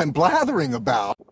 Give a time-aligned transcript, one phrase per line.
[0.00, 1.22] I'm blathering about.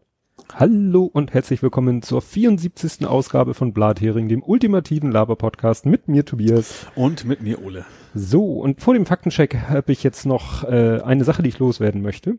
[0.54, 3.06] Hallo und herzlich willkommen zur 74.
[3.06, 6.86] Ausgabe von Blathering, dem ultimativen Laber-Podcast mit mir Tobias.
[6.94, 7.86] Und mit mir Ole.
[8.12, 12.02] So, und vor dem Faktencheck habe ich jetzt noch äh, eine Sache, die ich loswerden
[12.02, 12.36] möchte.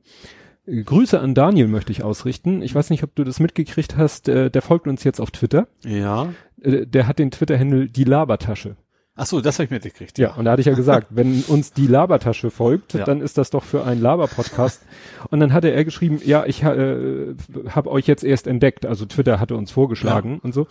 [0.67, 2.61] Grüße an Daniel möchte ich ausrichten.
[2.61, 4.29] Ich weiß nicht, ob du das mitgekriegt hast.
[4.29, 5.67] Äh, der folgt uns jetzt auf Twitter.
[5.83, 6.31] Ja.
[6.61, 8.75] Äh, der hat den Twitter-Handle die Labertasche.
[9.21, 10.17] Ach so, das habe ich mitgekriegt.
[10.17, 13.03] Ja, und da hatte ich ja gesagt, wenn uns die Labertasche folgt, Ja.
[13.03, 14.81] dann ist das doch für einen Laber-Podcast.
[15.29, 17.35] Und dann hatte er geschrieben, ja, ich äh,
[17.69, 18.85] habe euch jetzt erst entdeckt.
[18.85, 20.67] Also Twitter hatte uns vorgeschlagen und so.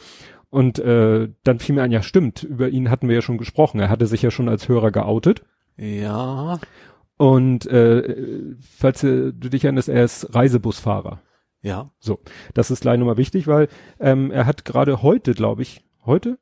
[0.50, 3.80] Und äh, dann fiel mir ein, ja stimmt, über ihn hatten wir ja schon gesprochen.
[3.80, 5.42] Er hatte sich ja schon als Hörer geoutet.
[5.76, 6.58] Ja.
[7.18, 11.20] Und äh, falls äh, du dich erinnerst, er ist Reisebusfahrer.
[11.60, 11.90] Ja.
[11.98, 12.20] So,
[12.54, 13.68] das ist gleich nochmal wichtig, weil
[14.00, 16.38] ähm, er hat gerade heute, glaube ich, heute?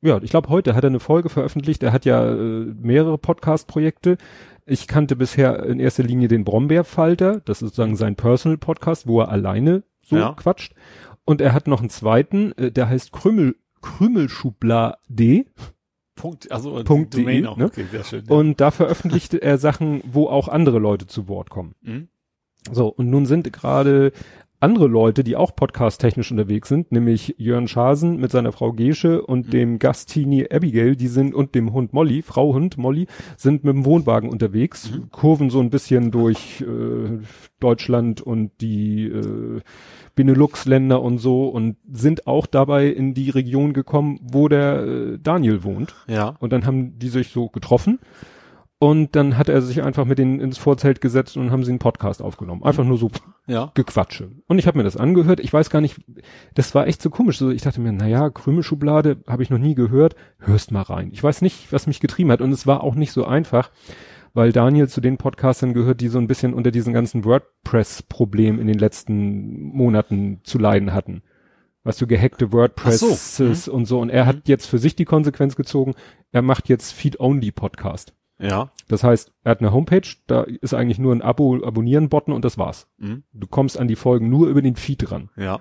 [0.00, 1.82] Ja, ich glaube heute hat er eine Folge veröffentlicht.
[1.82, 2.36] Er hat ja äh,
[2.80, 4.16] mehrere Podcast-Projekte.
[4.64, 9.28] Ich kannte bisher in erster Linie den Brombeerfalter, das ist sozusagen sein Personal-Podcast, wo er
[9.30, 10.34] alleine so Ja.
[10.34, 10.74] quatscht.
[11.24, 15.44] Und er hat noch einen zweiten, äh, der heißt Krümel, Krümelschublade.
[16.14, 17.56] Punkt, also Punkt Domain de, auch.
[17.56, 17.66] ne?
[17.66, 18.24] Okay, sehr schön.
[18.28, 18.34] Ja.
[18.34, 21.74] Und da veröffentlicht er Sachen, wo auch andere Leute zu Wort kommen.
[21.82, 22.08] Mhm.
[22.70, 24.12] So, und nun sind gerade
[24.60, 29.46] andere Leute, die auch podcast-technisch unterwegs sind, nämlich Jörn Schasen mit seiner Frau Gesche und
[29.46, 29.50] Mhm.
[29.50, 33.84] dem Gastini Abigail, die sind, und dem Hund Molly, Frau Hund Molly, sind mit dem
[33.84, 35.10] Wohnwagen unterwegs, Mhm.
[35.10, 37.18] kurven so ein bisschen durch äh,
[37.60, 39.60] Deutschland und die äh,
[40.14, 45.62] Benelux-Länder und so und sind auch dabei in die Region gekommen, wo der äh, Daniel
[45.62, 45.94] wohnt.
[46.08, 46.34] Ja.
[46.40, 48.00] Und dann haben die sich so getroffen.
[48.80, 51.80] Und dann hat er sich einfach mit denen ins Vorzelt gesetzt und haben sie einen
[51.80, 52.62] Podcast aufgenommen.
[52.62, 53.10] Einfach nur so
[53.48, 53.72] Ja.
[53.74, 54.30] Gequatsche.
[54.46, 55.40] Und ich habe mir das angehört.
[55.40, 56.00] Ich weiß gar nicht,
[56.54, 57.38] das war echt so komisch.
[57.38, 60.14] So, ich dachte mir, naja, Krümelschublade habe ich noch nie gehört.
[60.38, 61.10] Hörst mal rein.
[61.12, 62.40] Ich weiß nicht, was mich getrieben hat.
[62.40, 63.72] Und es war auch nicht so einfach,
[64.32, 68.68] weil Daniel zu den Podcastern gehört, die so ein bisschen unter diesen ganzen WordPress-Problemen in
[68.68, 71.22] den letzten Monaten zu leiden hatten.
[71.82, 73.98] Weißt du, gehackte WordPresses und so.
[73.98, 75.94] Und er hat jetzt für sich die Konsequenz gezogen.
[76.30, 78.14] Er macht jetzt Feed-Only-Podcast.
[78.38, 78.70] Ja.
[78.88, 82.58] Das heißt, er hat eine Homepage, da ist eigentlich nur ein Abo, Abonnieren-Button und das
[82.58, 82.88] war's.
[82.98, 83.24] Mhm.
[83.32, 85.30] Du kommst an die Folgen nur über den Feed ran.
[85.36, 85.60] Ja.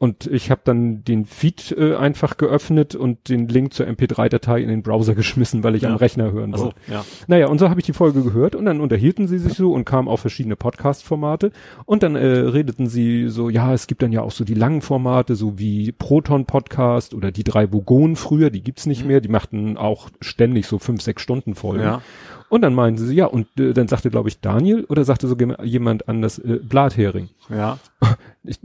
[0.00, 4.68] Und ich habe dann den Feed äh, einfach geöffnet und den Link zur MP3-Datei in
[4.68, 5.88] den Browser geschmissen, weil ich Ja.
[5.90, 6.76] am Rechner hören wollte.
[6.88, 7.04] ja.
[7.26, 9.84] Naja, und so habe ich die Folge gehört und dann unterhielten sie sich so und
[9.84, 11.50] kamen auf verschiedene Podcast-Formate
[11.84, 14.82] und dann äh, redeten sie so, ja, es gibt dann ja auch so die langen
[14.82, 19.76] Formate, so wie Proton-Podcast oder die drei Bogonen früher, die gibt's nicht mehr, die machten
[19.76, 21.82] auch ständig so fünf, sechs Stunden Folgen.
[21.82, 22.02] Ja.
[22.50, 25.62] Und dann meinten sie, ja, und äh, dann sagte, glaube ich, Daniel oder sagte sogar
[25.64, 27.28] jemand anders, äh, Blathering.
[27.50, 27.78] Ja.
[28.44, 28.60] Ich,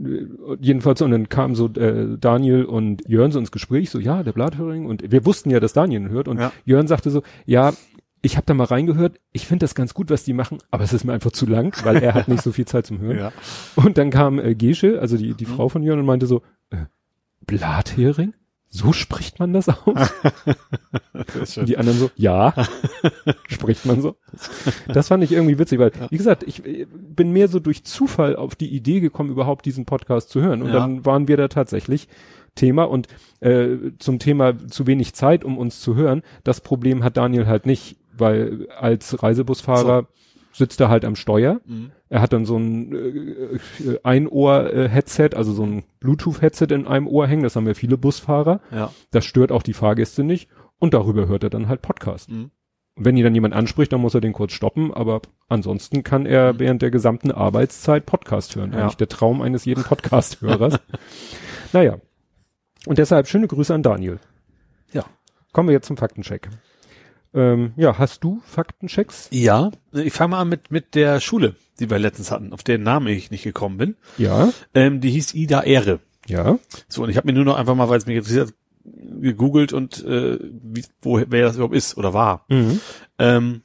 [0.60, 4.32] jedenfalls, und dann kamen so äh, Daniel und Jörn so ins Gespräch, so, ja, der
[4.32, 4.86] Blathering.
[4.86, 6.28] Und wir wussten ja, dass Daniel ihn hört.
[6.28, 6.52] Und Ja.
[6.64, 7.72] Jörn sagte so, ja,
[8.22, 10.92] ich habe da mal reingehört, ich finde das ganz gut, was die machen, aber es
[10.94, 13.18] ist mir einfach zu lang, weil er hat nicht so viel Zeit zum Hören.
[13.18, 13.32] Ja.
[13.76, 16.86] Und dann kam äh, Gesche, also die, die Frau von Jörn, und meinte so, äh,
[17.46, 18.32] Blathering?
[18.76, 19.84] So spricht man das aus?
[21.38, 22.52] Das die anderen so, ja,
[23.48, 24.16] spricht man so.
[24.88, 28.34] Das fand ich irgendwie witzig, weil, wie gesagt, ich äh, bin mehr so durch Zufall
[28.34, 30.60] auf die Idee gekommen, überhaupt diesen Podcast zu hören.
[30.62, 30.74] Und Ja.
[30.80, 32.08] dann waren wir da tatsächlich
[32.56, 33.06] Thema und
[33.40, 36.22] äh, zum Thema zu wenig Zeit, um uns zu hören.
[36.42, 40.08] Das Problem hat Daniel halt nicht, weil als Reisebusfahrer
[40.54, 41.60] sitzt er halt am Steuer.
[41.66, 41.90] Mhm.
[42.08, 42.98] Er hat dann so ein äh,
[43.90, 47.42] äh, Einohr-Headset, also so ein Bluetooth-Headset in einem Ohr hängen.
[47.42, 48.60] Das haben ja viele Busfahrer.
[48.70, 48.90] Ja.
[49.10, 50.48] Das stört auch die Fahrgäste nicht.
[50.78, 52.30] Und darüber hört er dann halt Podcast.
[52.30, 52.50] Mhm.
[52.96, 54.94] Wenn ihn dann jemand anspricht, dann muss er den kurz stoppen.
[54.94, 56.58] Aber ansonsten kann er Mhm.
[56.60, 58.72] während der gesamten Arbeitszeit Podcast hören.
[58.72, 58.82] Ja.
[58.82, 60.78] Eigentlich der Traum eines jeden Podcast-Hörers.
[61.72, 61.98] naja.
[62.86, 64.20] Und deshalb schöne Grüße an Daniel.
[64.92, 65.04] Ja.
[65.52, 66.48] Kommen wir jetzt zum Faktencheck.
[67.34, 69.28] Ähm, ja, hast du Faktenchecks?
[69.32, 69.70] Ja.
[69.92, 73.08] Ich fange mal an mit, mit der Schule, die wir letztens hatten, auf deren Namen
[73.08, 73.96] ich nicht gekommen bin.
[74.18, 74.52] Ja.
[74.74, 76.00] Ähm, die hieß Ida Ehre.
[76.28, 76.58] Ja.
[76.88, 78.54] So, und ich habe mir nur noch einfach mal, weil es mich interessiert,
[78.84, 82.44] gegoogelt und äh, wie, wo, wer das überhaupt ist oder war.
[82.48, 82.80] Mhm.
[83.18, 83.62] Ähm,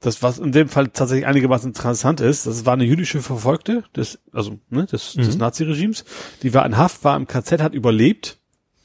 [0.00, 4.18] das, was in dem Fall tatsächlich einigermaßen interessant ist, das war eine jüdische Verfolgte des,
[4.32, 5.40] also ne, des, des Mhm.
[5.40, 6.04] Naziregimes,
[6.42, 8.38] die war in Haft, war im KZ, hat überlebt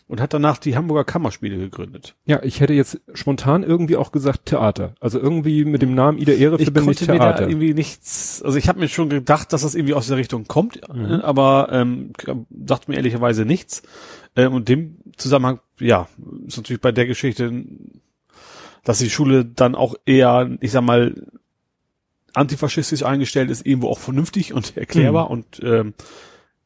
[0.08, 2.16] und hat danach die Hamburger Kammerspiele gegründet.
[2.26, 4.94] Ja, ich hätte jetzt spontan irgendwie auch gesagt Theater.
[5.00, 7.50] Also irgendwie mit dem Namen Ida Ehre Ich verbinde ich konnte mir da Theater.
[7.50, 10.80] irgendwie nichts, also ich habe mir schon gedacht, dass das irgendwie aus der Richtung kommt,
[10.94, 11.06] Mhm.
[11.06, 12.12] äh, aber ähm,
[12.50, 13.82] dachte mir ehrlicherweise nichts.
[14.36, 16.08] Ähm, und dem Zusammenhang, ja,
[16.46, 17.64] ist natürlich bei der Geschichte,
[18.84, 21.16] dass die Schule dann auch eher, ich sag mal,
[22.34, 25.94] antifaschistisch eingestellt ist, irgendwo auch vernünftig und erklärbar und ähm,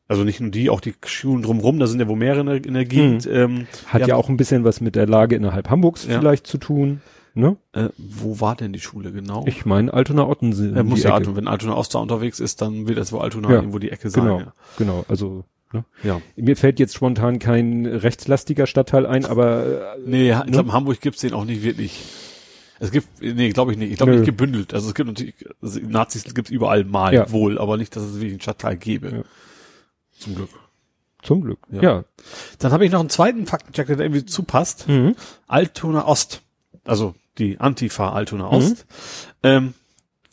[0.09, 2.65] also nicht nur die, auch die Schulen drumherum, da sind ja wohl mehrere in der,
[2.65, 3.25] in der Gegend.
[3.31, 6.19] Ähm, Hat ja, auch ein bisschen was mit der Lage innerhalb Hamburgs Ja.
[6.19, 7.01] vielleicht zu tun.
[7.35, 7.55] Ne?
[7.73, 9.45] Äh, wo war denn die Schule genau?
[9.47, 10.75] Ich meine Altona Ottensen.
[10.75, 11.13] er muss ja.
[11.13, 13.91] Altona, wenn Altona Ost da unterwegs ist, dann wird das wohl Altona Ja, irgendwo die
[13.91, 14.23] Ecke sein.
[14.23, 14.53] Genau, Ja.
[14.77, 15.05] genau.
[15.07, 15.85] Also ne?
[16.03, 16.19] ja.
[16.35, 20.45] mir fällt jetzt spontan kein rechtslastiger Stadtteil ein, aber äh, Nee, ich Ne?
[20.51, 22.01] glaube, in Hamburg gibt's den auch nicht wirklich.
[22.79, 23.91] Es gibt, nee, glaube ich nicht.
[23.91, 24.73] Ich glaube nicht gebündelt.
[24.73, 27.31] Also es gibt natürlich, also Nazis gibt's überall mal Ja.
[27.31, 29.09] wohl, aber nicht, dass es wirklich einen Stadtteil gäbe.
[29.09, 29.21] Ja.
[30.19, 30.49] Zum Glück.
[31.21, 31.59] zum Glück.
[31.71, 31.81] Ja.
[31.81, 32.03] Ja.
[32.59, 34.87] Dann habe ich noch einen zweiten Faktencheck, der irgendwie zupasst.
[34.87, 35.15] Mhm.
[35.47, 36.41] Altona Ost.
[36.85, 38.85] Also die Antifa Altona Ost.
[39.43, 39.73] Ähm,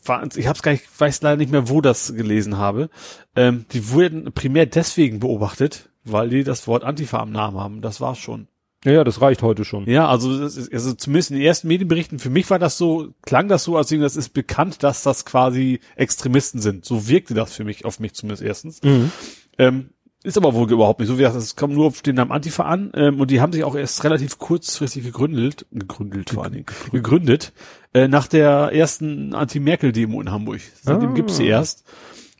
[0.05, 2.91] war, ich hab's gar nicht, weiß leider nicht mehr, wo das gelesen habe.
[3.35, 7.81] Ähm, die wurden primär deswegen beobachtet, weil die das Wort Antifa am Namen haben.
[7.81, 8.49] Das war's schon.
[8.85, 9.87] Ja, ja, das reicht heute schon.
[9.91, 13.09] Ja, also, das ist, also zumindest in den ersten Medienberichten, für mich war das so,
[13.23, 16.85] klang das so, als das ist bekannt, dass das quasi Extremisten sind.
[16.85, 18.83] So wirkte das für mich, auf mich zumindest erstens.
[18.85, 19.11] Mhm.
[19.59, 19.91] Ähm,
[20.25, 21.15] ist aber wohl überhaupt nicht so.
[21.19, 23.63] Wie gesagt, es kommt nur auf den Namen Antifa an ähm, und die haben sich
[23.63, 27.53] auch erst relativ kurzfristig gegründet, gegründet vor allen Dingen, gegründet,
[27.95, 30.61] äh, nach der ersten Anti-Merkel-Demo in Hamburg.
[30.83, 31.15] Seitdem Ah.
[31.15, 31.85] gibt's sie erst.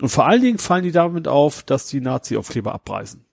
[0.01, 3.25] Und vor allen Dingen fallen die damit auf, dass die Nazi-Aufkleber abreißen.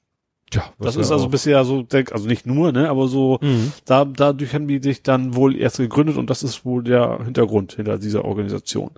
[0.52, 3.74] Tja, Das ist also auch- bisher so, also nicht nur, ne, aber so, Mhm.
[3.86, 7.74] da, dadurch haben die sich dann wohl erst gegründet und das ist wohl der Hintergrund
[7.74, 8.92] hinter dieser Organisation.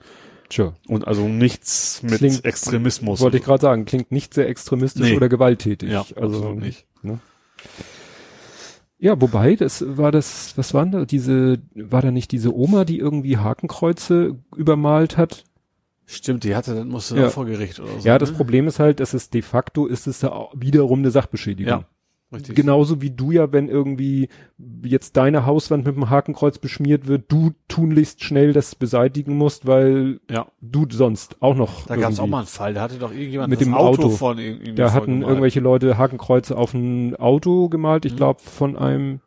[0.55, 3.19] Tja, Und also nichts mit Klingt- Extremismus.
[3.19, 5.17] wollte ich gerade sagen, klingt nicht sehr extremistisch Nee.
[5.17, 5.91] oder gewalttätig.
[5.91, 6.85] Ja, also nicht.
[7.03, 7.19] Ne?
[8.97, 12.99] Ja, wobei, das war das, was waren da, diese, war da nicht diese Oma, die
[12.99, 15.43] irgendwie Hakenkreuze übermalt hat?
[16.05, 17.23] Stimmt, die hatte, dann musste Ja.
[17.23, 18.07] dann vor Gericht oder so.
[18.07, 18.37] Ja, das ne?
[18.37, 21.69] Problem ist halt, dass es de facto ist es auch wiederum eine Sachbeschädigung.
[21.81, 21.85] Ja,
[22.33, 22.55] richtig.
[22.55, 24.29] Genauso wie du ja, wenn irgendwie
[24.83, 30.19] jetzt deine Hauswand mit einem Hakenkreuz beschmiert wird, du tunlichst schnell das beseitigen musst, weil
[30.29, 33.11] Ja, du sonst auch noch da gab es auch mal einen Fall, da hatte doch
[33.11, 34.09] irgendjemand Mit das dem Auto, Auto.
[34.09, 35.29] von irgendwie Da hatten vollgemalt.
[35.29, 38.17] irgendwelche Leute Hakenkreuze auf ein Auto gemalt, ich Mhm.
[38.17, 39.19] glaube von einem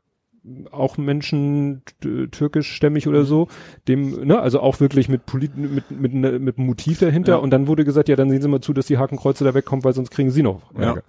[0.71, 1.83] auch Menschen
[2.31, 3.49] türkischstämmig oder so,
[3.87, 7.39] dem, ne, also auch wirklich mit Polit mit mit ne- mit einem Motiv dahinter Ja.
[7.39, 9.85] und dann wurde gesagt, ja, dann sehen Sie mal zu, dass die Hakenkreuze da wegkommen,
[9.85, 10.97] weil sonst kriegen Sie noch Ärger.
[10.97, 11.03] Ja.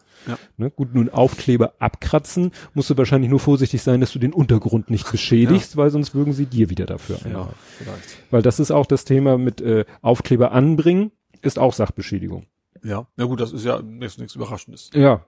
[0.58, 4.90] Ne, gut, nun Aufkleber abkratzen, musst du wahrscheinlich nur vorsichtig sein, dass du den Untergrund
[4.90, 7.32] nicht beschädigst, weil sonst würgen sie dir wieder dafür ein.
[7.32, 8.18] Ja, vielleicht.
[8.32, 11.12] Weil das ist auch das Thema mit äh, Aufkleber anbringen,
[11.42, 12.46] ist auch Sachbeschädigung.
[12.84, 14.92] Ja, na gut, das ist ja nichts, nichts Überraschendes.
[14.94, 15.26] Ja.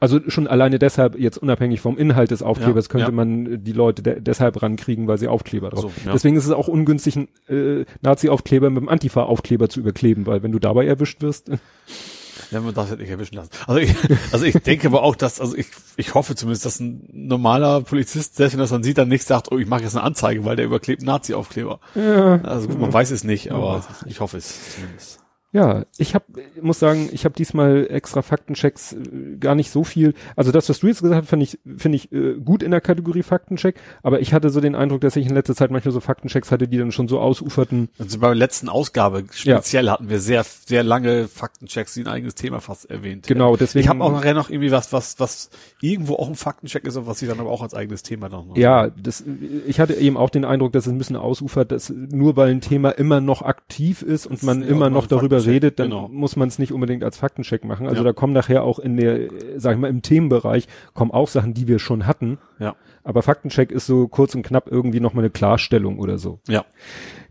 [0.00, 3.12] Also schon alleine deshalb, jetzt unabhängig vom Inhalt des Aufklebers, Ja, könnte ja.
[3.12, 5.82] man äh, die Leute de deshalb rankriegen, weil sie Aufkleber drauf.
[5.82, 6.12] So, ja.
[6.12, 10.50] Deswegen ist es auch ungünstig, einen äh, Nazi-Aufkleber mit einem Antifa-Aufkleber zu überkleben, weil wenn
[10.50, 11.52] du dabei erwischt wirst,
[12.52, 13.50] Ja, man darf es nicht erwischen lassen.
[13.66, 13.94] Also ich,
[14.30, 15.66] also ich denke aber auch, dass, also ich,
[15.96, 19.50] ich hoffe zumindest, dass ein normaler Polizist, selbst wenn das dann sieht, dann nicht sagt,
[19.50, 21.80] oh, ich mache jetzt eine Anzeige, weil der überklebt Nazi-Aufkleber.
[21.94, 25.21] ja, Also gut, man weiß es nicht, aber ich hoffe es zumindest.
[25.52, 26.24] Ja, ich habe
[26.62, 30.14] muss sagen, ich habe diesmal extra Faktenchecks äh, gar nicht so viel.
[30.34, 32.80] Also das, was du jetzt gesagt hast, finde ich finde ich äh, gut in der
[32.80, 36.00] Kategorie Faktencheck, aber ich hatte so den Eindruck, dass ich in letzter Zeit manchmal so
[36.00, 37.90] Faktenchecks hatte, die dann schon so ausuferten.
[37.98, 42.34] Also bei der letzten Ausgabe speziell hatten wir sehr, sehr lange Faktenchecks, die ein eigenes
[42.34, 43.26] Thema fast erwähnt.
[43.26, 45.50] Genau, deswegen Ich habe auch nachher noch irgendwie was, was, was
[45.82, 48.46] irgendwo auch ein Faktencheck ist, und was ich dann aber auch als eigenes Thema noch.
[48.46, 49.22] noch- Ja, das
[49.66, 52.62] ich hatte eben auch den Eindruck, dass es ein bisschen ausufert, dass nur weil ein
[52.62, 56.08] Thema immer noch aktiv ist und man Ja, immer noch darüber Redet, dann genau.
[56.08, 57.86] muss man es nicht unbedingt als Faktencheck machen.
[57.86, 58.04] Also Ja.
[58.04, 61.68] da kommen nachher auch in der, sag ich mal, im Themenbereich kommen auch Sachen, die
[61.68, 62.38] wir schon hatten.
[62.58, 62.74] Ja.
[63.04, 66.40] Aber Faktencheck ist so kurz und knapp irgendwie noch mal eine Klarstellung oder so.
[66.48, 66.64] Ja.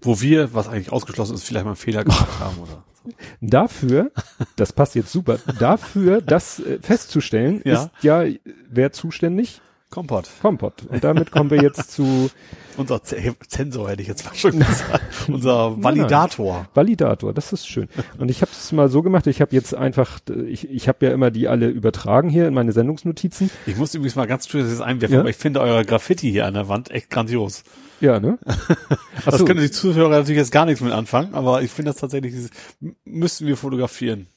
[0.01, 2.84] Wo wir, was eigentlich ausgeschlossen ist, vielleicht mal einen Fehler gemacht haben, oder?
[3.41, 4.12] Dafür,
[4.58, 7.74] das passt jetzt super, dafür das äh, festzustellen, Ja.
[7.74, 8.24] ist ja
[8.70, 9.62] wer zuständig?
[9.91, 10.27] Kompott.
[10.41, 10.74] Kompott.
[10.89, 12.31] Und damit kommen wir jetzt zu
[12.77, 15.01] Unser Z Zensor hätte ich jetzt mal schon gesagt.
[15.27, 16.65] Unser Validator.
[16.74, 17.89] Validator, das ist schön.
[18.17, 21.12] Und ich habe es mal so gemacht, ich habe jetzt einfach, ich, ich habe ja
[21.12, 23.50] immer die alle übertragen hier in meine Sendungsnotizen.
[23.65, 25.19] Ich muss übrigens mal ganz schnell das einwerfen, Ja?
[25.19, 27.63] aber ich finde euer Graffiti hier an der Wand echt grandios.
[28.00, 28.39] Ja, ne?
[29.25, 29.45] Das so.
[29.45, 32.50] können die Zuhörer natürlich jetzt gar nichts mit anfangen, aber ich finde das tatsächlich, dieses-
[32.81, 34.27] m- müssten wir fotografieren.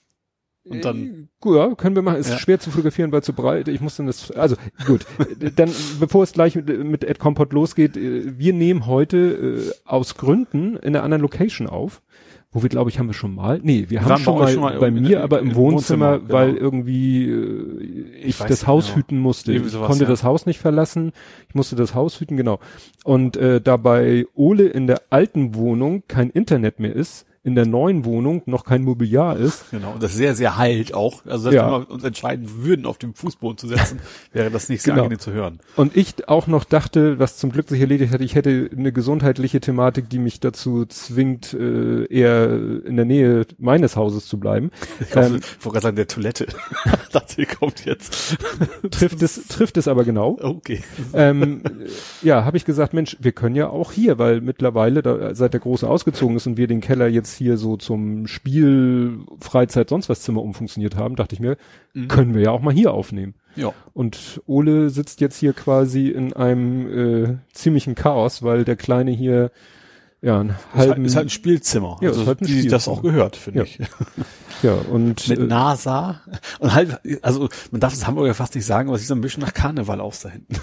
[0.67, 2.19] Und dann, Ja, können wir machen.
[2.19, 2.39] Ist Ja.
[2.39, 3.69] schwer zu fotografieren, weil zu breit.
[3.69, 4.57] Ich muss dann das, also
[4.87, 5.05] gut.
[5.57, 10.17] dann, bevor es gleich mit, mit Ed Compot losgeht, äh, wir nehmen heute äh, aus
[10.17, 12.01] Gründen in einer anderen Location auf.
[12.51, 13.59] Wo wir, glaube ich, haben wir schon mal.
[13.65, 16.33] Nee, wir haben schon bei mal, schon mal bei mir, aber im im Wohnzimmer, Wohnzimmer,
[16.33, 16.63] weil genau.
[16.63, 18.97] irgendwie äh, ich, weiß das nicht Haus genau.
[18.99, 19.53] hüten musste.
[19.53, 20.11] Irgendwie ich sowas, konnte ja.
[20.11, 21.11] das Haus nicht verlassen.
[21.49, 22.61] Ich musste das Haus hüten, genau.
[23.03, 27.67] Und äh, da bei Ole in der alten Wohnung kein Internet mehr ist, in der
[27.67, 29.71] neuen Wohnung noch kein Mobiliar ist.
[29.71, 31.25] Genau, und das sehr, sehr heilt auch.
[31.27, 31.67] Also Ja.
[31.67, 34.01] wenn wir uns entscheiden würden, auf dem Fußboden zu setzen,
[34.33, 35.05] wäre das nicht sehr Genau.
[35.05, 35.61] angenehm zu hören.
[35.77, 39.61] Und ich auch noch dachte, was zum Glück sich erledigt hat, ich hätte eine gesundheitliche
[39.61, 42.51] Thematik, die mich dazu zwingt, äh, eher
[42.87, 44.71] in der Nähe meines Hauses zu bleiben.
[45.01, 46.47] Ich Ähm, wollte gerade sagen, der Toilette.
[47.13, 48.39] das hier kommt jetzt.
[48.91, 50.39] trifft es, trifft es aber genau.
[50.41, 50.83] Okay.
[51.13, 55.35] ähm, äh, ja, habe ich gesagt, Mensch, wir können ja auch hier, weil mittlerweile, da,
[55.35, 59.89] seit der Große ausgezogen ist und wir den Keller jetzt hier so zum Spiel, Freizeit,
[59.91, 61.57] sonst was Zimmer umfunktioniert haben, dachte ich mir,
[61.93, 62.09] Mhm.
[62.09, 63.35] können wir ja auch mal hier aufnehmen.
[63.57, 63.73] Ja.
[63.93, 69.51] Und Ole sitzt jetzt hier quasi in einem äh, ziemlichen Chaos, weil der Kleine hier
[70.25, 71.99] ja einen Ist halt, halben ist halt ein Spielzimmer.
[72.01, 72.97] Ja, also ist halt ein die das Spielzimmer.
[72.97, 73.65] auch gehört, finde Ja.
[73.65, 73.79] ich.
[74.63, 76.21] ja und Mit äh, NASA.
[76.59, 79.21] Und halt, also man darf das Hamburger fast nicht sagen, aber es sieht so ein
[79.21, 80.57] bisschen nach Karneval aus da hinten.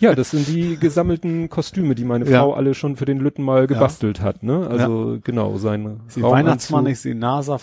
[0.00, 2.40] ja, das sind die gesammelten Kostüme, die meine Ja.
[2.40, 4.66] Frau alle schon für den Lütten mal gebastelt hat, ne?
[4.68, 6.30] Also genau, sein Die.
[6.30, 7.58] Weihnachtsmann, ich sehe NASA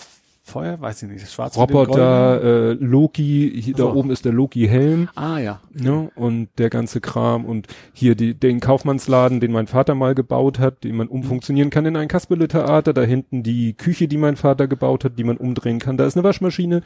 [0.46, 3.88] Feuer, weiß ich nicht, das Schwarz mit dem Roboter, äh, Loki, hier, so.
[3.88, 5.08] da oben ist der Loki-Helm.
[5.16, 5.60] Ah ja.
[5.72, 10.60] ne, und der ganze Kram und hier die, den Kaufmannsladen, den mein Vater mal gebaut
[10.60, 14.68] hat, den man umfunktionieren kann in ein Kasperle-Theater, da hinten die Küche, die mein Vater
[14.68, 16.82] gebaut hat, die man umdrehen kann, da ist eine Waschmaschine.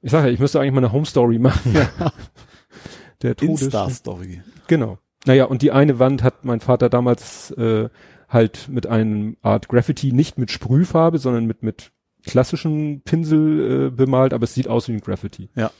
[0.00, 1.74] Ich sage ja, ich müsste eigentlich mal eine Home-Story machen.
[3.22, 4.40] Der Todes Insta-Story.
[4.66, 4.96] Genau.
[5.26, 7.90] Naja, und die eine Wand hat mein Vater damals äh,
[8.30, 11.92] halt mit einem Art Graffiti, nicht mit Sprühfarbe, sondern mit, mit
[12.24, 15.48] klassischen Pinsel äh, bemalt, aber es sieht aus wie ein Graffiti.
[15.54, 15.70] Ja.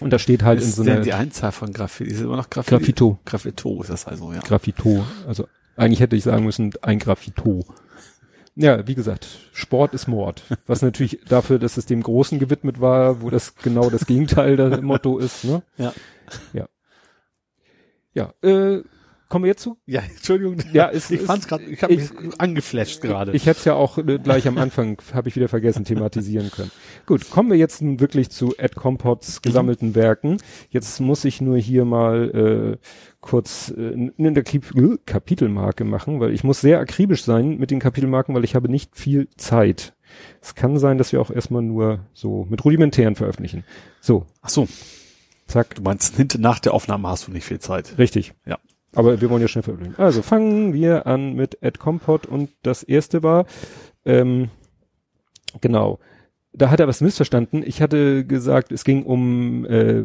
[0.00, 2.10] Und da steht halt in ist so denn einer die Einzahl von Graffiti?
[2.10, 2.76] Ist immer noch Graffiti?
[2.76, 3.18] Graffito.
[3.24, 4.40] Graffito ist das also, ja.
[4.40, 5.04] Graffito.
[5.26, 7.64] Also eigentlich hätte ich sagen müssen, ein Graffito.
[8.56, 10.42] Ja, wie gesagt, Sport ist Mord.
[10.66, 14.80] Was natürlich dafür, dass es dem Großen gewidmet war, wo das genau das Gegenteil der
[14.82, 15.62] Motto ist, ne?
[15.76, 15.92] Ja.
[16.52, 16.68] Ja.
[18.14, 18.82] Ja, äh,
[19.34, 19.76] kommen wir jetzt zu?
[19.86, 20.56] Ja, Entschuldigung.
[20.72, 23.32] Ja, es ich ist- fand's gerade, ich habe mich ich- angeflasht gerade.
[23.32, 26.70] Ich hätte es ja auch äh, gleich am Anfang, habe ich wieder vergessen, thematisieren können.
[27.06, 30.36] Gut, kommen wir jetzt nun wirklich zu Ed Compots gesammelten Werken.
[30.70, 32.86] Jetzt muss ich nur hier mal äh,
[33.20, 37.80] kurz äh, eine Kap äh, Kapitelmarke machen, weil ich muss sehr akribisch sein mit den
[37.80, 39.94] Kapitelmarken, weil ich habe nicht viel Zeit.
[40.40, 43.64] Es kann sein, dass wir auch erstmal nur so mit rudimentären veröffentlichen.
[44.00, 44.68] So, Ach so,
[45.48, 47.98] zack, du meinst, hinter nach der Aufnahme hast du nicht viel Zeit.
[47.98, 48.32] richtig.
[48.46, 48.58] Ja.
[48.94, 50.00] Aber wir wollen ja schnell veröffentlichen.
[50.00, 53.46] Also fangen wir an mit Ed Compot und das erste war,
[54.04, 54.50] ähm,
[55.60, 55.98] genau,
[56.52, 57.62] da hat er was missverstanden.
[57.66, 60.04] Ich hatte gesagt, es ging um äh,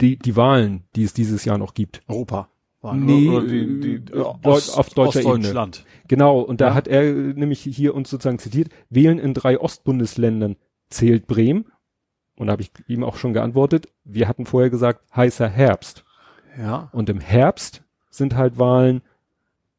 [0.00, 2.02] die, die Wahlen, die es dieses Jahr noch gibt.
[2.08, 2.48] Europa.
[2.94, 5.34] Nee, oder die, die, äh, äh, Deut- auf deutscher Ebene.
[5.34, 5.84] Ostdeutschland.
[6.08, 6.74] Genau, und da Ja.
[6.74, 10.56] hat er nämlich hier uns sozusagen zitiert, wählen in drei Ostbundesländern
[10.90, 11.66] zählt Bremen.
[12.36, 16.04] Und da habe ich ihm auch schon geantwortet, wir hatten vorher gesagt, heißer Herbst.
[16.58, 16.88] Ja.
[16.92, 19.02] Und im Herbst sind halt Wahlen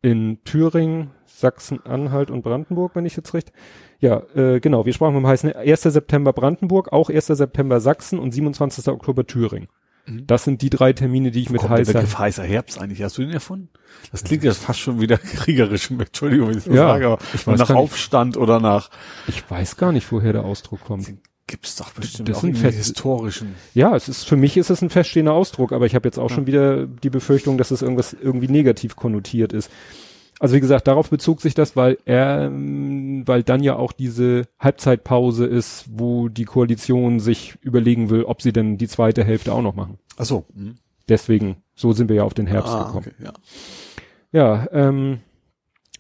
[0.02, 3.54] in Thüringen, Sachsen-Anhalt und Brandenburg, wenn ich jetzt recht.
[4.00, 5.82] Ja, äh, genau, wir sprachen vom heißen 1.
[5.84, 7.28] September Brandenburg, auch 1.
[7.28, 8.90] September Sachsen und 27.
[8.90, 9.70] Oktober Thüringen.
[10.06, 10.28] Mhm.
[10.28, 13.02] Das sind die drei Termine, die ich mit Kommt der heißer Begriff heißer Herbst eigentlich?
[13.02, 13.70] Hast du den erfunden?
[14.12, 15.90] Das klingt jetzt fast schon wieder kriegerisch.
[15.92, 17.72] Entschuldigung, wenn ich das Ja, sage, aber ich nach gar nicht.
[17.76, 18.90] Aufstand oder nach,
[19.28, 21.14] Ich weiß gar nicht, woher der Ausdruck kommt.
[21.48, 23.56] Gibt's doch bestimmt Das auch fest- historischen.
[23.74, 26.30] Ja, es ist für mich ist es ein feststehender Ausdruck, aber ich habe jetzt auch
[26.30, 29.70] schon wieder die Befürchtung, dass es irgendwas irgendwie negativ konnotiert ist.
[30.40, 34.44] Also wie gesagt, darauf bezog sich das, weil er, ähm, weil dann ja auch diese
[34.60, 39.62] Halbzeitpause ist, wo die Koalition sich überlegen will, ob sie denn die zweite Hälfte auch
[39.62, 40.00] noch machen.
[40.18, 40.46] Ach so.
[41.08, 43.08] Deswegen, so sind wir ja auf den Herbst Ah, gekommen.
[43.16, 43.34] okay, ja.
[44.32, 45.20] Ja, ähm,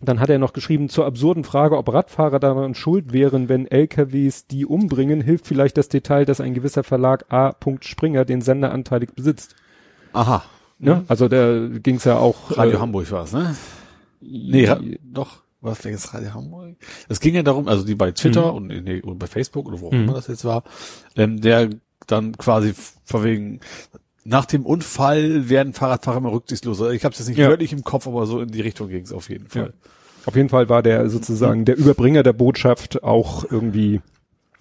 [0.07, 4.47] dann hat er noch geschrieben, zur absurden Frage, ob Radfahrer daran schuld wären, wenn LKWs
[4.47, 7.53] die umbringen, hilft vielleicht das Detail, dass ein gewisser Verlag A.
[7.81, 9.55] Springer den Sender anteilig besitzt.
[10.13, 10.43] Aha.
[10.79, 11.03] Ne?
[11.07, 12.57] Also da ging's ja auch.
[12.57, 13.55] Radio äh, Hamburg war es, ne?
[14.21, 15.43] Nee, Ra doch.
[15.61, 16.75] Was jetzt Radio Hamburg?
[17.07, 19.87] Es ging ja darum, also die bei Twitter und, nee, und bei Facebook oder wo
[19.87, 20.03] auch Mhm.
[20.03, 20.63] immer das jetzt war,
[21.15, 21.69] ähm, der
[22.07, 22.73] dann quasi
[23.05, 23.61] vor wegen
[24.25, 26.91] nach dem Unfall werden Fahrradfahrer immer rücksichtsloser.
[26.91, 27.49] Ich habe es jetzt nicht Ja.
[27.49, 29.73] wörtlich im Kopf, aber so in die Richtung ging es auf jeden Fall.
[30.25, 34.01] Auf jeden Fall war der sozusagen der Überbringer der Botschaft auch irgendwie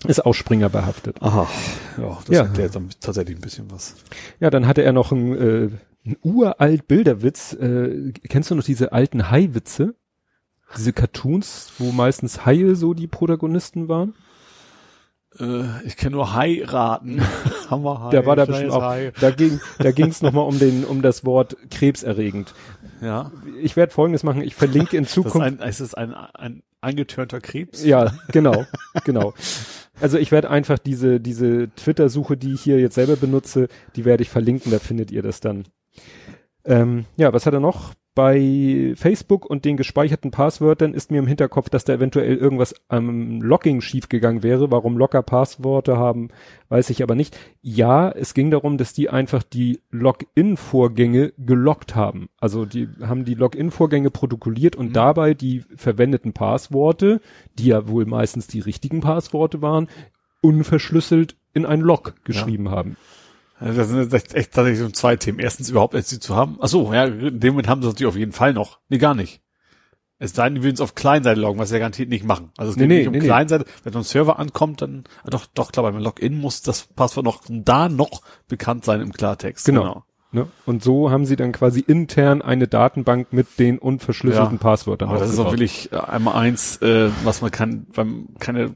[0.09, 1.23] ist auch Springer behaftet.
[1.23, 1.49] Aha.
[1.97, 2.43] Ja, das Ja.
[2.43, 3.95] erklärt dann tatsächlich ein bisschen was.
[4.41, 5.71] Ja, dann hatte er noch einen, äh,
[6.05, 7.53] einen uralt Bilderwitz.
[7.53, 9.95] Äh, kennst du noch diese alten Hai-Witze?
[10.77, 14.15] Diese Cartoons, wo meistens Haie so die Protagonisten waren?
[15.41, 17.21] Äh, ich kenne nur heiraten.
[17.71, 18.11] Hammer Hai.
[18.11, 18.95] Der war da bestimmt auch.
[19.21, 22.55] Da ging, da ging es nochmal um den, um das Wort krebserregend.
[23.01, 23.31] Ja.
[23.61, 24.43] Ich werde Folgendes machen.
[24.43, 25.41] Ich verlinke in Das ist Zukunft.
[25.41, 27.85] ein, ist es ein, ein angetörnter Krebs?
[27.85, 28.65] Ja, genau,
[29.05, 29.35] genau.
[30.01, 34.23] Also ich werde einfach diese, diese Twitter-Suche, die ich hier jetzt selber benutze, die werde
[34.23, 35.65] ich verlinken, da findet ihr das dann.
[36.65, 37.93] Ähm, ja, was hat er noch?
[38.15, 43.41] Bei Facebook und den gespeicherten Passwörtern ist mir im Hinterkopf, dass da eventuell irgendwas am
[43.41, 44.71] Logging schiefgegangen wäre.
[44.71, 46.29] Warum Locker Passworte haben,
[46.69, 47.39] weiß ich aber nicht.
[47.63, 52.29] Ja, es ging darum, dass die einfach die Login-Vorgänge gelockt haben.
[52.39, 54.93] Also die haben die Login-Vorgänge protokolliert und mhm.
[54.93, 57.21] dabei die verwendeten Passworte,
[57.59, 59.89] die ja wohl meistens die richtigen Passworte waren,
[60.43, 62.73] unverschlüsselt in ein Log geschrieben ja.
[62.73, 62.97] haben.
[63.63, 65.39] Also das sind echt, tatsächlich so zwei Themen.
[65.39, 66.59] Erstens überhaupt sie zu haben.
[66.61, 68.81] Ach so, ja, in dem Moment haben sie natürlich auf jeden Fall noch.
[68.89, 69.41] Nee, gar nicht.
[70.19, 72.51] Es sei denn, die würden es auf Kleinseite loggen, was sie ja garantiert nicht machen.
[72.57, 73.65] Also es geht nee, nicht um nee, Kleinseite.
[73.83, 77.25] Wenn so ein Server ankommt, dann, ah, doch, doch, klar, beim Login muss das Passwort
[77.25, 79.65] noch da noch bekannt sein im Klartext.
[79.65, 79.83] Genau.
[79.83, 80.05] genau.
[80.33, 80.49] Ne?
[80.65, 84.63] Und so haben sie dann quasi intern eine Datenbank mit den unverschlüsselten ja.
[84.63, 85.09] Passwörtern.
[85.09, 88.75] Aber das ist auch wirklich äh, einmal eins, äh, was man kann, beim keine,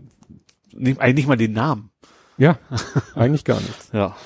[0.75, 1.91] nicht, eigentlich nicht mal den Namen.
[2.39, 2.59] Ja,
[3.15, 3.91] eigentlich gar nichts.
[3.93, 4.17] Ja.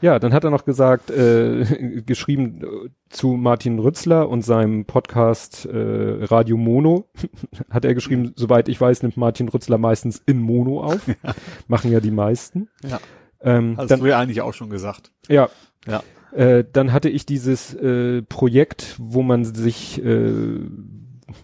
[0.00, 5.66] Ja, dann hat er noch gesagt, äh, geschrieben äh, zu Martin Rützler und seinem Podcast
[5.66, 7.08] äh, Radio Mono,
[7.70, 11.00] hat er geschrieben, soweit ich weiß, nimmt Martin Rützler meistens in Mono auf.
[11.22, 11.34] Ja.
[11.66, 12.68] Machen ja die meisten.
[12.84, 13.00] Ja.
[13.40, 15.10] Ähm, Hast dann, du ja eigentlich auch schon gesagt.
[15.28, 15.48] Ja.
[15.86, 16.02] Ja.
[16.32, 20.60] Äh, dann hatte ich dieses äh, Projekt, wo man sich äh,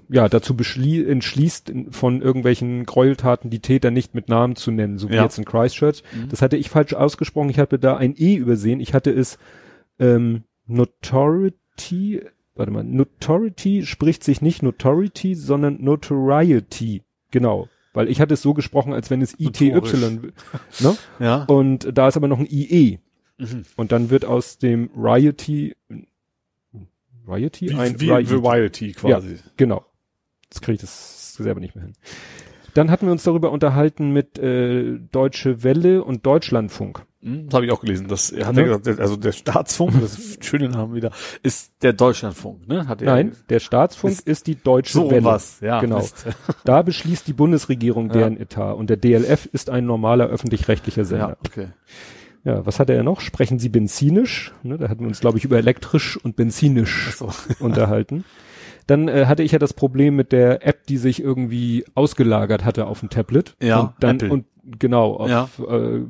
[0.09, 5.17] ja, dazu entschließt, von irgendwelchen Gräueltaten die Täter nicht mit Namen zu nennen, so wie
[5.17, 5.23] ja.
[5.23, 6.03] jetzt in Christchurch.
[6.13, 6.29] Mhm.
[6.29, 7.51] Das hatte ich falsch ausgesprochen.
[7.51, 8.81] Ich hatte da ein E übersehen.
[8.81, 9.39] Ich hatte es
[9.99, 12.23] ähm, Notoriety,
[12.55, 17.03] warte mal, Notoriety spricht sich nicht Notoriety, sondern Notoriety.
[17.31, 17.69] Genau.
[17.93, 19.73] Weil ich hatte es so gesprochen, als wenn es ITY,
[20.81, 20.97] ne?
[21.21, 21.45] Ja.
[21.45, 22.99] Und da ist aber noch ein IE.
[23.39, 23.63] Mhm.
[23.77, 25.75] Und dann wird aus dem Rioty
[27.27, 27.71] Rioty?
[27.71, 28.11] Wie, ein wie.
[28.11, 29.35] Rioty quasi.
[29.35, 29.85] Ja, genau.
[30.45, 31.95] Jetzt kriege ich das selber nicht mehr hin.
[32.75, 37.07] Dann hatten wir uns darüber unterhalten mit äh, Deutsche Welle und Deutschlandfunk.
[37.23, 38.09] Hm, das habe ich auch gelesen.
[38.09, 38.67] Das er hat ja.
[38.67, 41.11] ja gesagt, also der Staatsfunk, das ist schöne Namen wieder,
[41.43, 42.87] ist der Deutschlandfunk, ne?
[42.87, 45.25] Hat er Nein, der Staatsfunk ist, ist die Deutsche so Welle.
[45.25, 45.81] Was, ja.
[45.81, 46.05] Genau.
[46.65, 48.43] Da beschließt die Bundesregierung deren ja.
[48.43, 51.29] Etat und der DLF ist ein normaler öffentlich-rechtlicher Sender.
[51.29, 51.69] Ja, okay.
[52.45, 53.21] Ja, was hat er noch?
[53.21, 54.53] Sprechen Sie benzinisch?
[54.63, 57.31] Ne, da hatten wir uns, glaube ich, über elektrisch und benzinisch so.
[57.59, 58.25] unterhalten.
[58.87, 62.87] Dann äh, hatte ich ja das Problem mit der App, die sich irgendwie ausgelagert hatte
[62.87, 63.57] auf dem Tablet.
[63.63, 64.31] Ja, und dann Apple.
[64.31, 64.45] und
[64.79, 65.49] genau, auf, ja.
[65.67, 66.05] äh,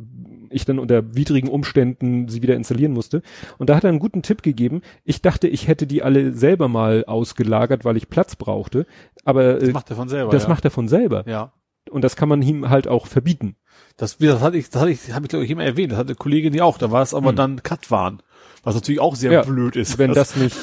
[0.51, 3.23] ich dann unter widrigen Umständen sie wieder installieren musste.
[3.59, 4.83] Und da hat er einen guten Tipp gegeben.
[5.05, 8.87] Ich dachte, ich hätte die alle selber mal ausgelagert, weil ich Platz brauchte.
[9.25, 10.31] Aber äh, das macht er von selber.
[10.33, 10.49] Das ja.
[10.49, 11.25] macht er von selber.
[11.29, 11.53] Ja.
[11.91, 13.57] Und das kann man ihm halt auch verbieten.
[13.97, 15.93] Das, das hatte ich, das hatte ich, habe ich glaube ich immer erwähnt.
[15.93, 16.79] Das hatte Kollegin ja auch.
[16.79, 17.37] Da war es aber hm.
[17.37, 18.23] dann Cut waren.
[18.65, 19.99] Was natürlich auch sehr ja, blöd ist.
[19.99, 20.57] Wenn das nicht,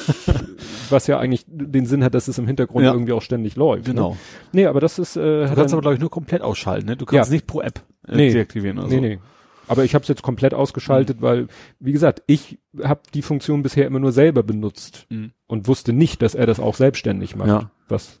[0.90, 2.92] was ja eigentlich den Sinn hat, dass es im Hintergrund ja.
[2.92, 3.86] irgendwie auch ständig läuft.
[3.86, 3.94] Ne?
[3.94, 4.10] Genau.
[4.10, 4.16] Ne?
[4.52, 5.16] Nee, aber das ist.
[5.16, 6.86] Äh, du kannst aber glaube ich nur komplett ausschalten.
[6.86, 6.96] Ne?
[6.96, 7.34] Du kannst ja.
[7.34, 8.32] nicht pro App äh, nee.
[8.32, 8.78] deaktivieren.
[8.78, 8.94] Also.
[8.94, 9.18] Nee, nee.
[9.68, 11.22] Aber ich habe es jetzt komplett ausgeschaltet, mhm.
[11.22, 11.46] weil,
[11.78, 15.30] wie gesagt, ich habe die Funktion bisher immer nur selber benutzt mhm.
[15.46, 17.48] und wusste nicht, dass er das auch selbstständig macht.
[17.48, 17.70] Ja.
[17.88, 18.20] Was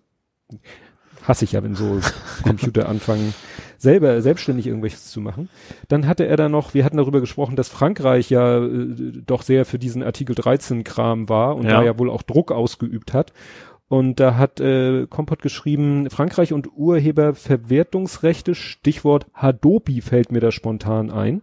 [1.22, 2.00] hasse ich ja, wenn so
[2.42, 3.34] Computer anfangen,
[3.78, 5.48] selber selbstständig irgendwelches zu machen.
[5.88, 9.64] Dann hatte er da noch, wir hatten darüber gesprochen, dass Frankreich ja äh, doch sehr
[9.64, 11.78] für diesen Artikel 13 Kram war und ja.
[11.78, 13.32] da ja wohl auch Druck ausgeübt hat.
[13.88, 21.10] Und da hat äh, Kompott geschrieben, Frankreich und Urheberverwertungsrechte, Stichwort Hadopi fällt mir da spontan
[21.10, 21.42] ein.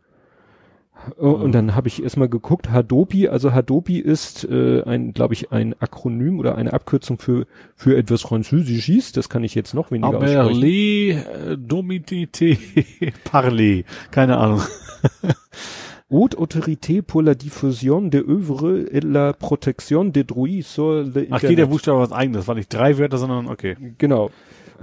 [1.18, 5.52] Oh, und dann habe ich erstmal geguckt, Hadopi, also Hadopi ist äh, ein, glaube ich,
[5.52, 10.08] ein Akronym oder eine Abkürzung für für etwas Französisches, das kann ich jetzt noch weniger
[10.08, 10.60] Aber aussprechen.
[10.60, 11.18] Les
[11.56, 12.58] Domitité
[13.24, 14.62] Parler, keine Ahnung.
[16.12, 21.44] Haute Autorité pour la diffusion de œuvres et la protection des droits sur le Ach,
[21.44, 23.78] jeder Buchstabe was eigenes, das war nicht drei Wörter, sondern okay.
[24.00, 24.32] Genau.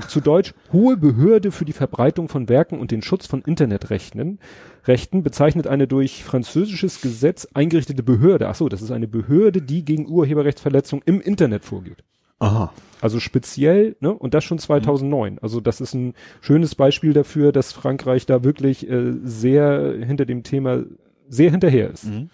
[0.09, 4.39] Zu Deutsch, hohe Behörde für die Verbreitung von Werken und den Schutz von Internetrechten.
[4.87, 8.49] Rechten bezeichnet eine durch französisches Gesetz eingerichtete Behörde.
[8.49, 12.05] Ach so, das ist eine Behörde, die gegen Urheberrechtsverletzung im Internet vorgeht.
[12.39, 12.73] Aha.
[13.01, 15.35] Also speziell, ne, und das schon 2009.
[15.35, 15.39] Mhm.
[15.43, 20.43] Also das ist ein schönes Beispiel dafür, dass Frankreich da wirklich äh, sehr hinter dem
[20.43, 20.85] Thema
[21.29, 22.05] sehr hinterher ist.
[22.05, 22.31] Mhm.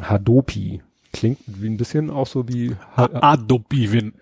[0.00, 0.82] Hadopi.
[1.12, 4.12] Klingt wie ein bisschen auch so wie Adopi, wie,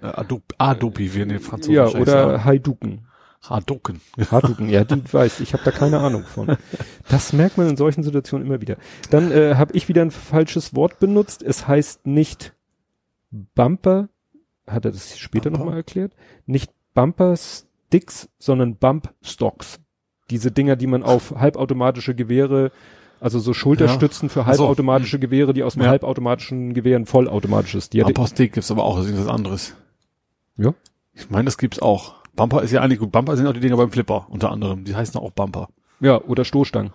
[0.57, 3.06] Adopi, wie in den Franzosen Ja, oder Haiduken.
[3.49, 4.01] Hadoken.
[4.31, 6.57] Hadoken, ja, du weißt, ich habe da keine Ahnung von.
[7.09, 8.77] Das merkt man in solchen Situationen immer wieder.
[9.11, 11.43] Dann äh, habe ich wieder ein falsches Wort benutzt.
[11.43, 12.55] Es heißt nicht
[13.31, 14.09] Bumper,
[14.67, 16.13] hat er das später nochmal erklärt,
[16.47, 19.81] nicht Bumper Sticks, sondern Bump Stocks.
[20.31, 22.73] Diese Dinger, die man auf halbautomatische Gewehre,
[23.21, 24.33] also so Schulterstützen ja.
[24.33, 25.91] für halbautomatische Gewehre, die aus dem ja.
[25.91, 27.91] halbautomatischen Gewehr ein vollautomatisches.
[27.91, 29.75] Die Stick gibt's aber auch, das ist was anderes.
[30.57, 30.75] Ja.
[31.15, 32.15] Ich meine, das gibt's auch.
[32.37, 33.11] Bumper ist ja eigentlich gut.
[33.13, 34.85] Bumper sind auch die Dinger beim Flipper unter anderem.
[34.85, 35.69] Die heißen auch Bumper.
[36.01, 36.93] Ja, oder Stoßstangen.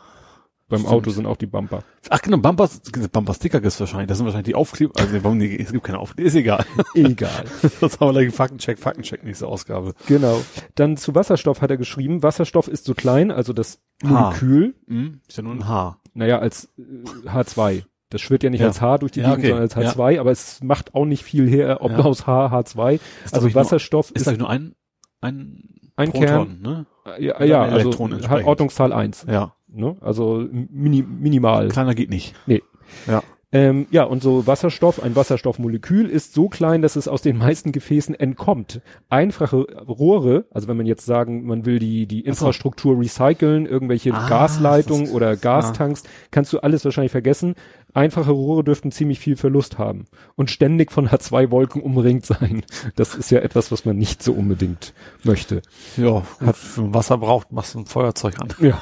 [0.69, 0.93] Beim Stimmt.
[0.93, 1.83] Auto sind auch die Bumper.
[2.09, 2.79] Ach genau, Bumpers,
[3.11, 4.07] Bumper Sticker gibt's wahrscheinlich.
[4.07, 4.93] Das sind wahrscheinlich die Aufkleber.
[4.97, 6.27] Also warum nee, es gibt keine Aufkleber.
[6.29, 6.63] Ist egal.
[6.93, 7.43] Egal.
[7.81, 9.95] Das haben wir gleich Faktencheck, Faktencheck, nächste Ausgabe.
[10.07, 10.39] genau.
[10.75, 15.19] Dann zu Wasserstoff hat er geschrieben, Wasserstoff ist so klein, also das Molekül, Hm?
[15.27, 15.99] Ist ja nur ein Haar.
[16.13, 17.83] naja, als äh, H2.
[18.09, 18.67] Das schwirrt ja nicht Ja.
[18.67, 19.69] als H durch die Ja, Gegend, okay.
[19.69, 21.99] sondern als H2, aber es macht auch nicht viel her, ob Ja.
[21.99, 22.99] aus H, H2.
[23.25, 24.73] Ist, Also ich, nur, Wasserstoff ist, ist, eigentlich nur ein,
[25.21, 26.85] ein, ein Proton, Kern, ne?
[27.19, 28.47] ja, Oder ja also entsprechend.
[28.47, 29.25] Ordnungszahl 1.
[29.29, 29.55] Ja.
[29.67, 29.95] Ne?
[30.01, 31.69] Also mini, minimal.
[31.69, 32.35] Kleiner geht nicht.
[32.45, 32.61] Nee.
[33.07, 33.23] Ja.
[33.53, 37.73] Ähm, ja, und so Wasserstoff, ein Wasserstoffmolekül ist so klein, dass es aus den meisten
[37.73, 38.81] Gefäßen entkommt.
[39.09, 44.29] Einfache Rohre, also wenn man jetzt sagen, man will die, die Infrastruktur recyceln, irgendwelche Ah,
[44.29, 47.55] Gasleitungen oder Gastanks, kannst du alles wahrscheinlich vergessen.
[47.93, 52.63] Einfache Rohre dürften ziemlich viel Verlust haben und ständig von H2-Wolken umringt sein.
[52.95, 55.61] Das ist ja etwas, was man nicht so unbedingt möchte.
[55.97, 58.49] Ja, hat, Wasser braucht, machst du ein Feuerzeug an.
[58.59, 58.81] Ja.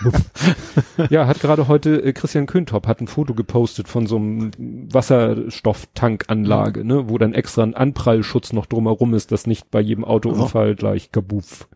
[1.10, 6.84] ja, hat gerade heute äh, Christian Köntop hat ein Foto gepostet von so einem Wasserstofftankanlage,
[6.84, 11.10] ne, wo dann extra ein Anprallschutz noch drumherum ist, dass nicht bei jedem Autounfall gleich
[11.10, 11.68] kabuff.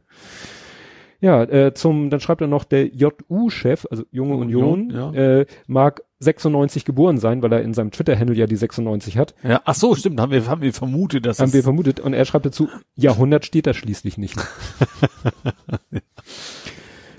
[1.22, 6.02] Ja, äh, zum, dann schreibt er noch, der JU-Chef, also Junge Union, Union, äh, mag
[6.22, 9.35] 96 geboren sein, weil er in seinem Twitter-Handle ja die 96 hat.
[9.42, 12.00] Ja, ach so, stimmt, haben wir, haben wir vermutet, dass Haben das, wir vermutet.
[12.00, 14.37] Und er schreibt dazu, Jahrhundert steht da schließlich nicht.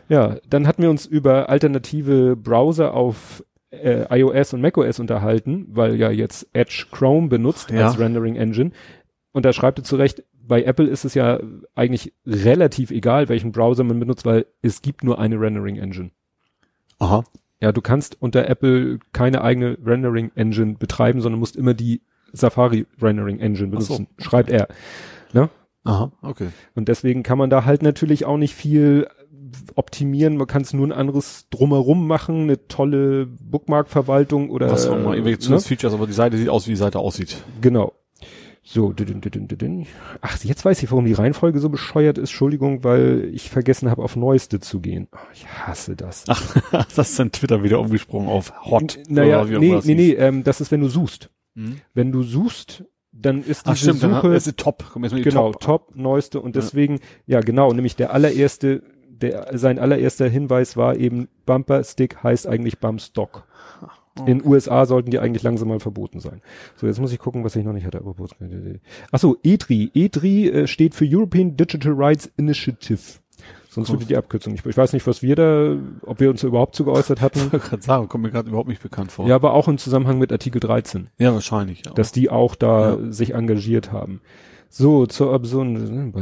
[0.10, 5.96] ja, dann hatten wir uns über alternative Browser auf äh, iOS und macOS unterhalten, weil
[5.96, 7.88] ja jetzt Edge Chrome benutzt Ja.
[7.88, 8.72] als Rendering Engine.
[9.32, 11.40] Und da schreibt er zu Recht, bei Apple ist es ja
[11.74, 16.12] eigentlich relativ egal, welchen Browser man benutzt, weil es gibt nur eine Rendering Engine.
[17.00, 17.24] aha,
[17.64, 22.02] Ja, du kannst unter Apple keine eigene Rendering Engine betreiben, sondern musst immer die
[22.34, 23.94] Safari Rendering Engine Ach so.
[23.94, 24.68] benutzen, schreibt er.
[25.86, 26.50] aha, okay.
[26.76, 29.08] Und deswegen kann man da halt natürlich auch nicht viel
[29.76, 30.36] optimieren.
[30.36, 35.14] Man kann es nur ein anderes drumherum machen, eine tolle Bookmark-Verwaltung oder Was auch immer,
[35.14, 35.46] irgendwelche ne?
[35.46, 37.38] Zusatzfeatures, aber die Seite sieht aus, wie die Seite aussieht.
[37.62, 37.94] Genau.
[38.66, 38.94] So,
[40.22, 42.30] ach, jetzt weiß ich, warum die Reihenfolge so bescheuert ist.
[42.30, 45.10] Entschuldigung, weil ich vergessen habe, auf Neueste zu gehen.
[45.12, 46.24] Oh, ich hasse das.
[46.30, 46.56] Ach,
[46.96, 48.96] das ist dann Twitter wieder umgesprungen auf Hot.
[48.96, 51.30] N- Naja, nee, nee, nee, ähm, das ist, wenn du suchst.
[51.56, 51.82] Hm?
[51.94, 54.86] Wenn du suchst, dann ist diese stimmt, dann Suche ist die Top.
[54.94, 55.62] Komm, jetzt mal die genau, Top.
[55.90, 56.62] top, neueste und Ja.
[56.62, 62.48] deswegen, ja genau, nämlich der allererste, der, sein allererster Hinweis war eben, Bumper Stick heißt
[62.48, 63.02] eigentlich Bump
[64.16, 64.28] Stock.
[64.28, 64.30] Oh.
[64.30, 66.42] In USA sollten die eigentlich langsam mal verboten sein.
[66.76, 68.02] So, jetzt muss ich gucken, was ich noch nicht hatte.
[69.12, 69.92] Ach so, EDRI.
[69.94, 73.00] EDRI äh, steht für European Digital Rights Initiative.
[73.70, 74.64] Sonst würde die Abkürzung nicht.
[74.68, 77.40] Ich weiß nicht, was wir da, ob wir uns überhaupt zu geäußert hatten.
[77.48, 79.28] Ich wollte gerade sagen, kommt mir gerade überhaupt nicht bekannt vor.
[79.28, 81.10] Ja, aber auch im Zusammenhang mit Artikel 13.
[81.18, 81.84] ja wahrscheinlich.
[81.86, 81.92] Ja.
[81.94, 83.12] dass die auch da Ja.
[83.12, 84.22] sich engagiert haben.
[84.70, 86.14] So, zur absurden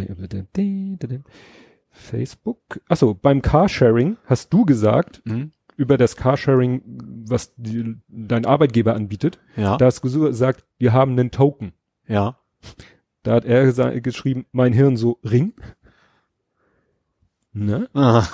[1.89, 2.79] Facebook.
[2.87, 5.51] Achso, beim Carsharing hast du gesagt, Hm?
[5.77, 6.81] Über das Carsharing,
[7.27, 11.73] was die, dein Arbeitgeber anbietet, Ja, da hast du gesagt, wir haben einen Token.
[12.07, 12.37] ja.
[13.23, 15.53] Da hat er geschrieben, mein Hirn so Ring.
[17.53, 17.89] Ne?
[17.93, 18.25] Ah,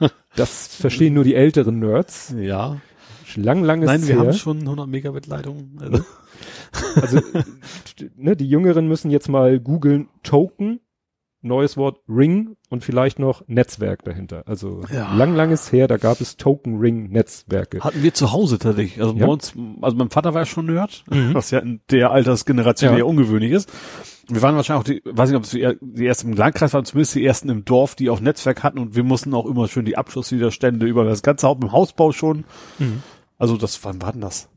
[0.36, 2.34] Das verstehen nur die älteren Nerds.
[2.38, 2.80] ja.
[3.34, 4.24] Lang, lang ist Nein, wir her.
[4.26, 5.78] haben schon 100 Megabit Leitung.
[5.80, 6.04] Also,
[6.96, 7.20] Also,
[8.16, 10.80] ne, die Jüngeren müssen jetzt mal googeln Token,
[11.42, 14.44] neues Wort Ring und vielleicht noch Netzwerk dahinter.
[14.46, 15.14] Also Ja.
[15.14, 17.80] lang, lang ist her, da gab es Token Ring Netzwerke.
[17.80, 19.00] hatten wir zu Hause tatsächlich.
[19.02, 19.26] Also Ja.
[19.26, 21.34] bei uns, also mein Vater war ja schon Nerd, Mhm.
[21.34, 22.98] was ja in der Altersgeneration Ja.
[22.98, 23.72] eher ungewöhnlich ist.
[24.28, 26.84] Wir waren wahrscheinlich auch die, weiß nicht, ob es die, er- ersten im Landkreis waren,
[26.84, 29.84] zumindest die ersten im Dorf, die auch Netzwerk hatten und wir mussten auch immer schön
[29.84, 32.44] die Abschlusswiderstände über das ganze Haupt im Hausbau schon.
[32.78, 33.02] Mhm.
[33.38, 34.48] Also das, wann war denn das?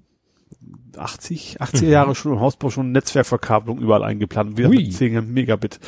[0.96, 4.58] 80, 80er Jahre schon im Hausbau schon Netzwerkverkabelung überall eingeplant.
[4.58, 4.78] Wir Ui.
[4.78, 5.80] hatten 10 Megabit.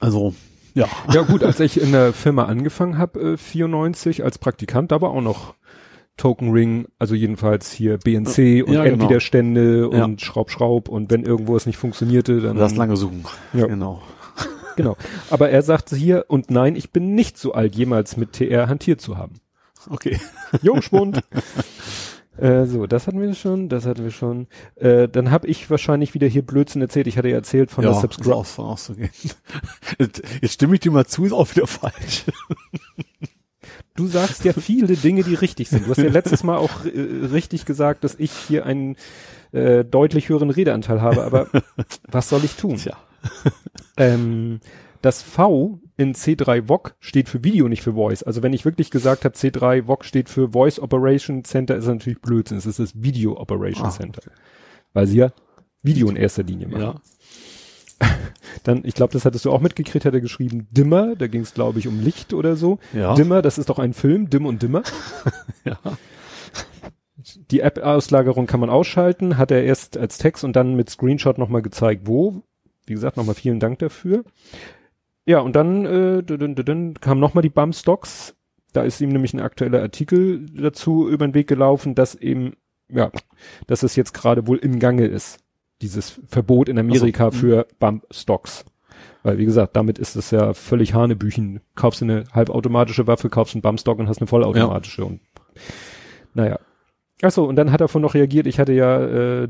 [0.00, 0.34] Also,
[0.74, 0.86] ja.
[1.12, 5.10] Ja gut, als ich in der Firma angefangen habe, äh, 94 als Praktikant, da war
[5.10, 5.54] auch noch
[6.16, 8.94] Token Ring, also jedenfalls hier BNC und Ja, genau.
[9.04, 10.04] Endwiderstände Ja.
[10.04, 13.24] und Schraub Schraub und wenn irgendwo es nicht funktionierte, dann Das lange suchen.
[13.54, 13.66] Ja.
[13.66, 14.02] Genau.
[14.76, 14.96] genau.
[15.30, 19.00] Aber er sagte hier und nein, ich bin nicht so alt, jemals mit TR hantiert
[19.00, 19.36] zu haben.
[19.88, 20.18] Okay.
[20.62, 21.20] Jungspund.
[22.40, 24.46] äh, so, das hatten wir schon, das hatten wir schon.
[24.76, 27.06] Äh, dann habe ich wahrscheinlich wieder hier Blödsinn erzählt.
[27.06, 28.34] Ich hatte ja erzählt von ja, der Subscribe.
[28.34, 29.10] auch auszugehen.
[29.98, 32.24] Jetzt jetzt stimme ich dir mal zu, ist auch wieder falsch.
[33.96, 35.86] Du sagst ja viele Dinge, die richtig sind.
[35.86, 38.96] Du hast ja letztes Mal auch äh, richtig gesagt, dass ich hier einen
[39.52, 41.48] äh, deutlich höheren Redeanteil habe, aber
[42.08, 42.76] was soll ich tun?
[42.76, 42.96] Tja.
[43.96, 44.60] Ähm,
[45.02, 48.22] das V in C3 VOC steht für Video, nicht für Voice.
[48.22, 51.94] Also wenn ich wirklich gesagt habe, C3 VOC steht für Voice Operation Center, ist das
[51.94, 52.56] natürlich Blödsinn.
[52.56, 53.90] Es ist das Video Operation Ah.
[53.90, 54.22] Center.
[54.94, 55.32] Weil sie ja
[55.82, 56.80] Video in erster Linie machen.
[56.82, 56.94] Ja.
[58.64, 61.52] Dann, ich glaube, das hattest du auch mitgekriegt, hat er geschrieben Dimmer, da ging es,
[61.52, 62.78] glaube ich, um Licht oder so.
[62.94, 63.14] Ja.
[63.14, 64.82] Dimmer, das ist doch ein Film, Dimm und Dimmer.
[65.64, 65.78] Ja.
[67.50, 71.60] Die App-Auslagerung kann man ausschalten, hat er erst als Text und dann mit Screenshot nochmal
[71.60, 72.42] gezeigt, wo.
[72.86, 74.24] Wie gesagt, nochmal vielen Dank dafür.
[75.30, 78.34] Ja, und dann, äh, dann, dann kam nochmal die Bumstocks.
[78.72, 82.54] Da ist ihm nämlich ein aktueller Artikel dazu über den Weg gelaufen, dass eben,
[82.88, 83.12] ja,
[83.68, 85.38] dass es jetzt gerade wohl im Gange ist.
[85.82, 88.64] Dieses Verbot in Amerika Ach so, für Bumpstocks.
[89.22, 91.60] Weil, wie gesagt, damit ist es ja völlig Hanebüchen.
[91.76, 95.04] Kaufst du eine halbautomatische Waffe, kaufst einen Bumpstock und hast eine vollautomatische.
[95.04, 95.20] Und,
[96.34, 96.58] naja.
[97.22, 98.48] Achso, und dann hat er von noch reagiert.
[98.48, 99.00] Ich hatte ja
[99.44, 99.48] äh,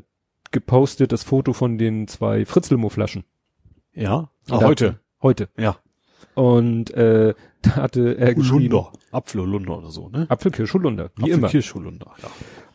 [0.50, 3.24] gepostet das Foto von den zwei Fritzelmo-Flaschen.
[3.94, 4.28] Ja.
[4.50, 5.00] Ah, heute.
[5.22, 5.48] Heute.
[5.58, 5.76] Ja.
[6.34, 8.92] Und äh, da hatte er geschrieben, Holunder.
[9.10, 10.26] Apfelholunder oder so, ne?
[10.28, 11.48] Apfelkirsch Holunder, wie immer.
[11.48, 12.28] Kirschholunder, ja.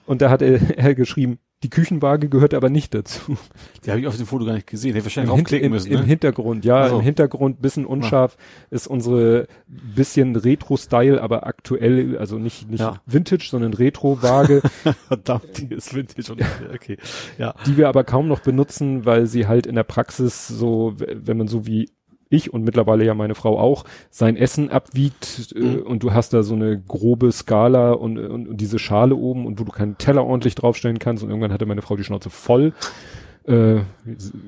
[0.06, 3.38] Und da hat er, er geschrieben, die Küchenwaage gehört aber nicht dazu.
[3.86, 4.90] Die habe ich auf dem Foto gar nicht gesehen.
[4.90, 6.06] Hätte Im, wahrscheinlich Hin draufklicken im, müssen, Im ne?
[6.06, 6.96] Hintergrund, ja, Ach so.
[6.98, 8.38] im Hintergrund, bisschen unscharf,
[8.70, 13.02] ist unsere bisschen Retro-Style, aber aktuell, also nicht, nicht Ja.
[13.08, 14.62] Vintage, sondern Retro-Waage,
[15.08, 16.98] Verdammt, die ist Vintage und okay.
[17.40, 17.56] Ja.
[17.66, 21.48] die wir aber kaum noch benutzen, weil sie halt in der Praxis so, wenn man
[21.48, 21.90] so wie
[22.36, 25.82] ich und mittlerweile ja meine Frau auch, sein Essen abwiegt äh, Mhm.
[25.84, 29.60] und du hast da so eine grobe Skala und, und, und diese Schale oben und
[29.60, 32.74] wo du keinen Teller ordentlich draufstellen kannst und irgendwann hatte meine Frau die Schnauze voll.
[33.48, 33.82] Äh,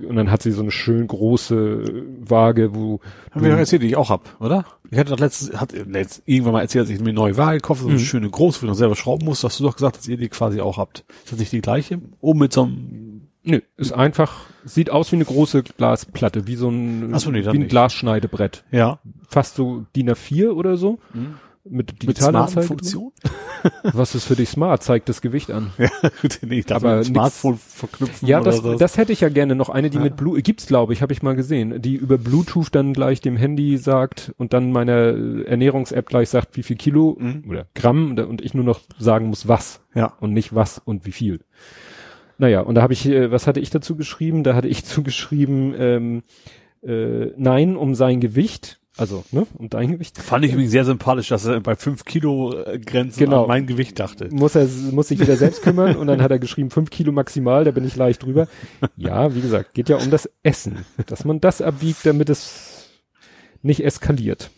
[0.09, 3.87] und dann hat sie so eine schön große Waage, wo Haben wir doch erzählt, die
[3.87, 4.65] ich auch hab, oder?
[4.89, 7.57] Ich hatte doch letztens, hat letzt, irgendwann mal erzählt, dass ich mir eine neue Waage
[7.57, 8.05] gekauft habe, so eine Mhm.
[8.05, 9.43] schöne große, wo ich noch selber schrauben muss.
[9.43, 11.05] Hast du doch gesagt, dass ihr die quasi auch habt.
[11.23, 11.99] Ist das nicht die gleiche?
[12.21, 13.06] Oben mit so einem,
[13.47, 17.49] Nö, ist einfach, sieht aus wie eine große Glasplatte, wie so ein, so, nee, wie
[17.49, 17.69] ein nicht.
[17.69, 18.63] Glasschneidebrett.
[18.71, 20.99] ja, Fast so DIN A4 oder so.
[21.13, 21.35] Mhm.
[21.69, 22.65] Mit mit Digitalanzeige.
[22.67, 23.11] Smartphone-Funktion?
[23.93, 24.83] Was ist für dich smart?
[24.83, 25.71] Zeigt das Gewicht an.
[25.77, 25.89] Ja,
[26.21, 28.75] gut, nee, ich Aber nix- Smartphone verknüpfen Ja, oder das, so.
[28.77, 29.67] das hätte ich ja gerne noch.
[29.67, 30.03] Eine, die Ja.
[30.03, 33.35] mit Blue, gibt's glaube ich, habe ich mal gesehen, die über Bluetooth dann gleich dem
[33.35, 37.43] Handy sagt und dann meiner äh, Ernährungs-App gleich sagt, wie viel Kilo Mhm.
[37.49, 40.13] oder Gramm und- und ich nur noch sagen muss, was ja.
[40.21, 41.41] und nicht was und wie viel.
[42.37, 44.43] Naja, und da habe ich, äh, was hatte ich dazu geschrieben?
[44.43, 46.23] Da hatte ich zugeschrieben, ähm,
[46.83, 50.17] äh, nein, um sein Gewicht, also, ne, um dein Gewicht.
[50.17, 53.43] Fand ich übrigens sehr sympathisch, dass er bei 5 Kilo äh, Grenzen Genau.
[53.43, 54.29] an mein Gewicht dachte.
[54.31, 57.63] Muss er, muss sich wieder selbst kümmern und dann hat er geschrieben, fünf Kilo maximal,
[57.63, 58.47] da bin ich leicht drüber.
[58.95, 62.89] Ja, wie gesagt, geht ja um das Essen, dass man das abwiegt, damit es
[63.61, 64.49] nicht eskaliert.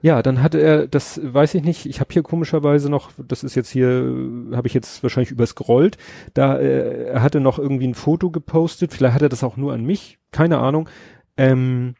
[0.00, 3.56] Ja, dann hatte er, das weiß ich nicht, ich habe hier komischerweise noch, das ist
[3.56, 4.14] jetzt hier,
[4.52, 5.98] habe ich jetzt wahrscheinlich überscrollt,
[6.34, 9.72] da äh, er hatte noch irgendwie ein Foto gepostet, vielleicht hat er das auch nur
[9.72, 10.88] an mich, keine Ahnung,
[11.36, 11.96] ähm,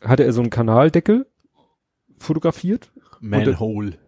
[0.00, 1.26] hatte er so einen Kanaldeckel
[2.18, 2.90] fotografiert.
[3.20, 3.98] Manhole.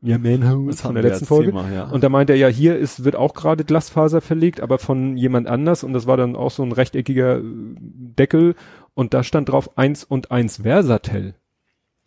[0.00, 1.50] Ja, Manhole Das von der letzten Folge.
[1.50, 1.90] Thema, ja.
[1.90, 5.46] Und da meint er ja, hier ist, wird auch gerade Glasfaser verlegt, aber von jemand
[5.46, 8.54] anders und das war dann auch so ein rechteckiger äh, Deckel
[8.94, 11.34] und da stand drauf 1 und 1 Versatel.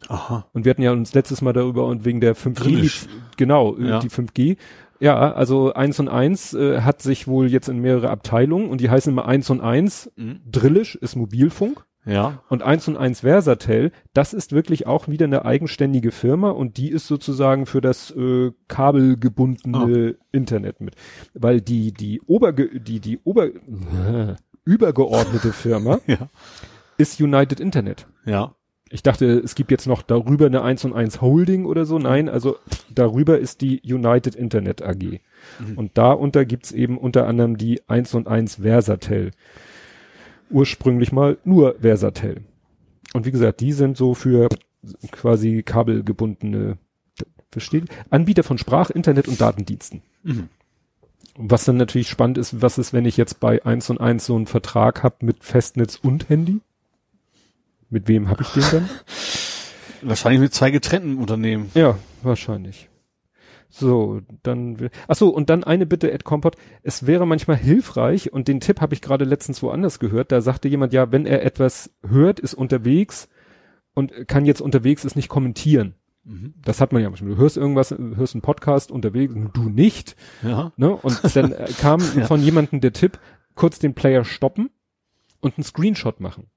[0.08, 0.48] Aha.
[0.54, 3.08] Und wir hatten ja uns letztes Mal darüber und wegen der 5G, Drillisch.
[3.38, 4.00] genau, äh, Ja.
[4.00, 4.58] die 5G.
[5.00, 8.90] Ja, also 1 und 1 äh, hat sich wohl jetzt in mehrere Abteilungen und die
[8.90, 10.12] heißen immer 1 und 1.
[10.16, 10.42] Mhm.
[10.46, 12.44] Drillisch ist Mobilfunk Ja.
[12.50, 16.90] und 1 und 1 Versatel, das ist wirklich auch wieder eine eigenständige Firma und die
[16.92, 20.96] ist sozusagen für das äh, kabelgebundene Internet mit.
[21.34, 24.36] Weil die, die Oberge die, die Ober, äh,
[24.66, 26.30] übergeordnete Firma Ja.
[26.98, 28.08] ist United Internet.
[28.26, 28.56] Ja.
[28.92, 31.98] Ich dachte, es gibt jetzt noch darüber eine 1 und 1 Holding oder so.
[31.98, 32.58] Nein, also
[32.94, 35.22] darüber ist die United Internet AG.
[35.60, 35.78] Mhm.
[35.78, 39.32] Und darunter gibt's eben unter anderem die 1 und 1 Versatel.
[40.50, 42.42] Ursprünglich mal nur Versatel.
[43.14, 44.50] Und wie gesagt, die sind so für
[45.12, 46.78] quasi kabelgebundene
[47.50, 50.02] versteht, Anbieter von Sprach-, Internet- und Datendiensten.
[50.24, 50.50] Mhm.
[51.36, 54.36] Was dann natürlich spannend ist, was ist, wenn ich jetzt bei 1 und 1 so
[54.36, 56.60] einen Vertrag habe mit Festnetz und Handy?
[57.92, 58.90] Mit wem habe ich den dann?
[60.02, 61.70] Wahrscheinlich mit zwei getrennten Unternehmen.
[61.76, 62.90] Ja, wahrscheinlich.
[63.70, 66.56] So, dann, ach so, und dann eine Bitte, Ed Compot.
[66.82, 70.68] Es wäre manchmal hilfreich, und den Tipp habe ich gerade letztens woanders gehört, da sagte
[70.68, 73.30] jemand, ja, wenn er etwas hört, ist unterwegs
[73.94, 75.94] und kann jetzt unterwegs es nicht kommentieren.
[76.24, 76.56] Mhm.
[76.66, 77.32] Das hat man ja manchmal.
[77.32, 80.72] Du hörst irgendwas, hörst einen Podcast unterwegs, du nicht, Ja.
[80.78, 80.96] ne?
[80.96, 82.26] Und dann äh, kam Ja.
[82.26, 83.20] von jemandem der Tipp,
[83.56, 84.70] kurz den Player stoppen
[85.42, 86.48] und einen Screenshot machen.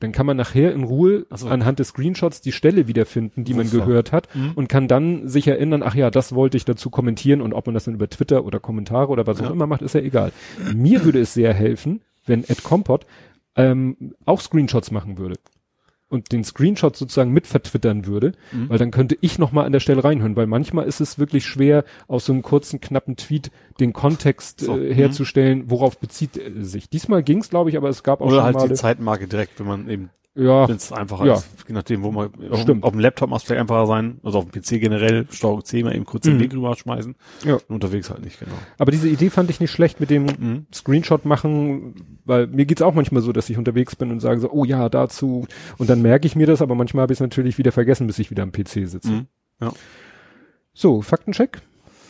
[0.00, 1.48] Dann kann man nachher in Ruhe so.
[1.48, 3.86] anhand des Screenshots die Stelle wiederfinden, die man Super.
[3.86, 4.52] gehört hat Mhm.
[4.54, 7.74] und kann dann sich erinnern, ach ja, das wollte ich dazu kommentieren und ob man
[7.74, 9.50] das dann über Twitter oder Kommentare oder was auch Ja.
[9.52, 10.32] immer macht, ist ja egal.
[10.74, 13.06] Mir würde es sehr helfen, wenn Ed Compot
[13.56, 15.36] ähm, auch Screenshots machen würde.
[16.10, 18.68] Und den Screenshot sozusagen mit vertwittern würde, Mhm.
[18.68, 21.46] weil dann könnte ich noch mal an der Stelle reinhören, weil manchmal ist es wirklich
[21.46, 24.92] schwer, aus so einem kurzen, knappen Tweet den Kontext So, äh, mhm.
[24.92, 26.90] herzustellen, worauf bezieht er sich.
[26.90, 29.58] Diesmal ging's, glaube ich, aber es gab auch Oder schon halt mal, die Zeitmarke direkt,
[29.60, 30.10] wenn man eben,
[30.40, 31.34] ja, wenn es einfacher Ja.
[31.34, 32.82] ist, je nachdem, wo man, Stimmt.
[32.84, 35.82] auf dem Laptop macht es vielleicht einfacher sein, also auf dem PC generell, Steuerung C
[35.82, 36.40] mal eben kurz den Mhm.
[36.40, 37.54] Link rüber schmeißen, Ja.
[37.54, 38.52] und unterwegs halt nicht, genau.
[38.78, 40.66] aber diese Idee fand ich nicht schlecht mit dem Mhm.
[40.74, 44.50] Screenshot machen, weil mir geht's auch manchmal so, dass ich unterwegs bin und sage so,
[44.50, 45.46] oh ja, dazu.
[45.78, 48.18] Und dann merke ich mir das, aber manchmal habe ich es natürlich wieder vergessen, bis
[48.18, 49.10] ich wieder am PC sitze.
[49.10, 49.26] Mhm.
[49.60, 49.72] Ja.
[50.72, 51.60] So, Faktencheck.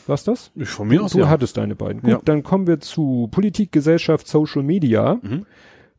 [0.07, 0.51] Was das?
[0.57, 1.29] Ich von mir aus, Du ja.
[1.29, 2.01] hattest deine beiden.
[2.03, 2.21] Gut, Ja.
[2.25, 5.19] dann kommen wir zu Politik, Gesellschaft, Social Media.
[5.23, 5.47] Mhm.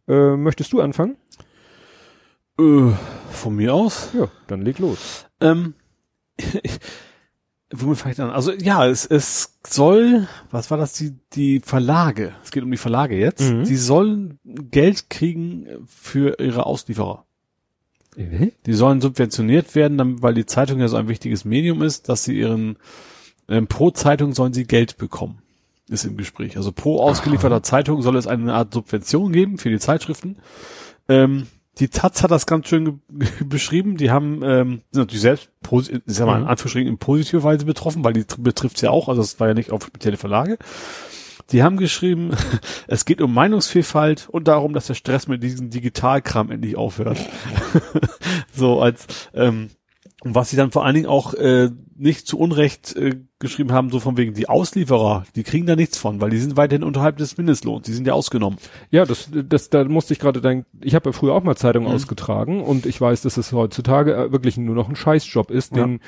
[0.08, 1.16] Äh, möchtest du anfangen?
[2.62, 2.94] Äh,
[3.32, 4.10] von mir aus?
[4.14, 5.26] Ja, dann leg los.
[5.40, 5.74] Ähm,
[7.74, 8.36] womit fange ich dann an?
[8.36, 12.78] Also ja, es, es soll, was war das, die, die Verlage, es geht um die
[12.78, 13.64] Verlage jetzt, Mhm.
[13.64, 17.26] die sollen Geld kriegen für ihre Auslieferer.
[18.66, 22.38] Die sollen subventioniert werden, weil die Zeitung ja so ein wichtiges Medium ist, dass sie
[22.38, 22.76] ihren,
[23.48, 25.42] ähm, pro Zeitung sollen sie Geld bekommen.
[25.88, 26.58] Ist im Gespräch.
[26.58, 30.38] Also pro ausgelieferter Zeitung soll es eine Art Subvention geben für die Zeitschriften.
[31.08, 31.48] Ähm,
[31.80, 33.02] die Taz hat das ganz schön
[33.46, 33.98] beschrieben.
[33.98, 36.50] Die haben, ähm, sind natürlich selbst, ich sag mal, in Mhm.
[36.50, 39.54] Anführungsstrichen in positiver Weise betroffen, weil die betrifft es ja auch, also es war ja
[39.54, 40.58] nicht auf spezielle Verlage.
[41.52, 42.32] Die haben geschrieben,
[42.88, 47.18] es geht um Meinungsvielfalt und darum, dass der Stress mit diesem Digitalkram endlich aufhört.
[48.54, 49.70] so als ähm,
[50.24, 53.90] und was sie dann vor allen Dingen auch äh, nicht zu Unrecht äh, geschrieben haben,
[53.92, 57.18] so von wegen die Auslieferer, die kriegen da nichts von, weil die sind weiterhin unterhalb
[57.18, 58.58] des Mindestlohns, die sind ja ausgenommen.
[58.90, 61.88] Ja, das, das, da musste ich gerade denken, ich habe ja früher auch mal Zeitungen
[61.90, 61.96] Mhm.
[61.96, 65.84] ausgetragen und ich weiß, dass es heutzutage äh, wirklich nur noch ein Scheißjob ist, Ja.
[65.86, 66.00] den,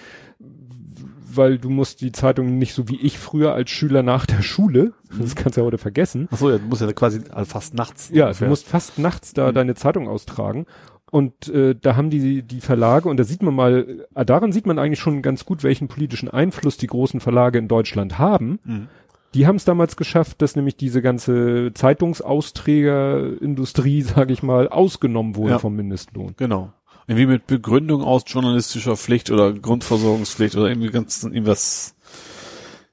[1.36, 4.94] weil du musst die Zeitung nicht so wie ich früher als Schüler nach der Schule,
[5.20, 7.74] das kannst du ja heute vergessen, Ach so, ja, du musst ja quasi also fast
[7.74, 8.10] nachts.
[8.14, 8.46] ja, ungefähr.
[8.48, 9.56] du musst fast nachts da Mhm.
[9.56, 10.66] deine Zeitung austragen.
[11.14, 14.66] Und äh, da haben die die Verlage, und da sieht man mal, äh, daran sieht
[14.66, 18.58] man eigentlich schon ganz gut, welchen politischen Einfluss die großen Verlage in Deutschland haben.
[18.64, 18.88] Mhm.
[19.36, 25.52] Die haben es damals geschafft, dass nämlich diese ganze Zeitungsausträgerindustrie, sage ich mal, ausgenommen wurde
[25.52, 25.60] Ja.
[25.60, 26.34] vom Mindestlohn.
[26.38, 26.74] Genau.
[27.06, 31.94] Irgendwie mit Begründung aus journalistischer Pflicht oder Grundversorgungspflicht oder irgendwie ganz irgendwas.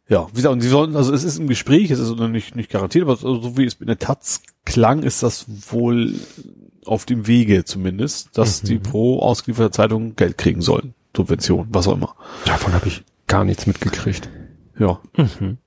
[0.08, 2.54] Ja, wie gesagt, und sie sollen, also es ist im Gespräch, es ist noch nicht,
[2.56, 6.12] nicht garantiert, aber so wie es mit der Taz klang, ist das wohl
[6.90, 8.66] auf dem Wege zumindest, dass Mhm.
[8.66, 10.94] die pro ausgelieferte Zeitung Geld kriegen sollen.
[11.16, 12.14] Subvention, was auch immer.
[12.44, 14.28] Davon habe ich gar nichts mitgekriegt.
[14.78, 15.00] Ja.
[15.16, 15.58] Mhm.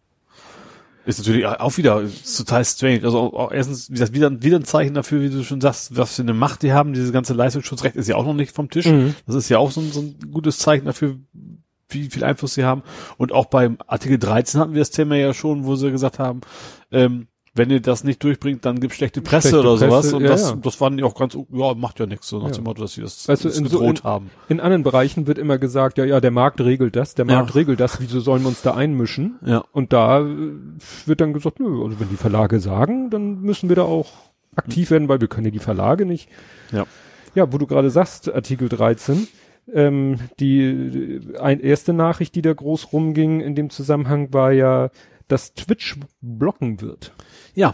[1.06, 2.02] Ist natürlich auch wieder
[2.38, 3.02] total strange.
[3.04, 6.16] Also auch erstens, wie gesagt, wieder, wieder ein Zeichen dafür, wie du schon sagst, was
[6.16, 6.94] für eine Macht die haben.
[6.94, 8.86] Dieses ganze Leistungsschutzrecht ist ja auch noch nicht vom Tisch.
[8.86, 9.14] Mhm.
[9.26, 11.18] Das ist ja auch so ein, so ein gutes Zeichen dafür,
[11.90, 12.84] wie viel Einfluss sie haben.
[13.18, 16.40] Und auch beim Artikel 13 hatten wir das Thema ja schon, wo sie gesagt haben,
[16.92, 20.02] ähm, wenn ihr das nicht durchbringt, dann gibt's schlechte Presse Schlechte oder sowas.
[20.06, 20.56] Presse, Und ja, das, ja.
[20.56, 22.54] das fanden die auch ganz, ja, macht ja nichts, so nach Ja.
[22.54, 24.30] dem Motto, dass sie das, du, das in so- gedroht in- haben.
[24.50, 27.26] In anderen Bereichen wird immer gesagt, ja, ja, der Markt regelt das, der.
[27.26, 29.38] Markt regelt das, wieso sollen wir uns da einmischen?
[29.46, 29.64] Ja.
[29.72, 30.26] Und da äh,
[31.06, 34.10] wird dann gesagt, nö, also wenn die Verlage sagen, dann müssen wir da auch
[34.56, 36.30] aktiv werden, weil wir können ja die Verlage nicht.
[36.72, 36.86] Ja.
[37.36, 39.28] Ja, wo du gerade sagst, Artikel 13,
[39.74, 44.90] ähm, die die ein, erste Nachricht, die da groß rumging in dem Zusammenhang, war ja,
[45.28, 47.14] dass Twitch blocken wird.
[47.56, 47.74] Ja.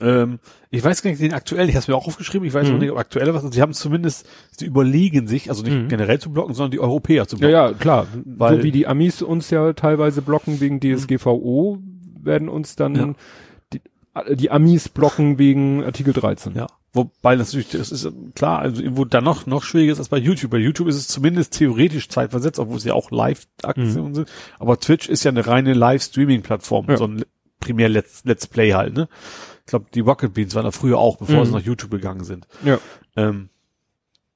[0.00, 2.68] Ähm, ich weiß gar nicht, den aktuell, ich habe es mir auch aufgeschrieben, ich weiß
[2.68, 2.74] Mhm.
[2.74, 5.88] auch nicht, ob aktuell was, sie haben zumindest, sie überlegen sich, also nicht Mhm.
[5.88, 7.52] generell zu blocken, sondern die Europäer zu Ja, blocken.
[7.54, 8.06] ja, klar.
[8.24, 11.78] Weil- so wie die Amis uns ja teilweise blocken wegen DSGVO,
[12.20, 13.14] werden uns dann Ja.
[13.72, 16.54] die, die Amis blocken wegen Artikel 13.
[16.56, 16.66] Ja.
[16.94, 20.18] Wobei das natürlich, das ist klar, also wo dann noch, noch schwieriger ist als bei
[20.18, 20.50] YouTube.
[20.50, 24.28] Bei YouTube ist es zumindest theoretisch zeitversetzt, obwohl es ja auch Live-Aktionen sind.
[24.58, 26.90] Aber Twitch ist ja eine reine Live-Streaming-Plattform, Mhm.
[26.90, 26.96] Ja.
[26.98, 27.24] so ein
[27.62, 29.08] primär Let's, Let's Play halt, ne?
[29.60, 31.44] Ich glaube, die Rocket Beans waren da früher auch, bevor Mhm.
[31.46, 32.46] sie nach YouTube gegangen sind.
[32.64, 32.78] Ja.
[33.16, 33.48] Ähm,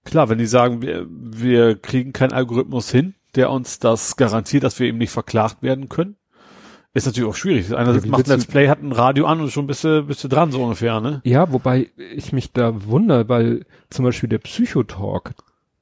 [0.05, 4.79] klar, wenn die sagen, wir, wir kriegen keinen Algorithmus hin, der uns das garantiert, dass
[4.79, 6.17] wir eben nicht verklagt werden können,
[6.95, 7.75] ist natürlich auch schwierig.
[7.77, 10.29] Einer Ja, macht Let's Play, hat ein Radio an und schon bist du, bist du
[10.29, 11.21] dran, so ungefähr, ne?
[11.25, 15.35] Ja, wobei ich mich da wundere, weil zum Beispiel der Psychotalk,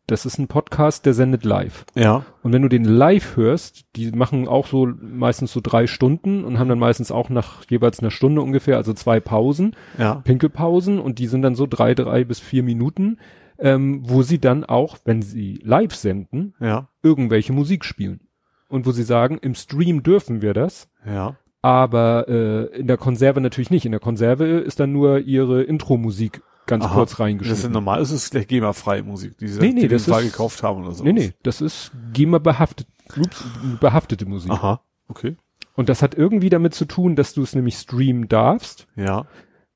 [0.06, 1.84] das ist ein Podcast, der sendet live.
[1.94, 2.24] Ja.
[2.42, 6.58] Und wenn du den live hörst, die machen auch so meistens so drei Stunden und
[6.58, 10.16] haben dann meistens auch nach jeweils einer Stunde ungefähr, also zwei Pausen, Ja.
[10.16, 13.18] Pinkelpausen und die sind dann so drei, drei bis vier Minuten,
[13.58, 16.88] ähm, wo sie dann auch, wenn sie live senden, Ja.
[17.02, 18.20] irgendwelche Musik spielen.
[18.68, 21.36] Und wo sie sagen, im Stream dürfen wir das, Ja.
[21.62, 23.86] aber äh, in der Konserve natürlich nicht.
[23.86, 26.94] In der Konserve ist dann nur ihre Intro-Musik ganz Aha.
[26.94, 30.20] kurz Das ist normal, ist es vielleicht GEMA-freie Musik, die sie Nee, nee, das ist-
[30.32, 31.04] gekauft haben oder so.
[31.04, 33.44] nee, nee, das ist GEMA behaftet, ups,
[33.80, 34.50] behaftete Musik.
[34.50, 34.80] Aha.
[35.08, 35.36] Okay.
[35.74, 38.86] Und das hat irgendwie damit zu tun, dass du es nämlich streamen darfst.
[38.96, 39.26] Ja.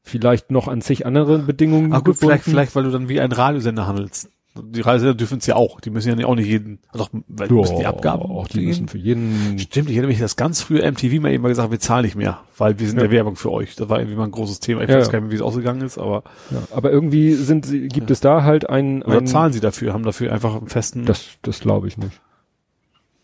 [0.02, 3.32] Vielleicht noch an zig andere Bedingungen Ah, gut, vielleicht, vielleicht, weil du dann wie ein
[3.32, 4.30] Radiosender handelst.
[4.62, 5.80] Die Reisender dürfen es ja auch.
[5.80, 8.22] Die müssen ja auch nicht jeden, also weil müssen die Abgaben.
[8.22, 9.58] auch die müssen für jeden.
[9.58, 12.16] Stimmt, ich erinnere mich, das ganz früher MTV mal eben mal gesagt, wir zahlen nicht
[12.16, 13.02] mehr, weil wir sind Ja.
[13.02, 13.76] der Werbung für euch.
[13.76, 14.82] Das war irgendwie mal ein großes Thema.
[14.82, 15.12] Ich Ja, weiß ja.
[15.12, 18.20] gar nicht mehr, wie es ausgegangen ist, aber Ja, aber irgendwie sind sie, gibt es
[18.20, 21.04] da halt ein, oder ein zahlen sie dafür, haben dafür einfach einen festen.
[21.04, 22.20] Das, das glaube ich nicht.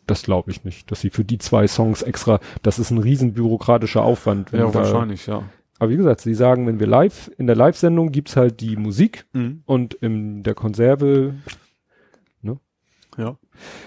[0.07, 3.33] Das glaube ich nicht, dass sie für die zwei Songs extra, das ist ein riesen
[3.33, 4.51] bürokratischer Aufwand.
[4.53, 5.45] ja, da, wahrscheinlich, ja.
[5.85, 9.27] Aber wie gesagt, sie sagen, wenn wir live, in der Live-Sendung gibt's halt die Musik
[9.35, 9.63] Mhm.
[9.67, 11.35] und in der Konserve,
[13.17, 13.37] Ja.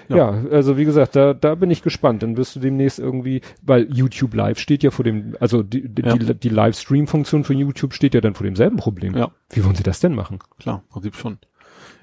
[0.07, 0.29] ja.
[0.51, 2.23] also wie gesagt, da, da bin ich gespannt.
[2.23, 6.01] Dann wirst du demnächst irgendwie, weil YouTube Live steht ja vor dem, also die, die,
[6.03, 6.15] Ja.
[6.15, 9.17] die, die Livestream-Funktion von YouTube steht ja dann vor demselben Problem.
[9.17, 9.31] Ja.
[9.49, 10.39] Wie wollen sie das denn machen?
[10.59, 11.39] Klar, im Prinzip schon.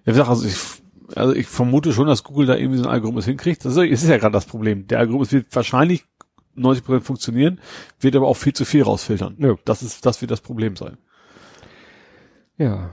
[0.05, 0.57] Ja, wie gesagt, also ich,
[1.17, 3.65] also ich vermute schon, dass Google da irgendwie so einen Algorithmus hinkriegt.
[3.65, 4.87] Das ist ja gerade das Problem.
[4.89, 6.05] Der Algorithmus wird wahrscheinlich
[6.57, 7.61] 90% funktionieren,
[8.01, 9.37] wird aber auch viel zu viel rausfiltern.
[9.39, 9.55] Ja.
[9.65, 10.97] Das ist, das wird das Problem sein.
[12.57, 12.93] Ja.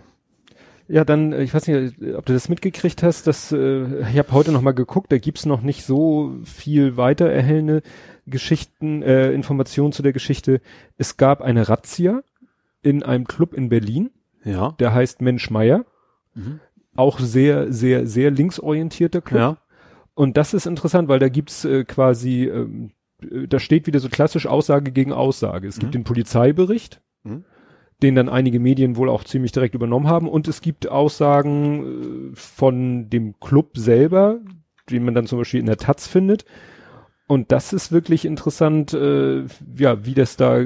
[0.88, 4.18] Ja, dann, äh, ich weiß nicht, äh, ob du das mitgekriegt hast, dass, äh, ich
[4.18, 7.82] habe heute noch mal geguckt, da gibt's noch nicht so viel weiter erhellende
[8.28, 10.60] Geschichten, äh, Informationen zu der Geschichte.
[10.98, 12.24] Es gab eine Razzia
[12.82, 14.10] in einem Club in Berlin,
[14.44, 14.72] Ja.
[14.80, 15.86] der heißt Mensch Meier.
[16.34, 16.60] Mhm.
[16.96, 19.40] Auch sehr, sehr, sehr linksorientierter Club.
[19.40, 19.58] Ja.
[20.14, 23.01] Und das ist interessant, weil da gibt's äh, quasi, ähm, äh,
[23.48, 25.68] da steht wieder so klassisch Aussage gegen Aussage.
[25.68, 26.00] Es gibt Mhm.
[26.00, 27.44] den Polizeibericht, Mhm.
[28.02, 30.28] den dann einige Medien wohl auch ziemlich direkt übernommen haben.
[30.28, 34.40] Und es gibt Aussagen äh, von dem Club selber,
[34.90, 36.46] die man dann zum Beispiel in der Taz findet.
[37.28, 39.44] Und das ist wirklich interessant, äh,
[39.78, 40.66] ja, wie das da,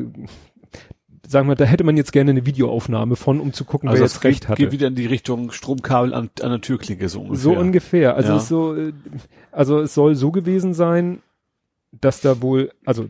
[1.27, 4.05] sagen wir, da hätte man jetzt gerne eine Videoaufnahme von, um zu gucken, Also wer
[4.05, 4.61] das jetzt recht geht, hatte.
[4.63, 7.37] geht wieder in die Richtung Stromkabel an, an der Türklinke so ungefähr.
[7.43, 8.15] So ungefähr.
[8.15, 8.37] Also Ja.
[8.37, 8.93] es so, äh,
[9.51, 11.19] also es soll so gewesen sein,
[12.01, 13.07] dass da wohl, also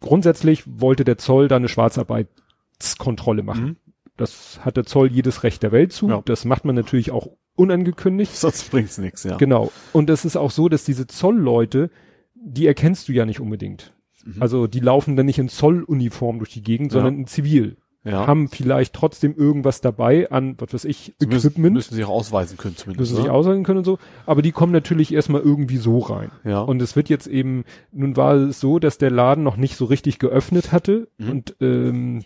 [0.00, 3.64] grundsätzlich wollte der Zoll da eine Schwarzarbeitskontrolle machen.
[3.64, 3.76] Mhm.
[4.16, 6.08] Das hat der Zoll jedes Recht der Welt zu.
[6.08, 6.22] Ja.
[6.24, 8.34] Das macht man natürlich auch unangekündigt.
[8.36, 9.36] Sonst bringt's nichts, ja.
[9.36, 9.72] Genau.
[9.92, 11.90] Und es ist auch so, dass diese Zollleute,
[12.34, 13.94] die erkennst du ja nicht unbedingt.
[14.24, 14.40] Mhm.
[14.40, 16.98] Also die laufen dann nicht in Zolluniform durch die Gegend, Ja.
[17.00, 17.76] sondern in Zivil.
[18.04, 18.26] Ja.
[18.26, 22.10] Haben vielleicht trotzdem irgendwas dabei an, was weiß ich, Sie müssen, Equipment müssen sich auch
[22.10, 23.00] ausweisen können zumindest.
[23.12, 23.32] müssen sich ne?
[23.32, 26.30] aushalten können und so, aber die kommen natürlich erstmal irgendwie so rein.
[26.44, 26.60] Ja.
[26.60, 29.86] Und es wird jetzt eben, nun war es so, dass der Laden noch nicht so
[29.86, 31.30] richtig geöffnet hatte Mhm.
[31.30, 32.24] und ähm,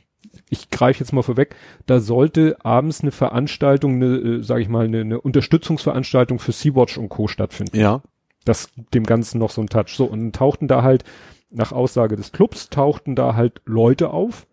[0.51, 1.55] ich greife jetzt mal vorweg,
[1.87, 6.99] da sollte abends eine Veranstaltung, eine, äh, sage ich mal, eine, eine Unterstützungsveranstaltung für Sea-Watch
[6.99, 7.29] und Co.
[7.29, 7.76] stattfinden.
[7.79, 8.03] ja.
[8.45, 9.89] Das dem Ganzen noch so einen Touch.
[9.95, 11.05] So, und dann tauchten da halt,
[11.51, 14.47] nach Aussage des Clubs, tauchten da halt Leute auf,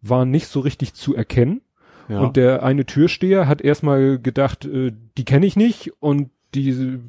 [0.00, 1.62] waren nicht so richtig zu erkennen.
[2.08, 2.20] Ja.
[2.20, 7.00] Und der eine Türsteher hat erstmal gedacht, äh, die kenne ich nicht und die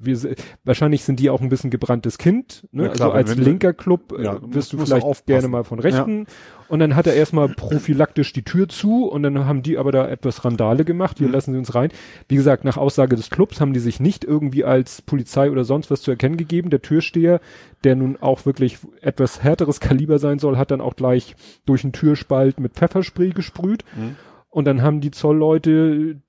[0.00, 0.34] wir,
[0.64, 2.84] wahrscheinlich sind die auch ein bisschen gebranntes Kind, ne?
[2.84, 5.26] Ja, klar, also als linker Club äh, Ja, wirst du vielleicht auch aufpassen.
[5.26, 6.26] gerne mal von rechten.
[6.68, 10.06] Und dann hat er erstmal prophylaktisch die Tür zu und dann haben die aber da
[10.08, 11.18] etwas Randale gemacht.
[11.18, 11.32] Hier Mhm.
[11.32, 11.90] lassen sie uns rein.
[12.28, 15.90] Wie gesagt, nach Aussage des Clubs haben die sich nicht irgendwie als Polizei oder sonst
[15.90, 16.68] was zu erkennen gegeben.
[16.70, 17.40] Der Türsteher,
[17.84, 21.34] der nun auch wirklich etwas härteres Kaliber sein soll, hat dann auch gleich
[21.64, 23.84] durch einen Türspalt mit Pfefferspray gesprüht.
[23.96, 24.16] Mhm.
[24.50, 26.20] Und dann haben die Zollleute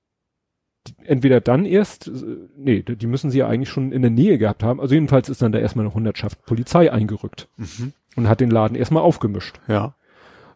[1.04, 2.12] entweder dann erst, äh,
[2.56, 4.80] nee, die die müssen sie ja eigentlich schon in der Nähe gehabt haben.
[4.80, 7.92] Also jedenfalls ist dann da erstmal eine Hundertschaft Polizei eingerückt Mhm.
[8.16, 9.60] und hat den Laden erstmal aufgemischt.
[9.68, 9.94] Ja.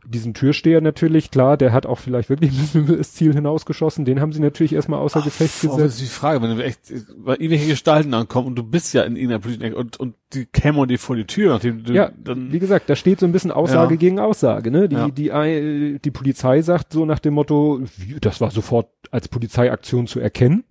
[0.07, 4.05] Diesen Türsteher natürlich, klar, der hat auch vielleicht wirklich ein bisschen das Ziel hinausgeschossen.
[4.05, 5.95] Den haben sie natürlich erstmal außer Gefecht Aber das gesetzt.
[5.95, 6.81] ist die Frage, wenn du echt
[7.19, 10.89] bei irgendwelche Gestalten ankommen und du bist ja in irgendeiner politischen und, und die kämen
[10.89, 13.51] dir vor die Tür, nachdem du Ja, dann wie gesagt, da steht so ein bisschen
[13.51, 13.99] Aussage Ja.
[14.01, 14.89] gegen Aussage, ne?
[14.89, 15.09] Die, Ja.
[15.45, 17.81] die, die Polizei sagt so nach dem Motto,
[18.21, 20.65] das war sofort als Polizeiaktion zu erkennen.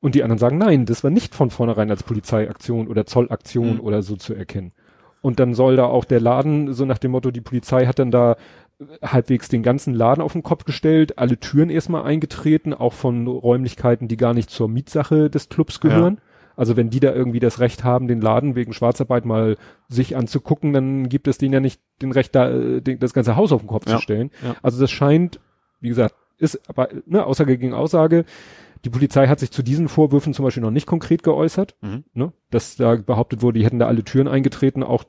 [0.00, 3.80] Und die anderen sagen, nein, das war nicht von vornherein als Polizeiaktion oder Zollaktion Mhm.
[3.80, 4.72] oder so zu erkennen.
[5.24, 8.10] Und dann soll da auch der Laden, so nach dem Motto, die Polizei hat dann
[8.10, 8.36] da
[9.00, 14.06] halbwegs den ganzen Laden auf den Kopf gestellt, alle Türen erstmal eingetreten, auch von Räumlichkeiten,
[14.06, 16.18] die gar nicht zur Mietsache des Clubs gehören.
[16.56, 19.56] Also wenn die da irgendwie das Recht haben, den Laden wegen Schwarzarbeit mal
[19.88, 23.34] sich anzugucken, dann gibt es denen ja nicht den Recht, da äh, den, das ganze
[23.34, 24.30] Haus auf den Kopf Ja, zu stellen.
[24.42, 24.54] ja.
[24.62, 25.40] Also das scheint,
[25.80, 28.26] wie gesagt, ist aber ne, Aussage gegen Aussage.
[28.84, 32.04] Die Polizei hat sich zu diesen Vorwürfen zum Beispiel noch nicht konkret geäußert, Mhm.
[32.12, 32.32] ne?
[32.50, 35.04] dass da behauptet wurde, die hätten da alle Türen eingetreten, auch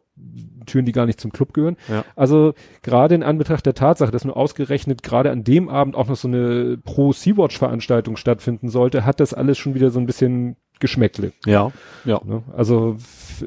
[0.65, 1.77] Türen, die gar nicht zum Club gehören.
[1.89, 2.03] Ja.
[2.15, 6.15] Also gerade in Anbetracht der Tatsache, dass nur ausgerechnet gerade an dem Abend auch noch
[6.15, 11.31] so eine Pro-Sea-Watch-Veranstaltung stattfinden sollte, hat das alles schon wieder so ein bisschen Geschmäckle.
[11.45, 11.71] Ja.
[12.03, 12.21] Ja.
[12.23, 12.43] Ne?
[12.55, 12.97] Also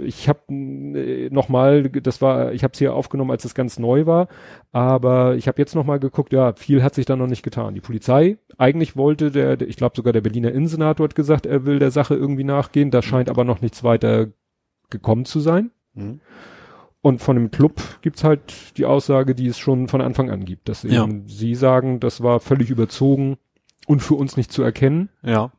[0.05, 4.07] ich habe äh, nochmal, das war, ich habe es hier aufgenommen, als es ganz neu
[4.07, 4.29] war,
[4.73, 7.75] aber ich habe jetzt nochmal geguckt, ja, viel hat sich da noch nicht getan.
[7.75, 11.65] Die Polizei, eigentlich wollte der, der ich glaube sogar der Berliner Innensenator hat gesagt, er
[11.65, 14.29] will der Sache irgendwie nachgehen, da scheint aber noch nichts weiter
[14.91, 15.71] gekommen zu sein.
[15.95, 16.21] Mhm.
[17.01, 20.69] Und von dem Club gibt's halt die Aussage, die es schon von Anfang an gibt,
[20.69, 21.09] dass eben Ja.
[21.27, 23.39] sie sagen, das war völlig überzogen
[23.87, 25.09] und für uns nicht zu erkennen.
[25.23, 25.53] Ja.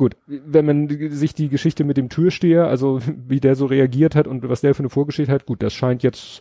[0.00, 4.26] Gut, wenn man sich die Geschichte mit dem Türsteher, also wie der so reagiert hat
[4.26, 6.40] und was der für eine Vorgeschichte hat, gut, das scheint jetzt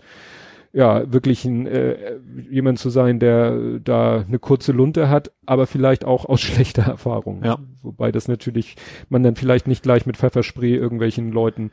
[0.72, 6.05] ja wirklich ein, äh, jemand zu sein, der da eine kurze Lunte hat, aber vielleicht
[6.05, 7.43] auch aus schlechter Erfahrung.
[7.43, 7.60] Ja.
[7.82, 8.78] Wobei das natürlich
[9.10, 11.72] man dann vielleicht nicht gleich mit Pfefferspray irgendwelchen Leuten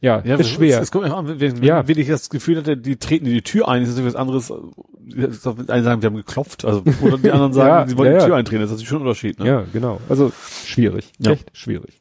[0.00, 0.80] ja, Ja, ist schwer.
[0.80, 1.86] Es, kommt, wenn, wenn, Ja.
[1.86, 4.50] wenn ich das Gefühl hatte, die treten in die Tür ein, ist natürlich was anderes.
[5.14, 8.12] Ist doch- Einige sagen, wir haben geklopft, also, oder die anderen sagen, Ja, sie wollen
[8.12, 8.26] ja, die ja.
[8.28, 8.62] Tür eintreten.
[8.62, 9.46] Das ist natürlich schon ein Unterschied, ne?
[9.46, 10.00] Ja, genau.
[10.08, 10.32] Also
[10.64, 11.12] schwierig.
[11.18, 11.32] Ja.
[11.32, 12.00] Echt schwierig.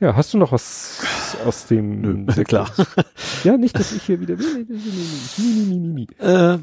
[0.00, 1.02] Ja, hast du noch was
[1.44, 2.70] aus dem Nö, klar.
[3.44, 4.34] Ja, nicht, dass ich hier wieder.
[6.18, 6.58] Äh,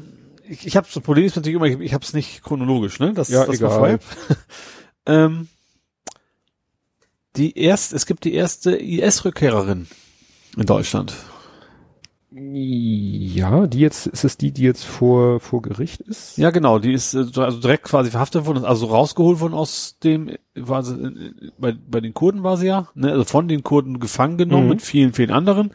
[0.48, 3.12] ich ich habe das Problem ist natürlich immer, ich, ich habe es nicht chronologisch, ne?
[3.14, 3.98] Das, Ja, das egal.
[5.06, 5.48] ähm,
[7.36, 9.86] die erste, es gibt die erste IS-Rückkehrerin
[10.56, 11.14] in Deutschland.
[12.30, 16.36] Ja, die jetzt, ist es die, die jetzt vor, vor Gericht ist?
[16.36, 20.32] Ja, genau, die ist äh, also direkt quasi verhaftet worden, also rausgeholt worden aus dem,
[20.54, 23.98] war sie, äh, bei, bei den Kurden war sie ja, ne, also von den Kurden
[23.98, 24.68] gefangen genommen Mhm.
[24.68, 25.70] mit vielen, vielen anderen.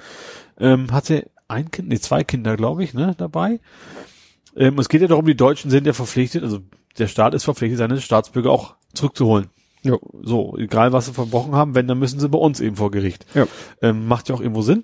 [0.60, 3.60] Ähm, hatte ein Kind, nee, zwei Kinder, glaube ich, ne, dabei.
[4.56, 6.60] Ähm, es geht ja darum, die Deutschen sind ja verpflichtet, also
[7.00, 9.48] der Staat ist verpflichtet, seine Staatsbürger auch zurückzuholen.
[9.84, 9.98] Ja.
[10.22, 13.26] So, egal was sie verbrochen haben, wenn, dann müssen sie bei uns eben vor Gericht.
[13.36, 13.46] Ja.
[13.82, 14.84] Ähm, macht ja auch irgendwo Sinn.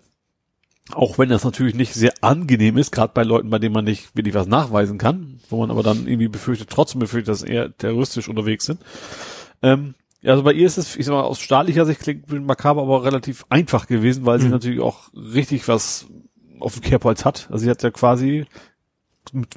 [0.91, 4.15] Auch wenn das natürlich nicht sehr angenehm ist, gerade bei Leuten, bei denen man nicht
[4.15, 7.77] wirklich was nachweisen kann, wo man aber dann irgendwie befürchtet, trotzdem befürchtet, dass sie eher
[7.77, 8.79] terroristisch unterwegs sind.
[9.61, 12.81] Ähm, ja, also bei ihr ist es, ich sag mal, aus staatlicher Sicht klingt makaber,
[12.81, 14.51] aber relativ einfach gewesen, weil sie Mhm.
[14.53, 16.07] natürlich auch richtig was
[16.59, 17.47] auf dem Kerbholz hat.
[17.51, 18.45] Also sie hat ja quasi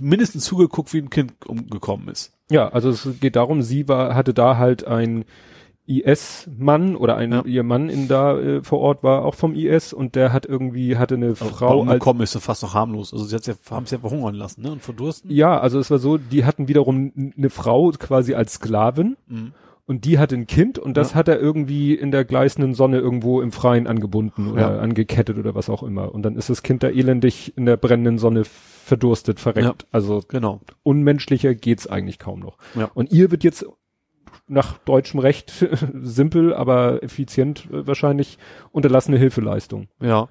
[0.01, 2.33] mindestens zugeguckt, wie ein Kind umgekommen ist.
[2.51, 5.25] Ja, also es geht darum, sie war, hatte da halt ein
[5.87, 7.43] IS-Mann oder ein, Ja.
[7.45, 10.97] ihr Mann in da äh, vor Ort war auch vom IS und der hat irgendwie,
[10.97, 13.13] hatte eine Also Frau umgekommen ist fast noch harmlos.
[13.13, 14.73] Also sie hat ja, haben sie ja verhungern lassen, ne?
[14.73, 15.31] Und verdursten.
[15.31, 19.53] ja, also es war so, die hatten wiederum eine Frau quasi als Sklavin Mhm.
[19.93, 21.17] Und die hatte ein Kind und das Ja.
[21.17, 24.79] hat er irgendwie in der gleißenden Sonne irgendwo im Freien angebunden oder Ja.
[24.81, 26.15] angekettet oder was auch immer.
[26.15, 29.83] Und dann ist das Kind da elendig in der brennenden Sonne verdurstet, verreckt.
[29.83, 29.89] Ja.
[29.93, 30.61] Also Genau.
[30.83, 32.57] unmenschlicher geht's eigentlich kaum noch.
[32.75, 32.91] Ja.
[32.95, 33.65] Und ihr wird jetzt
[34.49, 35.53] nach deutschem Recht
[36.03, 38.39] simpel, aber effizient wahrscheinlich
[38.73, 39.89] unterlassene Hilfeleistung.
[40.01, 40.29] Ja.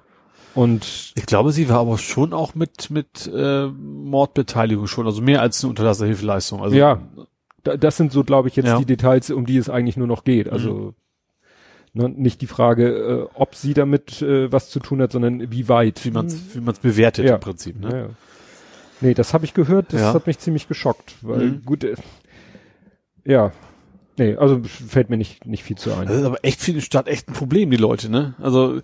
[0.54, 5.40] Und Ich glaube, sie war aber schon auch mit, mit äh, Mordbeteiligung schon, also mehr
[5.40, 6.62] als eine unterlassene Hilfeleistung.
[6.62, 7.00] Also, Ja.
[7.64, 8.78] Da, das sind so, glaube ich, jetzt Ja.
[8.78, 10.48] die Details, um die es eigentlich nur noch geht.
[10.48, 10.94] Also
[11.94, 15.68] ne, nicht die Frage, äh, ob sie damit äh, was zu tun hat, sondern wie
[15.68, 16.04] weit.
[16.04, 17.34] wie man es wie man's bewertet Ja.
[17.34, 17.78] im Prinzip.
[17.80, 17.90] Ne?
[17.90, 18.08] Ja, ja.
[19.00, 20.14] Nee, das habe ich gehört, das Ja.
[20.14, 21.62] hat mich ziemlich geschockt, weil Mhm.
[21.64, 21.94] gut, äh,
[23.24, 23.52] ja,
[24.16, 26.06] nee, also fällt mir nicht, nicht viel zu ein.
[26.08, 28.34] Das ist aber echt für die Stadt echt ein Problem, die Leute, ne?
[28.40, 28.80] Also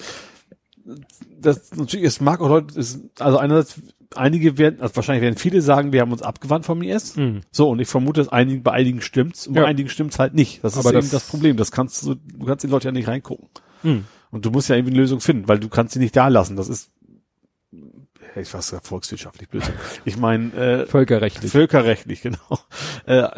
[1.41, 3.81] das natürlich, es mag auch Leute, es, also einerseits
[4.15, 7.17] einige werden, also wahrscheinlich werden viele sagen, wir haben uns abgewandt vom IS.
[7.17, 7.41] Mhm.
[7.51, 9.63] So, und ich vermute, dass einigen, bei einigen stimmt's und Ja.
[9.63, 10.63] bei einigen stimmt's halt nicht.
[10.65, 11.57] Das ist Aber eben das- das, Problem.
[11.57, 13.49] Das kannst du, du kannst die Leute ja nicht reingucken.
[13.83, 14.05] Mhm.
[14.31, 16.57] Und du musst ja irgendwie eine Lösung finden, weil du kannst sie nicht da lassen.
[16.57, 16.91] Das ist,
[18.37, 19.63] ich weiß ja, volkswirtschaftlich blöd.
[20.05, 21.51] Ich meine, äh, Völkerrechtlich.
[21.51, 22.59] völkerrechtlich, genau.
[23.07, 23.29] Äh,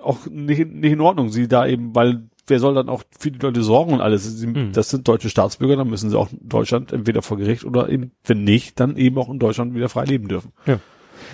[0.00, 3.38] auch nicht, nicht in Ordnung, sie da eben, weil wer soll dann auch für die
[3.38, 4.24] Leute sorgen und alles?
[4.38, 4.72] Sie, Mhm.
[4.72, 8.12] Das sind deutsche Staatsbürger, dann müssen sie auch in Deutschland entweder vor Gericht oder eben,
[8.24, 10.52] wenn nicht, dann eben auch in Deutschland wieder frei leben dürfen.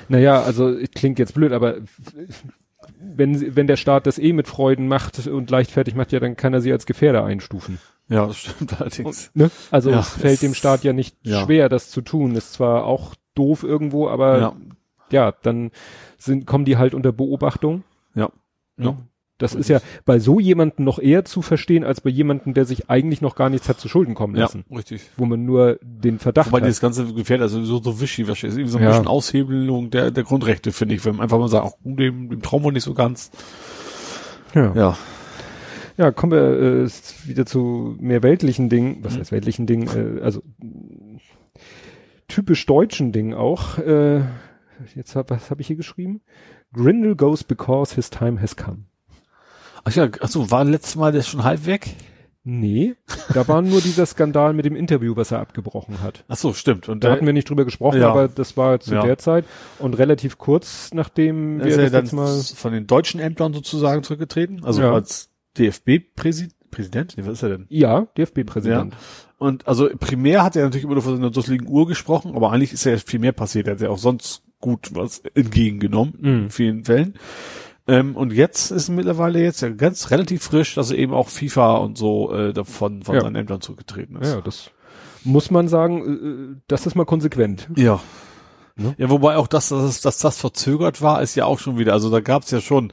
[0.09, 1.77] Naja, also klingt jetzt blöd, aber
[3.01, 6.53] wenn, wenn der Staat das eh mit Freuden macht und leichtfertig macht, ja, dann kann
[6.55, 7.79] er sie als Gefährder einstufen.
[8.09, 9.31] Ja, das stimmt allerdings.
[9.35, 9.51] Ne?
[9.71, 11.45] Also Ja, es fällt es- dem Staat ja nicht ja.
[11.45, 12.35] schwer, das zu tun.
[12.35, 14.57] Ist zwar auch doof irgendwo, aber Ja.
[15.13, 15.71] ja, dann
[16.19, 17.85] sind, kommen die halt unter Beobachtung.
[18.15, 18.31] Ja.
[18.77, 18.97] Ne?
[19.41, 22.88] Das ist ja bei so jemanden noch eher zu verstehen, als bei jemandem, der sich
[22.88, 24.64] eigentlich noch gar nichts hat zu Schulden kommen Ja, lassen.
[24.70, 25.03] richtig.
[25.16, 26.66] Wo man nur den Verdacht Wobei hat.
[26.66, 28.91] dieses ganze Gefährder also so, so wischiwaschi ist, irgendwie so ein Ja.
[28.91, 32.43] bisschen Aushebelung der, der Grundrechte, finde ich, wenn man einfach mal sagt, auch dem, dem
[32.43, 33.30] trauen wir nicht so ganz.
[34.55, 34.72] ja.
[34.74, 34.99] Ja.
[35.97, 36.88] Ja, kommen wir äh,
[37.26, 38.99] wieder zu mehr weltlichen Dingen.
[39.03, 39.18] Was Mhm.
[39.20, 40.18] heißt weltlichen Dingen?
[40.18, 40.43] Äh, also
[42.28, 43.78] typisch deutschen Dingen auch.
[43.78, 44.20] Äh,
[44.95, 46.20] jetzt hab, was habe ich hier geschrieben?
[46.72, 48.84] Grindel goes because his time has come.
[49.85, 51.89] Ach ja, ach so, war letztes Mal der schon halb weg?
[52.43, 52.95] Nee,
[53.35, 56.24] da war nur dieser Skandal mit dem Interview, was er abgebrochen hat.
[56.26, 56.89] Ach so, stimmt.
[56.89, 58.11] Und Da hatten wir nicht drüber gesprochen, Ja.
[58.11, 59.03] aber das war zu Ja.
[59.03, 59.45] der Zeit
[59.78, 64.03] und relativ kurz nachdem Er wir ist ja das mal von den deutschen Ämtern sozusagen
[64.03, 64.93] zurückgetreten, also Ja.
[64.95, 65.28] als
[65.59, 66.55] DFB-Präsident.
[66.70, 67.14] Präsident?
[67.16, 67.66] Nee, was ist er denn?
[67.68, 68.95] ja DFB-Präsident.
[69.39, 72.72] Und also primär hat er natürlich immer nur von seiner dusseligen Uhr gesprochen, aber eigentlich
[72.72, 73.66] ist ja viel mehr passiert.
[73.66, 76.28] Er hat ja auch sonst gut was entgegengenommen, Mhm.
[76.45, 77.14] in vielen Fällen.
[77.89, 81.76] Ähm, und jetzt ist mittlerweile jetzt ja ganz relativ frisch, dass er eben auch FIFA
[81.76, 83.20] und so äh, davon von Ja.
[83.22, 84.33] seinen Ämtern zurückgetreten ist.
[84.33, 84.70] Ja, das
[85.24, 87.68] muss man sagen, äh, das ist mal konsequent.
[87.76, 88.01] Ja.
[88.76, 88.95] Ne?
[88.99, 92.11] Ja, wobei auch das, dass, dass das verzögert war, ist ja auch schon wieder, also
[92.11, 92.93] da gab es ja schon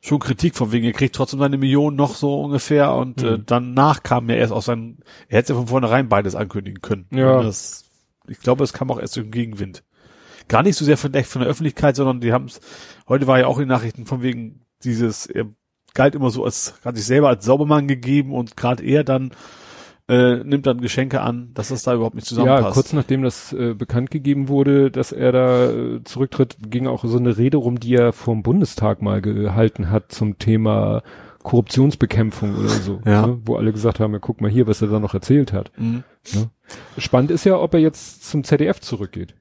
[0.00, 3.42] schon Kritik von wegen, er kriegt trotzdem seine Millionen noch so ungefähr und äh, Mhm.
[3.46, 7.06] danach kam ja erst aus seinem, er hätte ja von vornherein beides ankündigen können.
[7.10, 7.42] Ja.
[7.42, 7.84] Das,
[8.28, 9.82] ich glaube, es kam auch erst im Gegenwind.
[10.48, 12.60] Gar nicht so sehr von der, von der Öffentlichkeit, sondern die haben es,
[13.08, 15.46] heute war ja auch in den Nachrichten von wegen dieses, er
[15.94, 19.32] galt immer so als, hat sich selber als Saubermann gegeben und gerade er dann
[20.08, 22.64] äh, nimmt dann Geschenke an, dass das da überhaupt nicht zusammenpasst.
[22.64, 27.04] Ja, kurz nachdem das äh, bekannt gegeben wurde, dass er da äh, zurücktritt, ging auch
[27.04, 31.02] so eine Rede rum, die er vom Bundestag mal gehalten hat zum Thema
[31.42, 33.00] Korruptionsbekämpfung oder so.
[33.04, 33.26] Ja.
[33.26, 33.38] Ne?
[33.44, 35.70] Wo alle gesagt haben, ja, guck mal hier, was er da noch erzählt hat.
[35.76, 36.04] Mhm.
[36.96, 39.34] Spannend ist ja, ob er jetzt zum ZDF zurückgeht.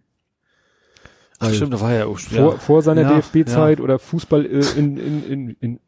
[1.39, 4.65] Ach, Weil stimmt, da war ja auch Vor, vor seiner Ja, DFB-Zeit oder Fußball äh,
[4.77, 5.79] in, in, in, in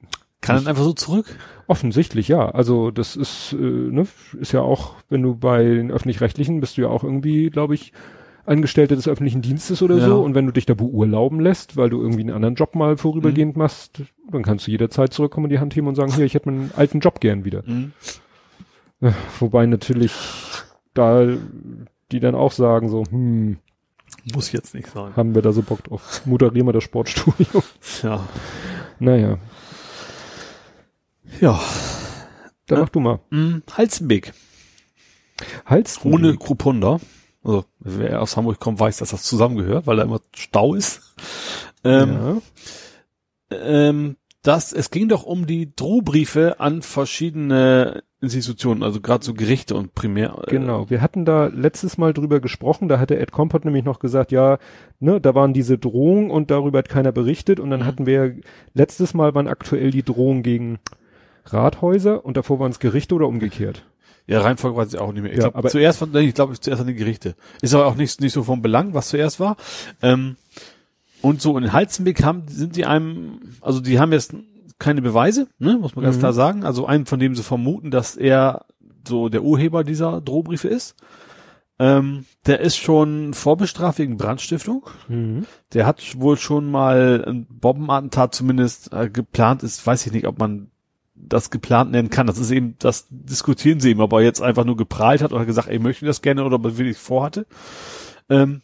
[0.41, 1.25] Kann er einfach so zurück?
[1.67, 2.49] Offensichtlich, ja.
[2.49, 4.05] Also das ist, äh, ne,
[4.39, 7.93] ist ja auch, wenn du bei den öffentlich-rechtlichen bist du ja auch irgendwie, glaube ich,
[8.45, 10.05] Angestellte des öffentlichen Dienstes oder Ja.
[10.07, 10.21] so.
[10.21, 13.55] Und wenn du dich da beurlauben lässt, weil du irgendwie einen anderen Job mal vorübergehend
[13.55, 13.61] Mhm.
[13.63, 16.49] machst, dann kannst du jederzeit zurückkommen und die Hand heben und sagen, hier, ich hätte
[16.49, 17.63] meinen alten Job gern wieder.
[17.65, 17.91] Mhm.
[19.01, 20.11] Äh, Wobei natürlich
[20.93, 21.27] da
[22.11, 23.57] die dann auch sagen so, hm,
[24.33, 25.15] Muss jetzt nicht sein.
[25.15, 26.21] haben wir da so Bock drauf.
[26.25, 27.63] Moderieren wir das Sportstudio.
[28.03, 28.27] Ja.
[28.99, 29.37] naja,
[31.39, 31.59] Ja.
[32.67, 32.83] dann Ja.
[32.83, 33.19] mach du mal.
[33.29, 33.63] Mhm.
[33.75, 34.33] Halzenbeek.
[35.65, 36.99] Hals Ohne Krupunder.
[37.43, 41.15] Also, wer aus Hamburg kommt, weiß, dass das zusammengehört, weil da immer Stau ist.
[41.85, 42.41] Ähm,
[43.51, 43.57] ja.
[43.57, 49.75] ähm, das, es ging doch um die Drohbriefe an verschiedene Institutionen, also gerade so Gerichte
[49.75, 50.35] und primär.
[50.45, 53.99] äh, Genau, wir hatten da letztes Mal drüber gesprochen, da hatte Ed Kompott nämlich noch
[53.99, 54.57] gesagt, ja,
[54.99, 57.85] ne, da waren diese Drohungen und darüber hat keiner berichtet und dann Mhm.
[57.85, 58.35] hatten wir,
[58.73, 60.79] letztes Mal waren aktuell die Drohungen gegen
[61.45, 63.85] Rathäuser und davor waren es Gerichte oder umgekehrt.
[64.27, 65.31] Ja, Reihenfolge weiß ich auch nicht mehr.
[65.31, 67.35] Ich Ja, glaube, aber- zuerst, von- ich glaube, zuerst an die Gerichte.
[67.61, 69.57] Ist aber auch nicht, nicht so vom Belang, was zuerst war.
[70.03, 70.35] Ähm,
[71.21, 74.33] und so in Halzenbeck haben, sind die einem, also die haben jetzt
[74.79, 76.19] keine Beweise, ne, muss man ganz Mhm.
[76.21, 76.63] klar sagen.
[76.63, 78.65] Also einen, von dem sie vermuten, dass er
[79.07, 80.95] so der Urheber dieser Drohbriefe ist.
[81.81, 84.83] Ähm, der ist schon vorbestraft wegen Brandstiftung.
[85.73, 89.85] Der hat wohl schon mal ein Bombenattentat zumindest äh, geplant ist.
[89.87, 90.71] Weiß ich nicht, ob man
[91.15, 92.27] das geplant nennen kann.
[92.27, 95.45] Das ist eben, das diskutieren sie eben, ob er jetzt einfach nur geprahlt hat oder
[95.45, 97.45] gesagt, ey, möchten das gerne oder ob er wirklich vorhatte.
[98.29, 98.61] Ähm,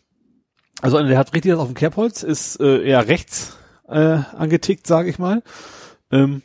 [0.81, 3.57] also der hat richtig das auf dem Kerbholz, ist äh, eher rechts
[3.87, 5.41] äh, angetickt, sage ich mal.
[6.11, 6.41] Ähm,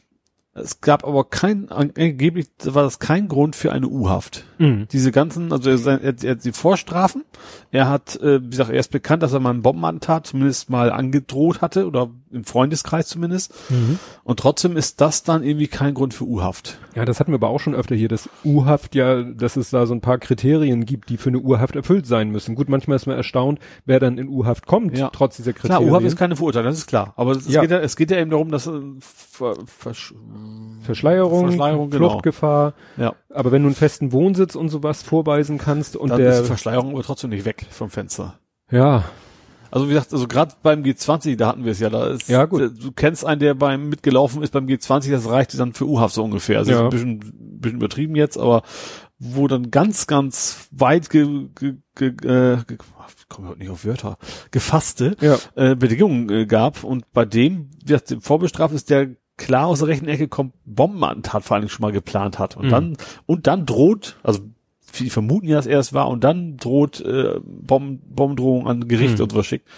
[0.52, 4.88] es gab aber kein, angeblich war das kein Grund für eine U-Haft Mhm.
[4.92, 7.24] diese ganzen, also er, er, er hat die Vorstrafen.
[7.70, 10.90] Er hat, äh, wie gesagt, er ist bekannt, dass er mal einen Bombenattentat zumindest mal
[10.90, 13.52] angedroht hatte oder im Freundeskreis zumindest.
[13.70, 13.98] Mhm.
[14.24, 16.78] Und trotzdem ist das dann irgendwie kein Grund für U-Haft.
[16.94, 19.86] Ja, das hatten wir aber auch schon öfter hier, dass U-Haft ja, dass es da
[19.86, 22.54] so ein paar Kriterien gibt, die für eine U-Haft erfüllt sein müssen.
[22.54, 25.10] Gut, manchmal ist man erstaunt, wer dann in U-Haft kommt, Ja.
[25.12, 25.90] trotz dieser Klar, Kriterien.
[25.92, 27.12] U-Haft ist keine Verurteilung, das ist klar.
[27.16, 27.60] Aber es, Ja.
[27.62, 30.14] geht, ja, es geht ja eben darum, dass äh, ver, versch,
[30.82, 32.10] Verschleierung, Verschleierung, genau.
[32.10, 32.74] Fluchtgefahr.
[32.96, 36.46] ja, Aber wenn du einen festen Wohnsitz und sowas vorweisen kannst und dann der, ist
[36.46, 38.38] Verschleierung aber trotzdem nicht weg vom Fenster.
[38.70, 39.04] ja,
[39.70, 42.44] Also wie gesagt, also gerade beim G20, da hatten wir es ja, da ist, Ja,
[42.46, 42.60] gut.
[42.82, 46.24] du kennst einen, der beim mitgelaufen ist beim G20, das reicht dann für U-Haft so
[46.24, 46.58] ungefähr.
[46.58, 46.84] Also Ja.
[46.84, 47.20] ein bisschen,
[47.60, 48.62] bisschen übertrieben jetzt, aber
[49.18, 52.78] wo dann ganz, ganz weit ge, ge, ge, äh, ge
[53.18, 54.16] ich komme heute nicht auf Wörter,
[54.50, 59.66] gefasste ja, äh, Bedingungen äh, gab und bei dem, wie gesagt, vorbestraft ist, der klar
[59.66, 62.70] aus der rechten Ecke kommt, Bombenattentat vor allem schon mal geplant hat und Mhm.
[62.70, 62.96] dann
[63.26, 64.40] und dann droht, also
[64.92, 69.18] viele vermuten ja, dass er es war und dann droht äh, Bomben, Bombendrohung an Gericht
[69.18, 69.24] Mhm.
[69.24, 69.68] und so schickt.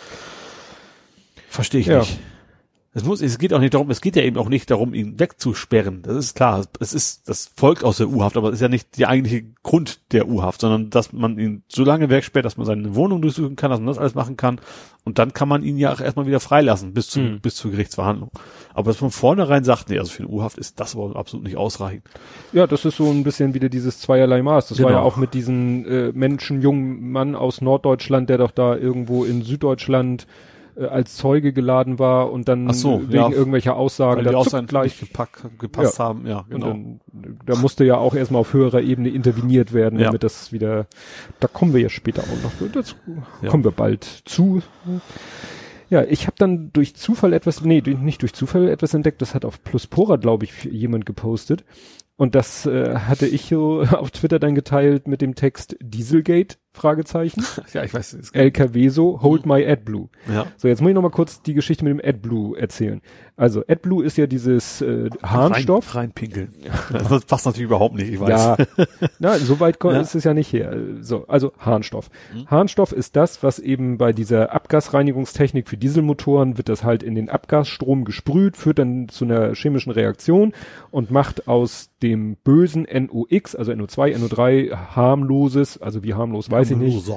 [1.49, 1.99] Verstehe ich Ja.
[2.01, 2.19] nicht.
[2.95, 5.19] Es muss, es geht auch nicht darum, es geht ja eben auch nicht darum, ihn
[5.19, 6.03] wegzusperren.
[6.03, 6.63] Das ist klar.
[6.79, 10.01] Es ist, das folgt aus der U-Haft, aber es ist ja nicht der eigentliche Grund
[10.13, 13.71] der U-Haft, sondern dass man ihn so lange wegsperrt, dass man seine Wohnung durchsuchen kann,
[13.71, 14.61] dass man das alles machen kann.
[15.05, 17.41] Und dann kann man ihn ja auch erstmal wieder freilassen bis zu, Mhm.
[17.41, 18.31] bis zur Gerichtsverhandlung.
[18.75, 21.57] Aber dass man vornherein sagt, nee, also für eine U-Haft ist das aber absolut nicht
[21.57, 22.05] ausreichend.
[22.53, 24.69] ja, das ist so ein bisschen wieder dieses zweierlei Maß.
[24.69, 24.99] Das war Genau.
[24.99, 29.41] ja auch mit diesem äh, Menschen, jungen Mann aus Norddeutschland, der doch da irgendwo in
[29.43, 30.27] Süddeutschland
[30.77, 33.31] äh, als Zeuge geladen war und dann so, wegen ja.
[33.31, 36.27] irgendwelcher Aussagen Weil die da sein gleich gepackt, gepasst haben.
[36.27, 36.69] Ja, genau.
[36.69, 37.01] Dann,
[37.45, 40.07] da musste ja auch erstmal auf höherer Ebene interveniert werden, Ja.
[40.07, 40.87] damit das wieder,
[41.41, 42.97] da kommen wir ja später auch noch, dazu
[43.43, 43.49] Ja.
[43.49, 44.63] kommen wir bald zu.
[45.91, 49.45] Ja, ich habe dann durch Zufall etwas, nee, nicht durch Zufall etwas entdeckt, das hat
[49.45, 51.65] auf Pluspora, glaube ich, jemand gepostet.
[52.17, 57.45] Und das äh, hatte ich so auf Twitter dann geteilt mit dem Text Dieselgate Fragezeichen.
[57.73, 58.15] Ja, ich weiß.
[58.15, 60.09] Es LKW so, hold my AdBlue.
[60.29, 60.47] ja.
[60.57, 63.01] So, jetzt muss ich noch mal kurz die Geschichte mit dem AdBlue erzählen.
[63.43, 65.97] Also AdBlue ist ja dieses äh, Harnstoff.
[65.97, 66.51] Rein, reinpinkeln.
[66.93, 68.29] Das passt natürlich überhaupt nicht, ich weiß.
[68.29, 68.57] Ja,
[69.19, 69.99] na, so weit Ja.
[70.01, 70.77] ist es ja nicht her.
[71.01, 72.09] So, also Harnstoff.
[72.33, 72.47] Mhm.
[72.47, 77.29] Harnstoff ist das, was eben bei dieser Abgasreinigungstechnik für Dieselmotoren wird das halt in den
[77.31, 80.53] Abgasstrom gesprüht, führt dann zu einer chemischen Reaktion
[80.93, 86.77] und macht aus dem bösen NOx, also NO2, NO3 harmloses, also wie harmlos weiß ich
[86.77, 87.11] nicht,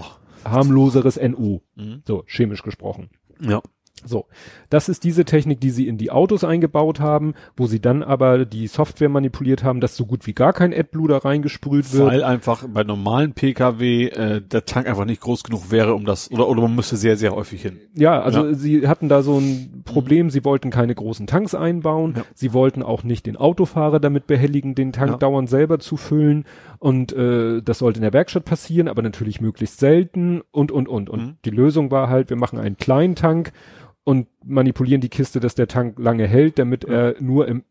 [0.44, 1.62] harmloseres NO.
[1.76, 2.02] Mhm.
[2.08, 3.12] So, chemisch gesprochen.
[3.40, 3.62] Ja.
[4.04, 4.26] So,
[4.70, 8.46] das ist diese Technik, die sie in die Autos eingebaut haben, wo sie dann aber
[8.46, 12.06] die Software manipuliert haben, dass so gut wie gar kein AdBlue da reingesprüht wird.
[12.12, 16.30] Weil einfach bei normalen Pkw äh, der Tank einfach nicht groß genug wäre, um das,
[16.30, 17.80] oder, oder man müsste sehr, sehr häufig hin.
[17.96, 18.54] Ja, also Ja.
[18.54, 22.24] sie hatten da so ein Problem, sie wollten keine großen Tanks einbauen, Ja.
[22.36, 25.18] sie wollten auch nicht den Autofahrer damit behelligen, den Tank Ja.
[25.18, 26.44] dauernd selber zu füllen
[26.80, 31.10] und äh, das sollte in der Werkstatt passieren, aber natürlich möglichst selten und und und.
[31.10, 31.38] Und Mhm.
[31.46, 33.52] die Lösung war halt, wir machen einen kleinen Tank
[34.06, 37.64] und manipulieren die Kiste, dass der Tank lange hält, damit er nur im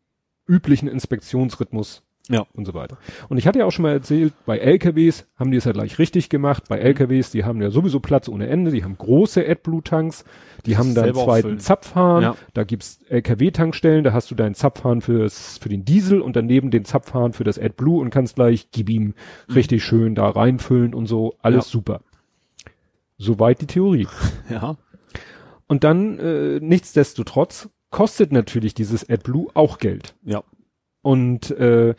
[0.47, 2.45] üblichen Inspektionsrhythmus Ja.
[2.53, 2.97] und so weiter.
[3.29, 5.97] Und ich hatte ja auch schon mal erzählt, bei LKWs haben die es ja gleich
[5.97, 6.63] richtig gemacht.
[6.65, 6.67] Mhm.
[6.69, 10.23] Bei LKWs, die haben ja sowieso Platz ohne Ende, die haben große AdBlue-Tanks,
[10.65, 11.59] die haben dann einen zweiten.
[11.59, 12.35] Zapfhahn, Ja.
[12.53, 16.83] da gibt's LKW-Tankstellen, da hast du deinen Zapfhahn fürs, für den Diesel und daneben den
[16.85, 19.13] Zapfhahn für das AdBlue und kannst gleich, gib ihm
[19.53, 21.69] richtig schön da reinfüllen und so, alles Mhm.
[21.69, 21.71] Ja.
[21.71, 22.01] super.
[23.17, 24.07] Soweit die Theorie.
[24.49, 24.75] Ja.
[25.67, 30.15] Und dann, äh, nichtsdestotrotz, kostet natürlich dieses AdBlue auch Geld.
[30.23, 30.43] Ja.
[31.01, 31.95] Und äh,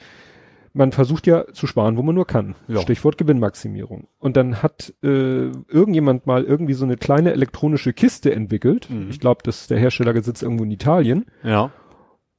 [0.77, 2.55] man versucht ja zu sparen, wo man nur kann.
[2.69, 2.81] Ja.
[2.83, 4.09] Stichwort Gewinnmaximierung.
[4.19, 8.91] Und dann hat äh, irgendjemand mal irgendwie so eine kleine elektronische Kiste entwickelt.
[8.91, 9.09] Mhm.
[9.09, 11.71] Ich glaube, dass der Hersteller sitzt irgendwo in Italien Ja.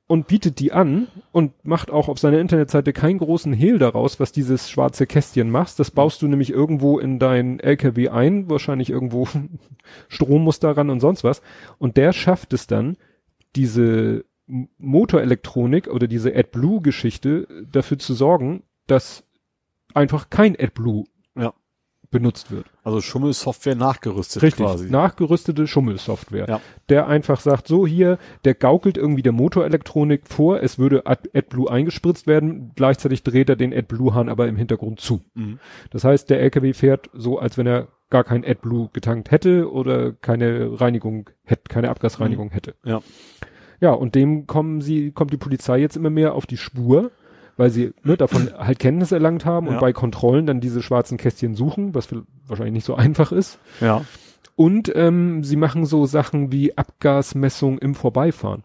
[0.07, 4.31] Und bietet die an und macht auch auf seiner Internetseite keinen großen Hehl daraus, was
[4.31, 5.79] dieses schwarze Kästchen machst.
[5.79, 9.27] Das baust du nämlich irgendwo in dein LKW ein, wahrscheinlich irgendwo
[10.07, 11.41] Strom muss daran und sonst was.
[11.77, 12.95] Und der schafft es dann,
[13.55, 14.23] diese
[14.77, 19.25] Motorelektronik oder diese AdBlue-Geschichte dafür zu sorgen, dass
[19.93, 21.03] einfach kein AdBlue
[22.17, 22.19] Ja.
[22.19, 22.65] benutzt wird.
[22.83, 24.89] Also Schummelsoftware nachgerüstet Richtig, quasi.
[24.89, 26.47] nachgerüstete Schummelsoftware.
[26.47, 26.61] Ja.
[26.89, 31.69] Der einfach sagt, so hier, der gaukelt irgendwie der Motorelektronik vor, es würde Ad AdBlue
[31.69, 35.21] eingespritzt werden, gleichzeitig dreht er den AdBlue-Hahn aber im Hintergrund zu.
[35.33, 35.59] Mhm.
[35.91, 40.13] Das heißt, der LKW fährt so, als wenn er gar kein AdBlue getankt hätte oder
[40.13, 42.75] keine Reinigung hätte, keine Abgasreinigung hätte.
[42.83, 43.01] Ja.
[43.79, 47.11] Ja, und dem kommen sie, kommt die Polizei jetzt immer mehr auf die Spur,
[47.57, 49.79] weil sie ne, davon halt Kenntnis erlangt haben und Ja.
[49.81, 52.07] bei Kontrollen dann diese schwarzen Kästchen suchen, was
[52.47, 53.59] wahrscheinlich nicht so einfach ist.
[53.81, 54.03] Ja.
[54.55, 58.63] Und ähm, sie machen so Sachen wie Abgasmessung im Vorbeifahren.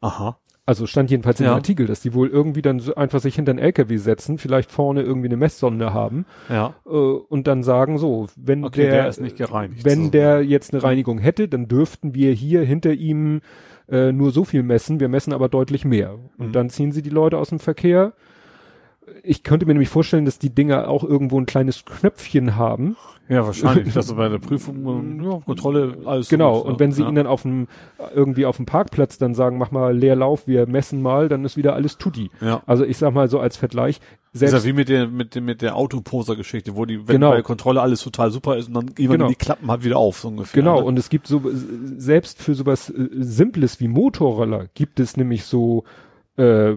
[0.00, 0.38] Aha.
[0.66, 1.54] Also stand jedenfalls im Ja.
[1.54, 5.02] Artikel, dass die wohl irgendwie dann so einfach sich hinter einen LKW setzen, vielleicht vorne
[5.02, 6.74] irgendwie eine Messsonde haben Ja.
[6.86, 9.84] äh, und dann sagen so, wenn Okay, der, der ist nicht gereinigt.
[9.84, 10.10] wenn So.
[10.10, 13.40] der jetzt eine Reinigung hätte, dann dürften wir hier hinter ihm
[13.90, 16.14] äh, nur so viel messen, wir messen aber deutlich mehr.
[16.38, 16.52] Und Mhm.
[16.52, 18.12] dann ziehen sie die Leute aus dem Verkehr.
[19.22, 22.96] Ich könnte mir nämlich vorstellen, dass die Dinger auch irgendwo ein kleines Knöpfchen haben,
[23.28, 23.92] Ja, wahrscheinlich.
[23.94, 26.28] dass du bei der Prüfung, ja, Kontrolle, alles.
[26.28, 27.08] Genau, gut, und wenn sie ja.
[27.08, 27.68] ihn dann auf dem,
[28.14, 31.74] irgendwie auf dem Parkplatz dann sagen, mach mal Leerlauf, wir messen mal, dann ist wieder
[31.74, 32.30] alles tutti.
[32.40, 32.62] Ja.
[32.66, 34.00] Also ich sag mal so als Vergleich,
[34.32, 37.16] Das ist selbst, ja wie mit der, mit dem, mit der Autoposer-Geschichte, wo die, wenn
[37.16, 37.30] Genau.
[37.30, 39.28] bei der Kontrolle alles total super ist und dann irgendwann Genau.
[39.28, 40.62] die Klappen halt wieder auf, so ungefähr.
[40.62, 40.86] genau, ne?
[40.86, 41.42] und es gibt so,
[41.96, 45.84] selbst für sowas äh, Simples wie Motorroller gibt es nämlich so,
[46.36, 46.74] äh,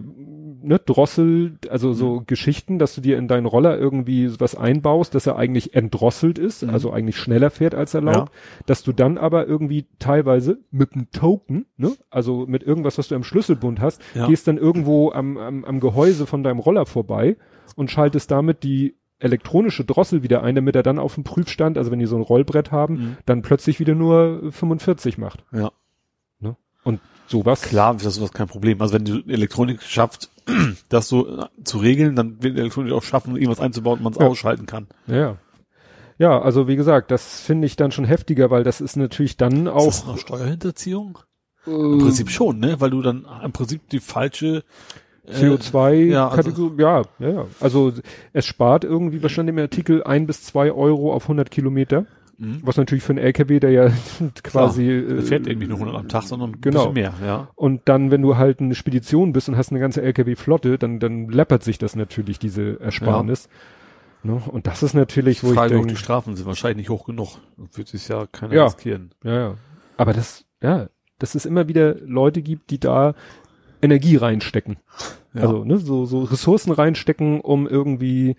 [0.64, 2.26] ne, Drossel, also so Mhm.
[2.26, 6.62] Geschichten, dass du dir in deinen Roller irgendwie was einbaust, dass er eigentlich entdrosselt ist,
[6.62, 6.70] Mhm.
[6.70, 8.32] also eigentlich schneller fährt als erlaubt,
[8.66, 13.14] dass du dann aber irgendwie teilweise mit einem Token, ne, also mit irgendwas, was du
[13.14, 14.26] am Schlüsselbund hast, Ja.
[14.26, 17.36] gehst dann irgendwo am, am, am Gehäuse von deinem Roller vorbei
[17.76, 21.90] und schaltest damit die elektronische Drossel wieder ein, damit er dann auf dem Prüfstand, also
[21.90, 23.16] wenn die so ein Rollbrett haben, Mhm.
[23.26, 25.44] dann plötzlich wieder nur 45 macht.
[25.52, 25.70] Ja.
[26.40, 26.56] Ne?
[26.82, 27.62] Und sowas.
[27.62, 28.82] Klar ist das sowas kein Problem.
[28.82, 30.30] Also wenn die Elektronik schafft,
[30.88, 34.26] das so äh, zu regeln, dann wird Elektronik auch schaffen, irgendwas einzubauen, man es Ja.
[34.26, 34.86] ausschalten kann.
[35.06, 35.36] Ja.
[36.18, 39.66] Ja, also wie gesagt, das finde ich dann schon heftiger, weil das ist natürlich dann
[39.66, 39.88] auch.
[39.88, 41.18] Ist das noch Steuerhinterziehung?
[41.66, 42.80] äh, Im Prinzip schon, ne?
[42.80, 44.62] Weil du dann im Prinzip die falsche
[45.26, 47.46] äh, CO2 ja, also- Kategorie, ja, ja, ja.
[47.58, 47.92] Also
[48.32, 52.06] es spart irgendwie, was stand im Artikel, ein bis zwei Euro auf 100 Kilometer.
[52.38, 52.60] Mhm.
[52.62, 53.90] Was natürlich für einen LKW, der ja
[54.42, 56.90] quasi, Der äh, fährt eben nicht nur 100 am Tag, sondern ein genau.
[56.90, 57.48] bisschen mehr, ja.
[57.54, 61.28] und dann, wenn du halt eine Spedition bist und hast eine ganze LKW-Flotte, dann, dann
[61.28, 63.48] läppert sich das natürlich, diese Ersparnis.
[64.22, 64.40] Ne?
[64.46, 67.38] Und das ist natürlich, wo Frage, ich auch die Strafen sind wahrscheinlich nicht hoch genug.
[67.58, 68.64] Das wird sich ja keiner Ja.
[68.64, 69.10] riskieren.
[69.22, 69.54] ja, ja.
[69.96, 73.14] Aber das, ja, dass es immer wieder Leute gibt, die da
[73.82, 74.78] Energie reinstecken.
[75.34, 75.42] Ja.
[75.42, 78.36] Also, ne, so, so Ressourcen reinstecken, um irgendwie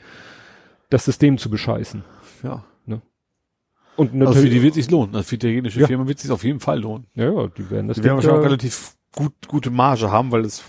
[0.90, 2.04] das System zu bescheißen.
[2.44, 2.64] ja.
[3.98, 5.16] Und Also für natürlich, die wird sich lohnen.
[5.16, 5.88] Also für die italienische Ja.
[5.88, 7.08] Firma wird sich auf jeden Fall lohnen.
[7.16, 10.32] ja, ja, die werden das Die werden wahrscheinlich auch da- relativ gut, gute Marge haben,
[10.32, 10.64] weil es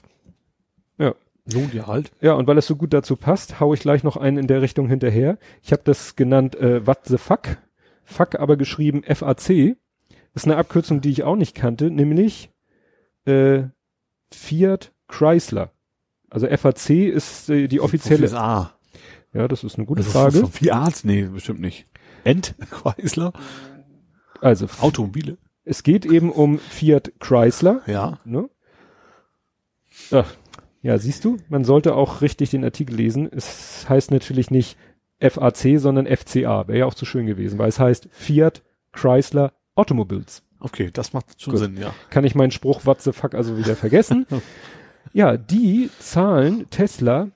[0.98, 1.14] Ja.
[1.52, 2.12] lohnt ja halt.
[2.20, 4.62] Ja, und weil es so gut dazu passt, hau ich gleich noch einen in der
[4.62, 5.38] Richtung hinterher.
[5.62, 7.56] Ich habe das genannt äh, What the fuck.
[8.04, 9.76] Fuck aber geschrieben FAC.
[10.34, 12.50] Ist eine Abkürzung, die ich auch nicht kannte, nämlich
[13.24, 13.64] äh,
[14.32, 15.72] Fiat Chrysler.
[16.30, 18.30] Also FAC ist äh, die offizielle.
[18.38, 18.72] A.
[19.32, 20.34] Ja, das ist eine gute Das Frage.
[20.36, 21.00] ist von Fiat?
[21.04, 21.86] Nee, bestimmt nicht.
[22.26, 22.54] End?
[22.70, 23.32] Chrysler?
[24.40, 25.38] Also Automobile?
[25.66, 27.82] es geht eben um Fiat Chrysler.
[27.86, 28.20] Ja.
[28.24, 28.48] Ne?
[30.12, 30.32] Ach,
[30.80, 33.28] ja, siehst du, man sollte auch richtig den Artikel lesen.
[33.30, 34.78] Es heißt natürlich nicht
[35.20, 36.68] FAC, sondern FCA.
[36.68, 38.62] Wäre ja auch zu schön gewesen, weil es heißt Fiat
[38.92, 40.44] Chrysler Automobiles.
[40.60, 41.60] Okay, das macht schon Gut.
[41.60, 41.92] Sinn, ja.
[42.10, 44.26] Kann ich meinen Spruch what the fuck also wieder vergessen?
[45.12, 47.28] ja, die zahlen Tesla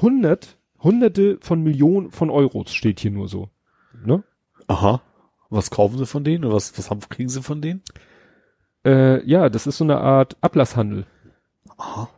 [0.00, 3.50] hundert, hunderte von Millionen von Euros, steht hier nur so.
[4.04, 4.22] Ne?
[4.66, 5.00] Aha.
[5.50, 7.82] Was kaufen sie von denen oder was, was haben, kriegen sie von denen?
[8.84, 11.06] Äh, ja, das ist so eine Art Ablasshandel.
[11.78, 12.08] Aha.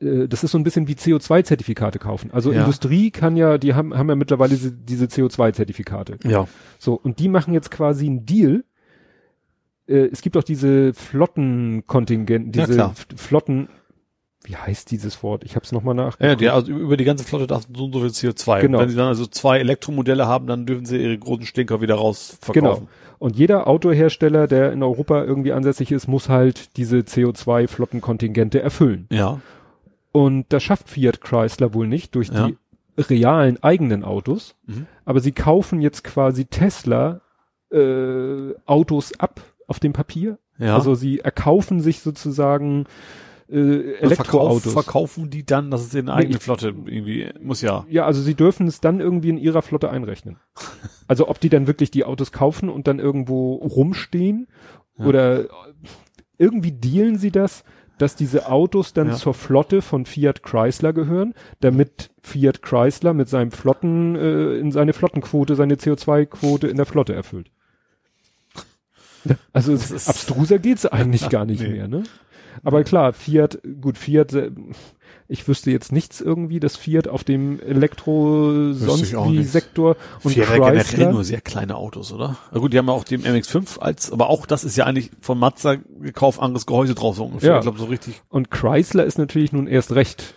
[0.00, 2.30] äh, das ist so ein bisschen wie CO2-Zertifikate kaufen.
[2.32, 2.60] Also Ja.
[2.60, 6.18] Industrie kann ja, die haben, haben ja mittlerweile diese, diese CO2-Zertifikate.
[6.24, 6.46] Ja.
[6.78, 8.64] So, und die machen jetzt quasi einen Deal.
[9.86, 12.80] Äh, es gibt auch diese Flottenkontingent, Ja, diese.
[12.80, 13.68] F- Flotten,
[14.44, 15.44] wie heißt dieses Wort?
[15.44, 16.18] Ich habe es nochmal nach.
[16.20, 18.60] Ja, die, also über die ganze Flotte darf so und so viel CO2.
[18.62, 18.78] Genau.
[18.78, 21.96] Und wenn sie dann also zwei Elektromodelle haben, dann dürfen sie ihre großen Stinker wieder
[21.96, 22.86] raus Genau.
[23.18, 29.06] Und jeder Autohersteller, der in Europa irgendwie ansässig ist, muss halt diese CO2-Flottenkontingente erfüllen.
[29.10, 29.40] Ja.
[30.12, 32.46] Und das schafft Fiat Chrysler wohl nicht durch Ja.
[32.48, 32.56] die
[32.96, 34.54] realen eigenen Autos.
[34.66, 34.86] Mhm.
[35.04, 37.20] Aber sie kaufen jetzt quasi Tesla
[37.72, 40.38] äh, Autos ab auf dem Papier.
[40.58, 40.74] Ja.
[40.74, 42.86] Also sie erkaufen sich sozusagen
[43.50, 44.72] äh, Verkauf, Elektroautos.
[44.72, 47.86] verkaufen die dann, das ist in eigene ich- Flotte irgendwie, muss ja.
[47.88, 50.36] Ja, also sie dürfen es dann irgendwie in ihrer Flotte einrechnen.
[51.10, 54.46] Also ob die dann wirklich die Autos kaufen und dann irgendwo rumstehen
[54.98, 55.06] Ja.
[55.06, 55.46] oder
[56.36, 57.64] irgendwie dealen sie das,
[57.96, 59.14] dass diese Autos dann Ja.
[59.14, 64.92] zur Flotte von Fiat Chrysler gehören, damit Fiat Chrysler mit seinem Flotten äh, in seine
[64.92, 67.50] Flottenquote, seine CO2-Quote in der Flotte erfüllt.
[69.52, 71.68] Also es, abstruser geht's eigentlich gar nicht Nee.
[71.70, 72.02] mehr, ne?
[72.62, 74.50] Aber klar, Fiat, gut, Fiat, äh,
[75.28, 79.44] ich wüsste jetzt nichts irgendwie, dass Fiat auf dem Elektro sonst wie.
[79.44, 81.12] Sektor und Fiat hat generell Chrysler.
[81.12, 82.36] nur sehr kleine Autos, oder?
[82.50, 85.10] Na gut, die haben ja auch den MX5 als, aber auch das ist ja eigentlich
[85.20, 87.50] von Mazda gekauft, anderes Gehäuse drauf so ungefähr.
[87.50, 87.56] Ja.
[87.58, 88.22] Ich glaube so richtig.
[88.30, 90.34] Und Chrysler ist natürlich nun erst recht.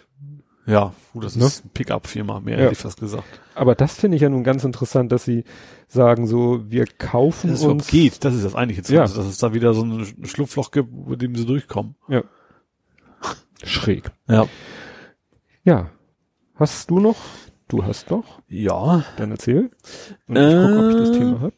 [0.72, 1.46] Ja, gut, das Ne?
[1.46, 2.64] ist ein Pickup-Firma, mehr Ja.
[2.64, 3.26] hätte ich fast gesagt.
[3.56, 5.44] Aber das finde ich ja nun ganz interessant, dass sie
[5.88, 7.88] sagen so, wir kaufen Dass es uns.
[7.88, 9.02] geht, das ist das eigentlich jetzt, Ja.
[9.02, 11.96] dass es da wieder so ein Schlupfloch gibt, mit dem sie durchkommen.
[12.08, 12.24] Ja.
[13.64, 14.12] Schräg.
[14.30, 14.48] Ja.
[15.64, 15.90] Ja.
[16.56, 17.18] Hast du noch?
[17.68, 18.42] Du hast noch?
[18.48, 19.04] Ja.
[19.18, 19.72] Dann erzähl.
[20.28, 21.20] Und ich gucke, ob ich das Äh.
[21.20, 21.54] Thema hab.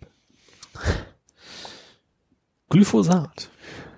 [2.69, 3.49] Glyphosat.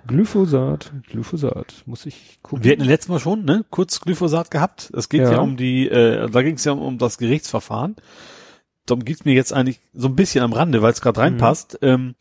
[0.08, 2.64] Glyphosat, Glyphosat, muss ich gucken.
[2.64, 4.92] Wir hatten letztes Mal schon, ne, kurz Glyphosat gehabt.
[4.96, 5.40] Es geht ja, Ja.
[5.40, 7.96] um die, äh, da ging es ja um, um das Gerichtsverfahren.
[8.86, 11.80] Darum geht's mir jetzt eigentlich so ein bisschen am Rande, weil es gerade reinpasst.
[11.82, 12.16] Ähm,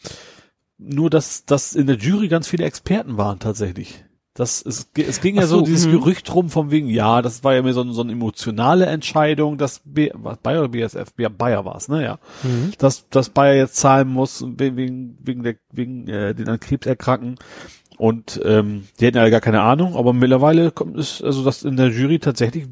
[0.79, 4.05] nur, dass, dass in der Jury ganz viele Experten waren tatsächlich.
[4.37, 5.93] Das, es, es ging ja so, so, dieses mhm.
[5.93, 9.81] Gerücht rum von wegen, ja, das war ja mehr so, so eine emotionale Entscheidung, dass
[9.85, 12.19] B, was, Bayer oder BSF, ja, Bayer war's, ne, ja.
[12.43, 12.73] Mhm.
[12.79, 16.85] Dass, dass Bayer jetzt zahlen muss wegen, wegen, wegen der, wegen, äh, den an Krebs
[16.85, 17.37] erkranken.
[17.97, 21.77] Und ähm, die hätten ja gar keine Ahnung, aber mittlerweile kommt es, also dass in
[21.77, 22.67] der Jury tatsächlich,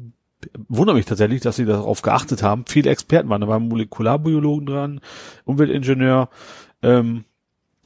[0.67, 2.65] wundert mich tatsächlich, dass sie darauf geachtet haben.
[2.67, 5.01] Viele Experten waren, da waren Molekularbiologen dran,
[5.45, 6.27] Umweltingenieur,
[6.81, 7.23] ähm,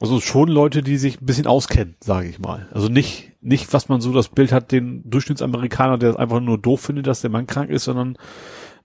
[0.00, 2.68] also schon Leute, die sich ein bisschen auskennen, sage ich mal.
[2.72, 6.58] Also nicht, nicht, was man so das Bild hat, den Durchschnittsamerikaner, der es einfach nur
[6.58, 8.16] doof findet, dass der Mann krank ist, sondern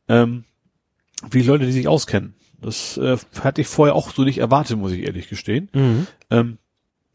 [0.07, 0.45] ähm,
[1.29, 2.35] wie Leute, die sich auskennen.
[2.59, 5.69] Das äh, hatte ich vorher auch so nicht erwartet, muss ich ehrlich gestehen.
[5.73, 6.07] Mhm.
[6.29, 6.57] Ähm,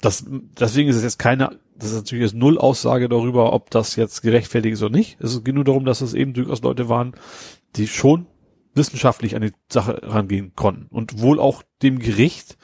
[0.01, 3.97] das, deswegen ist es jetzt keine, das ist natürlich jetzt null Aussage darüber, ob das
[3.97, 5.19] jetzt gerechtfertigt ist oder nicht.
[5.21, 7.15] Es geht nur darum, dass es eben durchaus Leute waren,
[7.75, 8.27] die schon
[8.75, 12.57] wissenschaftlich an die Sache rangehen konnten und wohl auch dem Gericht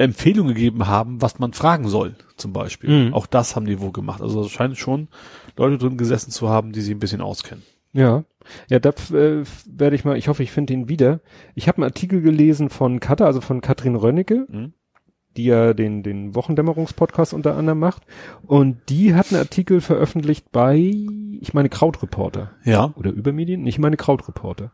[0.00, 3.06] Empfehlungen gegeben haben, was man fragen soll, zum Beispiel.
[3.08, 3.14] Mhm.
[3.14, 4.20] Auch das haben die wohl gemacht.
[4.22, 5.08] Also es scheint schon
[5.56, 7.62] Leute drin gesessen zu haben, die sich ein bisschen auskennen.
[7.92, 8.24] Ja.
[8.68, 11.20] Ja, da äh, werde ich mal, ich hoffe, ich finde ihn wieder.
[11.54, 14.72] Ich habe einen Artikel gelesen von Katha, also von Katrin Rönnecke, Mhm.
[15.36, 18.02] die ja den, den Wochendämmerungspodcast unter anderem macht.
[18.46, 20.76] Und die hat einen Artikel veröffentlicht bei,
[21.40, 22.52] ich meine, Krautreporter.
[22.64, 23.62] Ja, Oder Übermedien?
[23.62, 24.72] Nicht meine Krautreporter.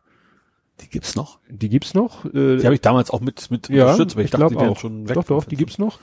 [0.81, 1.39] Die gibt's noch.
[1.49, 2.24] Die gibt's noch.
[2.27, 4.61] Äh, Die habe ich damals auch mit, mit ja, unterstützt, aber ich, ich dachte, die
[4.61, 5.14] wären schon weg.
[5.14, 5.99] Doch, doch, die gibt's noch.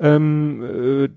[0.00, 1.08] Ähm, äh,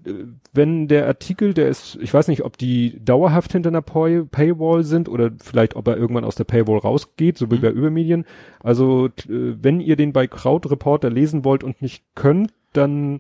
[0.53, 4.84] wenn der Artikel, der ist, ich weiß nicht, ob die dauerhaft hinter einer Pay Paywall
[4.84, 7.62] sind oder vielleicht, ob er irgendwann aus der Paywall rausgeht, so wie Mhm.
[7.62, 8.26] bei Übermedien.
[8.59, 13.20] Also äh, wenn ihr den bei Crowd Reporter lesen wollt und nicht könnt, dann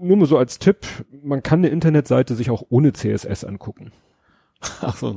[0.00, 0.86] nur mal so als Tipp,
[1.22, 3.92] man kann eine Internetseite sich auch ohne CSS angucken.
[4.80, 5.08] Ach so,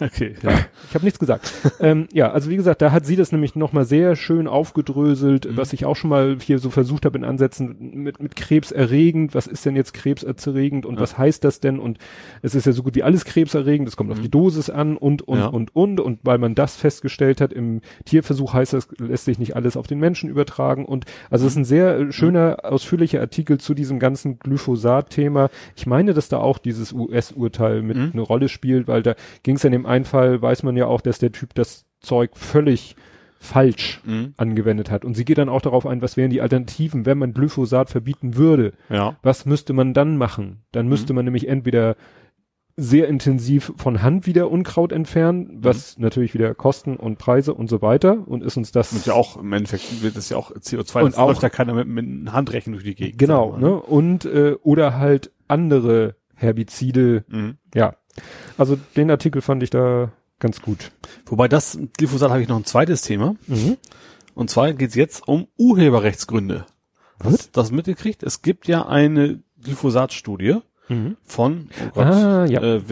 [0.00, 0.34] okay.
[0.42, 0.50] Ja,
[0.88, 1.52] ich habe nichts gesagt.
[1.80, 5.56] ähm, ja, also wie gesagt, da hat sie das nämlich nochmal sehr schön aufgedröselt, Mhm.
[5.56, 9.34] was ich auch schon mal hier so versucht habe in Ansätzen mit, mit krebserregend.
[9.34, 11.00] Was ist denn jetzt krebserregend und Ja.
[11.00, 11.78] was heißt das denn?
[11.78, 11.98] Und
[12.42, 14.22] es ist ja so gut wie alles krebserregend, es kommt auf Mhm.
[14.22, 15.46] die Dosis an und, und, Ja.
[15.46, 16.00] und, und.
[16.00, 19.86] Und weil man das festgestellt hat, im Tierversuch heißt das, lässt sich nicht alles auf
[19.86, 20.84] den Menschen übertragen.
[20.84, 25.50] Und also es ist ein sehr äh, schöner, ausführlicher Artikel zu diesem ganzen Glyphosat-Thema.
[25.76, 28.10] Ich meine, dass da auch dieses US-Urteil mit Mhm.
[28.12, 31.00] eine Rolle spielt, weil da ging es in dem einen Fall, weiß man ja auch,
[31.00, 32.96] dass der Typ das Zeug völlig
[33.40, 34.34] falsch Mhm.
[34.36, 35.04] angewendet hat.
[35.04, 38.36] Und sie geht dann auch darauf ein, was wären die Alternativen, wenn man Glyphosat verbieten
[38.36, 38.72] würde.
[38.90, 39.16] Ja.
[39.22, 40.62] Was müsste man dann machen?
[40.72, 40.90] Dann Mhm.
[40.90, 41.94] müsste man nämlich entweder
[42.80, 47.82] sehr intensiv von Hand wieder Unkraut entfernen, was natürlich wieder Kosten und Preise und so
[47.82, 51.02] weiter und ist uns das Und ja auch, im Endeffekt wird das ja auch CO2,
[51.02, 53.18] Und das auch- läuft ja keiner mit, mit Handrechen durch die Gegend.
[53.18, 53.74] genau, wir ne?
[53.80, 57.24] Und äh, oder halt andere Herbizide.
[57.28, 57.56] Mhm.
[57.74, 57.94] ja.
[58.56, 60.10] Also den Artikel fand ich da
[60.40, 60.92] ganz gut.
[61.26, 63.34] Wobei das, Glyphosat habe ich noch ein zweites Thema.
[63.46, 63.76] Mhm.
[64.34, 66.64] Und zwar geht es jetzt um Urheberrechtsgründe.
[67.18, 67.32] Was?
[67.32, 68.22] Hast du das mitgekriegt?
[68.22, 70.58] Es gibt ja eine Glyphosat-Studie
[70.90, 71.16] Mhm.
[71.24, 72.62] von, oh Gott, Ah, ja.
[72.62, 72.82] äh,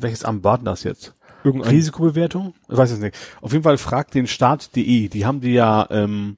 [0.00, 1.12] welches, Amt war denn das jetzt?
[1.44, 2.54] Irgendein Risikobewertung?
[2.70, 3.16] Ich weiß es nicht.
[3.40, 5.08] Auf jeden Fall fragt den Staat.de.
[5.08, 6.36] Die haben die ja ähm,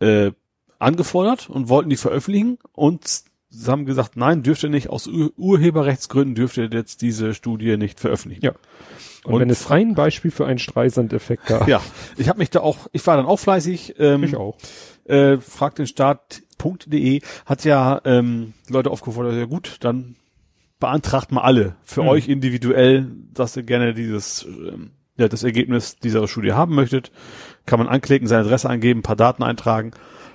[0.00, 0.32] äh,
[0.78, 3.22] angefordert und wollten die veröffentlichen und
[3.54, 7.76] sie haben gesagt, nein, dürft ihr nicht, aus Ur Urheberrechtsgründen dürft ihr jetzt diese Studie
[7.76, 8.44] nicht veröffentlichen.
[8.44, 8.52] Ja.
[9.24, 11.80] Und, Und- wenn es ein Beispiel für einen Streisand-Effekt gab, Ja,
[12.16, 14.56] ich habe mich da auch, ich war dann auch fleißig, ähm, ich auch.
[15.04, 20.16] äh, fragt den Staat.de, hat ja ähm, Leute aufgefordert, ja gut, dann
[20.80, 22.08] beantragt mal alle für Mhm.
[22.08, 27.10] euch individuell, dass ihr gerne dieses, ähm, ja, das Ergebnis dieser Studie haben möchtet.
[27.66, 29.92] Kann man anklicken, seine Adresse eingeben, ein paar Daten eintragen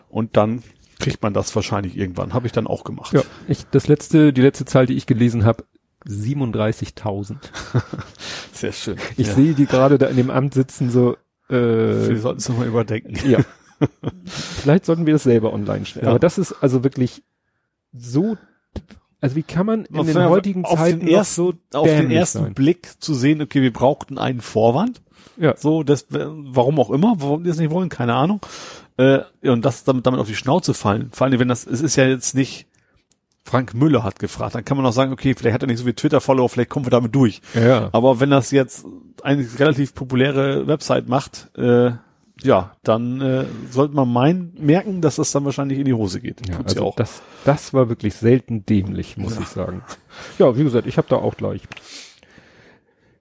[0.10, 0.64] und dann
[1.00, 2.34] kriegt man das wahrscheinlich irgendwann.
[2.34, 3.14] Habe ich dann auch gemacht.
[3.14, 5.64] Ja, ich, das letzte, die letzte Zahl, die ich gelesen habe,
[6.06, 7.38] 37.000.
[8.54, 8.98] Sehr schön.
[9.18, 9.34] Ich ja.
[9.34, 13.18] sehe die gerade da in dem Amt sitzen, so, Wir äh, sollten es nochmal überdenken.
[13.28, 13.40] ja.
[14.26, 16.06] Vielleicht sollten wir das selber online stellen.
[16.06, 16.12] Ja.
[16.12, 17.24] Aber das ist also wirklich
[17.94, 18.36] so,
[19.22, 22.12] also wie kann man in Auf den heutigen auf Zeiten den ersten, so auf den
[22.12, 22.54] ersten sein?
[22.54, 25.02] Blick zu sehen, okay, wir brauchten einen Vorwand.
[25.38, 25.56] Ja.
[25.56, 28.42] So, das, warum auch immer, warum die das nicht wollen, keine Ahnung.
[29.00, 31.10] Äh, und das damit, damit auf die Schnauze fallen.
[31.14, 32.68] Vor allem, wenn das, es ist ja jetzt nicht,
[33.46, 35.86] Frank Müller hat gefragt, dann kann man auch sagen, okay, vielleicht hat er nicht so
[35.86, 37.42] viel Twitter-Follower, vielleicht kommen wir damit durch.
[37.56, 37.90] Ja.
[37.94, 38.86] Aber wenn das jetzt
[39.24, 41.92] eine relativ populäre Website macht, äh,
[42.44, 46.48] ja, dann äh, sollte man meinen, merken, dass das dann wahrscheinlich in die Hose geht.
[46.48, 46.96] Ja, Tut's also ja auch.
[46.96, 49.42] Das, das war wirklich selten dämlich, muss Ja.
[49.42, 49.82] ich sagen.
[50.38, 51.62] Ja, wie gesagt, ich habe da auch gleich.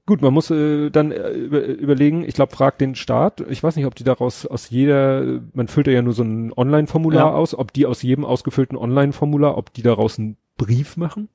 [0.09, 3.77] Gut, man muss äh, dann äh, über, überlegen, ich glaube, fragt den Staat, ich weiß
[3.77, 7.35] nicht, ob die daraus aus jeder, man füllt ja nur so ein Online-Formular Ja.
[7.35, 11.29] aus, ob die aus jedem ausgefüllten Online-Formular, ob die daraus einen Brief machen,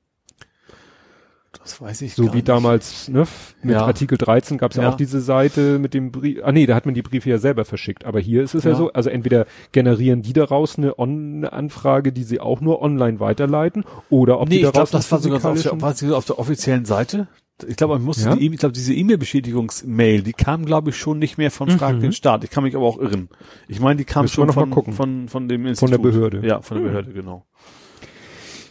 [1.61, 2.49] das weiß ich so wie nicht.
[2.49, 3.27] damals, ne,
[3.61, 3.85] mit Ja.
[3.85, 4.83] Artikel 13 gab es ja.
[4.83, 4.89] Ja.
[4.89, 7.65] auch diese Seite mit dem Brief, ah nee, da hat man die Briefe ja selber
[7.65, 8.75] verschickt, aber hier ist es ja, Ja.
[8.77, 13.19] so, also entweder generieren die daraus eine, On eine Anfrage, die sie auch nur online
[13.19, 16.25] weiterleiten, oder ob nee, die ich glaube, daraus das war sogar auf der, war auf
[16.25, 17.27] der offiziellen Seite.
[17.67, 18.35] Ich glaube, man musste Ja?
[18.35, 21.95] die, E- ich glaube, diese E-Mail-Bestätigungs-Mail, die kam, glaube ich, schon nicht mehr von Frag
[21.95, 21.99] Mhm.
[22.01, 22.43] den Staat.
[22.43, 23.29] Ich kann mich aber auch irren.
[23.67, 24.93] Ich meine, die kam Müssen schon von, gucken.
[24.93, 25.91] von, von dem Von Institut.
[25.93, 26.41] der Behörde.
[26.47, 26.91] Ja, von der Hm.
[26.91, 27.45] Behörde, genau.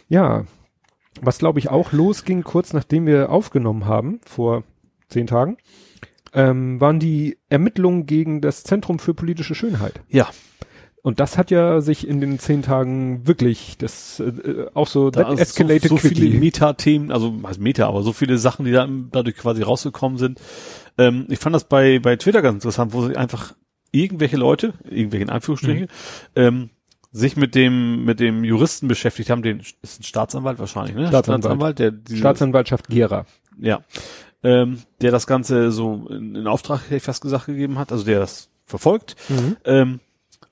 [0.09, 0.45] Ja,
[1.21, 4.63] was glaube ich auch losging, kurz nachdem wir aufgenommen haben, vor
[5.09, 5.57] zehn Tagen,
[6.33, 10.01] ähm, waren die Ermittlungen gegen das Zentrum für politische Schönheit.
[10.09, 10.27] Ja.
[11.05, 15.33] Und das hat ja sich in den zehn Tagen wirklich, das äh, auch so, Da
[15.33, 16.39] escalated so, so viele.
[16.39, 20.39] Meta-Themen, also heißt Meta, aber so viele Sachen, die da dadurch quasi rausgekommen sind.
[20.97, 23.53] Ähm, ich fand das bei, bei Twitter ganz interessant, wo sie einfach
[23.91, 25.87] irgendwelche Leute, irgendwelche in Anführungsstrichen,
[26.37, 26.69] ähm,
[27.11, 31.09] sich mit dem, mit dem Juristen beschäftigt haben, den, ist ein Staatsanwalt wahrscheinlich, ne?
[31.09, 31.79] Staatsanwalt.
[31.79, 33.25] der, diese, Staatsanwaltschaft Gera.
[33.59, 33.81] ja,
[34.41, 38.05] ähm, der das Ganze so in, in Auftrag, hätte ich fast gesagt, gegeben hat, also
[38.05, 39.17] der das verfolgt.
[39.65, 39.99] Ähm,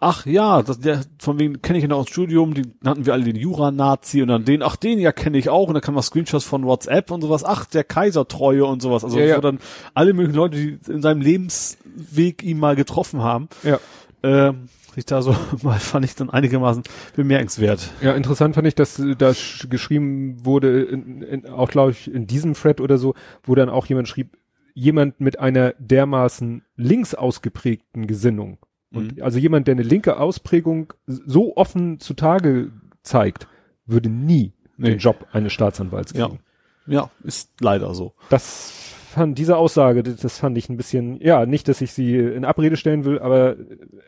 [0.02, 3.14] ach ja, das, der, von wegen kenne ich ihn aus dem Studium, die nannten wir
[3.14, 5.94] alle den Jura-Nazi und dann den, ach den ja kenne ich auch und dann kann
[5.94, 9.40] man Screenshots von WhatsApp und sowas, ach der Kaisertreue und sowas, also Ja, ja.
[9.42, 9.60] dann
[9.94, 13.80] alle möglichen Leute, die in seinem Lebensweg ihn mal getroffen haben, Ja.
[14.24, 15.34] ähm, sich da so
[15.64, 16.84] mal fand ich dann einigermaßen
[17.16, 17.92] bemerkenswert.
[18.02, 22.12] Ja, interessant fand ich, dass äh, da sch- geschrieben wurde, in, in, auch glaube ich
[22.14, 24.38] in diesem Thread oder so, wo dann auch jemand schrieb,
[24.74, 28.58] jemand mit einer dermaßen links ausgeprägten Gesinnung.
[28.94, 29.24] Und Mhm.
[29.24, 32.72] also jemand, der eine linke Ausprägung so offen zutage
[33.04, 33.48] zeigt,
[33.86, 34.92] würde nie Nee.
[34.92, 36.28] den Job eines Staatsanwalts Ja.
[36.28, 36.40] kriegen.
[36.88, 38.14] Ja, ist leider so.
[38.30, 38.72] Das
[39.12, 42.44] fand, diese Aussage, das, das fand ich ein bisschen, ja, nicht, dass ich sie in
[42.46, 43.56] Abrede stellen will, aber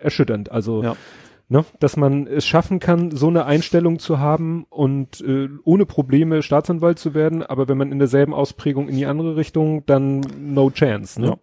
[0.02, 0.52] erschütternd.
[0.52, 0.96] Also, Ja.
[1.50, 6.42] Ne, dass man es schaffen kann, so eine Einstellung zu haben und äh, ohne Probleme
[6.42, 10.72] Staatsanwalt zu werden, aber wenn man in derselben Ausprägung in die andere Richtung, dann no
[10.72, 11.22] chance.
[11.22, 11.28] Ne?
[11.28, 11.38] Ja.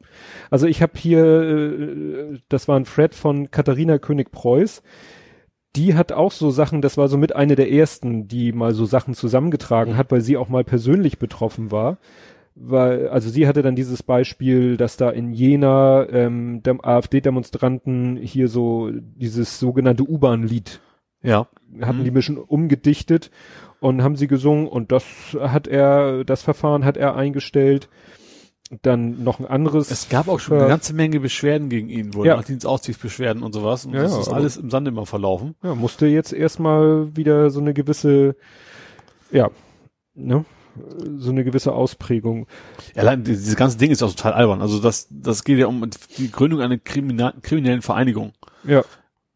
[0.51, 4.83] Also ich habe hier, äh, das war ein Thread von Katharina König-Preuß,
[5.77, 8.87] die hat auch so Sachen, das war so mit eine der ersten, die mal so
[8.87, 11.99] Sachen zusammengetragen hat, weil sie auch mal persönlich betroffen war.
[12.55, 18.49] Weil, also sie hatte dann dieses Beispiel, dass da in Jena ähm, dem AfD-Demonstranten hier
[18.49, 20.81] so dieses sogenannte U-Bahn-Lied
[21.23, 21.47] Ja.
[21.81, 22.05] hatten Mhm.
[22.05, 23.31] die bisschen umgedichtet
[23.81, 25.05] und haben sie gesungen und das
[25.41, 27.89] hat er, das Verfahren hat er eingestellt.
[28.83, 29.91] Dann noch ein anderes.
[29.91, 32.37] Es gab auch schon eine ganze Menge Beschwerden gegen ihn, wohl Ja.
[32.37, 33.85] nach Dienstaufsichtsbeschwerden und sowas.
[33.87, 35.57] Und Ja, das ist aber- alles im Sand immer verlaufen.
[35.65, 38.37] ja, musste jetzt erstmal wieder so eine gewisse,
[39.33, 39.51] ja,
[40.15, 40.45] ne,
[41.17, 42.47] so eine gewisse Ausprägung.
[42.95, 44.63] Ja, allein die- dieses ganze Ding ist auch total albern.
[44.63, 48.33] Also das, das geht ja um die Gründung einer Krimina kriminellen Vereinigung.
[48.65, 48.83] Ja.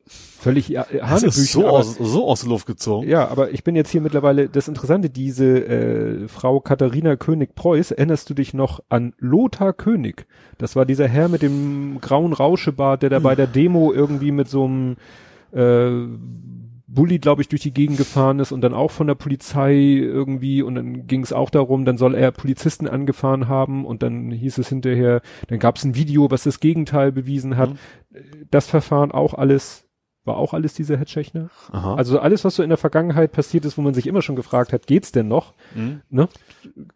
[0.07, 3.09] Völlig ja, Das ist so aus, so aus der Luft gezogen.
[3.09, 8.29] Ja, aber ich bin jetzt hier mittlerweile, das Interessante, diese äh, Frau Katharina König-Preuß, erinnerst
[8.29, 10.27] du dich noch an Lothar König?
[10.59, 14.51] Das war dieser Herr mit dem grauen Rauschebart, der da bei der Demo irgendwie mit
[14.51, 14.97] so einem
[15.53, 16.07] äh,
[16.95, 20.63] Bulli, glaube ich, durch die Gegend gefahren ist und dann auch von der Polizei irgendwie
[20.63, 24.59] und dann ging es auch darum, dann soll er Polizisten angefahren haben und dann hieß
[24.59, 27.71] es hinterher, dann gab es ein Video, was das Gegenteil bewiesen hat.
[27.71, 27.79] Mhm.
[28.51, 29.89] Das Verfahren auch alles,
[30.25, 31.51] war auch alles dieser Herr Tschechner?
[31.71, 31.95] Aha.
[31.95, 34.73] Also alles, was so in der Vergangenheit passiert ist, wo man sich immer schon gefragt
[34.73, 35.55] hat, geht's denn noch?
[35.75, 36.01] Mhm.
[36.11, 36.29] Ne?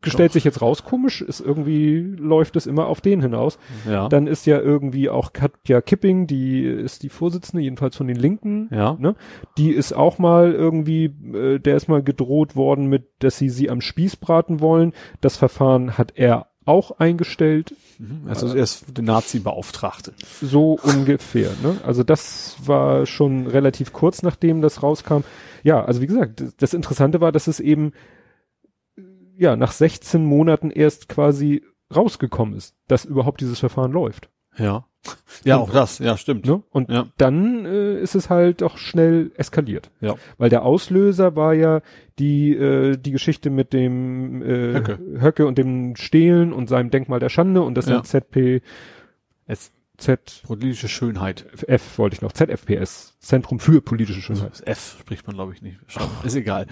[0.03, 3.59] Stellt sich jetzt raus, komisch, ist irgendwie, läuft es immer auf den hinaus.
[3.89, 4.09] Ja.
[4.09, 8.69] Dann ist ja irgendwie auch Katja Kipping, die ist die Vorsitzende, jedenfalls von den Linken.
[8.73, 8.97] ja.
[8.99, 9.15] Ne?
[9.57, 11.05] Die ist auch mal irgendwie,
[11.35, 14.93] äh, der ist mal gedroht worden mit, dass sie sie am Spieß braten wollen.
[15.21, 17.75] Das Verfahren hat er auch eingestellt.
[17.99, 18.29] Mhm.
[18.29, 20.13] Also er ist der Nazi-Beauftragte.
[20.41, 21.77] So ungefähr, ne?
[21.85, 25.21] Also das war schon relativ kurz nachdem das rauskam.
[25.65, 27.93] Ja, also wie gesagt, das- Interessante war, dass es eben
[29.37, 31.65] ja nach 16 Monaten erst quasi
[31.95, 34.29] rausgekommen ist, dass überhaupt dieses Verfahren läuft.
[34.57, 34.85] Ja.
[35.45, 35.99] Ja, Und- auch das.
[36.01, 36.45] Ja, stimmt.
[36.47, 36.63] Ne?
[36.71, 37.07] Und Ja.
[37.17, 39.91] dann äh, ist es halt doch schnell eskaliert.
[40.01, 40.17] Ja.
[40.37, 41.81] Weil der Auslöser war ja
[42.19, 44.99] die, äh, die Geschichte mit dem äh, Höcke.
[45.21, 48.03] Höcke und dem Stehlen und seinem Denkmal der Schande und das Ja.
[48.03, 48.61] ZP,
[49.47, 51.47] Jetzt Z, politische Schönheit.
[51.67, 54.51] F wollte ich noch, ZFPS, Zentrum für politische Schönheit.
[54.53, 55.79] Das F spricht man, glaube ich, nicht.
[55.89, 56.03] Schon.
[56.23, 56.67] Ist egal.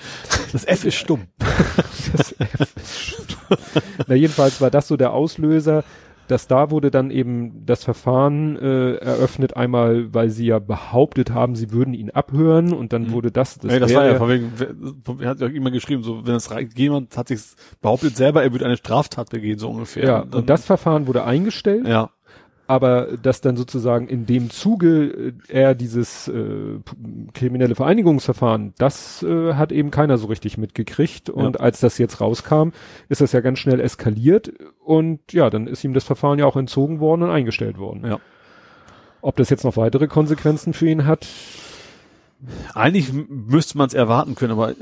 [0.52, 1.22] Das F ist stumm.
[2.12, 3.58] Das F ist stumm.
[4.06, 5.82] Na, jedenfalls war das so der Auslöser,
[6.26, 11.54] dass da wurde dann eben das Verfahren äh, eröffnet, einmal, weil sie ja behauptet haben,
[11.54, 13.12] sie würden ihn abhören und dann Mhm.
[13.12, 14.52] wurde das, das, ja, das war ja, von wegen,
[15.20, 17.40] er hat ja immer geschrieben, so, wenn es jemand hat sich
[17.80, 20.04] behauptet selber, er würde eine Straftat begehen, so ungefähr.
[20.04, 22.10] ja, dann- und das Verfahren wurde eingestellt, ja,
[22.66, 26.78] aber dass dann sozusagen in dem Zuge äh, er dieses äh,
[27.34, 31.60] kriminelle Vereinigungsverfahren, das äh, hat eben keiner so richtig mitgekriegt und Ja.
[31.60, 32.70] als das jetzt rauskam,
[33.08, 34.52] ist das ja ganz schnell eskaliert
[34.84, 38.04] und ja, dann ist ihm das Verfahren ja auch entzogen worden und eingestellt worden.
[38.06, 38.18] Ja.
[39.22, 41.26] Ob das jetzt noch weitere Konsequenzen für ihn hat,
[42.74, 44.74] eigentlich müsste man es erwarten können, aber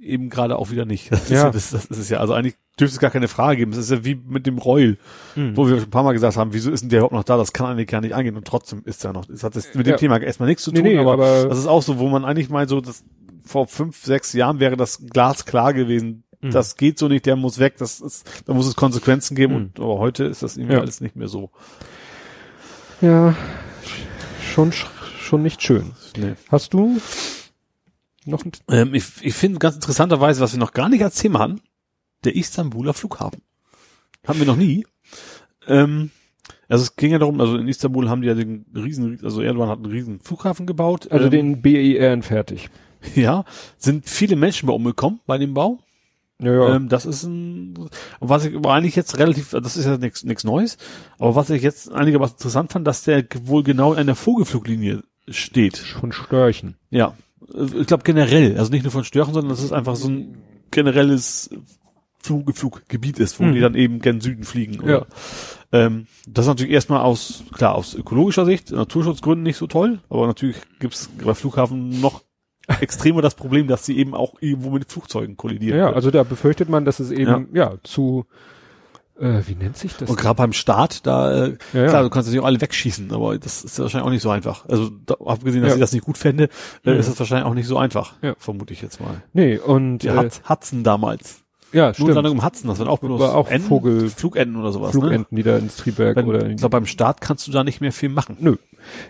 [0.00, 1.10] eben gerade auch wieder nicht.
[1.12, 1.48] Das, Ja.
[1.48, 3.70] ist, das, das ist ja, also eigentlich dürfte es gar keine Frage geben.
[3.72, 4.98] Das ist ja wie mit dem Reul,
[5.34, 7.36] wo wir schon ein paar Mal gesagt haben, wieso ist denn der überhaupt noch da?
[7.36, 9.24] Das kann eigentlich gar nicht angehen und trotzdem ist er noch.
[9.26, 9.96] Das hat das mit dem Ja.
[9.96, 12.24] Thema erstmal nichts zu Nee, tun, nee, aber, aber- das ist auch so, wo man
[12.24, 13.04] eigentlich meint, so, das,
[13.44, 16.24] vor fünf, sechs Jahren wäre das glasklar gewesen.
[16.40, 16.50] Mhm.
[16.50, 19.58] Das geht so nicht, der muss weg, das ist, da muss es Konsequenzen geben Mhm.
[19.60, 20.80] und aber heute ist das irgendwie Ja.
[20.80, 21.50] alles nicht mehr so.
[23.00, 23.34] ja,
[24.42, 24.86] schon, sch-
[25.26, 25.92] schon nicht schön.
[26.16, 26.34] Nee.
[26.48, 27.00] Hast du
[28.24, 31.40] noch ein, Ähm, ich ich finde ganz interessanterweise, was wir noch gar nicht als Thema
[31.40, 31.60] hatten,
[32.24, 33.42] der Istanbuler Flughafen.
[34.26, 34.86] Haben wir noch nie.
[35.68, 36.10] Ähm,
[36.68, 39.68] also es ging ja darum, also in Istanbul haben die ja den riesen, also Erdogan
[39.68, 41.10] hat einen riesen Flughafen gebaut.
[41.10, 42.68] also ähm, den BER fertig.
[43.14, 43.44] Ja,
[43.76, 45.78] sind viele Menschen bei umgekommen bei dem Bau.
[46.40, 46.74] Ja, ja.
[46.74, 47.88] Ähm, das ist ein,
[48.20, 50.76] was ich eigentlich jetzt relativ, das ist ja nichts Neues,
[51.18, 55.76] aber was ich jetzt einigermaßen interessant fand, dass der wohl genau in der Vogelfluglinie steht.
[55.76, 56.76] von Störchen.
[56.90, 57.14] Ja,
[57.78, 60.38] ich glaube generell, also nicht nur von Störchen, sondern das ist einfach so ein
[60.70, 61.50] generelles
[62.20, 63.52] Flug, Fluggebiet ist, wo Mhm.
[63.54, 64.80] die dann eben gen Süden fliegen.
[64.80, 64.92] Oder?
[64.92, 65.06] Ja.
[65.86, 70.26] Ähm, das ist natürlich erstmal aus, klar, aus ökologischer Sicht, Naturschutzgründen nicht so toll, aber
[70.26, 72.22] natürlich gibt's bei Flughafen noch
[72.80, 75.78] extremer das Problem, dass sie eben auch irgendwo mit Flugzeugen kollidieren.
[75.78, 78.26] Ja, also da befürchtet man, dass es eben, ja, zu
[79.18, 80.10] Äh, wie nennt sich das?
[80.10, 81.88] Und gerade beim Start, da, äh, Ja, ja.
[81.88, 84.66] klar, du kannst natürlich auch alle wegschießen, aber das ist wahrscheinlich auch nicht so einfach.
[84.68, 85.76] Also, da, abgesehen, dass Ja.
[85.76, 86.48] ich das nicht gut fände,
[86.84, 88.14] äh, ist das wahrscheinlich auch nicht so einfach.
[88.22, 88.34] Ja.
[88.38, 89.22] Vermute ich jetzt mal.
[89.32, 91.40] Nee, und Die äh, Hud- Hudson damals.
[91.72, 92.10] ja, Stimmt.
[92.12, 92.26] stimmt.
[92.28, 94.92] im Hudson, das waren auch bloß War auch Enten, Vogel- Flugenten oder sowas.
[94.94, 95.00] Ne?
[95.00, 97.80] Flugenten, die da ins Triebwerk Wenn, oder ich glaub, beim Start kannst du da nicht
[97.80, 98.36] mehr viel machen.
[98.40, 98.56] Nö.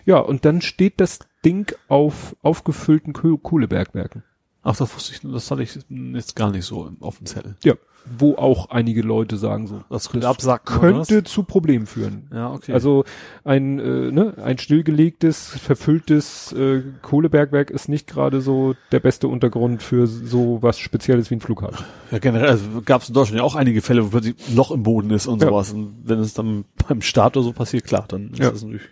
[0.05, 4.23] Ja, und dann steht das Ding auf aufgefüllten Koh- Kohlebergwerken.
[4.63, 5.77] Ach, das wusste ich, das hatte ich
[6.13, 7.55] jetzt gar nicht so auf dem Zettel.
[7.63, 7.73] Ja.
[8.17, 9.83] Wo auch einige Leute sagen so.
[9.89, 10.79] Das könnte Das absacken.
[10.79, 12.29] Könnte zu Problemen führen.
[12.33, 12.73] Ja, okay.
[12.73, 13.03] Also
[13.43, 19.81] ein, äh, ne, ein stillgelegtes, verfülltes äh, Kohlebergwerk ist nicht gerade so der beste Untergrund
[19.83, 21.85] für so was Spezielles wie ein Flughafen.
[22.11, 24.71] Ja, generell, also gab es in Deutschland ja auch einige Fälle, wo plötzlich ein Loch
[24.71, 25.49] im Boden ist und Ja.
[25.49, 25.73] sowas.
[25.73, 28.51] Und wenn es dann beim Start oder so passiert, klar, dann ist Ja.
[28.51, 28.87] das natürlich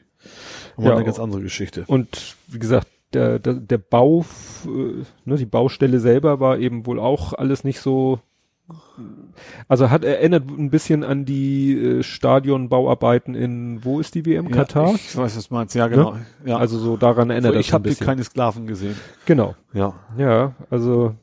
[0.78, 1.84] Ja, eine ganz andere Geschichte.
[1.88, 4.26] Und wie gesagt, der, der, der Bau,
[4.66, 8.20] äh, ne, die Baustelle selber war eben wohl auch alles nicht so.
[9.68, 14.50] Also hat erinnert ein bisschen an die äh, Stadionbauarbeiten in, wo ist die WM?
[14.50, 14.90] Katar?
[14.90, 15.76] Ja, ich weiß, was du meinst.
[15.76, 16.16] Ja, genau.
[16.46, 18.96] Ja, Also so daran erinnert so, das ich ein habe keine Sklaven gesehen.
[19.26, 19.56] genau.
[19.74, 19.94] Ja.
[20.18, 21.16] Ja, also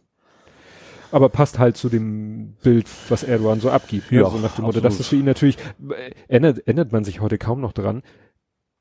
[1.11, 4.11] aber passt halt zu dem Bild, was Erdogan so abgibt.
[4.13, 4.21] Ne?
[4.21, 5.59] Ja, so nach dem Motto, das ist für ihn natürlich,
[5.91, 8.03] äh, erinnert, erinnert man sich heute kaum noch dran.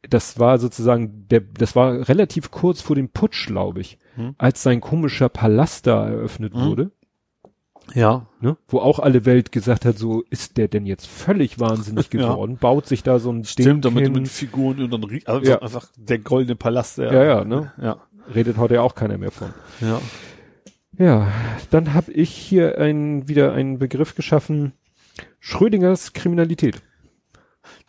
[0.10, 4.36] Das war sozusagen, der, das war relativ kurz vor dem Putsch, glaube ich, Hm.
[4.38, 6.66] als sein komischer Palast da eröffnet Hm.
[6.66, 6.92] wurde,
[7.94, 8.26] Ja.
[8.40, 8.58] ne?
[8.68, 12.30] wo auch alle Welt gesagt hat, so ist der denn jetzt völlig wahnsinnig Ja.
[12.30, 15.62] geworden, baut sich da so ein Stimmt, Ding damit mit Figuren und dann also Ja.
[15.62, 16.98] einfach der goldene Palast.
[16.98, 17.72] Der, Ja, ja, ne?
[17.82, 17.98] Ja.
[18.34, 19.50] redet heute ja auch keiner mehr von.
[19.80, 20.00] Ja.
[20.98, 21.28] Ja,
[21.70, 24.74] dann habe ich hier ein, wieder einen Begriff geschaffen,
[25.40, 26.82] Schrödingers Kriminalität.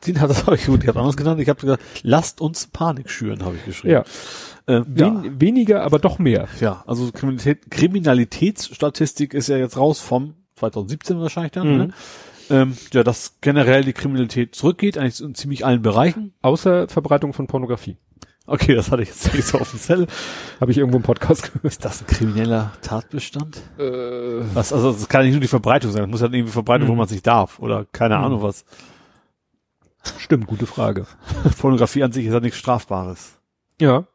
[0.07, 1.40] Den hat das habe ich gut, ich habe anders genannt.
[1.40, 3.94] Ich habe gesagt, lasst uns Panik schüren, habe ich geschrieben.
[3.94, 4.05] Ja,
[4.66, 4.85] Äh, ja.
[4.86, 6.49] wen, weniger, aber doch mehr.
[6.61, 11.70] Ja, also Kriminalität, Kriminalitätsstatistik ist ja jetzt raus vom 2017 wahrscheinlich dann.
[11.73, 11.77] Mhm.
[11.78, 11.89] Ne?
[12.51, 16.32] Ähm, ja, dass generell die Kriminalität zurückgeht, eigentlich in ziemlich allen Bereichen.
[16.43, 17.97] Außer Verbreitung von Pornografie.
[18.47, 20.07] Okay, das hatte ich jetzt nicht so auf dem Zettel.
[20.61, 21.65] Habe ich irgendwo im Podcast gehört.
[21.65, 23.59] Ist das ein krimineller Tatbestand?
[23.78, 23.82] Äh,
[24.53, 26.89] Was, also das kann ja nicht nur die Verbreitung sein, das muss halt irgendwie Verbreitung,
[26.89, 26.99] wo Mhm.
[26.99, 28.24] man sich darf oder keine Mhm.
[28.24, 28.65] Ahnung was.
[30.18, 31.06] Stimmt, gute Frage.
[31.60, 33.38] Pornografie an sich ist ja nichts Strafbares.
[33.80, 34.06] Ja.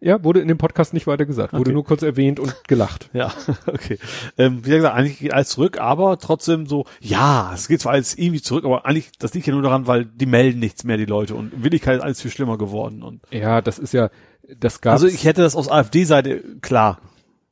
[0.00, 1.54] Ja, wurde in dem Podcast nicht weiter gesagt.
[1.54, 1.72] Wurde Okay.
[1.72, 3.08] nur kurz erwähnt und gelacht.
[3.14, 3.32] Ja,
[3.66, 3.98] okay.
[4.36, 8.14] Ähm, wie gesagt, eigentlich geht alles zurück, aber trotzdem so, ja, es geht zwar alles
[8.18, 11.06] irgendwie zurück, aber eigentlich, das liegt ja nur daran, weil die melden nichts mehr, die
[11.06, 11.34] Leute.
[11.34, 13.02] Und in Wirklichkeit ist alles viel schlimmer geworden.
[13.02, 14.10] Und Ja, das ist ja,
[14.58, 16.98] das gab also ich hätte das aus AfD-Seite klar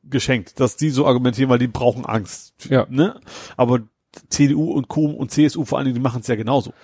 [0.04, 2.52] geschenkt, dass die so argumentieren, weil die brauchen Angst.
[2.68, 2.86] Ja.
[2.90, 3.18] Ne?
[3.56, 3.80] Aber
[4.28, 5.06] CDU und Co.
[5.06, 6.74] und CSU vor allen Dingen, die machen es ja genauso.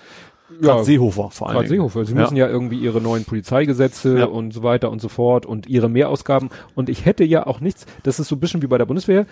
[0.60, 1.66] Ja, Seehofer vor Dingen.
[1.68, 2.04] Seehofer.
[2.04, 2.20] Sie Ja.
[2.22, 4.24] müssen ja irgendwie ihre neuen Polizeigesetze Ja.
[4.26, 6.50] und so weiter und so fort und ihre Mehrausgaben.
[6.74, 9.26] Und ich hätte ja auch nichts, das ist so ein bisschen wie bei der Bundeswehr,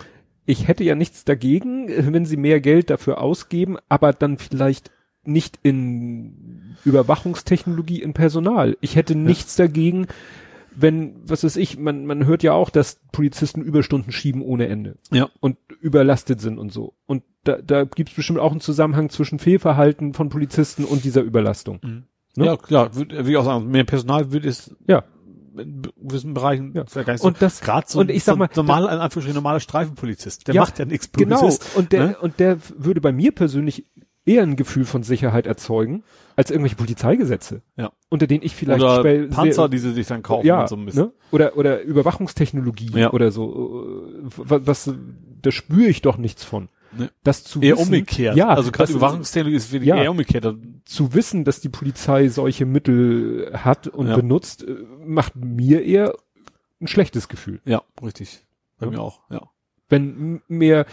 [0.45, 4.91] ich hätte ja nichts dagegen, äh, wenn sie mehr Geld dafür ausgeben, aber dann vielleicht
[5.23, 8.77] nicht in Überwachungstechnologie, in Personal.
[8.81, 10.07] Ich hätte nichts dagegen,
[10.79, 14.97] wenn, was weiß ich, man, man hört ja auch, dass Polizisten Überstunden schieben ohne Ende
[15.11, 15.27] Ja.
[15.39, 16.93] und überlastet sind und so.
[17.07, 21.21] Und da, da gibt es bestimmt auch einen Zusammenhang zwischen Fehlverhalten von Polizisten und dieser
[21.21, 21.79] Überlastung.
[22.35, 22.45] Ne?
[22.45, 25.03] Ja, klar, würd, wie ich auch sagen, mehr Personal würde es Ja.
[25.57, 26.83] in gewissen Bereichen Ja.
[26.83, 28.99] ist ja gar nicht Und das- gerade so, und ich sag so mal, normaler, in
[28.99, 31.41] Anführungsstrichen normaler Streifenpolizist, der Ja, macht ja nichts Genau.
[31.41, 31.75] Böses.
[31.75, 32.17] Und der, ne?
[32.21, 33.85] und der würde bei mir persönlich
[34.27, 36.03] eher ein Gefühl von Sicherheit erzeugen,
[36.35, 37.61] als irgendwelche Polizeigesetze.
[37.77, 37.91] Ja.
[38.09, 40.85] Unter denen ich vielleicht Oder Panzer, die sie sich dann kaufen ja, und so ein
[40.85, 40.97] Mist.
[40.97, 41.11] ne?
[41.31, 43.11] oder oder Überwachungstechnologie Ja.
[43.11, 43.83] oder so
[44.15, 44.93] äh, was, was
[45.41, 46.69] da spüre ich doch nichts von.
[46.97, 47.09] Ne.
[47.23, 48.35] Das zu Eher wissen, umgekehrt.
[48.37, 49.97] Ja, also gerade Überwachungstechnologie ist wirklich Ja.
[50.01, 50.55] eher umgekehrt.
[50.85, 54.15] Zu wissen, dass die Polizei solche Mittel hat und Ja.
[54.15, 54.75] benutzt, äh,
[55.05, 56.13] macht mir eher
[56.81, 57.59] ein schlechtes Gefühl.
[57.65, 58.45] Ja, richtig.
[58.79, 58.91] Bei Ja.
[58.91, 59.41] mir auch, ja.
[59.89, 60.85] Wenn mehr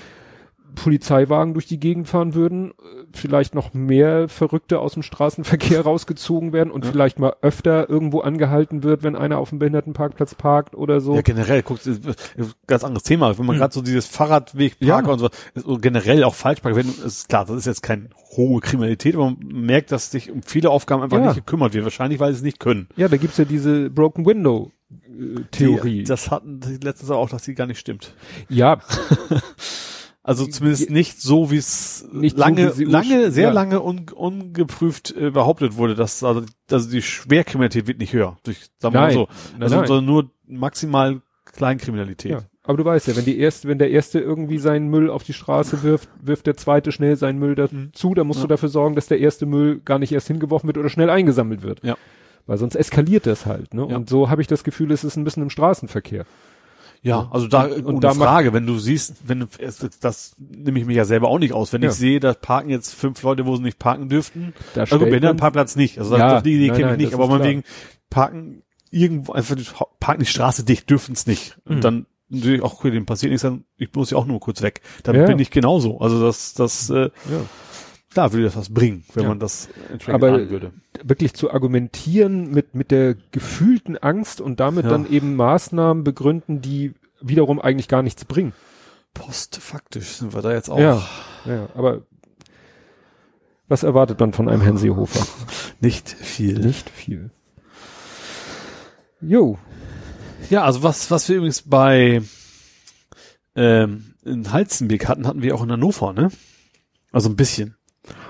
[0.75, 2.73] Polizeiwagen durch die Gegend fahren würden, äh,
[3.13, 6.91] vielleicht noch mehr Verrückte aus dem Straßenverkehr rausgezogen werden und Ja.
[6.93, 11.15] vielleicht mal öfter irgendwo angehalten wird, wenn einer auf dem Behindertenparkplatz parkt oder so.
[11.15, 12.07] Ja, generell, guckt, das ist
[12.37, 13.39] ein ganz anderes Thema.
[13.39, 13.61] Wenn man Hm.
[13.61, 15.13] gerade so dieses Fahrradwegparker Ja.
[15.13, 18.61] und so, ist generell auch falsch parkt, wenn, ist klar, das ist jetzt keine hohe
[18.61, 21.27] Kriminalität, aber man merkt, dass sich um viele Aufgaben einfach Ja.
[21.27, 21.85] nicht gekümmert wird.
[21.85, 22.89] Wahrscheinlich, weil sie es nicht können.
[22.97, 25.99] Ja, da gibt's ja diese Broken Window äh, Theorie.
[25.99, 28.15] Die, das hatten sie letztens auch, dass die gar nicht stimmt.
[28.49, 28.81] ja,
[30.27, 33.53] Also zumindest nicht so, wie es Nicht so, lange, lange, sehr ja.
[33.53, 38.39] lange un, ungeprüft äh, behauptet wurde, dass also, also die Schwerkriminalität wird nicht höher.
[38.43, 39.15] Durch, sagen wir mal Nein.
[39.15, 39.29] so.
[39.53, 39.87] Nein, also, nein.
[39.87, 42.33] sondern nur maximal Kleinkriminalität.
[42.33, 42.43] ja.
[42.67, 45.35] Aber du weißt ja, wenn die erste, wenn der erste irgendwie seinen Müll auf die
[45.35, 48.49] Straße wirft, wirft der zweite schnell seinen Müll dazu, dann musst du Ja.
[48.49, 51.85] dafür sorgen, dass der erste Müll gar nicht erst hingeworfen wird oder schnell eingesammelt wird.
[51.85, 51.99] Ja.
[52.47, 53.87] Weil sonst eskaliert das halt, ne?
[53.91, 53.97] Ja.
[53.97, 56.25] Und so habe ich das Gefühl, es ist ein bisschen im Straßenverkehr.
[57.05, 60.35] Ja, also da Und- und, und da Frage, wenn du siehst, wenn du das, das
[60.39, 61.91] nehme ich mir ja selber auch nicht aus, wenn Ja.
[61.91, 64.55] ich sehe, da parken jetzt fünf Leute, wo sie nicht parken dürften.
[64.75, 65.99] Da Also stellt Behindertenparkplatz nicht.
[65.99, 67.63] Also Ja, das, die Idee kenne ich nicht, aber man wegen
[68.11, 69.67] parken irgendwo einfach die,
[70.01, 71.59] parken die Straße dicht, dürfen es nicht.
[71.67, 71.81] Und Mhm.
[71.83, 74.81] dann natürlich auch okay, dem passiert nichts, dann ich muss ja auch nur kurz weg.
[75.03, 75.27] Dann Ja.
[75.27, 76.01] bin ich genauso.
[76.01, 77.41] Also das das äh, Ja.
[78.15, 79.29] Klar würde das was bringen, wenn Ja.
[79.29, 80.73] man das entsprechend Aber würde.
[81.03, 84.91] wirklich zu argumentieren mit, mit der gefühlten Angst und damit Ja.
[84.93, 88.53] dann eben Maßnahmen begründen, die wiederum eigentlich gar nichts bringen.
[89.13, 90.79] Postfaktisch sind wir da jetzt auch.
[90.79, 91.07] Ja.
[91.45, 92.03] Ja, aber
[93.69, 95.27] was erwartet man von einem Herrn Seehofer?
[95.81, 96.59] Nicht viel.
[96.59, 97.31] Nicht viel.
[99.21, 99.59] Jo,
[100.51, 102.21] Ja, also was, was wir übrigens bei
[103.57, 106.31] ähm, in Halzenbeek hatten, hatten wir auch in Hannover, ne?
[107.13, 107.77] Also ein bisschen.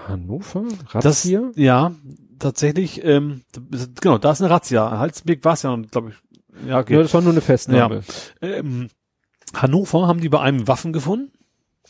[0.09, 0.65] Hannover?
[0.93, 1.51] Das, Razzia?
[1.57, 1.93] ja,
[2.39, 3.43] tatsächlich, ähm,
[4.01, 4.99] genau, da ist eine Razzia.
[4.99, 6.69] Halzenbeck war es ja, glaube ich.
[6.69, 6.95] Ja, okay.
[6.95, 8.03] Ja, das war nur eine Festnahme.
[8.41, 8.89] Ähm,
[9.55, 11.33] Hannover haben die bei einem Waffen gefunden,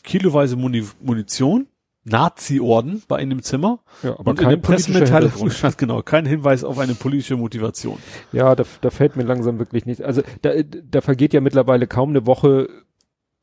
[0.02, 1.66] kiloweise Muni Munition,
[2.04, 6.78] Nazi-Orden bei einem Zimmer Ja, aber und in kein politischer Pressemitteilung genau kein Hinweis auf
[6.78, 7.98] eine politische Motivation.
[8.32, 10.02] Ja, da, da fällt mir langsam wirklich nichts.
[10.02, 12.68] Also da, da vergeht ja mittlerweile kaum eine Woche,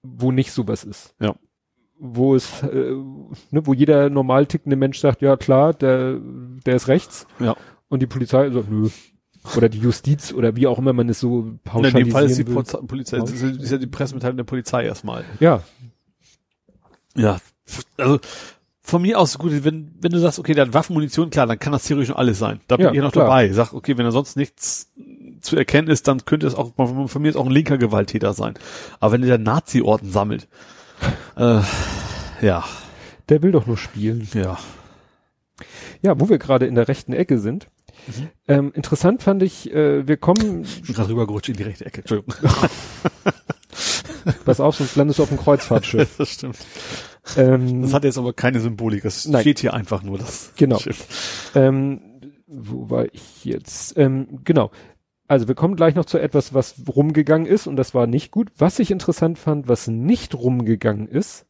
[0.03, 1.15] wo nicht sowas ist.
[1.19, 1.35] Ja.
[2.03, 2.93] Wo es, äh,
[3.51, 6.17] ne, wo jeder normal tickende Mensch sagt, ja klar, der,
[6.65, 7.27] der ist rechts.
[7.39, 7.55] Ja.
[7.89, 8.89] Und die Polizei sagt, nö.
[9.55, 12.37] Oder die Justiz oder wie auch immer man es so In pauschalisieren dem Fall ist
[12.37, 12.63] die will.
[12.87, 15.23] Polizei, ist, ist ja die Pressemitteilung der Polizei erstmal.
[15.39, 15.61] Ja,
[17.15, 17.37] Ja,
[17.97, 18.19] also
[18.83, 21.71] von mir aus gut, wenn, wenn du sagst, okay, der hat Waffenmunition, klar, dann kann
[21.73, 22.61] das theoretisch schon alles sein.
[22.67, 23.25] Da bin Ja, ich noch klar.
[23.25, 23.51] dabei.
[23.51, 24.91] Sag, okay, wenn da sonst nichts
[25.41, 28.33] zu erkennen ist, dann könnte es auch, von von mir ist auch ein linker Gewalttäter
[28.33, 28.55] sein.
[28.99, 30.47] Aber wenn der Nazi-Orden sammelt,
[31.37, 31.61] äh,
[32.41, 32.63] ja,
[33.29, 34.27] der will doch nur spielen.
[34.33, 34.57] ja.
[36.01, 37.67] Ja, wo wir gerade in der rechten Ecke sind.
[38.07, 38.29] Mhm.
[38.47, 41.99] Ähm, interessant fand ich, äh, wir kommen, Ich bin gerade rübergerutscht in die rechte Ecke.
[42.01, 42.33] Entschuldigung.
[44.45, 46.09] pass auf, sonst landest du auf dem Kreuzfahrtschiff.
[46.17, 46.57] das stimmt.
[47.37, 49.03] ähm, Das hat jetzt aber keine Symbolik.
[49.03, 49.41] Das Nein.
[49.41, 50.79] steht hier einfach nur das Genau.
[50.79, 51.51] Schiff.
[51.55, 52.01] Ähm,
[52.47, 53.95] wo war ich jetzt?
[53.97, 54.71] Ähm, genau.
[55.31, 58.49] Also wir kommen gleich noch zu etwas, was rumgegangen ist und das war nicht gut.
[58.57, 61.45] Was ich interessant fand, was nicht rumgegangen ist,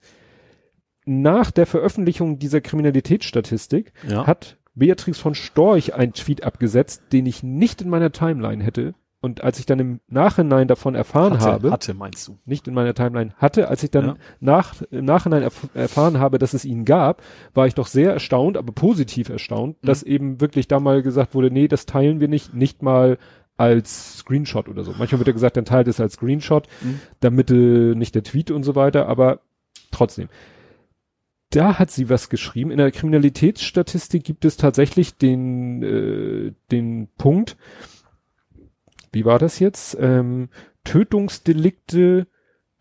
[1.05, 4.27] nach der Veröffentlichung dieser Kriminalitätsstatistik Ja.
[4.27, 8.93] hat Beatrix von Storch einen Tweet abgesetzt, den ich nicht in meiner Timeline hätte.
[9.23, 12.37] Und als ich dann im Nachhinein davon erfahren hatte, habe, hatte, meinst du?
[12.45, 14.15] nicht in meiner Timeline hatte, als ich dann Ja.
[14.39, 17.21] nach, im Nachhinein erf erfahren habe, dass es ihn gab,
[17.53, 19.87] war ich doch sehr erstaunt, aber positiv erstaunt, Mhm.
[19.87, 23.17] dass eben wirklich da mal gesagt wurde, nee, das teilen wir nicht, nicht mal
[23.57, 24.93] als Screenshot oder so.
[24.97, 26.99] Manchmal wird ja gesagt, dann teilt es als Screenshot, Mhm.
[27.19, 29.41] damit äh, nicht der Tweet und so weiter, aber
[29.91, 30.29] trotzdem.
[31.51, 32.71] Da hat sie was geschrieben.
[32.71, 37.57] In der Kriminalitätsstatistik gibt es tatsächlich den, äh, den Punkt,
[39.11, 39.97] wie war das jetzt?
[39.99, 40.47] Ähm,
[40.85, 42.27] Tötungsdelikte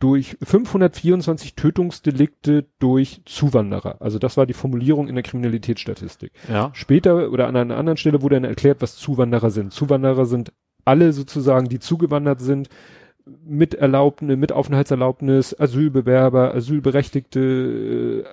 [0.00, 4.00] durch 524 Tötungsdelikte durch Zuwanderer.
[4.00, 6.32] Also das war die Formulierung in der Kriminalitätsstatistik.
[6.50, 6.70] Ja.
[6.72, 9.72] Später oder an einer anderen Stelle wurde dann erklärt, was Zuwanderer sind.
[9.72, 10.52] Zuwanderer sind
[10.84, 12.68] alle sozusagen, die zugewandert sind,
[13.46, 18.24] mit Erlaubnis, mit Aufenthaltserlaubnis, Asylbewerber, Asylberechtigte,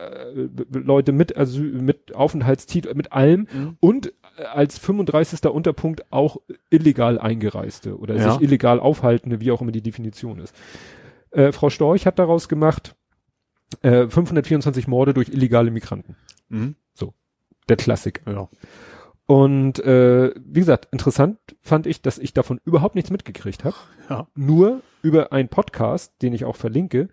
[0.73, 3.77] äh, Leute mit Asyl, mit Aufenthaltstitel, mit allem Mhm.
[3.80, 4.14] und
[4.53, 5.49] als 35.
[5.52, 6.38] Unterpunkt auch
[6.69, 8.31] illegal Eingereiste oder Ja.
[8.31, 10.56] sich illegal aufhaltende, wie auch immer die Definition ist.
[11.32, 12.95] Äh, Frau Storch hat daraus gemacht,
[13.82, 16.16] äh, 524 Morde durch illegale Migranten.
[16.49, 16.76] Mhm.
[17.70, 18.32] Der Klassiker.
[18.32, 18.49] Ja.
[19.26, 23.76] Und äh, wie gesagt, interessant fand ich, dass ich davon überhaupt nichts mitgekriegt habe.
[24.10, 24.28] Ja.
[24.36, 27.10] Nur über einen Podcast, den ich auch verlinke,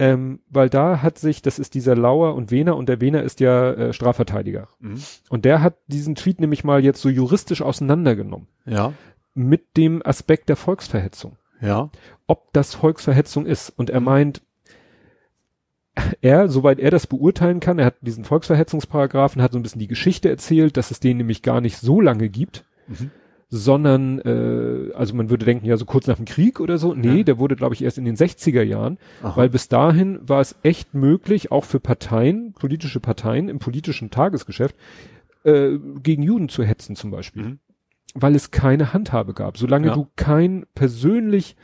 [0.00, 3.38] ähm, weil da hat sich, das ist dieser Lauer und Wehner und der Wehner ist
[3.38, 4.66] ja äh, Strafverteidiger.
[4.80, 5.00] Mhm.
[5.30, 8.94] Und der hat diesen Tweet nämlich mal jetzt so juristisch auseinandergenommen Ja.
[9.34, 11.36] mit dem Aspekt der Volksverhetzung.
[11.60, 11.90] Ja.
[12.26, 13.70] Ob das Volksverhetzung ist.
[13.70, 14.42] Und er meint,
[16.20, 19.88] er, soweit er das beurteilen kann, er hat diesen Volksverhetzungsparagraphen, hat so ein bisschen die
[19.88, 23.10] Geschichte erzählt, dass es den nämlich gar nicht so lange gibt, Mhm.
[23.48, 26.94] sondern, äh, also man würde denken, ja, so kurz nach dem Krieg oder so.
[26.94, 27.22] Nee, Ja.
[27.24, 29.36] der wurde, glaube ich, erst in den 60er Jahren, Aha.
[29.36, 34.76] weil bis dahin war es echt möglich, auch für Parteien, politische Parteien im politischen Tagesgeschäft,
[35.44, 37.42] äh, gegen Juden zu hetzen zum Beispiel.
[37.42, 37.58] Mhm.
[38.14, 39.58] Weil es keine Handhabe gab.
[39.58, 39.94] Solange Ja.
[39.94, 41.56] du kein persönlich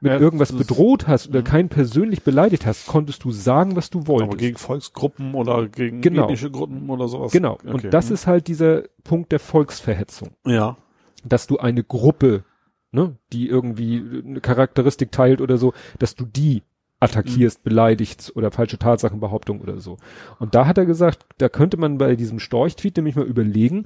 [0.00, 1.44] mit Ja, irgendwas bedroht hast oder Mhm.
[1.44, 4.30] kein persönlich beleidigt hast, konntest du sagen, was du wolltest.
[4.30, 6.24] Aber gegen Volksgruppen oder gegen Genau.
[6.24, 7.30] ethnische Gruppen oder sowas.
[7.30, 7.52] genau.
[7.54, 7.68] Okay.
[7.70, 8.14] Und das Mhm.
[8.14, 10.30] ist halt dieser Punkt der Volksverhetzung.
[10.44, 10.76] ja.
[11.24, 12.42] dass du eine Gruppe,
[12.90, 16.64] ne, die irgendwie eine Charakteristik teilt oder so, dass du die
[16.98, 17.68] attackierst, Mhm.
[17.68, 19.98] beleidigst oder falsche Tatsachenbehauptung oder so.
[20.40, 23.84] Und da hat er gesagt, da könnte man bei diesem Storch-Tweet nämlich mal überlegen.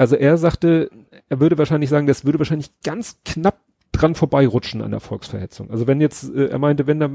[0.00, 0.90] Also er sagte,
[1.28, 3.58] er würde wahrscheinlich sagen, das würde wahrscheinlich ganz knapp
[3.92, 5.70] dran vorbeirutschen an der Volksverhetzung.
[5.70, 7.10] Also wenn jetzt, äh, er meinte, wenn da,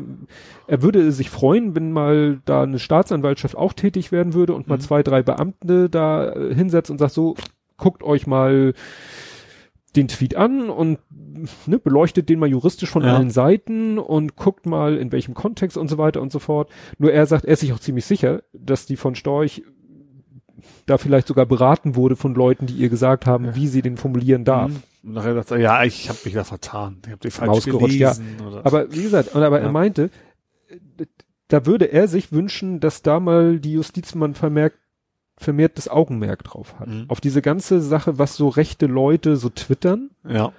[0.67, 4.75] er würde sich freuen, wenn mal da eine Staatsanwaltschaft auch tätig werden würde und mal
[4.75, 4.81] Mhm.
[4.81, 7.35] zwei, drei Beamte da äh, hinsetzt und sagt so,
[7.77, 8.73] guckt euch mal
[9.95, 10.99] den Tweet an und
[11.65, 13.15] ne, beleuchtet den mal juristisch von Ja.
[13.15, 16.69] allen Seiten und guckt mal in welchem Kontext und so weiter und so fort.
[16.99, 19.63] Nur er sagt, er ist sich auch ziemlich sicher, dass die von Storch
[20.85, 24.45] da vielleicht sogar beraten wurde von Leuten, die ihr gesagt haben, wie sie den formulieren
[24.45, 24.71] darf.
[24.71, 24.83] Mhm.
[25.03, 26.97] Und nachher sagt er, ja, ich habe mich da vertan.
[27.05, 28.13] Ich habe die falsch Ausgerutscht, ja.
[28.13, 28.41] gelesen.
[28.47, 29.65] Oder Aber wie gesagt, aber Ja.
[29.65, 30.09] er meinte,
[31.47, 34.77] da würde er sich wünschen, dass da mal die Justizmann vermerkt,
[35.37, 36.87] vermehrt das Augenmerk drauf hat.
[36.87, 37.05] Mhm.
[37.09, 40.53] Auf diese ganze Sache, was so rechte Leute so twittern, ja.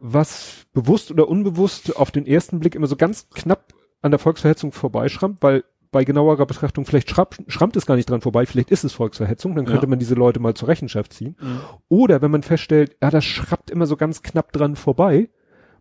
[0.00, 4.72] was bewusst oder unbewusst auf den ersten Blick immer so ganz knapp an der Volksverhetzung
[4.72, 8.82] vorbeischrammt, weil bei genauerer Betrachtung vielleicht schrammt, schrammt es gar nicht dran vorbei, vielleicht ist
[8.82, 9.90] es Volksverhetzung, dann könnte Ja.
[9.90, 11.36] man diese Leute mal zur Rechenschaft ziehen.
[11.40, 11.60] Mhm.
[11.88, 15.28] Oder wenn man feststellt, ja, das schrappt immer so ganz knapp dran vorbei,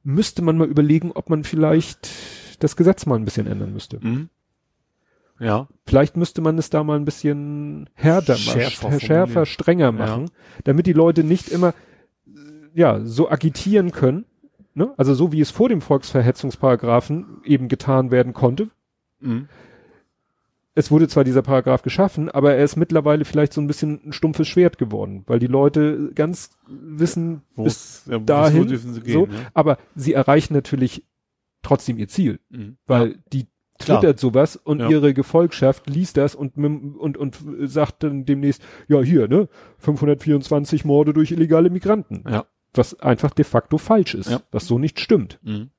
[0.04, 2.10] müsste man mal überlegen, ob man vielleicht
[2.60, 4.00] das Gesetz mal ein bisschen ändern müsste.
[4.02, 4.30] Mhm.
[5.40, 5.68] Ja.
[5.88, 9.92] Vielleicht müsste man es da mal ein bisschen härter Schärfer machen, schärfer, strenger Ja.
[9.92, 10.30] machen,
[10.66, 11.74] damit die Leute nicht immer
[12.74, 14.26] ja so agitieren können.
[14.74, 14.94] Ne?
[14.98, 18.70] Also so wie es vor dem Volksverhetzungsparagraphen eben getan werden konnte.
[19.20, 19.48] Mhm.
[20.74, 24.14] Es wurde zwar dieser Paragraph geschaffen, aber er ist mittlerweile vielleicht so ein bisschen ein
[24.14, 29.26] stumpfes Schwert geworden, weil die Leute ganz wissen, Wo bis es- ja, dahin gehen, so,
[29.26, 29.34] ne?
[29.54, 31.06] aber sie erreichen natürlich
[31.62, 32.78] trotzdem ihr Ziel, Mhm.
[32.88, 33.48] weil die
[33.80, 34.00] Klar.
[34.00, 34.90] twittert sowas und Ja.
[34.90, 39.50] ihre Gefolgschaft liest das und, und, und sagt dann demnächst, ja hier, ne,
[39.80, 42.24] 524 Morde durch illegale Migranten.
[42.30, 42.46] Ja.
[42.74, 44.42] Was einfach de facto falsch ist, Ja.
[44.52, 45.40] was so nicht stimmt.
[45.44, 45.70] Mhm.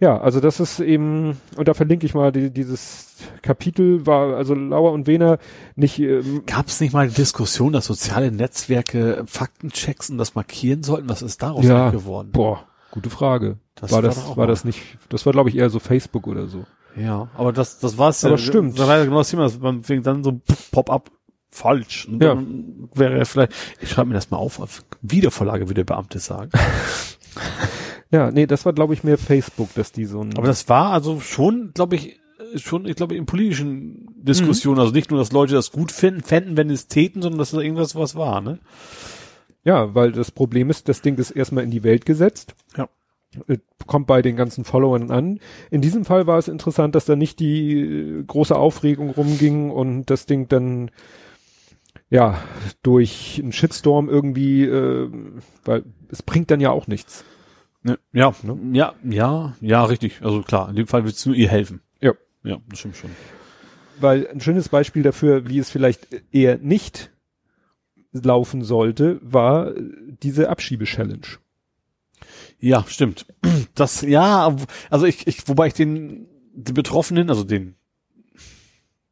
[0.00, 4.54] Ja, also das ist eben, und da verlinke ich mal die, dieses Kapitel, war also
[4.54, 5.38] Lauer und Wehner
[5.76, 10.82] nicht, ähm, Gab es nicht mal die Diskussion, dass soziale Netzwerke Faktenchecks und das markieren
[10.82, 11.08] sollten?
[11.08, 11.90] Was ist daraus Ja.
[11.90, 12.30] geworden?
[12.32, 13.58] boah, gute Frage.
[13.76, 16.26] Das war war das, war mal- das nicht, das war glaube ich eher so Facebook
[16.26, 16.64] oder so.
[16.96, 18.28] Ja, aber das, das war's ja.
[18.28, 18.78] Aber stimmt.
[18.78, 20.40] Da war ja genau das Thema, dass man dann so
[20.70, 21.10] Pop-up
[21.50, 22.06] falsch.
[22.08, 22.34] Und Ja.
[22.34, 26.50] dann wäre vielleicht, ich schreibe mir das mal auf, auf Wiedervorlage, wie der Beamte sagen.
[28.14, 30.92] Ja, nee, das war glaube ich mehr Facebook, dass die so ein, Aber das war
[30.92, 32.20] also schon, glaube ich,
[32.56, 36.56] schon, ich glaube, in politischen Diskussionen, also nicht nur, dass Leute das gut finden, fänden,
[36.56, 38.60] wenn es täten, sondern dass da irgendwas was war, ne?
[39.64, 42.54] ja, weil das Problem ist, das Ding ist erstmal in die Welt gesetzt.
[42.76, 42.88] Ja.
[43.48, 45.40] Äh, Kommt bei den ganzen Followern an.
[45.70, 50.06] In diesem Fall war es interessant, dass da nicht die äh, große Aufregung rumging und
[50.06, 50.90] das Ding dann
[52.10, 52.38] ja
[52.82, 55.10] durch einen Shitstorm irgendwie, äh,
[55.64, 57.24] weil es bringt dann ja auch nichts.
[57.84, 57.98] Ne?
[58.12, 58.76] Ja, Ne?
[58.76, 60.20] ja, ja, ja, richtig.
[60.22, 61.80] Also klar, in dem Fall willst du nur ihr helfen.
[62.00, 62.12] Ja.
[62.42, 63.10] Ja, das stimmt schon.
[64.00, 67.10] Weil ein schönes Beispiel dafür, wie es vielleicht eher nicht
[68.12, 69.72] laufen sollte, war
[70.22, 71.26] diese Abschiebe-Challenge.
[72.58, 73.26] Ja, stimmt.
[73.74, 74.56] Das, ja,
[74.90, 77.74] also ich, ich, wobei ich den, die Betroffenen, also den,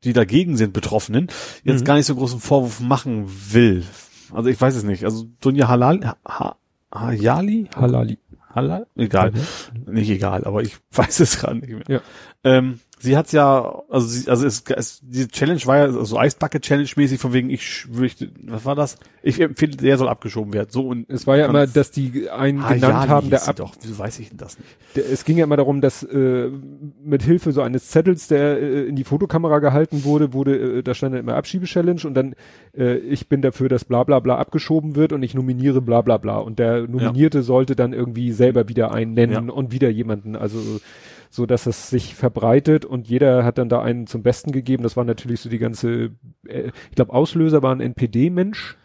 [0.05, 1.29] die dagegen sind, Betroffenen,
[1.65, 1.85] jetzt Mhm.
[1.85, 3.85] gar nicht so großen Vorwurf machen will.
[4.33, 5.05] Also ich weiß es nicht.
[5.05, 6.57] Also Dunja Halal, ha,
[6.95, 7.69] Hayali?
[7.75, 8.19] Halali.
[8.55, 8.87] Halal?
[8.97, 9.33] Egal.
[9.35, 9.93] Ja.
[9.93, 11.85] Nicht egal, aber ich weiß es gerade nicht mehr.
[11.89, 12.01] Ja.
[12.45, 16.89] Ähm, sie hat ja, also sie, also es, es, die Challenge war ja so Eisbucket-Challenge
[16.97, 18.97] mäßig, von wegen ich möchte, was war das?
[19.23, 20.69] Ich empfehle, der soll abgeschoben werden.
[20.71, 23.75] So und Es war ja immer, dass die einen Hayali genannt haben, der ab, doch.
[23.83, 24.71] Wieso weiß ich denn das nicht?
[24.97, 26.49] der, es ging ja immer darum, dass äh,
[27.05, 30.95] mit Hilfe so eines Zettels, der äh, in die Fotokamera gehalten wurde, wurde, äh, da
[30.95, 32.35] stand dann immer Abschiebe-Challenge und dann
[32.77, 36.19] äh, ich bin dafür, dass bla bla bla abgeschoben wird und ich nominiere bla bla
[36.19, 36.39] bla.
[36.39, 39.53] Und der Nominierte sollte dann irgendwie selber wieder einen nennen Ja.
[39.53, 40.59] und wieder jemanden, also
[41.33, 44.83] so dass es sich verbreitet und jeder hat dann da einen zum Besten gegeben.
[44.83, 46.11] Das war natürlich so die ganze,
[46.47, 48.77] äh, ich glaube Auslöser war ein NPD-Mensch.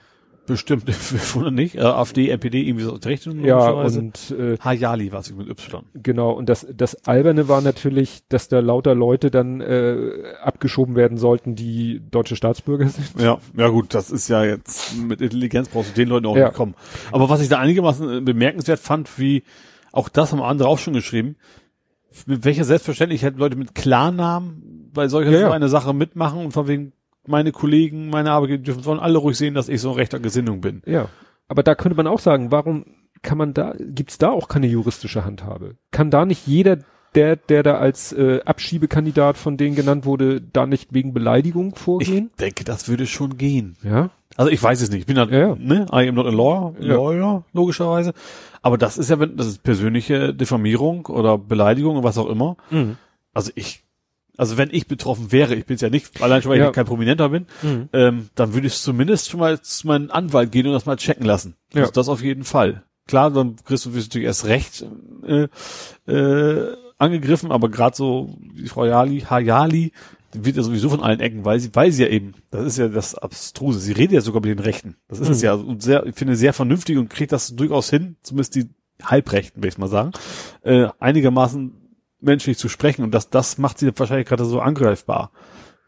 [0.46, 0.88] Bestimmt,
[1.36, 1.76] wundert nicht.
[1.76, 5.84] Äh, AfD, NPD, irgendwie so recht Ja, und äh, Hayali war es mit Y.
[5.94, 9.98] Genau, und das, das Alberne war natürlich, dass da lauter Leute dann äh,
[10.42, 13.20] abgeschoben werden sollten, die deutsche Staatsbürger sind.
[13.20, 16.46] Ja, ja gut, das ist ja jetzt mit Intelligenz brauchst du den Leuten auch Ja.
[16.46, 16.76] nicht kommen.
[17.12, 19.44] Aber was ich da einigermaßen äh, bemerkenswert fand, wie
[19.92, 21.36] auch das haben andere auch schon geschrieben,
[22.26, 25.68] mit welcher Selbstverständlichkeit Leute mit Klarnamen bei solcher Ja, so ja.
[25.68, 26.94] Sache mitmachen und von wegen
[27.28, 30.62] meine Kollegen, meine Arbeitgeber dürfen sollen alle ruhig sehen, dass ich so ein rechter Gesinnung
[30.62, 30.82] bin.
[30.86, 31.10] Ja.
[31.50, 32.86] Aber da könnte man auch sagen, warum
[33.22, 35.76] kann man da, gibt's da auch keine juristische Handhabe?
[35.92, 36.78] Kann da nicht jeder,
[37.16, 41.80] der, der da als äh, Abschiebekandidat von denen genannt wurde, da nicht wegen Beleidigung Ich
[41.82, 42.32] vorgehen?
[42.40, 43.76] denke, das würde schon gehen.
[43.84, 44.10] ja.
[44.36, 45.00] Also ich weiß es nicht.
[45.00, 45.56] Ich bin halt, Ja, ja.
[45.58, 46.94] ne, I am not a lawyer, Ja.
[46.94, 48.14] lawyer, logischerweise.
[48.62, 52.58] Aber das ist ja, wenn, das ist persönliche Diffamierung oder Beleidigung oder was auch immer.
[52.70, 52.98] Mhm.
[53.34, 53.84] Also ich,
[54.38, 56.68] also wenn ich betroffen wäre, ich bin es ja nicht, allein schon, weil Ja.
[56.68, 57.90] ich kein Prominenter bin, Mhm.
[57.94, 61.26] ähm, dann würde ich zumindest schon mal zu meinem Anwalt gehen und das mal checken
[61.26, 61.56] lassen.
[61.74, 61.82] Ja.
[61.82, 62.84] Also das auf jeden Fall.
[63.08, 64.86] klar, dann kriegst du natürlich erst recht
[65.26, 65.48] äh,
[66.12, 69.92] äh, angegriffen, aber gerade so die Frau Jali, Hayali,
[70.34, 72.88] wird ja sowieso von allen Ecken, weil sie, weil sie ja eben, das ist ja
[72.90, 74.98] das Abstruse, sie redet ja sogar mit den Rechten.
[75.08, 75.34] Das ist Mhm.
[75.34, 78.70] es ja und sehr, ich finde sehr vernünftig und kriegt das durchaus hin, zumindest die
[79.02, 80.12] Halbrechten, will ich mal sagen,
[80.64, 81.72] äh, einigermaßen
[82.20, 85.32] menschlich zu sprechen und das, das macht sie wahrscheinlich gerade so angreifbar,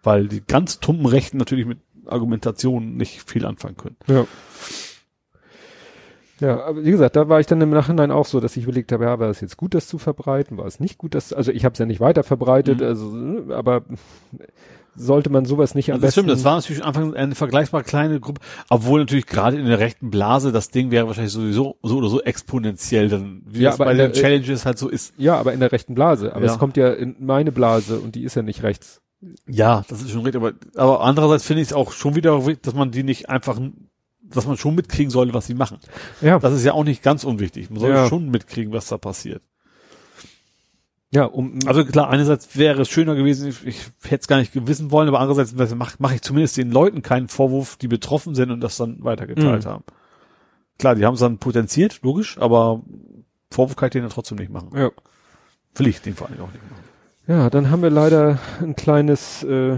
[0.04, 3.98] weil die ganz tumpen Rechten natürlich mit Argumentationen nicht viel anfangen können.
[4.08, 4.26] Ja.
[6.40, 8.92] Ja, aber wie gesagt, da war ich dann im Nachhinein auch so, dass ich überlegt
[8.92, 10.58] habe, ja, war es jetzt gut, das zu verbreiten?
[10.58, 12.86] War es nicht gut, das, also ich habe es ja nicht weiter verbreitet, Mhm.
[12.86, 13.14] also,
[13.54, 13.84] aber
[14.96, 16.20] sollte man sowas nicht am Also das besten.
[16.28, 19.80] stimmt, das war natürlich am Anfang eine vergleichbar kleine Gruppe, obwohl natürlich gerade in der
[19.80, 23.80] rechten Blase das Ding wäre wahrscheinlich sowieso so oder so exponentiell, dann wie Ja, das
[23.80, 25.14] aber bei den der- Challenges halt so ist.
[25.18, 26.34] ja, aber in der rechten Blase.
[26.36, 26.52] Aber Ja.
[26.52, 29.02] es kommt ja in meine Blase und die ist ja nicht rechts.
[29.48, 32.74] Ja, das ist schon richtig, aber, aber andererseits finde ich es auch schon wieder, dass
[32.74, 33.60] man die nicht einfach,
[34.34, 35.78] dass man schon mitkriegen sollte, was sie machen.
[36.22, 36.40] Ja.
[36.40, 37.70] Das ist ja auch nicht ganz unwichtig.
[37.70, 38.08] Man soll Ja.
[38.08, 39.42] schon mitkriegen, was da passiert.
[41.12, 44.52] Ja, um, Also klar, einerseits wäre es schöner gewesen, ich, ich hätte es gar nicht
[44.68, 48.52] wissen wollen, aber andererseits mache mach ich zumindest den Leuten keinen Vorwurf, die betroffen sind
[48.52, 49.70] und das dann weitergeteilt Mhm.
[49.70, 49.84] haben.
[50.78, 52.84] Klar, die haben es dann potenziert, logisch, aber
[53.50, 54.70] Vorwurf kann ich denen ja trotzdem nicht machen.
[54.76, 54.92] ja.
[55.76, 56.84] Will ich den vor allem auch nicht machen.
[57.28, 59.78] Ja, dann haben wir leider ein kleines äh,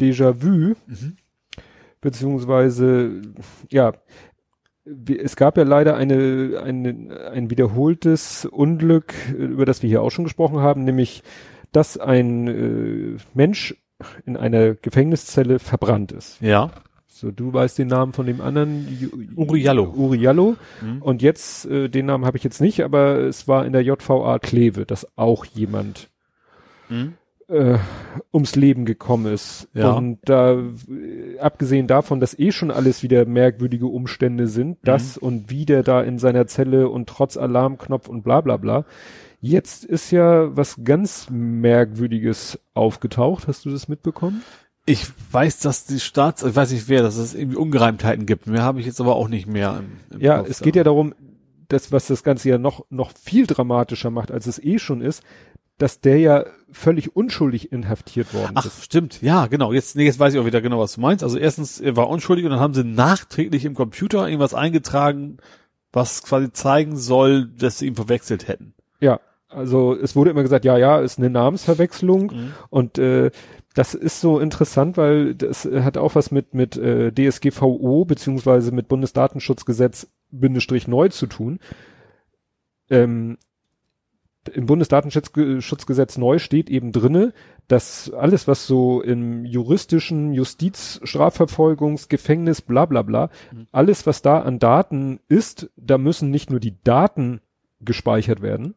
[0.00, 1.16] Déjà-vu, Mhm.
[2.02, 3.22] Beziehungsweise,
[3.70, 3.94] ja,
[4.84, 10.24] es gab ja leider eine, eine, ein wiederholtes Unglück, über das wir hier auch schon
[10.24, 11.22] gesprochen haben, nämlich,
[11.70, 13.76] dass ein äh, Mensch
[14.26, 16.40] in einer Gefängniszelle verbrannt ist.
[16.42, 16.72] Ja.
[17.06, 19.32] So, du weißt den Namen von dem anderen?
[19.36, 19.94] Uriallo.
[19.94, 20.56] Uriallo.
[20.80, 21.00] Mhm.
[21.00, 24.40] Und jetzt, äh, den Namen habe ich jetzt nicht, aber es war in der JVA
[24.40, 26.10] Kleve, dass auch jemand
[26.92, 27.14] Mhm.
[27.52, 27.78] Äh,
[28.32, 29.68] ums Leben gekommen ist.
[29.74, 29.92] Ja.
[29.92, 35.50] Und da, äh, abgesehen davon, dass eh schon alles wieder merkwürdige Umstände sind, das und
[35.50, 38.84] wie der da in seiner Zelle und trotz Alarmknopf und bla bla bla.
[39.40, 43.48] Jetzt ist ja was ganz Merkwürdiges aufgetaucht.
[43.48, 44.42] Hast du das mitbekommen?
[44.86, 48.46] Ich weiß, dass die Staats, ich weiß nicht wer, dass es irgendwie Ungereimtheiten gibt.
[48.46, 49.80] Mehr habe ich jetzt aber auch nicht mehr.
[50.10, 51.14] Im, im Ja, Kopf es geht ja darum,
[51.68, 55.22] das, was das Ganze ja noch, noch viel dramatischer macht, als es eh schon ist,
[55.82, 58.84] dass der ja völlig unschuldig inhaftiert worden Ach, ist.
[58.84, 59.20] stimmt.
[59.20, 59.72] Ja, genau.
[59.72, 61.24] Jetzt, nee, jetzt weiß ich auch wieder genau, was du meinst.
[61.24, 65.38] Also erstens, er war unschuldig und dann haben sie nachträglich im Computer irgendwas eingetragen,
[65.92, 68.74] was quasi zeigen soll, dass sie ihn verwechselt hätten.
[69.00, 69.18] Ja,
[69.48, 72.32] also es wurde immer gesagt, ja, ja, ist eine Namensverwechslung
[72.70, 73.32] und äh,
[73.74, 78.86] das ist so interessant, weil das hat auch was mit mit äh, DSGVO beziehungsweise mit
[78.86, 81.58] Bundesdatenschutzgesetz Bindestrich neu zu tun.
[82.88, 83.36] Ähm,
[84.52, 87.32] Im Bundesdatenschutzgesetz neu steht eben drinne,
[87.68, 93.30] dass alles, was so im juristischen Justiz, Strafverfolgungs, Gefängnis, bla bla bla,
[93.70, 97.40] alles, was da an Daten ist, da müssen nicht nur die Daten
[97.80, 98.74] gespeichert werden,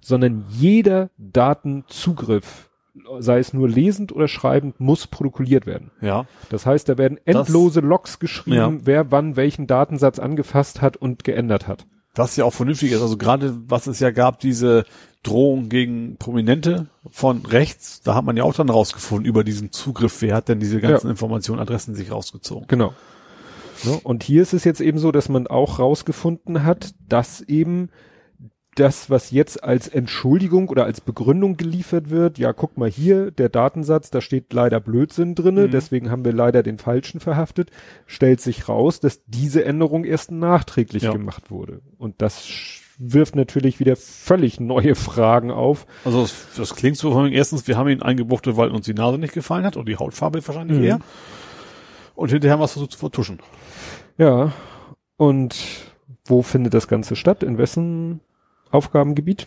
[0.00, 2.70] sondern jeder Datenzugriff,
[3.18, 5.90] sei es nur lesend oder schreibend, muss protokolliert werden.
[6.00, 6.26] Ja.
[6.50, 8.72] Das heißt, da werden Das- endlose Logs geschrieben, Ja.
[8.84, 11.86] wer wann welchen Datensatz angefasst hat und geändert hat.
[12.14, 13.02] Was ja auch vernünftig ist.
[13.02, 14.84] Also gerade, was es ja gab, diese
[15.22, 20.22] Drohung gegen Prominente von rechts, da hat man ja auch dann rausgefunden über diesen Zugriff,
[20.22, 21.10] wer hat denn diese ganzen Ja.
[21.10, 22.66] Informationen, Adressen sich rausgezogen.
[22.68, 22.94] Genau.
[24.02, 27.90] Und hier ist es jetzt eben so, dass man auch rausgefunden hat, dass eben
[28.78, 33.48] das, was jetzt als Entschuldigung oder als Begründung geliefert wird, ja, guck mal hier, der
[33.48, 35.70] Datensatz, da steht leider Blödsinn drinne, Mhm.
[35.70, 37.70] deswegen haben wir leider den falschen verhaftet,
[38.06, 41.12] stellt sich raus, dass diese Änderung erst nachträglich Ja.
[41.12, 41.80] gemacht wurde.
[41.98, 42.46] Und das
[42.98, 45.86] wirft natürlich wieder völlig neue Fragen auf.
[46.04, 49.18] Also das, das klingt so von erstens, wir haben ihn eingebuchtet, weil uns die Nase
[49.18, 50.84] nicht gefallen hat und die Hautfarbe wahrscheinlich Mhm.
[50.84, 50.98] eher.
[52.14, 53.38] Und hinterher haben wir es versucht zu vertuschen.
[54.16, 54.52] Ja.
[55.16, 55.56] Und
[56.26, 57.42] wo findet das Ganze statt?
[57.44, 58.20] In wessen
[58.70, 59.46] Aufgabengebiet?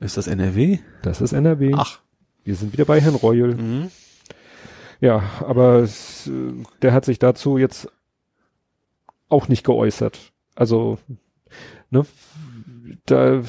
[0.00, 0.78] Ist das NRW?
[1.02, 1.72] Das ist NRW.
[1.76, 2.00] Ach.
[2.44, 3.54] Wir sind wieder bei Herrn Reul.
[3.54, 3.90] Mhm.
[5.00, 7.88] Ja, aber es, äh, der hat sich dazu jetzt
[9.28, 10.32] auch nicht geäußert.
[10.54, 10.98] Also,
[11.90, 12.04] ne,
[13.06, 13.42] da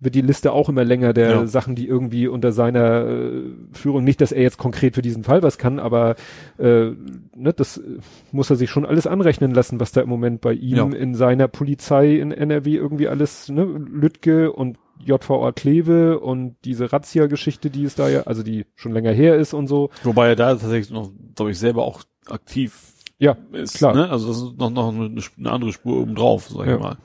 [0.00, 1.46] wird die Liste auch immer länger der Ja.
[1.46, 3.42] Sachen, die irgendwie unter seiner äh,
[3.72, 6.16] Führung, nicht, dass er jetzt konkret für diesen Fall was kann, aber
[6.58, 6.90] äh,
[7.34, 7.98] ne, das äh,
[8.32, 10.84] muss er sich schon alles anrechnen lassen, was da im Moment bei ihm Ja.
[10.98, 17.70] in seiner Polizei in NRW irgendwie alles, ne, Lütke und JVA Kleve und diese Razzia-Geschichte,
[17.70, 19.90] die es da ja, also die schon länger her ist und so.
[20.04, 23.76] Wobei er da tatsächlich noch, glaube ich, selber auch aktiv Ja, ist.
[23.78, 23.94] klar.
[23.94, 24.08] Ne?
[24.10, 26.74] Also das ist noch, noch eine, eine andere Spur oben drauf, sag Ja.
[26.76, 26.96] ich mal.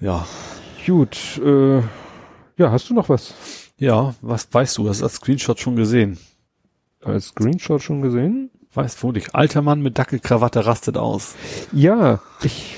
[0.00, 0.26] Ja.
[0.86, 1.78] Gut, äh,
[2.56, 3.34] ja, hast du noch was
[3.78, 4.88] Ja, was weißt du?
[4.88, 6.18] Hast du das Screenshot schon gesehen?
[7.04, 8.50] als Screenshot schon gesehen?
[8.74, 11.34] Weißt du, dich alter Mann mit Dackelkrawatte rastet aus.
[11.72, 12.76] Ja, ich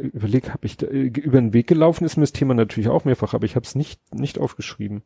[0.00, 3.04] überleg, habe ich da, äh, über den Weg gelaufen ist mir das Thema natürlich auch
[3.04, 5.02] mehrfach, aber ich habe es nicht nicht aufgeschrieben.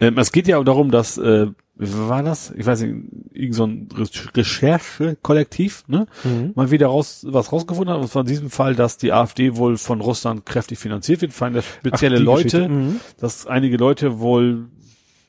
[0.00, 2.52] Ähm, es geht ja auch darum, dass äh, war das?
[2.56, 2.94] Ich weiß nicht,
[3.32, 3.88] irgend so ein
[4.34, 6.06] Recherche-Kollektiv, ne?
[6.22, 6.52] Mhm.
[6.54, 9.76] Mal wieder raus, was rausgefunden hat, und zwar in diesem Fall, dass die AfD wohl
[9.76, 13.00] von Russland kräftig finanziert wird, fallen das spezielle Ach, Leute, mhm.
[13.18, 14.68] dass einige Leute wohl,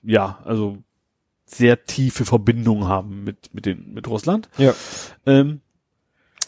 [0.04, 0.78] ja, also
[1.46, 4.50] sehr tiefe Verbindungen haben mit, mit den, mit Russland.
[4.58, 4.74] Ja.
[5.26, 5.62] Ähm,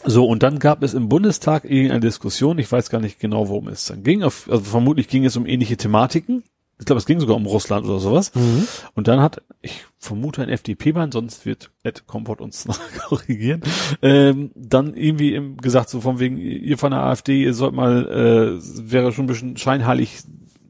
[0.04, 3.66] so, und dann gab es im Bundestag irgendeine Diskussion, ich weiß gar nicht genau, worum
[3.66, 6.44] es dann ging, auf, also vermutlich ging es um ähnliche Thematiken.
[6.78, 8.34] Ich glaube, es ging sogar um Russland oder sowas.
[8.34, 8.66] Mhm.
[8.94, 12.78] Und dann hat, ich vermute ein FDP-Mann, sonst wird Ed Kompott uns noch
[13.08, 13.62] korrigieren,
[14.00, 18.58] ähm, dann irgendwie im, gesagt, so von wegen, ihr von der AfD, ihr sollt mal,
[18.60, 20.22] äh, wäre schon ein bisschen scheinheilig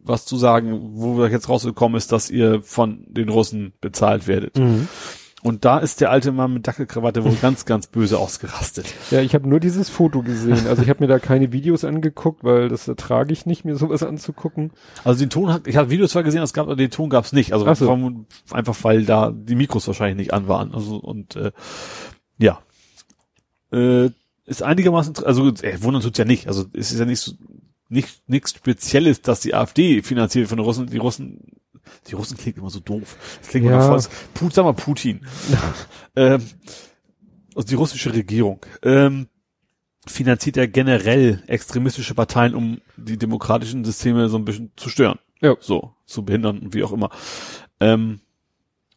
[0.09, 4.57] was zu sagen, wo wir jetzt rausgekommen ist, dass ihr von den Russen bezahlt werdet.
[4.57, 4.89] Mhm.
[5.49, 8.93] Und da ist der alte Mann mit Dackelkrawatte wohl ganz, ganz böse ausgerastet.
[9.11, 10.67] Ja, ich habe nur dieses Foto gesehen.
[10.67, 14.03] Also ich habe mir da keine Videos angeguckt, weil das ertrage ich nicht, mir sowas
[14.03, 14.73] anzugucken.
[15.05, 17.25] Also den Ton hat, ich habe Videos zwar gesehen, es gab, aber den Ton gab
[17.25, 17.55] es nicht.
[17.55, 18.27] Also so.
[18.51, 20.75] einfach weil da die Mikros wahrscheinlich nicht an waren.
[20.75, 21.53] Also und äh,
[22.37, 22.59] ja.
[23.73, 24.11] Äh,
[24.45, 26.47] ist einigermaßen, also äh, wundern tut's ja nicht.
[26.47, 27.33] Also es ist ja nicht so,
[27.89, 30.89] nicht nichts Spezielles, dass die AfD finanziert von den Russen.
[30.89, 31.41] Die Russen,
[32.09, 33.17] die Russen klingt immer so doof.
[33.41, 33.73] Das klingt ja.
[33.73, 34.13] immer voll.
[34.35, 35.27] Put, sag mal Putin.
[36.17, 36.43] ähm,
[37.55, 39.29] also die russische Regierung ähm,
[40.07, 45.19] finanziert ja generell extremistische Parteien, um die demokratischen Systeme so ein bisschen zu stören.
[45.41, 45.57] Ja.
[45.61, 47.11] So, zu behindern und wie auch immer.
[47.81, 48.21] Ähm,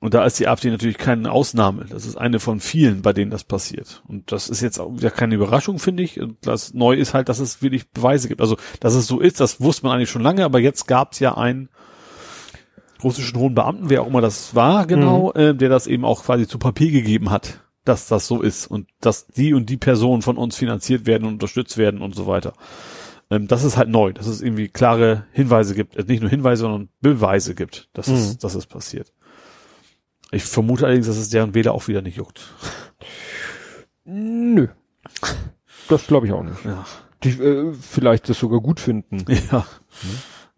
[0.01, 1.85] und da ist die AfD natürlich keine Ausnahme.
[1.87, 4.01] Das ist eine von vielen, bei denen das passiert.
[4.07, 6.19] Und das ist jetzt auch wieder keine Überraschung, finde ich.
[6.19, 8.41] Und das neu ist halt, dass es wirklich Beweise gibt.
[8.41, 11.19] Also, dass es so ist, das wusste man eigentlich schon lange, aber jetzt gab es
[11.19, 11.69] ja einen
[13.03, 15.41] russischen hohen Beamten, wer auch immer das war, genau, mhm.
[15.41, 18.87] äh, der das eben auch quasi zu Papier gegeben hat, dass das so ist und
[18.99, 22.53] dass die und die Personen von uns finanziert werden und unterstützt werden und so weiter.
[23.29, 26.61] Ähm, das ist halt neu, dass es irgendwie klare Hinweise gibt, äh, nicht nur Hinweise,
[26.63, 28.15] sondern Beweise gibt, dass, mhm.
[28.15, 29.13] es, dass es passiert.
[30.31, 32.53] Ich vermute allerdings, dass es deren Wähler auch wieder nicht juckt.
[34.05, 34.67] Nö.
[35.89, 36.63] Das glaube ich auch nicht.
[36.63, 36.85] Ja.
[37.23, 39.25] Die äh, vielleicht das sogar gut finden.
[39.51, 39.65] Ja.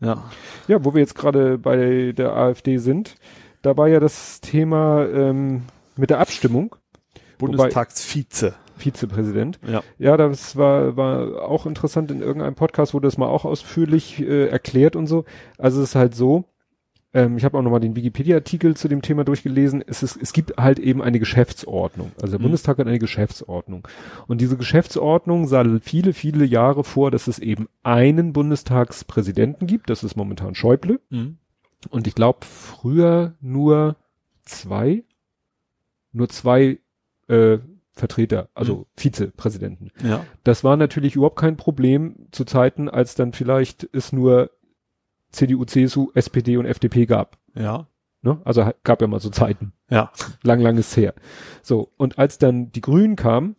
[0.04, 0.24] Ja.
[0.68, 3.16] Ja, wo wir jetzt gerade bei der AfD sind,
[3.62, 5.64] da war ja das Thema ähm,
[5.96, 6.76] mit der Abstimmung.
[7.38, 8.54] Bundestagsvize.
[8.78, 9.60] Vizepräsident.
[9.68, 9.82] Ja.
[9.98, 14.48] Ja, das war, war auch interessant in irgendeinem Podcast, wurde das mal auch ausführlich äh,
[14.48, 15.26] erklärt und so.
[15.58, 16.46] Also es ist halt so,
[17.14, 19.84] ähm, ich habe auch nochmal den Wikipedia-Artikel zu dem Thema durchgelesen.
[19.86, 22.12] Es, ist, es gibt halt eben eine Geschäftsordnung.
[22.16, 22.44] Also der mhm.
[22.44, 23.88] Bundestag hat eine Geschäftsordnung.
[24.28, 29.90] Und diese Geschäftsordnung sah viele, viele Jahre vor, dass es eben einen Bundestagspräsidenten gibt.
[29.90, 31.00] Das ist momentan Schäuble.
[31.10, 31.38] Mhm.
[31.90, 33.96] Und ich glaube, früher nur
[34.44, 35.04] zwei,
[36.14, 36.80] nur zwei
[37.28, 37.60] äh,
[37.92, 38.86] Vertreter, also mhm.
[38.98, 39.92] Vizepräsidenten.
[40.04, 40.26] Ja.
[40.44, 44.50] Das war natürlich überhaupt kein Problem zu Zeiten, als dann vielleicht es nur
[45.34, 47.38] CDU, CSU, SPD und FDP gab.
[47.56, 47.88] Ja.
[48.22, 48.40] Ne?
[48.46, 49.74] Also gab ja mal so Zeiten.
[49.90, 50.12] Ja.
[50.44, 51.14] Lang, langes her.
[51.62, 53.58] So, und als dann die Grünen kamen,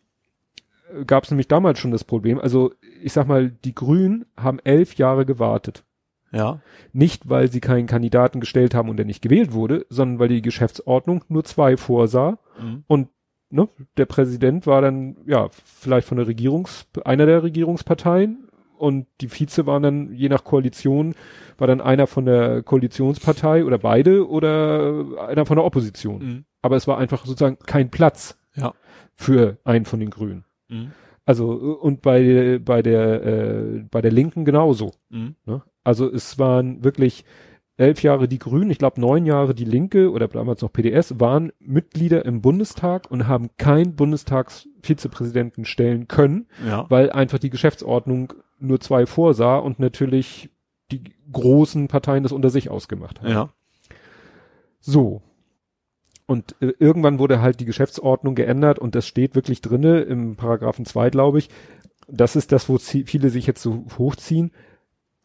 [0.92, 2.38] äh, gab es nämlich damals schon das Problem.
[2.38, 2.72] Also
[3.02, 5.84] ich sag mal, die Grünen haben elf Jahre gewartet.
[6.32, 6.60] Ja.
[6.92, 10.42] Nicht, weil sie keinen Kandidaten gestellt haben und der nicht gewählt wurde, sondern weil die
[10.42, 12.38] Geschäftsordnung nur zwei vorsah.
[12.60, 12.84] Mhm.
[12.88, 13.08] Und
[13.50, 18.43] ne, der Präsident war dann, ja, vielleicht von der Regierungs, einer der Regierungsparteien
[18.84, 21.14] und die Vize waren dann je nach Koalition
[21.58, 26.22] war dann einer von der Koalitionspartei oder beide oder einer von der Opposition.
[26.22, 26.44] Mhm.
[26.62, 28.74] Aber es war einfach sozusagen kein Platz ja.
[29.14, 30.44] für einen von den Grünen.
[30.68, 30.92] Mhm.
[31.24, 34.92] Also und bei bei der äh, bei der Linken genauso.
[35.08, 35.36] Mhm.
[35.46, 35.62] Ne?
[35.82, 37.24] Also es waren wirklich
[37.76, 41.52] elf Jahre die Grünen, ich glaube neun Jahre die Linke oder damals noch PDS waren
[41.58, 46.86] Mitglieder im Bundestag und haben keinen Bundestagsvizepräsidenten stellen können, ja.
[46.88, 50.50] weil einfach die Geschäftsordnung nur zwei vorsah und natürlich
[50.92, 51.02] die
[51.32, 53.30] großen Parteien das unter sich ausgemacht haben.
[53.30, 53.48] Ja.
[54.78, 55.22] So.
[56.26, 60.84] Und äh, irgendwann wurde halt die Geschäftsordnung geändert und das steht wirklich drinne im Paragraphen
[60.84, 61.50] 2, glaube ich.
[62.06, 64.52] Das ist das, wo viele sich jetzt so hochziehen.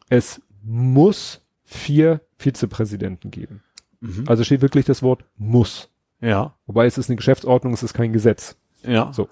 [0.08, 3.62] Es muss vier Vizepräsidenten geben.
[4.00, 4.24] Mhm.
[4.26, 5.90] Also steht wirklich das Wort muss.
[6.20, 6.54] Ja.
[6.66, 8.56] Wobei es ist eine Geschäftsordnung, es ist kein Gesetz.
[8.82, 9.12] Ja.
[9.12, 9.28] So.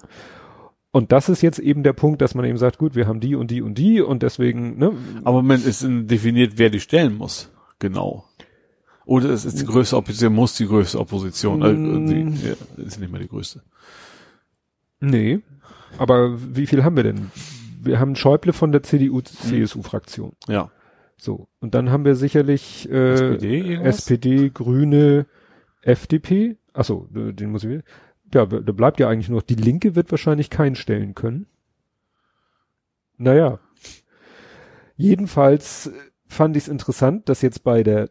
[0.91, 3.35] Und das ist jetzt eben der Punkt, dass man eben sagt, gut, wir haben die
[3.35, 4.93] und die und die und deswegen, ne?
[5.23, 7.51] Aber man ist definiert, wer die stellen muss.
[7.77, 8.25] Genau.
[9.05, 11.63] Oder es ist die größte Opposition, muss die größte Opposition.
[11.63, 12.33] Also die, mm.
[12.43, 13.63] ja, ist nicht mehr die größte.
[14.99, 15.39] Nee.
[15.97, 17.31] Aber wie viel haben wir denn?
[17.81, 20.33] Wir haben Schäuble von der CDU-CSU-Fraktion.
[20.47, 20.69] Ja.
[21.19, 21.47] So.
[21.59, 25.25] Und dann haben wir sicherlich äh, SPD, SPD Grüne,
[25.81, 26.57] FDP.
[26.73, 27.83] Achso, den muss ich wieder
[28.33, 31.47] ja, da bleibt ja eigentlich nur, die Linke wird wahrscheinlich keinen stellen können.
[33.17, 33.59] Naja.
[34.95, 35.91] Jedenfalls
[36.27, 38.09] fand ich es interessant, dass jetzt bei der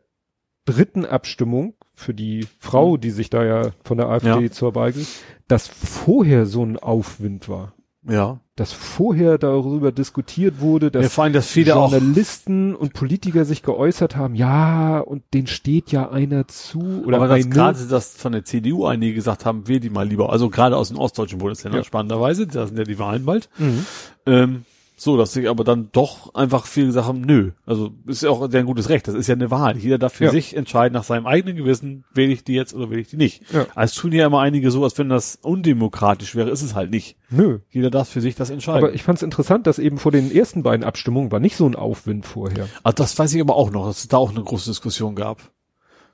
[0.65, 4.51] dritten Abstimmung für die Frau, die sich da ja von der AfD Ja.
[4.51, 5.07] zur Wahl ging,
[5.47, 7.75] dass vorher so ein Aufwind war.
[8.03, 8.41] Ja.
[8.59, 13.63] Dass vorher darüber diskutiert wurde, dass ja vor allem, dass viele Journalisten und Politiker sich
[13.63, 18.33] geäußert haben, ja, und denen steht ja einer zu oder aber dass gerade das von
[18.33, 20.33] der CDU einige gesagt haben, wähl die mal lieber.
[20.33, 21.85] Also gerade aus den ostdeutschen Bundesländern, Ja.
[21.85, 23.49] spannenderweise, da sind ja die Wahlen bald.
[23.59, 23.87] Mhm.
[24.27, 24.65] Ähm,
[25.01, 27.53] so, dass sich aber dann doch einfach viele gesagt haben, nö.
[27.67, 29.07] Also ist ja auch sehr ein gutes Recht.
[29.09, 29.77] Das ist ja eine Wahl.
[29.77, 30.31] Jeder darf für Ja.
[30.31, 33.43] sich entscheiden nach seinem eigenen Gewissen, wähle ich die jetzt oder wähle ich die nicht.
[33.53, 33.67] Ja.
[33.75, 37.17] Also tun ja immer einige so, als wenn das undemokratisch wäre, ist es halt nicht.
[37.31, 37.59] Nö.
[37.71, 38.85] Jeder darf für sich das entscheiden.
[38.85, 41.67] Aber ich fand es interessant, dass eben vor den ersten beiden Abstimmungen war nicht so
[41.67, 42.69] ein Aufwind vorher.
[42.83, 45.41] Ah, das weiß ich aber auch noch, dass es da auch eine große Diskussion gab.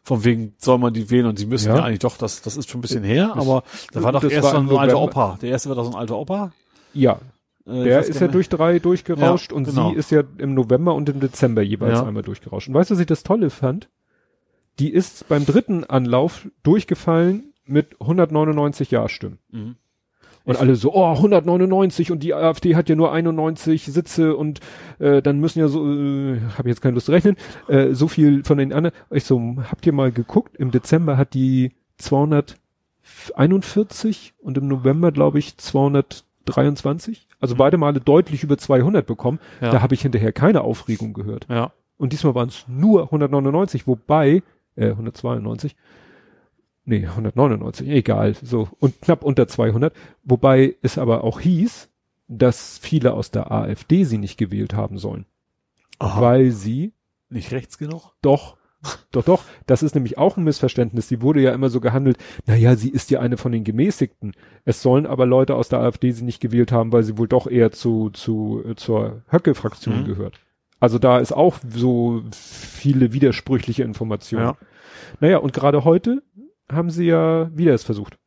[0.02, 1.82] Von wegen soll man die wählen und sie müssen ja, Ja.
[1.85, 3.62] eigentlich doch, das, das ist schon ein bisschen her, aber
[3.93, 5.01] da war doch erst so ein alter.
[5.01, 5.39] Opa.
[5.40, 6.52] Der erste war doch so ein alter Opa.
[6.93, 7.19] Ja,
[7.66, 9.91] Äh, der ist ja durch drei durchgerauscht Ja, und genau.
[9.91, 12.07] sie ist ja im November und im Dezember jeweils Ja.
[12.07, 12.69] einmal durchgerauscht.
[12.69, 13.89] Und weißt du, was ich das Tolle fand?
[14.78, 19.39] Die ist beim dritten Anlauf durchgefallen mit 199 Ja-Stimmen.
[19.51, 19.77] Mhm.
[20.47, 24.61] Und alle so, oh, 199 und die AfD hat ja nur 91 Sitze und
[24.99, 27.36] äh, dann müssen ja so, äh, habe jetzt keine Lust zu rechnen,
[27.69, 28.95] äh, so viel von den anderen.
[29.11, 30.55] Ich so, habt ihr mal geguckt?
[30.57, 37.27] Im Dezember hat die 241 und im November glaube ich 223.
[37.45, 39.39] Also beide Male deutlich über 200 bekommen.
[39.61, 39.71] Ja.
[39.71, 41.47] Da habe ich hinterher keine Aufregung gehört.
[41.49, 41.73] Ja.
[41.97, 44.43] Und diesmal waren es nur 199, wobei,
[44.77, 45.77] äh, 192,
[46.85, 49.95] nee, 199, egal, so, und knapp unter 200,
[50.25, 51.89] wobei es aber auch hieß,
[52.29, 55.27] dass viele aus der AfD sie nicht gewählt haben sollen,
[55.99, 56.21] Aha.
[56.21, 56.93] weil sie
[57.29, 58.15] Nicht rechts genug?
[58.23, 58.57] doch,
[59.12, 61.09] doch, doch, das ist nämlich auch ein Missverständnis.
[61.09, 64.32] Sie wurde ja immer so gehandelt, naja, sie ist ja eine von den Gemäßigten.
[64.65, 67.47] Es sollen aber Leute aus der AfD sie nicht gewählt haben, weil sie wohl doch
[67.47, 70.05] eher zu, zu, äh, zur Höcke-Fraktion Mhm.
[70.06, 70.40] gehört.
[70.81, 74.44] Also da ist auch so viele widersprüchliche Informationen.
[74.44, 74.56] Ja.
[75.20, 76.23] Naja, und gerade heute
[76.70, 78.19] haben sie ja wieder es versucht.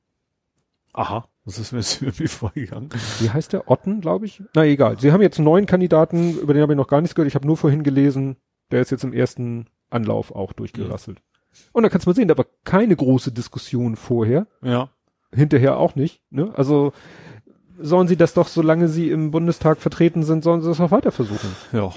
[0.93, 1.27] Aha.
[1.45, 2.89] Das ist mir irgendwie vorgegangen.
[3.19, 3.69] Wie heißt der?
[3.69, 4.41] Otten, glaube ich?
[4.55, 4.99] Na egal.
[4.99, 7.27] Sie haben jetzt einen neuen Kandidaten, über den habe ich noch gar nichts gehört.
[7.29, 8.37] Ich habe nur vorhin gelesen,
[8.71, 11.21] der ist jetzt im ersten Anlauf auch durchgerasselt.
[11.71, 14.47] Und da kannst du mal sehen, da war keine große Diskussion vorher.
[14.61, 14.89] Ja.
[15.33, 16.21] Hinterher auch nicht.
[16.29, 16.51] Ne?
[16.55, 16.93] Also
[17.79, 21.11] sollen sie das doch, solange sie im Bundestag vertreten sind, sollen sie das auch weiter
[21.11, 21.55] versuchen.
[21.71, 21.91] Ja.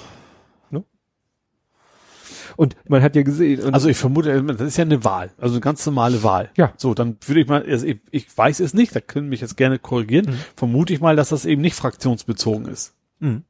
[2.56, 5.60] Und man hat ja gesehen, Also ich vermute, das ist ja eine Wahl, also eine
[5.60, 6.50] ganz normale Wahl.
[6.56, 6.72] Ja.
[6.76, 9.56] So, dann würde ich mal, also ich, ich weiß es nicht, da können mich jetzt
[9.56, 10.38] gerne korrigieren, Mhm.
[10.56, 12.94] vermute ich mal, dass das eben nicht fraktionsbezogen ist.
[13.20, 13.44] Mhm.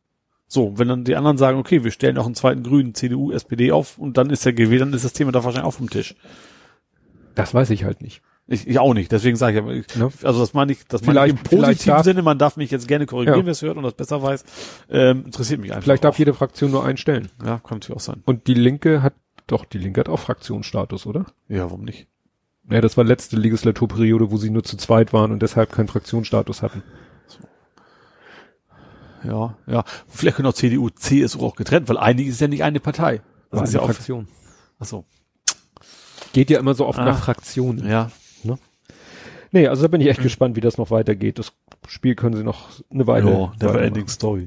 [0.52, 3.70] So, wenn dann die anderen sagen, okay, wir stellen auch einen zweiten Grünen, CDU, SPD
[3.70, 6.16] auf und dann ist er gewählt, dann ist das Thema da wahrscheinlich auch vom Tisch.
[7.36, 8.20] das weiß ich halt nicht.
[8.48, 10.10] Ich, ich auch nicht, deswegen sage ich aber, ich, Ne?
[10.24, 12.88] also das meine ich, das meine ich im positiven darf- Sinne, man darf mich jetzt
[12.88, 13.44] gerne korrigieren, Ja.
[13.46, 14.44] wer es hört und das besser weiß,
[14.90, 15.84] ähm, interessiert mich einfach.
[15.84, 16.18] Vielleicht darf auch.
[16.18, 17.28] jede Fraktion nur einen stellen.
[17.44, 18.22] Ja, kann natürlich auch sein.
[18.24, 19.14] Und die Linke hat,
[19.46, 21.26] doch, die Linke hat auch Fraktionsstatus, oder?
[21.48, 22.08] Ja, warum nicht?
[22.68, 26.62] Ja, das war letzte Legislaturperiode, wo sie nur zu zweit waren und deshalb keinen Fraktionsstatus
[26.62, 26.82] hatten.
[29.24, 29.84] Ja, ja.
[30.08, 33.20] Vielleicht können auch CDU, CSU auch getrennt, weil eigentlich ist ja nicht eine Partei.
[33.50, 34.28] Das War ist eine ja auch, Fraktion.
[34.78, 35.04] ach so.
[36.32, 37.04] Geht ja immer so oft Ah.
[37.04, 37.86] nach Fraktionen.
[37.88, 38.10] Ja,
[39.52, 41.40] Nee, also da bin ich echt gespannt, wie das noch weitergeht.
[41.40, 41.52] Das
[41.88, 43.32] Spiel können sie noch eine Weile.
[43.32, 44.46] ja never ending story.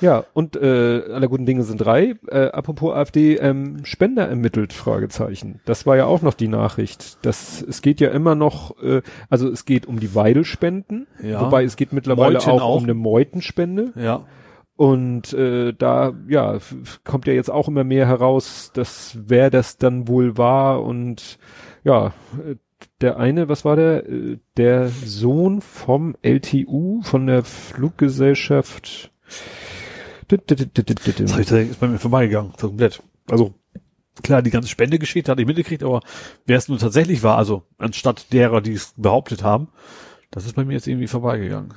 [0.00, 2.16] Ja, und äh, aller guten Dinge sind drei.
[2.28, 5.60] Äh, apropos AfD, ähm, Spender ermittelt, Fragezeichen.
[5.64, 7.18] Das war ja auch noch die Nachricht.
[7.22, 11.40] Das, es geht ja immer noch, äh, also es geht um die Weidelspenden, Ja.
[11.40, 12.76] wobei es geht mittlerweile Meuten auch, auch.
[12.76, 13.92] um eine Meutenspende.
[13.96, 14.24] Ja.
[14.76, 16.58] Und äh, da, ja,
[17.04, 21.38] kommt ja jetzt auch immer mehr heraus, dass wer das dann wohl war und
[21.82, 22.08] ja,
[22.46, 22.56] äh,
[23.00, 24.06] der eine, was war der?
[24.06, 29.10] Äh, Der Sohn vom LTU, von der Fluggesellschaft.
[31.26, 33.02] Das ich ist bei mir vorbeigegangen, komplett.
[33.30, 33.54] Also,
[34.22, 36.00] klar, die ganze Spendegeschichte hatte ich mitgekriegt, aber
[36.46, 39.68] wer es nun tatsächlich war, also anstatt derer, die es behauptet haben,
[40.30, 41.74] das ist bei mir jetzt irgendwie vorbeigegangen.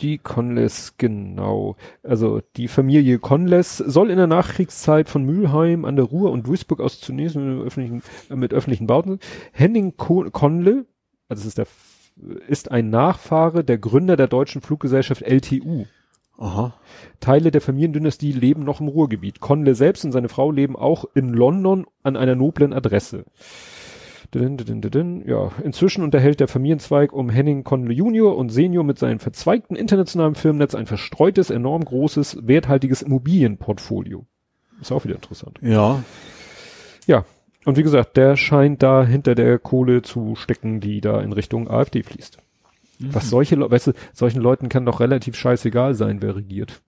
[0.00, 1.76] Die Conless, genau.
[2.04, 6.80] Also die Familie Conless soll in der Nachkriegszeit von Mülheim an der Ruhr und Duisburg
[6.80, 9.18] aus zunächst mit öffentlichen, äh, mit öffentlichen Bauten.
[9.52, 10.86] Henning Co Conle,
[11.28, 11.66] also das ist der,
[12.46, 15.86] ist ein Nachfahre der Gründer der deutschen Fluggesellschaft LTU.
[16.38, 16.72] Aha.
[17.18, 19.40] Teile der Familiendynastie leben noch im Ruhrgebiet.
[19.40, 23.24] Conle selbst und seine Frau leben auch in London an einer noblen Adresse.
[24.34, 30.34] Ja, inzwischen unterhält der Familienzweig um Henning Conle Junior und Senior mit seinem verzweigten internationalen
[30.34, 34.26] Firmennetz ein verstreutes, enorm großes, werthaltiges Immobilienportfolio.
[34.80, 35.58] Ist auch wieder interessant.
[37.06, 37.24] Ja.
[37.64, 41.68] Und wie gesagt, der scheint da hinter der Kohle zu stecken, die da in Richtung
[41.68, 42.38] AfD fließt.
[43.00, 46.80] Was solche, Le- weißt du, solchen Leuten kann doch relativ scheißegal sein, wer regiert.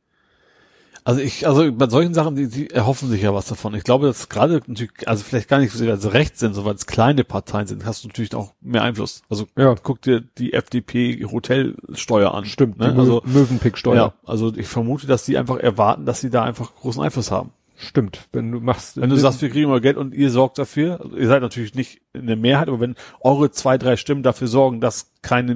[1.03, 3.75] Also ich, also bei solchen Sachen, die, die erhoffen sich ja was davon.
[3.75, 6.77] Ich glaube, dass gerade natürlich, also vielleicht gar nicht, weil sie rechts sind, sondern weil
[6.77, 9.23] es kleine Parteien sind, hast du natürlich auch mehr Einfluss.
[9.31, 9.75] Also Ja.
[9.83, 12.45] guck dir die FDP Hotelsteuer an.
[12.45, 12.95] Stimmt, ne?
[12.99, 13.95] Also Mö Möwenpicksteuer.
[13.97, 17.51] ja, also ich vermute, dass die einfach erwarten, dass sie da einfach großen Einfluss haben.
[17.77, 19.01] Stimmt, wenn du machst.
[19.01, 21.75] Wenn du sagst, wir kriegen mal Geld und ihr sorgt dafür, also ihr seid natürlich
[21.75, 25.55] nicht in der Mehrheit, aber wenn eure zwei, drei Stimmen dafür sorgen, dass keine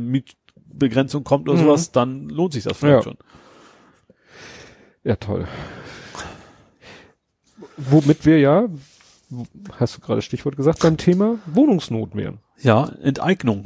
[0.75, 1.65] Mietbegrenzung kommt oder Mhm.
[1.65, 3.13] sowas, dann lohnt sich das vielleicht Ja.
[3.13, 3.17] schon.
[5.05, 5.47] Ja, toll.
[7.77, 8.69] Womit wir ja,
[9.79, 12.39] hast du gerade Stichwort gesagt, beim Thema Wohnungsnot wären.
[12.61, 13.65] Ja, Enteignung.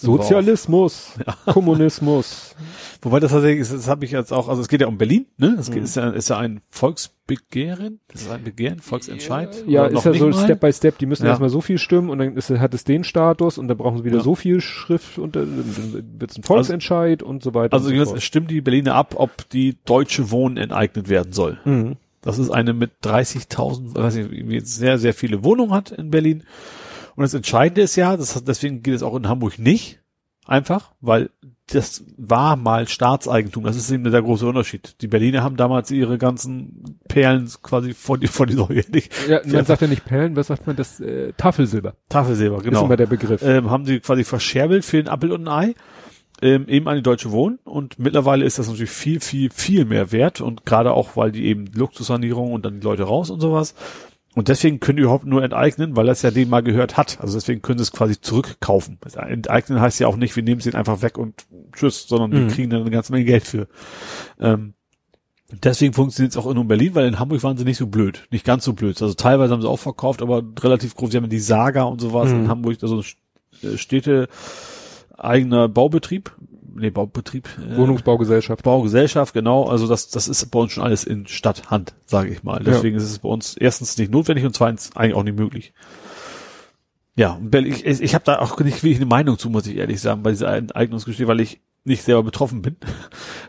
[0.00, 1.12] Sozialismus,
[1.46, 2.54] Kommunismus.
[3.02, 5.26] Wobei das tatsächlich ist, das habe ich jetzt auch, also es geht ja um Berlin,
[5.38, 5.54] ne?
[5.56, 5.78] Das Mhm.
[5.82, 9.64] ist, ja, ist ja ein Volksbegehren, das ist ein Begehren, Volksentscheid.
[9.66, 10.44] Ja, ist ja so mal?
[10.44, 10.98] Step by Step.
[10.98, 11.30] Die müssen Ja.
[11.30, 14.04] erstmal so viel stimmen und dann ist, hat es den Status und dann brauchen sie
[14.04, 14.22] wieder Ja.
[14.22, 17.72] so viel Schrift und dann wird es ein Volksentscheid und so weiter.
[17.74, 21.58] Also so stimmen die Berliner ab, ob die deutsche Wohnen enteignet werden soll.
[21.64, 21.96] Mhm.
[22.22, 24.28] Das ist eine mit 30.000, weiß ich,
[24.68, 26.42] sehr, sehr viele Wohnungen hat in Berlin.
[27.20, 30.00] Und das Entscheidende ist ja, das, deswegen geht es auch in Hamburg nicht.
[30.46, 31.28] Einfach, weil
[31.66, 33.62] das war mal Staatseigentum.
[33.62, 34.96] Das ist eben der große Unterschied.
[35.02, 39.12] Die Berliner haben damals ihre ganzen Perlen quasi vor die, vor die Säule nicht.
[39.28, 40.76] Ja, man sagt ja nicht Perlen, was sagt man?
[40.76, 42.86] Das äh, Tafelsilber Tafelsilber, ist genau.
[42.86, 43.42] immer der Begriff.
[43.42, 45.74] Ähm, haben sie quasi verscherbelt für ein Appel und ein Ei.
[46.40, 50.10] Ähm, eben an die Deutsche Wohnen und mittlerweile ist das natürlich viel, viel, viel mehr
[50.10, 53.74] wert und gerade auch, weil die eben Luxussanierung und dann die Leute raus und sowas.
[54.36, 57.20] Und deswegen können die überhaupt nur enteignen, weil das ja denen mal gehört hat.
[57.20, 58.98] Also deswegen können sie es quasi zurückkaufen.
[59.00, 62.30] Das Enteignen heißt ja auch nicht, wir nehmen es ihnen einfach weg und tschüss, sondern
[62.30, 62.48] Mhm.
[62.48, 63.66] die kriegen dann eine ganze Menge Geld für.
[64.38, 64.74] Ähm,
[65.64, 68.28] deswegen funktioniert es auch in Berlin, weil in Hamburg waren sie nicht so blöd.
[68.30, 69.02] Nicht ganz so blöd.
[69.02, 71.10] Also teilweise haben sie auch verkauft, aber relativ groß.
[71.10, 72.42] Sie haben die Saga und sowas Mhm.
[72.42, 73.02] in Hamburg, also
[73.64, 74.28] äh, Städte
[75.18, 76.30] eigener Baubetrieb.
[76.80, 77.48] Nee, Baubetrieb.
[77.58, 78.62] äh, Wohnungsbaugesellschaft.
[78.62, 79.64] Baugesellschaft, genau.
[79.64, 82.62] Also das, das ist bei uns schon alles in Stadthand, sage ich mal.
[82.64, 85.72] Deswegen ist es bei uns erstens nicht notwendig und zweitens eigentlich auch nicht möglich.
[87.16, 90.22] Ja, ich, ich habe da auch nicht wirklich eine Meinung zu, muss ich ehrlich sagen,
[90.22, 92.76] bei dieser Enteignungsgeschichte, weil ich nicht selber betroffen bin.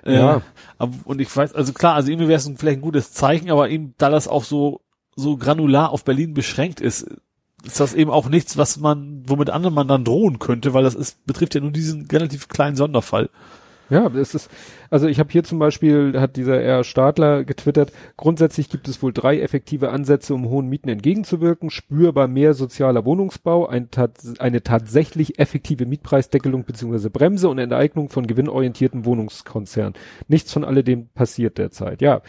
[0.03, 0.37] Ja.
[0.37, 0.41] Äh,
[0.79, 3.69] aber, und ich weiß, also klar, also irgendwie wäre es vielleicht ein gutes Zeichen, aber
[3.69, 4.81] eben, da das auch so,
[5.15, 7.05] so granular auf Berlin beschränkt ist,
[7.65, 10.95] ist das eben auch nichts, was man, womit anderen man dann drohen könnte, weil das
[10.95, 13.29] ist, betrifft ja nur diesen relativ kleinen Sonderfall.
[13.91, 14.49] Ja, es ist,
[14.89, 16.85] also ich habe hier zum Beispiel, hat dieser R.
[16.85, 21.69] Stadler getwittert, grundsätzlich gibt es wohl drei effektive Ansätze, um hohen Mieten entgegenzuwirken.
[21.69, 27.09] Spürbar mehr sozialer Wohnungsbau, ein tats eine tatsächlich effektive Mietpreisdeckelung bzw.
[27.09, 29.95] Bremse und Enteignung von gewinnorientierten Wohnungskonzernen.
[30.29, 32.01] Nichts von alledem passiert derzeit.
[32.01, 32.21] Ja,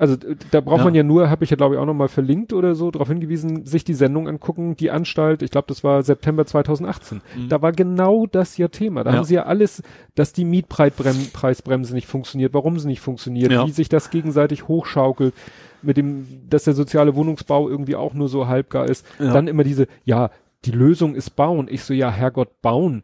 [0.00, 0.16] also
[0.50, 0.84] da braucht Ja.
[0.84, 3.66] man ja nur, habe ich ja glaube ich auch nochmal verlinkt oder so, darauf hingewiesen,
[3.66, 7.20] sich die Sendung angucken, die Anstalt, ich glaube das war September 2018.
[7.48, 9.04] Da war genau das ja Thema.
[9.04, 9.16] Da Ja.
[9.18, 9.82] haben sie ja alles,
[10.14, 13.66] dass die Mietpreisbremse nicht funktioniert, warum sie nicht funktioniert, Ja.
[13.66, 15.34] wie sich das gegenseitig hochschaukelt,
[15.82, 19.06] mit dem, dass der soziale Wohnungsbau irgendwie auch nur so halbgar ist.
[19.18, 20.30] Dann immer diese, ja,
[20.64, 21.68] die Lösung ist bauen.
[21.70, 23.02] Ich so, ja, Herrgott, bauen.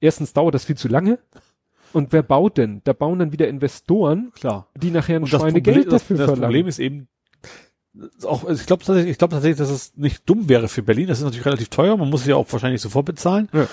[0.00, 1.18] Erstens dauert das viel zu lange.
[1.92, 2.82] Und wer baut denn?
[2.84, 4.68] Da bauen dann wieder Investoren, Klar.
[4.76, 6.42] die nachher ein das, Schweinegeld Problem, das, dafür das verlangen.
[6.42, 7.08] Problem ist eben,
[8.24, 11.08] auch, also ich glaube tatsächlich, ich glaube tatsächlich, dass es nicht dumm wäre für Berlin.
[11.08, 11.96] Das ist natürlich relativ teuer.
[11.96, 13.48] Man muss es ja auch wahrscheinlich sofort bezahlen.
[13.52, 13.66] Ja.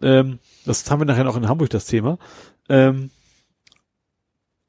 [0.00, 2.18] Ähm, das haben wir nachher noch in Hamburg das Thema.
[2.68, 3.10] Ähm,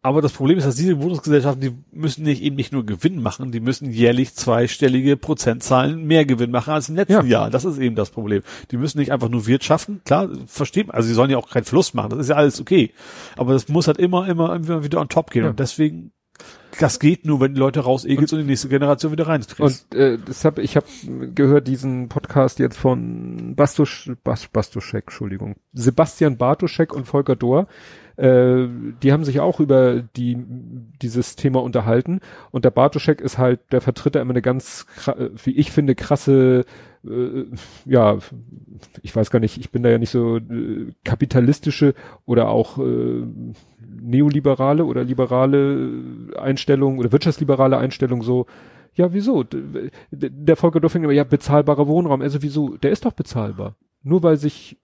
[0.02, 3.52] aber das Problem ist, dass diese Wohnungsgesellschaften, die müssen nicht eben nicht nur Gewinn machen,
[3.52, 7.24] die müssen jährlich zweistellige Prozentzahlen mehr Gewinn machen als im letzten Ja.
[7.24, 7.50] Jahr.
[7.50, 8.42] Das ist eben das Problem.
[8.72, 10.02] Die müssen nicht einfach nur wirtschaften.
[10.06, 10.96] Klar, versteht man.
[10.96, 12.12] Also sie sollen ja auch keinen Verlust machen.
[12.12, 12.94] Das ist ja alles okay.
[13.36, 15.44] Aber das muss halt immer, immer, immer wieder on top gehen.
[15.44, 15.50] Ja.
[15.50, 16.14] Und deswegen,
[16.80, 19.92] das geht nur, wenn die Leute rausegelst und, die nächste Generation wieder reinkriegst.
[19.92, 20.86] Und äh, das hab, ich habe
[21.36, 27.68] gehört diesen Podcast jetzt von Bastusch, Bas, Bastuschek, Entschuldigung, Sebastian Bartuschek und Volker Dohr.
[28.20, 28.68] Äh,
[29.02, 30.38] die haben sich auch über die
[31.02, 32.20] dieses Thema unterhalten
[32.52, 34.86] und der Bartuschek ist halt, der vertritt da immer eine ganz,
[35.44, 36.66] wie ich finde, krasse,
[37.06, 37.46] äh,
[37.86, 38.18] ja,
[39.02, 41.94] ich weiß gar nicht, ich bin da ja nicht so äh, kapitalistische
[42.26, 43.24] oder auch äh,
[44.02, 45.90] neoliberale oder liberale
[46.38, 48.48] Einstellung oder wirtschaftsliberale Einstellung so,
[48.96, 49.46] ja, wieso?
[50.12, 52.22] Der Volker Doffing immer, ja, bezahlbarer Wohnraum.
[52.22, 52.76] Also wieso?
[52.76, 53.76] Der ist doch bezahlbar.
[54.04, 54.78] Nur weil sich,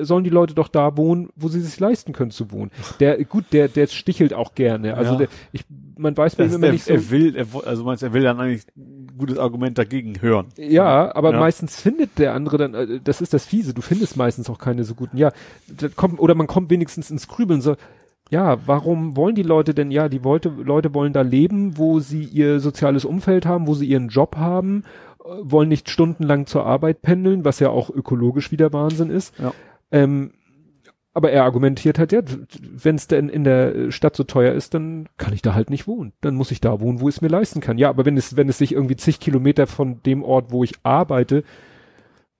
[0.00, 2.70] sollen die Leute doch da wohnen, wo sie sich leisten können zu wohnen.
[3.00, 4.94] Der, gut, der, der stichelt auch gerne.
[4.94, 5.18] Also Ja.
[5.18, 5.64] der, ich,
[5.98, 6.92] man weiß bei ihm immer er, nicht so.
[6.92, 10.46] er will, er, also meinst er will dann eigentlich ein gutes Argument dagegen hören.
[10.56, 11.40] Ja, aber Ja.
[11.40, 14.84] meistens findet der andere dann, äh, das ist das Fiese, du findest meistens auch keine
[14.84, 15.32] so guten, ja,
[15.68, 17.76] das kommt, oder man kommt wenigstens ins Grübeln, so,
[18.30, 22.24] ja, warum wollen die Leute denn, ja, die Leute, Leute wollen da leben, wo sie
[22.24, 24.82] ihr soziales Umfeld haben, wo sie ihren Job haben
[25.42, 29.38] wollen nicht stundenlang zur Arbeit pendeln, was ja auch ökologisch wieder Wahnsinn ist.
[29.38, 29.52] Ja.
[29.90, 30.32] Ähm,
[31.16, 32.20] aber er argumentiert halt, ja,
[32.60, 35.86] wenn es denn in der Stadt so teuer ist, dann kann ich da halt nicht
[35.86, 36.12] wohnen.
[36.20, 37.78] Dann muss ich da wohnen, wo ich es mir leisten kann.
[37.78, 40.74] Ja, aber wenn es, wenn es sich irgendwie zig Kilometer von dem Ort, wo ich
[40.82, 41.42] arbeite,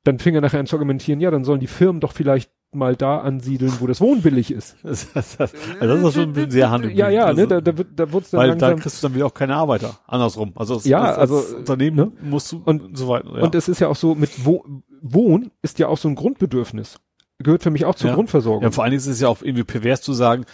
[0.04, 2.94] dann fing er nachher an zu argumentieren, ja, dann sollen die Firmen doch vielleicht mal
[2.96, 4.76] da ansiedeln, wo das Wohnen billig ist.
[4.84, 6.94] Also das ist schon ein bisschen sehr handeln.
[6.96, 9.14] Ja, ja, also, ne, da, da, da wird's dann Weil langsam, da kriegst du dann
[9.16, 9.98] wieder auch keine Arbeiter.
[10.06, 10.52] Andersrum.
[10.54, 12.12] Also das, Ja, das, also, das Unternehmen ne?
[12.22, 13.28] musst du Und- und so weiter.
[13.36, 13.42] Ja.
[13.42, 14.64] Und es ist ja auch so, mit Wo
[15.02, 16.98] Wohnen ist ja auch so ein Grundbedürfnis.
[17.38, 18.14] Gehört für mich auch zur Ja.
[18.16, 18.62] Grundversorgung.
[18.62, 20.44] Ja, vor allen Dingen ist es ja auch irgendwie pervers zu sagen,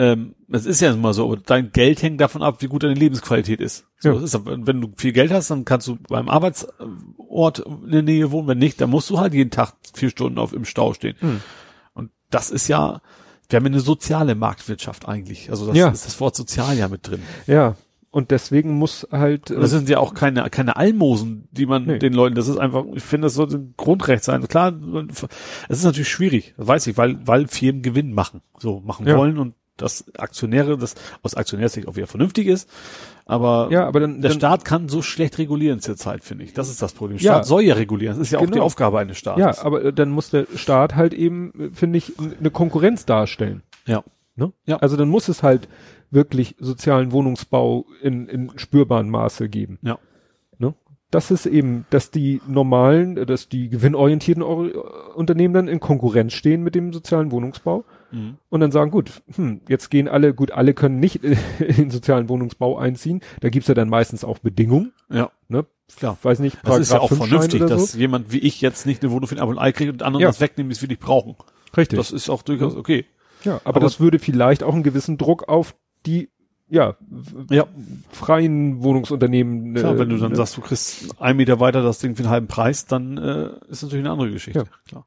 [0.00, 2.94] ähm, es ist ja immer so, aber dein Geld hängt davon ab, wie gut deine
[2.94, 3.84] Lebensqualität ist.
[3.98, 4.14] So, Ja.
[4.14, 8.30] das ist, wenn du viel Geld hast, dann kannst du beim Arbeitsort in der Nähe
[8.32, 8.48] wohnen.
[8.48, 11.16] Wenn nicht, dann musst du halt jeden Tag vier Stunden auf im Stau stehen.
[11.20, 11.40] Hm.
[11.94, 13.02] Und das ist ja,
[13.48, 15.50] wir haben eine soziale Marktwirtschaft eigentlich.
[15.50, 15.88] Also das Ja.
[15.88, 17.20] ist das Wort sozial ja mit drin.
[17.46, 17.76] Ja.
[18.12, 21.98] Und deswegen muss halt, Und das sind ja auch keine, keine Almosen, die man Nee.
[22.00, 24.46] den Leuten, das ist einfach, ich finde, das sollte ein Grundrecht sein.
[24.48, 24.72] Klar,
[25.68, 29.16] es ist natürlich schwierig, das weiß ich, weil, weil Firmen Gewinn machen, so machen Ja.
[29.16, 32.68] wollen und das Aktionäre, das aus Aktionärsicht auch wieder vernünftig ist.
[33.26, 36.52] Aber ja, aber dann, der dann Staat kann so schlecht regulieren zurzeit, finde ich.
[36.52, 37.18] Das ist das Problem.
[37.18, 37.32] Der Ja.
[37.34, 38.16] Staat soll ja regulieren.
[38.18, 38.54] Das ist ja auch Genau.
[38.54, 39.58] die Aufgabe eines Staates.
[39.58, 43.62] ja, aber äh, dann muss der Staat halt eben, äh, finde ich, eine Konkurrenz darstellen.
[43.86, 44.02] ja.
[44.36, 44.52] Ne?
[44.64, 44.76] Ja.
[44.78, 45.68] Also dann muss es halt
[46.10, 49.78] wirklich sozialen Wohnungsbau in, in spürbaren Maße geben.
[49.82, 49.98] Ja.
[50.56, 50.72] Ne?
[51.10, 56.32] Das ist eben, dass die normalen, äh, dass die gewinnorientierten Or- Unternehmen dann in Konkurrenz
[56.32, 58.36] stehen mit dem sozialen Wohnungsbau Mhm.
[58.48, 61.36] und dann sagen, gut, hm, jetzt gehen alle, gut, alle können nicht in
[61.76, 63.20] den sozialen Wohnungsbau einziehen.
[63.40, 65.30] Da gibt's ja dann meistens auch Bedingungen, Ja.
[65.48, 65.66] ne?
[65.96, 66.16] Klar.
[66.22, 67.98] Weiß nicht, Das ist ja auch 5 Schein vernünftig, oder dass so.
[67.98, 70.28] jemand wie ich jetzt nicht eine Wohnung für und Ei kriegt und anderen Ja.
[70.28, 71.34] das wegnehmen, die es wirklich brauchen.
[71.76, 71.98] Richtig.
[71.98, 73.06] Das ist auch durchaus okay.
[73.44, 75.74] ja, aber, aber- das würde vielleicht auch einen gewissen Druck auf
[76.06, 76.30] die,
[76.68, 76.96] ja,
[77.50, 77.66] Ja.
[78.10, 79.74] freien Wohnungsunternehmen.
[79.74, 80.36] Klar, äh, wenn du dann ne?
[80.36, 83.82] sagst, du kriegst einen Meter weiter das Ding für einen halben Preis, dann äh, ist
[83.82, 84.60] natürlich eine andere Geschichte.
[84.60, 84.64] Ja.
[84.88, 85.06] Klar.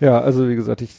[0.00, 0.90] Ja, also wie gesagt, ich,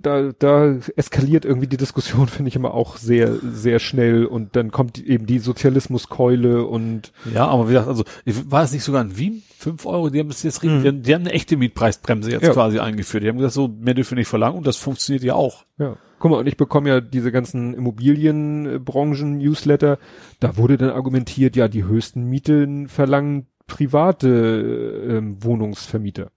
[0.00, 4.70] da, da eskaliert irgendwie die Diskussion, finde ich immer auch sehr, sehr schnell und dann
[4.70, 9.02] kommt eben die Sozialismuskeule und ja, aber wie gesagt, also ich- war es nicht sogar
[9.02, 9.42] in Wien?
[9.58, 10.82] Fünf Euro, die haben es jetzt Mhm.
[10.82, 12.52] die, haben, die haben eine echte Mietpreisbremse jetzt Ja.
[12.52, 13.24] quasi eingeführt.
[13.24, 15.64] Die haben gesagt, so mehr dürfen wir nicht verlangen und das funktioniert ja auch.
[15.78, 15.96] ja.
[16.18, 19.98] Guck mal, und ich bekomme ja diese ganzen Immobilienbranchen-Newsletter,
[20.40, 26.30] da wurde dann argumentiert, ja, die höchsten Mieten verlangen private ähm, Wohnungsvermieter.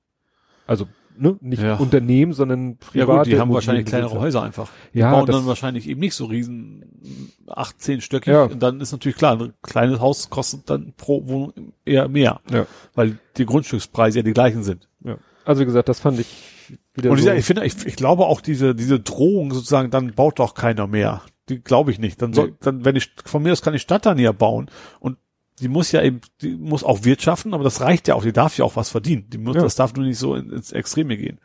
[0.67, 0.87] Also,
[1.19, 1.75] ne, nicht Ja.
[1.75, 4.69] Unternehmen, sondern Ja private gut, die haben wahrscheinlich kleinere Häuser einfach.
[4.93, 8.33] Die Ja, bauen dann wahrscheinlich eben nicht so riesen acht, zehn Stöckig.
[8.33, 8.43] Ja.
[8.43, 11.53] Und dann ist natürlich klar, ein kleines Haus kostet dann pro Wohnung
[11.85, 12.65] eher mehr, Ja,
[12.95, 14.87] weil die Grundstückspreise ja die gleichen sind.
[15.03, 15.17] ja.
[15.45, 17.29] Also wie gesagt, das fand ich wieder Und ich, so.
[17.29, 20.85] sag, ich finde, ich, ich glaube auch diese, diese Drohung sozusagen, dann baut doch keiner
[20.85, 21.23] mehr.
[21.47, 22.21] Die glaube ich nicht.
[22.21, 22.55] Dann soll, Nee.
[22.59, 24.69] dann, wenn ich, von mir aus kann die Stadt dann ja bauen.
[24.99, 25.17] Und
[25.59, 28.23] die muss ja eben, die muss auch wirtschaften, aber das reicht ja auch.
[28.23, 29.29] Die darf ja auch was verdienen.
[29.29, 29.61] Die muss, Ja.
[29.61, 31.39] das darf nur nicht so in, ins Extreme gehen.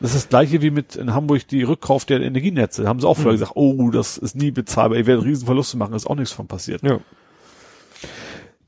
[0.00, 2.82] Das ist das gleiche wie mit in Hamburg die Rückkauf der Energienetze.
[2.82, 3.36] Da haben sie auch vorher Mhm.
[3.38, 4.98] gesagt, oh, das ist nie bezahlbar.
[4.98, 5.94] Ihr werdet Riesenverluste machen.
[5.94, 6.82] ist auch nichts von passiert.
[6.82, 6.98] Ja.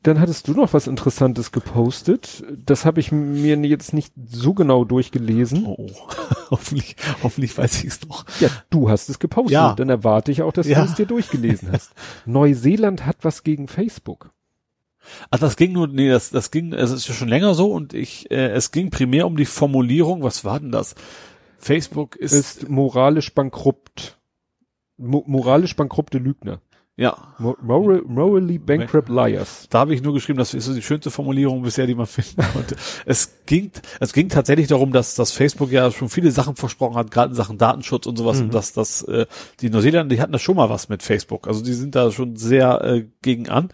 [0.02, 2.44] Dann hattest du noch was Interessantes gepostet.
[2.64, 5.66] Das habe ich mir jetzt nicht so genau durchgelesen.
[5.66, 5.88] Oh,
[6.50, 6.94] hoffentlich,
[7.24, 8.24] hoffentlich weiß ich es noch.
[8.38, 9.50] Ja, du hast es gepostet.
[9.52, 9.74] Ja.
[9.74, 10.84] Dann erwarte ich auch, dass Ja.
[10.84, 11.90] du es dir durchgelesen hast.
[12.24, 14.30] Neuseeland hat was gegen Facebook.
[15.30, 17.94] Ach, das ging nur, nee, das, das ging, es ist ja schon länger so und
[17.94, 20.94] ich, äh, es ging primär um die Formulierung, was war denn das?
[21.58, 24.18] Facebook ist, Ist moralisch bankrupt.
[24.98, 26.60] Mo moralisch bankrupte Lügner.
[26.98, 29.66] ja, Mo moral, morally bankrupt liars.
[29.68, 32.42] da habe ich nur geschrieben, das ist so die schönste Formulierung bisher, die man finden
[32.54, 32.76] konnte.
[33.04, 33.70] es ging,
[34.00, 37.34] es ging tatsächlich darum, dass, dass Facebook ja schon viele Sachen versprochen hat, gerade in
[37.34, 38.44] Sachen Datenschutz und sowas, Mhm.
[38.44, 39.26] und dass, dass äh,
[39.60, 41.46] die Neuseeländer, die hatten da schon mal was mit Facebook.
[41.48, 43.68] Also die sind da schon sehr äh, gegen an.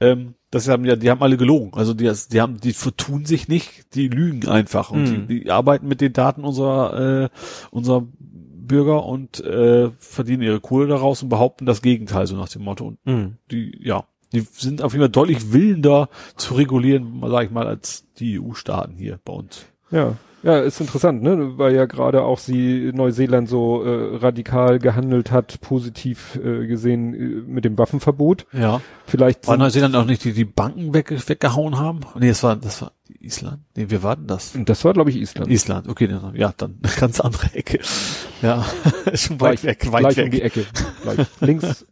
[0.00, 1.72] Ähm, das haben ja, die haben alle gelogen.
[1.74, 5.26] Also die, die haben, die vertun sich nicht, die lügen einfach und Mhm.
[5.26, 7.28] die, die arbeiten mit den Daten unserer, äh,
[7.72, 12.62] unserer Bürger und äh, verdienen ihre Kohle daraus und behaupten das Gegenteil, so nach dem
[12.62, 12.86] Motto.
[12.86, 13.36] Und Mhm.
[13.50, 18.06] die, ja, die sind auf jeden Fall deutlich willender zu regulieren, sag ich mal, als
[18.18, 19.66] die EU-Staaten hier bei uns.
[19.90, 20.16] Ja.
[20.42, 21.56] Ja, ist interessant, ne?
[21.56, 27.18] Weil ja gerade auch sie Neuseeland so äh, radikal gehandelt hat, positiv äh, gesehen äh,
[27.48, 28.46] mit dem Waffenverbot.
[28.52, 28.80] Ja.
[29.06, 32.00] Vielleicht War Neuseeland auch nicht die, die Banken weg, weggehauen haben?
[32.18, 33.58] Nee, das war, das war Island.
[33.76, 34.52] Nee, wir warten das.
[34.64, 35.48] das war glaube ich Island.
[35.50, 37.78] Island, okay, dann, ja, dann eine ganz andere Ecke.
[38.40, 38.64] Ja,
[39.14, 40.24] schon gleich, weit weg, weit gleich weg.
[40.24, 40.64] um die Ecke.
[41.02, 41.26] Gleich.
[41.40, 41.86] links,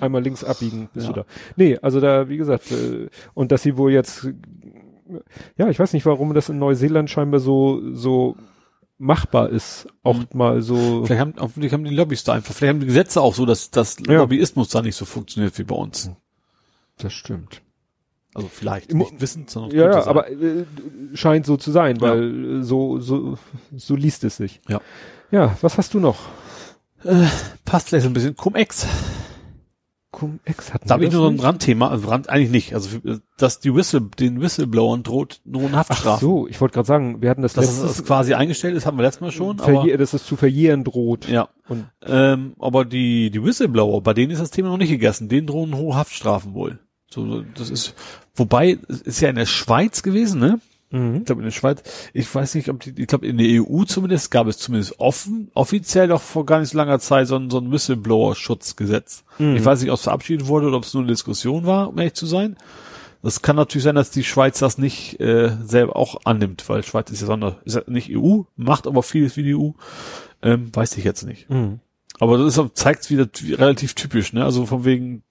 [0.00, 1.12] einmal links abbiegen, bist Ja.
[1.12, 1.26] du da.
[1.56, 4.28] Nee, also da, wie gesagt, äh, und dass sie wohl jetzt,
[5.56, 8.36] ja, ich weiß nicht, warum das in Neuseeland scheinbar so, so
[8.98, 10.26] machbar ist, auch Mhm.
[10.34, 11.04] mal so.
[11.04, 13.70] Vielleicht haben, vielleicht haben die Lobbys da einfach, vielleicht haben die Gesetze auch so, dass,
[13.70, 14.18] dass Ja.
[14.18, 16.10] Lobbyismus da nicht so funktioniert wie bei uns.
[16.98, 17.60] Das stimmt.
[18.34, 20.64] Also vielleicht nicht wissend, sondern Ja, ja aber äh,
[21.14, 22.02] scheint so zu sein, Ja.
[22.02, 23.38] weil äh, so, so,
[23.74, 24.60] so liest es sich.
[24.68, 24.80] Ja.
[25.30, 26.18] Ja, was hast du noch?
[27.64, 28.86] passt vielleicht so ein bisschen Cum-Ex.
[30.16, 31.38] Cum-Ex hatten Da habe ich das nur so ein?
[31.38, 32.74] Randthema, also Rand eigentlich nicht.
[32.74, 32.88] Also
[33.36, 36.26] dass die Whistle, den Whistleblowern droht drohen Ach Haftstrafen.
[36.26, 38.86] so, ich wollte gerade sagen, wir hatten das Dass es letztes das quasi eingestellt ist,
[38.86, 39.60] hatten wir letztes Mal schon.
[39.60, 41.28] Aber, verjähr, dass es zu verjähren droht.
[41.28, 41.48] ja.
[41.68, 45.28] Und Ähm, aber die, die Whistleblower, bei denen ist das Thema noch nicht gegessen.
[45.28, 46.78] Denen drohen hohe Haftstrafen wohl.
[47.10, 47.94] So, das ist,
[48.34, 50.60] wobei, es ist ja in der Schweiz gewesen, ne?
[50.90, 51.16] Mhm.
[51.16, 51.82] Ich glaube in der Schweiz,
[52.12, 55.50] ich weiß nicht, ob die, ich glaube in der EU zumindest gab es zumindest offen,
[55.54, 59.24] offiziell doch vor gar nicht so langer Zeit so ein, so ein Whistleblower-Schutzgesetz.
[59.38, 59.56] Mhm.
[59.56, 61.98] Ich weiß nicht, ob es verabschiedet wurde oder ob es nur eine Diskussion war, um
[61.98, 62.56] ehrlich zu sein.
[63.22, 67.10] Das kann natürlich sein, dass die Schweiz das nicht äh, selber auch annimmt, weil Schweiz
[67.10, 69.70] ist ja, sonder, ist ja nicht EU, macht aber vieles wie die EU.
[70.42, 71.50] Ähm, weiß ich jetzt nicht.
[71.50, 71.80] Mhm.
[72.20, 74.44] Aber das ist, zeigt wieder wie- relativ typisch, ne?
[74.44, 75.22] Also von wegen,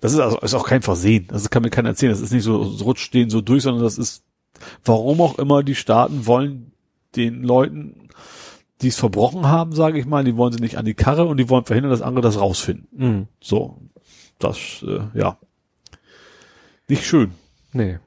[0.00, 1.26] das ist also ist auch kein Versehen.
[1.28, 2.10] Das kann mir keiner erzählen.
[2.12, 4.24] Das ist nicht so, so rutscht denen so durch, sondern das ist,
[4.84, 6.72] warum auch immer die Staaten wollen
[7.16, 8.08] den Leuten,
[8.82, 11.36] die es verbrochen haben, sage ich mal, die wollen sie nicht an die Karre und
[11.36, 12.88] die wollen verhindern, dass andere das rausfinden.
[12.92, 13.28] Mhm.
[13.40, 13.78] So,
[14.38, 15.38] das, äh, ja,
[16.88, 17.32] nicht schön.
[17.72, 17.98] Nee.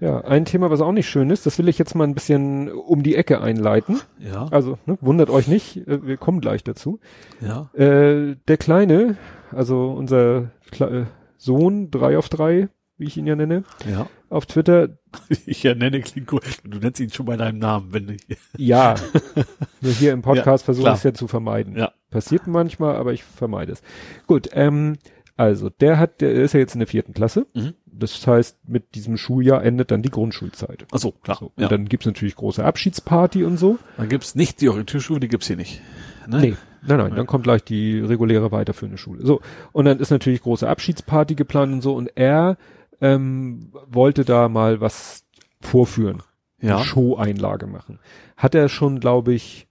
[0.00, 2.70] Ja, ein Thema, was auch nicht schön ist, das will ich jetzt mal ein bisschen
[2.70, 4.00] um die Ecke einleiten.
[4.20, 7.00] Ja, Also, ne, wundert euch nicht, äh, wir kommen gleich dazu.
[7.40, 9.16] ja, Äh, der Kleine,
[9.50, 11.04] also unser Kle äh,
[11.36, 12.68] Sohn, drei auf drei,
[12.98, 14.08] wie ich ihn ja nenne, ja.
[14.28, 14.90] auf Twitter,
[15.46, 16.42] Ich ja nenne klingt gut.
[16.64, 18.22] Du nennst ihn schon bei deinem Namen, wenn ich.
[18.56, 18.94] ja,
[19.80, 21.76] nur hier im Podcast Ja, versuche ich es ja zu vermeiden.
[21.76, 21.92] Ja.
[22.10, 23.82] Passiert manchmal, aber ich vermeide es.
[24.26, 24.96] Gut, ähm,
[25.36, 27.46] also der hat, der ist ja jetzt in der vierten Klasse.
[27.54, 27.74] Mhm.
[27.86, 30.86] Das heißt, mit diesem Schuljahr endet dann die Grundschulzeit.
[30.92, 31.36] Ach so, klar.
[31.38, 31.68] So, und ja.
[31.68, 33.78] dann, dann gibt's natürlich große Abschiedsparty und so.
[34.08, 35.80] gibt's nicht die Orientierschule, die gibt's hier nicht.
[36.26, 36.40] Ne?
[36.40, 36.56] Nee,
[36.86, 39.24] nein, nein, dann kommt gleich die reguläre weiterführende Schule.
[39.24, 39.40] So,
[39.72, 42.56] und dann ist natürlich große Abschiedsparty geplant und so und er
[43.00, 45.24] ähm, wollte da mal was
[45.60, 46.22] vorführen,
[46.60, 46.76] Ja.
[46.76, 47.98] eine Show-Einlage machen.
[48.36, 49.66] Hat er schon, glaube ich,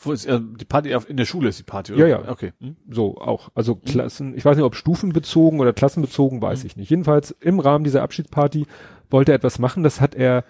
[0.00, 2.06] Wo ist äh, die Party auf- in der Schule ist die Party, oder?
[2.06, 2.30] Ja, ja.
[2.30, 2.52] Okay.
[2.60, 2.76] Hm?
[2.88, 6.88] so auch, also Klassen, ich weiß nicht, ob stufenbezogen oder klassenbezogen, weiß ich nicht.
[6.90, 8.66] Jedenfalls im Rahmen dieser Abschiedsparty
[9.10, 10.44] wollte er etwas machen, das hat er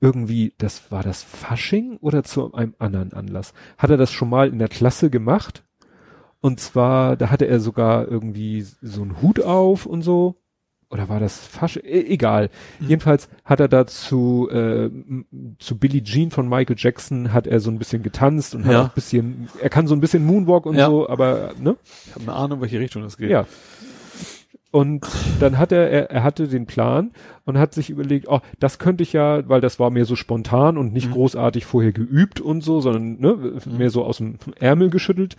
[0.00, 4.48] irgendwie, das war das Fasching oder zu einem anderen Anlass, hat er das schon mal
[4.48, 5.64] in der Klasse gemacht.
[6.40, 10.36] Und zwar, da hatte er sogar irgendwie so einen Hut auf und so.
[10.94, 11.82] Oder war das Fasching?
[11.84, 12.50] E egal.
[12.80, 14.88] Jedenfalls hat er dazu äh,
[15.58, 18.80] zu Billie Jean von Michael Jackson hat er so ein bisschen getanzt und hat Ja.
[18.82, 20.86] auch ein bisschen, er kann so ein bisschen Moonwalk und Ja.
[20.86, 21.76] so, aber ne?
[22.06, 23.28] Ich habe eine Ahnung, welche Richtung das geht.
[23.30, 23.44] Ja.
[24.70, 25.06] Und
[25.38, 27.12] dann hat er, er, er hatte den Plan
[27.44, 30.76] und hat sich überlegt, oh, das könnte ich ja, weil das war mir so spontan
[30.78, 31.12] und nicht Mhm.
[31.12, 35.36] großartig vorher geübt und so, sondern ne, mehr so aus dem Ärmel geschüttelt.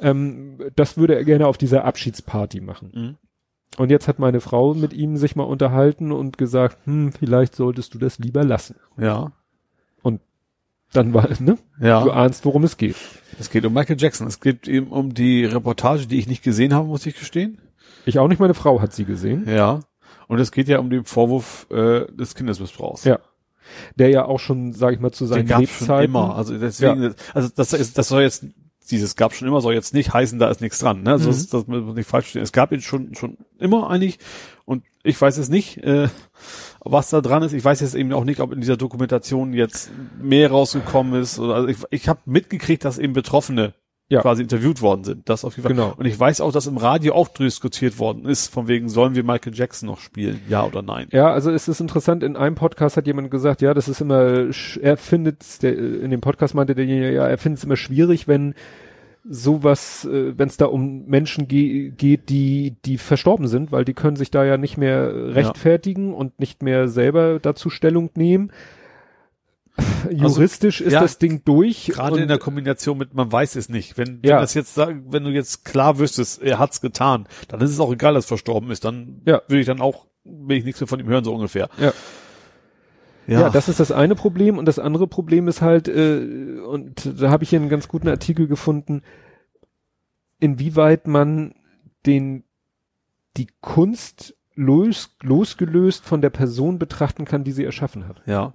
[0.00, 3.16] Ähm, das würde er gerne auf dieser Abschiedsparty machen.
[3.76, 7.94] Und jetzt hat meine Frau mit ihm sich mal unterhalten und gesagt, hm, vielleicht solltest
[7.94, 8.76] du das lieber lassen.
[8.98, 9.32] Ja.
[10.92, 11.58] Dann war, ne?
[11.80, 12.04] Du Ja.
[12.06, 12.94] ahnst, worum es geht.
[13.40, 14.28] Es geht um Michael Jackson.
[14.28, 17.58] Es geht eben um die Reportage, die ich nicht gesehen habe, muss ich gestehen.
[18.06, 19.44] Ich auch nicht, meine Frau hat sie gesehen.
[19.48, 19.80] Ja.
[20.28, 23.02] Und es geht ja um den Vorwurf äh, des Kindesmissbrauchs.
[23.02, 23.18] Ja.
[23.96, 26.04] Der ja auch schon, sag ich mal, zu Den seinen schon Lebzeiten.
[26.04, 26.36] immer.
[26.36, 28.46] Also deswegen, also das ist, das soll jetzt,
[28.90, 31.02] dieses gab schon immer, soll jetzt nicht heißen, da ist nichts dran.
[31.02, 31.12] Ne?
[31.12, 31.32] Also Mhm.
[31.32, 32.42] das, das muss nicht falsch stehen.
[32.42, 34.18] Es gab ihn schon schon immer eigentlich.
[34.64, 36.08] Und ich weiß es nicht, äh,
[36.80, 37.52] was da dran ist.
[37.52, 39.90] Ich weiß jetzt eben auch nicht, ob in dieser Dokumentation jetzt
[40.20, 41.38] mehr rausgekommen ist.
[41.38, 43.74] Oder also ich, ich habe mitgekriegt, dass eben Betroffene
[44.08, 44.20] Ja.
[44.20, 45.28] quasi interviewt worden sind.
[45.30, 45.74] Das auf jeden Fall.
[45.74, 45.94] Genau.
[45.96, 49.24] Und ich weiß auch, dass im Radio auch diskutiert worden ist, von wegen, sollen wir
[49.24, 50.42] Michael Jackson noch spielen?
[50.46, 51.08] Ja oder nein?
[51.10, 54.50] Ja, also es ist interessant, in einem Podcast hat jemand gesagt, ja, das ist immer,
[54.82, 58.54] er findet, der, in dem Podcast meinte derjenige, ja, er findet es immer schwierig, wenn
[59.26, 63.94] sowas, äh, wenn es da um Menschen ge geht, die, die verstorben sind, weil die
[63.94, 68.52] können sich da ja nicht mehr rechtfertigen und nicht mehr selber dazu Stellung nehmen.
[70.10, 71.86] Juristisch ist ja, das Ding durch.
[71.92, 73.98] Gerade in der Kombination mit, man weiß es nicht.
[73.98, 74.40] Wenn, wenn Ja.
[74.40, 78.14] das jetzt wenn du jetzt klar wüsstest, er hat's getan, dann ist es auch egal,
[78.14, 78.84] dass er verstorben ist.
[78.84, 79.42] Dann Ja.
[79.48, 81.68] würde ich dann auch, will ich nichts mehr von ihm hören, so ungefähr.
[81.78, 81.92] Ja.
[83.26, 83.48] Ja.
[83.50, 87.42] das ist das eine Problem und das andere Problem ist halt, äh, und da habe
[87.42, 89.00] ich hier einen ganz guten Artikel gefunden,
[90.40, 91.54] inwieweit man
[92.06, 92.44] den
[93.36, 98.22] die Kunst los, losgelöst von der Person betrachten kann, die sie erschaffen hat.
[98.26, 98.52] ja.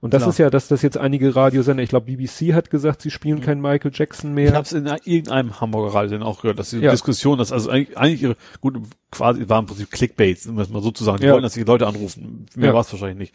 [0.00, 0.30] Und das Klar.
[0.30, 3.42] ist ja, dass das jetzt einige Radiosender, ich glaube BBC hat gesagt, sie spielen Mhm.
[3.42, 4.52] keinen Michael Jackson Ich mehr.
[4.54, 6.90] habe es in irgendeinem Hamburger Radio auch gehört, dass die Ja.
[6.90, 8.78] Diskussion, dass also eigentlich, eigentlich ihre, gut,
[9.10, 11.18] quasi war im Prinzip Clickbait, um das mal so zu sagen.
[11.20, 11.32] Die Ja.
[11.32, 12.46] wollten, dass die Leute anrufen.
[12.56, 12.74] Mehr Ja.
[12.74, 13.34] war es wahrscheinlich nicht.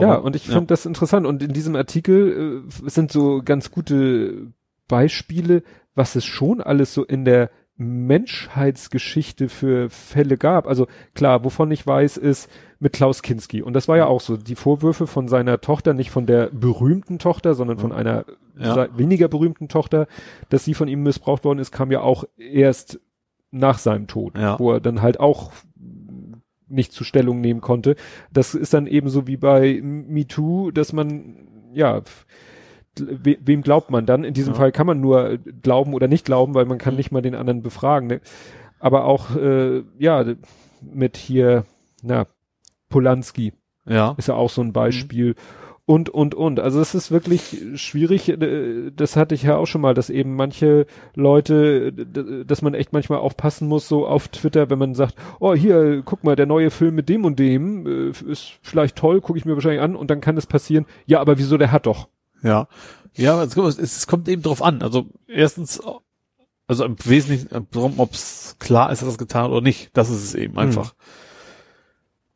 [0.00, 1.26] ja, Aber, und ich finde das interessant.
[1.26, 4.48] Und in diesem Artikel äh, sind so ganz gute
[4.88, 5.62] Beispiele,
[5.94, 10.66] was es schon alles so in der Menschheitsgeschichte für Fälle gab.
[10.66, 12.48] Also klar, wovon ich weiß, ist
[12.82, 13.62] mit Klaus Kinski.
[13.62, 17.20] Und das war ja auch so, die Vorwürfe von seiner Tochter, nicht von der berühmten
[17.20, 18.24] Tochter, sondern von einer
[18.58, 18.88] Ja.
[18.98, 20.08] weniger berühmten Tochter,
[20.48, 23.00] dass sie von ihm missbraucht worden ist, kam ja auch erst
[23.52, 24.58] nach seinem Tod, Ja.
[24.58, 25.52] wo er dann halt auch
[26.68, 27.94] nicht zu Stellung nehmen konnte.
[28.32, 32.02] Das ist dann ebenso wie bei MeToo, dass man, ja,
[32.98, 34.24] we, wem glaubt man dann?
[34.24, 34.58] In diesem Ja.
[34.58, 37.62] Fall kann man nur glauben oder nicht glauben, weil man kann nicht mal den anderen
[37.62, 38.08] befragen.
[38.08, 38.20] Ne?
[38.80, 40.24] Aber auch, äh, ja,
[40.80, 41.64] mit hier,
[42.02, 42.26] na,
[42.92, 43.52] Polanski
[43.86, 44.14] Ja.
[44.18, 45.34] ist ja auch so ein Beispiel.
[45.84, 46.60] Und, und, und.
[46.60, 48.28] Also es ist wirklich schwierig.
[48.28, 50.86] äh, Das hatte ich ja auch schon mal, dass eben manche
[51.16, 56.02] Leute, dass man echt manchmal aufpassen muss, so auf Twitter, wenn man sagt, oh hier,
[56.04, 59.44] guck mal, der neue Film mit dem und dem äh, ist vielleicht toll, gucke ich
[59.44, 62.08] mir wahrscheinlich an und dann kann es passieren, ja, aber wieso, der hat doch.
[62.44, 62.68] Ja.
[63.14, 64.82] Ja, es, kommt eben drauf an.
[64.82, 65.82] Also erstens,
[66.68, 67.48] also im Wesentlichen,
[67.98, 69.90] ob es klar ist, dass das getan hat oder nicht.
[69.94, 70.94] Das ist es eben einfach.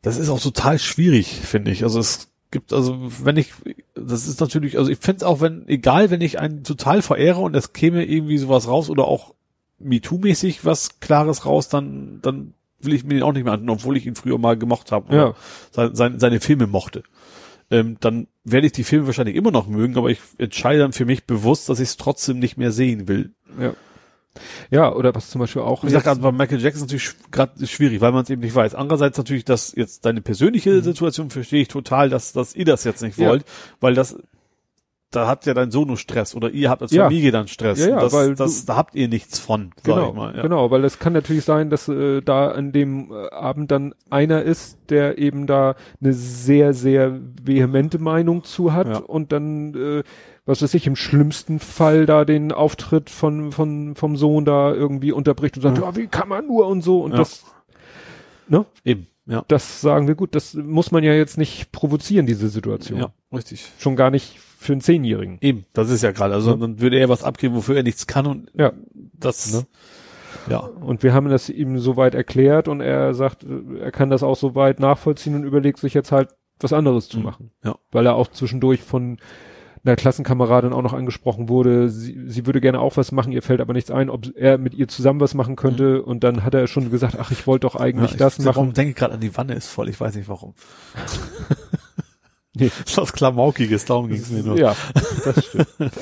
[0.07, 1.83] Das ist auch total schwierig, finde ich.
[1.83, 3.53] Also es gibt, also wenn ich,
[3.95, 7.41] das ist natürlich, also ich finde es auch, wenn, egal, wenn ich einen total verehre
[7.41, 9.35] und es käme irgendwie sowas raus oder auch
[9.83, 13.97] MeToo-mäßig was Klares raus, dann, dann will ich mir den auch nicht mehr antun, obwohl
[13.97, 15.35] ich ihn früher mal gemocht habe Ja.
[15.73, 17.03] seine, seine, seine Filme mochte.
[17.71, 21.05] Ähm, dann werde ich die Filme wahrscheinlich immer noch mögen, aber ich entscheide dann für
[21.05, 23.33] mich bewusst, dass ich es trotzdem nicht mehr sehen will.
[23.61, 23.75] Ja.
[24.71, 25.83] Ja, oder was zum Beispiel auch.
[25.83, 28.55] Wie gesagt, also bei Michael Jackson ist natürlich gerade schwierig, weil man es eben nicht
[28.55, 28.75] weiß.
[28.75, 33.03] Andererseits natürlich, dass jetzt deine persönliche Situation verstehe ich total, dass, dass ihr das jetzt
[33.03, 33.25] nicht Mhm.
[33.25, 33.31] Ja.
[33.31, 33.45] wollt,
[33.81, 34.17] weil das,
[35.13, 37.05] da hat ja dein Sohn nur Stress oder ihr habt als Ja.
[37.05, 37.79] Familie dann Stress.
[37.79, 40.37] Ja, ja, das, weil das, da habt ihr nichts von, sag Genau, ich mal.
[40.37, 40.43] Ja.
[40.43, 44.43] genau, weil es kann natürlich sein, dass äh, da an dem äh, Abend dann einer
[44.43, 50.03] ist, der eben da eine sehr, sehr vehemente Meinung zu hat und dann, äh,
[50.47, 55.13] was weiß ich, im schlimmsten Fall da den Auftritt von, von, vom Sohn da irgendwie
[55.13, 57.19] unterbricht und sagt, ja, wie kann man nur und so und Ja.
[57.19, 57.45] das,
[58.49, 59.45] ne, Eben, ja.
[59.49, 62.99] das sagen wir gut, das muss man ja jetzt nicht provozieren, diese Situation.
[63.01, 63.71] Ja, richtig.
[63.79, 65.39] Schon gar nicht für einen Zehnjährigen.
[65.41, 66.35] Eben, das ist ja gerade.
[66.35, 66.57] Also Ja.
[66.57, 68.73] dann würde er was abgeben, wofür er nichts kann und Ja.
[69.15, 69.67] das, Ne?
[70.49, 70.59] ja.
[70.61, 73.45] Und wir haben das ihm soweit erklärt und er sagt,
[73.81, 77.25] er kann das auch soweit nachvollziehen und überlegt sich jetzt halt was anderes zu Mhm.
[77.25, 77.51] machen.
[77.65, 77.77] Ja.
[77.91, 79.19] Weil er auch zwischendurch von
[79.87, 83.61] einer Klassenkameradin auch noch angesprochen wurde, sie, sie würde gerne auch was machen, ihr fällt
[83.61, 86.67] aber nichts ein, ob er mit ihr zusammen was machen könnte und dann hat er
[86.67, 88.57] schon gesagt, ach, ich wollte doch eigentlich ja, das ich, machen.
[88.57, 89.89] Warum denke ich gerade an die Wanne ist voll?
[89.89, 90.55] Ich weiß nicht warum.
[92.55, 92.71] Nee.
[92.95, 94.59] Was Klamaukiges, darum ging es mir nur.
[94.59, 94.75] Ja,
[95.25, 95.69] das stimmt.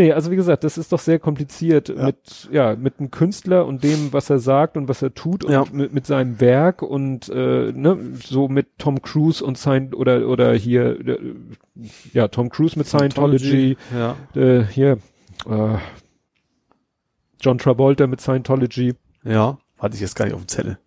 [0.00, 2.06] nee, also wie gesagt, das ist doch sehr kompliziert Ja.
[2.06, 5.52] mit, ja, mit einem Künstler und dem, was er sagt und was er tut und
[5.52, 5.64] Ja.
[5.72, 10.52] mit, mit seinem Werk und äh, ne, so mit Tom Cruise und sein oder oder
[10.54, 11.18] hier äh,
[12.12, 14.16] ja Tom Cruise mit Scientology, Ja.
[14.34, 14.98] äh, hier
[15.48, 15.76] äh,
[17.40, 18.94] John Travolta mit Scientology.
[19.24, 19.58] Ja.
[19.78, 20.78] Hatte ich jetzt gar nicht auf dem Zettel.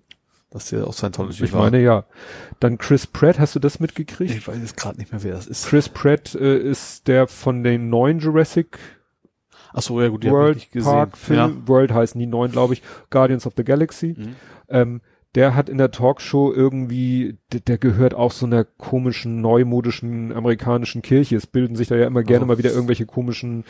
[0.52, 1.62] Dass der auch Scientology Ich war.
[1.64, 2.06] meine ja.
[2.60, 4.30] Dann Chris Pratt, hast du das mitgekriegt?
[4.36, 5.66] ich weiß jetzt gerade nicht mehr, wer das ist.
[5.66, 8.78] Chris Pratt äh, ist der von den neuen Jurassic
[9.74, 10.92] Ach so, ja gut, die hab ich World nicht gesehen.
[10.92, 14.16] Park Film, World heißen die neuen, glaube ich, Guardians of the Galaxy.
[14.18, 14.36] Mhm.
[14.70, 15.02] Ähm,
[15.36, 21.02] der hat in der Talkshow irgendwie, der, der gehört auch so einer komischen, neumodischen amerikanischen
[21.02, 21.36] Kirche.
[21.38, 22.48] Es bilden sich da ja immer gerne Oh.
[22.50, 23.64] mal wieder irgendwelche komischen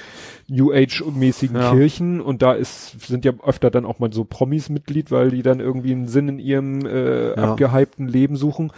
[0.50, 1.72] New Age-mäßigen Ja.
[1.72, 5.42] Kirchen und da ist, sind ja öfter dann auch mal so Promis Mitglied, weil die
[5.42, 7.36] dann irgendwie einen Sinn in ihrem äh, Ja.
[7.36, 8.72] abgehypten Leben suchen.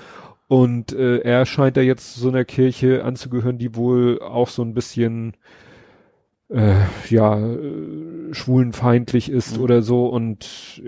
[0.48, 4.76] Und äh, er scheint da jetzt so einer Kirche anzugehören, die wohl auch so ein
[4.76, 5.34] bisschen
[6.50, 6.76] äh,
[7.10, 9.64] ja äh, schwulenfeindlich ist Mhm.
[9.64, 10.82] oder so und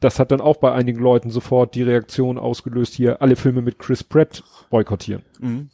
[0.00, 3.78] das hat dann auch bei einigen Leuten sofort die Reaktion ausgelöst, hier alle Filme mit
[3.78, 5.22] Chris Pratt boykottieren.
[5.40, 5.68] Mhm.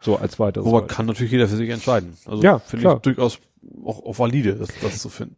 [0.00, 0.64] So als weiteres.
[0.70, 0.86] Beispiel.
[0.88, 2.16] kann natürlich jeder für sich entscheiden.
[2.24, 3.40] Also Ja, finde ich durchaus
[3.84, 5.36] auch, auch valide, das, das zu finden.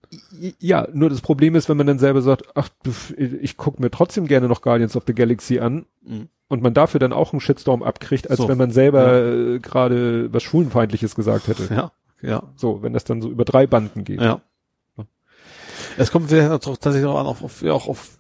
[0.59, 2.69] Ja, nur das Problem ist, wenn man dann selber sagt, ach,
[3.17, 6.29] ich gucke mir trotzdem gerne noch Guardians of the Galaxy an Mhm.
[6.49, 8.49] und man dafür dann auch einen Shitstorm abkriegt, als So.
[8.49, 11.75] wenn man selber äh, gerade was Schwulenfeindliches gesagt hätte.
[11.75, 11.93] Ja,
[12.23, 14.21] ja, So, wenn das dann so über drei Banden geht.
[14.21, 14.41] ja.
[15.97, 18.17] Es kommt tatsächlich auch an, auf, auf, ja, auch auf,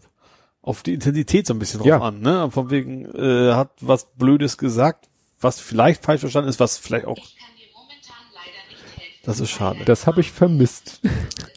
[0.60, 2.00] auf die Intensität so ein bisschen drauf Ja.
[2.00, 2.50] an, ne?
[2.50, 5.08] Von wegen, äh, hat was Blödes gesagt,
[5.40, 9.20] was vielleicht falsch verstanden ist, was vielleicht auch, Ich kann dir momentan leider nicht helfen.
[9.24, 9.84] das ist schade.
[9.84, 11.00] Das habe ich vermisst.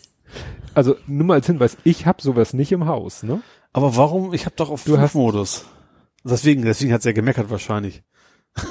[0.74, 3.41] also nur mal als Hinweis, ich habe sowas nicht im Haus, ne?
[3.74, 4.34] Aber warum?
[4.34, 5.65] Ich habe doch auf Du hast- Modus.
[6.24, 8.03] Deswegen, deswegen hat's ja gemeckert wahrscheinlich.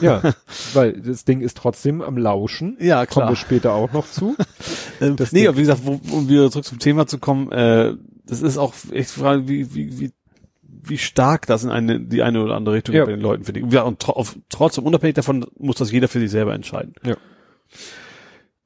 [0.00, 0.22] Ja,
[0.74, 2.76] weil das Ding ist trotzdem am Lauschen.
[2.80, 4.36] Ja, Kommen wir später auch noch zu.
[5.00, 7.50] Ähm, Das nee, Ding- aber wie gesagt, wo, um wieder zurück zum Thema zu kommen,
[7.50, 7.94] äh,
[8.24, 10.12] das ist auch echt Frage, wie, wie, wie,
[10.62, 13.04] wie stark das in eine, die eine oder andere Richtung Ja.
[13.04, 13.64] bei den Leuten finde ich.
[13.64, 16.94] Und Ja, und tro auf, trotzdem, unabhängig davon, muss das jeder für sich selber entscheiden.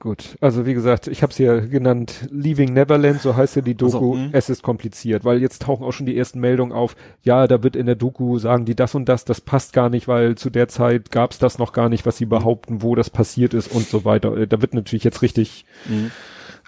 [0.07, 0.37] Gut.
[0.41, 4.15] Also wie gesagt, ich habe es ja genannt, Leaving Neverland, so heißt ja die Doku.
[4.17, 6.97] Also, es ist kompliziert, weil jetzt tauchen auch schon die ersten Meldungen auf.
[7.23, 10.09] Ja, da wird in der Doku sagen die das und das, das passt gar nicht,
[10.09, 13.11] weil zu der Zeit gab es das noch gar nicht, was sie behaupten, wo das
[13.11, 14.35] passiert ist und so weiter.
[14.37, 16.11] Äh, Da wird natürlich jetzt richtig Mhm.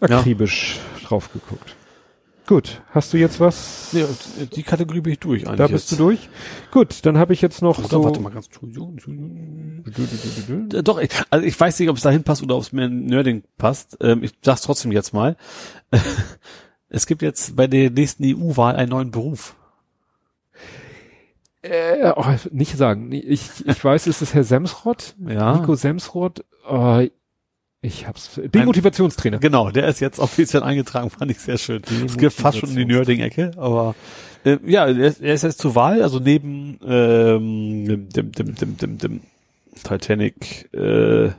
[0.00, 1.74] akribisch drauf geguckt.
[2.48, 3.92] Gut, hast du jetzt was?
[3.92, 4.06] Ja,
[4.54, 5.58] die Kategorie bin ich durch eigentlich.
[5.58, 6.00] da bist jetzt.
[6.00, 6.30] du durch.
[6.70, 8.04] Gut, dann habe ich jetzt noch Oder so.
[8.04, 8.48] warte mal ganz.
[10.72, 12.86] Äh, Doch, ich, also ich weiß nicht, ob es dahin passt oder ob es mehr
[12.86, 13.98] in Nerding passt.
[14.00, 15.36] Ähm, ich sag's trotzdem jetzt mal.
[16.90, 19.54] Es gibt jetzt bei der nächsten EU-Wahl einen neuen Beruf.
[21.60, 23.12] Äh, oh, nicht sagen.
[23.12, 25.14] Ich, ich weiß, es ist Herr Semsrott.
[25.18, 25.58] Ja.
[25.58, 26.46] Nico Semsrott.
[26.66, 27.02] Oh,
[27.80, 28.30] ich hab's.
[28.42, 29.38] Demotivationstrainer.
[29.38, 31.82] Genau, der ist jetzt offiziell eingetragen, fand ich sehr schön.
[32.04, 33.94] Es geht fast schon in die Nerding-Ecke, aber
[34.44, 38.76] äh, ja, er ist, er ist jetzt zur Wahl, also neben ähm, dem, dem, dem,
[38.76, 39.20] dem, dem
[39.82, 41.30] Titanic, äh,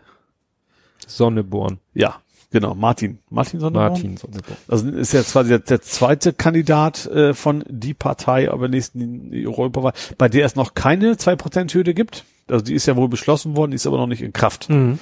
[1.08, 1.80] Sonneborn.
[1.94, 2.22] ja,
[2.52, 3.20] genau, Martin.
[3.30, 3.94] Martin Sonderborn?
[3.94, 4.58] Martin Sonneborn.
[4.68, 9.94] Also ist jetzt quasi der, der zweite Kandidat äh, von die Partei, aber nächsten Europawahl,
[10.18, 12.24] bei der es noch keine 2%-Hürde gibt.
[12.48, 14.70] Also die ist ja wohl beschlossen worden, die ist aber noch nicht in Kraft.
[14.70, 15.00] Mhm.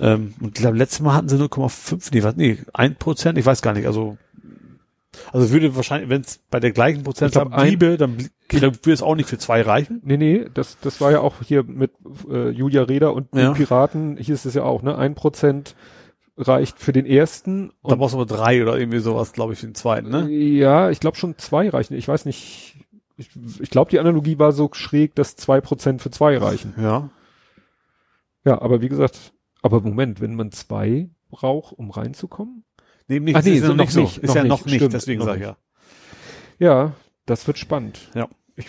[0.00, 3.62] Ähm, und ich glaube, letztes Mal hatten sie 0,5, nee, was, nee, 1%, ich weiß
[3.62, 4.16] gar nicht, also
[5.32, 8.16] also würde wahrscheinlich, wenn es bei der gleichen Prozentzahl bliebe, dann
[8.48, 10.00] blie- würde es auch nicht für zwei reichen.
[10.04, 11.90] Nee, nee, das, das war ja auch hier mit
[12.30, 13.46] äh, Julia Reda und Ja.
[13.48, 14.96] den Piraten, hier ist es ja auch, ne?
[14.96, 15.74] Ein Prozent
[16.36, 17.72] reicht für den ersten.
[17.82, 20.28] Da brauchst du aber drei oder irgendwie sowas, glaube ich, für den zweiten, ne?
[20.30, 21.94] Ja, ich glaube schon zwei reichen.
[21.96, 22.76] Ich weiß nicht.
[23.16, 23.30] Ich,
[23.60, 26.74] ich glaube, die Analogie war so schräg, dass zwei Prozent für zwei reichen.
[26.80, 27.10] Ja.
[28.44, 29.32] Ja, aber wie gesagt,
[29.62, 32.64] aber Moment, wenn man zwei braucht, um reinzukommen?
[33.08, 34.20] Nee, nicht, Ach nee, ist ja so noch nicht nicht, so.
[34.20, 35.56] Ist noch ja nicht, noch nicht, stimmt, deswegen sage ich nicht.
[36.60, 36.66] ja.
[36.86, 36.92] Ja,
[37.26, 38.10] das wird spannend.
[38.14, 38.28] Ja.
[38.56, 38.66] Ich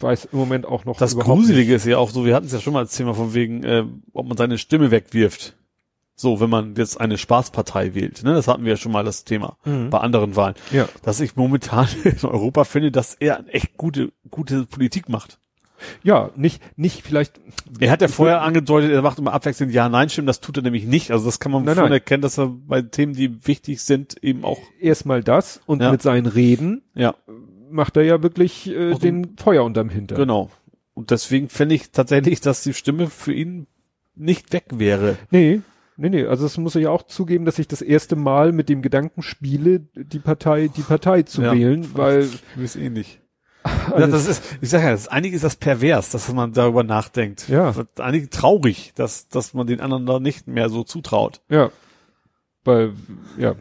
[0.00, 2.60] weiß im Moment auch noch Das Gruselige ist ja auch so, wir hatten es ja
[2.60, 5.56] schon mal als Thema von wegen, äh, ob man seine Stimme wegwirft.
[6.16, 8.34] So, wenn man jetzt eine Spaßpartei wählt, ne?
[8.34, 9.88] Das hatten wir ja schon mal das Thema Mhm.
[9.88, 10.54] bei anderen Wahlen.
[10.70, 10.86] Ja.
[11.02, 15.38] Dass ich momentan in Europa finde, dass er echt gute, gute Politik macht.
[16.02, 17.40] Ja, nicht, nicht vielleicht.
[17.78, 21.10] Er hat ja vorher angedeutet, er macht immer abwechselnd Ja-Nein-Stimmen, das tut er nämlich nicht.
[21.10, 21.92] Also das kann man Nein, schon nein.
[21.92, 25.90] erkennen, dass er bei Themen, die wichtig sind, eben auch, Erstmal das und Ja.
[25.92, 27.14] mit seinen Reden ja,
[27.70, 30.18] macht er ja wirklich äh, den Feuer unterm Hintern.
[30.18, 30.50] genau.
[30.94, 33.66] Und deswegen finde ich tatsächlich, dass die Stimme für ihn
[34.16, 35.16] nicht weg wäre.
[35.30, 35.62] Nee,
[35.96, 36.26] nee, nee.
[36.26, 39.22] Also es muss ich ja auch zugeben, dass ich das erste Mal mit dem Gedanken
[39.22, 41.54] spiele, die Partei, die Partei zu Ja.
[41.54, 42.28] wählen, weil
[42.62, 43.19] ist ähnlich.
[43.62, 47.48] Alles, das ist, ich sage ja, das, eigentlich ist das pervers, dass man darüber nachdenkt.
[47.48, 47.74] Ja.
[47.98, 51.40] Eigentlich traurig, dass, dass man den anderen da nicht mehr so zutraut.
[51.48, 51.70] ja,
[52.64, 52.92] weil,
[53.38, 53.52] ja,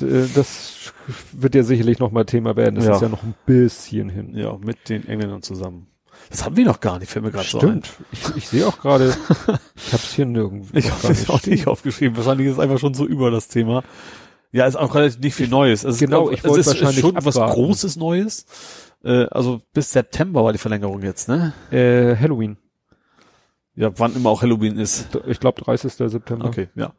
[0.00, 0.92] äh, das
[1.32, 2.76] wird ja sicherlich noch mal Thema werden.
[2.76, 2.94] Das Ja.
[2.96, 4.34] ist ja noch ein bisschen hin.
[4.34, 5.88] Ja, mit den Engländern zusammen.
[6.30, 7.82] Das haben wir noch gar nicht, fällt mir gerade so ein.
[7.84, 7.90] Stimmt.
[8.12, 9.08] Ich, ich sehe auch gerade,
[9.76, 10.68] ich habe es hier nirgendwo.
[10.78, 12.16] Ich habe es auch nicht aufgeschrieben.
[12.16, 13.82] Wahrscheinlich ist es einfach schon so über das Thema.
[14.52, 15.82] Ja, ist auch relativ nicht viel Neues.
[15.84, 17.54] Es Genau, ist, ich es wollte ist, ist wahrscheinlich schon was abwarten.
[17.54, 18.46] Großes Neues.
[19.04, 21.52] Äh, also bis September war die Verlängerung jetzt, ne?
[21.70, 22.58] Äh, Halloween.
[23.74, 25.06] Ja, wann immer auch Halloween ist.
[25.26, 25.94] Ich glaube 30.
[25.94, 26.44] September.
[26.44, 26.92] Okay, ja.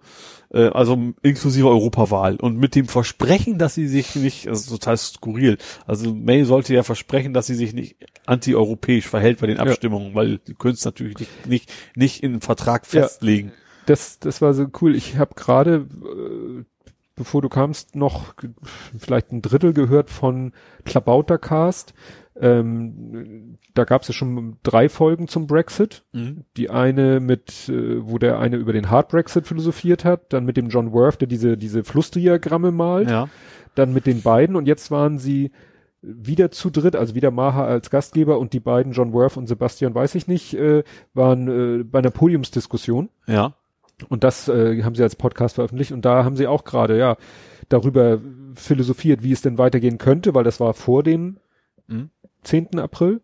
[0.51, 2.37] Äh, also inklusive Europawahl.
[2.37, 5.59] Und mit dem Versprechen, dass sie sich nicht, also total skurril.
[5.85, 9.63] Also May sollte ja versprechen, dass sie sich nicht anti-europäisch verhält bei den Ja.
[9.63, 13.01] Abstimmungen, weil die können es natürlich nicht, nicht, nicht in einen Vertrag Ja.
[13.03, 13.51] festlegen.
[13.85, 14.95] Das, das war so cool.
[14.95, 16.63] Ich habe gerade, äh,
[17.15, 18.33] bevor du kamst, noch
[18.97, 20.53] vielleicht ein Drittel gehört von
[20.85, 21.93] Klabautercast.
[22.35, 26.03] Ähm, da gab es ja schon drei Folgen zum Brexit.
[26.13, 26.45] Mhm.
[26.57, 30.57] Die eine mit, äh, wo der eine über den Hard Brexit philosophiert hat, dann mit
[30.57, 33.29] dem John Worth, der diese, diese Flussdiagramme malt, Ja.
[33.75, 35.51] dann mit den beiden und jetzt waren sie
[36.01, 39.95] wieder zu dritt, also wieder Maha als Gastgeber und die beiden, John Worth und Sebastian,
[39.95, 40.83] weiß ich nicht, äh,
[41.13, 41.47] waren
[41.81, 43.09] äh, bei einer Podiumsdiskussion.
[43.27, 43.53] Ja.
[44.09, 47.17] Und das äh, haben sie als Podcast veröffentlicht und da haben sie auch gerade, ja,
[47.69, 48.19] darüber
[48.55, 51.37] philosophiert, wie es denn weitergehen könnte, weil das war vor dem
[51.87, 52.09] Mhm.
[52.43, 52.79] 10.
[52.79, 53.21] April.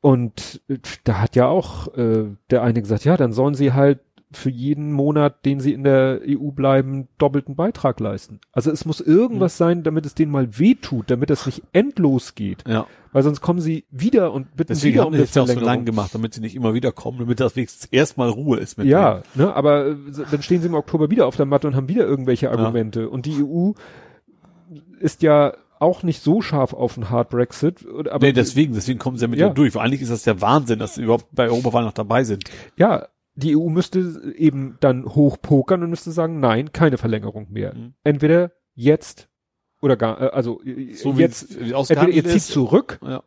[0.00, 4.00] Und äh, da hat ja auch äh, der eine gesagt, ja, dann sollen sie halt
[4.36, 8.40] für jeden Monat, den sie in der EU bleiben, doppelten Beitrag leisten.
[8.52, 9.58] Also es muss irgendwas Mhm.
[9.64, 12.64] sein, damit es denen mal wehtut, damit es nicht endlos geht.
[12.68, 12.86] Ja.
[13.12, 15.46] Weil sonst kommen sie wieder und bitten Deswegen wieder haben um eine jetzt ja auch
[15.46, 15.76] so Verlängerung.
[15.78, 18.86] lang gemacht, damit sie nicht immer wieder kommen, damit das wenigstens erstmal Ruhe ist mit
[18.86, 19.96] Ja, ne, aber äh,
[20.30, 22.52] dann stehen sie im Oktober wieder auf der Matte und haben wieder irgendwelche Ja.
[22.52, 23.08] Argumente.
[23.08, 23.72] Und die EU
[25.00, 27.84] ist ja auch nicht so scharf auf einen Hard Brexit.
[28.10, 29.50] Aber nee, deswegen, deswegen kommen sie ja mit Ja.
[29.50, 29.74] durch.
[29.74, 32.44] Weil eigentlich ist das der Wahnsinn, dass sie überhaupt bei Europawahl noch dabei sind.
[32.76, 33.06] ja,
[33.36, 37.74] die EU müsste eben dann hochpokern und müsste sagen, nein, keine Verlängerung mehr.
[37.74, 37.94] Mhm.
[38.02, 39.28] Entweder jetzt
[39.80, 43.22] oder gar, äh, also äh, So wie jetzt, es- wie entweder ihr zieht zurück, Ja.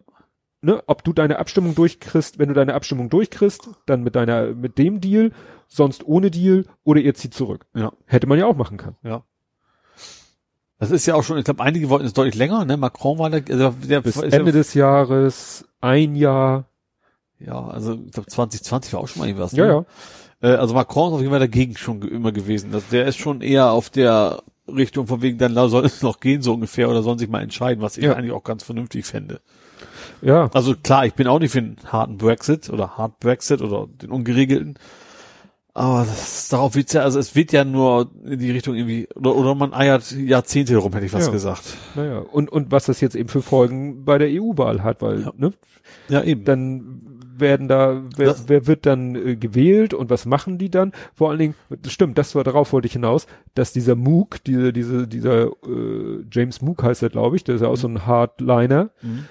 [0.62, 4.78] ne, ob du deine Abstimmung durchkriegst, wenn du deine Abstimmung durchkriegst, dann mit deiner, mit
[4.78, 5.32] dem Deal,
[5.68, 7.68] sonst ohne Deal oder ihr zieht zurück.
[7.76, 7.94] Ja.
[8.06, 8.96] Hätte man ja auch machen können.
[9.04, 9.24] Ja.
[10.80, 12.78] Das ist ja auch schon, ich glaube, einige wollten es deutlich länger, ne?
[12.78, 16.69] Macron war da, also der Bis Ende ja, des Jahres, ein Jahr.
[17.40, 19.52] Ja, also ich glaube 2020 war auch schon mal irgendwas.
[19.54, 19.86] Ja, ne?
[20.42, 20.50] ja.
[20.50, 22.72] Äh, also Macron ist auf jeden Fall dagegen schon immer gewesen.
[22.72, 26.42] Das, der ist schon eher auf der Richtung von wegen, dann soll es noch gehen,
[26.42, 28.14] so ungefähr, oder sollen sich mal entscheiden, was ich Ja.
[28.14, 29.42] eigentlich auch ganz vernünftig fände.
[30.22, 30.50] Ja.
[30.54, 34.12] Also klar, ich bin auch nicht für einen harten Brexit oder Hard Brexit oder den
[34.12, 34.76] ungeregelten.
[35.74, 39.36] Aber das, darauf wird's ja, also es wird ja nur in die Richtung irgendwie, oder,
[39.36, 41.32] oder man eiert Jahrzehnte herum, hätte ich was Ja.
[41.32, 41.64] gesagt.
[41.96, 42.20] Naja.
[42.20, 45.32] Und, und was das jetzt eben für Folgen bei der EU-Wahl hat, weil, Ja.
[45.38, 45.54] ne,
[46.10, 46.44] Ja, eben.
[46.44, 47.09] dann
[47.40, 50.92] werden da, wer, Das- wer wird dann äh, gewählt und was machen die dann?
[51.16, 54.74] Vor allen Dingen, das stimmt, das war darauf wollte ich hinaus, dass dieser Mook, diese,
[54.74, 58.06] diese, dieser äh, James Mook heißt er, glaube ich, der ist ja auch so ein
[58.06, 59.26] Hardliner, Mhm.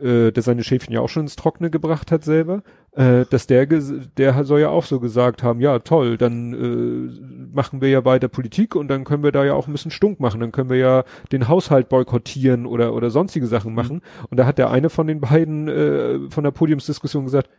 [0.00, 2.62] Äh, der seine Schäfchen ja auch schon ins Trockene gebracht hat selber,
[2.92, 7.80] äh, dass der, der soll ja auch so gesagt haben, ja toll, dann äh, machen
[7.80, 10.40] wir ja weiter Politik und dann können wir da ja auch ein bisschen stunk machen,
[10.40, 14.02] dann können wir ja den Haushalt boykottieren oder oder sonstige Sachen machen.
[14.30, 17.50] Und da hat der eine von den beiden äh, von der Podiumsdiskussion gesagt,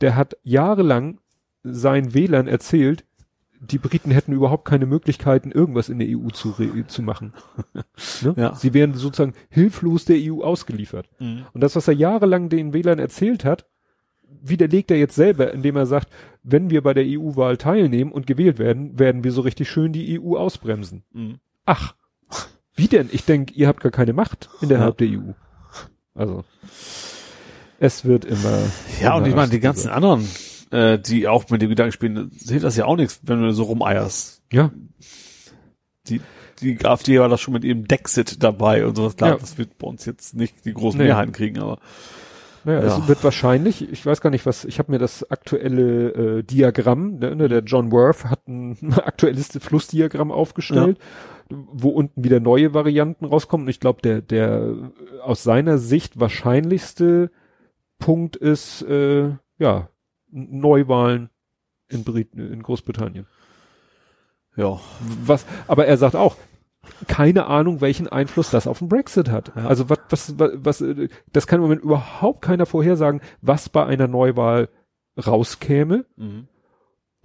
[0.00, 1.20] der hat jahrelang
[1.62, 3.04] seinen Wählern erzählt,
[3.60, 6.54] die Briten hätten überhaupt keine Möglichkeiten, irgendwas in der EU zu,
[6.86, 7.32] zu machen.
[8.22, 8.34] ne?
[8.36, 8.54] Ja.
[8.54, 11.08] Sie wären sozusagen hilflos der EU ausgeliefert.
[11.18, 11.46] Mhm.
[11.52, 13.66] Und das, was er jahrelang den Wählern erzählt hat,
[14.48, 16.08] widerlegt er jetzt selber, indem er sagt,
[16.42, 20.20] wenn wir bei der EU-Wahl teilnehmen und gewählt werden, werden wir so richtig schön die
[20.20, 21.04] EU ausbremsen.
[21.12, 21.38] Mhm.
[21.64, 21.94] Ach,
[22.74, 23.08] wie denn?
[23.10, 25.32] Ich denke, ihr habt gar keine Macht innerhalb der EU.
[26.14, 26.44] Also,
[27.78, 28.58] es wird immer.
[29.00, 30.26] Ja, und immer ich meine, die ganzen anderen,
[30.70, 33.64] äh, die auch mit dem Gedanken spielen, hilft das ja auch nichts, wenn du so
[33.64, 34.42] rumeierst.
[34.52, 34.70] Ja,
[36.08, 36.20] Die,
[36.60, 39.16] die AfD war da schon mit ihrem Dexit dabei und sowas.
[39.16, 39.36] Klar, Ja.
[39.38, 41.06] das wird bei uns jetzt nicht die großen Nee.
[41.06, 41.78] Mehrheiten kriegen, aber
[42.64, 42.98] naja, Ja.
[42.98, 47.18] es wird wahrscheinlich, ich weiß gar nicht was, ich habe mir das aktuelle äh, Diagramm,
[47.18, 50.98] ne, ne, der John Worth hat ein aktuelles Flussdiagramm aufgestellt,
[51.48, 53.66] wo unten wieder neue Varianten rauskommen.
[53.66, 54.74] Und ich glaube, der, der
[55.22, 57.30] aus seiner Sicht wahrscheinlichste
[58.00, 59.88] Punkt ist, äh, ja,
[60.30, 61.30] Neuwahlen
[61.88, 63.26] in, Brit in Großbritannien.
[64.56, 64.80] ja.
[65.24, 66.36] Was, aber er sagt auch,
[67.08, 69.52] keine Ahnung, welchen Einfluss das auf den Brexit hat.
[69.56, 69.66] Ja.
[69.66, 70.84] Also was, was, was, was,
[71.32, 74.68] das kann im Moment überhaupt keiner vorhersagen, was bei einer Neuwahl
[75.24, 76.06] rauskäme.
[76.16, 76.48] Mhm.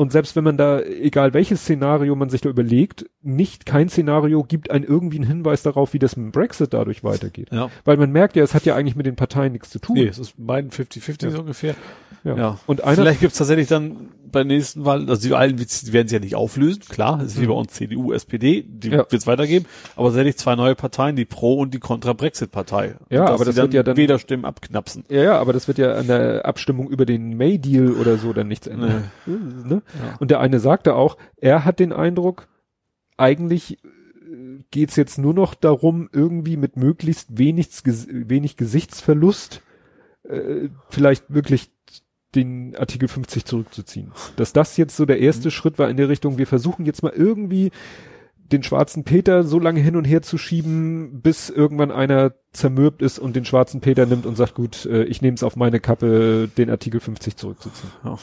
[0.01, 4.41] Und selbst wenn man da, egal welches Szenario man sich da überlegt, nicht kein Szenario
[4.43, 7.49] gibt einen irgendwie einen Hinweis darauf, wie das mit dem Brexit dadurch weitergeht.
[7.51, 7.69] Ja.
[7.85, 9.93] Weil man merkt ja, es hat ja eigentlich mit den Parteien nichts zu tun.
[9.97, 11.29] Nee, es ist bei beiden 50-50 Ja.
[11.29, 11.75] so ungefähr.
[12.23, 12.35] Ja.
[12.35, 12.59] Ja.
[12.65, 16.15] Und einer, Vielleicht gibt's tatsächlich dann bei nächsten Wahl, also die alten die werden sie
[16.15, 18.93] ja nicht auflösen, klar, es ist wie bei uns CDU, SPD, die Mhm.
[18.93, 19.05] Ja.
[19.11, 19.65] wird's weitergeben,
[19.97, 22.95] aber tatsächlich zwei neue Parteien, die Pro- und die Kontra-Brexit-Partei.
[23.09, 25.03] Ja, aber das wird ja dann- Wählerstimmen abknapsen.
[25.09, 28.47] ja, ja, aber das wird ja an der Abstimmung über den May-Deal oder so dann
[28.47, 29.11] nichts ändern.
[29.25, 29.81] Ne?
[29.99, 30.15] Ja.
[30.19, 32.47] Und der eine sagte auch, er hat den Eindruck,
[33.17, 39.61] eigentlich äh, geht's jetzt nur noch darum, irgendwie mit möglichst wenig, wenig Gesichtsverlust
[40.23, 41.71] äh, vielleicht wirklich
[42.35, 44.11] den Artikel 50 zurückzuziehen.
[44.37, 45.51] Dass das jetzt so der erste Mhm.
[45.51, 47.71] Schritt war in der Richtung, wir versuchen jetzt mal irgendwie
[48.37, 53.17] den schwarzen Peter so lange hin und her zu schieben, bis irgendwann einer zermürbt ist
[53.17, 56.49] und den schwarzen Peter nimmt und sagt, gut, äh, ich nehme es auf meine Kappe,
[56.57, 57.91] den Artikel 50 zurückzuziehen.
[58.03, 58.17] Ja.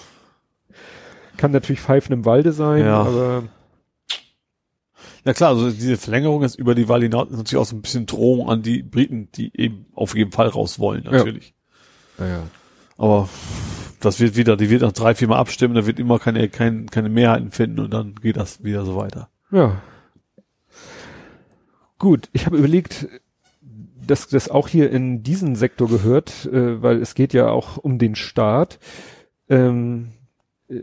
[1.38, 3.00] Kann natürlich Pfeifen im Walde sein, Ja.
[3.00, 3.44] aber
[5.24, 7.80] Ja klar, also diese Verlängerung jetzt über die Wahl hinaus ist natürlich auch so ein
[7.82, 11.54] bisschen Drohung an die Briten, die eben auf jeden Fall raus wollen, natürlich.
[12.18, 12.42] naja.
[12.98, 13.28] Aber
[14.00, 16.86] das wird wieder, die wird noch drei, vier Mal abstimmen, da wird immer keine, keine,
[16.86, 19.28] keine Mehrheiten finden und dann geht das wieder so weiter.
[19.52, 19.80] Ja.
[21.98, 23.08] Gut, ich habe überlegt,
[24.06, 27.98] dass das auch hier in diesen Sektor gehört, äh, weil es geht ja auch um
[27.98, 28.78] den Staat.
[29.48, 30.12] Ähm,
[30.68, 30.74] äh,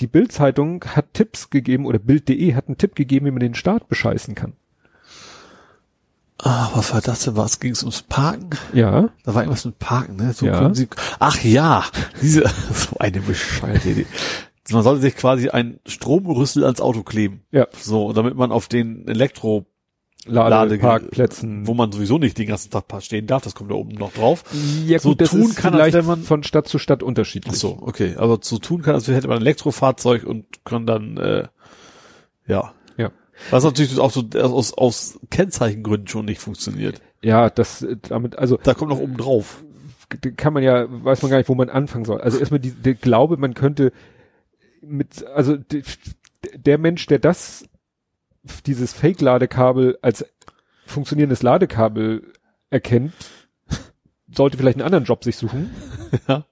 [0.00, 3.88] die Bild-Zeitung hat Tipps gegeben oder Bild.de hat einen Tipp gegeben, wie man den Staat
[3.88, 4.54] bescheißen kann.
[6.40, 7.36] Ah, was war das denn?
[7.36, 8.50] Was ging es ums Parken?
[8.72, 10.32] Ja, Da war irgendwas mit Parken, ne?
[10.32, 10.72] So Ja.
[10.72, 10.88] Sie,
[11.18, 11.84] ach ja,
[12.22, 14.06] diese, so eine bescheuerte Idee.
[14.70, 17.42] Man sollte sich quasi ein Stromrüssel ans Auto kleben.
[17.50, 19.66] ja, So, damit man auf den Elektro,
[20.28, 21.66] Ladeparkplätzen.
[21.66, 24.44] wo man sowieso nicht den ganzen Tag stehen darf, das kommt da oben noch drauf.
[24.86, 27.02] ja, so gut, das tun ist kann, als vielleicht wenn man- von Stadt zu Stadt
[27.02, 27.54] unterschiedlich.
[27.54, 28.14] Ach so, okay.
[28.16, 31.48] Aber so tun kann, als hätte man ein Elektrofahrzeug und kann dann, äh,
[32.46, 32.72] ja.
[32.96, 33.10] Ja.
[33.50, 37.00] Was natürlich auch so aus, aus Kennzeichengründen schon nicht funktioniert.
[37.22, 39.62] Ja, das äh, damit, also Da kommt noch oben drauf.
[40.36, 42.20] kann man ja, weiß man gar nicht, wo man anfangen soll.
[42.20, 43.92] Also erstmal die, der Glaube, man könnte
[44.80, 45.82] mit, also die,
[46.56, 47.64] der Mensch, der das,
[48.66, 50.24] dieses Fake-Ladekabel als
[50.86, 52.32] funktionierendes Ladekabel
[52.70, 53.12] erkennt,
[54.30, 55.70] sollte vielleicht einen anderen Job sich suchen.
[56.26, 56.46] Ja.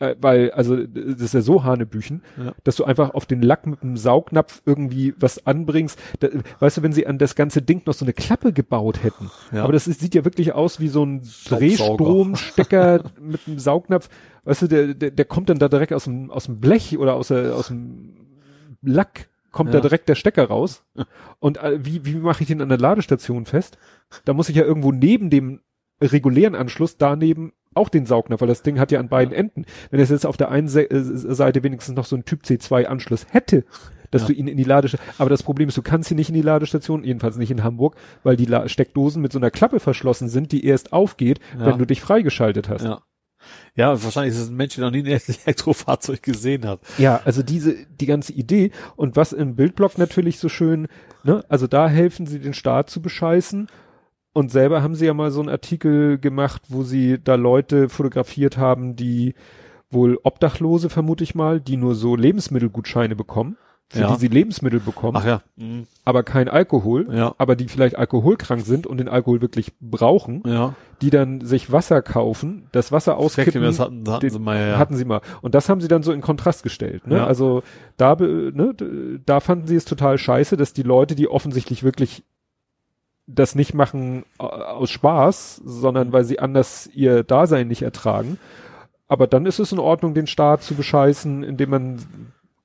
[0.00, 2.54] Äh, weil, also das ist ja so Hanebüchen, Ja.
[2.62, 5.98] dass du einfach auf den Lack mit einem Saugnapf irgendwie was anbringst.
[6.20, 6.28] Da,
[6.60, 9.28] weißt du, wenn sie an das ganze Ding noch so eine Klappe gebaut hätten.
[9.50, 9.64] Ja.
[9.64, 11.22] Aber das ist, sieht ja wirklich aus wie so ein.
[11.46, 14.08] Drehstromstecker mit einem Saugnapf.
[14.44, 17.14] Weißt du, der, der, der kommt dann da direkt aus dem, aus dem Blech oder
[17.14, 18.14] aus, der, aus dem
[18.82, 19.82] Lack kommt da Ja.
[19.82, 20.84] direkt der Stecker raus.
[21.40, 23.78] Und äh, wie, wie mache ich den an der Ladestation fest?
[24.24, 25.60] Da muss ich ja irgendwo neben dem
[26.00, 29.64] regulären Anschluss daneben auch den Saugnapf, weil das Ding hat ja an beiden Enden.
[29.90, 32.86] Wenn es jetzt auf der einen Se äh, Seite wenigstens noch so einen Typ C2
[32.86, 33.64] Anschluss hätte,
[34.10, 34.28] dass Ja.
[34.28, 36.42] du ihn in die Ladestation, aber das Problem ist, du kannst ihn nicht in die
[36.42, 40.50] Ladestation, jedenfalls nicht in Hamburg, weil die La Steckdosen mit so einer Klappe verschlossen sind,
[40.52, 41.66] die erst aufgeht, Ja.
[41.66, 42.84] wenn du dich freigeschaltet hast.
[42.84, 43.02] Ja.
[43.74, 45.06] Ja, wahrscheinlich ist es ein Mensch, der noch nie ein
[45.44, 46.80] Elektrofahrzeug gesehen hat.
[46.98, 50.88] Ja, also diese, die ganze Idee und was im Bildblock natürlich so schön,
[51.24, 53.68] ne, also da helfen sie den Staat zu bescheißen
[54.32, 58.56] und selber haben sie ja mal so einen Artikel gemacht, wo sie da Leute fotografiert
[58.56, 59.34] haben, die
[59.90, 63.56] wohl Obdachlose, vermute ich mal, die nur so Lebensmittelgutscheine bekommen,
[63.90, 64.12] für Ja.
[64.12, 65.40] die sie Lebensmittel bekommen, Ach ja.
[65.56, 65.86] Mhm.
[66.04, 67.34] aber kein Alkohol, Ja.
[67.38, 70.74] aber die vielleicht alkoholkrank sind und den Alkohol wirklich brauchen, Ja.
[71.00, 74.58] die dann sich Wasser kaufen, das Wasser auskippen, das hatten, das hatten den- sie mal,
[74.58, 74.76] ja.
[74.78, 75.22] hatten sie mal.
[75.40, 77.06] Und das haben sie dann so in Kontrast gestellt.
[77.06, 77.16] Ne?
[77.16, 77.26] Ja.
[77.26, 77.62] Also
[77.96, 78.74] da, ne,
[79.24, 82.24] da fanden sie es total scheiße, dass die Leute, die offensichtlich wirklich
[83.26, 88.38] das nicht machen aus Spaß, sondern weil sie anders ihr Dasein nicht ertragen.
[89.06, 91.98] Aber dann ist es in Ordnung, den Staat zu bescheißen, indem man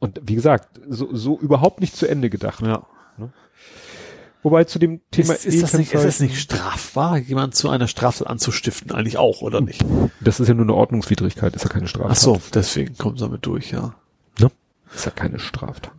[0.03, 2.61] und wie gesagt, so, so überhaupt nicht zu Ende gedacht.
[2.61, 2.85] ja.
[4.41, 7.69] Wobei zu dem Thema Ist, ist, das nicht, ist es E-Kennzeichen- nicht strafbar, jemand zu
[7.69, 8.91] einer Straftat anzustiften?
[8.91, 9.85] Eigentlich auch, oder nicht?
[10.19, 12.11] das ist ja nur eine Ordnungswidrigkeit, ist ja keine Straftat.
[12.11, 13.95] Ach so, deswegen kommt damit durch, ja.
[14.93, 15.93] Ist ja keine Straftat.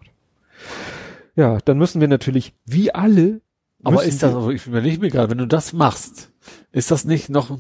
[1.35, 3.40] Ja, dann müssen wir natürlich, wie alle,
[3.82, 6.31] Aber ist das, ich überlege mir gerade, wenn du das machst,
[6.70, 7.59] ist das nicht noch,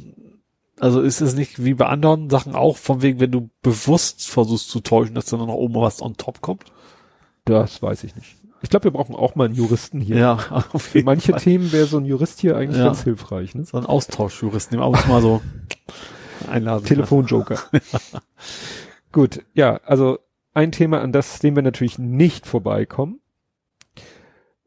[0.84, 4.68] also ist es nicht wie bei anderen Sachen auch, von wegen, wenn du bewusst versuchst
[4.68, 6.64] zu täuschen, dass dann noch oben was on top kommt?
[7.46, 8.36] das weiß ich nicht.
[8.60, 10.16] Ich glaube, wir brauchen auch mal einen Juristen hier.
[10.16, 11.40] Ja, auf Für manche Fall.
[11.40, 12.84] Themen wäre so ein Jurist hier eigentlich Ja.
[12.86, 13.54] ganz hilfreich.
[13.54, 13.64] Ne?
[13.64, 15.40] So ein Austauschjurist, nehmen wir auch mal so
[16.50, 16.84] einladen.
[16.84, 17.58] Telefonjoker.
[19.12, 20.18] Gut, ja, also
[20.52, 23.20] ein Thema, an das, dem wir natürlich nicht vorbeikommen.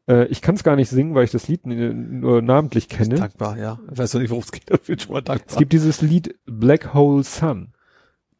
[0.08, 3.16] Äh, ich kann es gar nicht singen, weil ich das Lied nur namentlich kenne.
[3.16, 3.78] Dankbar, ja.
[3.92, 5.46] Ich weiß doch nicht, worum es geht, aber ich bin schon mal dankbar.
[5.50, 7.72] Es gibt dieses Lied Black Hole Sun.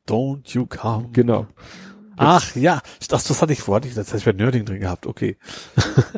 [0.09, 1.11] Don't you come.
[1.13, 1.47] Genau.
[2.17, 4.81] Ach ja, das, das hatte ich vor, hatte ich, das hatte ich bei Nerding drin
[4.81, 5.37] gehabt, okay.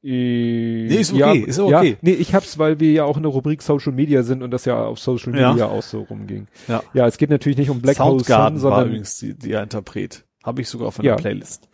[0.00, 1.90] Nee, ist okay, ist okay.
[1.90, 4.52] Ja, nee, ich hab's, weil wir ja auch in der Rubrik Social Media sind und
[4.52, 5.50] das ja auf Social Ja.
[5.50, 6.46] Media auch so rumging.
[6.68, 6.82] Ja.
[6.94, 9.52] Ja, es geht natürlich nicht um Black Hole Sun, Soundgarden war sondern übrigens die, die
[9.52, 10.24] Interpret.
[10.44, 11.16] Habe ich sogar von Ja.
[11.16, 11.68] der Playlist.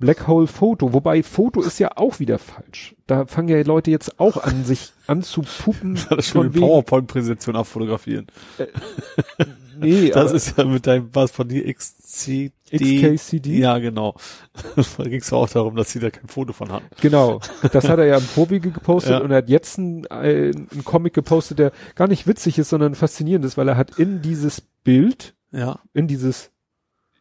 [0.00, 0.92] Black Hole Photo.
[0.92, 2.96] Wobei Foto ist ja auch wieder falsch.
[3.06, 5.94] Da fangen ja Leute jetzt auch an, sich anzupuppen.
[6.08, 8.26] Das ist schon eine PowerPoint-Präsentation abfotografieren.
[9.78, 12.52] Nee, Das ist ja mit deinem, was von dir XCD.
[12.72, 13.58] XKCD?
[13.58, 14.14] Ja, genau.
[14.96, 16.86] da ging es auch darum, dass sie da kein Foto von hatten.
[17.00, 17.40] Genau.
[17.72, 19.18] Das hat er ja im Vorwege gepostet Ja.
[19.20, 23.44] und er hat jetzt einen, einen Comic gepostet, der gar nicht witzig ist, sondern faszinierend
[23.44, 25.80] ist, weil er hat in dieses Bild, Ja.
[25.94, 26.50] in dieses,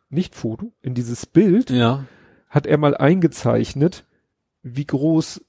[0.09, 2.05] nicht Foto, in dieses Bild Ja.
[2.49, 4.05] Hat er mal eingezeichnet,
[4.63, 5.45] wie groß,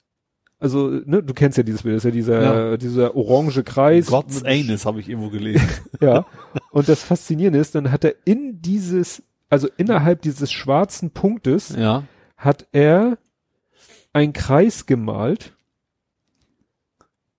[0.59, 4.11] also, ne, du kennst ja dieses Bild, das ist ja dieser, dieser orange Kreis.
[4.43, 5.67] Mit- Anus habe ich irgendwo gelesen.
[6.01, 6.27] Ja.
[6.71, 12.05] Und das Faszinierende ist, dann hat er in dieses, also innerhalb dieses schwarzen Punktes, ja.
[12.37, 13.19] hat er
[14.13, 15.55] einen Kreis gemalt.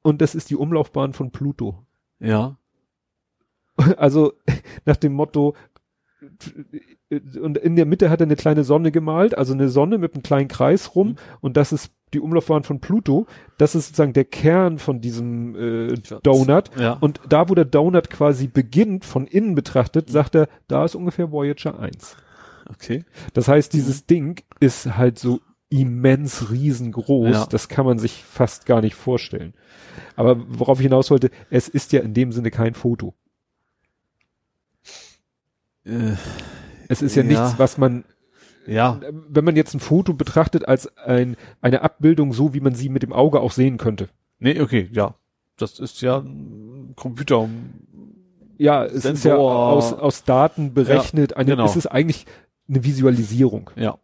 [0.04, 1.86] Und das ist die Umlaufbahn von Pluto.
[2.20, 2.58] Ja.
[3.98, 4.34] Also
[4.86, 5.56] nach dem Motto,
[7.42, 10.24] und in der Mitte hat er eine kleine Sonne gemalt, also eine Sonne mit einem
[10.24, 11.16] kleinen Kreis rum, Mhm.
[11.42, 13.26] und das ist die Umlaufbahn von Pluto.
[13.58, 15.94] Das ist sozusagen der Kern von diesem äh,
[16.24, 16.70] Donut.
[16.78, 16.94] Ja.
[16.94, 20.12] Und da, wo der Donut quasi beginnt, von innen betrachtet, Mhm.
[20.14, 22.18] sagt er, da ist ungefähr Voyager 1.
[22.70, 23.04] Okay.
[23.34, 25.40] Das heißt, dieses Ding ist halt so
[25.70, 27.46] immens riesengroß, Ja.
[27.46, 29.54] das kann man sich fast gar nicht vorstellen.
[30.18, 33.14] Aber worauf ich hinaus wollte, es ist ja in dem Sinne kein Foto.
[35.86, 36.14] Äh,
[36.92, 37.30] Es ist ja, Ja.
[37.30, 38.04] nichts, was man,
[38.68, 39.00] ja.
[39.30, 43.04] wenn man jetzt ein Foto betrachtet als ein, eine Abbildung, so wie man sie mit
[43.04, 44.10] dem Auge auch sehen könnte.
[44.40, 45.16] Nee, okay, ja.
[45.58, 47.48] Das ist ja ein Computer.
[48.58, 49.50] Ja, es ist ja Sensor.
[49.70, 51.66] aus, aus Daten berechnet, eine, genau.
[51.66, 52.26] es ist eigentlich
[52.70, 53.70] eine Visualisierung.
[53.76, 53.98] Ja.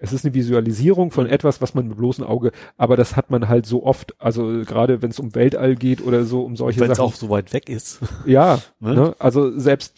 [0.00, 3.48] Es ist eine Visualisierung von etwas, was man mit bloßem Auge, aber das hat man
[3.48, 6.90] halt so oft, also gerade wenn es um Weltall geht oder so, um solche Wenn
[6.92, 7.08] es Sachen.
[7.08, 7.98] auch so weit weg ist.
[8.24, 8.94] ja, Ne?
[8.94, 9.16] ne?
[9.18, 9.96] also selbst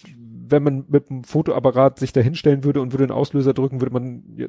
[0.51, 3.93] wenn man mit einem Fotoapparat sich da hinstellen würde und würde einen Auslöser drücken, würde
[3.93, 4.47] man ja,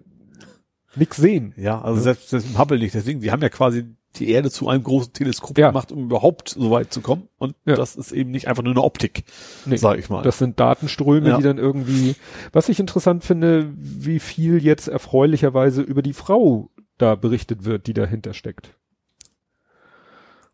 [0.95, 1.53] nix sehen.
[1.57, 2.03] Ja, also Ja.
[2.03, 2.93] selbst das im Hubble nicht.
[2.95, 3.85] Deswegen, die haben ja quasi
[4.17, 5.69] die Erde zu einem großen Teleskop Ja.
[5.69, 7.29] gemacht, um überhaupt so weit zu kommen.
[7.37, 7.75] Und Ja.
[7.75, 9.23] das ist eben nicht einfach nur eine Optik,
[9.65, 10.21] Nee, sag ich mal.
[10.21, 11.37] Das sind Datenströme, Ja.
[11.37, 12.15] die dann irgendwie,
[12.51, 17.93] was ich interessant finde, wie viel jetzt erfreulicherweise über die Frau da berichtet wird, die
[17.93, 18.75] dahinter steckt.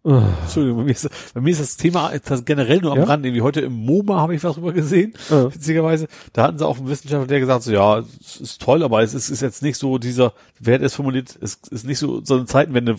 [0.10, 3.04] Ah, Entschuldigung, bei mir, ist, bei mir ist das Thema das generell nur am Ja?
[3.04, 3.26] Rand.
[3.26, 6.08] Irgendwie heute im MoMA habe ich was drüber gesehen, äh, witzigerweise.
[6.32, 9.14] Da hatten sie auch einen Wissenschaftler, der gesagt so, ja, es ist toll, aber es
[9.14, 12.36] ist, ist jetzt nicht so dieser, wer hat es formuliert, es ist nicht so so
[12.36, 12.98] eine Zeitenwende,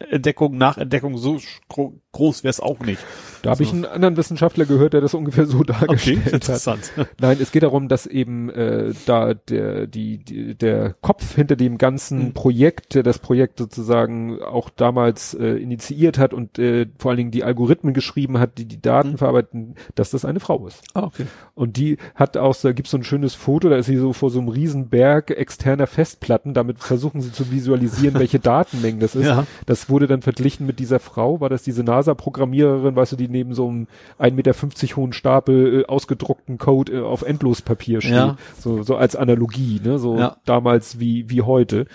[0.00, 3.00] vorwiegend Vorentdeckung, Nachentdeckung, so gro- groß wäre es auch nicht.
[3.42, 6.32] da habe ich einen anderen Wissenschaftler gehört, der das ungefähr so dargestellt hat.
[6.32, 6.90] interessant.
[7.20, 11.78] Nein, es geht darum, dass eben äh, da der die, die der Kopf hinter dem
[11.78, 12.32] ganzen Mhm.
[12.32, 17.30] Projekt, der das Projekt sozusagen auch damals äh, initiiert hat und äh, vor allen Dingen
[17.30, 19.18] die Algorithmen geschrieben hat, die die Daten Mhm.
[19.18, 20.82] verarbeiten, dass das eine Frau ist.
[20.94, 21.26] Ah, okay.
[21.54, 24.30] Und die hat auch, da gibt's so ein schönes Foto, da ist sie so vor
[24.30, 29.26] so einem riesen Berg externer Festplatten, damit versuchen sie zu visualisieren, welche Datenmengen das ist.
[29.26, 29.46] Ja.
[29.66, 33.52] Das wurde dann verglichen mit dieser Frau, war das diese NASA-Programmiererin, weißt du, die neben
[33.54, 33.86] so einem
[34.18, 38.12] 1,50 Meter hohen Stapel äh, ausgedruckten Code äh, auf Endlospapier steht.
[38.12, 38.36] Ja.
[38.58, 40.36] So, so als Analogie, ne, so Ja.
[40.44, 41.86] damals wie, wie heute.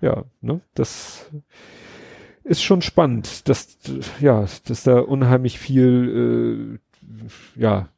[0.00, 1.30] Ja, ne, das
[2.44, 3.78] ist schon spannend, dass,
[4.20, 6.78] ja, dass da unheimlich viel,
[7.56, 7.88] äh, ja,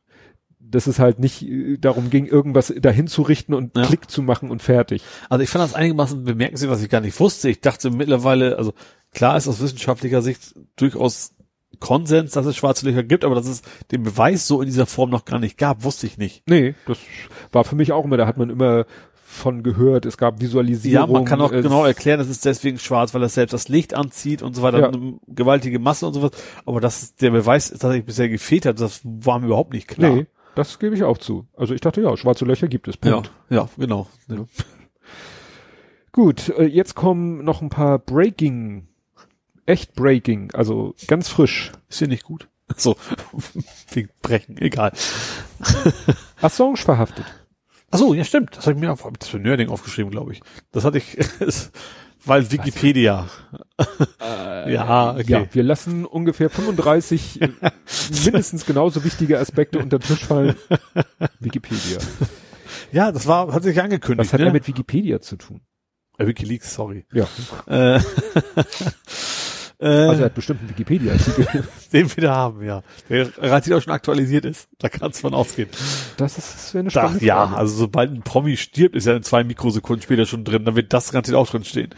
[0.70, 3.84] dass es halt nicht äh, darum ging, irgendwas dahin zu richten und Ja.
[3.84, 5.02] Klick zu machen und fertig.
[5.30, 7.48] Also ich fand das einigermaßen bemerkenswert, was ich gar nicht wusste.
[7.48, 8.72] Ich dachte mittlerweile, also
[9.12, 11.34] klar ist aus wissenschaftlicher Sicht durchaus
[11.80, 13.62] Konsens, dass es schwarze Löcher gibt, aber dass es
[13.92, 16.42] den Beweis so in dieser Form noch gar nicht gab, wusste ich nicht.
[16.48, 16.98] Nee, das
[17.52, 18.86] war für mich auch immer, da hat man immer
[19.30, 21.12] von gehört, es gab Ja, Visualisierung.
[21.12, 24.42] man kann auch genau erklären, es ist deswegen schwarz, weil es selbst das Licht anzieht
[24.42, 24.88] und so weiter, Ja.
[24.88, 26.30] eine gewaltige Masse und sowas.
[26.64, 30.14] Aber dass der Beweis tatsächlich bisher gefehlt hat, das war mir überhaupt nicht klar.
[30.14, 30.26] Nee,
[30.56, 31.46] das gebe ich auch zu.
[31.56, 32.96] Also ich dachte, ja, schwarze Löcher gibt es.
[33.04, 33.30] Ja, Punkt.
[33.50, 34.08] ja, genau.
[34.28, 34.46] Ja.
[36.12, 38.88] Gut, äh, jetzt kommen noch ein paar Breaking,
[39.68, 41.72] echt Breaking, also ganz frisch.
[41.88, 42.48] Ist hier nicht gut.
[42.76, 42.96] So,
[43.92, 44.92] wegen Brechen, egal.
[46.42, 47.24] Assange verhaftet.
[47.90, 48.54] Ach so, ja stimmt.
[48.54, 50.42] Das habe ich mir auf, das für Nerding aufgeschrieben, glaube ich.
[50.70, 51.16] Das hatte ich,
[52.26, 53.26] weil Wikipedia.
[54.66, 55.32] ja, okay.
[55.32, 57.48] Ja, wir lassen ungefähr 35 äh,
[58.22, 60.54] mindestens genauso wichtige Aspekte unter den Tisch fallen.
[61.40, 62.00] Wikipedia.
[62.92, 64.28] Ja, das war, hat sich angekündigt.
[64.28, 64.46] Was hat ne?
[64.48, 65.62] er mit Wikipedia zu tun?
[66.18, 67.06] äh, WikiLeaks, sorry.
[67.12, 67.26] Ja,
[67.66, 68.00] Äh,
[69.80, 71.64] also er äh, hat bestimmt einen Wikipedia-Artikel.
[71.92, 72.82] den wir da haben, ja.
[73.08, 74.68] Der relativ auch schon aktualisiert ist.
[74.78, 75.68] Da kann es von ausgehen.
[76.16, 79.16] Das ist das wäre eine Da, spannende ja, also sobald ein Promi stirbt, ist er
[79.16, 80.64] in zwei Mikrosekunden später schon drin.
[80.64, 81.90] Dann wird das garantiert auch drin stehen.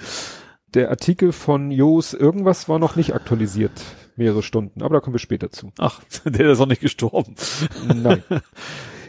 [0.74, 3.72] Der Artikel von Jos irgendwas war noch nicht aktualisiert,
[4.14, 5.72] mehrere Stunden, aber da kommen wir später zu.
[5.78, 7.34] Ach, der ist auch nicht gestorben.
[7.86, 8.22] Nein.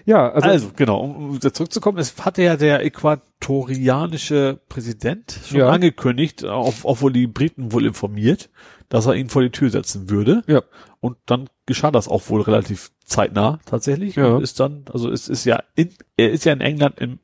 [0.06, 5.69] Ja, also, Also, genau, um zurückzukommen, es hatte ja der äquatorianische Präsident schon Ja.
[5.69, 8.49] angekündigt, auch, auch wohl die Briten wohl informiert,
[8.90, 10.44] dass er ihn vor die Tür setzen würde.
[10.48, 10.61] ja,
[10.99, 14.15] Und dann geschah das auch wohl relativ zeitnah tatsächlich.
[14.15, 14.36] Ja.
[14.36, 17.19] Und ist dann, also es ist ja in, er ist ja in England im,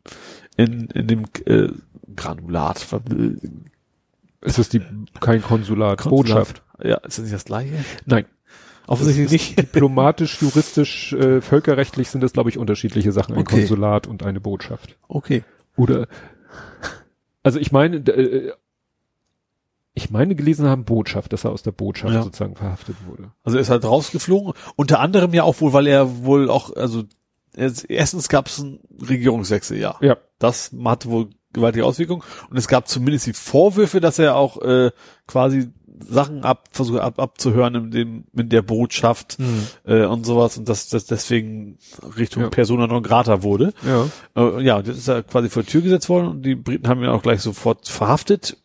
[0.55, 1.69] in, in dem äh,
[2.15, 3.35] Granulat, äh,
[4.41, 4.81] es ist die
[5.19, 6.61] kein Konsulat, Botschaft.
[6.81, 7.73] Ja, ist das nicht das gleiche?
[8.05, 8.25] Nein.
[8.87, 9.59] Offensichtlich nicht.
[9.59, 13.35] Diplomatisch, juristisch, äh, völkerrechtlich sind das, glaube ich, unterschiedliche Sachen.
[13.35, 13.59] Ein Okay.
[13.59, 14.97] Konsulat und eine Botschaft.
[15.07, 15.43] Okay.
[15.75, 16.07] Oder,
[17.43, 18.53] also ich meine, äh,
[19.93, 22.23] ich meine gelesen haben Botschaft, dass er aus der Botschaft Ja.
[22.23, 23.31] sozusagen verhaftet wurde.
[23.43, 24.53] Also er ist halt rausgeflogen.
[24.75, 27.03] Unter anderem ja auch wohl, weil er wohl auch, also
[27.55, 29.95] er- erstens gab es einen Regierungswechsel, ja.
[30.01, 30.17] Ja.
[30.39, 32.21] Das hatte wohl gewaltige Auswirkungen.
[32.51, 34.91] Und es gab zumindest die Vorwürfe, dass er auch äh,
[35.25, 35.69] quasi
[36.05, 39.37] Sachen ab, versuche ab, abzuhören in dem, in der Botschaft
[39.85, 41.77] äh, und sowas und dass das deswegen
[42.17, 42.49] Richtung Ja.
[42.49, 43.73] Persona non grata wurde.
[43.85, 44.07] Ja.
[44.35, 47.01] Äh, ja, das ist ja quasi vor die Tür gesetzt worden und die Briten haben
[47.01, 48.57] ihn auch gleich sofort verhaftet.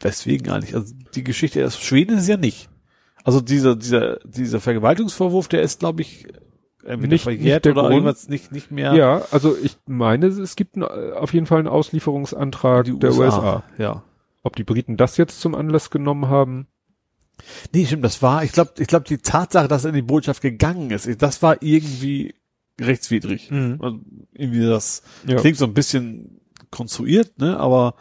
[0.00, 0.74] Weswegen eigentlich?
[0.74, 2.68] Also die Geschichte aus Schweden ist es ja nicht.
[3.24, 6.26] Also dieser, dieser, dieser Vergewaltigungsvorwurf, der ist, glaube ich,
[6.84, 7.94] entweder Nicht- verjährt nicht der oder Grund.
[7.94, 8.94] irgendwas nicht, nicht mehr.
[8.94, 13.64] Ja, also ich meine, es gibt äh, auf jeden Fall einen Auslieferungsantrag die der USA.
[13.76, 14.02] Ja.
[14.42, 16.68] Ob die Briten das jetzt zum Anlass genommen haben?
[17.72, 20.42] Nee, stimmt, das war, ich glaube, ich glaube, die Tatsache, dass er in die Botschaft
[20.42, 22.34] gegangen ist, das war irgendwie
[22.80, 23.50] rechtswidrig.
[23.50, 23.78] Mhm.
[23.80, 24.00] Also
[24.32, 25.36] irgendwie das Ja.
[25.36, 27.94] klingt so ein bisschen konstruiert, ne, aber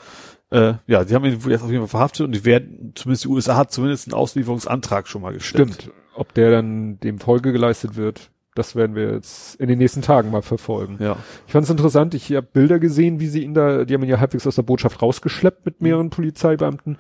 [0.50, 3.28] äh, ja, die haben ihn jetzt auf jeden Fall verhaftet und die werden, zumindest die
[3.30, 5.74] USA hat zumindest einen Auslieferungsantrag schon mal gestellt.
[5.74, 5.94] Stimmt.
[6.16, 10.32] Ob der dann dem Folge geleistet wird, das werden wir jetzt in den nächsten Tagen
[10.32, 10.98] mal verfolgen.
[11.00, 11.18] Ja.
[11.46, 14.10] Ich fand es interessant, ich habe Bilder gesehen, wie sie ihn da, die haben ihn
[14.10, 16.98] ja halbwegs aus der Botschaft rausgeschleppt mit mehreren Polizeibeamten.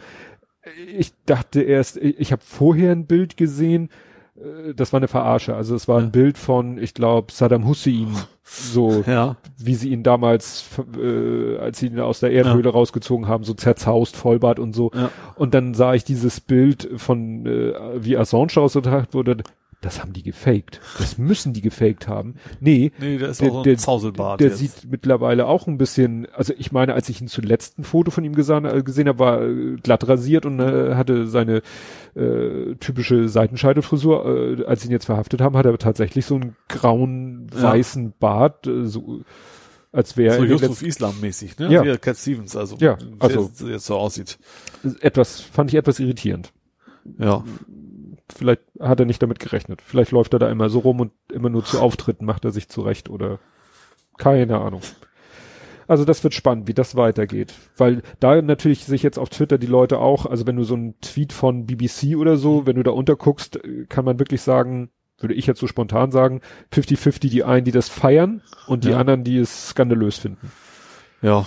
[0.97, 3.89] Ich dachte erst, ich habe vorher ein Bild gesehen,
[4.35, 5.55] äh, das war eine Verarsche.
[5.55, 6.05] Also es war Ja.
[6.05, 8.07] ein Bild von, ich glaube, Saddam Hussein,
[8.43, 9.37] so Ja.
[9.57, 10.65] wie sie ihn damals,
[11.01, 14.91] äh, als sie ihn aus der Erdhöhle rausgezogen haben, so zerzaust, Vollbart und so.
[14.93, 15.09] Ja.
[15.35, 19.37] Und dann sah ich dieses Bild von, äh, wie Assange ausgetragen wurde.
[19.81, 20.81] Das haben die gefaked.
[20.97, 22.35] Das müssen die gefaked haben.
[22.59, 24.39] Nee, Nee, der ist Der- auch so ein der- Zauselbart.
[24.39, 24.57] der jetzt.
[24.57, 28.23] sieht mittlerweile auch ein bisschen, also ich meine, als ich ihn zuletzt ein Foto von
[28.23, 31.61] ihm gesehen, äh, gesehen habe, war äh, glatt rasiert und äh, hatte seine
[32.15, 34.25] äh, typische Seitenscheidelfrisur.
[34.61, 37.61] Äh, als sie ihn jetzt verhaftet haben, hat er tatsächlich so einen grauen, Ja.
[37.61, 39.21] weißen Bart, äh, so
[39.91, 41.71] als wäre so er Yusuf Islam mäßig, ne?
[41.71, 41.83] Ja.
[41.83, 42.77] Wie Cat Stevens, also.
[42.79, 44.39] Ja, also- jetzt so aussieht.
[45.01, 46.51] etwas, fand ich etwas irritierend.
[47.19, 47.43] Ja.
[48.35, 49.81] Vielleicht hat er nicht damit gerechnet.
[49.81, 52.67] Vielleicht läuft er da immer so rum und immer nur zu Auftritten macht er sich
[52.69, 53.39] zurecht oder
[54.17, 54.81] keine Ahnung.
[55.87, 57.53] Also das wird spannend, wie das weitergeht.
[57.77, 60.99] Weil da natürlich sich jetzt auf Twitter die Leute auch, also wenn du so einen
[60.99, 64.89] Tweet von BBC oder so, wenn du da unterguckst, kann man wirklich sagen,
[65.19, 66.41] würde ich jetzt so spontan sagen,
[66.73, 68.97] 50-50 die einen, die das feiern und die Ja.
[68.97, 70.51] anderen, die es skandalös finden.
[71.21, 71.45] Ja.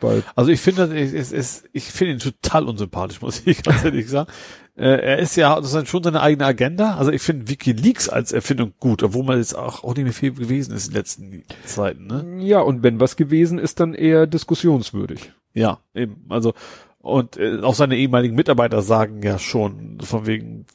[0.00, 4.08] Weil, Also ich finde, es es, ich finde ihn total unsympathisch, muss ich ganz ehrlich
[4.08, 4.30] sagen.
[4.76, 6.96] Äh, er ist ja, das ist schon seine eigene Agenda.
[6.96, 10.32] Also ich finde WikiLeaks als Erfindung gut, obwohl man jetzt auch, auch nicht mehr viel
[10.32, 12.38] gewesen ist in den letzten Zeiten, ne?
[12.44, 15.32] ja, und wenn was gewesen ist, dann eher diskussionswürdig.
[15.52, 16.24] Ja, eben.
[16.28, 16.54] Also,
[17.00, 20.66] und äh, auch seine ehemaligen Mitarbeiter sagen ja schon, von wegen,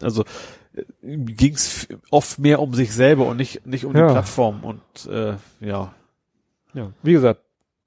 [0.00, 0.24] also
[1.02, 4.06] ging es oft mehr um sich selber und nicht, nicht um Ja.
[4.06, 4.80] die Plattform und
[5.10, 5.94] äh, ja.
[6.74, 7.42] Ja, wie gesagt,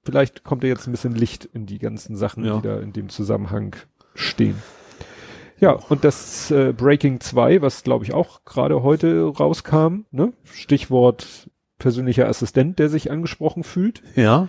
[0.06, 2.56] vielleicht kommt da jetzt ein bisschen Licht in die ganzen Sachen, Ja.
[2.56, 3.76] die da in dem Zusammenhang
[4.14, 4.56] stehen.
[5.58, 10.32] Ja, und das äh, Breaking 2, was glaube ich auch gerade heute rauskam, ne?
[10.44, 14.02] Stichwort persönlicher Assistent, der sich angesprochen fühlt.
[14.16, 14.48] Ja.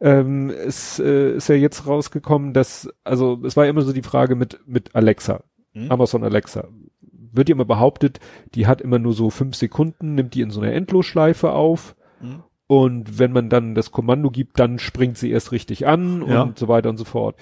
[0.00, 4.02] Ähm, es äh, ist ja jetzt rausgekommen, dass, also es war ja immer so die
[4.02, 5.90] Frage mit, mit Alexa, Hm?
[5.90, 6.68] Amazon Alexa.
[7.00, 8.20] Wird ja immer behauptet,
[8.54, 12.42] die hat immer nur so fünf Sekunden, nimmt die in so einer Endlosschleife auf Hm?
[12.68, 16.42] Und wenn man dann das Kommando gibt, dann springt sie erst richtig an Ja.
[16.42, 17.34] und so weiter und so fort.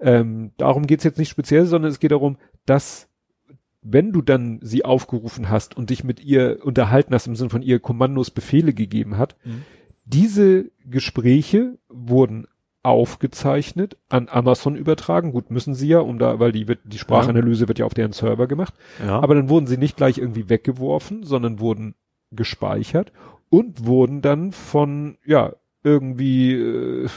[0.00, 2.36] Ähm, darum geht's jetzt nicht speziell, sondern es geht darum,
[2.66, 3.06] dass
[3.82, 7.62] wenn du dann sie aufgerufen hast und dich mit ihr unterhalten hast, im Sinne von
[7.62, 9.62] ihr Kommandos, Befehle gegeben hat, Mhm.
[10.04, 12.46] diese Gespräche wurden
[12.82, 15.32] aufgezeichnet, an Amazon übertragen.
[15.32, 18.12] Gut, müssen sie ja, um da, weil die wird, die Sprachanalyse wird ja auf deren
[18.12, 18.74] Server gemacht.
[19.04, 19.20] Ja.
[19.20, 21.94] Aber dann wurden sie nicht gleich irgendwie weggeworfen, sondern wurden
[22.30, 23.12] gespeichert
[23.50, 27.08] und wurden dann von, ja, irgendwie äh,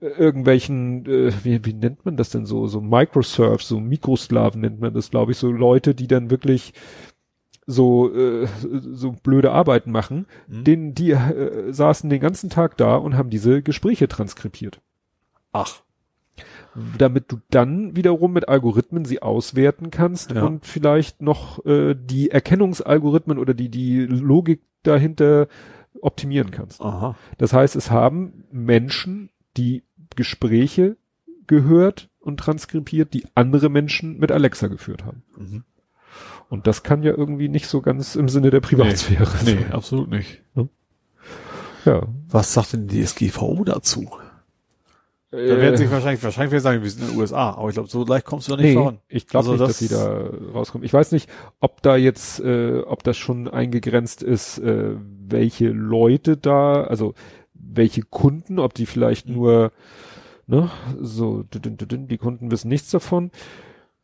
[0.00, 4.92] irgendwelchen, äh, wie, wie nennt man das denn so, so Microserves, so Mikrosklaven nennt man
[4.94, 6.72] das, glaube ich, so Leute, die dann wirklich
[7.66, 10.64] so äh, so blöde Arbeiten machen, Mhm.
[10.64, 14.80] denen die äh, saßen den ganzen Tag da und haben diese Gespräche transkribiert
[15.52, 15.82] Ach.
[16.98, 20.42] damit du dann wiederum mit Algorithmen sie auswerten kannst Ja.
[20.44, 25.48] und vielleicht noch äh, die Erkennungsalgorithmen oder die die Logik dahinter
[26.00, 26.80] optimieren kannst.
[26.80, 27.16] Aha.
[27.38, 29.84] Das heißt, es haben Menschen die
[30.16, 30.96] Gespräche
[31.46, 35.22] gehört und transkribiert, die andere Menschen mit Alexa geführt haben.
[35.36, 35.64] Mhm.
[36.48, 39.72] Und das kann ja irgendwie nicht so ganz im Sinne der Privatsphäre Nee, sein.
[39.72, 40.42] absolut nicht.
[41.84, 42.02] Ja.
[42.28, 44.10] Was sagt denn die SGVO dazu?
[45.32, 47.68] Da Äh, werden sich wahrscheinlich, wahrscheinlich werden sie sagen, wir sind in den USA, aber
[47.68, 48.98] ich glaube, so leicht kommst du da nicht nee, voran.
[49.08, 50.84] ich glaube Also nicht, das- dass sie da rauskommen.
[50.84, 51.28] Ich weiß nicht,
[51.60, 54.94] ob da jetzt, äh, ob das schon eingegrenzt ist, äh,
[55.26, 57.14] welche Leute da, also
[57.54, 59.34] welche Kunden, ob die vielleicht Mhm.
[59.34, 59.72] nur,
[60.46, 60.70] ne,
[61.00, 63.30] so, die Kunden wissen nichts davon.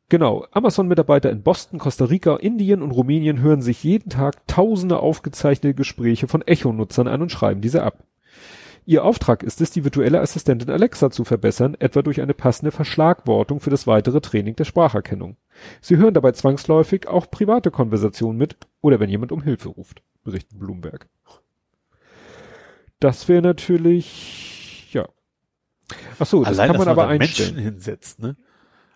[0.08, 5.74] Genau, Amazon-Mitarbeiter in Boston, Costa Rica, Indien und Rumänien hören sich jeden Tag tausende aufgezeichnete
[5.74, 7.98] Gespräche von Echo-Nutzern an und schreiben diese ab.
[8.88, 13.60] Ihr Auftrag ist es, die virtuelle Assistentin Alexa zu verbessern, etwa durch eine passende Verschlagwortung
[13.60, 15.36] für das weitere Training der Spracherkennung.
[15.82, 20.58] Sie hören dabei zwangsläufig auch private Konversationen mit oder wenn jemand um Hilfe ruft, berichtet
[20.58, 21.06] Bloomberg.
[22.98, 25.06] Das wäre natürlich, ja.
[26.18, 27.56] Ach so, das Allein, kann man dass aber einstellen.
[27.56, 28.36] Menschen hinsetzt, ne?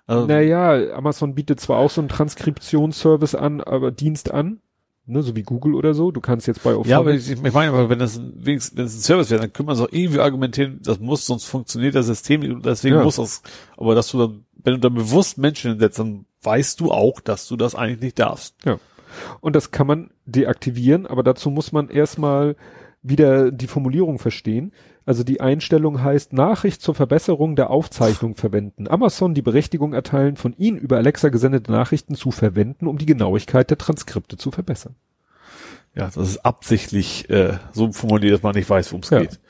[0.06, 4.62] Also, Naja, Amazon bietet zwar auch so einen Transkriptionsservice an, aber Dienst an,
[5.06, 6.10] ne, so wie Google oder so.
[6.10, 8.72] Du kannst jetzt bei ja, aber ich, ich meine, aber wenn das ein, wenn es
[8.76, 12.06] ein Service wäre, dann könnte man es auch irgendwie argumentieren, das muss, sonst funktioniert das
[12.06, 13.04] System nicht deswegen Ja.
[13.04, 13.42] muss das,
[13.76, 17.46] aber dass du dann, wenn du dann bewusst Menschen hinsetzt, dann weißt du auch, dass
[17.48, 18.54] du das eigentlich nicht darfst.
[19.40, 22.56] Und das kann man deaktivieren, aber dazu muss man erstmal
[23.02, 24.72] wieder die Formulierung verstehen.
[25.04, 28.86] Also die Einstellung heißt Nachricht zur Verbesserung der Aufzeichnung verwenden.
[28.88, 33.70] Amazon die Berechtigung erteilen, von Ihnen über Alexa gesendete Nachrichten zu verwenden, um die Genauigkeit
[33.70, 34.94] der Transkripte zu verbessern.
[35.94, 39.20] Ja, das ist absichtlich äh, so formuliert, dass man nicht weiß, worum es Ja.
[39.20, 39.40] geht.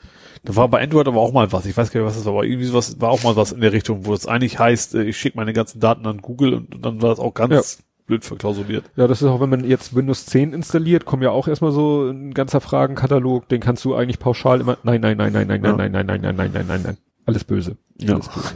[0.45, 2.33] Da war bei Android aber auch mal was, ich weiß gar nicht, was das war,
[2.33, 5.03] aber irgendwie sowas war auch mal was in der Richtung, wo es eigentlich heißt, äh,
[5.03, 8.23] ich schicke meine ganzen Daten an Google und, und dann war das auch ganz blöd
[8.25, 8.85] verklausuliert.
[8.95, 12.09] Ja, das ist auch, wenn man jetzt Windows 10 installiert, kommt ja auch erstmal so
[12.09, 15.73] ein ganzer Fragenkatalog, den kannst du eigentlich pauschal immer, nein, nein, nein, nein, nein, Ja.
[15.75, 17.77] nein, nein, nein, nein, nein, nein, nein, nein, alles böse.
[18.07, 18.55] Alles böse.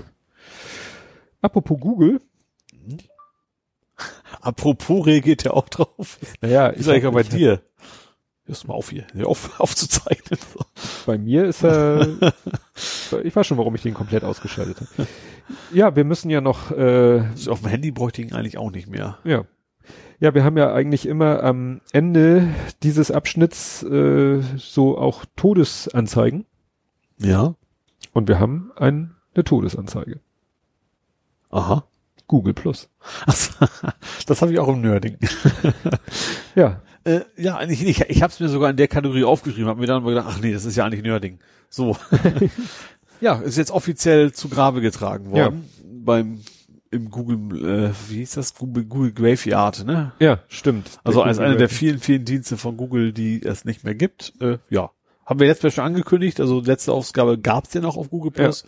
[1.42, 2.20] Apropos Google,
[4.42, 6.20] Apropos reagiert ja auch drauf.
[6.42, 7.62] naja, Ist eigentlich auch bei dir.
[8.46, 10.40] Hörst mal auf hier, auf, aufzuzeichnen.
[11.06, 12.08] Bei mir ist er,
[13.24, 15.08] ich weiß schon, warum ich den komplett ausgeschaltet habe.
[15.74, 18.72] Ja, wir müssen ja noch, äh, Also auf dem Handy bräuchte ich ihn eigentlich auch
[18.72, 19.18] nicht mehr.
[19.24, 19.46] ja.
[20.20, 22.48] Ja, wir haben ja eigentlich immer am Ende
[22.82, 26.46] dieses Abschnitts äh, so auch Todesanzeigen
[27.20, 27.54] Ja.
[28.14, 30.20] und wir haben ein, eine Todesanzeige.
[31.52, 31.84] Aha.
[32.26, 32.90] Google Plus.
[34.26, 35.18] Das habe ich auch im Nerding.
[36.56, 39.80] Ja, Äh, ja, ich, ich, ich habe es mir sogar in der Kategorie aufgeschrieben, habe
[39.80, 41.40] mir dann mal gedacht, ach nee, das ist ja eigentlich Nerding.
[41.70, 41.96] So.
[43.22, 45.70] ja, ist jetzt offiziell zu Grabe getragen worden
[46.08, 46.40] beim
[46.90, 48.56] im Google, äh, wie hieß das?
[48.56, 50.14] Google, Google Graveyard, ne?
[50.20, 51.00] ja, stimmt.
[51.04, 54.34] Also als einer der vielen, vielen Dienste von Google, die es nicht mehr gibt.
[54.40, 54.92] Äh, ja.
[55.26, 58.64] Haben wir letztes Mal schon angekündigt, also letzte Ausgabe gab's den noch auf Google Plus.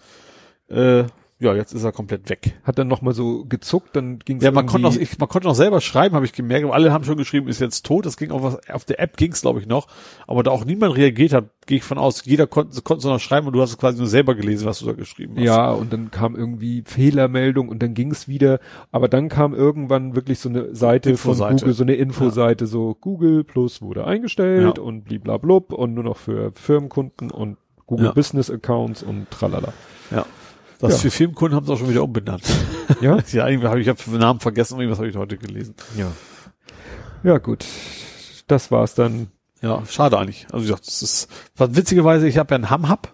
[0.67, 1.05] Äh,
[1.41, 2.59] ja, jetzt ist er komplett weg.
[2.63, 5.29] hat dann noch mal so gezuckt, dann ging es Ja, man konnte noch, ich, man
[5.29, 8.05] konnte noch selber schreiben, habe ich gemerkt, aber alle haben schon geschrieben, ist jetzt tot.
[8.05, 9.87] Das ging auf, was, auf der App ging's, glaube ich, noch.
[10.27, 12.25] Aber da auch niemand reagiert hat, gehe ich von aus.
[12.25, 14.79] Jeder konnte, konnte so noch schreiben und du hast es quasi nur selber gelesen, was
[14.79, 15.43] du da geschrieben hast.
[15.43, 18.59] Ja, und dann kam irgendwie Fehlermeldung und dann ging es wieder.
[18.91, 21.55] Aber dann kam irgendwann wirklich so eine Seite von Infoseite.
[21.61, 24.83] Google, so eine Infoseite, so Google Plus wurde eingestellt Ja.
[24.83, 28.11] und bliblablub und nur noch für Firmenkunden und Google Ja.
[28.11, 29.71] Business Accounts und tralala.
[30.11, 30.25] ja.
[30.79, 30.97] Das Ja.
[30.99, 32.43] für Filmkunden haben sie auch schon wieder umbenannt.
[33.01, 33.19] Ja?
[33.31, 35.75] ja, irgendwie habe ich hab den Namen vergessen, irgendwas habe ich heute gelesen.
[35.95, 36.11] ja.
[37.23, 37.65] Ja, gut.
[38.47, 39.27] Das war's dann.
[39.61, 40.47] Ja, schade eigentlich.
[40.51, 41.27] Also wie gesagt, das ist,
[41.57, 43.13] was witzigerweise, ich habe ja einen Ham-Hub.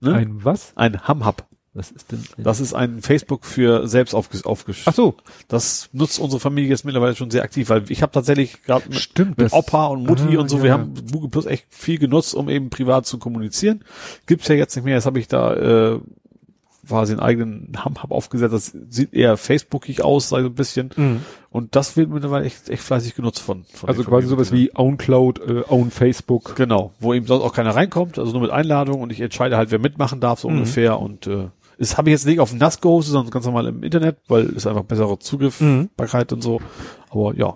[0.00, 0.14] Ne?
[0.14, 0.72] Ein was?
[0.76, 1.46] Ein Ham-Hub.
[1.72, 2.22] Was ist denn?
[2.36, 5.14] Das ist ein Facebook für selbst aufges aufgesch Ach so,
[5.48, 9.38] Das nutzt unsere Familie jetzt mittlerweile schon sehr aktiv, weil ich habe tatsächlich gerade mit,
[9.38, 10.62] mit Opa und Mutti Ah, und so, ja.
[10.64, 13.84] wir haben Google Plus echt viel genutzt, um eben privat zu kommunizieren.
[14.26, 14.96] Gibt's ja jetzt nicht mehr.
[14.96, 15.54] Jetzt habe ich da
[15.94, 16.00] äh,
[16.86, 18.52] quasi einen eigenen Ham-Hub aufgesetzt.
[18.54, 20.90] Das sieht eher Facebookig aus, so ein bisschen.
[20.96, 21.20] Mhm.
[21.50, 24.98] Und das wird mittlerweile echt, echt fleißig genutzt von, von Also quasi sowas wie Own
[24.98, 26.56] Cloud, äh, Own Facebook.
[26.56, 29.70] Genau, wo eben sonst auch keiner reinkommt, also nur mit Einladung und ich entscheide halt,
[29.70, 30.56] wer mitmachen darf, so Mhm.
[30.58, 30.98] ungefähr.
[30.98, 33.82] Und äh, das habe ich jetzt nicht auf dem NAS gehostet, sondern ganz normal im
[33.82, 36.60] Internet, weil es einfach bessere Zugriffbarkeit und so.
[37.10, 37.54] Aber ja,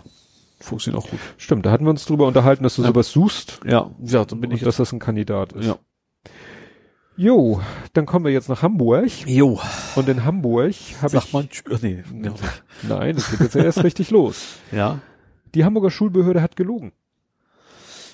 [0.61, 1.19] funktioniert auch gut.
[1.37, 2.89] Stimmt, da hatten wir uns drüber unterhalten, dass du Ja.
[2.89, 4.63] sowas suchst Ja, ja, dann bin und ich.
[4.63, 5.67] dass das ein Kandidat ist.
[5.67, 5.77] Ja.
[7.17, 7.63] Jo,
[7.95, 9.09] dann kommen wir jetzt nach Hamburg.
[9.27, 9.59] Jo,
[9.95, 12.33] Und in Hamburg habe sag ich, mal, tsch- ach, nee, ja.
[12.83, 14.57] nein, es geht jetzt ja erst richtig los.
[14.73, 15.01] ja.
[15.55, 16.93] Die Hamburger Schulbehörde hat gelogen.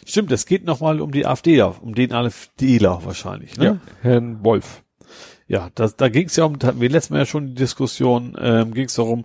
[0.07, 3.81] Stimmt, es geht nochmal um die AfDler, um den AfDler wahrscheinlich, ne?
[4.03, 4.83] Herrn Wolf.
[5.49, 7.55] Ja, das, da ging es ja um, da hatten wir letztes Mal ja schon die
[7.55, 9.25] Diskussion, ähm, ging es darum,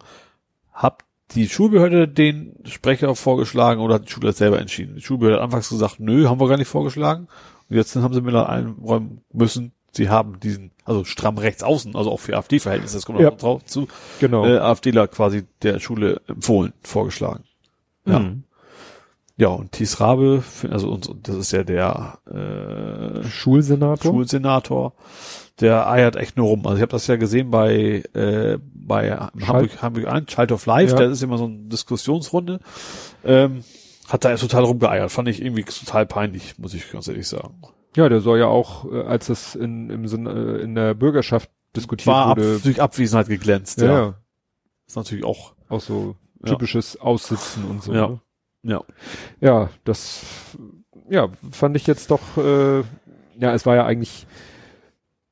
[0.72, 1.04] hat
[1.36, 4.96] die Schulbehörde den Sprecher vorgeschlagen oder hat die Schule das selber entschieden?
[4.96, 7.28] Die Schulbehörde hat anfangs gesagt, nö, haben wir gar nicht vorgeschlagen.
[7.70, 12.20] Jetzt haben sie mir einräumen müssen, sie haben diesen, also stramm rechts außen, also auch
[12.20, 13.32] für AfD-Verhältnisse, das kommt Ja.
[13.32, 13.88] auch drauf zu,
[14.20, 14.46] Genau.
[14.46, 17.44] äh, AfDler quasi der Schule empfohlen, vorgeschlagen.
[18.06, 18.20] Ja.
[18.20, 18.44] Mhm.
[19.40, 24.12] Ja, und Thies Rabe, also uns, das ist ja der äh, Schulsenator.
[24.12, 24.94] Schulsenator,
[25.60, 26.66] der eiert echt nur rum.
[26.66, 30.94] Also ich habe das ja gesehen bei äh, bei Hamburg Hamburg 1, Child of Life,
[30.96, 31.02] Ja.
[31.04, 32.60] das ist immer so eine Diskussionsrunde.
[33.24, 33.64] Ähm,
[34.08, 37.62] hat da total rumgeeiert, fand ich irgendwie total peinlich, muss ich ganz ehrlich sagen.
[37.96, 41.50] ja, der soll ja auch, äh, als es in, im Sinne, äh, in der Bürgerschaft
[41.76, 43.94] diskutiert War ab, wurde, durch Abwesenheit geglänzt, ja, ja.
[44.00, 44.14] ja,
[44.88, 46.52] Ist natürlich auch, auch so Ja.
[46.54, 47.94] typisches Aussitzen und so.
[47.94, 48.08] Ja.
[48.08, 48.20] Ne?
[48.64, 48.82] ja.
[49.40, 50.26] Ja, das,
[51.10, 52.80] ja, fand ich jetzt doch, äh,
[53.40, 54.26] ja, es war ja eigentlich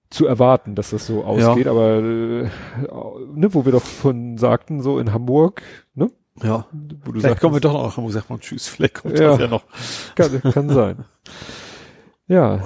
[0.09, 2.49] zu erwarten, dass das so ausgeht, aber äh,
[3.33, 5.61] ne, wo wir doch von sagten, so in Hamburg?
[6.43, 6.65] Ja.
[7.03, 9.29] Wo du Vielleicht kommen wir doch noch nach Hamburg, sagt man Tschüss, vielleicht kommt Ja.
[9.31, 9.63] das ja noch.
[10.15, 11.05] kann, kann sein.
[12.27, 12.61] Ja,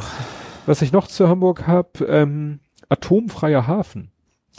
[0.65, 4.11] was ich noch zu Hamburg hab, ähm, atomfreier Hafen.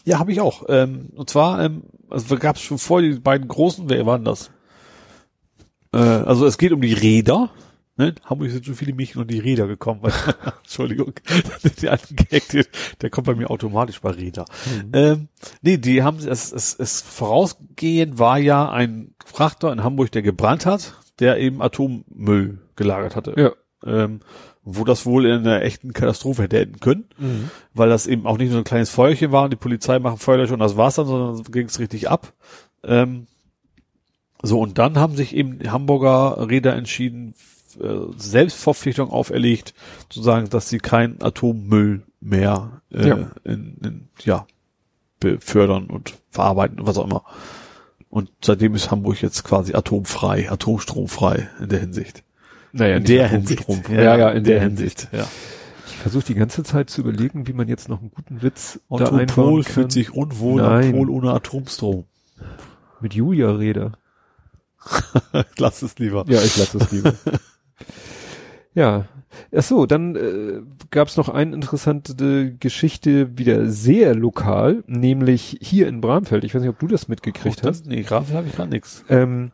[0.05, 0.65] Ja, habe ich auch.
[0.69, 4.51] Ähm, und zwar, ähm, also gab es schon vor die beiden großen, wer waren das?
[5.93, 7.51] Äh, also es geht um die Räder.
[8.01, 8.09] Ne?
[8.09, 10.01] In Hamburg sind schon viele Mädchen und die Räder gekommen.
[10.03, 10.13] Weil,
[10.63, 11.13] Entschuldigung,
[11.81, 12.65] die alten Gag, der,
[13.01, 14.47] der kommt bei mir automatisch bei Räder.
[14.93, 15.29] Ähm,
[15.61, 20.65] nee, die haben es, es, es vorausgehend war ja ein Frachter in Hamburg, der gebrannt
[20.65, 23.35] hat, der eben Atommüll gelagert hatte.
[23.37, 23.53] Ja.
[23.85, 24.21] Ähm,
[24.63, 27.05] wo das wohl in einer echten Katastrophe hätte enden können
[27.73, 30.53] weil das eben auch nicht nur ein kleines Feuerchen war und die Polizei machen Feuerlöscher
[30.53, 32.35] und das war's dann, sondern ging es richtig ab.
[32.85, 33.27] Ähm,
[34.43, 37.35] so, und dann haben sich eben die Hamburger Räder entschieden,
[38.17, 39.75] Selbstverpflichtung auferlegt,
[40.09, 43.31] zu sagen, dass sie keinen Atommüll mehr äh, Ja.
[43.45, 44.47] in, in, ja,
[45.21, 47.25] befördern und verarbeiten und was auch immer.
[48.09, 52.25] Und seitdem ist Hamburg jetzt quasi atomfrei, atomstromfrei in der Hinsicht.
[52.73, 53.65] Naja, in der Hinsicht.
[53.89, 55.09] Ja, ja, in der Hinsicht.
[55.13, 55.27] Ja.
[55.87, 58.95] Ich versuche die ganze Zeit zu überlegen, wie man jetzt noch einen guten Witz da
[58.95, 59.73] Otto einbauen Pol kann.
[59.73, 60.93] fühlt sich unwohl Nein.
[60.93, 62.05] Pol ohne Atomstrom.
[63.01, 63.93] Mit Julia Reda.
[65.59, 66.25] Lass es lieber.
[66.27, 67.15] Ja, ich lasse es lieber.
[68.75, 69.07] ja.
[69.55, 70.61] Ach so, dann äh,
[70.91, 76.43] gab es noch eine interessante Geschichte, wieder sehr lokal, nämlich hier in Bramfeld.
[76.45, 77.81] Ich weiß nicht, ob du das mitgekriegt Auch hast.
[77.83, 79.05] das- Nee, gerade habe ich gar nichts.
[79.09, 79.53] Ähm,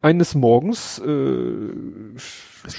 [0.00, 1.04] eines Morgens äh,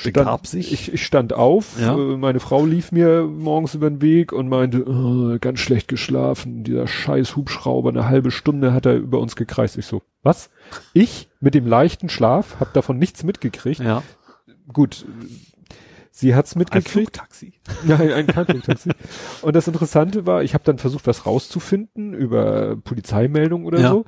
[0.03, 0.73] begab stand, sich?
[0.73, 1.95] Ich, ich stand auf, Ja.
[1.95, 6.63] äh, meine Frau lief mir morgens über den Weg und meinte, "Oh, ganz schlecht geschlafen,
[6.63, 9.77] dieser scheiß Hubschrauber, eine halbe Stunde hat er über uns gekreist.
[9.77, 10.49] Ich so, was?
[10.93, 13.79] Ich mit dem leichten Schlaf, hab davon nichts mitgekriegt.
[13.79, 14.01] Ja.
[14.71, 15.05] Gut,
[16.11, 16.91] sie hat's Ein mitgekriegt.
[16.91, 17.53] Flugtaxi.
[17.85, 18.89] Nein, ein Krankentaxi.
[19.41, 23.89] und das Interessante war, ich habe dann versucht, was rauszufinden über Polizeimeldung oder Ja.
[23.91, 24.05] so.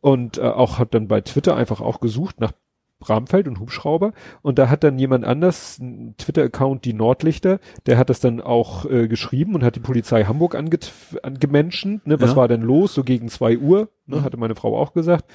[0.00, 2.52] Und äh, auch habe dann bei Twitter einfach auch gesucht nach
[3.00, 4.12] Bramfeld und Hubschrauber.
[4.42, 8.86] Und da hat dann jemand anders, ein Twitter-Account, die Nordlichter, der hat das dann auch
[8.90, 12.06] äh, geschrieben und hat die Polizei Hamburg anget angemenschent.
[12.08, 12.20] Ne?
[12.20, 12.36] Was Ja.
[12.36, 12.94] war denn los?
[12.94, 14.16] So gegen zwei Uhr, ne?
[14.16, 14.24] Mhm.
[14.24, 15.26] hatte meine Frau auch gesagt.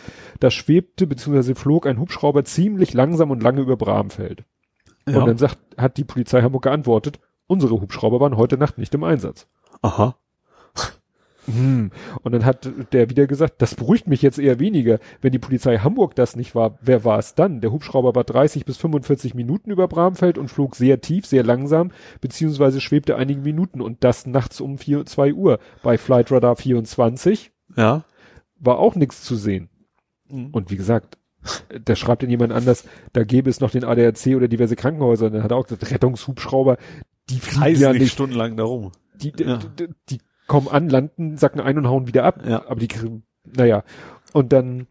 [0.41, 1.55] Da schwebte bzw.
[1.55, 4.43] flog ein Hubschrauber ziemlich langsam und lange über Bramfeld.
[5.07, 5.19] Ja.
[5.19, 9.03] Und dann sagt, hat die Polizei Hamburg geantwortet, unsere Hubschrauber waren heute Nacht nicht im
[9.03, 9.47] Einsatz.
[9.81, 10.15] Aha.
[11.45, 11.91] Hm.
[12.21, 14.99] Und dann hat der wieder gesagt, das beruhigt mich jetzt eher weniger.
[15.21, 17.59] Wenn die Polizei Hamburg das nicht war, wer war es dann?
[17.59, 21.91] Der Hubschrauber war 30 bis 45 Minuten über Bramfeld und flog sehr tief, sehr langsam,
[22.21, 25.59] beziehungsweise schwebte einige Minuten und das nachts um 4, 2 Uhr.
[25.81, 28.05] Bei Flight Radar 24 Ja.
[28.59, 29.69] war auch nichts zu sehen.
[30.29, 30.47] Mhm.
[30.51, 31.17] Und wie gesagt,
[31.83, 35.27] da schreibt dann jemand anders, da gäbe es noch den ADAC oder diverse Krankenhäuser.
[35.27, 36.77] Und dann hat er auch gesagt, Rettungshubschrauber,
[37.29, 38.91] die fliegen ja nicht stundenlang darum.
[39.15, 39.57] die, Ja.
[39.79, 42.43] die, die kommen an, landen, sacken ein und hauen wieder ab.
[42.47, 42.65] Ja.
[42.67, 43.83] Aber die, kriegen- naja.
[44.33, 44.87] Und dann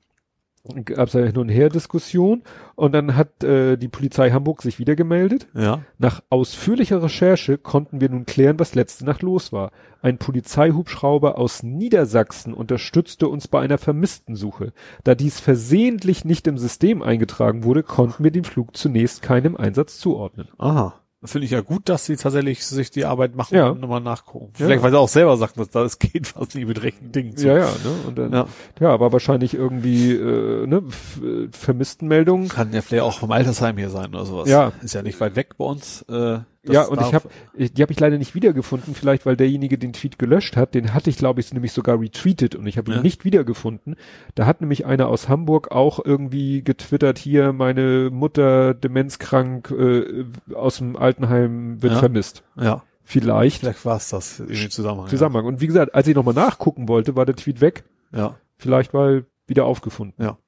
[0.85, 2.43] gab es ja hin und her Diskussion
[2.77, 5.49] und dann hat äh, die Polizei Hamburg sich wieder gemeldet.
[5.55, 5.83] Ja.
[5.99, 9.73] Nach ausführlicher Recherche konnten wir nun klären, was letzte Nacht los war.
[10.03, 14.73] Ein Polizeihubschrauber aus Niedersachsen unterstützte uns bei einer Vermisstensuche.
[15.05, 19.99] Da dies versehentlich nicht im System eingetragen wurde, konnten wir den Flug zunächst keinem Einsatz
[19.99, 20.49] zuordnen.
[20.59, 21.02] Aha.
[21.25, 23.69] Finde ich ja gut, dass sie tatsächlich sich die Arbeit machen Ja.
[23.69, 24.53] und nochmal nachgucken.
[24.59, 24.67] Ja.
[24.67, 27.47] Vielleicht, weil sie auch selber sagten, dass das geht fast nicht mit rechten Dingen zu.
[27.47, 27.95] Ja, ja, ne?
[28.09, 28.47] Und dann, ja.
[28.81, 28.89] Ja.
[28.91, 30.83] aber wahrscheinlich irgendwie, äh, ne,
[31.23, 32.49] äh, Vermisstenmeldungen.
[32.49, 34.49] Kann ja vielleicht auch vom Altersheim hier sein oder sowas.
[34.49, 34.73] Ja.
[34.83, 36.03] Ist ja nicht weit weg bei uns.
[36.09, 39.79] Äh, das Ja, und ich habe, die habe ich leider nicht wiedergefunden, vielleicht weil derjenige
[39.79, 42.91] den Tweet gelöscht hat, den hatte ich, glaube ich, nämlich sogar retweetet und ich habe
[42.93, 43.03] ihn Ja.
[43.03, 43.97] nicht wiedergefunden.
[44.37, 50.25] Da hat nämlich einer aus Hamburg auch irgendwie getwittert, hier, meine Mutter demenzkrank äh,
[50.55, 51.99] aus dem Altenheim wird Ja.
[51.99, 52.45] vermisst.
[52.57, 52.83] Ja.
[53.05, 55.09] Vielleicht Vielleicht war es das dem Zusammenhang.
[55.09, 55.47] Zusammenhang.
[55.47, 57.83] Und wie gesagt, als ich nochmal nachgucken wollte, war der Tweet weg.
[58.13, 58.37] Ja.
[58.57, 60.23] Vielleicht mal wieder aufgefunden.
[60.23, 60.39] ja.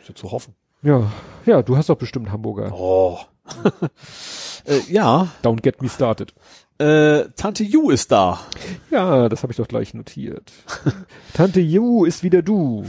[0.00, 0.54] Ist ja zu hoffen.
[0.82, 1.10] Ja,
[1.44, 2.72] ja, du hast doch bestimmt Hamburger.
[2.72, 3.18] Oh.
[4.64, 5.28] äh, ja.
[5.42, 6.34] Don't get me started.
[6.78, 8.40] Äh, Tante Ju ist da.
[8.90, 10.52] Ja, das habe ich doch gleich notiert.
[11.34, 12.84] Tante Ju ist wieder du.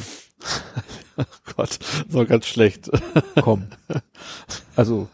[1.56, 2.90] Gott, so ganz schlecht.
[3.42, 3.68] Komm.
[4.76, 5.10] Also,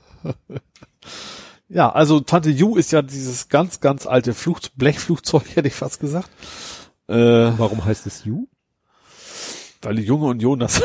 [1.67, 5.99] Ja, also Tante Ju ist ja dieses ganz, ganz alte Flug Blechflugzeug, hätte ich fast
[5.99, 6.29] gesagt.
[7.07, 8.47] Äh, warum heißt es Ju?
[9.81, 10.81] weil die Junge und Jonas,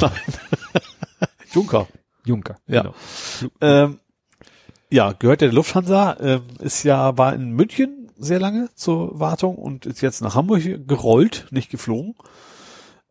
[0.00, 0.10] nein.
[1.52, 1.88] Junker.
[2.26, 2.56] Junker.
[2.66, 2.82] Ja.
[2.82, 2.94] Genau.
[3.62, 3.98] Ähm,
[4.92, 9.86] ja, gehört der Lufthansa, ähm, ist ja, war in München sehr lange zur Wartung und
[9.86, 12.14] ist jetzt nach Hamburg gerollt, nicht geflogen.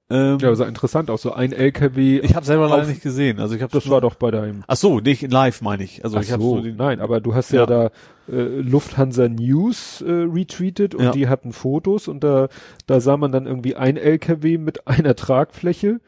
[0.10, 1.22] Ähm, Ja, sah interessant aus.
[1.22, 2.20] So ein LKW.
[2.20, 3.40] ich habe selber leider nicht gesehen.
[3.40, 4.64] Also ich habe das war doch bei deinem.
[4.68, 6.04] Ach so, nicht in live meine ich.
[6.04, 7.66] Also Ach ich habe so, so den, nein, aber du hast ja, Ja.
[7.66, 7.86] da
[8.30, 11.12] äh, Lufthansa News äh, retweetet und Ja.
[11.12, 12.50] die hatten Fotos und da,
[12.88, 16.02] da sah man dann irgendwie ein LKW mit einer Tragfläche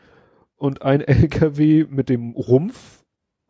[0.58, 3.02] und ein LKW mit dem Rumpf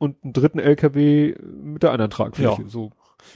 [0.04, 2.62] und einen dritten LKW mit der anderen Tragfläche.
[2.62, 2.70] Ja.
[2.70, 2.92] So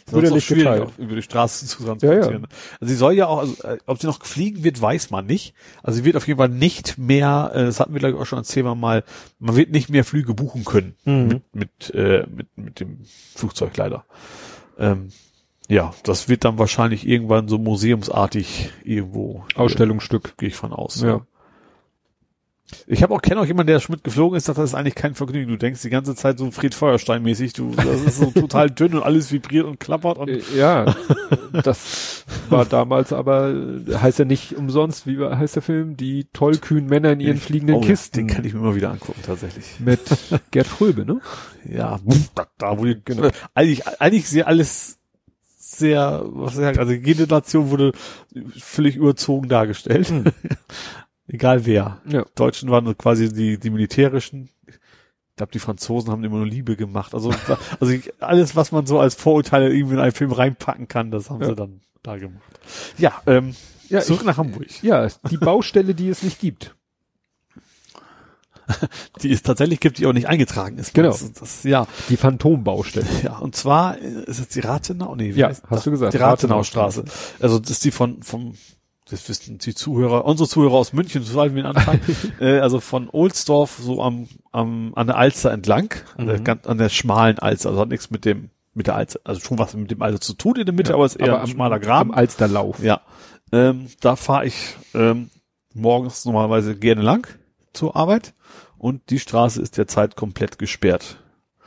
[0.05, 0.91] brüderlich schwierig, geteilt.
[0.97, 2.47] über die Straße zu transportieren.
[2.79, 5.53] Also sie soll ja auch, also, äh, ob sie noch fliegen wird, weiß man nicht.
[5.81, 8.25] Also sie wird auf jeden Fall nicht mehr, äh, das hatten wir glaube ich auch
[8.25, 9.03] schon erzählt mal,
[9.39, 11.27] man wird nicht mehr Flüge buchen können Mhm.
[11.27, 12.99] mit, mit, äh, mit, mit dem
[13.35, 14.05] Flugzeug leider.
[14.77, 15.07] Ähm,
[15.69, 19.43] ja, das wird dann wahrscheinlich irgendwann so museumsartig irgendwo.
[19.55, 20.37] äh, Ausstellungsstück.
[20.37, 21.01] Gehe ich von aus.
[21.01, 21.25] Ja.
[22.85, 25.15] Ich habe auch kenne auch jemanden, der schon mitgeflogen ist, sagt, das ist eigentlich kein
[25.15, 25.51] Vergnügen.
[25.51, 28.93] Du denkst die ganze Zeit so Fred Feuerstein mäßig, du das ist so total dünn
[28.93, 30.93] und alles vibriert und klappert und Äh, Ja,
[31.63, 33.55] das war damals aber,
[33.89, 35.95] heißt ja nicht umsonst, wie heißt der Film?
[35.95, 38.27] Die tollkühnen Männer in ihren fliegenden Oh, Kisten.
[38.27, 39.79] Den kann ich mir immer wieder angucken, tatsächlich.
[39.79, 40.01] Mit
[40.51, 41.21] Gerd Fröbe, ne?
[41.69, 41.99] Ja,
[42.35, 43.29] da, da wo die, genau.
[43.53, 44.97] eigentlich, eigentlich sehr alles
[45.57, 47.91] sehr, was soll ich sagen, also jede Nation wurde
[48.57, 50.11] völlig überzogen dargestellt.
[51.27, 52.01] Egal wer.
[52.07, 52.25] Ja.
[52.35, 54.49] Deutschen waren quasi die, die militärischen.
[54.67, 54.75] Ich
[55.35, 57.13] glaube, die Franzosen haben immer nur Liebe gemacht.
[57.13, 57.31] Also,
[57.79, 61.29] also ich, alles, was man so als Vorurteile irgendwie in einen Film reinpacken kann, das
[61.29, 61.47] haben Ja.
[61.49, 62.41] sie dann da gemacht.
[62.97, 63.55] Ja, ähm,
[63.89, 64.83] Ja, zurück ich- nach Hamburg.
[64.83, 66.73] Ja, die Baustelle, die es nicht gibt.
[69.21, 70.93] Die es tatsächlich gibt, die auch nicht eingetragen ist.
[70.93, 71.09] Genau.
[71.11, 73.07] Das, das, ja, Die Phantombaustelle.
[73.23, 73.37] ja.
[73.37, 75.15] Und zwar äh, ist es die Rathenau?
[75.15, 75.83] Nee, wie Ja, heißt hast das?
[75.85, 76.13] du gesagt.
[76.13, 77.05] Die Rathenaustraße.
[77.39, 78.55] Also das ist die von vom
[79.09, 82.01] das wissen die Zuhörer, unsere Zuhörer aus München, so wir ihn anfangen.
[82.39, 86.43] äh, also von Ohlsdorf so am, am an der Alster entlang, an, der, Mhm.
[86.43, 89.57] ganz, an der schmalen Alster, also hat nichts mit dem mit der Alster, also schon
[89.57, 91.79] was mit dem Alster zu tun in der Mitte, aber es ist eher ein schmaler
[91.79, 92.11] Graben.
[92.11, 92.83] Am Alsterlauf.
[92.83, 93.01] Ja,
[93.51, 95.31] ähm, da fahre ich ähm,
[95.73, 97.27] morgens normalerweise gerne lang
[97.73, 98.35] zur Arbeit
[98.77, 101.17] und die Straße ist derzeit komplett gesperrt.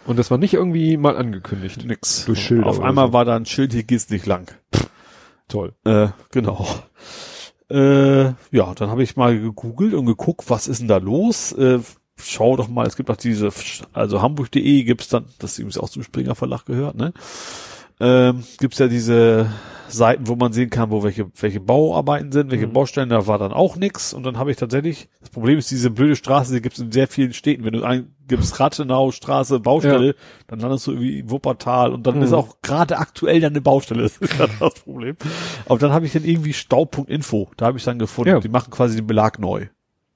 [0.06, 1.84] Und das war nicht irgendwie mal angekündigt.
[1.84, 2.26] Nix.
[2.26, 3.12] Durch Schilder Auf einmal so.
[3.12, 4.50] war da ein Schild, hier geht's nicht lang.
[5.48, 5.74] Toll.
[5.84, 6.64] Äh, genau.
[7.70, 11.52] Äh, ja, dann habe ich mal gegoogelt und geguckt, was ist denn da los?
[11.52, 11.80] Äh,
[12.16, 13.50] schau doch mal, es gibt auch diese,
[13.92, 17.12] also hamburg.de gibt's dann, das übrigens auch zum Springer Verlag gehört, ne?
[18.00, 19.50] Ähm, gibt's ja diese
[19.88, 22.72] Seiten, wo man sehen kann, wo welche, welche Bauarbeiten sind, welche Mhm.
[22.72, 24.14] Baustellen, da war dann auch nix.
[24.14, 27.08] Und dann habe ich tatsächlich, das Problem ist, diese blöde Straße, die gibt's in sehr
[27.08, 27.64] vielen Städten.
[27.64, 30.14] Wenn du eingibst Rathenau, Straße, Baustelle,
[30.46, 32.22] dann landest du irgendwie in Wuppertal und dann Mhm.
[32.22, 34.02] ist auch gerade aktuell dann eine Baustelle.
[34.04, 35.16] Das ist gerade das Problem.
[35.66, 38.40] Aber dann habe ich dann irgendwie Stau.info, da habe ich dann gefunden, Ja.
[38.40, 39.66] die machen quasi den Belag neu.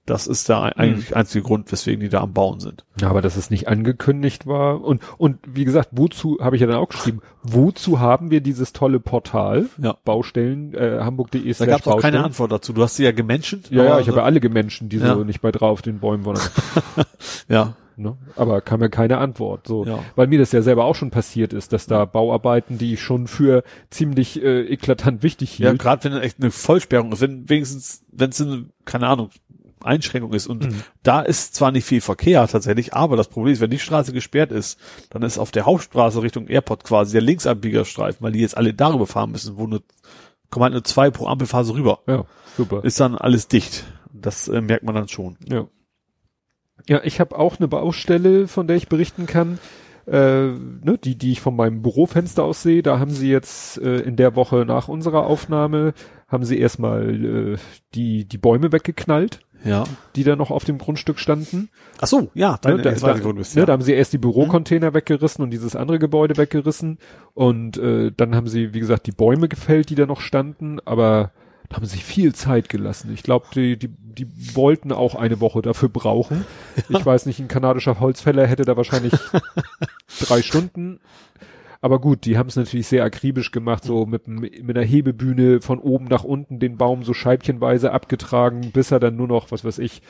[0.06, 2.84] Das ist der eigentlich einzige Grund, weswegen die da am Bauen sind.
[3.00, 4.82] Ja, aber dass es nicht angekündigt war.
[4.82, 8.74] Und, und wie gesagt, wozu, habe ich ja dann auch geschrieben, wozu haben wir dieses
[8.74, 9.66] tolle Portal?
[9.78, 9.96] Ja.
[10.04, 12.22] Baustellen, äh, hamburg.de Da gab es auch keine.
[12.22, 12.72] Antwort dazu.
[12.74, 13.70] Du hast sie ja gemenschent.
[13.70, 15.14] Ja, ja, ich habe ja alle gemenschen, die Ja.
[15.14, 16.38] so nicht bei drauf den Bäumen waren.
[17.48, 18.16] ja, Ne?
[18.34, 19.66] Aber kam ja keine Antwort.
[19.68, 20.00] So, Ja.
[20.16, 23.28] weil mir das ja selber auch schon passiert ist, dass da Bauarbeiten, die ich schon
[23.28, 28.04] für ziemlich äh, eklatant wichtig ja, hielt, gerade wenn echt eine Vollsperrung ist, wenn wenigstens,
[28.10, 29.30] wenn es eine, keine Ahnung,
[29.84, 30.82] Einschränkung ist und Mhm.
[31.02, 34.52] da ist zwar nicht viel Verkehr tatsächlich, aber das Problem ist, wenn die Straße gesperrt
[34.52, 34.78] ist,
[35.10, 39.06] dann ist auf der Hauptstraße Richtung Airport quasi der Linksabbiegerstreifen, weil die jetzt alle darüber
[39.06, 39.82] fahren müssen, wo nur,
[40.50, 42.00] kommen halt nur zwei pro Ampelphase rüber.
[42.06, 42.24] ja,
[42.56, 42.84] super.
[42.84, 43.84] Ist dann alles dicht.
[44.12, 45.36] Das äh, merkt man dann schon.
[45.48, 45.66] Ja.
[46.88, 49.58] Ja, ich habe auch eine Baustelle, von der ich berichten kann,
[50.06, 52.82] äh, ne, die, die ich von meinem Bürofenster aus sehe.
[52.82, 55.94] Da haben sie jetzt äh, in der Woche nach unserer Aufnahme,
[56.28, 57.56] haben sie erstmal äh,
[57.94, 59.84] die, die Bäume weggeknallt, Ja.
[60.14, 61.70] die da noch auf dem Grundstück standen.
[62.00, 63.54] Ach so, ja, dann Ne, da, da, bist.
[63.56, 63.66] ne, Ja.
[63.66, 66.98] da haben sie erst die Bürocontainer weggerissen und dieses andere Gebäude weggerissen.
[67.34, 71.30] Und äh, dann haben sie, wie gesagt, die Bäume gefällt, die da noch standen, aber
[71.70, 73.10] da haben sie viel Zeit gelassen.
[73.14, 76.44] Ich glaube, die, die, die wollten auch eine Woche dafür brauchen.
[76.90, 79.14] Ich weiß nicht, ein kanadischer Holzfäller hätte da wahrscheinlich
[80.20, 81.00] drei Stunden.
[81.84, 85.60] Aber gut, die haben es natürlich sehr akribisch gemacht, so mit, dem- mit einer Hebebühne
[85.60, 89.66] von oben nach unten den Baum so scheibchenweise abgetragen, bis er dann nur noch, was
[89.66, 90.00] weiß ich,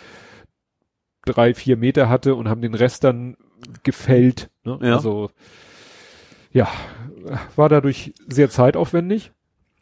[1.25, 3.37] drei, vier Meter hatte und haben den Rest dann
[3.83, 4.51] gefällt.
[4.63, 4.79] Ne?
[4.83, 4.95] Ja.
[4.95, 5.31] Also
[6.53, 6.69] ja,
[7.57, 9.33] war dadurch sehr zeitaufwendig.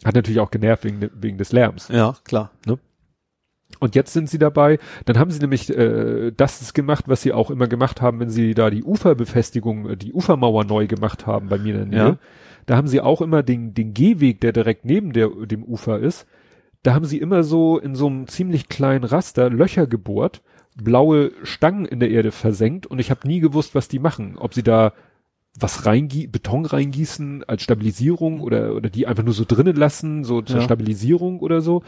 [0.03, 1.89] Hat natürlich auch genervt wegen, wegen des Lärms.
[1.89, 2.53] ja, klar.
[3.81, 7.51] Und jetzt sind sie dabei, dann haben sie nämlich äh, das gemacht, was sie auch
[7.51, 11.59] immer gemacht haben, wenn sie da die Uferbefestigung, äh, die Ufermauer neu gemacht haben bei
[11.59, 12.13] mir in der Nähe.
[12.13, 12.19] Ja.
[12.67, 16.27] Da haben sie auch immer den, den Gehweg, der direkt neben der, dem Ufer ist,
[16.83, 20.43] da haben sie immer so in so einem ziemlich kleinen Raster Löcher gebohrt,
[20.77, 24.37] blaue Stangen in der Erde versenkt und ich habe nie gewusst, was die machen.
[24.37, 24.93] Ob sie da
[25.59, 30.41] was reingie Beton reingießen als Stabilisierung oder, oder die einfach nur so drinnen lassen, so
[30.41, 30.63] zur Ja.
[30.63, 31.83] Stabilisierung oder so.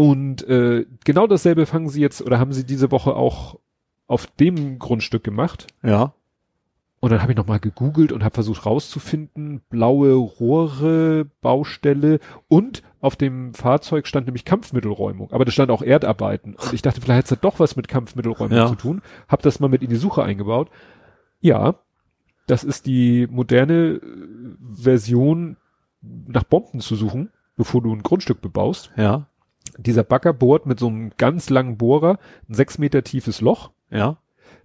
[0.00, 3.58] Und äh, genau dasselbe fangen sie jetzt oder haben sie diese Woche auch
[4.06, 5.66] auf dem Grundstück gemacht.
[5.82, 6.14] Ja.
[7.00, 13.16] Und dann habe ich nochmal gegoogelt und habe versucht rauszufinden, blaue Rohre, Baustelle und auf
[13.16, 15.30] dem Fahrzeug stand nämlich Kampfmittelräumung.
[15.32, 16.54] Aber da stand auch Erdarbeiten.
[16.54, 18.68] Und ich dachte, vielleicht hat es doch was mit Kampfmittelräumung Ja.
[18.68, 19.02] zu tun.
[19.28, 20.70] Hab das mal mit in die Suche eingebaut.
[21.40, 21.74] Ja,
[22.46, 24.00] das ist die moderne äh,
[24.72, 25.58] Version,
[26.02, 28.90] nach Bomben zu suchen, bevor du ein Grundstück bebaust.
[28.96, 29.26] Ja.
[29.86, 32.18] Dieser Bagger bohrt mit so einem ganz langen Bohrer
[32.48, 33.70] ein sechs Meter tiefes Loch.
[33.90, 34.18] Ja.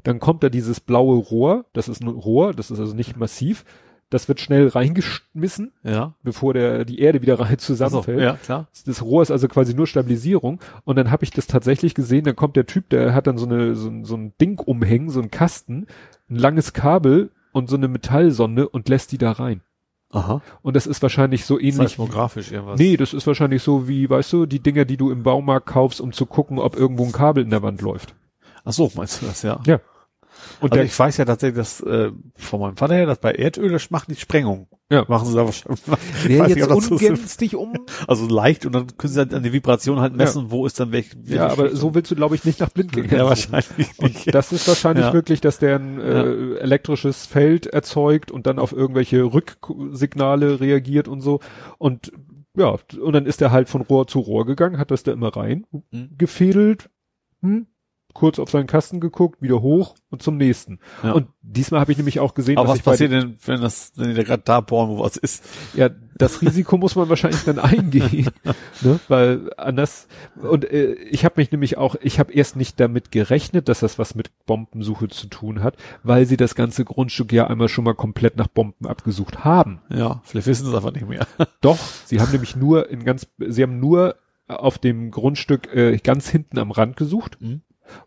[0.04, 3.66] Dann kommt da dieses blaue Rohr, das ist ein Rohr, das ist also nicht massiv.
[4.12, 6.14] Das wird schnell reingeschmissen, Ja.
[6.22, 8.22] bevor der, die Erde wieder rein Also, zusammenfällt.
[8.22, 8.68] ja, klar.
[8.86, 10.60] Das Rohr ist also quasi nur Stabilisierung.
[10.84, 13.48] Und dann habe ich das tatsächlich gesehen, dann kommt der Typ, der hat dann so,
[13.48, 15.88] eine, so, so ein Ding umhängen, so ein Kasten,
[16.30, 19.62] ein langes Kabel und so eine Metallsonde und lässt die da rein.
[20.16, 20.42] Aha.
[20.62, 21.76] Und das ist wahrscheinlich so ähnlich.
[21.76, 22.80] Seismografisch irgendwas.
[22.80, 26.02] Nee, das ist wahrscheinlich so wie, weißt du, die Dinger, die du im Baumarkt kaufst,
[26.02, 28.16] um zu gucken, ob irgendwo ein Kabel in der Wand läuft.
[28.64, 29.60] Ach so, meinst du das, ja?
[29.66, 29.80] Ja.
[30.60, 33.32] Und Also der, ich weiß ja tatsächlich, dass äh, von meinem Vater her, dass bei
[33.32, 34.68] Erdöl, das macht die Sprengung.
[34.92, 35.04] Ja.
[35.08, 35.82] Machen sie da wahrscheinlich.
[36.28, 37.74] Wäre nicht, jetzt ob das so ungünstig um.
[38.08, 40.92] Also leicht und dann können sie halt an die Vibration halt messen, wo ist dann
[40.92, 41.10] welch.
[41.16, 43.10] welche Ja, aber so willst du, glaube ich, nicht nach Blindgängern.
[43.18, 43.98] Ja, wahrscheinlich nicht.
[44.00, 45.14] Und das ist wahrscheinlich Ja.
[45.14, 51.22] wirklich, dass der ein äh, elektrisches Feld erzeugt und dann auf irgendwelche Rücksignale reagiert und
[51.22, 51.40] so.
[51.80, 52.12] Und
[52.58, 55.36] ja, und dann ist er halt von Rohr zu Rohr gegangen, hat das da immer
[55.36, 56.10] rein Mhm.
[56.18, 56.90] gefädelt,
[57.42, 57.68] hm,
[58.16, 60.80] kurz auf seinen Kasten geguckt, wieder hoch und zum nächsten.
[61.04, 61.12] Ja.
[61.12, 64.16] Und diesmal habe ich nämlich auch gesehen, Aber dass was passiert denn, wenn das, wenn
[64.16, 65.44] die gerade da bohren, wo was ist?
[65.76, 68.32] ja, das Risiko muss man wahrscheinlich dann eingehen,
[68.82, 69.00] ne?
[69.10, 70.08] weil anders
[70.42, 74.00] und äh, ich habe mich nämlich auch, ich habe erst nicht damit gerechnet, dass das
[74.00, 77.96] was mit Bombensuche zu tun hat, weil sie das ganze Grundstück ja einmal schon mal
[77.96, 79.82] komplett nach Bomben abgesucht haben.
[79.90, 81.28] Ja, vielleicht wissen sie es einfach nicht mehr.
[81.62, 84.16] Doch, sie haben nämlich nur in ganz, sie haben nur
[84.48, 87.62] auf dem Grundstück äh, ganz hinten am Rand gesucht, Mhm.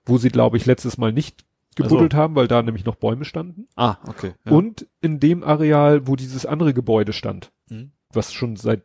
[0.05, 1.45] Wo sie glaube ich letztes Mal nicht
[1.77, 3.69] gebuddelt haben, weil da nämlich noch Bäume standen.
[3.77, 4.33] Ah, okay.
[4.45, 4.53] Ja.
[4.53, 7.93] Und in dem Areal, wo dieses andere Gebäude stand, Mhm.
[8.13, 8.83] was schon seit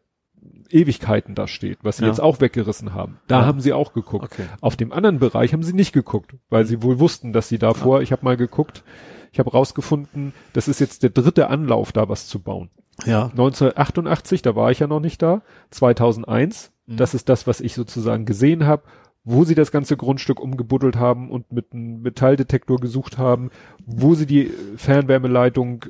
[0.69, 2.09] Ewigkeiten da steht, was sie Ja.
[2.09, 3.19] jetzt auch weggerissen haben.
[3.27, 3.45] Da Ja.
[3.45, 4.25] haben sie auch geguckt.
[4.25, 4.45] Okay.
[4.61, 8.01] Auf dem anderen Bereich haben sie nicht geguckt, weil sie wohl wussten, dass sie davor,
[8.01, 8.83] ich habe mal geguckt,
[9.31, 12.69] ich habe rausgefunden, das ist jetzt der dritte Anlauf, da was zu bauen.
[13.05, 13.31] Ja.
[13.35, 15.41] 1988, da war ich ja noch nicht da,
[15.71, 16.97] 2001, Mhm.
[16.97, 18.83] das ist das, was ich sozusagen gesehen habe,
[19.23, 23.51] wo sie das ganze Grundstück umgebuddelt haben und mit einem Metalldetektor gesucht haben,
[23.85, 25.85] wo sie die Fernwärmeleitung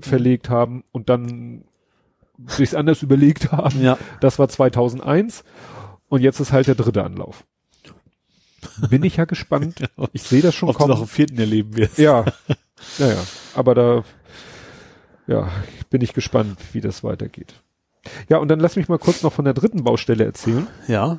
[0.00, 1.64] verlegt haben und dann
[2.46, 3.82] sich's anders überlegt haben.
[3.82, 3.98] Ja.
[4.20, 5.44] Das war 2001
[6.08, 7.44] und jetzt ist halt der dritte Anlauf.
[8.90, 9.88] Bin ich ja gespannt.
[10.12, 11.02] Ich sehe das schon Ob du noch kommen.
[11.02, 11.98] im vierten erleben wirst.
[11.98, 12.24] Ja,
[12.98, 13.22] naja,
[13.54, 14.04] aber da,
[15.26, 15.48] ja,
[15.90, 17.54] bin ich gespannt, wie das weitergeht.
[18.28, 20.66] Ja, und dann lass mich mal kurz noch von der dritten Baustelle erzählen.
[20.86, 21.18] Ja.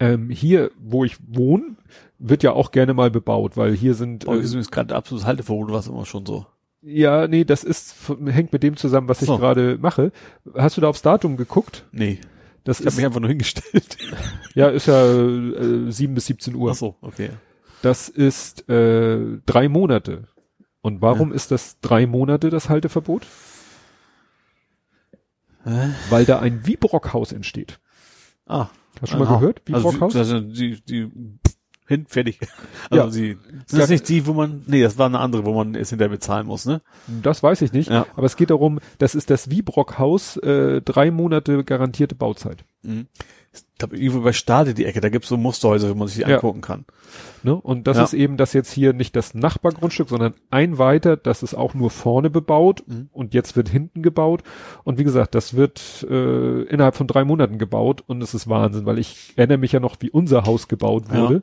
[0.00, 1.76] Ähm, hier, wo ich wohne,
[2.18, 5.70] wird ja auch gerne mal bebaut, weil hier sind, Oh, äh, jetzt gerade absolutes Halteverbot,
[5.72, 6.46] was immer schon so.
[6.82, 7.94] ja, nee, das ist,
[8.26, 9.38] hängt mit dem zusammen, was ich So.
[9.38, 10.10] gerade mache.
[10.54, 11.84] Hast du da aufs Datum geguckt?
[11.92, 12.18] Nee.
[12.64, 13.98] Das Ich habe ist, mich einfach nur hingestellt.
[14.54, 16.70] ja, ist ja äh, 7 bis 17 Uhr.
[16.72, 17.30] Ach so, okay.
[17.82, 20.24] Das ist äh, drei Monate.
[20.80, 23.26] Und warum ist das drei Monate, das Halteverbot?
[25.64, 25.90] Hä?
[26.10, 27.80] Weil da ein Wiebrockhaus entsteht.
[28.46, 28.68] Ah.
[29.00, 29.62] Hast du schon mal gehört?
[29.72, 30.12] Also, Wiebrockhaus?
[30.12, 31.10] die- also die, die,
[31.86, 32.38] hin, fertig.
[32.90, 33.10] Also Ja.
[33.10, 35.90] sie, sind das nicht die, wo man, nee, das war eine andere, wo man es
[35.90, 36.80] hinterher bezahlen muss, ne?
[37.22, 37.90] das weiß ich nicht.
[37.90, 38.06] Ja.
[38.16, 42.64] Aber es geht darum, das ist das Wiebrockhaus, äh, drei Monate garantierte Bauzeit.
[42.82, 43.06] Mhm.
[43.54, 46.28] Ich glaube, irgendwo bei Stade die Ecke, da gibt's so Musterhäuser, wo man sich die
[46.28, 46.36] Ja.
[46.36, 46.84] angucken kann.
[47.44, 47.54] Ne?
[47.54, 48.02] Und das Ja.
[48.04, 51.90] ist eben das jetzt hier nicht das Nachbargrundstück, sondern ein weiter, das ist auch nur
[51.90, 53.08] vorne bebaut Mhm.
[53.12, 54.42] und jetzt wird hinten gebaut.
[54.82, 58.86] Und wie gesagt, das wird äh, innerhalb von drei Monaten gebaut und es ist Wahnsinn,
[58.86, 61.14] weil ich erinnere mich ja noch, wie unser Haus gebaut Ja.
[61.22, 61.42] wurde.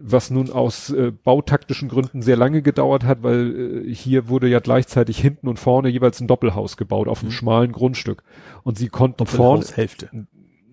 [0.00, 4.60] Was nun aus äh, bautaktischen Gründen sehr lange gedauert hat, weil äh, hier wurde ja
[4.60, 7.32] gleichzeitig hinten und vorne jeweils ein Doppelhaus gebaut auf einem Mhm.
[7.34, 8.22] schmalen Grundstück.
[8.62, 10.08] Und sie konnten vorne, Doppelhaushälfte.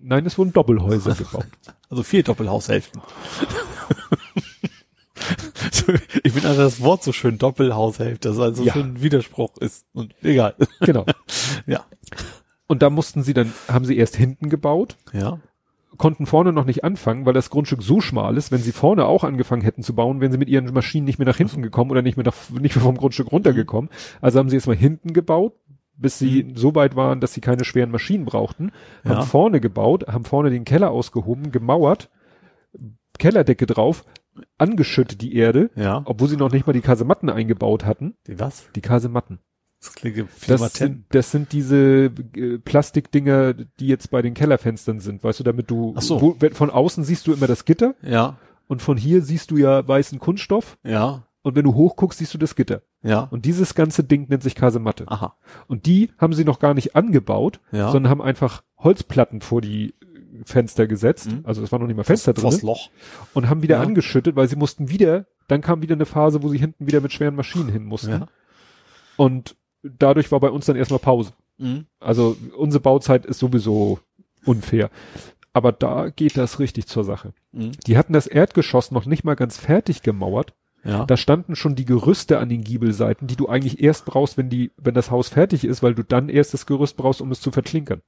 [0.02, 1.46] Nein, es wurden Doppelhäuser gebaut.
[1.88, 3.00] Also vier Doppelhaushälften.
[5.72, 8.72] So, ich finde also das Wort so schön, Doppelhaushälfte, das also Ja.
[8.72, 9.86] schon ein Widerspruch ist.
[9.92, 10.54] Und egal.
[10.80, 11.04] Genau.
[11.66, 11.84] Ja.
[12.66, 15.40] Und da mussten sie dann, haben sie erst hinten gebaut, Ja.
[15.98, 19.24] konnten vorne noch nicht anfangen, weil das Grundstück so schmal ist, wenn sie vorne auch
[19.24, 22.02] angefangen hätten zu bauen, wären sie mit ihren Maschinen nicht mehr nach hinten gekommen oder
[22.02, 23.90] nicht mehr, nach, nicht mehr vom Grundstück runtergekommen.
[24.20, 25.54] Also haben sie erstmal hinten gebaut,
[26.00, 28.72] bis sie so weit waren, dass sie keine schweren Maschinen brauchten,
[29.04, 29.22] haben Ja.
[29.22, 32.10] vorne gebaut, haben vorne den Keller ausgehoben, gemauert,
[33.18, 34.04] Kellerdecke drauf,
[34.58, 36.02] angeschüttet die Erde, Ja.
[36.04, 38.14] obwohl sie noch nicht mal die Kasematten eingebaut hatten.
[38.26, 38.66] Die was?
[38.74, 39.38] Die Kasematten.
[39.82, 45.24] Das klingt Das sind, das sind diese äh, Plastikdinger, die jetzt bei den Kellerfenstern sind,
[45.24, 46.20] weißt du, damit du Ach so.
[46.20, 48.36] wo, wenn, von außen siehst du immer das Gitter Ja.
[48.68, 51.26] und von hier siehst du ja weißen Kunststoff Ja.
[51.42, 52.82] Und wenn du hochguckst, siehst du das Gitter.
[53.02, 53.20] Ja.
[53.30, 55.04] Und dieses ganze Ding nennt sich Kasematte.
[55.08, 55.36] Aha.
[55.68, 57.90] Und die haben sie noch gar nicht angebaut, Ja.
[57.90, 59.94] sondern haben einfach Holzplatten vor die
[60.44, 61.40] Fenster gesetzt, Mhm.
[61.44, 62.88] also es war noch nicht mal Fenster drin, Vors Loch.
[63.34, 63.82] und haben wieder Ja.
[63.82, 67.12] angeschüttet, weil sie mussten wieder, dann kam wieder eine Phase, wo sie hinten wieder mit
[67.12, 68.10] schweren Maschinen hin mussten.
[68.10, 68.26] Ja.
[69.16, 71.32] Und dadurch war bei uns dann erstmal Pause.
[71.58, 71.86] Mhm.
[71.98, 73.98] Also unsere Bauzeit ist sowieso
[74.46, 74.90] unfair.
[75.52, 77.32] Aber da geht das richtig zur Sache.
[77.52, 77.72] Mhm.
[77.86, 80.54] Die hatten das Erdgeschoss noch nicht mal ganz fertig gemauert.
[80.84, 81.04] Ja.
[81.04, 84.72] Da standen schon die Gerüste an den Giebelseiten, die du eigentlich erst brauchst, wenn die,
[84.78, 87.50] wenn das Haus fertig ist, weil du dann erst das Gerüst brauchst, um es zu
[87.50, 88.00] verklinkern.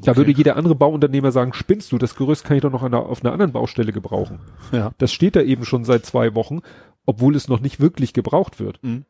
[0.00, 0.16] Da Okay.
[0.16, 3.22] würde jeder andere Bauunternehmer sagen, spinnst du, das Gerüst kann ich doch noch einer, auf
[3.22, 4.40] einer anderen Baustelle gebrauchen.
[4.72, 4.92] ja.
[4.98, 6.60] Das steht da eben schon seit zwei Wochen,
[7.06, 8.82] obwohl es noch nicht wirklich gebraucht wird.
[8.82, 9.04] Mhm.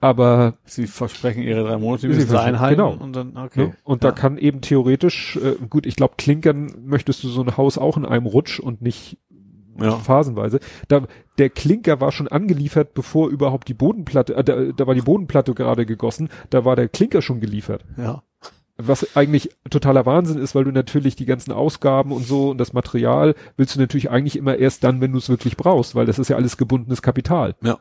[0.00, 2.76] Aber Sie versprechen ihre drei Monate, die Sie einhalten.
[2.76, 2.92] genau.
[2.94, 3.66] Und dann, okay.
[3.66, 3.76] Ne?
[3.84, 4.10] Und ja.
[4.10, 7.96] da kann eben theoretisch, äh, gut, ich glaube, klinkern möchtest du so ein Haus auch
[7.96, 9.18] in einem Rutsch und nicht
[9.80, 9.96] Ja.
[9.96, 10.60] phasenweise.
[10.88, 11.02] Da,
[11.38, 15.54] der Klinker war schon angeliefert, bevor überhaupt die Bodenplatte, äh, da, da war die Bodenplatte
[15.54, 17.84] gerade gegossen, da war der Klinker schon geliefert.
[17.96, 18.22] Ja.
[18.78, 22.72] Was eigentlich totaler Wahnsinn ist, weil du natürlich die ganzen Ausgaben und so und das
[22.72, 26.18] Material willst du natürlich eigentlich immer erst dann, wenn du es wirklich brauchst, weil das
[26.18, 27.54] ist ja alles gebundenes Kapital.
[27.62, 27.78] Ja.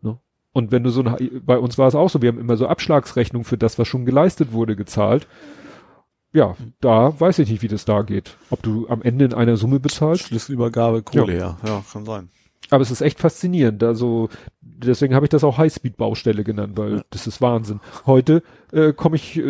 [0.00, 0.18] Ne?
[0.52, 2.66] Und wenn du so eine, bei uns war es auch so, wir haben immer so
[2.66, 5.28] Abschlagsrechnung für das, was schon geleistet wurde, gezahlt.
[6.32, 8.36] Ja, da weiß ich nicht, wie das da geht.
[8.50, 10.24] Ob du am Ende in einer Summe bezahlst.
[10.24, 11.58] Schlüsselübergabe, Kohle, ja.
[11.66, 12.30] Ja, kann sein.
[12.70, 13.82] Aber es ist echt faszinierend.
[13.82, 14.30] Also
[14.62, 17.02] deswegen habe ich das auch Highspeed-Baustelle genannt, weil Ja.
[17.10, 17.80] das ist Wahnsinn.
[18.06, 19.42] Heute äh, komme ich äh,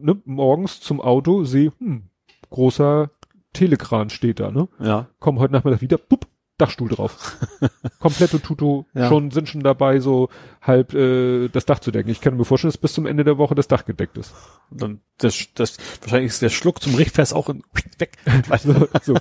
[0.00, 2.04] ne, morgens zum Auto, sehe, hm,
[2.48, 3.10] großer
[3.52, 4.68] Telekran steht da, ne?
[4.80, 5.08] Ja.
[5.18, 6.26] Komm heute Nachmittag wieder, bupp,
[6.62, 7.36] Dachstuhl drauf.
[8.00, 9.08] Komplette Tuto, Ja.
[9.08, 10.28] schon sind schon dabei, so
[10.60, 12.10] halb äh, das Dach zu decken.
[12.10, 14.32] Ich kann mir vorstellen, dass bis zum Ende der Woche das Dach gedeckt ist.
[14.70, 17.62] Und dann das, das, wahrscheinlich ist der Schluck zum Richtfest auch in,
[17.98, 18.16] weg.
[18.62, 19.14] So, so.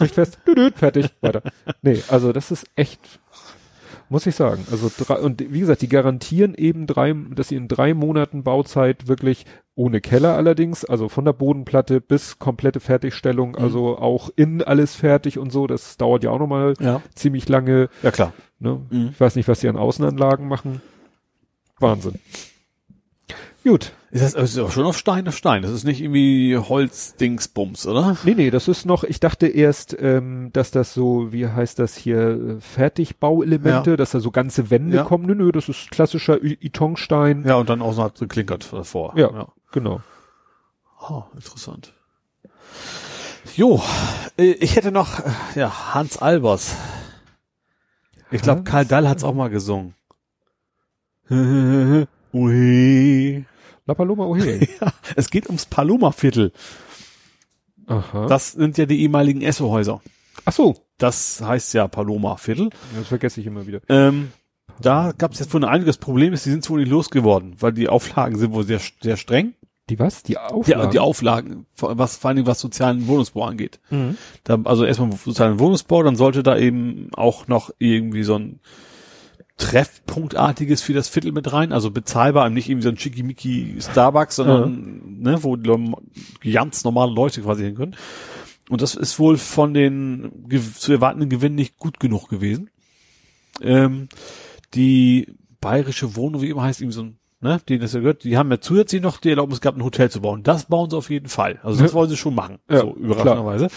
[0.00, 1.42] Nicht fest, düdüt, fertig, weiter.
[1.82, 3.00] Nee, also das ist echt,
[4.08, 4.64] muss ich sagen.
[4.70, 9.08] Also drei, und wie gesagt, die garantieren eben drei, dass sie in drei Monaten Bauzeit
[9.08, 13.58] wirklich ohne Keller allerdings, also von der Bodenplatte bis komplette Fertigstellung, Mhm.
[13.58, 17.02] also auch innen alles fertig und so, das dauert ja auch nochmal Ja.
[17.14, 17.88] ziemlich lange.
[18.02, 18.32] Ja, klar.
[18.58, 18.80] Ne?
[18.90, 19.08] Mhm.
[19.12, 20.80] Ich weiß nicht, was die an Außenanlagen machen.
[21.78, 22.14] Wahnsinn.
[23.64, 23.92] Gut.
[24.12, 25.62] Ist das, das ist auch schon auf Stein auf Stein.
[25.62, 28.16] Das ist nicht irgendwie Holz-Dingsbums, oder?
[28.24, 31.96] Nee, nee, das ist noch, ich dachte erst, ähm, dass das so, wie heißt das
[31.96, 33.96] hier, äh, Fertigbauelemente, Ja.
[33.96, 35.02] dass da so ganze Wände Ja.
[35.04, 35.26] kommen.
[35.26, 37.44] Nö, nö, das ist klassischer I- Itonstein.
[37.46, 39.12] Ja, und dann außerhalb geklinkert davor.
[39.16, 39.30] Ja.
[39.32, 39.48] ja.
[39.72, 40.00] Genau.
[41.08, 41.92] Oh, interessant.
[43.56, 43.82] Jo,
[44.38, 46.76] äh, ich hätte noch, äh, ja, Hans Albers.
[48.30, 49.94] Ich glaube, Karl Dall hat's auch mal gesungen.
[52.32, 53.44] Ui.
[53.86, 54.60] La Paloma Ohe.
[54.80, 56.52] Ja, es geht ums Paloma-Viertel.
[57.86, 58.26] Aha.
[58.26, 60.02] Das sind ja die ehemaligen Esso-Häuser.
[60.44, 60.76] Ach so.
[60.98, 62.70] Das heißt ja Paloma-Viertel.
[62.96, 63.80] Das vergesse ich immer wieder.
[63.88, 64.32] Ähm,
[64.80, 67.72] da gab es jetzt wohl ein einiges Problem, ist, die sind wohl nicht losgeworden, weil
[67.72, 69.54] die Auflagen sind wohl sehr, sehr streng.
[69.88, 70.24] Die was?
[70.24, 70.90] Die Auflagen?
[70.90, 73.78] die Auflagen, was vor allen Dingen was sozialen Wohnungsbau angeht.
[73.90, 74.16] Mhm.
[74.42, 78.58] Da, also erstmal sozialen Wohnungsbau, dann sollte da eben auch noch irgendwie so ein
[79.58, 85.20] Treffpunktartiges für das Viertel mit rein, also bezahlbar, nicht irgendwie so ein Schickimicki Starbucks, sondern
[85.20, 87.96] ne, wo die ganz normale Leute quasi hin können.
[88.68, 92.70] Und das ist wohl von den zu erwartenden Gewinnen nicht gut genug gewesen.
[93.62, 94.08] Ähm,
[94.74, 98.36] die bayerische Wohnung, wie immer heißt, irgendwie so ein, ne, denen das ja gehört, die
[98.36, 100.42] haben ja zusätzlich noch die Erlaubnis gehabt, ein Hotel zu bauen.
[100.42, 101.58] Das bauen sie auf jeden Fall.
[101.62, 101.94] Also das Ja.
[101.96, 103.68] wollen sie schon machen, Ja, so überraschenderweise.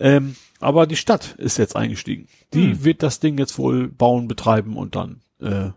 [0.00, 2.26] Ähm, aber die Stadt ist jetzt eingestiegen.
[2.52, 2.84] Die Hm.
[2.84, 5.70] wird das Ding jetzt wohl bauen, betreiben und dann, äh,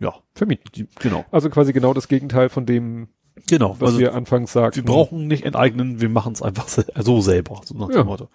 [0.00, 0.70] ja, Vermieten.
[0.74, 1.24] die, genau.
[1.30, 3.08] Also quasi genau das Gegenteil von dem,
[3.48, 3.76] Genau.
[3.78, 4.76] was also wir anfangs sagten.
[4.76, 7.98] wir brauchen nicht enteignen, wir machen es einfach so selber, so nach Ja.
[8.02, 8.28] dem Motto.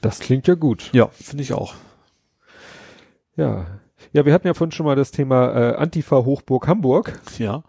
[0.00, 0.90] Das klingt ja gut.
[0.92, 1.74] Ja, finde ich auch.
[3.36, 3.66] Ja.
[4.12, 7.20] Ja, wir hatten ja vorhin schon mal das Thema äh, Antifa Hochburg Hamburg.
[7.38, 7.62] Ja.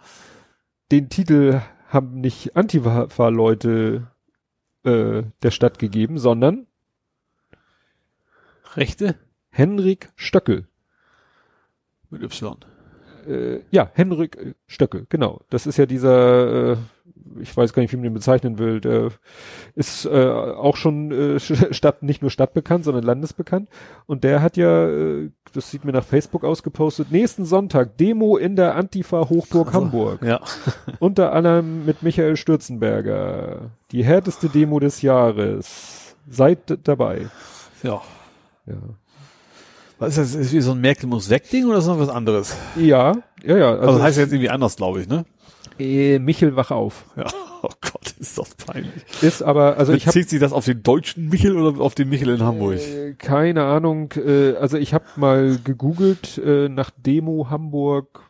[0.92, 4.08] Den Titel haben nicht Antifa-Leute
[4.84, 6.68] äh, der Stadt gegeben, sondern
[8.76, 9.16] Rechte
[9.50, 10.68] Henrik Stöckel.
[12.10, 12.58] mit Y.
[13.28, 15.42] Äh, ja, Henrik Stöckel, genau.
[15.50, 16.78] Das ist ja dieser, äh,
[17.40, 19.10] ich weiß gar nicht, wie man den bezeichnen will, der
[19.76, 21.40] ist äh, auch schon äh,
[21.72, 23.70] Stadt, nicht nur stadtbekannt, sondern landesbekannt.
[24.06, 28.56] Und der hat ja, äh, das sieht mir nach Facebook ausgepostet, nächsten Sonntag Demo in
[28.56, 30.24] der Antifa Hochburg Also, Hamburg.
[30.24, 30.40] Ja.
[31.00, 33.72] Unter anderem mit Michael Stürzenberger.
[33.92, 36.16] Die härteste Demo des Jahres.
[36.30, 37.28] Seid dabei.
[37.84, 38.02] Ja.
[38.66, 38.76] Ja.
[40.00, 40.36] Was ist das?
[40.36, 42.56] Ist wie so ein Merkel muss weg Ding oder ist noch was anderes?
[42.76, 43.14] Ja,
[43.44, 43.70] ja, ja.
[43.72, 45.26] Also, Also, das heißt jetzt irgendwie anders, glaube ich, ne?
[45.80, 47.06] Äh, Michel wach auf.
[47.16, 47.26] Ja.
[47.66, 48.92] Oh Gott, ist das peinlich.
[49.22, 52.10] Ist aber, also ich habe Bezieht sich das auf den deutschen Michel oder auf den
[52.10, 52.76] Michel in Hamburg?
[52.78, 54.12] Äh, keine Ahnung.
[54.18, 58.30] Äh, also ich habe mal gegoogelt äh, nach Demo Hamburg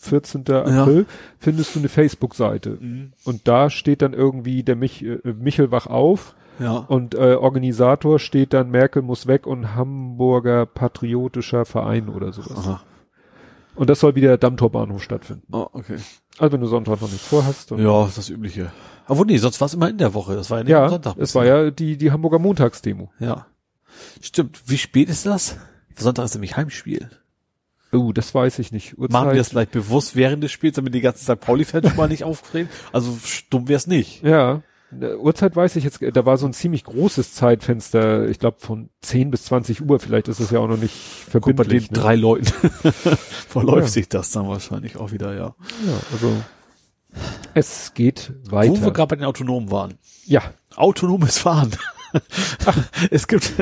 [0.00, 0.50] 14.
[0.50, 1.06] April
[1.38, 3.12] findest du eine Facebook-Seite Mhm.
[3.24, 6.78] und da steht dann irgendwie der Mich äh, Michel wach auf Ja.
[6.78, 12.58] und äh, Organisator steht dann Merkel muss weg und Hamburger patriotischer Verein oder sowas.
[12.66, 12.82] Aha.
[13.76, 15.44] Und das soll wieder Dammtorbahnhof stattfinden.
[15.52, 15.98] Oh, okay.
[16.38, 17.70] Also wenn du Sonntag noch nichts vorhast.
[17.72, 18.70] Ja, ist das Übliche.
[19.06, 20.36] Aber nee, sonst war es immer in der Woche.
[20.36, 21.16] Das war ja nicht am ja Sonntag.
[21.18, 23.10] es war ja die die Hamburger Montagsdemo.
[23.18, 23.46] Ja.
[24.20, 24.60] Stimmt.
[24.66, 25.56] Wie spät ist das?
[25.96, 27.10] Sonntag ist nämlich Heimspiel.
[27.90, 28.98] Oh, das weiß ich nicht.
[28.98, 29.12] Uhrzeit.
[29.12, 32.08] Machen wir das vielleicht bewusst während des Spiels, damit die ganze Zeit Pauli-Fans schon mal
[32.08, 32.68] nicht auftreten?
[32.92, 34.22] Also stumm wär's nicht.
[34.22, 38.88] Ja, Uhrzeit weiß ich jetzt, da war so ein ziemlich großes Zeitfenster, ich glaube von
[39.02, 40.94] 10 bis 20 Uhr, vielleicht ist es ja auch noch nicht
[41.30, 41.90] Guck, bei den verbindlich.
[41.90, 41.98] ne?
[41.98, 42.46] drei Leuten
[43.48, 43.92] verläuft Ja.
[43.92, 45.54] sich das dann wahrscheinlich auch wieder, ja.
[45.86, 46.32] Ja, also
[47.54, 48.72] es geht weiter.
[48.72, 49.94] Wo wir gerade bei den Autonomen waren.
[50.24, 50.42] ja,
[50.76, 51.70] Autonomes Fahren.
[53.10, 53.52] es gibt,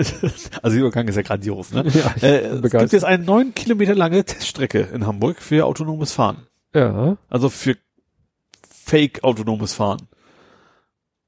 [0.63, 1.85] also Übergang ist ja grandios, ne?
[1.89, 2.93] Ja, äh, es gibt begeistert.
[2.93, 6.47] jetzt eine neun Kilometer lange Teststrecke in Hamburg für autonomes Fahren.
[6.75, 7.17] Ja.
[7.29, 7.77] Also für
[8.69, 10.03] Fake autonomes Fahren.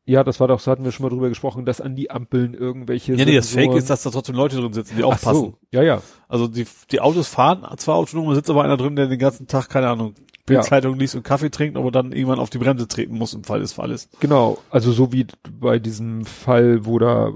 [0.08, 2.54] Ja, das war doch, so hatten wir schon mal drüber gesprochen, dass an die Ampeln
[2.54, 3.12] irgendwelche.
[3.12, 5.38] Ja, nee, das Fake ist, dass da trotzdem Leute drin sitzen, die Ach aufpassen.
[5.38, 5.58] so.
[5.70, 6.00] Ja, ja.
[6.28, 9.46] Also die, die Autos fahren zwar autonom, da sitzt aber einer drin, der den ganzen
[9.46, 13.14] Tag, keine Ahnung, Bildzeitung liest und Kaffee trinkt, aber dann irgendwann auf die Bremse treten
[13.18, 14.08] muss im Fall des Falles.
[14.20, 14.56] Genau.
[14.70, 15.26] Also so wie
[15.60, 17.30] bei diesem Fall, wo da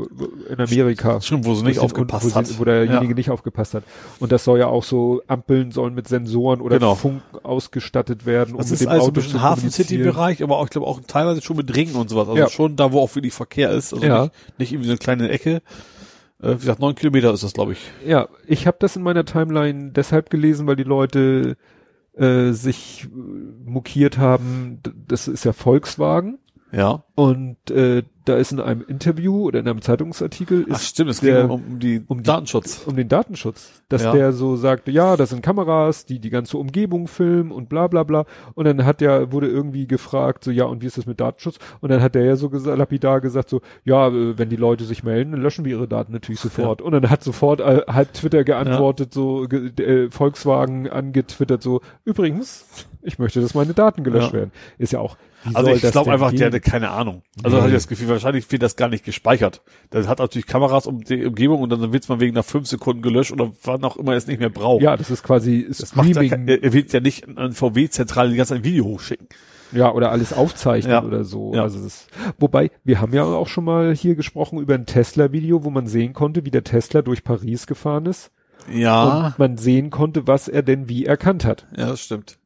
[0.48, 1.20] in Amerika.
[1.20, 2.46] Schon, wo sie nicht aufgepasst wo, hat.
[2.46, 3.14] sie, wo derjenige Ja.
[3.14, 3.84] nicht aufgepasst hat.
[4.18, 6.94] Und das soll ja auch so, Ampeln sollen mit Sensoren oder Genau.
[6.94, 9.88] Funk ausgestattet werden, um Das mit ist dem also ein Auto zu bisschen Hafen kommunizieren.
[9.88, 12.28] City Bereich, aber auch, ich glaube auch teilweise schon mit Ringen und sowas.
[12.28, 12.48] Also Ja.
[12.48, 13.92] schon da, wo auch wirklich Verkehr ist.
[13.92, 14.22] Also Ja.
[14.22, 15.60] nicht, nicht irgendwie so eine kleine Ecke.
[16.42, 17.90] Äh, wie gesagt, neun Kilometer ist das, glaube ich.
[18.06, 21.56] Ja, ich habe das in meiner Timeline deshalb gelesen, weil die Leute
[22.14, 23.08] äh, sich äh,
[23.64, 26.38] mokiert haben, das ist ja Volkswagen
[26.72, 27.02] Ja.
[27.14, 31.18] und äh, da ist in einem Interview oder in einem Zeitungsartikel Ach ist stimmt, es
[31.20, 32.84] der- ging um, um die um die- Datenschutz.
[32.86, 34.12] um den Datenschutz, dass Ja.
[34.12, 38.04] der so sagte, ja, das sind Kameras, die die ganze Umgebung filmen und bla bla
[38.04, 38.24] bla.
[38.54, 41.58] Und dann hat der, wurde irgendwie gefragt, so, ja, und wie ist das mit Datenschutz?
[41.80, 44.84] Und dann hat der ja so gesagt, lapidar gesagt, so, ja, äh, wenn die Leute
[44.84, 46.80] sich melden, dann löschen wir ihre Daten natürlich sofort.
[46.80, 52.86] Und dann hat sofort äh, hat Twitter geantwortet, so, ge, äh, Volkswagen angetwittert, so, übrigens,
[53.02, 54.38] ich möchte, dass meine Daten gelöscht Ja.
[54.40, 54.52] werden.
[54.78, 55.16] Ist ja auch,
[55.54, 56.46] Also ich das glaube einfach, der gehen?
[56.46, 57.22] hatte keine Ahnung.
[57.42, 57.62] Also Nee.
[57.62, 59.62] hatte ich das Gefühl, wahrscheinlich wird das gar nicht gespeichert.
[59.92, 63.02] Der hat natürlich Kameras um die Umgebung und dann wird's mal wegen nach fünf Sekunden
[63.02, 64.82] gelöscht oder wann auch immer es nicht mehr braucht.
[64.82, 66.30] Ja, das ist quasi das macht ja, Streaming.
[66.30, 69.26] kein- er er wird ja nicht an VW-Zentrale die ganze Zeit ein Video hochschicken.
[69.72, 71.02] Ja, oder alles aufzeichnen Ja.
[71.02, 71.54] oder so.
[71.54, 71.62] Ja.
[71.62, 72.06] Also das,
[72.38, 76.12] wobei, wir haben ja auch schon mal hier gesprochen über ein Tesla-Video, wo man sehen
[76.12, 78.30] konnte, wie der Tesla durch Paris gefahren ist.
[78.72, 81.66] Ja, Und man sehen konnte, was er denn wie erkannt hat.
[81.76, 82.36] ja, das stimmt.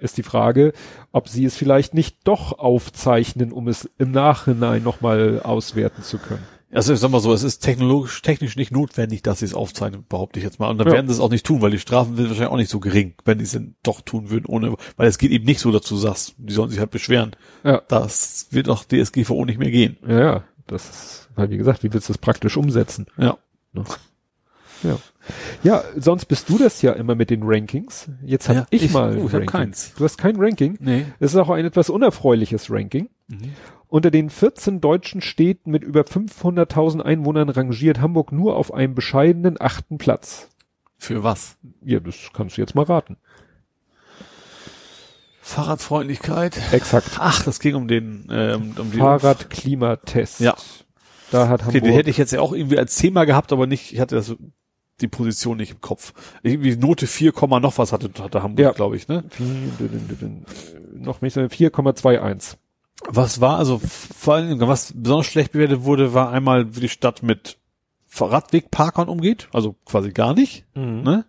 [0.00, 0.04] Ne?
[0.04, 0.72] Ist die Frage,
[1.12, 6.42] ob sie es vielleicht nicht doch aufzeichnen, um es im Nachhinein nochmal auswerten zu können.
[6.72, 10.04] Also ich sag mal so, es ist technologisch, technisch nicht notwendig, dass sie es aufzeichnen,
[10.08, 10.68] behaupte ich jetzt mal.
[10.70, 10.92] Und dann Ja.
[10.94, 13.14] werden sie es auch nicht tun, weil die Strafen sind wahrscheinlich auch nicht so gering,
[13.24, 15.82] wenn die es denn doch tun würden, ohne, weil es geht eben nicht so, dass
[15.82, 17.32] du sagst, die sollen sich halt beschweren.
[17.64, 17.82] Ja.
[17.88, 19.96] Das wird auch DSGVO nicht mehr gehen.
[20.06, 20.44] Ja, ja.
[20.68, 23.06] Das ist, weil wie gesagt, wie willst du das praktisch umsetzen?
[23.18, 23.36] Ja.
[23.72, 23.82] Ja.
[24.84, 24.98] Ja,
[25.96, 28.08] sonst bist du das ja immer mit den Rankings.
[28.24, 29.16] Jetzt habe Ja, ich, ich- mal.
[29.18, 29.92] oh, ich hab keins.
[29.96, 30.76] Du hast kein Ranking?
[30.80, 31.06] Nee.
[31.18, 33.08] Es ist auch ein etwas unerfreuliches Ranking.
[33.28, 33.52] Mhm.
[33.88, 39.56] Unter den 14 deutschen Städten mit über 500.000 Einwohnern rangiert Hamburg nur auf einem bescheidenen
[39.60, 40.48] achten Platz.
[40.96, 41.56] Für was?
[41.84, 43.16] Ja, das kannst du jetzt mal raten.
[45.42, 46.60] Fahrradfreundlichkeit.
[46.72, 47.12] Exakt.
[47.18, 50.40] Ach, das ging um den, ähm, um Fahrradklimatest.
[50.40, 50.54] Ja.
[51.30, 51.82] Da hat Okay, Hamburg.
[51.84, 54.34] den hätte ich jetzt ja auch irgendwie als Thema gehabt, aber nicht, ich hatte das,
[55.02, 56.12] die Position nicht im Kopf.
[56.42, 58.72] Irgendwie Note 4, Komma noch was hatte, hatte Hamburg, Ja.
[58.72, 59.24] glaube ich, ne?
[60.94, 62.56] noch nicht so 4,21.
[63.08, 67.22] Was war, also vor allem, was besonders schlecht bewertet wurde, war einmal, wie die Stadt
[67.22, 67.56] mit
[68.18, 70.64] Radwegparkern umgeht, also quasi gar nicht.
[70.74, 71.24] Ne?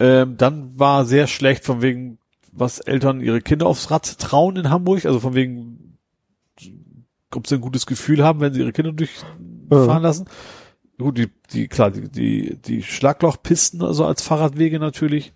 [0.00, 2.18] Ähm, dann war sehr schlecht von wegen,
[2.52, 5.98] was Eltern ihre Kinder aufs Rad trauen in Hamburg, also von wegen,
[7.34, 10.26] ob sie ein gutes Gefühl haben, wenn sie ihre Kinder durchfahren lassen.
[10.98, 15.32] Gut, die, die, klar, die, die, die Schlaglochpisten, also als Fahrradwege natürlich.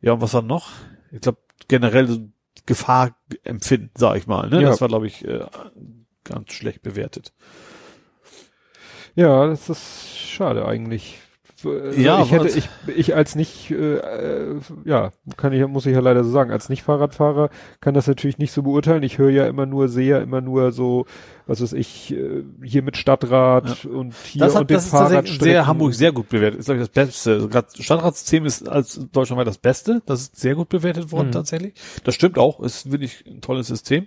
[0.00, 0.72] Ja, und was war noch?
[1.12, 2.28] Ich glaube, generell
[2.66, 4.50] Gefahr empfinden, sag ich mal.
[4.50, 4.62] Ne?
[4.62, 4.70] Ja.
[4.70, 5.46] Das war, glaube ich, äh,
[6.24, 7.32] ganz schlecht bewertet.
[9.14, 11.18] Ja, das ist schade eigentlich.
[11.64, 15.94] Also Ja, ich hätte, ich, ich als nicht, äh, äh, ja, kann ich, muss ich
[15.94, 17.48] ja leider so sagen, als Nicht-Fahrradfahrer
[17.80, 19.02] kann das natürlich nicht so beurteilen.
[19.02, 21.06] Ich höre ja immer nur, sehe ja immer nur so,
[21.46, 24.90] was weiß ich, äh, hier mit Stadtrat und hier Das, und hat, den das ist
[24.90, 25.44] tatsächlich Fahrradstrecken.
[25.44, 26.60] sehr Hamburg sehr gut bewertet.
[26.60, 27.32] Ist, glaube ich, das Beste.
[27.32, 30.02] Also Gerade Stadtratssystem ist als deutschlandweit das Beste.
[30.06, 31.32] Das ist sehr gut bewertet worden Mhm.
[31.32, 31.72] tatsächlich.
[32.04, 32.60] Das stimmt auch.
[32.60, 34.06] Ist wirklich ein tolles System.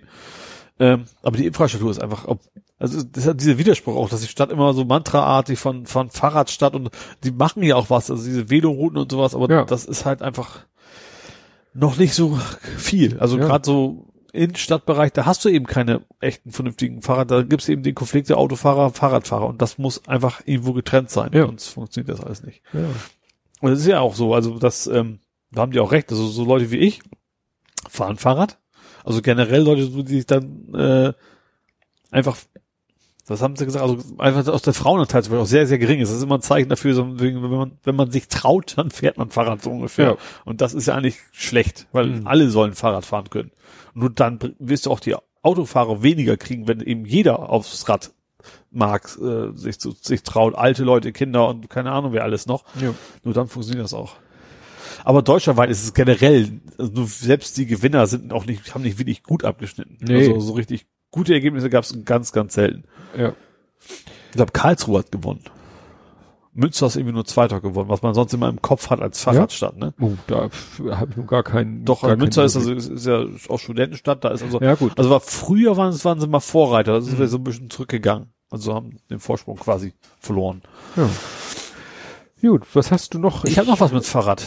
[0.80, 2.40] Ähm, aber die Infrastruktur ist einfach, ob,
[2.78, 6.74] also das hat dieser Widerspruch auch, dass die Stadt immer so mantraartig von, von Fahrradstadt
[6.74, 6.90] und
[7.22, 9.64] die machen ja auch was, also diese Velorouten und sowas, aber Ja.
[9.66, 10.64] das ist halt einfach
[11.74, 12.38] noch nicht so
[12.78, 13.18] viel.
[13.20, 13.44] Also Ja.
[13.46, 17.82] gerade so in Stadtbereich, da hast du eben keine echten vernünftigen Fahrrad, da gibt's eben
[17.82, 21.44] den Konflikt der Autofahrer, Fahrradfahrer und das muss einfach irgendwo getrennt sein, Ja.
[21.46, 22.62] sonst funktioniert das alles nicht.
[22.72, 22.88] Ja.
[23.60, 25.18] Und es ist ja auch so, also das, ähm,
[25.50, 27.02] da haben die auch recht, also so Leute wie ich
[27.88, 28.56] fahren Fahrrad,
[29.04, 31.12] also generell Leute, die sich dann äh,
[32.10, 32.36] einfach,
[33.26, 36.00] was haben sie gesagt, also einfach aus der Frauenanteil zum Beispiel auch sehr, sehr gering
[36.00, 36.08] ist.
[36.10, 39.30] Das ist immer ein Zeichen dafür, wenn man, wenn man sich traut, dann fährt man
[39.30, 40.10] Fahrrad so ungefähr.
[40.10, 40.16] Ja.
[40.44, 42.26] Und das ist ja eigentlich schlecht, weil Mhm.
[42.26, 43.52] alle sollen Fahrrad fahren können.
[43.94, 48.12] Nur dann wirst du auch die Autofahrer weniger kriegen, wenn eben jeder aufs Rad
[48.70, 52.64] mag, äh, sich, zu, sich traut, alte Leute, Kinder und keine Ahnung wer alles noch.
[52.80, 52.94] Ja.
[53.22, 54.14] Nur dann funktioniert das auch.
[55.04, 59.22] Aber deutschlandweit ist es generell, also selbst die Gewinner sind auch nicht, haben nicht wirklich
[59.22, 59.98] gut abgeschnitten.
[60.00, 60.28] Nee.
[60.28, 62.84] Also so richtig gute Ergebnisse gab es ganz, ganz selten.
[63.16, 63.32] Ja.
[64.30, 65.42] Ich glaube, Karlsruhe hat gewonnen.
[66.52, 69.76] Münster ist irgendwie nur Zweiter geworden, was man sonst immer im Kopf hat als Fahrradstadt,
[69.76, 69.94] ne?
[70.00, 70.50] Oh, da
[70.90, 71.84] habe ich noch gar keinen.
[71.84, 74.92] Doch, gar Münster ist, also, ist ja auch Studentenstadt, da ist also, Ja, gut.
[74.98, 77.70] also war früher waren, es- waren sie mal Vorreiter, das ist wieder so ein bisschen
[77.70, 78.32] zurückgegangen.
[78.50, 80.62] Also haben den Vorsprung quasi verloren.
[80.96, 81.08] Ja.
[82.42, 83.44] Gut, was hast du noch?
[83.44, 84.44] Ich habe noch was mit Fahrrad.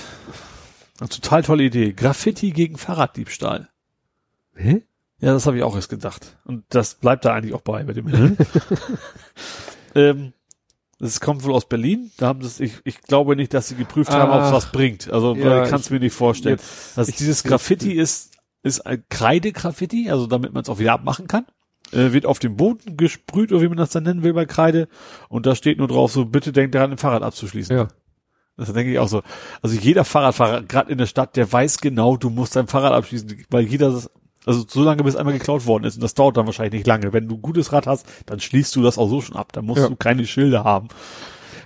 [1.03, 1.91] Eine total tolle Idee.
[1.91, 3.67] Graffiti gegen Fahrraddiebstahl.
[4.55, 4.83] Hä?
[5.19, 6.37] Ja, das habe ich auch erst gedacht.
[6.45, 8.07] Und das bleibt da eigentlich auch bei, bei dem
[9.95, 10.31] ähm,
[10.99, 12.11] Das kommt wohl aus Berlin.
[12.15, 14.53] Da haben sie es, ich, ich glaube nicht, dass sie geprüft haben, ob es Ach.
[14.53, 15.11] was bringt.
[15.11, 16.55] Also Ja, ich kann es mir nicht vorstellen.
[16.57, 18.31] Jetzt, Also ich- dieses Graffiti ist,
[18.63, 21.45] ist ein Kreide-Graffiti, also damit man es auch wieder abmachen kann.
[21.91, 24.87] Äh, wird auf dem Boden gesprüht, oder wie man das dann nennen will bei Kreide.
[25.27, 27.75] Und da steht nur drauf, so bitte denkt daran, ein Fahrrad abzuschließen.
[27.75, 27.89] Ja.
[28.57, 29.21] Das denke ich auch so.
[29.61, 33.45] Also jeder Fahrradfahrer, gerade in der Stadt, der weiß genau, du musst dein Fahrrad abschließen,
[33.49, 34.09] weil jeder das,
[34.45, 35.95] also so lange bis einmal geklaut worden ist.
[35.95, 37.13] Und das dauert dann wahrscheinlich nicht lange.
[37.13, 39.51] Wenn du ein gutes Rad hast, dann schließt du das auch so schon ab.
[39.53, 39.89] Dann musst Ja.
[39.89, 40.89] du keine Schilder haben.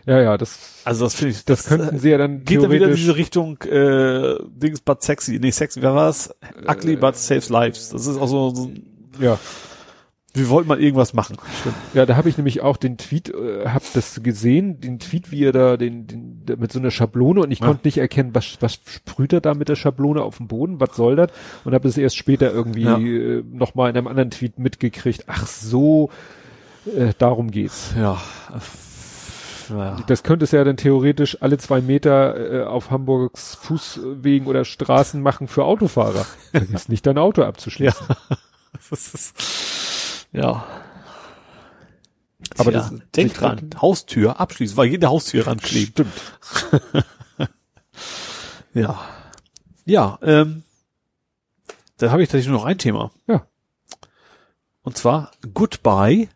[0.05, 2.87] Ja, ja, das, Also das finde ich, das, könnten sie ja dann geht dann wieder
[2.87, 5.37] in diese Richtung äh, Dings but sexy.
[5.41, 6.33] Nee, sexy, wer war das?
[6.65, 7.89] Ugly but saves lives.
[7.89, 8.71] Das ist auch so, so
[9.19, 9.37] ja,
[10.37, 11.37] wir wollten mal irgendwas machen.
[11.93, 15.43] ja, da habe ich nämlich auch den Tweet, äh, hab das gesehen, den Tweet, wie
[15.43, 17.67] er da den, den der mit so einer Schablone und ich Ja.
[17.67, 20.95] konnte nicht erkennen, was was sprüht er da mit der Schablone auf dem Boden, was
[20.95, 21.31] soll das?
[21.65, 22.97] Und habe es erst später irgendwie Ja.
[22.97, 25.23] äh, noch mal in einem anderen Tweet mitgekriegt.
[25.27, 26.09] Ach so,
[26.95, 27.93] äh, darum geht's.
[27.97, 28.17] Ja.
[29.69, 29.97] ja.
[30.07, 35.21] Das könnte es ja dann theoretisch alle zwei Meter äh, auf Hamburgs Fußwegen oder Straßen
[35.21, 36.25] machen für Autofahrer.
[36.51, 38.07] Vergiss nicht dein Auto abzuschließen.
[38.91, 39.33] Das ist,
[40.31, 40.65] ja.
[42.57, 45.91] Aber Tja, das- denk dran, Haustür abschließen, weil jede Haustür ranklebt.
[45.91, 47.05] Stimmt.
[48.73, 48.99] Ja.
[49.85, 50.61] Ja, ähm,
[51.97, 53.09] da habe ich tatsächlich nur noch ein Thema.
[53.25, 53.47] Ja.
[54.83, 56.29] Und zwar Goodbye,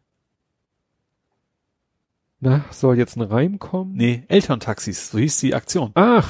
[2.39, 3.93] Na, soll jetzt ein Reim kommen?
[3.93, 5.91] nee, Elterntaxis, so hieß die Aktion.
[5.93, 6.27] Ach,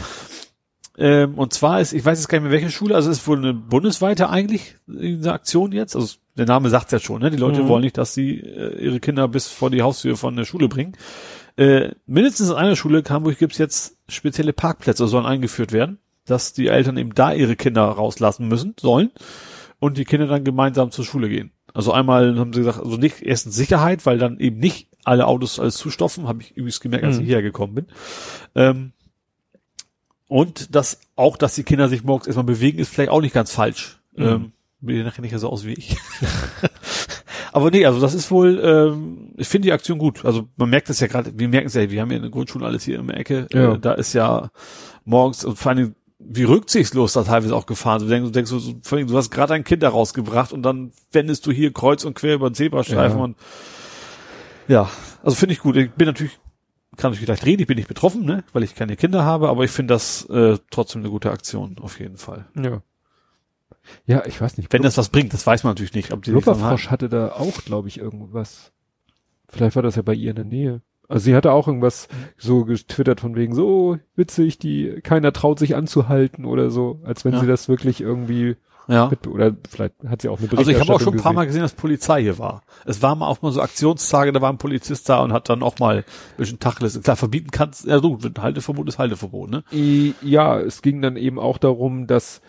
[0.97, 3.27] Ähm, und zwar ist, ich weiß jetzt gar nicht mehr welche Schule, also es ist
[3.27, 5.95] wohl eine bundesweite eigentlich, diese Aktion jetzt.
[5.95, 7.29] Also der Name sagt ja schon, ne?
[7.31, 7.67] Die Leute Mhm.
[7.67, 10.93] wollen nicht, dass sie äh, ihre Kinder bis vor die Haustür von der Schule bringen.
[11.57, 16.53] Äh, mindestens in einer Schule in Hamburg gibt's jetzt spezielle Parkplätze, sollen eingeführt werden, dass
[16.53, 19.11] die Eltern eben da ihre Kinder rauslassen müssen, sollen,
[19.79, 21.51] und die Kinder dann gemeinsam zur Schule gehen.
[21.73, 25.59] Also einmal haben sie gesagt, also nicht erstens Sicherheit, weil dann eben nicht alle Autos
[25.59, 27.21] alles zustopfen, habe ich übrigens gemerkt, als Mhm.
[27.21, 27.85] ich hierher gekommen bin.
[28.55, 28.91] Ähm,
[30.27, 33.51] und das auch, dass die Kinder sich morgens erstmal bewegen, ist vielleicht auch nicht ganz
[33.51, 33.99] falsch.
[34.15, 34.23] Mhm.
[34.25, 34.51] Ähm,
[34.81, 35.97] wir nachher nicht so aus wie ich.
[37.53, 40.23] Aber nee, also das ist wohl, ähm, ich finde die Aktion gut.
[40.25, 42.31] Also man merkt es ja gerade, wir merken es ja, wir haben ja in der
[42.31, 43.47] Grundschule alles hier in der Ecke.
[43.51, 43.73] Ja.
[43.73, 44.51] Äh, da ist ja
[45.03, 47.99] morgens und vor allem wie rücksichtslos da teilweise auch gefahren.
[48.01, 50.61] Du denkst, du denkst, so, vor allem, du hast gerade ein Kind da rausgebracht und
[50.63, 53.23] dann wendest du hier kreuz und quer über den Zebrastreifen Ja.
[53.23, 53.37] und
[54.67, 54.89] ja,
[55.23, 55.75] also finde ich gut.
[55.75, 56.39] Ich bin natürlich,
[56.95, 59.63] kann natürlich gleich reden, ich bin nicht betroffen, ne, weil ich keine Kinder habe, aber
[59.63, 62.45] ich finde das äh, trotzdem eine gute Aktion, auf jeden Fall.
[62.55, 62.81] ja.
[64.05, 64.71] Ja, ich weiß nicht.
[64.73, 66.11] Wenn das was bringt, das weiß man natürlich nicht.
[66.11, 68.71] Ob die Blubberfrosch hatte da auch, glaube ich, irgendwas.
[69.49, 70.81] Vielleicht war das ja bei ihr in der Nähe.
[71.07, 75.75] Also sie hatte auch irgendwas so getwittert von wegen so witzig, die keiner traut sich
[75.75, 77.41] anzuhalten oder so, als wenn Ja.
[77.41, 78.55] sie das wirklich irgendwie
[78.87, 79.09] ja.
[79.09, 81.45] mit, oder vielleicht hat sie auch eine Also ich habe auch schon ein paar Mal
[81.47, 81.63] gesehen.
[81.63, 82.61] dass Polizei hier war.
[82.85, 85.63] Es war mal auch mal so Aktionstage, da war ein Polizist da und hat dann
[85.63, 86.03] auch mal ein
[86.37, 87.01] bisschen Tacheles.
[87.01, 89.63] Klar, verbieten kannst, ja so, Halteverbot ist Halteverbot, ne?
[90.21, 92.41] Ja, es ging dann eben auch darum, dass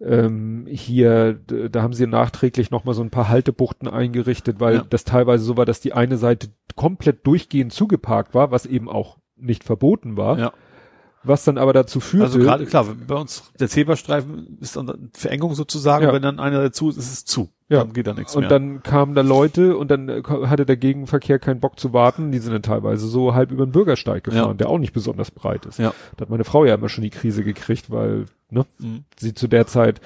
[0.00, 4.84] ähm, hier, da haben sie nachträglich nochmal so ein paar Haltebuchten eingerichtet, weil Ja.
[4.88, 9.18] das teilweise so war, dass die eine Seite komplett durchgehend zugeparkt war, was eben auch
[9.36, 10.52] nicht verboten war, Ja.
[11.24, 15.08] Was dann aber dazu führte, Also gerade, klar, bei uns, der Zebrastreifen ist dann eine
[15.12, 16.12] Verengung sozusagen, Ja.
[16.12, 17.48] wenn dann einer dazu ist, ist es zu.
[17.68, 17.78] Ja.
[17.78, 18.50] Dann geht da nichts und mehr.
[18.50, 22.38] dann kamen da Leute und dann äh, hatte der Gegenverkehr keinen Bock zu warten, die
[22.38, 24.54] sind dann teilweise so halb über den Bürgersteig gefahren, Ja.
[24.54, 25.78] der auch nicht besonders breit ist.
[25.78, 25.94] Ja.
[26.16, 29.04] Da hat meine Frau ja immer schon die Krise gekriegt, weil, ne, Mhm.
[29.18, 30.00] sie zu der Zeit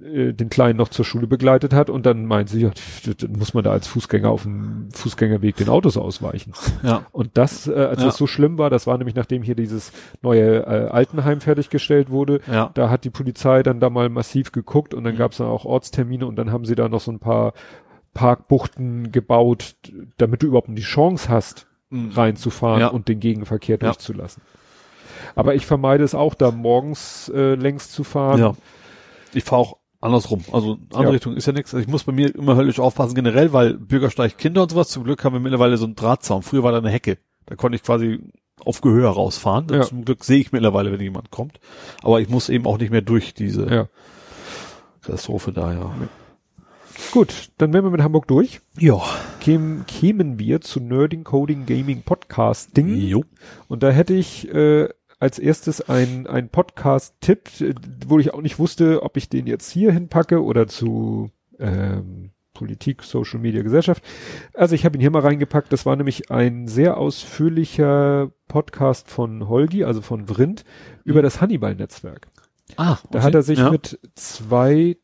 [0.00, 2.70] äh, den Kleinen noch zur Schule begleitet hat und dann meint sie, ja,
[3.18, 6.52] dann muss man da als Fußgänger auf dem Fußgängerweg den Autos ausweichen.
[6.82, 7.06] Ja.
[7.12, 8.06] Und das, äh, als Ja.
[8.06, 9.92] das so schlimm war, das war nämlich nachdem hier dieses
[10.22, 12.70] neue äh, Altenheim fertiggestellt wurde, Ja.
[12.74, 15.18] da hat die Polizei dann da mal massiv geguckt und dann Mhm.
[15.18, 17.52] gab es dann auch Ortstermine und dann haben sie da noch so ein paar
[18.14, 19.74] Parkbuchten gebaut,
[20.18, 22.10] damit du überhaupt die Chance hast, Mhm.
[22.12, 22.88] reinzufahren Ja.
[22.88, 23.88] und den Gegenverkehr Ja.
[23.88, 24.42] durchzulassen.
[25.36, 28.38] Aber ich vermeide es auch, da morgens äh, längs zu fahren.
[28.40, 28.54] Ja.
[29.32, 30.44] Ich fahre auch andersrum.
[30.52, 31.10] Also andere Ja.
[31.10, 31.74] Richtung ist ja nichts.
[31.74, 34.88] Also ich muss bei mir immer höllisch aufpassen generell, weil Bürgersteig Kinder und sowas.
[34.88, 36.42] Zum Glück haben wir mittlerweile so einen Drahtzaun.
[36.42, 37.18] Früher war da eine Hecke.
[37.46, 38.20] Da konnte ich quasi
[38.64, 39.66] auf Gehör rausfahren.
[39.70, 39.82] Ja.
[39.82, 41.58] Zum Glück sehe ich mittlerweile, wenn jemand kommt.
[42.02, 43.88] Aber ich muss eben auch nicht mehr durch diese Ja.
[45.02, 45.94] Katastrophe da, ja.
[47.10, 48.60] Gut, dann wären wir mit Hamburg durch.
[48.78, 49.02] Ja.
[49.40, 52.94] kämen, kämen wir zu Nerding Coding Gaming Podcasting.
[52.94, 53.24] Jo.
[53.68, 54.88] Und da hätte ich äh,
[55.24, 57.48] als erstes ein, ein Podcast-Tipp,
[58.06, 63.02] wo ich auch nicht wusste, ob ich den jetzt hier hinpacke oder zu ähm, Politik,
[63.02, 64.04] Social Media, Gesellschaft.
[64.52, 65.72] Also ich habe ihn hier mal reingepackt.
[65.72, 70.66] Das war nämlich ein sehr ausführlicher Podcast von Holgi, also von Vrindt,
[71.04, 72.28] über das Hannibal-Netzwerk.
[72.76, 73.70] Ah, Da hat er sich ja.
[73.70, 74.98] mit zwei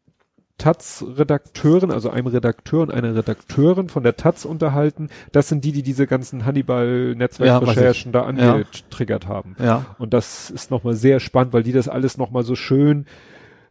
[0.61, 5.09] Taz-Redakteuren, also einem Redakteur und einer Redakteurin von der Taz unterhalten.
[5.33, 8.27] Das sind die, die diese ganzen Hannibal-Netzwerkrecherchen da Ja.
[8.27, 9.57] angetriggert haben.
[9.59, 9.87] Ja.
[9.99, 13.07] Und das ist nochmal sehr spannend, weil die das alles nochmal so schön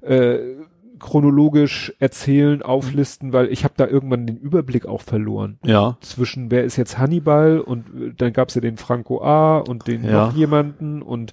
[0.02, 0.40] äh,
[1.00, 5.58] chronologisch erzählen, auflisten, weil ich habe da irgendwann den Überblick auch verloren.
[5.64, 5.98] Ja.
[6.02, 10.04] Zwischen wer ist jetzt Hannibal und äh, dann gab's ja den Franco A und den
[10.04, 10.28] Ja.
[10.28, 11.32] noch jemanden und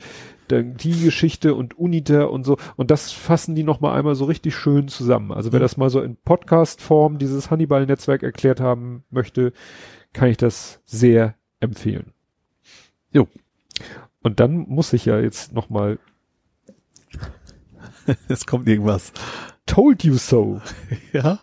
[0.48, 2.56] dann die Geschichte und Uniter und so.
[2.76, 5.32] Und das fassen die nochmal einmal so richtig schön zusammen.
[5.32, 5.64] Also wer Mhm.
[5.64, 9.52] das mal so in Podcast-Form dieses Hannibal-Netzwerk erklärt haben möchte,
[10.12, 12.12] kann ich das sehr empfehlen.
[13.12, 13.28] Jo.
[14.22, 15.98] Und dann muss ich ja jetzt nochmal
[18.28, 19.12] Es kommt irgendwas.
[19.66, 20.60] Told you so.
[21.12, 21.40] Ja.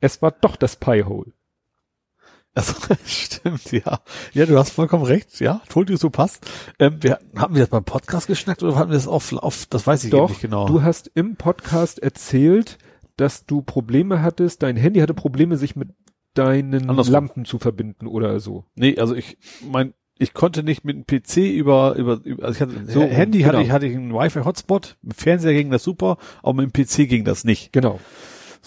[0.00, 1.32] Es war doch das Piehole.
[2.58, 4.00] Also, stimmt, ja.
[4.34, 5.38] Ja, du hast vollkommen recht.
[5.38, 6.44] Ja, told you so passt.
[6.80, 9.86] Ähm, wir, haben wir das beim Podcast geschnackt oder hatten wir das auf, auf das
[9.86, 10.66] weiß ich Doch, nicht genau.
[10.66, 12.78] du hast im Podcast erzählt,
[13.16, 15.90] dass du Probleme hattest, dein Handy hatte Probleme, sich mit
[16.34, 17.12] deinen Andersrum.
[17.12, 18.64] Lampen zu verbinden oder so.
[18.74, 22.60] Nee, also ich mein, ich konnte nicht mit dem PC über, über, über also ich
[22.60, 23.52] hatte, So, Handy genau.
[23.52, 27.08] hatte ich, hatte ich einen Wi-Fi-Hotspot, mit Fernseher ging das super, aber mit dem PC
[27.08, 27.72] ging das nicht.
[27.72, 28.00] Genau.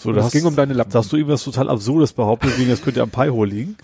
[0.02, 0.92] So, das hast- ging um deine Lampen.
[0.92, 3.76] Da hast du irgendwas total Absurdes behauptet, wegen das könnte am Pi-Hole liegen.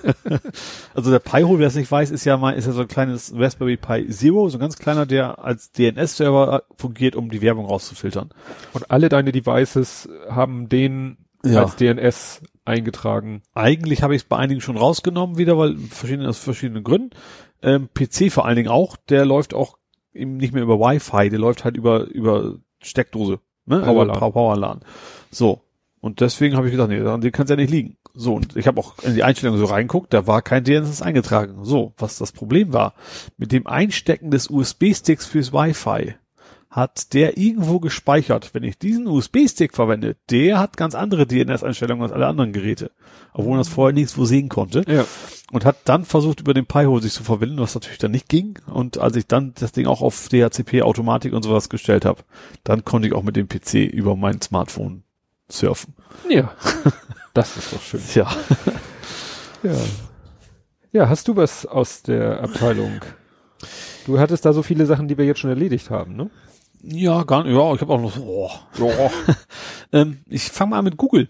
[0.94, 3.32] also der Pi-Hole, wer es nicht weiß, ist ja mal, ist ja so ein kleines
[3.36, 8.30] Raspberry Pi Zero, so ein ganz kleiner, der als DNS-Server fungiert, um die Werbung rauszufiltern.
[8.72, 11.62] Und alle deine Devices haben den Ja.
[11.62, 13.42] als DNS eingetragen.
[13.54, 17.10] Eigentlich habe ich es bei einigen schon rausgenommen wieder, weil verschiedene, aus verschiedenen Gründen.
[17.62, 19.76] Ähm, PC vor allen Dingen auch, der läuft auch
[20.12, 23.80] eben nicht mehr über Wi-Fi, der läuft halt über, über Steckdose, ne?
[23.80, 24.18] Powerlan.
[24.18, 24.80] Powerlan.
[25.30, 25.62] So.
[26.00, 27.98] Und deswegen habe ich gedacht, nee, daran kann es ja nicht liegen.
[28.14, 31.64] So, und ich habe auch in die Einstellungen so reinguckt, da war kein DNS eingetragen.
[31.64, 32.94] So, was das Problem war,
[33.36, 36.14] mit dem Einstecken des USB-Sticks fürs Wi-Fi
[36.70, 38.54] hat der irgendwo gespeichert.
[38.54, 42.92] Wenn ich diesen USB-Stick verwende, der hat ganz andere DNS-Einstellungen als alle anderen Geräte.
[43.32, 44.84] Obwohl man das vorher nirgendwo sehen konnte.
[44.86, 45.04] Ja.
[45.50, 48.56] Und hat dann versucht, über den Pi-Hole sich zu verbinden, was natürlich dann nicht ging.
[48.66, 52.22] Und als ich dann das Ding auch auf DHCP-Automatik und sowas gestellt habe,
[52.62, 55.02] dann konnte ich auch mit dem PC über mein Smartphone
[55.52, 55.94] surfen.
[56.28, 56.54] Ja.
[57.32, 58.02] Das ist doch schön.
[58.16, 58.28] Ja.
[59.62, 59.76] Ja.
[60.90, 63.00] Ja, hast du was aus der Abteilung?
[64.04, 66.28] Du hattest da so viele Sachen, die wir jetzt schon erledigt haben, ne?
[66.82, 67.54] Ja, gar nicht.
[67.54, 68.50] Ja, ich habe auch noch so, oh.
[69.92, 71.28] ähm, ich fange mal an mit Google.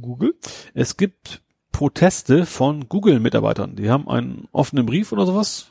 [0.00, 0.34] Google?
[0.74, 3.76] Es gibt Proteste von Google-Mitarbeitern.
[3.76, 5.68] Die haben einen offenen Brief oder sowas,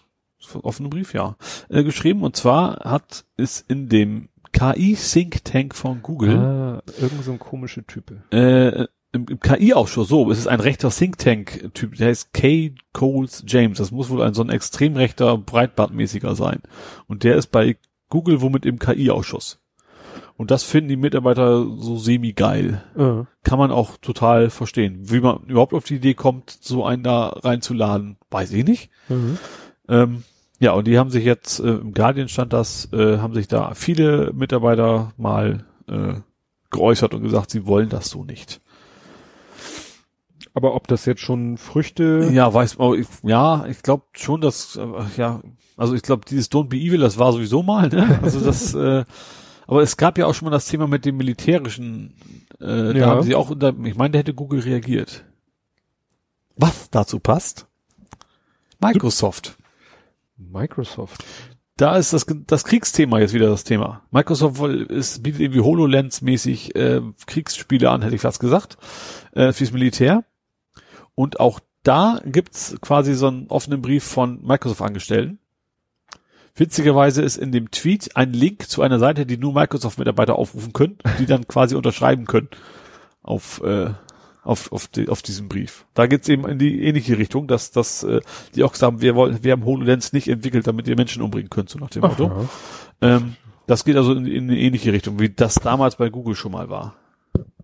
[0.62, 1.36] offenen Brief, ja,
[1.70, 2.24] äh, geschrieben.
[2.24, 7.84] Und zwar hat es in dem KI-Think Tank von Google, Ah, irgend so ein komische
[7.86, 8.22] Type.
[8.32, 12.74] äh, im, im KI-Ausschuss, so, es ist ein rechter Think Tank-Typ, der heißt K.
[12.94, 13.78] Coles James.
[13.78, 16.62] Das muss wohl ein so ein extrem rechter, breitbandmäßiger sein.
[17.08, 17.78] Und der ist bei
[18.10, 19.60] Google womit im KI-Ausschuss.
[20.36, 23.26] Und das finden die Mitarbeiter so semi-geil Ah.
[23.44, 25.00] kann man auch total verstehen.
[25.10, 28.90] Wie man überhaupt auf die Idee kommt, so einen da reinzuladen, weiß ich nicht.
[29.10, 29.38] Mhm.
[29.90, 30.24] Ähm,
[30.60, 33.74] ja, und die haben sich jetzt, äh, im Guardian stand das, äh, haben sich da
[33.74, 36.16] viele Mitarbeiter mal äh,
[36.72, 38.60] geäußert und gesagt, sie wollen das so nicht.
[40.54, 44.76] Aber ob das jetzt schon Früchte, Ja, weiß man, ich, ja, ich glaube schon, dass,
[44.76, 45.42] äh, ja,
[45.76, 48.20] also ich glaube, dieses Don't be evil, das war sowieso mal, ne?
[48.24, 49.06] Also das, äh,
[49.68, 52.14] aber es gab ja auch schon mal das Thema mit dem militärischen,
[52.60, 53.06] äh, da Ja.
[53.08, 55.26] haben sie auch unter, ich meine, da hätte Google reagiert.
[56.56, 57.68] Was dazu passt?
[58.80, 59.57] Microsoft.
[60.38, 61.24] Microsoft.
[61.76, 64.02] Da ist das, das Kriegsthema jetzt wieder das Thema.
[64.10, 68.78] Microsoft ist, bietet irgendwie HoloLens-mäßig äh, Kriegsspiele an, hätte ich fast gesagt,
[69.34, 70.24] äh, fürs Militär.
[71.14, 75.40] Und auch da gibt's quasi so einen offenen Brief von Microsoft-Angestellten.
[76.56, 80.98] Witzigerweise ist in dem Tweet ein Link zu einer Seite, die nur Microsoft-Mitarbeiter aufrufen können,
[81.20, 82.50] die dann quasi unterschreiben können
[83.22, 83.92] auf, äh,
[84.48, 85.86] auf, auf, die, auf diesem Brief.
[85.94, 88.22] Da geht's eben in die ähnliche Richtung, dass, dass äh,
[88.56, 91.70] die auch sagen, wir wollen, wir haben HoloLens nicht entwickelt, damit ihr Menschen umbringen könnt,
[91.70, 92.48] so nach dem Motto.
[93.02, 93.36] Ähm,
[93.68, 96.70] das geht also in, in eine ähnliche Richtung, wie das damals bei Google schon mal
[96.70, 96.96] war.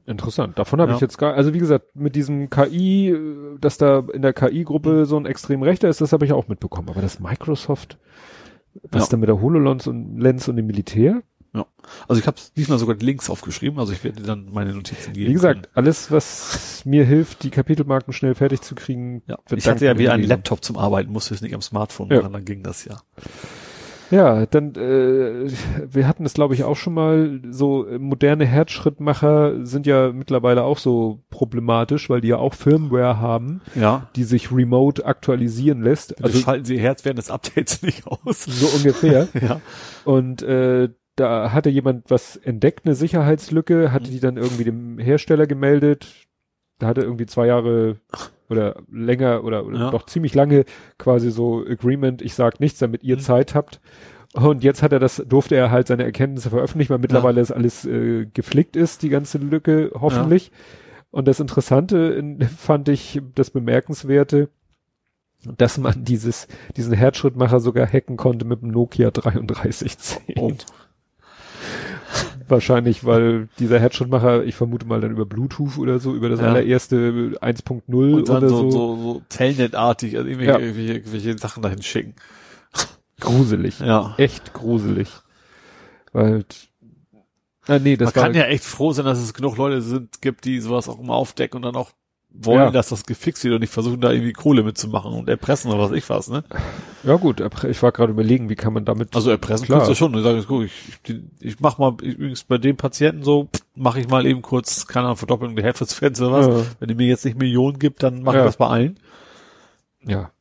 [0.06, 0.60] Interessant.
[0.60, 0.96] Davon habe Ja.
[0.98, 3.16] ich jetzt gar, also wie gesagt, mit diesem KI,
[3.62, 6.90] dass da in der KI-Gruppe so ein extrem rechter ist, das habe ich auch mitbekommen.
[6.90, 7.98] Aber das Microsoft,
[8.92, 9.12] was Ja.
[9.12, 11.24] da mit der HoloLens und Lens und dem Militär?
[12.08, 15.30] Also ich habe diesmal sogar die Links aufgeschrieben, also ich werde dann meine Notizen geben.
[15.30, 19.22] Wie gesagt, alles, was mir hilft, die Kapitelmarken schnell fertig zu kriegen.
[19.28, 19.38] ja.
[19.56, 20.24] ich hatte ja wieder einen.
[20.24, 22.22] Laptop zum Arbeiten, musste es nicht am Smartphone Ja.
[22.22, 22.98] machen, dann ging das ja.
[24.12, 25.50] Ja, dann, äh,
[25.90, 30.64] wir hatten es glaube ich auch schon mal, so äh, moderne Herzschrittmacher sind ja mittlerweile
[30.64, 34.10] auch so problematisch, weil die ja auch Firmware haben, Ja.
[34.16, 36.12] die sich remote aktualisieren lässt.
[36.18, 38.44] Also Also schalten Sie Herz während des Updates nicht aus.
[38.44, 39.30] so ungefähr.
[39.42, 39.62] ja.
[40.06, 45.46] Und äh, da hatte jemand was entdeckt, eine Sicherheitslücke, hatte die dann irgendwie dem Hersteller
[45.48, 46.08] gemeldet.
[46.80, 47.98] Da hatte irgendwie zwei Jahre
[48.50, 49.92] oder länger oder, oder Ja.
[49.92, 50.66] doch ziemlich lange
[50.98, 53.22] quasi so Agreement, ich sag nichts, damit ihr Mhm.
[53.22, 53.80] Zeit habt.
[54.34, 57.86] Und jetzt hat er das, durfte er halt seine Erkenntnisse veröffentlichen, weil mittlerweile das alles
[57.86, 60.52] äh, geflickt ist, die ganze Lücke, hoffentlich.
[61.12, 64.50] Und das Interessante in, fand ich, das Bemerkenswerte,
[65.58, 70.38] dass man dieses, diesen Herzschrittmacher sogar hacken konnte mit dem Nokia 3310.
[70.38, 70.52] Oh.
[72.48, 76.48] Wahrscheinlich, weil dieser Herzschrittmacher, ich vermute mal dann über Bluetooth oder so, über das Ja.
[76.48, 78.72] allererste 1.0 Und dann oder so, so.
[78.72, 80.60] so, so Telnet-artig, also irgendwelche, Ja.
[80.60, 82.16] irgendwelche, irgendwelche Sachen dahin schicken.
[83.20, 83.80] Gruselig.
[83.80, 84.16] Ja.
[84.18, 85.10] Echt gruselig.
[86.12, 86.46] Weil,
[87.68, 90.22] ah, nee, das Man war, kann ja echt froh sein, dass es genug Leute sind,
[90.22, 91.92] gibt, die sowas auch immer aufdecken und dann auch
[92.36, 92.72] wollen, Ja.
[92.72, 95.92] dass das gefixt wird und nicht versuchen, da irgendwie Kohle mitzumachen und erpressen oder was
[95.92, 96.44] ich was, ne?
[97.04, 99.80] ja gut, ich war gerade überlegen, wie kann man damit, Also erpressen Klar.
[99.80, 100.16] kannst du schon.
[100.18, 100.72] Ich sage, guck, ich,
[101.06, 105.06] ich, ich mach mal, übrigens bei dem Patienten so, mache ich mal eben kurz, keine
[105.06, 106.48] Ahnung, Verdoppelung der Herzfrequenz oder was.
[106.48, 106.66] Ja.
[106.80, 108.40] Wenn ihr mir jetzt nicht Millionen gibt, dann mach Ja.
[108.42, 109.00] ich das bei allen.
[110.06, 110.32] ja,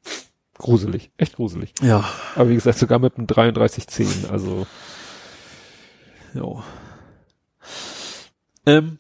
[0.58, 1.74] gruselig, echt gruselig.
[1.82, 2.04] Ja.
[2.36, 4.66] Aber wie gesagt, sogar mit einem 3310, also,
[6.34, 6.62] Jo.
[8.64, 8.98] Ähm,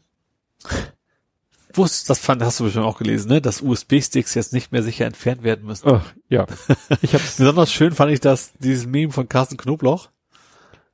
[1.76, 5.06] wusst, das fand, hast du bestimmt auch gelesen, ne, dass USB-Sticks jetzt nicht mehr sicher
[5.06, 5.88] entfernt werden müssen.
[5.88, 6.46] ach, ja.
[7.02, 10.08] Ich hab's, Besonders schön fand ich das, dieses Meme von Carsten Knoblauch.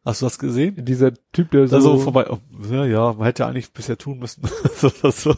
[0.09, 0.75] Hast du das gesehen?
[0.87, 2.39] dieser Typ, der so, Also vorbei, oh,
[2.73, 4.43] ja, ja, man hätte eigentlich bisher tun müssen.
[4.75, 5.35] so, das so.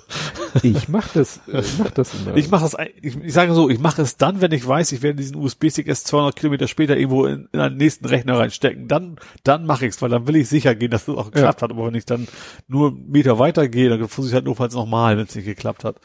[0.62, 2.36] ich mach das, äh, ich mach das immer.
[2.36, 5.02] Ich mache das, ich, ich sage so, ich mache es dann, wenn ich weiß, ich
[5.02, 8.86] werde diesen USB-Stick erst 200 Kilometer später irgendwo in, in einen nächsten Rechner reinstecken.
[8.86, 11.72] Dann, dann mache ich's, weil dann will ich sicher gehen, dass es auch geklappt hat.
[11.72, 12.28] Aber wenn ich dann
[12.68, 15.46] nur einen Meter weiter gehe, dann versuche ich halt nur falls nochmal, wenn es nicht
[15.46, 15.96] geklappt hat.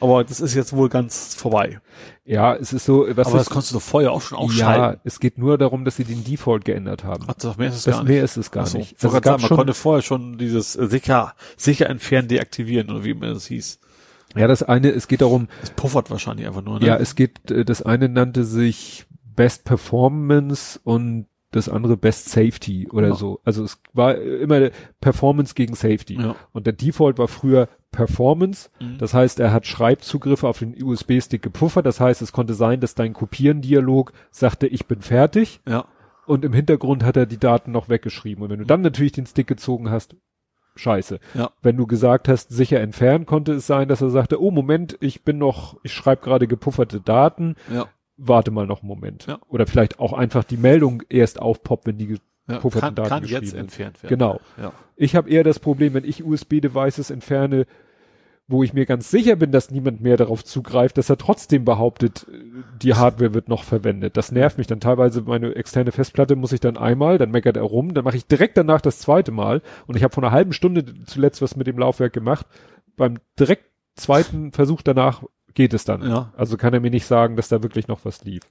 [0.00, 1.80] Aber das ist jetzt wohl ganz vorbei.
[2.24, 4.44] ja, es ist so, was Aber ist, das konntest du doch vorher auch schon ja,
[4.44, 5.00] ausschalten.
[5.04, 7.24] es geht nur darum, dass sie den Default geändert haben.
[7.26, 8.24] Ach, das mehr ist es Das gar mehr nicht.
[8.24, 8.94] ist es gar so, nicht.
[9.02, 13.04] Also es sagen, man schon- konnte vorher schon dieses äh, sicher, sicher entfernen, deaktivieren oder
[13.04, 13.80] wie immer das hieß.
[14.36, 16.86] Ja, das eine, es geht darum, Das puffert wahrscheinlich einfach nur, ne?
[16.86, 22.88] ja, es geht, äh, das eine nannte sich Best Performance und das andere Best Safety
[22.92, 23.14] oder Ja.
[23.14, 23.40] so.
[23.44, 24.70] Also es war immer
[25.00, 26.20] Performance gegen Safety.
[26.20, 26.36] Ja.
[26.52, 28.68] Und der Default war früher Performance.
[28.80, 28.98] Mhm.
[28.98, 31.86] Das heißt, er hat Schreibzugriffe auf den USB-Stick gepuffert.
[31.86, 35.60] Das heißt, es konnte sein, dass dein Kopieren-Dialog sagte, ich bin fertig.
[35.66, 35.84] ja.
[36.26, 38.44] Und im Hintergrund hat er die Daten noch weggeschrieben.
[38.44, 40.14] Und wenn du dann natürlich den Stick gezogen hast,
[40.76, 41.20] scheiße.
[41.32, 41.50] Ja.
[41.62, 45.24] Wenn du gesagt hast, sicher entfernen, konnte es sein, dass er sagte, oh Moment, ich
[45.24, 47.86] bin noch, ich schreibe gerade gepufferte Daten, Ja.
[48.18, 49.26] Warte mal noch einen Moment.
[49.26, 49.38] Ja.
[49.48, 52.54] Oder vielleicht auch einfach die Meldung erst aufpoppt, wenn die ja.
[52.56, 53.60] gepufferten Kann, Daten kann geschrieben jetzt sind.
[53.60, 54.10] entfernt werden.
[54.10, 54.40] Genau.
[54.60, 54.72] Ja.
[54.96, 57.66] Ich habe eher das Problem, wenn ich USB-Devices entferne,
[58.48, 62.26] wo ich mir ganz sicher bin, dass niemand mehr darauf zugreift, dass er trotzdem behauptet,
[62.28, 64.16] äh, die Hardware wird noch verwendet.
[64.16, 65.22] Das nervt mich dann teilweise.
[65.22, 68.56] Meine externe Festplatte muss ich dann einmal, dann meckert er rum, dann mache ich direkt
[68.56, 69.62] danach das zweite Mal.
[69.86, 72.46] Und ich habe vor einer halben Stunde zuletzt was mit dem Laufwerk gemacht.
[72.96, 75.22] Beim direkt zweiten Versuch danach
[75.58, 76.08] geht es dann.
[76.08, 76.32] Ja.
[76.36, 78.44] Also kann er mir nicht sagen, dass da wirklich noch was lief.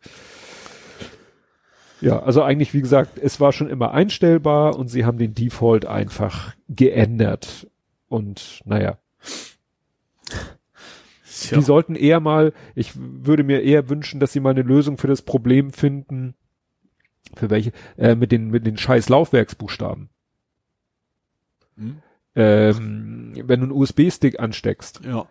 [2.02, 5.86] Ja, also eigentlich, wie gesagt, es war schon immer einstellbar und sie haben den Default
[5.86, 7.68] einfach geändert.
[8.10, 8.98] Und naja,
[11.56, 15.08] die sollten eher mal, ich würde mir eher wünschen, dass sie mal eine Lösung für
[15.08, 16.36] das Problem finden,
[17.38, 20.10] für welche, äh, mit den, mit den scheiß Laufwerksbuchstaben.
[21.78, 22.02] Hm?
[22.36, 25.26] Ähm, wenn du einen USB-Stick ansteckst Ja.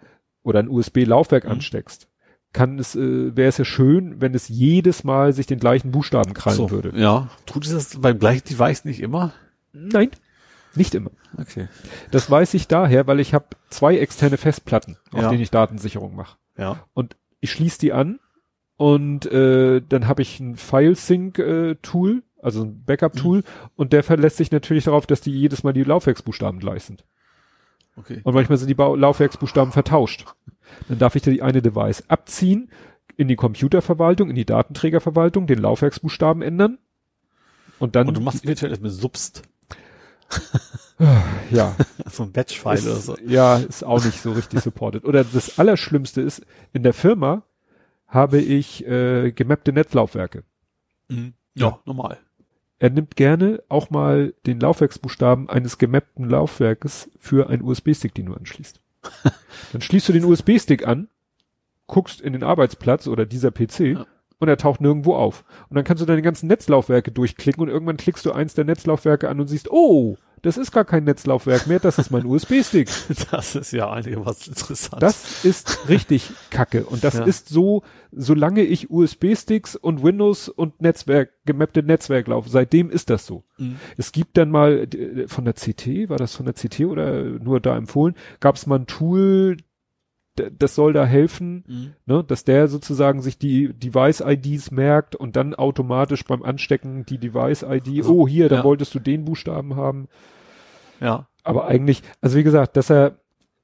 [0.47, 1.51] Oder ein USB-Laufwerk Mhm.
[1.51, 2.09] ansteckst,
[2.53, 6.33] kann es, äh, wäre es ja schön, wenn es jedes Mal sich den gleichen Buchstaben
[6.33, 6.93] krallen So, würde.
[6.95, 7.29] ja.
[7.45, 9.33] Tut es das beim gleichen Device nicht immer?
[9.73, 10.11] Nein,
[10.75, 11.11] nicht immer.
[11.37, 11.69] Okay.
[12.13, 15.29] Das weiß ich daher, weil ich habe zwei externe Festplatten, auf Ja.
[15.31, 16.39] denen ich Datensicherung mache.
[16.57, 16.85] Ja.
[16.95, 18.21] Und ich schließe die an
[18.77, 23.43] und äh, dann habe ich ein File-Sync-Tool, also ein Backup-Tool,
[23.75, 27.05] und der verlässt sich natürlich darauf, dass die jedes Mal die Laufwerksbuchstaben gleich sind.
[27.97, 28.21] Okay.
[28.23, 30.27] Und manchmal sind die Bau Laufwerksbuchstaben vertauscht.
[30.89, 32.71] Dann darf ich die eine Device abziehen,
[33.17, 36.79] in die Computerverwaltung, in die Datenträgerverwaltung, den Laufwerksbuchstaben ändern.
[37.79, 39.43] Und dann, Und du machst virtuell das mit Subst.
[41.51, 41.75] ja,
[42.11, 43.17] So ein Batch-File oder so.
[43.27, 45.05] ja, ist auch nicht so richtig supported.
[45.05, 46.43] Oder das Allerschlimmste ist,
[46.73, 47.43] in der Firma
[48.07, 50.45] habe ich äh, gemappte Netzlaufwerke.
[51.09, 51.35] Mhm.
[51.55, 52.19] Ja, normal.
[52.79, 58.35] Er nimmt gerne auch mal den Laufwerksbuchstaben eines gemappten Laufwerkes für einen USB-Stick, den du
[58.35, 58.81] anschließt.
[59.73, 61.09] Dann schließt du den USB-Stick an,
[61.87, 64.07] guckst in den Arbeitsplatz oder dieser PC Ja.
[64.39, 65.45] und er taucht nirgendwo auf.
[65.69, 69.29] Und dann kannst du deine ganzen Netzlaufwerke durchklicken und irgendwann klickst du eins der Netzlaufwerke
[69.29, 72.89] an und siehst, oh, das ist gar kein Netzlaufwerk mehr, das ist mein USB-Stick.
[73.31, 75.03] Das ist ja einigermaßen interessant.
[75.03, 76.85] Das ist richtig kacke.
[76.85, 77.25] Und das Ja.
[77.25, 77.83] ist so,
[78.13, 83.45] solange ich USB-Sticks und Windows und Netzwerk, gemappte Netzwerk laufe, seitdem ist das so.
[83.59, 83.77] Mhm.
[83.97, 87.61] Es gibt dann mal äh, von der CT, war das von der CT oder nur
[87.61, 89.57] da empfohlen, gab es mal ein Tool,
[90.59, 91.93] das soll da helfen, Mhm.
[92.07, 97.99] ne, dass der sozusagen sich die Device-IDs merkt und dann automatisch beim Anstecken die Device-ID,
[97.99, 98.65] Also, oh hier, da ja.
[98.65, 100.09] wolltest du den Buchstaben haben.
[101.01, 101.29] Ja.
[101.45, 103.19] Aber eigentlich, also wie gesagt, dass er,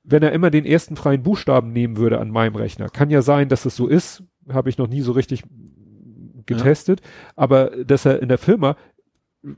[0.05, 3.49] wenn er immer den ersten freien Buchstaben nehmen würde an meinem Rechner, kann ja sein,
[3.49, 5.43] dass es so ist, habe ich noch nie so richtig
[6.47, 7.01] getestet,
[7.37, 8.77] aber dass er in der Firma,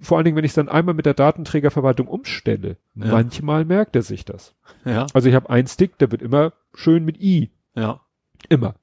[0.01, 3.07] vor allen Dingen, wenn ich es dann einmal mit der Datenträgerverwaltung umstelle, Ja.
[3.07, 4.55] manchmal merkt er sich das.
[4.85, 5.07] Ja.
[5.13, 7.51] Also ich habe einen Stick, der wird immer schön mit I.
[7.75, 8.01] Ja.
[8.49, 8.75] Immer.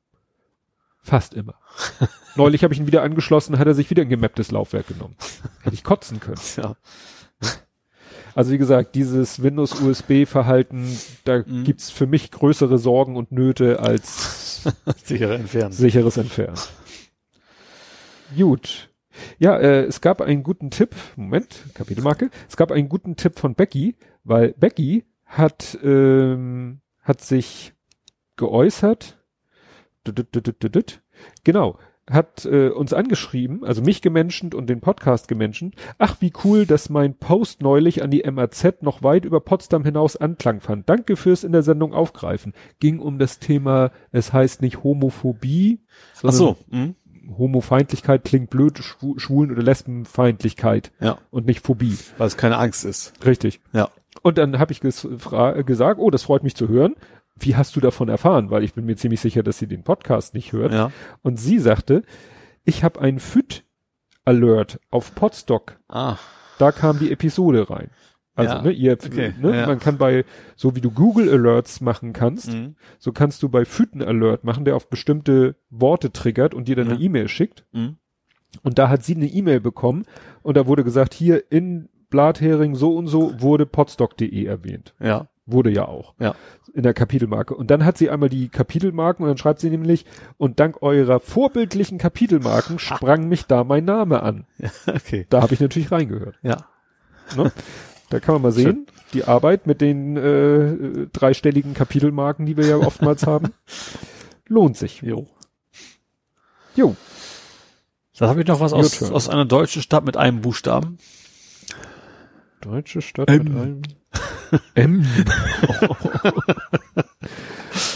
[1.03, 1.55] Fast immer.
[2.35, 5.15] Neulich habe ich ihn wieder angeschlossen, hat er sich wieder ein gemapptes Laufwerk genommen.
[5.61, 6.39] Hätte ich kotzen können.
[6.57, 6.75] Ja.
[8.33, 10.87] Also wie gesagt, dieses Windows-USB-Verhalten,
[11.25, 11.63] da Mhm.
[11.65, 14.63] gibt's für mich größere Sorgen und Nöte als
[15.03, 15.71] Sichere entfernen.
[15.73, 16.57] sicheres Entfernen.
[18.37, 18.89] Gut.
[19.39, 23.55] Ja, äh, es gab einen guten Tipp, Moment, Kapitelmarke, es gab einen guten Tipp von
[23.55, 27.73] Becky, weil Becky hat, ähm, hat sich
[28.37, 29.19] geäußert,
[31.43, 31.77] genau,
[32.09, 35.75] hat äh, uns angeschrieben, also mich gemenschent und den Podcast gemenschent.
[35.97, 40.17] Ach, wie cool, dass mein Post neulich an die MAZ noch weit über Potsdam hinaus
[40.17, 40.89] Anklang fand.
[40.89, 42.53] Danke fürs in der Sendung aufgreifen.
[42.79, 46.57] Ging um das Thema, es heißt nicht Homophobie, Ach sondern so.
[46.69, 46.95] Mhm.
[47.37, 51.17] Homofeindlichkeit klingt blöd, Schwu Schwulen- oder Lesbenfeindlichkeit Ja.
[51.29, 51.97] und nicht Phobie.
[52.17, 53.13] Weil es keine Angst ist.
[53.25, 53.61] Richtig.
[53.73, 53.89] Ja.
[54.23, 56.95] Und dann habe ich gesagt, oh, das freut mich zu hören.
[57.37, 58.51] Wie hast du davon erfahren?
[58.51, 60.73] Weil ich bin mir ziemlich sicher, dass sie den Podcast nicht hört.
[60.73, 60.91] Ja.
[61.23, 62.03] Und sie sagte,
[62.63, 65.79] ich habe ein FÜD-Alert auf Podstock.
[65.87, 66.17] Ah.
[66.57, 67.89] Da kam die Episode rein.
[68.33, 69.67] Also, Ja, ne, ihr, okay, ne, ja.
[69.67, 70.23] man kann bei,
[70.55, 72.75] so wie du Google Alerts machen kannst, Mhm.
[72.97, 76.75] so kannst du bei FÜD einen Alert machen, der auf bestimmte Worte triggert und dir
[76.77, 76.93] dann Ja.
[76.95, 77.65] eine E-Mail schickt.
[77.73, 77.97] Mhm.
[78.63, 80.05] Und da hat sie eine E-Mail bekommen
[80.43, 84.93] und da wurde gesagt, hier in Blathering so und so wurde podstock.de erwähnt.
[84.99, 85.27] Ja.
[85.45, 86.13] Wurde ja auch.
[86.19, 86.35] Ja.
[86.73, 87.55] In der Kapitelmarke.
[87.55, 90.05] Und dann hat sie einmal die Kapitelmarken und dann schreibt sie nämlich,
[90.37, 94.45] und dank eurer vorbildlichen Kapitelmarken sprang mich da mein Name an.
[94.87, 95.25] Okay.
[95.29, 96.35] Da habe ich natürlich reingehört.
[96.43, 96.65] Ja.
[97.35, 97.51] Ne?
[98.11, 102.75] Da kann man mal sehen, die Arbeit mit den äh, dreistelligen Kapitelmarken, die wir ja
[102.75, 103.53] oftmals haben,
[104.47, 105.01] lohnt sich.
[105.01, 105.27] Jo.
[106.75, 106.97] Jo.
[108.17, 110.97] Dann habe ich noch was aus, aus einer deutschen Stadt mit einem Buchstaben.
[112.59, 113.43] Deutsche Stadt M.
[113.45, 113.81] mit einem
[114.75, 115.05] M.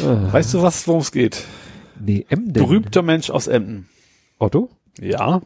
[0.01, 0.31] Ah.
[0.31, 1.43] Weißt du was, worum es geht?
[1.99, 2.53] Nee, Emden.
[2.53, 3.89] Berühmter Mensch aus Emden.
[4.39, 4.69] Otto?
[4.97, 5.41] Ja.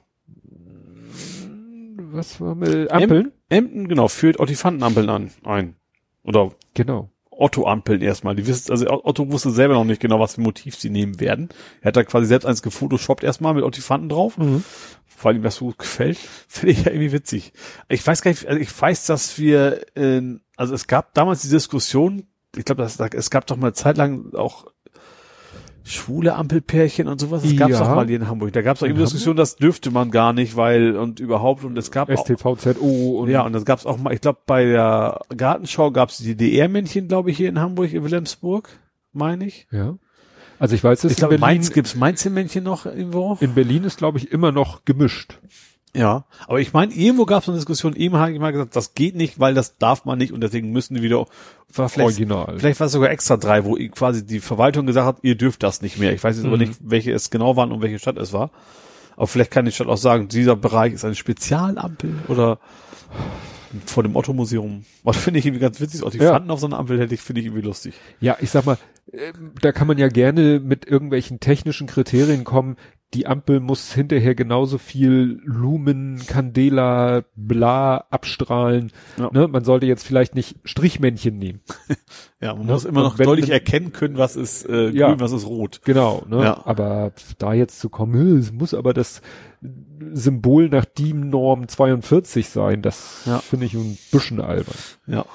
[1.98, 3.32] Was war mit Ampeln?
[3.50, 5.76] Emden, genau, führt Ottifantenampeln an, ein.
[6.24, 7.10] Oder Genau.
[7.32, 8.36] Otto-Ampeln erstmal.
[8.36, 11.50] Die wissen, also Otto wusste selber noch nicht genau, was für Motiv sie nehmen werden.
[11.82, 14.38] Er hat da quasi selbst eins gefotoshoppt erstmal mit Ottifanten drauf.
[14.38, 14.64] Mhm.
[15.06, 17.54] Vor allem, was so gut gefällt, finde ich ja irgendwie witzig.
[17.88, 20.22] Ich weiß gar nicht, also ich weiß, dass wir, äh,
[20.58, 22.24] also es gab damals die Diskussion,
[22.58, 24.66] ich glaube, es gab doch mal eine Zeit lang auch
[25.84, 27.44] schwule Ampelpärchen und sowas.
[27.44, 27.92] Das gab es Ja.
[27.92, 28.54] auch mal hier in Hamburg.
[28.54, 31.78] Da gab es auch irgendwie Diskussion, das dürfte man gar nicht, weil und überhaupt und
[31.78, 35.22] es gab auch, STVZO und ja, und das gab's auch mal, ich glaube, bei der
[35.36, 38.70] Gartenschau gab's die DDR-Männchen, glaube ich, hier in Hamburg, in Wilhelmsburg,
[39.14, 39.68] meine ich.
[39.72, 39.96] ja.
[40.62, 43.38] Also ich weiß, dass Ich glaube, Mainz gibt's Mainz-Männchen noch irgendwo.
[43.40, 45.40] in Berlin ist, glaube ich, immer noch gemischt.
[45.96, 49.16] Ja, aber ich meine, irgendwo gab's eine Diskussion, eben habe ich mal gesagt, das geht
[49.16, 51.26] nicht, weil das darf man nicht und deswegen müssen die wieder,
[51.68, 52.60] vielleicht, Original.
[52.60, 55.82] vielleicht war es sogar extra drei, wo quasi die Verwaltung gesagt hat, ihr dürft das
[55.82, 56.14] nicht mehr.
[56.14, 56.64] Ich weiß jetzt aber Mhm.
[56.64, 58.52] nicht, welche es genau waren und welche Stadt es war.
[59.16, 62.60] Aber vielleicht kann die Stadt auch sagen, dieser Bereich ist eine Spezialampel oder
[63.86, 64.86] vor dem Otto-Museum.
[65.04, 66.32] Was finde ich irgendwie ganz witzig, auch die Ja.
[66.34, 67.96] Fanden auf so einer Ampel hätte ich, finde ich irgendwie lustig.
[68.20, 68.78] Ja, ich sag mal,
[69.12, 72.78] ähm, da kann man ja gerne mit irgendwelchen technischen Kriterien kommen.
[73.16, 78.92] Die Ampel muss hinterher genauso viel Lumen, Candela, bla abstrahlen.
[79.18, 79.30] Ja.
[79.34, 79.48] Ne?
[79.48, 81.62] Man sollte jetzt vielleicht nicht Strichmännchen nehmen.
[82.42, 82.72] Ja, man Ne?
[82.72, 85.10] muss immer noch wenn- deutlich erkennen können, was ist äh, Ja.
[85.10, 85.82] grün, was ist rot.
[85.84, 86.42] Genau, ne?
[86.44, 86.62] Ja.
[86.66, 89.22] Aber da jetzt zu kommen, "Hm, es muss aber das
[90.14, 93.40] Symbol nach DIN Norm 42 sein, das Ja.
[93.40, 94.74] finde ich ein bisschen albern.
[95.06, 95.26] Ja.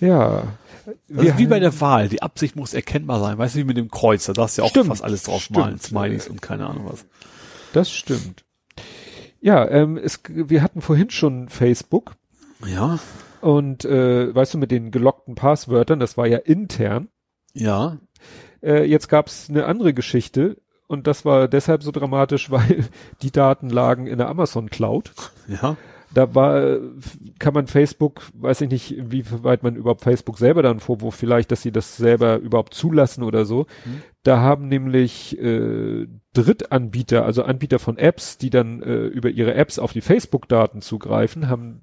[0.00, 0.42] Ja.
[1.08, 2.08] Das ist wie bei der Wahl.
[2.08, 3.38] Die Absicht muss erkennbar sein.
[3.38, 4.24] Weißt du, wie mit dem Kreuz.
[4.26, 4.88] Da darfst du ja auch Stimmt.
[4.88, 5.78] fast alles drauf malen.
[5.78, 7.04] Smileys und keine Ahnung was.
[7.72, 8.44] Das stimmt.
[9.40, 12.12] Ja, ähm, es, wir hatten vorhin schon Facebook
[12.66, 12.98] Ja.
[13.40, 17.08] und äh, weißt du, mit den gelockten Passwörtern, das war ja intern.
[17.52, 17.98] Ja.
[18.62, 20.56] Äh, jetzt gab's eine andere Geschichte
[20.86, 22.84] und das war deshalb so dramatisch, weil
[23.22, 25.12] die Daten lagen in der Amazon Cloud.
[25.48, 25.76] Ja.
[26.14, 26.78] Da war,
[27.38, 31.50] kann man Facebook, weiß ich nicht, wie weit man überhaupt Facebook selber dann Vorwurf vielleicht,
[31.52, 33.66] dass sie das selber überhaupt zulassen oder so.
[33.84, 34.02] Mhm.
[34.22, 39.78] Da haben nämlich äh, Drittanbieter, also Anbieter von Apps, die dann äh, über ihre Apps
[39.78, 41.80] auf die Facebook-Daten zugreifen, haben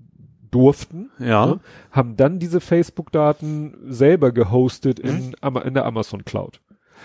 [0.49, 1.45] durften, Ja.
[1.45, 1.59] ne,
[1.91, 5.33] haben dann diese Facebook-Daten selber gehostet in, Mhm.
[5.41, 6.59] Ama- in der Amazon Cloud.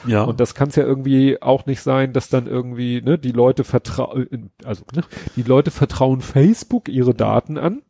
[0.06, 0.22] Ja.
[0.24, 3.64] Und das kann es ja irgendwie auch nicht sein, dass dann irgendwie, ne, die Leute
[3.64, 5.02] vertrauen, also ne,
[5.36, 7.82] die Leute vertrauen Facebook ihre Daten an.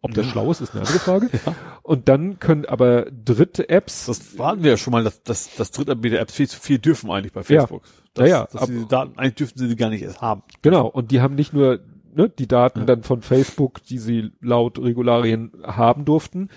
[0.00, 1.28] Ob das schlau ist, ist eine andere Frage.
[1.46, 1.54] Ja.
[1.82, 5.70] Und dann können aber dritte Apps, Das waren wir ja schon mal, dass, dass, dass
[5.70, 7.82] Drittanbieter-Apps viel zu viel dürfen eigentlich bei Facebook.
[7.84, 10.42] Ja, Dass, ja, dass ab- die Daten, eigentlich dürften sie die gar nicht erst haben.
[10.62, 11.80] genau, und die haben nicht nur
[12.14, 12.84] ne, die Daten Ja.
[12.84, 16.48] dann von Facebook, die sie laut Regularien haben durften,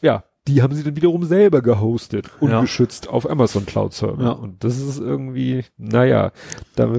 [0.00, 2.58] ja, die haben sie dann wiederum selber gehostet, Ja.
[2.58, 4.22] ungeschützt auf Amazon Cloud Server.
[4.22, 4.30] Ja.
[4.32, 6.32] Und das ist irgendwie, naja,
[6.76, 6.92] da,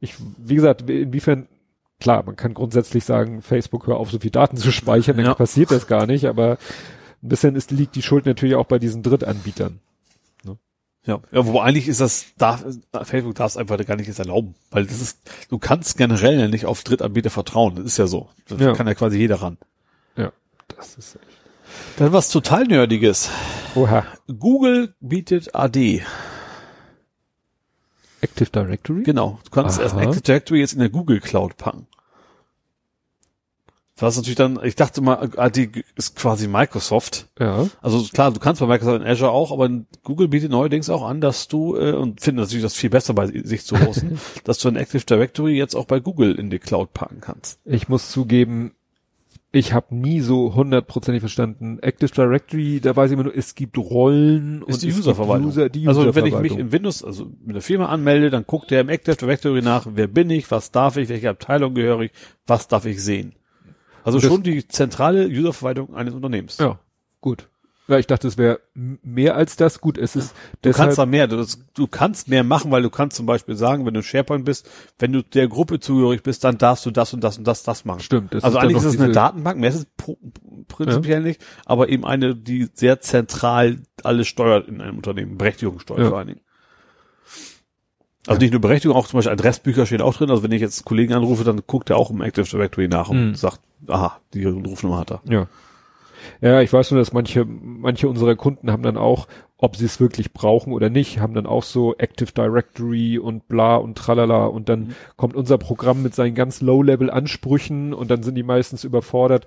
[0.00, 1.48] ich, wie gesagt, inwiefern,
[2.00, 5.34] klar, man kann grundsätzlich sagen, Facebook hör auf, so viel Daten zu speichern, dann Ja.
[5.34, 6.58] passiert das gar nicht, aber
[7.22, 9.80] ein bisschen ist, liegt die Schuld natürlich auch bei diesen Drittanbietern.
[11.04, 12.64] Ja, ja, wo eigentlich ist das, darf,
[13.02, 15.18] Facebook darf es einfach gar nicht jetzt erlauben, weil das ist,
[15.48, 18.28] du kannst generell ja nicht auf Drittanbieter vertrauen, das ist ja so.
[18.46, 18.72] Das Ja.
[18.72, 19.58] kann ja quasi jeder ran.
[20.16, 20.30] Ja,
[20.76, 21.41] das ist echt.
[21.96, 23.30] Dann was total Nerdiges.
[23.74, 24.04] Oha.
[24.26, 26.02] Google bietet AD.
[28.20, 29.02] Active Directory?
[29.02, 29.38] Genau.
[29.44, 29.84] Du kannst Aha.
[29.84, 31.86] erst ein Active Directory jetzt in der Google Cloud packen.
[34.08, 37.28] Ist natürlich dann, ich dachte mal, AD ist quasi Microsoft.
[37.38, 37.68] Ja.
[37.80, 39.70] Also klar, du kannst bei Microsoft in Azure auch, aber
[40.02, 43.26] Google bietet neuerdings auch an, dass du, äh, und finde natürlich das viel besser bei
[43.26, 46.92] sich zu hosten, dass du ein Active Directory jetzt auch bei Google in die Cloud
[46.94, 47.60] packen kannst.
[47.64, 48.74] Ich muss zugeben,
[49.54, 51.78] ich habe nie so hundertprozentig verstanden.
[51.80, 55.48] Active Directory, da weiß ich immer nur, es gibt Rollen Ist die es gibt Userverwaltung.
[55.48, 58.70] User, die also wenn ich mich in Windows, also mit der Firma anmelde, dann guckt
[58.70, 62.12] der im Active Directory nach, wer bin ich, was darf ich, welche Abteilung gehöre ich,
[62.46, 63.34] was darf ich sehen.
[64.04, 66.56] Also Und schon die zentrale Userverwaltung eines Unternehmens.
[66.56, 66.78] Ja,
[67.20, 67.48] gut.
[67.88, 69.80] Ja, ich dachte, es wäre mehr als das.
[69.80, 71.44] Gut, es ist Du kannst da mehr, du,
[71.74, 74.70] du kannst mehr machen, weil du kannst zum Beispiel sagen, wenn du SharePoint bist,
[75.00, 77.84] wenn du der Gruppe zugehörig bist, dann darfst du das und das und das, das
[77.84, 78.00] machen.
[78.00, 78.32] stimmt.
[78.34, 79.86] Das also dann eigentlich ist es eine Datenbank, mehr ist es
[80.68, 86.02] prinzipiell nicht, aber eben eine, die sehr zentral alles steuert in einem Unternehmen, Berechtigung steuert
[86.02, 86.08] Ja.
[86.08, 86.40] vor allen Dingen.
[88.28, 90.30] Also nicht nur Berechtigung, auch zum Beispiel Adressbücher stehen auch drin.
[90.30, 93.08] Also wenn ich jetzt einen Kollegen anrufe, dann guckt er auch im Active Directory nach
[93.08, 93.34] und Mhm.
[93.34, 95.20] sagt, aha, die Rufnummer hat er.
[95.28, 95.48] Ja.
[96.40, 99.28] Ja, ich weiß nur, dass manche, manche unserer Kunden haben dann auch,
[99.58, 103.76] ob sie es wirklich brauchen oder nicht, haben dann auch so Active Directory und bla
[103.76, 104.94] und tralala und dann Mhm.
[105.16, 109.46] kommt unser Programm mit seinen ganz Low-Level-Ansprüchen und dann sind die meistens überfordert,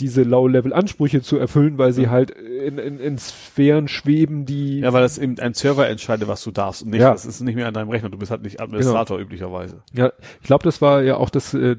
[0.00, 2.10] diese Low-Level-Ansprüche zu erfüllen, weil sie Ja.
[2.10, 6.42] halt in, in, in Sphären schweben, die Ja, weil das eben ein Server entscheidet, was
[6.42, 7.12] du darfst und nicht, Ja.
[7.12, 8.08] das ist nicht mehr an deinem Rechner.
[8.10, 9.82] Du bist halt nicht Administrator üblicherweise.
[9.94, 11.76] Ja, ich glaube, das war ja auch das, äh,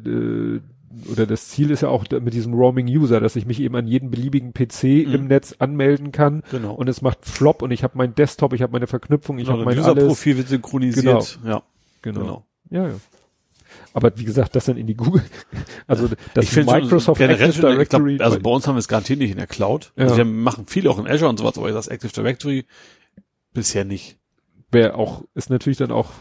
[1.12, 3.88] oder das Ziel ist ja auch mit diesem Roaming User, dass ich mich eben an
[3.88, 5.14] jeden beliebigen PC Mhm.
[5.14, 6.74] im Netz anmelden kann Genau.
[6.74, 9.60] und es macht Flop und ich habe meinen Desktop, ich habe meine Verknüpfung, ich genau,
[9.60, 9.80] habe mein.
[9.80, 11.40] User-Profil wird synchronisiert.
[11.46, 11.62] Ja,
[12.02, 12.20] Genau.
[12.22, 12.46] genau.
[12.72, 12.96] Ja, ja.
[13.94, 15.22] Aber wie gesagt, das dann in die Google,
[15.88, 18.88] also das ich Microsoft Active schon, ich Directory, glaub, also bei uns haben wir es
[18.88, 19.92] garantiert nicht in der Cloud.
[19.96, 20.04] Ja.
[20.06, 22.66] Also wir machen viel auch in Azure und sowas, aber das Active Directory
[23.54, 24.18] bisher nicht.
[24.72, 26.12] wäre auch, ist natürlich dann auch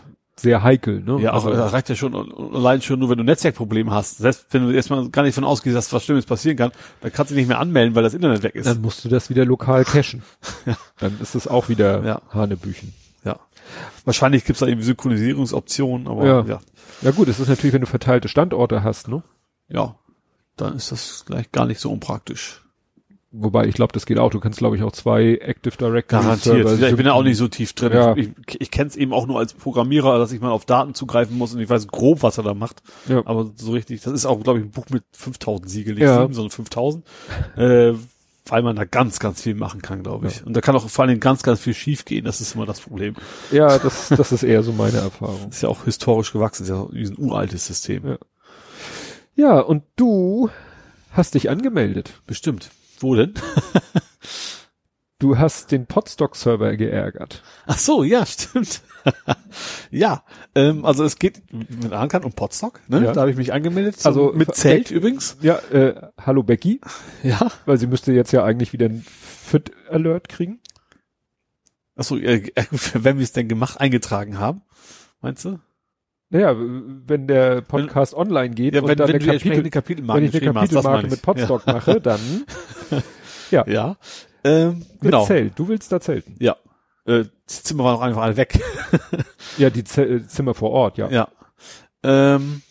[0.40, 1.20] sehr heikel, ne?
[1.20, 2.14] Ja, also, also das reicht ja schon,
[2.54, 4.18] allein schon nur, wenn du Netzwerkprobleme hast.
[4.18, 7.30] Selbst wenn du erstmal gar nicht von ausgehst, dass was Schlimmes passieren kann, dann kannst
[7.30, 8.66] du dich nicht mehr anmelden, weil das Internet weg ist.
[8.66, 10.22] dann musst du das wieder lokal cachen.
[10.98, 12.22] Dann ist es auch wieder Ja.
[12.30, 12.92] Hanebüchen.
[13.24, 13.38] ja.
[14.04, 16.40] Wahrscheinlich gibt's da irgendwie Synchronisierungsoptionen, aber Ja.
[16.44, 16.60] ja.
[17.02, 19.22] Ja gut, es ist natürlich, wenn du verteilte Standorte hast, ne?
[19.68, 19.94] ja,
[20.56, 22.62] dann ist das gleich gar nicht so unpraktisch.
[23.40, 24.30] Wobei, ich glaube, das geht auch.
[24.30, 26.68] Du kannst, glaube ich, auch zwei Active Directory Garantiert.
[26.68, 27.92] Server Ja, ich bin ja auch nicht so tief drin.
[27.92, 28.16] Ja.
[28.16, 30.94] Ich, ich, ich kenne es eben auch nur als Programmierer, dass ich mal auf Daten
[30.94, 32.82] zugreifen muss und ich weiß grob, was er da macht.
[33.08, 33.22] Ja.
[33.26, 36.22] Aber so richtig, das ist auch, glaube ich, ein Buch mit 5000 Siegel, nicht Ja.
[36.22, 37.04] sieben, sondern 5000.
[37.56, 37.92] Äh,
[38.50, 40.44] weil man da ganz, ganz viel machen kann, glaube ich.
[40.44, 42.24] Und da kann auch vor allen Dingen ganz, ganz viel schief gehen.
[42.24, 43.14] Das ist immer das Problem.
[43.52, 45.48] Ja, das, das ist eher so meine Erfahrung.
[45.50, 46.62] Ist ja auch historisch gewachsen.
[46.62, 48.06] Ist ja ein uraltes System.
[48.06, 48.18] Ja.
[49.36, 50.50] Ja, und du
[51.12, 52.14] hast dich angemeldet.
[52.26, 52.70] Bestimmt.
[53.00, 53.34] Wo denn?
[55.20, 57.42] Du hast den Podstock-Server geärgert.
[57.66, 58.82] Ach so, ja, stimmt.
[59.90, 60.22] ja,
[60.54, 63.04] ähm, also es geht mit Ankern um Podstock, ne?
[63.04, 63.12] Ja.
[63.12, 63.98] Da habe ich mich angemeldet.
[63.98, 65.36] Zum, Also, mit Zelt übrigens.
[65.40, 66.80] Ja, äh, hallo Becky,
[67.24, 67.50] Ja.
[67.66, 70.60] weil sie müsste jetzt ja eigentlich wieder ein Fit-Alert kriegen.
[71.96, 72.52] Achso, äh,
[72.94, 74.62] wenn wir es denn gemacht, eingetragen haben,
[75.20, 75.58] meinst du?
[76.30, 80.28] Naja, wenn der Podcast online geht Ja, und wenn, dann wenn eine Kapitel, Kapitelmarken wenn
[80.28, 81.22] ich eine Kapitelmarke mit.
[81.22, 82.20] Podstock mache, dann
[83.50, 83.66] Ja.
[83.66, 83.96] ja.
[84.44, 85.20] Ähm, genau.
[85.20, 85.58] mit Zelt.
[85.58, 86.36] Du willst da zelten.
[86.38, 86.56] Ja.
[87.06, 88.60] Äh, das Zimmer war noch einfach alle weg.
[89.58, 91.08] Ja, die Ze äh, Zimmer vor Ort, ja.
[91.10, 91.28] Ja.
[92.02, 92.62] Ähm,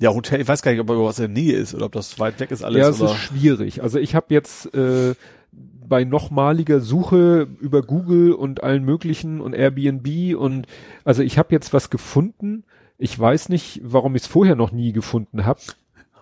[0.00, 2.18] ja, Hotel, ich weiß gar nicht, ob was in der Nähe ist oder ob das
[2.18, 2.78] weit weg ist alles.
[2.80, 3.12] ja, es oder?
[3.12, 3.82] ist schwierig.
[3.82, 5.14] Also ich habe jetzt äh,
[5.52, 10.66] bei nochmaliger Suche über Google und allen möglichen und Airbnb und
[11.04, 12.64] also ich habe jetzt was gefunden.
[13.04, 15.60] Ich weiß nicht, warum ich es vorher noch nie gefunden habe.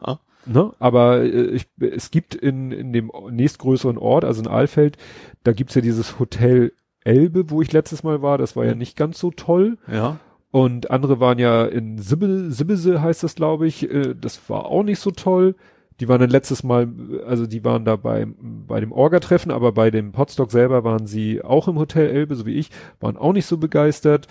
[0.04, 0.18] Ja.
[0.46, 0.72] Ne?
[0.80, 4.96] Aber äh, ich, es gibt in, in dem nächstgrößeren Ort, also in Alfeld,
[5.44, 6.72] da gibt's ja dieses Hotel
[7.04, 8.36] Elbe, wo ich letztes Mal war.
[8.36, 8.78] Das war ja Mhm.
[8.78, 9.78] nicht ganz so toll.
[9.86, 10.18] ja.
[10.50, 13.88] Und andere waren ja in Sibbel, Sibbese heißt das, glaube ich.
[13.90, 15.54] Äh, Das war auch nicht so toll.
[16.00, 16.88] Die waren dann letztes Mal,
[17.26, 18.26] also die waren da bei,
[18.66, 22.44] bei dem Orga-Treffen, aber bei dem Podstock selber waren sie auch im Hotel Elbe, so
[22.44, 22.70] wie ich,
[23.00, 24.26] waren auch nicht so begeistert.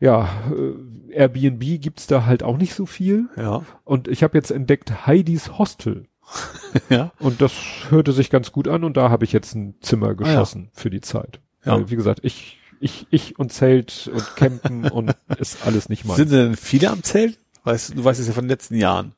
[0.00, 3.28] Ja, äh, Airbnb gibt's da halt auch nicht so viel.
[3.36, 3.62] Ja.
[3.84, 6.06] Und ich habe jetzt entdeckt Heidis Hostel.
[6.88, 7.10] Ja.
[7.18, 7.52] Und das
[7.88, 11.00] hörte sich ganz gut an und da habe ich jetzt ein Zimmer geschossen für die
[11.00, 11.40] Zeit.
[11.64, 11.72] Ja.
[11.74, 16.16] Weil, wie gesagt, ich, ich, ich und Zelt und Campen und ist alles nicht mein.
[16.16, 17.40] Sind denn viele am Zelt?
[17.64, 19.14] Weißt, du weißt es ja von den letzten Jahren.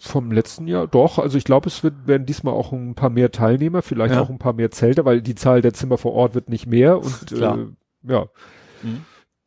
[0.00, 1.20] Vom letzten Jahr, doch.
[1.20, 4.20] Also ich glaube, es wird, werden diesmal auch ein paar mehr Teilnehmer, vielleicht Ja.
[4.20, 6.98] auch ein paar mehr Zelte, weil die Zahl der Zimmer vor Ort wird nicht mehr
[6.98, 7.66] und äh,
[8.02, 8.26] ja.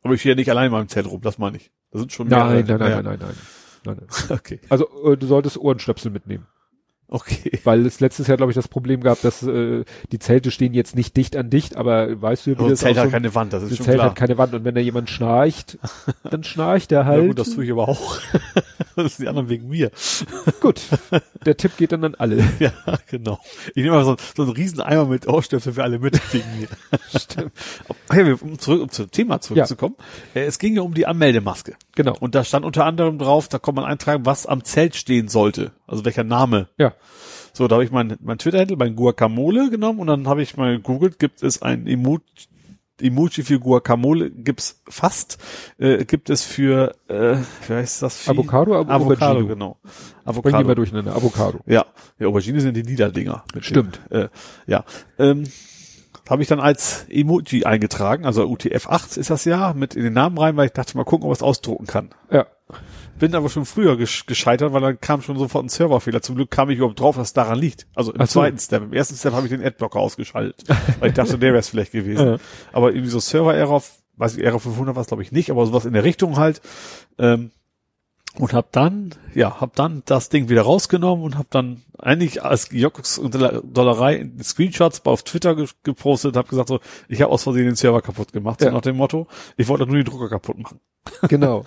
[0.04, 1.72] Aber ich stehe ja nicht allein in meinem Zelt rum, das meine ich.
[1.90, 2.78] Das sind schon Nein, mehrere.
[2.78, 3.02] nein, nein, Ja.
[3.02, 3.34] nein, nein,
[3.84, 4.38] nein, nein, nein.
[4.38, 4.60] Okay.
[4.68, 6.46] Also äh, du solltest Ohrenstöpsel mitnehmen.
[7.08, 7.60] Okay.
[7.64, 10.96] Weil es letztes Jahr, glaube ich, das Problem gab, dass äh, die Zelte stehen jetzt
[10.96, 13.52] nicht dicht an dicht, aber weißt du, wie Aber das Zelt hat so, keine Wand,
[13.52, 14.08] das ist das schon Zelt klar.
[14.10, 15.78] hat keine Wand und wenn da jemand schnarcht,
[16.30, 17.26] dann schnarcht er Ja, halt.
[17.28, 18.18] gut, das tue ich aber auch.
[18.96, 19.90] das sind die anderen wegen mir.
[20.60, 20.80] Gut,
[21.44, 22.42] der Tipp geht dann an alle.
[22.58, 22.72] Ja,
[23.10, 23.38] genau.
[23.74, 26.68] Ich nehme mal so, so einen riesen Eimer mit Ohrstöpsel für alle mit wegen mir.
[27.18, 27.52] Stimmt.
[28.12, 29.94] Ja, wir- um zurück, um zum Thema zurückzukommen.
[30.34, 31.74] Äh, Es ging ja um die Anmeldemaske.
[31.94, 32.16] Genau.
[32.18, 35.72] Und da stand unter anderem drauf, da kann man eintragen, was am Zelt stehen sollte.
[35.86, 36.68] Also welcher Name.
[36.78, 36.93] Ja.
[37.52, 40.76] So, da habe ich mein, mein Twitter-Handle, mein Guacamole genommen und dann habe ich mal
[40.76, 42.20] gegoogelt, gibt es ein Emoji,
[43.00, 45.38] Emoji für Guacamole, gibt's fast,
[45.78, 47.36] äh, gibt es für, äh,
[47.68, 48.18] wie heißt das?
[48.18, 48.30] Vieh?
[48.30, 49.48] Avocado, Ab- Avocado, Aubergine.
[49.48, 49.78] genau.
[50.24, 50.64] Avocado.
[50.66, 51.14] mal durcheinander.
[51.14, 51.60] Avocado.
[51.66, 51.84] Ja,
[52.18, 53.44] ja, Aubergine sind die Niederdinger.
[53.60, 54.00] Stimmt.
[54.10, 54.28] Dem, äh,
[54.66, 54.84] ja,
[55.18, 55.44] ähm,
[56.28, 60.38] habe ich dann als Emoji eingetragen, also UTF-8 ist das ja, mit in den Namen
[60.38, 62.10] rein, weil ich dachte mal gucken, ob ich es ausdrucken kann.
[62.30, 62.46] Ja.
[63.18, 66.20] Bin aber schon früher gesch gescheitert, weil dann kam schon sofort ein Serverfehler.
[66.20, 67.86] Zum Glück kam ich überhaupt drauf, es daran liegt.
[67.94, 68.26] Also im so.
[68.26, 68.82] zweiten Step.
[68.82, 70.64] Im ersten Step habe ich den Adblocker ausgeschaltet,
[70.98, 72.14] weil ich dachte, der wäre es vielleicht gewesen.
[72.26, 72.38] Ja.
[72.72, 73.82] Aber irgendwie so Server-Error,
[74.16, 76.60] weiß ich, Error 500 war es glaube ich nicht, aber sowas in der Richtung halt.
[77.18, 77.50] Ähm,
[78.36, 82.68] und hab dann, ja, hab dann das Ding wieder rausgenommen und hab dann eigentlich als
[82.72, 87.66] Jocks und Dollerei Screenshots auf Twitter ge gepostet, hab gesagt so, ich habe aus Versehen
[87.66, 88.72] den Server kaputt gemacht, so Ja.
[88.72, 90.80] nach dem Motto, ich wollte nur die Drucker kaputt machen.
[91.28, 91.64] Genau.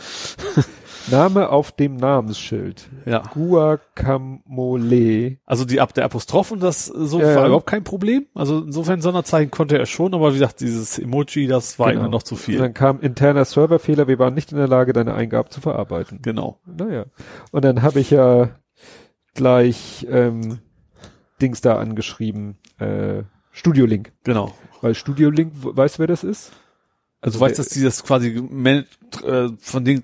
[1.10, 2.90] Name auf dem Namensschild.
[3.06, 3.24] Ja.
[3.34, 5.38] Guacamole.
[5.46, 7.46] Also die ab der Apostroph und das äh, so Ja, war ja.
[7.46, 8.26] überhaupt kein Problem.
[8.36, 12.02] Also insofern Sonderzeichen konnte er schon, aber wie gesagt, dieses Emoji, das war Genau.
[12.02, 12.58] immer noch zu Und viel.
[12.58, 16.20] dann kam interner Serverfehler, wir waren nicht in der Lage, deine Eingabe zu verarbeiten.
[16.22, 16.60] Genau.
[16.66, 17.06] Naja.
[17.52, 18.50] Und dann habe ich ja
[19.34, 20.60] gleich ähm,
[21.42, 24.12] Dings da angeschrieben, äh, Studio Link.
[24.24, 24.54] Genau.
[24.82, 26.52] Weil Studio Link, weißt du, wer das ist?
[27.22, 28.86] Also du weißt, der- dass dieses quasi man-
[29.26, 30.04] äh, von denen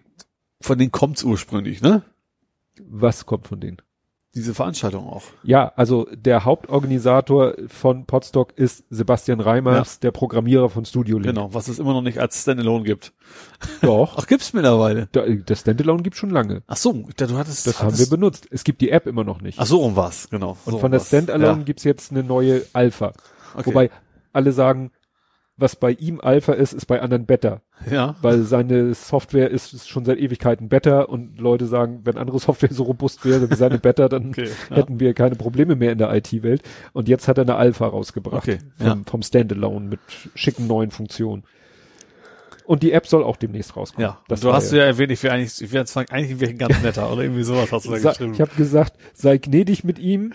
[0.62, 2.04] von denen kommt's ursprünglich, ne?
[2.90, 3.78] Was kommt von denen?
[4.36, 5.22] Diese Veranstaltung auch.
[5.44, 11.36] Ja, also der Hauptorganisator von Podstock ist Sebastian Reimers, der Programmierer von Studio Link.
[11.36, 13.14] Genau, was es immer noch nicht als Standalone gibt.
[13.84, 14.16] Doch.
[14.18, 15.08] Ach, gibt's mittlerweile.
[15.12, 16.64] Da, das Standalone gibt schon lange.
[16.66, 18.48] Ach so, dachte, du hattest Das haben wir hattest, benutzt.
[18.50, 19.60] Es gibt die App immer noch nicht.
[19.60, 20.52] Ach so rum war's, genau.
[20.66, 21.00] Und so von rum der.
[21.02, 23.14] Standalone gibt's jetzt eine neue Alpha.
[23.54, 23.66] Okay.
[23.68, 23.92] Wobei
[24.32, 24.90] alle sagen,
[25.56, 27.62] was bei ihm Alpha ist, ist bei anderen Beta.
[27.90, 32.74] ja, Weil seine Software ist, schon seit Ewigkeiten Beta und Leute sagen, wenn andere Software
[32.74, 34.76] so robust wäre wie seine Beta, dann Okay, ja.
[34.78, 36.64] hätten wir keine Probleme mehr in der IT-Welt.
[36.94, 38.48] Und jetzt hat er eine Alpha rausgebracht.
[38.48, 38.98] Okay, vom, ja.
[39.06, 40.00] vom Standalone mit
[40.34, 41.44] schicken neuen Funktionen.
[42.66, 44.10] Und die App soll auch demnächst rauskommen.
[44.10, 44.20] ja.
[44.28, 47.12] Das du hast ja erwähnt, ich wäre eigentlich, ich wäre eigentlich ich ein ganz netter
[47.12, 48.34] oder irgendwie sowas hast du da geschrieben.
[48.34, 50.34] Ich habe gesagt, sei gnädig mit ihm.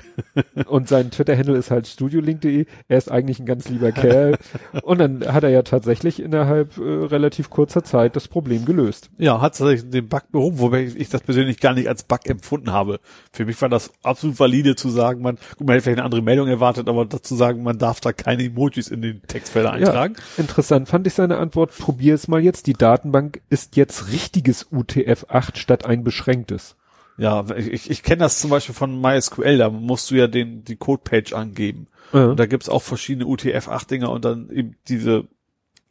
[0.66, 2.66] Und sein Twitter-Handle ist halt studiolink.de.
[2.88, 4.36] Er ist eigentlich ein ganz lieber Kerl.
[4.82, 9.10] Und dann hat er ja tatsächlich innerhalb äh, relativ kurzer Zeit das Problem gelöst.
[9.18, 12.72] Ja, hat tatsächlich den Bug behoben, wobei ich das persönlich gar nicht als Bug empfunden
[12.72, 13.00] habe.
[13.32, 16.22] Für mich war das absolut valide zu sagen, man, gut, man hätte vielleicht eine andere
[16.22, 20.14] Meldung erwartet, aber dazu sagen, man darf da keine Emojis in den Textfelder eintragen.
[20.16, 21.76] Ja, interessant fand ich seine Antwort.
[21.78, 22.66] Probier es mal jetzt.
[22.66, 26.76] Die Datenbank ist jetzt richtiges UTF-8 statt ein beschränktes.
[27.16, 30.76] Ja, ich, ich kenne das zum Beispiel von MySQL, da musst du ja den, die
[30.76, 31.88] Codepage angeben.
[32.12, 32.26] Ja.
[32.26, 35.24] Und da gibt's auch verschiedene UTF-8-Dinger und dann eben diese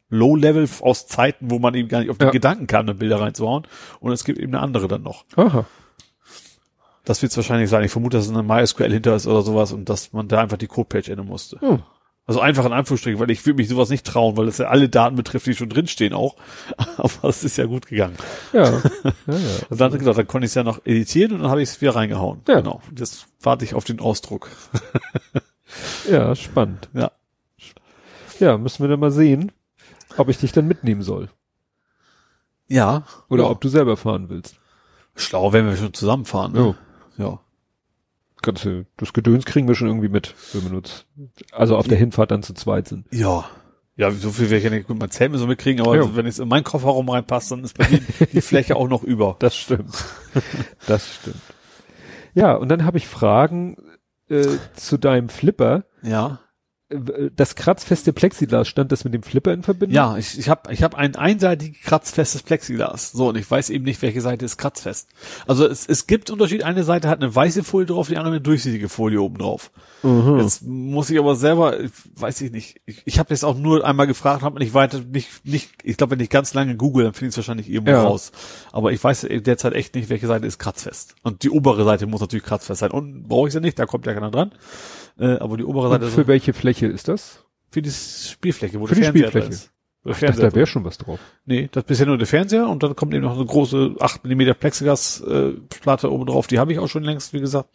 [0.08, 2.32] Low-Level aus Zeiten, wo man eben gar nicht auf den Ja.
[2.32, 3.66] Gedanken kam, da Bilder reinzuhauen.
[4.00, 5.26] Und es gibt eben eine andere dann noch.
[5.36, 5.66] Aha.
[7.04, 7.84] Das wird es wahrscheinlich sein.
[7.84, 10.56] Ich vermute, dass es eine MySQL hinter ist oder sowas und dass man da einfach
[10.56, 11.60] die Codepage ändern musste.
[11.60, 11.82] Hm.
[12.28, 14.90] Also einfach in Anführungsstrichen, weil ich würde mich sowas nicht trauen, weil das ja alle
[14.90, 16.36] Daten betrifft, die schon drinstehen auch.
[16.98, 18.16] Aber es ist ja gut gegangen.
[18.52, 18.64] Ja.
[18.70, 18.82] ja,
[19.26, 19.38] ja.
[19.70, 21.80] Und dann, genau, dann konnte ich es ja noch editieren und dann habe ich es
[21.80, 22.42] wieder reingehauen.
[22.46, 22.60] Ja.
[22.60, 22.82] Genau.
[22.94, 24.48] Jetzt warte ich auf den Ausdruck.
[26.10, 26.88] Ja, spannend.
[26.94, 27.12] Ja.
[28.38, 29.52] Ja, müssen wir dann mal sehen,
[30.16, 31.28] ob ich dich dann mitnehmen soll.
[32.68, 33.04] Ja.
[33.28, 33.50] Oder ja.
[33.50, 34.56] ob du selber fahren willst.
[35.14, 36.52] Schlau, wenn wir schon zusammenfahren.
[36.52, 36.74] Ne?
[37.18, 37.40] Ja.
[38.42, 41.06] Ganze, das Gedöns kriegen wir schon irgendwie mit, wenn wir uns,
[41.52, 43.06] also auf der Hinfahrt dann zu zweit sind.
[43.12, 43.44] Ja.
[43.96, 46.14] Ja, so viel werde ich ja nicht mit meinem Zelt so mitkriegen, aber Ja.
[46.16, 48.00] wenn es in meinen Kofferraum reinpasst, dann ist bei mir
[48.32, 49.36] die Fläche auch noch über.
[49.40, 49.92] Das stimmt.
[50.86, 51.40] das stimmt.
[52.34, 53.76] Ja, und dann habe ich Fragen
[54.28, 55.84] äh, zu deinem Flipper.
[56.02, 56.38] Ja.
[56.90, 59.94] Äh, Das kratzfeste Plexiglas, stand das mit dem Flipper in Verbindung?
[59.94, 63.12] Ja, ich, ich habe ich hab ein einseitig kratzfestes Plexiglas.
[63.12, 65.08] So, und ich weiß eben nicht, welche Seite ist kratzfest.
[65.46, 66.62] Also es, es gibt Unterschied.
[66.64, 69.70] Eine Seite hat eine weiße Folie drauf, die andere eine durchsichtige Folie oben drauf.
[70.02, 70.38] Mhm.
[70.38, 72.80] Jetzt muss ich aber selber, ich weiß ich nicht.
[72.86, 75.70] Ich, ich habe jetzt auch nur einmal gefragt, habe nicht weiter, nicht, nicht.
[75.82, 78.02] Ich glaube, wenn ich ganz lange google, dann finde ich es wahrscheinlich irgendwo Ja.
[78.04, 78.32] raus.
[78.72, 81.16] Aber ich weiß derzeit echt nicht, welche Seite ist kratzfest.
[81.22, 82.90] Und die obere Seite muss natürlich kratzfest sein.
[82.92, 84.52] Unten brauche ich sie nicht, da kommt ja keiner dran.
[85.18, 87.44] Äh, aber die obere Und Seite für welche Fläche ist das?
[87.70, 89.48] für die Spielfläche, wo Für der die Fernseher Spielfläche.
[89.48, 89.72] ist.
[90.04, 91.18] Ich dachte, da wäre schon was drauf.
[91.44, 94.24] Nee, das ist bisher nur der Fernseher und dann kommt eben noch eine große 8
[94.24, 96.46] mm Plexiglas-Platte äh, oben drauf.
[96.46, 97.68] Die habe ich auch schon längst, wie gesagt.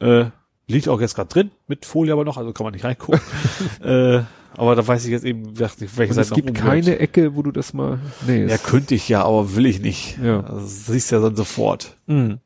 [0.00, 0.24] Äh,
[0.66, 3.20] liegt auch jetzt gerade drin, mit Folie aber noch, also kann man nicht reingucken.
[3.82, 4.22] äh,
[4.56, 6.98] aber da weiß ich jetzt eben, dachte ich, welche Und Seite es gibt keine.
[6.98, 8.46] Ecke, wo du das mal, nee.
[8.46, 10.18] Ja, könnte ich ja, aber will ich nicht.
[10.22, 10.40] Ja.
[10.40, 11.96] Also, das siehst du ja dann sofort.
[12.06, 12.40] Mhm.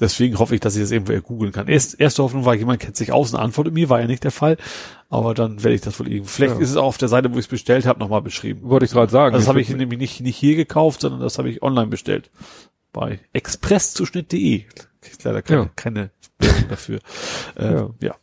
[0.00, 1.66] Deswegen hoffe ich, dass ich das irgendwo googeln kann.
[1.68, 4.30] Erst, erste Hoffnung war, jemand kennt sich aus und antwortet mir, war ja nicht der
[4.30, 4.56] Fall.
[5.08, 6.30] Aber dann werde ich das wohl irgendwie.
[6.30, 6.60] Vielleicht Ja.
[6.60, 8.60] ist es auch auf der Seite, wo ich es bestellt habe, nochmal beschrieben.
[8.68, 9.34] Wollte ich gerade sagen.
[9.34, 12.30] Also das habe ich nämlich nicht, nicht hier gekauft, sondern das habe ich online bestellt.
[12.92, 14.64] Bei expresszuschnitt.de.
[15.00, 15.70] Kriegt leider keine, Ja.
[15.76, 16.98] keine Werbung dafür.
[17.56, 17.90] Äh, Ja.
[18.00, 18.14] ja.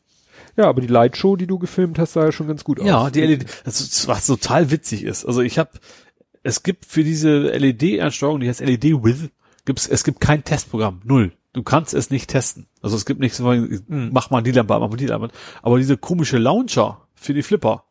[0.58, 2.86] Ja, aber die Lightshow, die du gefilmt hast, sah ja schon ganz gut aus.
[2.88, 5.26] Ja, die LED, das was total witzig ist.
[5.26, 5.72] Also ich habe,
[6.44, 9.32] es gibt für diese LED-Ansteuerung, die heißt LED With,
[9.66, 11.02] gibt's, es gibt kein Testprogramm.
[11.04, 11.34] Null.
[11.56, 12.68] Du kannst es nicht testen.
[12.82, 13.52] Also es gibt nicht so,
[13.88, 15.28] mach mal die Lampe, an, mach mal die Lampe.
[15.28, 15.32] an.
[15.62, 17.86] Aber diese komische Launcher für die Flipper,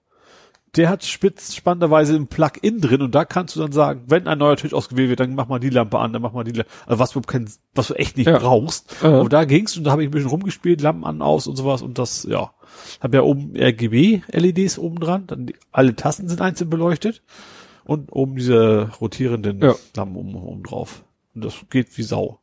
[0.76, 4.36] der hat spitz spannenderweise ein Plug-in drin und da kannst du dann sagen, wenn ein
[4.38, 6.70] neuer Tisch ausgewählt wird, dann mach mal die Lampe an, dann mach mal die Lampe,
[6.84, 8.38] also was du kein, was du echt nicht Ja.
[8.38, 8.94] brauchst.
[9.02, 9.20] Ja.
[9.20, 11.80] Aber da ging's und da habe ich ein bisschen rumgespielt, Lampen an, aus und sowas
[11.80, 12.50] und das, ja.
[13.00, 17.22] Hab ja oben RGB-LEDs oben dran, dann die, alle Tasten sind einzeln beleuchtet
[17.84, 19.74] und oben diese rotierenden Ja.
[19.96, 21.04] Lampen oben, oben drauf.
[21.34, 22.40] Und das geht wie Sau.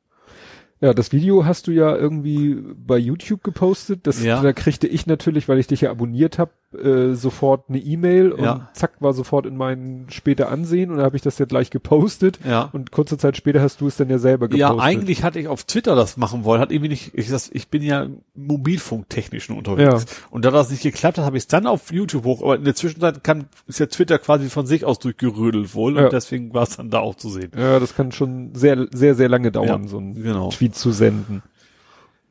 [0.82, 4.08] Ja, das Video hast du ja irgendwie bei YouTube gepostet.
[4.08, 4.42] Das, Ja.
[4.42, 8.43] Da kriegte ich natürlich, weil ich dich ja abonniert habe, äh, sofort eine E-Mail und
[8.43, 8.69] Ja.
[8.74, 12.40] zack war sofort in meinen später ansehen und da habe ich das ja gleich gepostet.
[12.45, 12.69] Ja.
[12.72, 14.77] Und kurze Zeit später hast du es dann ja selber gepostet.
[14.77, 17.67] Ja, eigentlich hatte ich auf Twitter das machen wollen, hat irgendwie nicht, ich, das, ich
[17.69, 20.06] bin ja mobilfunktechnisch nur unterwegs.
[20.08, 20.27] Ja.
[20.30, 22.64] Und da das nicht geklappt hat, habe ich es dann auf YouTube hoch, aber in
[22.64, 26.64] der Zwischenzeit kann, ist ja Twitter quasi von sich aus durchgerödelt wohl und deswegen war
[26.64, 27.51] es dann da auch zu sehen.
[27.58, 30.50] Ja, das kann schon sehr, sehr, sehr lange dauern, so ein genau.
[30.50, 31.41] Tweet zu senden.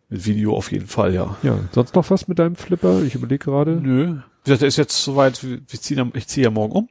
[0.08, 1.36] Mit Video auf jeden Fall, ja.
[1.44, 3.02] Ja, sonst noch was mit deinem Flipper?
[3.02, 3.72] Ich überlege gerade.
[3.76, 4.16] Nö.
[4.42, 6.88] Wie gesagt, der ist jetzt soweit, ich ziehe zieh ja morgen um.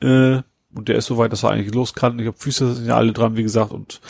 [0.00, 0.42] Äh,
[0.74, 2.18] und der ist soweit, dass er eigentlich los kann.
[2.18, 4.00] Ich habe Füße sind ja alle dran, wie gesagt, und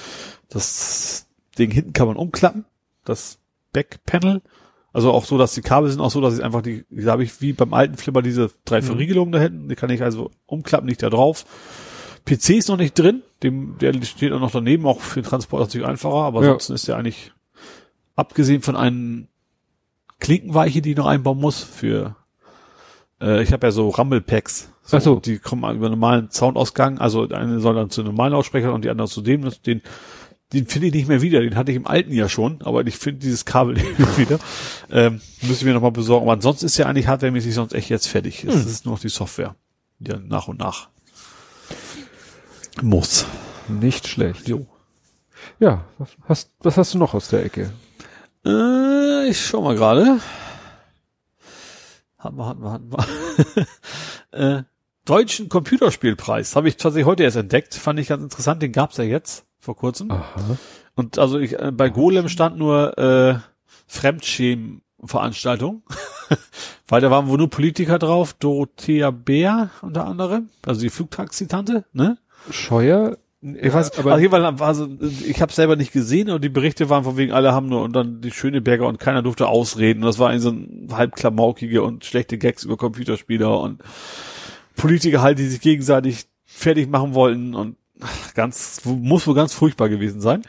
[0.48, 1.26] das
[1.58, 2.64] Ding hinten kann man umklappen.
[3.04, 3.38] Das
[3.72, 4.42] Backpanel.
[4.92, 7.24] Also auch so, dass die Kabel sind auch so, dass ich einfach die, da habe
[7.24, 8.84] ich wie beim alten Flipper diese drei Mhm.
[8.84, 11.46] Verriegelungen da hinten, die kann ich also umklappen, nicht da drauf.
[12.26, 15.62] PC ist noch nicht drin, dem, der steht auch noch daneben, auch für den Transport
[15.62, 16.48] natürlich einfacher, aber Ja.
[16.48, 17.32] ansonsten ist der eigentlich,
[18.14, 19.28] abgesehen von einem
[20.20, 22.14] Klinkenweiche, die ich noch einbauen muss für,
[23.22, 24.70] äh, ich habe ja so Rumble-Packs.
[24.84, 25.20] So, Ach so.
[25.20, 28.84] Die kommen über einen normalen Soundausgang, also eine soll dann zu einem normalen Lautsprecher und
[28.84, 29.80] die andere zu dem, den,
[30.52, 32.96] den finde ich nicht mehr wieder, den hatte ich im alten ja schon, aber ich
[32.96, 34.38] finde dieses Kabel nicht wieder.
[34.90, 36.24] Ähm, müsste ich mir nochmal besorgen.
[36.24, 38.44] Aber ansonsten ist ja eigentlich hardwaremäßig sonst echt jetzt fertig.
[38.44, 38.60] Es Hm.
[38.66, 39.54] ist nur noch die Software,
[40.00, 40.88] die dann nach und nach
[42.82, 43.26] muss.
[43.68, 44.48] Nicht schlecht.
[44.48, 44.66] Jo.
[45.60, 47.72] Ja, was hast, was hast du noch aus der Ecke?
[48.44, 50.18] Äh, ich schau mal gerade.
[52.22, 53.66] Hatten wir, hatten wir, hatten wir.
[54.58, 54.62] äh,
[55.04, 57.74] Deutschen Computerspielpreis habe ich tatsächlich heute erst entdeckt.
[57.74, 58.62] Fand ich ganz interessant.
[58.62, 60.12] Den gab's ja jetzt vor kurzem.
[60.12, 60.56] Aha.
[60.94, 63.34] Und also ich, äh, bei Golem stand nur äh,
[63.88, 65.82] Fremdschämen-Veranstaltung.
[66.86, 68.34] Weil da waren wohl nur Politiker drauf.
[68.34, 70.50] Dorothea Bär unter anderem.
[70.64, 72.18] Also die Flugtaxi-Tante, ne?
[72.50, 73.18] Scheuer?
[73.42, 76.48] Ich weiß, aber auf jeden Fall war so, ich habe selber nicht gesehen und die
[76.48, 80.04] Berichte waren von wegen, alle haben nur und dann die Schöneberger und keiner durfte ausreden.
[80.04, 83.82] Und das war ein so ein halb klamaukige und schlechte Gags über Computerspieler und
[84.76, 87.76] Politiker halt, die sich gegenseitig fertig machen wollten und
[88.34, 90.42] ganz, muss wohl ganz furchtbar gewesen sein.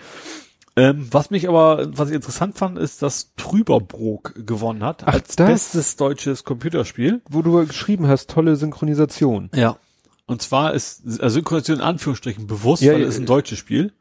[0.76, 5.36] Ähm, was mich aber, was ich interessant fand, ist, dass Trüberbrook gewonnen hat Ach, als
[5.36, 5.50] das?
[5.50, 7.22] bestes deutsches Computerspiel.
[7.30, 9.50] Wo du geschrieben hast, tolle Synchronisation.
[9.56, 9.78] Ja.
[10.26, 13.92] Und zwar ist also Synchronisation in Anführungsstrichen bewusst, Ja, weil ja, es ein deutsches Spiel.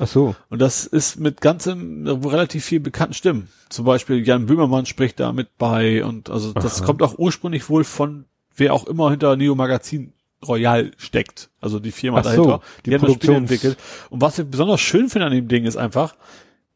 [0.00, 0.36] Ach so.
[0.48, 3.48] Und das ist mit ganzem, relativ viel bekannten Stimmen.
[3.68, 6.86] Zum Beispiel Jan Böhmermann spricht da mit bei und also das Aha.
[6.86, 8.24] kommt auch ursprünglich wohl von
[8.54, 10.12] wer auch immer hinter Neo Magazin
[10.46, 11.50] Royal steckt.
[11.60, 12.60] Also die Firma Ach so, dahinter.
[12.84, 13.78] die Die, haben das Spiel Produktions- entwickelt.
[14.10, 16.14] Und was ich besonders schön finde an dem Ding ist einfach,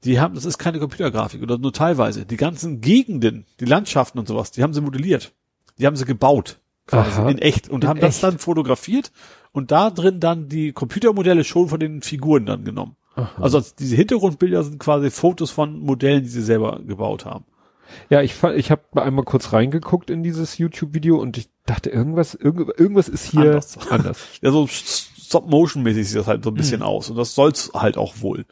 [0.05, 2.27] die haben, das ist keine Computergrafik oder nur teilweise.
[2.27, 5.33] Die ganzen Gegenden, die Landschaften und sowas, die haben sie modelliert.
[5.79, 6.59] Die haben sie gebaut.
[6.87, 7.31] Quasi Aha.
[7.31, 7.69] in echt.
[7.69, 8.25] Und In haben das echt?
[8.25, 9.13] dann fotografiert
[9.53, 12.97] und da drin dann die Computermodelle schon von den Figuren dann genommen.
[13.39, 17.45] Also diese Hintergrundbilder sind quasi Fotos von Modellen, die sie selber gebaut haben.
[18.09, 22.71] Ja, ich, ich habe einmal kurz reingeguckt in dieses YouTube-Video und ich dachte, irgendwas, irgend,
[22.79, 23.79] irgendwas ist hier Anders.
[23.91, 24.19] anders.
[24.43, 26.87] Ja, so Stop-Motion-mäßig sieht das halt so ein bisschen Mhm.
[26.87, 27.11] aus.
[27.11, 28.47] Und das soll's halt auch wohl.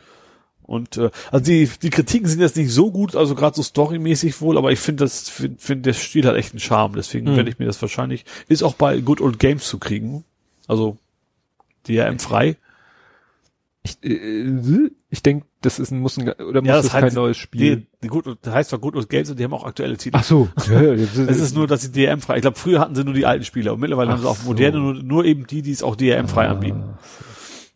[0.70, 4.40] Und äh, also die, die Kritiken sind jetzt nicht so gut, also gerade so storymäßig
[4.40, 7.36] wohl, aber ich finde das, finde find, der Stil hat echt einen Charme, deswegen Mhm.
[7.36, 10.22] werde ich mir das wahrscheinlich, ist auch bei Good Old Games zu kriegen.
[10.68, 10.96] Also
[11.88, 12.56] DRM frei.
[13.82, 17.00] Ich, äh, ich denke, das ist ein, muss ein, oder muss Ja, das das, heißt-
[17.00, 17.76] kein neues Spiel?
[17.78, 20.18] Die, die Good, das heißt zwar Good Old Games und die haben auch aktuelle Titel.
[20.20, 20.48] Ach so.
[20.68, 22.36] Es ist nur, dass sie DRM frei.
[22.36, 24.36] Ich glaube, früher hatten sie nur die alten Spiele und mittlerweile Ach haben sie auch
[24.36, 24.44] so.
[24.44, 26.84] moderne, nur, nur eben die, die es auch DRM frei Ah, anbieten.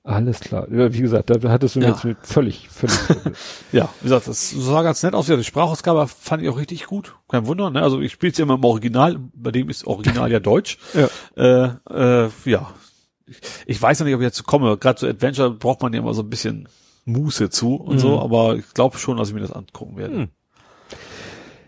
[0.06, 0.70] Alles klar.
[0.70, 1.88] Ja, wie gesagt, da hattest du Ja.
[1.88, 2.94] jetzt mit völlig, völlig.
[3.72, 5.28] Ja, wie gesagt, das sah ganz nett aus.
[5.28, 7.14] Ja, die Sprachausgabe fand ich auch richtig gut.
[7.26, 7.80] Kein Wunder, ne?
[7.82, 10.76] Also ich spiele es ja immer im Original, bei dem ist Original ja Deutsch.
[10.94, 11.08] ja.
[11.88, 12.70] Äh, äh, ja.
[13.26, 14.76] Ich, ich weiß noch nicht, ob ich jetzt komme.
[14.76, 16.68] Gerade so Adventure braucht man ja immer so ein bisschen
[17.06, 18.18] Muße zu und so, Mhm.
[18.18, 20.14] aber ich glaube schon, dass ich mir das angucken werde.
[20.16, 20.28] Hm.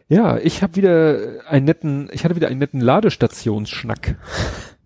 [0.08, 4.16] Ja, ich habe wieder einen netten, ich hatte wieder einen netten Ladestationsschnack.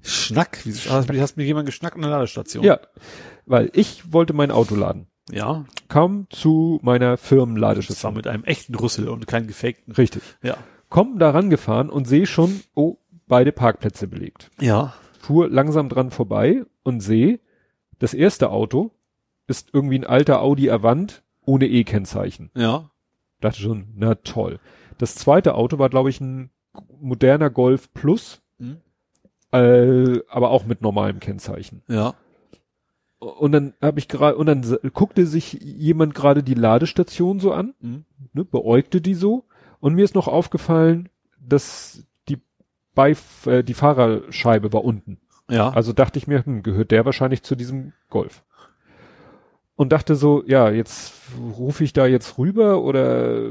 [0.02, 2.64] Schnack, wie hast, hast mir jemand geschnackt an der Ladestation?
[2.64, 2.80] Ja,
[3.46, 5.06] weil ich wollte mein Auto laden.
[5.30, 5.64] Ja.
[5.88, 8.14] Kaum zu meiner Das war Firmenladestation.
[8.14, 9.92] mit einem echten Rüssel und keinen gefakten.
[9.94, 10.22] Richtig.
[10.42, 10.56] Ja.
[10.88, 12.96] Komm da rangefahren und sehe schon, oh,
[13.28, 14.50] beide Parkplätze belegt.
[14.60, 14.94] Ja.
[15.20, 17.38] Fuhr langsam dran vorbei und sehe,
[17.98, 18.90] das erste Auto
[19.46, 22.50] ist irgendwie ein alter Audi Avant ohne E-Kennzeichen.
[22.56, 22.90] Ja.
[23.40, 24.58] Dachte schon, na toll.
[24.98, 26.50] Das zweite Auto war, glaube ich, ein
[27.00, 28.78] moderner Golf Plus, Hm.
[29.52, 31.82] Äh, aber auch mit normalem Kennzeichen.
[31.88, 32.14] Ja.
[33.18, 34.62] Und dann habe ich gerade, und dann
[34.94, 38.04] guckte sich jemand gerade die Ladestation so an, Hm.
[38.32, 39.44] ne, beäugte die so,
[39.80, 42.38] und mir ist noch aufgefallen, dass die
[42.94, 45.18] Beif äh, die Fahrerscheibe war unten.
[45.50, 45.70] Ja.
[45.70, 48.44] Also dachte ich mir, hm, gehört der wahrscheinlich zu diesem Golf.
[49.80, 51.14] Und dachte so, ja, jetzt
[51.56, 53.48] rufe ich da jetzt rüber oder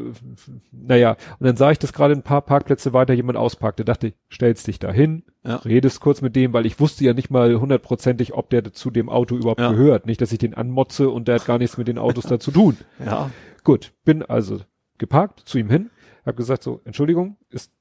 [0.72, 3.83] naja, und dann sah ich, dass gerade ein paar Parkplätze weiter jemand ausparkte.
[3.83, 5.56] Dachte, stellst dich da hin, Ja.
[5.56, 9.09] redest kurz mit dem, weil ich wusste ja nicht mal hundertprozentig, ob der zu dem
[9.09, 9.72] Auto überhaupt Ja.
[9.72, 10.06] gehört.
[10.06, 12.51] Nicht, dass ich den anmotze und der hat gar nichts mit den Autos da zu
[12.51, 12.77] tun.
[13.03, 13.32] ja.
[13.64, 14.59] Gut, bin also
[14.99, 15.90] geparkt, zu ihm hin,
[16.27, 17.72] hab gesagt so, Entschuldigung, ist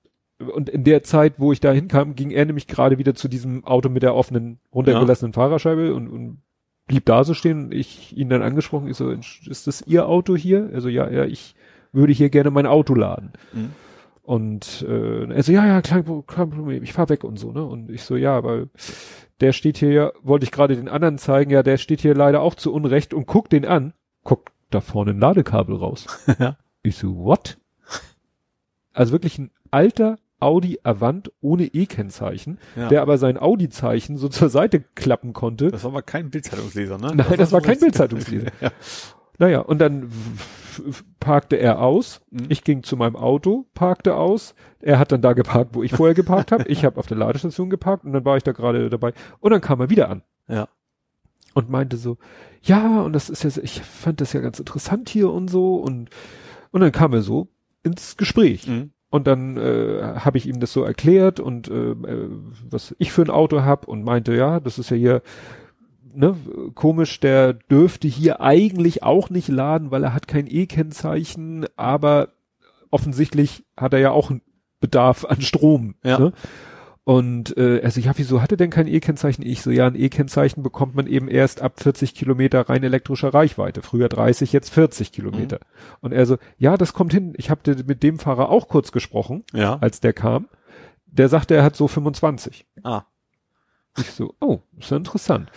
[0.55, 3.67] und in der Zeit, wo ich da hinkam, ging er nämlich gerade wieder zu diesem
[3.67, 6.39] Auto mit der offenen, runtergelassenen Fahrerscheibe und, und
[6.89, 10.71] blieb da so stehen ich ihn dann angesprochen, ich so, ist das Ihr Auto hier?
[10.75, 11.55] Also ja, ja, ich
[11.93, 13.33] würde hier gerne mein Auto laden.
[13.53, 13.71] Mhm.
[14.23, 17.51] Und äh, er so, ja, ja, kein, Pro- kein Problem, ich fahr weg und so,
[17.53, 17.65] ne?
[17.65, 18.69] Und ich so, ja, weil
[19.41, 22.43] der steht hier ja, wollte ich gerade den anderen zeigen, ja, der steht hier leider
[22.43, 23.95] auch zu Unrecht und guckt den an,
[24.25, 26.07] guckt da vorne ein Ladekabel raus.
[26.83, 27.59] Ich so, what?
[28.93, 32.89] Also wirklich ein alter Audi Avant ohne E-Kennzeichen, Ja.
[32.89, 35.71] der aber sein Audi-Zeichen so zur Seite klappen konnte.
[35.71, 37.13] Das war mal kein Bildzeitungsleser, ne?
[37.15, 38.47] Nein, das war kein Bildzeitungsleser.
[38.61, 38.71] ja.
[39.39, 40.11] Naja, und dann
[41.21, 42.21] parkte er aus.
[42.31, 42.47] Mhm.
[42.49, 44.55] Ich ging zu meinem Auto, parkte aus.
[44.81, 46.65] Er hat dann da geparkt, wo ich vorher geparkt habe.
[46.69, 49.13] Ich habe auf der Ladestation geparkt und dann war ich da gerade dabei.
[49.41, 50.69] Und dann kam er wieder an Ja.
[51.55, 52.19] und meinte so,
[52.63, 55.77] ja, und das ist ja, ich fand das ja ganz interessant hier und so.
[55.77, 56.11] Und,
[56.71, 57.49] und dann kam er so
[57.85, 58.67] ins Gespräch.
[58.67, 58.91] Mhm.
[59.11, 62.29] Und dann äh, habe ich ihm das so erklärt und äh, äh,
[62.69, 65.23] was ich für ein Auto hab und meinte, ja, das ist ja hier
[66.15, 66.37] ne,
[66.75, 72.29] komisch, der dürfte hier eigentlich auch nicht laden, weil er hat kein E-Kennzeichen, aber
[72.91, 74.43] offensichtlich hat er ja auch einen
[74.81, 75.95] Bedarf an Strom.
[76.05, 76.19] Ja.
[76.19, 76.33] Ne?
[77.09, 79.41] Und äh, also ja, wieso hat er denn kein E-Kennzeichen?
[79.43, 83.81] Ich so, ja, ein E-Kennzeichen bekommt man eben erst ab 40 Kilometer rein elektrischer Reichweite.
[83.81, 85.59] Früher 30, jetzt 40 Kilometer.
[86.03, 87.33] Und er so, ja, das kommt hin.
[87.39, 89.79] Ich habe mit dem Fahrer auch kurz gesprochen, Ja.
[89.81, 90.49] als der kam.
[91.07, 92.67] Der sagte, er hat so 25.
[92.83, 93.05] Ah.
[93.99, 95.51] Ich so, oh, ist ja interessant.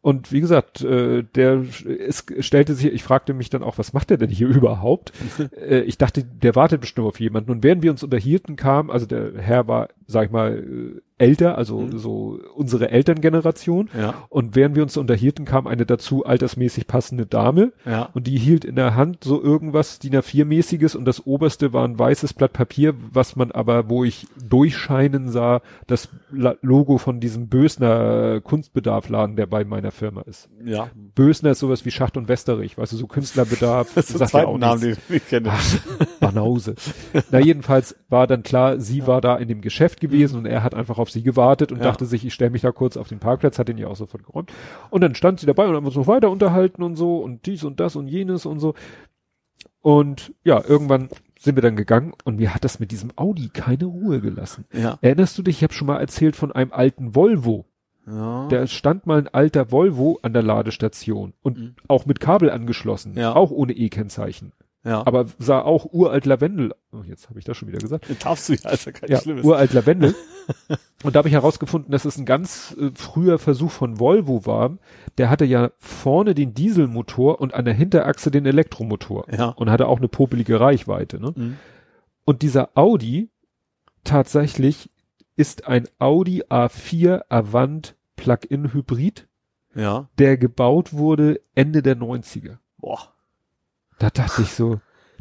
[0.00, 1.64] Und wie gesagt, äh, der
[2.08, 5.12] es stellte sich, ich fragte mich dann auch, was macht der denn hier überhaupt?
[5.56, 7.50] äh, ich dachte, der wartet bestimmt auf jemanden.
[7.50, 11.58] Und während wir uns unterhielten, kam, also der Herr war, sag ich mal, äh, älter,
[11.58, 11.98] also Mhm.
[11.98, 13.90] so unsere Elterngeneration.
[13.98, 18.08] Ja, Und während wir uns unterhielten, kam eine dazu altersmäßig passende Dame ja.
[18.14, 21.98] und die hielt in der Hand so irgendwas DIN A4-mäßiges und das oberste war ein
[21.98, 28.40] weißes Blatt Papier, was man aber, wo ich durchscheinen sah, das Logo von diesem Bösner
[28.40, 30.48] Kunstbedarfladen, der bei meiner Firma ist.
[30.64, 30.90] Ja.
[31.14, 33.90] Bösner ist sowas wie Schacht und Westerich, weißt du, so Künstlerbedarf.
[33.94, 35.06] Das ist der ja zweite Name, nichts.
[35.06, 35.52] den ich kenne.
[36.20, 36.74] Banause.
[37.30, 40.74] Na, jedenfalls war dann klar, sie war da in dem Geschäft gewesen und er hat
[40.74, 41.84] einfach auf sie gewartet und Ja.
[41.84, 44.24] dachte sich, ich stelle mich da kurz auf den Parkplatz, hat den ja auch sofort
[44.24, 44.52] geräumt.
[44.90, 47.64] Und dann stand sie dabei und haben uns noch weiter unterhalten und so und dies
[47.64, 48.74] und das und jenes und so.
[49.80, 51.08] Und ja, irgendwann
[51.38, 54.64] sind wir dann gegangen und mir hat das mit diesem Audi keine Ruhe gelassen.
[54.72, 54.98] Ja.
[55.00, 57.64] Erinnerst du dich, ich habe schon mal erzählt von einem alten Volvo.
[58.10, 58.48] Ja.
[58.48, 61.74] Da stand mal ein alter Volvo an der Ladestation und Mhm.
[61.88, 63.34] auch mit Kabel angeschlossen, Ja.
[63.36, 64.52] auch ohne E-Kennzeichen.
[64.84, 65.06] ja.
[65.06, 66.72] Aber sah auch uralt Lavendel.
[66.92, 68.06] Oh, jetzt habe ich das schon wieder gesagt.
[68.24, 69.44] darfst du ja, ja kein Ja, Schlimmes.
[69.44, 70.14] uralt Lavendel.
[71.04, 74.78] Und da habe ich herausgefunden, dass es ein ganz äh, früher Versuch von Volvo war.
[75.18, 79.26] Der hatte ja vorne den Dieselmotor und an der Hinterachse den Elektromotor.
[79.30, 79.48] Ja.
[79.50, 81.20] Und hatte auch eine popelige Reichweite.
[81.20, 81.32] Ne?
[81.36, 81.56] Mhm.
[82.24, 83.28] Und dieser Audi
[84.04, 84.90] tatsächlich
[85.36, 89.26] ist ein Audi A4 Avant Plug-in Hybrid,
[89.74, 90.08] Ja.
[90.18, 92.58] der gebaut wurde Ende der 90er.
[92.76, 93.14] Boah.
[93.98, 94.80] Da dachte ich so,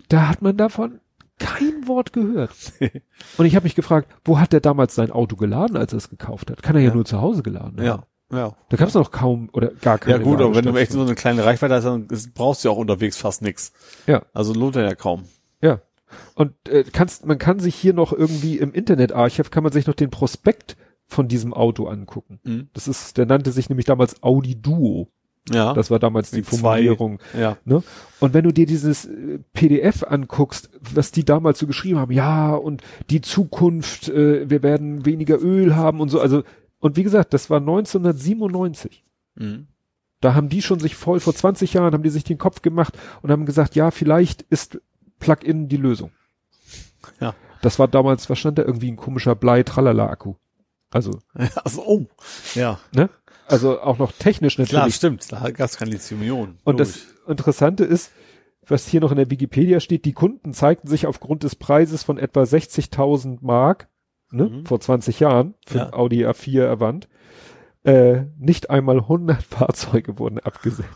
[0.10, 1.00] da hat man davon
[1.40, 2.52] kein Wort gehört.
[3.38, 6.10] Und ich habe mich gefragt, wo hat der damals sein Auto geladen, als er es
[6.10, 6.62] gekauft hat?
[6.64, 6.96] Kann er ja, Ja.
[6.96, 7.86] nur zu Hause geladen haben.
[7.86, 8.04] Ja.
[8.30, 8.56] Ja.
[8.70, 11.00] Da gab es noch kaum oder gar keine Ja gut, aber wenn du echt so
[11.00, 11.06] Ladestation.
[11.08, 13.72] eine kleine Reichweite hast, dann brauchst du ja auch unterwegs fast nix.
[14.06, 14.24] Ja.
[14.34, 15.24] Also lohnt er ja kaum.
[15.62, 15.80] Ja.
[16.36, 19.94] Und äh, kannst, man kann sich hier noch irgendwie im Internetarchiv, kann man sich noch
[19.94, 20.76] den Prospekt
[21.08, 22.40] von diesem Auto angucken.
[22.44, 22.70] Mhm.
[22.74, 25.08] Das ist, der nannte sich nämlich damals Audi Duo.
[25.50, 25.74] Ja.
[25.74, 27.20] Das war damals die Formulierung.
[27.38, 27.58] ja.
[27.64, 27.82] Ne?
[28.20, 32.54] Und wenn du dir dieses äh, PDF anguckst, was die damals so geschrieben haben, ja,
[32.54, 36.44] und die Zukunft, äh, wir werden weniger Öl haben und so, also,
[36.80, 39.06] und wie gesagt, das war 1997.
[39.36, 39.68] Mhm.
[40.20, 42.98] Da haben die schon sich voll, vor 20 Jahren haben die sich den Kopf gemacht
[43.22, 44.82] und haben gesagt, ja, vielleicht ist
[45.20, 46.12] Plug-in die Lösung.
[47.22, 47.36] Ja.
[47.62, 50.36] Das war damals, was stand da, irgendwie ein komischer Blei-Tralala-Akku.
[50.92, 51.20] Also,
[51.64, 52.06] Also, oh.
[52.56, 52.80] Ja.
[52.94, 53.10] ne?
[53.48, 54.72] Also auch noch technisch natürlich.
[54.82, 55.32] Klar, stimmt.
[55.32, 56.58] Da gab's kein Lithium-Ionen.
[56.66, 58.12] Und das Interessante ist,
[58.66, 62.18] was hier noch in der Wikipedia steht, die Kunden zeigten sich aufgrund des Preises von
[62.18, 63.88] etwa 60.000 Mark,
[64.32, 64.66] ne, Mhm.
[64.66, 65.94] vor 20 Jahren, für Ja.
[65.94, 67.08] Audi A4 Avant,
[67.86, 70.90] äh, nicht einmal 100 Fahrzeuge wurden abgesetzt.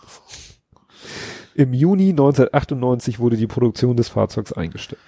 [1.55, 5.01] Im Juni 1998 wurde die Produktion des Fahrzeugs eingestellt.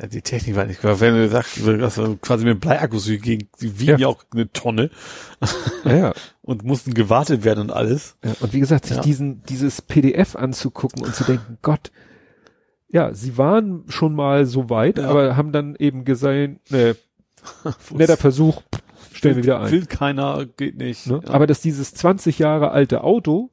[0.00, 3.46] Ja, die Technik war nicht, wenn du sagst, dass du quasi mit Bleiakkus durch die
[3.60, 3.98] wiegen Ja.
[3.98, 4.06] ja.
[4.08, 4.90] auch eine Tonne
[5.84, 6.12] Ja, ja.
[6.42, 8.16] und mussten gewartet werden und alles.
[8.24, 8.32] ja.
[8.40, 11.90] Und wie gesagt, sich diesen, dieses PDF anzugucken und zu denken, Gott,
[12.88, 16.96] ja, sie waren schon mal so weit, aber haben dann eben gesehen, ne,
[17.90, 18.62] netter Versuch,
[19.12, 19.70] stellen wir wieder ein.
[19.70, 21.06] Will keiner, geht nicht.
[21.06, 21.20] Ne?
[21.26, 23.50] Aber dass dieses 20 Jahre alte Auto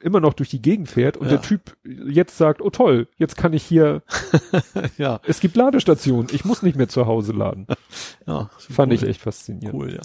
[0.00, 1.32] immer noch durch die Gegend fährt und Ja.
[1.32, 4.02] der Typ jetzt sagt, oh toll, jetzt kann ich hier,
[4.98, 7.66] ja, es gibt Ladestationen, ich muss nicht mehr zu Hause laden.
[8.26, 8.50] ja.
[8.58, 8.94] Fand cool.
[8.98, 9.74] ich echt faszinierend.
[9.78, 10.00] cool, ja.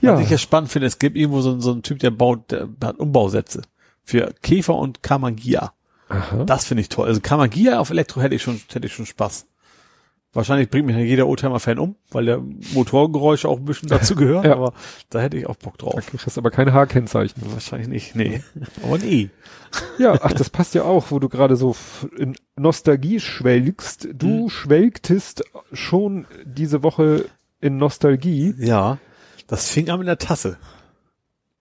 [0.00, 2.10] Ja, Was ich ja spannend finde, es gibt irgendwo so, einen- so einen Typ, der
[2.10, 3.62] baut, der hat Umbausätze
[4.02, 5.72] für Käfer und Kamagia.
[6.08, 6.44] Aha.
[6.44, 7.06] Das finde ich toll.
[7.08, 9.46] Also Kamagia auf Elektro hätte ich schon, hätte ich schon Spaß.
[10.34, 12.42] Wahrscheinlich bringt mich ja jeder Oldtimer-Fan um, weil der
[12.74, 14.52] Motorgeräusche auch ein bisschen dazu gehören, Ja.
[14.54, 14.72] aber
[15.10, 16.04] da hätte ich auch Bock drauf.
[16.10, 17.40] Du hast aber kein H-Kennzeichen.
[17.52, 18.42] Wahrscheinlich nicht, nee.
[18.82, 19.30] Aber nee.
[19.98, 21.74] Ja, ach, das passt ja auch, wo du gerade so
[22.18, 24.08] in Nostalgie schwelgst.
[24.12, 24.50] Du Mhm.
[24.50, 27.26] schwelgtest schon diese Woche
[27.60, 28.54] in Nostalgie.
[28.58, 28.98] Ja,
[29.46, 30.58] das fing an mit der Tasse.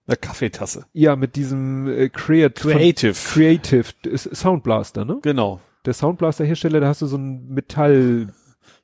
[0.07, 0.85] Eine Kaffeetasse.
[0.93, 3.13] Ja, mit diesem äh, Creat Creative.
[3.13, 3.85] Creative
[4.17, 5.19] Soundblaster, ne?
[5.21, 5.61] Genau.
[5.85, 8.33] Der Soundblaster-Hersteller, da hast du so ein Metall,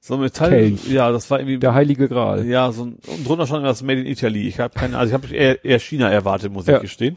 [0.02, 0.50] So ein Metall.
[0.50, 0.88] Kelch.
[0.90, 1.58] Ja, das war irgendwie.
[1.60, 2.46] der heilige Gral.
[2.46, 4.48] Ja, so ein, und drunter stand das Made in Italy.
[4.48, 6.76] Ich habe keine, also ich habe eher, eher China erwartet, muss Ja.
[6.78, 7.16] ich gestehen.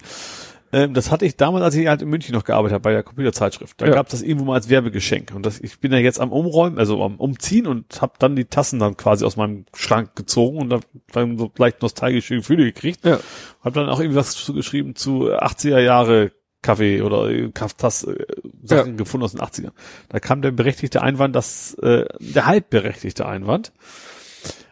[0.75, 3.03] Ähm, das hatte ich damals, als ich halt in München noch gearbeitet habe, bei der
[3.03, 3.79] Computerzeitschrift.
[3.81, 3.93] Da Ja.
[3.93, 5.33] gab das irgendwo mal als Werbegeschenk.
[5.35, 8.47] Und das, ich bin ja jetzt am Umräumen, also am Umziehen und habe dann die
[8.47, 10.81] Tassen dann quasi aus meinem Schrank gezogen und da
[11.13, 13.05] dann so leicht nostalgische Gefühle gekriegt.
[13.05, 13.21] Ja.
[13.63, 16.33] Hab dann auch irgendwie was zu geschrieben zu 80er Jahre
[16.63, 18.25] Kaffee oder äh, Kafftass, äh,
[18.63, 19.73] Sachen gefunden aus den 80ern.
[20.09, 23.73] Da kam der berechtigte Einwand, dass äh, der halbberechtigte Einwand,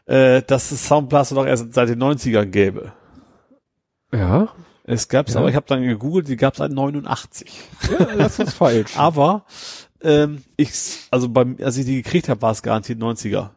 [0.07, 2.93] äh, dass es Soundblaster doch erst seit den 90ern gäbe.
[4.13, 4.49] Ja.
[4.85, 5.41] Es gab's, Ja.
[5.41, 7.51] aber ich habe dann gegoogelt, die gab's seit 89.
[7.99, 8.93] ja das ist falsch.
[8.97, 9.45] Aber
[10.03, 10.71] ähm, ich,
[11.11, 13.51] also beim, als ich die gekriegt habe, war es garantiert 90er.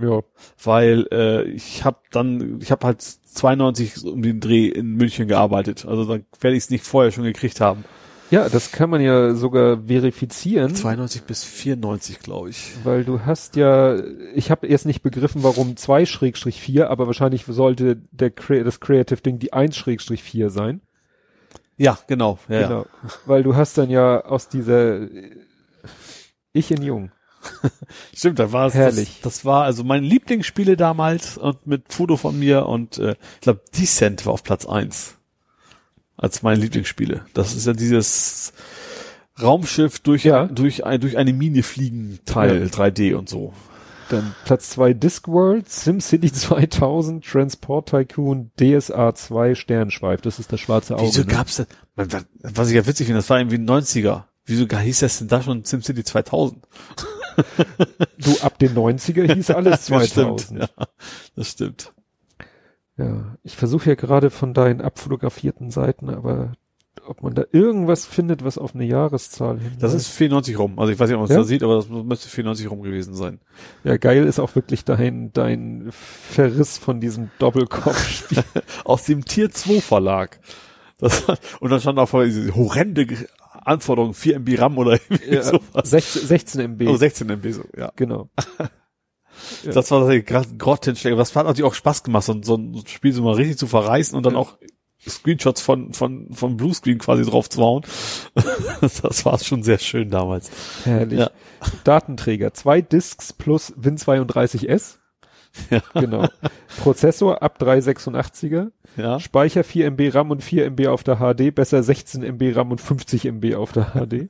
[0.00, 0.20] Ja.
[0.62, 5.28] weil äh, ich habe dann, ich habe halt 92 so um den Dreh in München
[5.28, 5.86] gearbeitet.
[5.86, 7.84] Also da werde ich es nicht vorher schon gekriegt haben.
[8.30, 10.74] Ja, das kann man ja sogar verifizieren.
[10.74, 12.72] 92 bis 94, glaube ich.
[12.84, 13.96] Weil du hast ja,
[14.34, 19.22] ich habe erst nicht begriffen, warum 2 Schrägstrich 4, aber wahrscheinlich sollte der das Creative
[19.22, 20.82] Ding die 1 Schrägstrich 4 sein.
[21.78, 22.38] Ja, genau.
[22.48, 22.86] Ja, genau.
[23.24, 25.06] Weil du hast dann ja aus dieser
[26.52, 27.12] Ich in Jung.
[28.14, 28.74] Stimmt, da war es.
[28.74, 29.20] Herrlich.
[29.22, 33.40] Das, das war also mein Lieblingsspiele damals und mit Foto von mir und äh, ich
[33.42, 35.14] glaube Descent war auf Platz eins
[36.16, 37.24] als meine Lieblingsspiele.
[37.34, 38.52] Das ist ja dieses
[39.40, 40.46] Raumschiff durch Ja.
[40.46, 42.66] durch ein durch eine Mine fliegen Teil Ja.
[42.66, 43.52] 3D und so.
[44.08, 50.22] Dann Platz 2 Discworld, SimCity 2000, Transport Tycoon, DSA 2, Sternschweif.
[50.22, 51.06] Das ist das schwarze Auge.
[51.08, 51.26] Wieso ne?
[51.26, 51.66] gab's das?
[52.42, 54.24] Was ich ja witzig finde, das war irgendwie 90er.
[54.46, 56.64] Wieso hieß das denn da schon SimCity 2000?
[58.18, 60.60] Du, ab den 90er hieß alles Das stimmt, 2000.
[60.60, 60.68] ja,
[61.36, 61.92] das stimmt.
[62.96, 66.52] Ja, ich versuche ja gerade von deinen abfotografierten Seiten, aber
[67.06, 69.72] ob man da irgendwas findet, was auf eine Jahreszahl hin.
[69.78, 70.78] Das ist 94 rum.
[70.78, 71.36] Also ich weiß nicht, ob man es Ja?
[71.38, 73.40] da sieht, aber das müsste 94 rum gewesen sein.
[73.84, 78.42] ja geil ist auch wirklich dein dein Verriss von diesem Doppelkopfspiel.
[78.84, 80.40] Aus dem Tier 2 Verlag.
[80.98, 81.24] Das,
[81.60, 83.06] und dann stand auch vor diese horrende
[83.68, 85.90] Anforderung, 4 MB RAM oder irgendwie ja, sowas.
[85.90, 86.82] 16, 16 MB.
[86.88, 87.92] Oh, 16 MB, so, ja.
[87.96, 88.28] Genau.
[89.62, 89.70] Ja.
[89.70, 91.16] Das war das grottenschlecht.
[91.16, 93.68] Das hat natürlich auch Spaß gemacht, so, ein- so ein Spiel so mal richtig zu
[93.68, 94.40] verreißen und dann Ja.
[94.40, 94.58] auch
[95.08, 97.82] Screenshots von, von, von Bluescreen quasi drauf zu hauen.
[98.80, 100.50] das war schon sehr schön damals.
[100.84, 101.20] Herrlich.
[101.20, 101.30] Ja.
[101.84, 104.97] Datenträger, zwei Disks plus Win32S.
[105.70, 105.80] Ja.
[105.94, 106.28] Genau.
[106.80, 108.70] Prozessor ab 386er.
[108.96, 109.20] Ja.
[109.20, 111.54] Speicher 4 MB RAM und 4 MB auf der HD.
[111.54, 114.28] Besser 16 MB RAM und 50 MB auf der HD.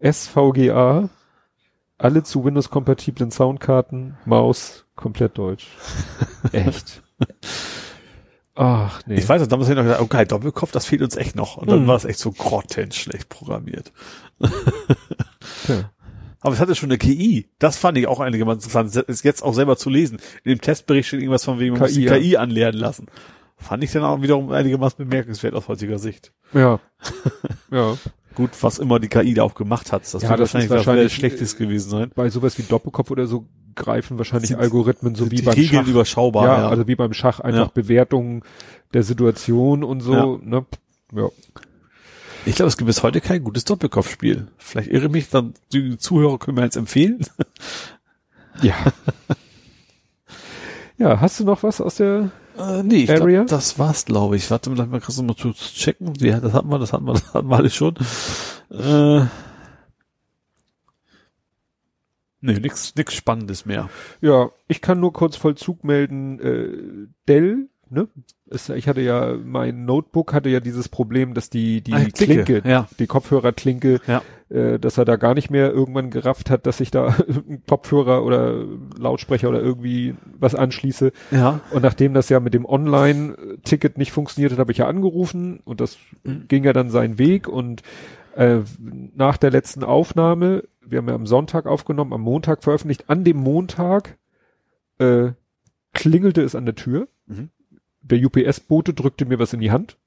[0.00, 1.08] SVGA.
[1.98, 4.16] Alle zu Windows-kompatiblen Soundkarten.
[4.24, 4.84] Maus.
[4.94, 5.66] Komplett deutsch.
[6.52, 7.02] Echt.
[8.54, 9.14] Ach, nee.
[9.16, 11.56] Ich weiß, damals habe ich noch gedacht, okay, Doppelkopf, das fehlt uns echt noch.
[11.56, 11.86] Und dann Mhm.
[11.86, 13.92] war es echt so grottenschlecht programmiert.
[15.68, 15.90] Ja.
[16.40, 17.48] Aber es hatte schon eine KI.
[17.58, 18.94] Das fand ich auch einigermaßen interessant.
[19.08, 20.18] Ist jetzt auch selber zu lesen.
[20.44, 22.18] In dem Testbericht steht irgendwas von wegen, man muss die KI, ja.
[22.18, 23.06] KI anlernen lassen.
[23.56, 26.32] Fand ich dann auch wiederum einigermaßen bemerkenswert aus heutiger Sicht.
[26.54, 26.78] Ja.
[27.72, 27.96] ja.
[28.36, 30.02] Gut, was immer die KI da auch gemacht hat.
[30.02, 32.12] Das Ja, wird das wahrscheinlich, was wahrscheinlich- Schlechtes gewesen sein.
[32.14, 35.90] Bei sowas wie Doppelkopf oder so greifen wahrscheinlich Sind- Algorithmen so wie beim Regeln Schach.
[35.90, 36.46] überschaubar.
[36.46, 37.70] ja, Ja, also wie beim Schach einfach Ja.
[37.74, 38.42] Bewertungen
[38.94, 40.38] der Situation und so, Ja.
[40.40, 40.66] ne?
[41.14, 41.28] Ja.
[42.46, 44.48] Ich glaube, es gibt bis heute kein gutes Doppelkopfspiel.
[44.56, 47.24] Vielleicht irre mich, dann die Zuhörer können mir jetzt empfehlen.
[48.60, 48.74] Ja.
[50.98, 53.44] ja, hast du noch was aus der Äh, nee, ich Area?
[53.44, 54.50] glaub, das war's, glaube ich.
[54.50, 56.12] Warte mal, mal kurz mal zu zu checken.
[56.18, 57.94] Ja, das hatten wir, das hatten wir, das hatten wir alles schon.
[58.70, 59.26] Äh,
[62.40, 63.88] nee, nix, nix Spannendes mehr.
[64.20, 68.08] Ja, ich kann nur kurz Vollzug melden, äh, Dell, ne?
[68.50, 72.68] Ich hatte ja, mein Notebook hatte ja dieses Problem, dass die, die Ah, Klinke, Klinke,
[72.68, 72.88] ja.
[72.98, 74.22] die Kopfhörerklinke, Ja.
[74.48, 78.24] äh, dass er da gar nicht mehr irgendwann gerafft hat, dass ich da einen Kopfhörer
[78.24, 78.64] oder
[78.98, 81.12] Lautsprecher oder irgendwie was anschließe.
[81.30, 81.60] Ja.
[81.72, 85.80] Und nachdem das ja mit dem Online-Ticket nicht funktioniert hat, habe ich ja angerufen und
[85.80, 86.48] das Mhm.
[86.48, 87.82] ging ja dann seinen Weg und
[88.34, 88.60] äh,
[89.14, 93.36] nach der letzten Aufnahme, wir haben ja am Sonntag aufgenommen, am Montag veröffentlicht, an dem
[93.36, 94.16] Montag
[94.98, 95.32] äh,
[95.92, 97.08] klingelte es an der Tür.
[97.26, 97.50] Mhm.
[98.10, 99.98] Der UPS-Bote drückte mir was in die Hand.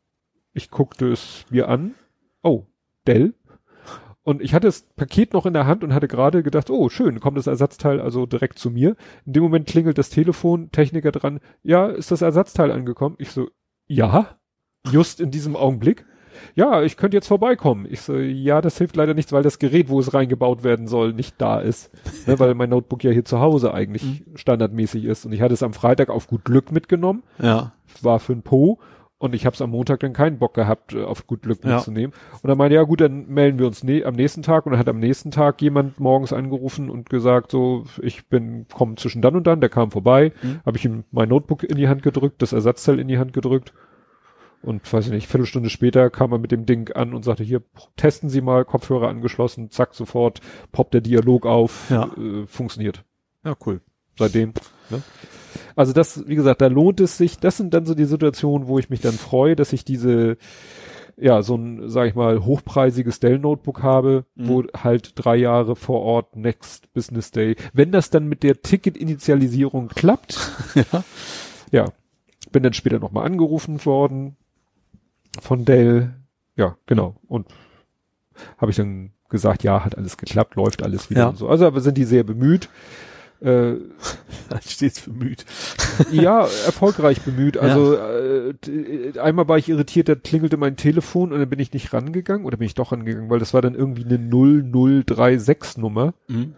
[0.54, 1.94] Ich guckte es mir an.
[2.42, 2.66] Oh,
[3.08, 3.34] Dell.
[4.24, 7.20] Und ich hatte das Paket noch in der Hand und hatte gerade gedacht, oh, schön,
[7.20, 8.96] kommt das Ersatzteil also direkt zu mir.
[9.26, 13.16] In dem Moment klingelt das Telefon, Techniker dran, ja, ist das Ersatzteil angekommen?
[13.18, 13.50] Ich so,
[13.88, 14.38] ja,
[14.92, 16.06] just in diesem Augenblick.
[16.56, 17.88] Ja, ich könnte jetzt vorbeikommen.
[17.90, 21.14] Ich so, ja, das hilft leider nichts, weil das Gerät, wo es reingebaut werden soll,
[21.14, 21.92] nicht da ist.
[22.28, 25.26] ne, weil mein Notebook ja hier zu Hause eigentlich standardmäßig ist.
[25.26, 27.74] Und ich hatte es am Freitag auf gut Glück mitgenommen, Ja.
[28.02, 28.80] war für ein Po.
[29.18, 31.76] Und ich habe es am Montag dann keinen Bock gehabt, äh, auf gut Glück Ja.
[31.76, 32.12] mitzunehmen.
[32.42, 34.66] Und dann meinte, ja gut, dann melden wir uns ne am nächsten Tag.
[34.66, 38.98] Und dann hat am nächsten Tag jemand morgens angerufen und gesagt, so, ich bin, komm
[38.98, 40.62] zwischen dann und dann, der kam vorbei, Mhm.
[40.66, 43.74] habe ich ihm mein Notebook in die Hand gedrückt, das Ersatzteil in die Hand gedrückt.
[44.64, 47.64] Und weiß ich nicht, Viertelstunde später kam er mit dem Ding an und sagte, hier,
[47.98, 50.40] testen Sie mal, Kopfhörer angeschlossen, zack, sofort
[50.72, 52.12] poppt der Dialog auf, Ja.
[52.16, 53.04] äh, funktioniert
[53.44, 53.82] Ja, cool.
[54.20, 54.54] seitdem.
[54.92, 55.02] Ne?
[55.76, 57.40] Also das, wie gesagt, da lohnt es sich.
[57.40, 60.38] Das sind dann so die Situationen, wo ich mich dann freue, dass ich diese,
[61.18, 64.48] ja, so ein, sag ich mal, hochpreisiges Dell-Notebook habe, Mhm.
[64.48, 67.56] wo halt drei Jahre vor Ort, Next Business Day.
[67.74, 70.38] Wenn das dann mit der Ticket-Initialisierung klappt,
[70.76, 71.04] Ja.
[71.72, 71.86] ja,
[72.52, 74.36] bin dann später nochmal angerufen worden
[75.40, 76.14] von Dell.
[76.56, 77.16] Ja, genau.
[77.28, 77.48] Und
[78.58, 81.28] habe ich dann gesagt, ja, hat alles geklappt, läuft alles wieder Ja.
[81.30, 81.48] und so.
[81.48, 82.70] Also aber sind die sehr bemüht.
[83.40, 83.76] Äh,
[84.68, 85.46] Stets bemüht.
[86.12, 87.58] ja, erfolgreich bemüht.
[87.58, 91.74] Also äh, t- einmal war ich irritiert, da klingelte mein Telefon und dann bin ich
[91.74, 96.14] nicht rangegangen oder bin ich doch rangegangen, weil das war dann irgendwie eine 0036 Nummer
[96.28, 96.54] Mhm.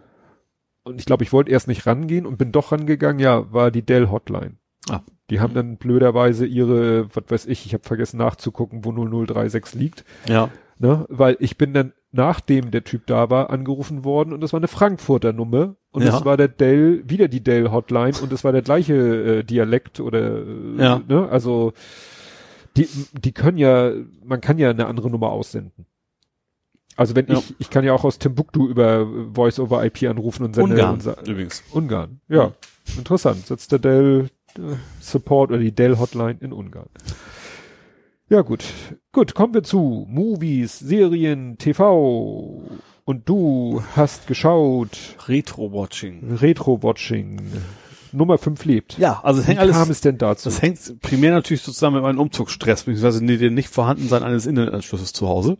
[0.82, 3.82] und ich glaube, ich wollte erst nicht rangehen und bin doch rangegangen, ja, war die
[3.82, 4.56] Dell Hotline.
[4.90, 5.00] Ah.
[5.30, 10.04] Die haben dann blöderweise ihre, was weiß ich, ich habe vergessen nachzugucken, wo 0036 liegt,
[10.28, 10.50] Ja.
[10.78, 14.60] ne, weil ich bin dann nachdem der Typ da war angerufen worden und das war
[14.60, 16.12] eine Frankfurter Nummer und Ja.
[16.12, 19.98] das war der Dell, wieder die Dell Hotline und das war der gleiche äh, Dialekt
[19.98, 21.00] oder äh, Ja.
[21.08, 21.72] ne, also
[22.76, 23.92] die die können ja,
[24.24, 25.86] man kann ja eine andere Nummer aussenden.
[26.96, 27.38] Also wenn Ja.
[27.38, 31.00] ich, ich kann ja auch aus Timbuktu über Voice over IP anrufen und sende Ungarn
[31.00, 31.62] und übrigens.
[31.72, 32.52] Ungarn, ja.
[32.96, 33.46] Interessant.
[33.46, 34.28] Sitzt der Dell äh,
[35.00, 36.88] Support oder die Dell Hotline in Ungarn.
[38.28, 38.64] Ja, gut.
[39.12, 42.62] Gut, kommen wir zu Movies, Serien, TV.
[43.04, 44.96] Und du hast geschaut
[45.28, 46.36] Retro-Watching.
[46.40, 47.40] Retro-Watching.
[48.12, 48.96] Nummer 5 lebt.
[48.98, 50.48] Ja, also es Wie hängt alles, kam es denn dazu?
[50.48, 54.46] das hängt primär natürlich so zusammen mit meinem Umzugsstress, beziehungsweise nee, dem nicht vorhandensein eines
[54.46, 55.58] Internetanschlusses zu Hause.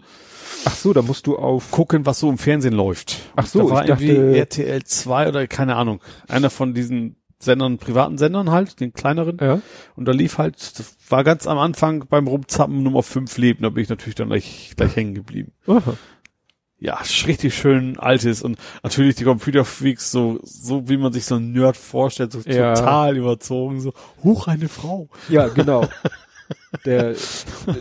[0.65, 1.71] Ach so, da musst du auf.
[1.73, 3.19] Gucken, was so im Fernsehen läuft.
[3.37, 6.01] Ach so, da war ich dachte- irgendwie RTL 2 oder keine Ahnung.
[6.29, 9.39] Einer von diesen Sendern, privaten Sendern halt, den kleineren.
[9.41, 9.61] Ja.
[9.97, 13.69] Und da lief halt, das war ganz am Anfang beim Rumzappen Nummer 5 Leben, da
[13.71, 15.53] bin ich natürlich dann gleich, gleich hängen geblieben.
[15.67, 15.95] Aha.
[16.81, 21.53] Ja, richtig schön altes und natürlich die Computerfreaks so, so wie man sich so ein
[21.53, 22.75] Nerd vorstellt, so Ja.
[22.75, 23.93] total überzogen, so,
[24.23, 25.09] huch, eine Frau.
[25.29, 25.87] Ja, genau.
[26.85, 27.15] der,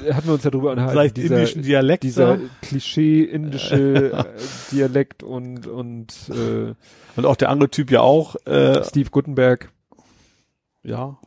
[0.04, 0.94] der hatten wir uns ja drüber unterhalten.
[0.94, 2.04] Vielleicht dieser, indischen Dialekt.
[2.04, 2.40] dieser.
[2.62, 4.24] Klischee-indische äh,
[4.72, 6.74] Dialekt und, und äh,
[7.16, 9.72] Und auch der andere Typ ja auch, äh, Steve Gutenberg.
[10.84, 11.18] ja,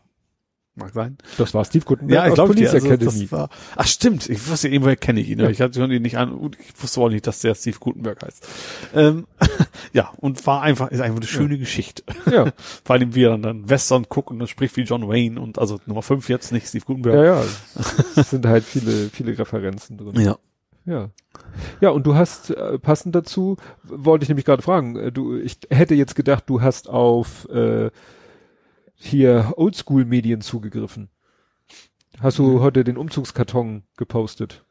[0.76, 1.16] mag sein.
[1.38, 3.30] Das war Steve Gutenberg Ja, ich glaube, Police also, Academy.
[3.32, 5.44] war, ach stimmt, ich wusste, irgendwoher kenne ich ihn, Ja.
[5.44, 8.22] aber ich hatte ihn nicht an, und ich wusste auch nicht, dass der Steve Gutenberg
[8.22, 8.46] heißt.
[8.94, 9.26] Ähm,
[9.92, 12.02] ja, und war einfach, ist einfach eine schöne Geschichte.
[12.30, 12.52] ja,
[12.84, 15.58] Vor allem, wie er dann, dann Western guckt und dann spricht wie John Wayne und
[15.58, 17.14] also Nummer 5 jetzt, nicht Steve Gutenberg.
[17.16, 17.44] ja, ja.
[18.16, 20.20] Es sind halt viele, viele Referenzen drin.
[20.20, 20.36] ja.
[20.88, 21.10] Ja.
[21.80, 25.58] Ja, und du hast äh, passend dazu, wollte ich nämlich gerade fragen, äh, du, ich
[25.68, 27.90] hätte jetzt gedacht, du hast auf äh,
[28.96, 31.08] hier Oldschool-Medien zugegriffen.
[32.20, 34.64] Hast du heute den Umzugskarton gepostet?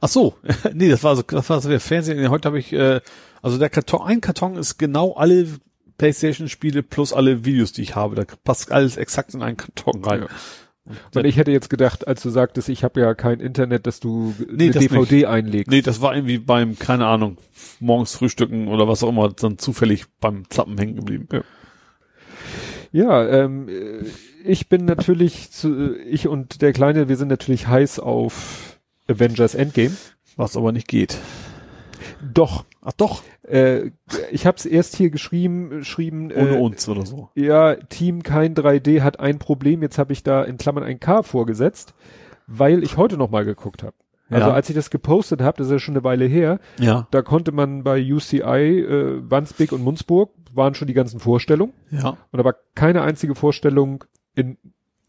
[0.00, 0.34] Ach so,
[0.72, 2.30] nee, das war so, das war so der Fernsehen.
[2.30, 3.00] Heute habe ich, äh,
[3.42, 5.46] also der Karton, ein Karton ist genau alle
[5.98, 8.14] PlayStation-Spiele plus alle Videos, die ich habe.
[8.14, 10.22] Da passt alles exakt in einen Karton rein.
[10.22, 10.28] Ja.
[11.12, 14.34] Weil ich hätte jetzt gedacht, als du sagtest, ich habe ja kein Internet, dass du
[14.48, 15.68] Nee, eine das DVD einlegst.
[15.68, 17.38] Nee, das war irgendwie beim, keine Ahnung,
[17.80, 21.28] morgens frühstücken oder was auch immer, dann zufällig beim Zappen hängen geblieben.
[21.32, 21.40] Ja,
[22.92, 24.04] ähm, äh,
[24.44, 29.54] ich bin natürlich, zu, äh, ich und der Kleine, wir sind natürlich heiß auf Avengers
[29.54, 29.92] Endgame.
[30.36, 31.18] Was aber nicht geht.
[32.32, 33.90] Doch, Ach doch, äh,
[34.30, 36.30] ich habe es erst hier geschrieben, geschrieben.
[36.30, 37.30] ohne äh, uns oder so.
[37.34, 39.82] Ja, Team kein 3D hat ein Problem.
[39.82, 41.94] Jetzt habe ich da in Klammern ein K vorgesetzt,
[42.46, 43.94] weil ich heute noch mal geguckt habe.
[44.30, 44.54] Also Ja.
[44.54, 47.08] als ich das gepostet habe, das ist ja schon eine Weile her, Ja.
[47.10, 48.40] da konnte man bei UCI,
[48.80, 52.10] äh, Wandsbek und Munzburg waren schon die ganzen Vorstellungen Ja.
[52.30, 54.04] und da war keine einzige Vorstellung
[54.34, 54.56] in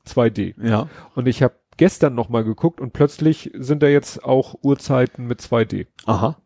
[0.06, 0.56] 2D.
[0.62, 0.88] Ja.
[1.16, 5.42] Und ich habe gestern noch mal geguckt und plötzlich sind da jetzt auch Uhrzeiten mit
[5.42, 5.88] 2D.
[6.06, 6.38] Aha.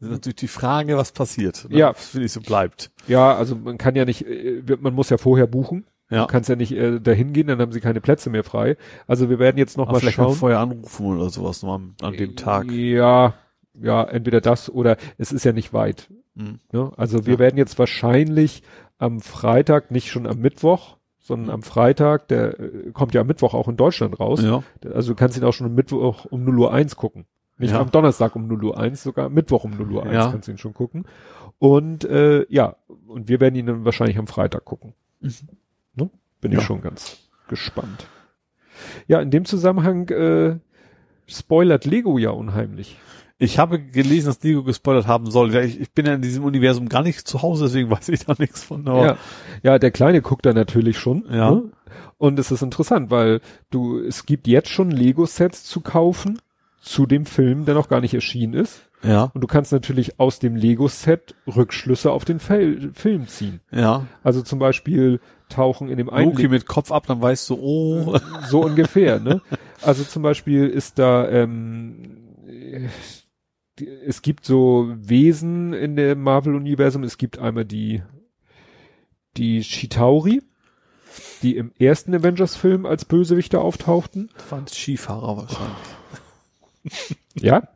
[0.00, 1.66] Das ist natürlich die Frage, was passiert.
[1.70, 1.78] Ne?
[1.78, 1.92] Ja.
[1.94, 2.90] Finde ich so bleibt.
[3.06, 5.86] Ja, also man kann ja nicht, äh, man muss ja vorher buchen.
[6.10, 6.22] Ja.
[6.22, 8.76] Du kannst ja nicht äh, dahin gehen, dann haben sie keine Plätze mehr frei.
[9.06, 10.34] Also wir werden jetzt noch Aber mal vielleicht mal schauen.
[10.34, 12.70] vorher anrufen oder sowas noch am- an dem Tag.
[12.70, 13.34] Ja,
[13.80, 16.08] ja, entweder das oder es ist ja nicht weit.
[16.34, 16.58] Mhm.
[16.72, 16.92] Ne?
[16.96, 17.38] Also wir Ja.
[17.40, 18.62] werden jetzt wahrscheinlich
[18.98, 23.54] am Freitag, nicht schon am Mittwoch, sondern am Freitag, der äh, kommt ja am Mittwoch
[23.54, 24.42] auch in Deutschland raus.
[24.42, 24.62] Ja.
[24.92, 27.24] Also du kannst ihn auch schon am Mittwoch um 0 Uhr 1 gucken.
[27.56, 27.80] Nicht Ja.
[27.80, 30.30] am Donnerstag um 0 Uhr 1, sogar Mittwoch um 0 Uhr 1 Ja.
[30.30, 31.06] kannst du ihn schon gucken.
[31.58, 34.92] Und äh, ja, und wir werden ihn dann wahrscheinlich am Freitag gucken.
[35.20, 36.10] Ne?
[36.40, 38.06] Bin ich schon ganz gespannt.
[39.06, 40.58] Ja, in dem Zusammenhang äh,
[41.26, 42.98] spoilert Lego ja unheimlich.
[43.38, 45.54] Ich habe gelesen, dass Lego gespoilert haben soll.
[45.56, 48.34] Ich, ich bin ja in diesem Universum gar nicht zu Hause, deswegen weiß ich da
[48.38, 48.86] nichts von.
[48.86, 49.16] Ja,
[49.62, 51.24] ja, der Kleine guckt da natürlich schon.
[51.30, 51.50] Ja.
[51.50, 51.72] Ne?
[52.18, 53.40] Und es ist interessant, weil
[53.70, 56.38] du, es gibt jetzt schon Lego-Sets zu kaufen
[56.80, 58.82] zu dem Film, der noch gar nicht erschienen ist.
[59.02, 63.60] ja, Und du kannst natürlich aus dem Lego-Set Rückschlüsse auf den Fel Film ziehen.
[63.72, 64.06] ja.
[64.22, 68.18] Also zum Beispiel tauchen in dem einen Loki mit Kopf ab, dann weißt du, oh,
[68.48, 69.40] so ungefähr, ne?
[69.82, 71.96] Also zum Beispiel ist da, ähm,
[72.48, 72.88] äh,
[73.80, 77.02] es gibt so Wesen in dem Marvel-Universum.
[77.02, 78.02] Es gibt einmal die,
[79.36, 80.42] die Chitauri,
[81.42, 84.30] die im ersten Avengers-Film als Bösewichte auftauchten.
[84.36, 85.76] fand Skifahrer wahrscheinlich.
[87.36, 87.66] Ja.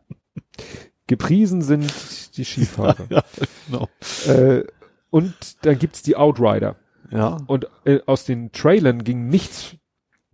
[1.06, 1.90] Gepriesen sind
[2.36, 3.06] die Skifahrer.
[3.10, 3.24] ja,
[3.66, 3.88] genau.
[4.26, 4.64] Äh,
[5.10, 6.76] Und dann gibt's die Outrider.
[7.10, 7.38] Ja.
[7.46, 9.77] Und äh, aus den Trailern ging nichts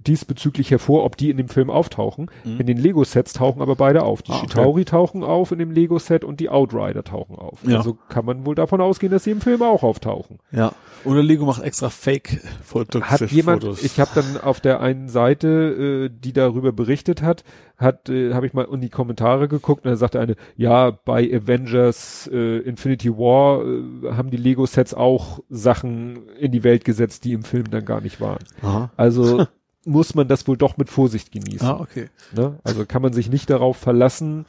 [0.06, 2.30] diesbezüglich hervor, ob die in dem Film auftauchen.
[2.44, 2.60] Mhm.
[2.60, 4.22] In den Lego-Sets tauchen aber beide auf.
[4.22, 4.46] Die Ah, okay.
[4.46, 7.58] Chitauri tauchen auf in dem Lego-Set und die Outrider tauchen auf.
[7.66, 7.78] Ja.
[7.78, 10.38] Also kann man wohl davon ausgehen, dass sie im Film auch auftauchen.
[10.52, 10.72] Ja.
[11.04, 13.02] Oder Lego macht extra Fake-Fotos.
[13.02, 17.44] Hat jemand, ich habe dann auf der einen Seite, äh, die darüber berichtet hat,
[17.76, 21.24] hat, äh, habe ich mal in die Kommentare geguckt und da sagte eine, ja, bei
[21.30, 27.32] Avengers äh, Infinity War äh, haben die Lego-Sets auch Sachen in die Welt gesetzt, die
[27.32, 28.44] im Film dann gar nicht waren.
[28.62, 28.90] Aha.
[28.96, 29.46] Also
[29.86, 31.66] muss man das wohl doch mit Vorsicht genießen.
[31.66, 32.08] Ah, okay.
[32.34, 32.58] Ne?
[32.64, 34.46] Also kann man sich nicht darauf verlassen.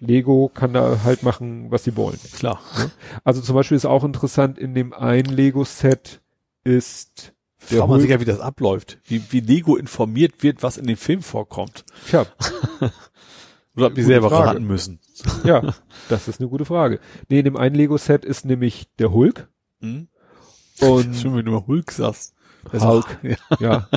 [0.00, 2.18] Lego kann da halt machen, was sie wollen.
[2.34, 2.60] Klar.
[3.24, 6.20] Also zum Beispiel ist auch interessant, in dem einen Lego-Set
[6.64, 7.32] ist
[7.70, 8.98] der Fragt man sich ja, wie das abläuft.
[9.04, 11.84] Wie, wie Lego informiert wird, was in dem Film vorkommt.
[12.08, 12.26] Tja,
[13.76, 14.48] Oder mich Gute selber Frage.
[14.50, 14.98] raten müssen.
[15.44, 15.72] ja,
[16.08, 16.98] das ist eine gute Frage.
[17.28, 19.48] Nee, in dem einen Lego-Set ist nämlich der Hulk
[19.80, 20.08] Hm?
[20.80, 22.34] und Schön, wenn du mal Hulk sagst.
[22.70, 23.18] Das Hulk.
[23.22, 23.88] Ja, ja,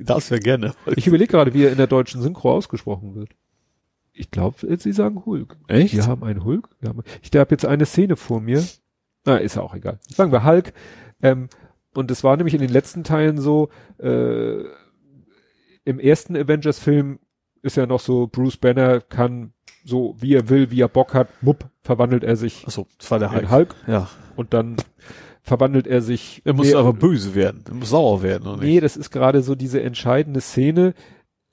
[0.00, 0.74] das wäre gerne.
[0.96, 3.30] ich überlege gerade, wie er in der deutschen Synchro ausgesprochen wird.
[4.12, 5.56] Ich glaube, sie sagen Hulk.
[5.66, 5.94] Echt?
[5.94, 6.68] Wir haben einen Hulk.
[6.80, 8.64] Wir haben, ich habe jetzt eine Szene vor mir.
[9.24, 9.98] Na, ist ja auch egal.
[10.08, 10.72] Sagen wir Hulk.
[11.22, 11.48] Ähm,
[11.94, 14.62] und es war nämlich in den letzten Teilen so, äh,
[15.84, 17.18] im ersten Avengers-Film
[17.62, 19.52] ist ja noch so, Bruce Banner kann
[19.84, 23.18] so, wie er will, wie er Bock hat, mupp, verwandelt er sich Achso, das war
[23.18, 23.50] der in Hulk.
[23.50, 24.08] Hulk Ja.
[24.36, 24.76] und dann
[25.44, 26.42] verwandelt er sich.
[26.44, 27.62] Er muss Nee, aber böse werden.
[27.68, 30.94] Er muss sauer werden, oder Nee, das ist gerade so diese entscheidende Szene.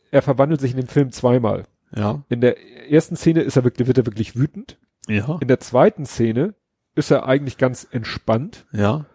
[0.10, 1.66] Er verwandelt sich in dem Film zweimal.
[1.96, 2.24] Ja.
[2.30, 2.56] In der
[2.90, 4.80] ersten Szene ist er wirklich, wird er wirklich wütend.
[5.08, 5.38] Ja.
[5.42, 6.56] In der zweiten Szene
[6.96, 9.06] ist er eigentlich ganz entspannt Ja.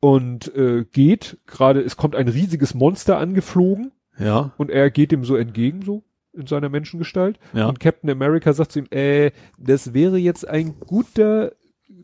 [0.00, 4.52] und äh, geht gerade, es kommt ein riesiges Monster angeflogen Ja.
[4.56, 7.38] und er geht ihm so entgegen, so in seiner Menschengestalt.
[7.54, 7.66] Ja.
[7.68, 11.52] Und Captain America sagt zu ihm, äh, das wäre jetzt ein guter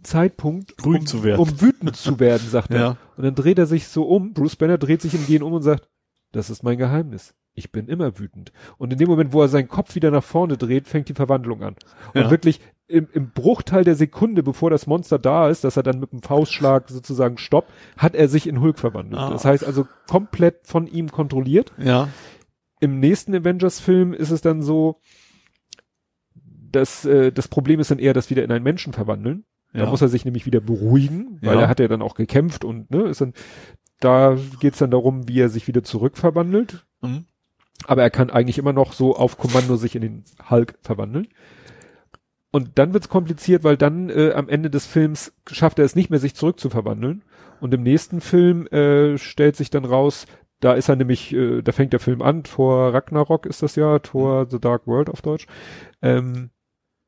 [0.02, 1.40] Zeitpunkt, Grün um, zu werden.
[1.40, 2.80] um wütend zu werden, sagt er.
[2.80, 2.96] Ja.
[3.16, 5.62] Und dann dreht er sich so um, Bruce Banner dreht sich im Gehen um und
[5.62, 5.88] sagt,
[6.32, 7.34] das ist mein Geheimnis.
[7.54, 8.50] Ich bin immer wütend.
[8.78, 11.62] Und in dem Moment, wo er seinen Kopf wieder nach vorne dreht, fängt die Verwandlung
[11.62, 11.76] an.
[12.14, 12.30] Und Ja.
[12.30, 16.12] wirklich im, im Bruchteil der Sekunde, bevor das Monster da ist, dass er dann mit
[16.12, 19.20] dem Faustschlag sozusagen stoppt, hat er sich in Hulk verwandelt.
[19.20, 19.30] Ah.
[19.30, 21.72] Das heißt also komplett von ihm kontrolliert.
[21.78, 22.08] Ja.
[22.80, 25.00] Im nächsten Avengers-Film ist es dann so,
[26.34, 29.44] dass äh, das Problem ist dann eher, das wieder in einen Menschen verwandeln.
[29.72, 29.90] Da Ja.
[29.90, 31.62] muss er sich nämlich wieder beruhigen, weil Ja.
[31.62, 33.32] er hat ja dann auch gekämpft und ne, ist dann,
[34.00, 36.84] da geht's dann darum, wie er sich wieder zurückverwandelt.
[37.00, 37.24] Mhm.
[37.86, 41.28] Aber er kann eigentlich immer noch so auf Kommando sich in den Hulk verwandeln.
[42.50, 46.10] Und dann wird's kompliziert, weil dann äh, am Ende des Films schafft er es nicht
[46.10, 47.22] mehr, sich zurückzuverwandeln.
[47.60, 50.26] Und im nächsten Film äh, stellt sich dann raus,
[50.60, 53.98] da ist er nämlich, äh, da fängt der Film an, Thor Ragnarok ist das ja,
[54.00, 55.46] Thor The Dark World auf Deutsch.
[56.02, 56.50] Ähm,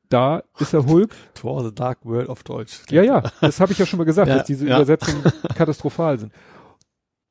[0.09, 1.15] da ist er Hulk.
[1.33, 2.81] Thor the Dark World auf Deutsch.
[2.89, 4.75] Ja, ja, das habe ich ja schon mal gesagt, Ja, dass diese ja.
[4.77, 5.23] Übersetzungen
[5.55, 6.33] katastrophal sind.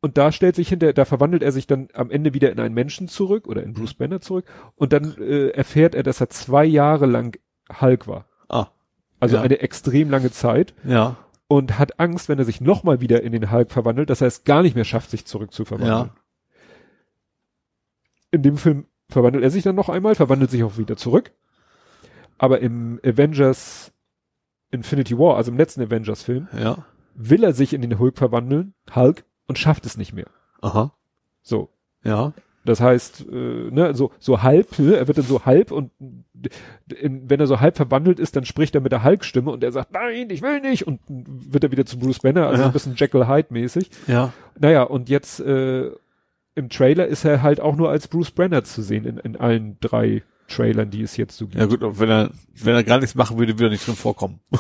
[0.00, 2.74] Und da stellt sich hinter, da verwandelt er sich dann am Ende wieder in einen
[2.74, 4.44] Menschen zurück oder in Bruce Banner zurück
[4.76, 7.38] und dann äh, erfährt er, dass er zwei Jahre lang
[7.80, 8.26] Hulk war.
[8.48, 8.66] Ah.
[9.20, 9.42] Also Ja.
[9.42, 11.16] eine extrem lange Zeit Ja.
[11.48, 14.44] und hat Angst, wenn er sich nochmal wieder in den Hulk verwandelt, dass er es
[14.44, 15.90] gar nicht mehr schafft, sich zurückzuverwandeln.
[16.10, 16.14] Ja.
[18.30, 21.32] In dem Film verwandelt er sich dann noch einmal, verwandelt sich auch wieder zurück.
[22.38, 23.92] Aber im Avengers
[24.70, 26.84] Infinity War, also im letzten Avengers-Film, Ja.
[27.14, 30.26] will er sich in den Hulk verwandeln, Hulk, und schafft es nicht mehr.
[30.62, 30.92] Aha.
[31.42, 31.68] So.
[32.02, 32.32] Ja.
[32.64, 35.90] Das heißt, äh, ne, so, so halb, ne, er wird dann so halb und
[36.88, 39.70] in, wenn er so halb verwandelt ist, dann spricht er mit der Hulk-Stimme und er
[39.70, 42.66] sagt, nein, ich will nicht, und wird er wieder zu Bruce Banner, also Ja.
[42.68, 43.90] ein bisschen Jekyll Hyde-mäßig.
[44.06, 44.32] Ja.
[44.58, 45.90] Naja, und jetzt äh,
[46.54, 49.76] im Trailer ist er halt auch nur als Bruce Banner zu sehen in, in allen
[49.80, 51.58] drei Trailern, die es jetzt so gibt.
[51.58, 54.40] Ja gut, wenn er, wenn er gar nichts machen würde, würde er nicht drin vorkommen.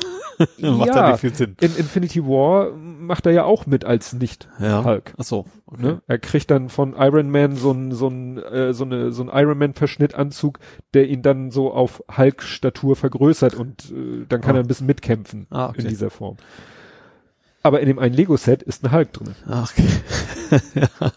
[0.58, 0.96] Macht Ja.
[0.96, 1.54] ja nicht viel Sinn.
[1.60, 4.82] In Infinity War macht er ja auch mit als nicht Ja.
[4.82, 5.14] Hulk.
[5.16, 5.44] Ach so.
[5.66, 5.82] Okay.
[5.82, 6.02] Ne?
[6.08, 9.30] Er kriegt dann von Iron Man so ein so ein äh, so eine so ein
[9.32, 10.58] Iron Man Verschnittanzug,
[10.92, 14.58] der ihn dann so auf Hulk Statur vergrößert und äh, dann kann Ah.
[14.58, 15.82] er ein bisschen mitkämpfen Ah, okay.
[15.82, 16.36] in dieser Form.
[17.62, 19.36] Aber in dem einen Lego Set ist ein Hulk drin.
[19.48, 20.80] Ach, okay.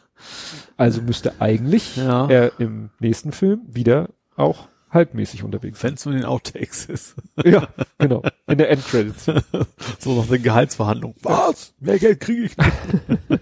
[0.78, 2.28] Also müsste eigentlich Ja.
[2.30, 5.84] er im nächsten Film wieder auch Hulk-mäßig unterwegs.
[5.84, 7.16] Wenn es nur in den Outtakes ist.
[7.44, 7.68] ja,
[7.98, 8.24] genau.
[8.48, 9.26] In der Endcredits.
[10.00, 11.18] so nach den Gehaltsverhandlungen.
[11.24, 11.74] Was?
[11.80, 13.42] Mehr Geld kriege ich nicht.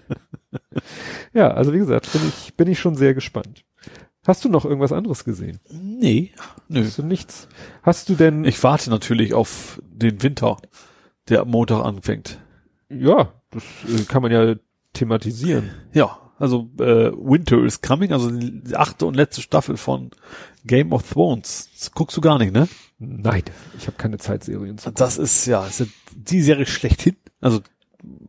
[1.32, 3.64] Ja, also wie gesagt, bin ich bin ich schon sehr gespannt.
[4.26, 5.60] Hast du noch irgendwas anderes gesehen?
[5.70, 6.32] Nee.
[6.68, 6.84] Nö.
[6.84, 7.48] Hast du nichts?
[7.82, 10.56] Hast du denn Ich warte natürlich auf den Winter,
[11.28, 12.38] der am Montag anfängt.
[12.88, 14.54] Ja, das äh, kann man ja
[14.92, 15.70] thematisieren.
[15.92, 20.10] Ja, also äh, Winter is Coming, also die achte und letzte Staffel von
[20.64, 21.70] Game of Thrones.
[21.78, 22.68] Das guckst du gar nicht, ne?
[22.98, 23.44] Nein,
[23.78, 24.90] ich habe keine Zeitserien zu.
[24.90, 27.16] Das ist ja ist ja die Serie schlechthin.
[27.40, 27.60] Also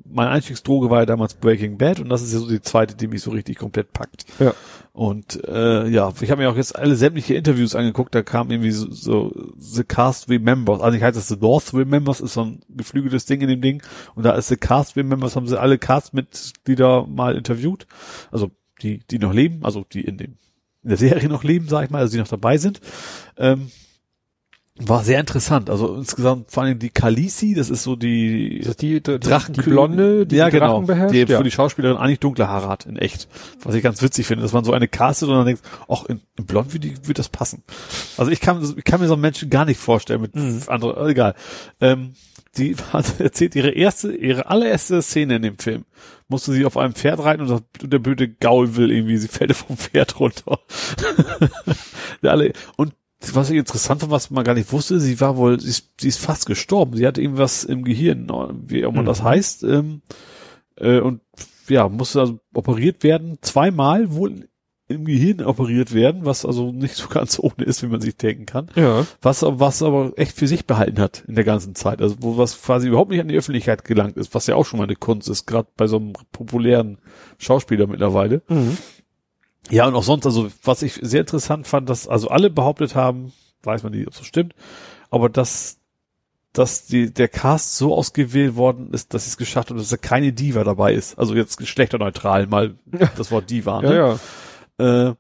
[0.06, 3.08] meine Einstiegsdroge war ja damals Breaking Bad und das ist ja so die zweite, die
[3.08, 4.26] mich so richtig komplett packt.
[4.40, 4.54] Ja.
[4.94, 8.72] Und äh, ja, ich habe mir auch jetzt alle sämtliche Interviews angeguckt, da kam irgendwie
[8.72, 12.62] so, so The Cast Remembers, also ich heißt das The North Remembers, ist so ein
[12.70, 13.84] geflügeltes Ding in dem Ding
[14.16, 17.86] und da ist The Cast Remembers, haben sie alle Castmitglieder mal interviewt,
[18.32, 18.50] also
[18.82, 20.38] die, die noch leben, also die in dem
[20.84, 22.80] in der Serie noch leben, sag ich mal, also die noch dabei sind.
[23.38, 23.70] Ähm,
[24.80, 25.70] war sehr interessant.
[25.70, 29.62] Also insgesamt vor allem die Kalisi, das ist so die, Ist die, die, Drachen die
[29.62, 31.16] Blonde, die ja, die genau, Drachen beherrscht?
[31.16, 31.38] die ja.
[31.38, 33.28] für die Schauspielerin eigentlich dunkle Haare hat, in echt.
[33.64, 36.22] Was ich ganz witzig finde, dass man so eine castet und dann denkt, ach, in,
[36.38, 37.64] in blond würde, würde das passen.
[38.18, 40.62] Also ich kann, ich kann mir so einen Menschen gar nicht vorstellen mit Mhm.
[40.68, 41.34] andere, egal.
[41.82, 42.14] Ähm,
[42.58, 45.86] die hat erzählt ihre erste, ihre allererste Szene in dem Film.
[46.28, 49.28] Musste sie auf einem Pferd reiten und, das- und der blöde Gaul will irgendwie, sie
[49.28, 50.60] fällt vom Pferd runter.
[52.76, 52.94] Und
[53.34, 56.08] was ich interessant fand, was man gar nicht wusste, sie war wohl, sie ist, sie
[56.08, 56.96] ist fast gestorben.
[56.96, 58.28] Sie hatte irgendwas im Gehirn,
[58.68, 59.64] wie auch immer das heißt.
[59.64, 60.02] Ähm,
[60.76, 61.22] äh, und
[61.68, 64.48] ja, musste also operiert werden, zweimal wohl
[64.90, 68.46] im Gehirn operiert werden, was also nicht so ganz ohne ist, wie man sich denken
[68.46, 68.70] kann.
[68.76, 69.06] ja.
[69.22, 72.02] Was, was aber echt für sich behalten hat in der ganzen Zeit.
[72.02, 74.78] Also wo was quasi überhaupt nicht an die Öffentlichkeit gelangt ist, was ja auch schon
[74.80, 77.00] mal eine Kunst ist, gerade bei so einem populären
[77.38, 78.42] Schauspieler mittlerweile.
[78.48, 78.78] Mhm.
[79.70, 83.34] Ja, und auch sonst, also was ich sehr interessant fand, dass also alle behauptet haben,
[83.64, 84.54] weiß man nicht, ob es so stimmt,
[85.10, 85.78] aber dass,
[86.54, 89.98] dass die, der Cast so ausgewählt worden ist, dass sie es geschafft haben, dass da
[89.98, 91.18] keine Diva dabei ist.
[91.20, 92.76] Also jetzt geschlechterneutral mal
[93.18, 93.82] das Wort Diva.
[93.84, 94.20] Ja, Ne?
[94.80, 95.10] ja.
[95.10, 95.16] Äh,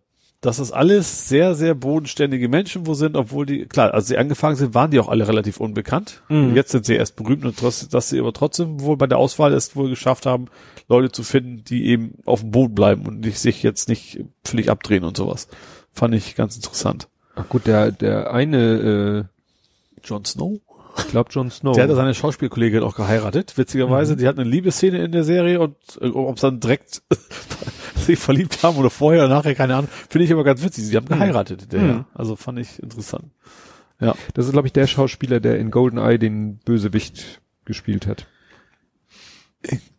[0.47, 4.55] dass das alles sehr, sehr bodenständige Menschen wo sind, obwohl die, klar, als sie angefangen
[4.55, 6.21] sind, waren die auch alle relativ unbekannt.
[6.29, 6.55] Mhm.
[6.55, 9.51] Jetzt sind sie erst berühmt und trotz, dass sie aber trotzdem wohl bei der Auswahl
[9.51, 10.45] es wohl geschafft haben,
[10.87, 14.71] Leute zu finden, die eben auf dem Boden bleiben und nicht, sich jetzt nicht völlig
[14.71, 15.49] abdrehen und sowas.
[15.91, 17.09] Fand ich ganz interessant.
[17.35, 19.27] Ach gut, der, der eine,
[20.01, 20.61] Jon Snow?
[20.97, 21.73] Ich glaube Jon Snow.
[21.73, 24.13] Der hat ja seine Schauspielkollegin auch geheiratet, witzigerweise.
[24.13, 24.17] Mhm.
[24.19, 27.01] Die hatten eine Liebesszene in der Serie und äh, ob es dann direkt
[27.95, 30.85] sich verliebt haben oder vorher oder nachher, keine Ahnung, finde ich aber ganz witzig.
[30.85, 31.93] Sie haben geheiratet hinterher.
[31.93, 32.05] Mhm.
[32.13, 33.25] Also fand ich interessant.
[33.99, 38.27] das ist, glaube ich, der Schauspieler, der in GoldenEye den Bösewicht gespielt hat.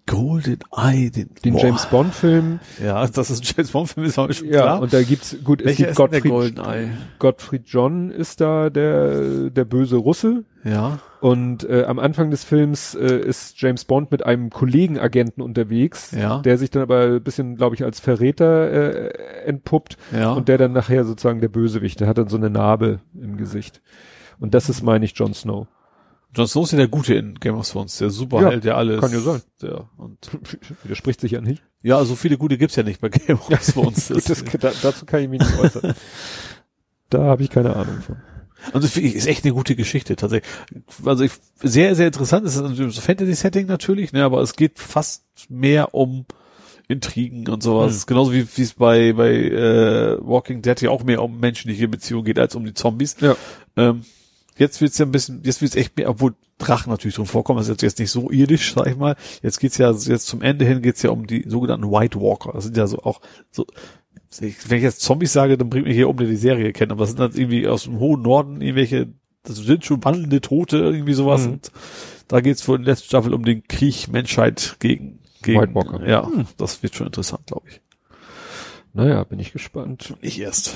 [0.06, 1.62] Golden Eye, den, Den Boah.
[1.64, 2.60] James Bond Film.
[2.82, 4.80] Ja, das ist ein James Bond Film, ist auch schon Ja, klar.
[4.80, 6.88] und da gibt's, gut, es Welcher gibt denn der Gottfried?
[7.18, 10.44] Gottfried John ist da der, der böse Russe.
[10.64, 11.00] Ja.
[11.20, 16.38] Und äh, am Anfang des Films äh, ist James Bond mit einem Kollegenagenten unterwegs, Ja.
[16.40, 20.32] der sich dann aber ein bisschen, glaube ich, als Verräter äh, entpuppt Ja.
[20.32, 23.82] und der dann nachher sozusagen der Bösewicht, der hat dann so eine Narbe im Gesicht.
[24.40, 25.66] Und das ist, meine ich, Jon Snow.
[26.34, 29.00] Jon Snow ist ja der Gute in Game of Thrones, der Superheld, der alles.
[29.00, 29.42] kann ja sein.
[29.62, 30.30] Der, und,
[30.82, 31.62] Widerspricht sich ja nicht.
[31.82, 34.08] ja, so viele Gute gibt's ja nicht bei Game of Thrones.
[34.08, 35.94] Gut, das, da, dazu kann ich mich nicht äußern.
[37.10, 38.16] da habe ich keine Ahnung von.
[38.72, 40.50] Also finde ich, ist echt eine gute Geschichte tatsächlich.
[41.04, 41.32] Also ich,
[41.62, 42.44] sehr, sehr interessant.
[42.44, 46.26] Es ist natürlich so Fantasy-Setting natürlich, ne, aber es geht fast mehr um
[46.88, 48.00] Intrigen und sowas.
[48.00, 48.06] Hm.
[48.06, 52.24] Genauso wie wie es bei bei äh, Walking Dead ja auch mehr um menschliche Beziehungen
[52.24, 53.16] geht als um die Zombies.
[53.20, 53.36] Ja.
[53.76, 54.02] Ähm,
[54.58, 57.68] jetzt wird's ja ein bisschen, jetzt wird's echt mehr, obwohl Drachen natürlich drin vorkommen, das
[57.68, 59.16] ist jetzt nicht so irdisch, sag ich mal.
[59.42, 62.52] Jetzt geht's ja, jetzt zum Ende hin geht's ja um die sogenannten White Walker.
[62.52, 63.20] Das sind ja so auch
[63.50, 63.66] so,
[64.40, 67.00] wenn ich jetzt Zombies sage, dann bringt mich hier um, der die Serie kennt, aber
[67.00, 69.08] das sind dann irgendwie aus dem hohen Norden irgendwelche,
[69.44, 71.46] das sind schon wandelnde Tote, irgendwie sowas.
[71.46, 71.52] Mhm.
[71.52, 71.72] Und
[72.26, 76.06] da geht's wohl in der letzten Staffel um den Krieg Menschheit gegen, gegen White Walker.
[76.06, 76.46] Ja, Mhm.
[76.58, 77.80] das wird schon interessant, glaube ich.
[78.92, 80.74] Naja, bin ich gespannt, Nicht erst.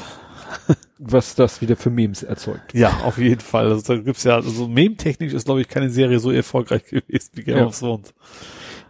[0.99, 2.75] Was das wieder für Memes erzeugt.
[2.75, 3.71] Ja, auf jeden Fall.
[3.71, 7.43] Also da gibt's ja, also meme-technisch ist, glaube ich, keine Serie so erfolgreich gewesen wie
[7.43, 7.67] Game Ja.
[7.67, 8.15] of Thrones.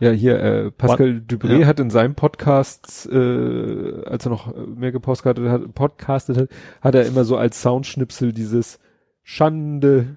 [0.00, 1.66] Ja, hier, äh, Pascal Dubré ja.
[1.66, 6.48] hat in seinem Podcast, äh, als er noch mehr gepodcastet hat, podcastet hat,
[6.80, 8.80] hat er immer so als Soundschnipsel dieses
[9.22, 10.16] Schande,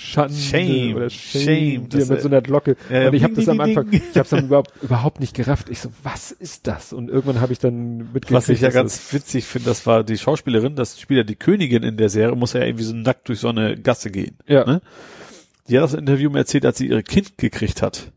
[0.00, 2.76] Schande Shame, oder Shame, Shame, das, mit so einer Glocke.
[2.88, 5.34] Ja, ja, und ich habe das am Anfang, ich habe es dann überhaupt, überhaupt nicht
[5.34, 5.68] gerafft.
[5.70, 6.92] Ich so, was ist das?
[6.92, 8.30] Und irgendwann habe ich dann mitgekriegt.
[8.30, 11.96] Was ich ja ganz witzig finde, das war die Schauspielerin, das Spieler die Königin in
[11.96, 14.38] der Serie, muss ja irgendwie so nackt durch so eine Gasse gehen.
[14.46, 14.82] ja, ne?
[15.68, 18.12] Die hat das Interview mal erzählt, als sie ihr Kind gekriegt hat.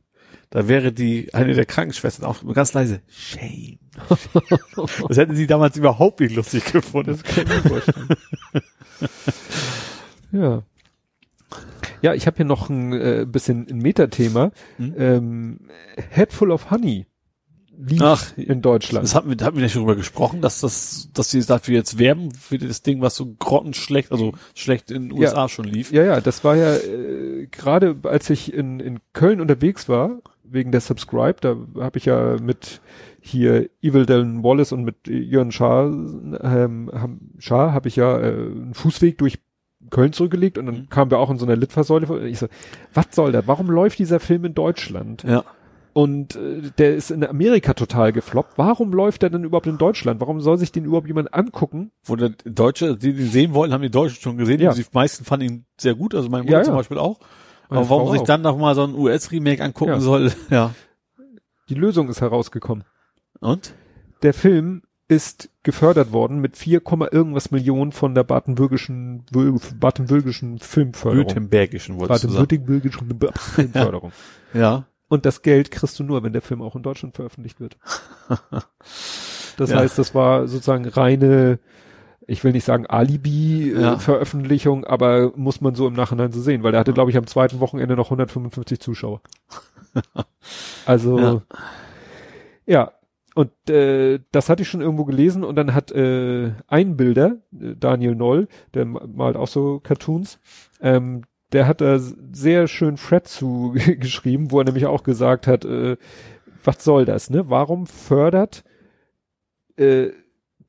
[0.51, 3.79] Da wäre die, eine der Krankenschwestern auch ganz leise, Shame.
[5.07, 7.11] das hätte sie damals überhaupt nicht lustig gefunden.
[7.11, 8.09] Das kann ich mir vorstellen.
[10.31, 10.63] ja.
[12.01, 14.51] Ja, ich habe hier noch ein äh, bisschen ein Metathema.
[14.77, 14.93] Hm?
[14.97, 15.59] Ähm,
[16.11, 17.05] Head Full of Honey
[17.77, 19.03] lief Ach, in Deutschland.
[19.03, 21.97] Das hatten wir, da hatten wir nicht darüber gesprochen, dass das, dass sie dafür jetzt
[21.97, 25.29] werben, für das Ding, was so grottenschlecht, also schlecht in den Ja.
[25.29, 25.91] USA schon lief.
[25.91, 30.71] Ja, ja, das war ja äh, gerade, als ich in, in Köln unterwegs war, wegen
[30.71, 32.81] der Subscribe, da habe ich ja mit
[33.21, 36.91] hier Evil Dylan Wallace und mit Jörn Schaar, ähm,
[37.39, 39.39] Schaar habe ich ja äh, einen Fußweg durch
[39.91, 40.89] Köln zurückgelegt und dann Mhm.
[40.89, 42.07] kamen wir auch in so einer Litfaßsäule.
[42.07, 42.21] vor.
[42.23, 42.47] Ich so,
[42.93, 43.45] was soll das?
[43.45, 45.23] Warum läuft dieser Film in Deutschland?
[45.23, 45.43] Ja.
[45.93, 48.53] Und äh, der ist in Amerika total gefloppt.
[48.57, 50.21] Warum läuft der denn überhaupt in Deutschland?
[50.21, 51.91] Warum soll sich den überhaupt jemand angucken?
[52.05, 54.61] Wo der Deutsche, die den sehen wollten, haben die Deutschen schon gesehen.
[54.61, 54.73] Ja.
[54.73, 56.77] Die meisten fanden ihn sehr gut, also mein Ja, Bruder zum ja.
[56.77, 57.19] Beispiel auch.
[57.69, 58.25] Meine Aber warum Frau sich auch.
[58.25, 59.99] dann noch mal so ein US-Remake angucken Ja.
[59.99, 60.73] soll, ja.
[61.69, 62.85] Die Lösung ist herausgekommen.
[63.41, 63.73] Und?
[64.23, 69.23] Der Film ist gefördert worden mit 4, Komma irgendwas Millionen von der baden-würgischen
[69.79, 71.25] baden-würgischen Filmförderung.
[71.27, 72.23] Württembergischen wolltest.
[72.25, 74.11] Baden-württembergischen Filmförderung.
[74.53, 74.85] Ja.
[75.07, 77.77] Und das Geld kriegst du nur, wenn der Film auch in Deutschland veröffentlicht wird.
[79.57, 79.77] Das Ja.
[79.79, 81.59] heißt, das war sozusagen reine,
[82.25, 82.89] ich will nicht sagen Ja.
[82.91, 87.27] Alibi-Veröffentlichung, aber muss man so im Nachhinein so sehen, weil der hatte, glaube ich, am
[87.27, 89.21] zweiten Wochenende noch 155 Zuschauer.
[90.85, 91.41] Also, Ja.
[92.65, 92.91] ja.
[93.33, 97.75] Und äh, das hatte ich schon irgendwo gelesen und dann hat äh, ein Bilder, äh,
[97.79, 100.39] Daniel Noll, der ma- malt auch so Cartoons,
[100.81, 101.21] ähm,
[101.53, 105.95] der hat da sehr schön Fred zu geschrieben, wo er nämlich auch gesagt hat, äh,
[106.63, 107.49] was soll das, ne?
[107.49, 108.63] Warum fördert
[109.77, 110.09] äh,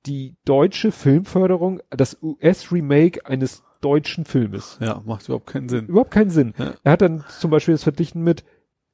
[0.07, 4.78] die deutsche Filmförderung das US-Remake eines deutschen Filmes?
[4.81, 5.86] Ja, macht überhaupt keinen Sinn.
[5.86, 6.55] Überhaupt keinen Sinn.
[6.58, 6.74] Ja.
[6.82, 8.44] Er hat dann zum Beispiel das verglichen mit,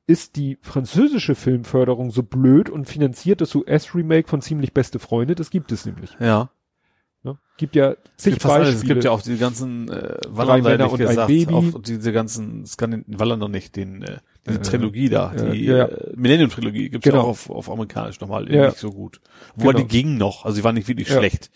[0.08, 5.34] ist die französische Filmförderung so blöd und finanziert das US-Remake von Ziemlich Beste Freunde?
[5.36, 6.16] Das gibt es nämlich.
[6.18, 6.50] Ja.
[7.22, 7.36] Ne?
[7.58, 8.68] Gibt ja zig Gibt alles.
[8.68, 8.94] Es Beispiele.
[8.94, 11.54] gibt ja auch die ganzen äh, Drei Wallander, Männer und ich ein gesagt, Baby.
[11.54, 15.84] auch diese ganzen Skandin Wallander nicht, den äh, diese Äh, Trilogie da, ja, die ja.
[15.86, 17.16] äh, Millennium Trilogie gibt's Genau.
[17.18, 18.66] ja auch auf, auf amerikanisch nochmal Ja.
[18.66, 19.20] nicht so gut.
[19.56, 19.84] Wobei Genau.
[19.84, 21.18] die gingen noch, also die waren nicht wirklich Ja.
[21.18, 21.50] schlecht.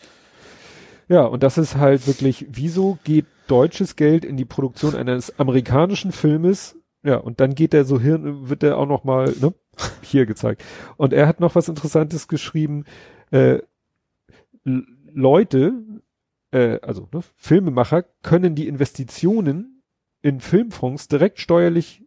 [1.09, 6.13] Ja, und das ist halt wirklich, wieso geht deutsches Geld in die Produktion eines amerikanischen
[6.13, 6.77] Filmes?
[7.05, 9.53] Ja, und dann geht der so hin, wird der auch noch mal ne,
[10.03, 10.63] hier gezeigt.
[10.97, 12.85] Und er hat noch was Interessantes geschrieben.
[13.31, 13.59] Äh,
[14.65, 15.73] Leute,
[16.53, 19.83] äh, also ne, Filmemacher, können die Investitionen
[20.23, 22.05] in Filmfonds direkt steuerlich,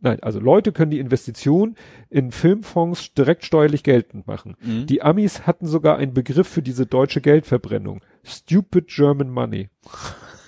[0.00, 1.76] nein, also Leute können die Investition
[2.10, 4.56] in Filmfonds direkt steuerlich geltend machen.
[4.60, 4.86] Mhm.
[4.86, 8.02] Die Amis hatten sogar einen Begriff für diese deutsche Geldverbrennung.
[8.22, 9.70] Stupid German Money.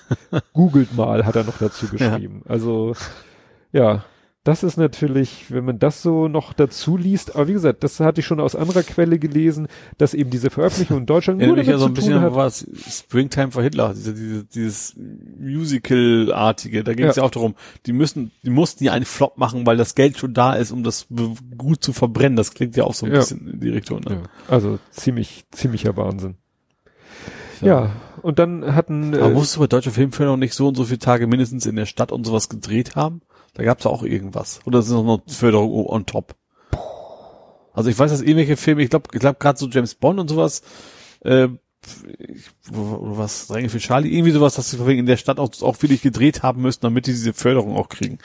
[0.53, 2.43] Googelt mal, hat er noch dazu geschrieben.
[2.47, 2.95] Also,
[3.77, 4.05] ja,
[4.45, 8.21] das ist natürlich, wenn man das so noch dazu liest, aber wie gesagt, das hatte
[8.21, 9.67] ich schon aus anderer Quelle gelesen,
[9.99, 12.33] dass eben diese Veröffentlichung in Deutschland nur damit ja so ein bisschen hat.
[12.33, 14.95] was Springtime for Hitler, diese, diese, dieses
[15.77, 17.23] Musical-artige, da ging es Ja.
[17.23, 17.27] ja.
[17.27, 17.55] auch darum,
[17.87, 20.85] die müssen, die mussten ja einen Flop machen, weil das Geld schon da ist, um
[20.85, 21.07] das
[21.59, 22.37] gut zu verbrennen.
[22.37, 23.19] Das klingt ja auch so ein Ja.
[23.19, 24.01] bisschen in die Richtung.
[24.01, 24.13] Ne?
[24.23, 26.37] Ja, also ziemlich, ziemlicher Wahnsinn.
[27.63, 27.91] Ja,
[28.23, 30.99] und dann hatten, Aber äh, musst du bei deutscher Filmförderung nicht so und so viele
[30.99, 33.23] Tage mindestens in der Stadt und sowas gedreht haben?
[33.57, 34.61] Da gab's ja auch irgendwas.
[34.67, 36.37] Oder ist noch Förderung on top?
[37.73, 40.29] Also ich weiß, dass irgendwelche Filme, ich glaube, ich glaube gerade so James Bond und
[40.29, 40.63] sowas,
[41.25, 41.49] äh,
[42.19, 45.81] ich- oder was, Dränge für Charlie, irgendwie sowas, dass sie in der Stadt auch, auch
[45.83, 48.19] wirklich gedreht haben müssen, damit die diese Förderung auch kriegen.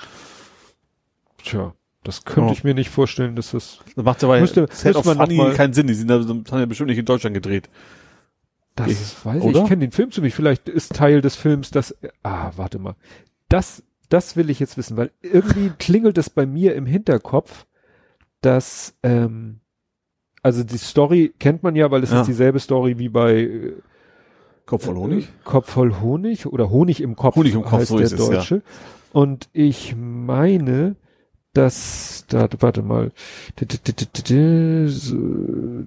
[1.44, 2.54] tja, das könnte Ja.
[2.54, 5.74] ich mir nicht vorstellen, dass das Das macht aber Müsste- Set of Funny mal- keinen
[5.74, 5.88] Sinn.
[5.88, 7.70] Die sind da, haben ja bestimmt nicht in Deutschland gedreht.
[8.76, 9.62] Das Ich- weiß ich, oder?
[9.64, 10.34] ich kenne den Film zu nicht.
[10.36, 11.96] Vielleicht ist Teil des Films das.
[12.24, 12.96] Ah, warte mal.
[13.50, 17.66] Das, das will ich jetzt wissen, weil irgendwie klingelt es bei mir im Hinterkopf,
[18.42, 19.60] dass ähm,
[20.44, 22.22] also die Story kennt man ja, weil es Ja.
[22.22, 23.74] ist dieselbe Story wie bei äh,
[24.66, 25.30] Kopf voll Honig?
[25.44, 27.36] Kopf voll Honig oder Honig im Kopf.
[27.36, 28.26] Honig im Kopf, heißt so der ist es, ja.
[28.36, 28.62] Deutsche.
[29.14, 30.96] Und ich meine,
[31.54, 33.12] dass da warte mal,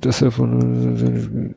[0.01, 1.55] dass er von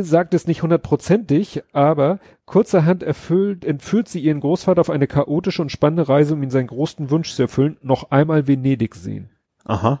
[0.00, 5.70] sagt es nicht hundertprozentig, aber kurzerhand erfüllt, entführt sie ihren Großvater auf eine chaotische und
[5.72, 9.30] spannende Reise, um ihn seinen großen Wunsch zu erfüllen, noch einmal Venedig sehen.
[9.64, 10.00] Aha.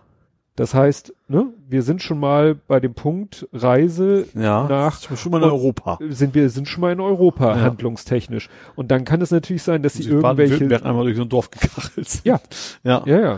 [0.54, 4.66] Das heißt, ne, wir sind schon mal bei dem Punkt Reise Ja.
[4.68, 5.98] nach schon mal in Europa.
[6.10, 7.60] sind wir sind schon mal in Europa Ja.
[7.62, 11.28] handlungstechnisch und dann kann es natürlich sein, dass sie Sie irgendwelche einmal durch so ein
[11.30, 12.20] Dorf gekachelt.
[12.24, 12.38] Ja.
[12.84, 13.02] Ja.
[13.06, 13.36] ja ja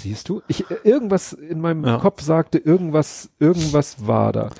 [0.00, 0.42] siehst du?
[0.48, 1.98] Ich äh, irgendwas in meinem Ja.
[1.98, 4.50] Kopf sagte irgendwas irgendwas war da.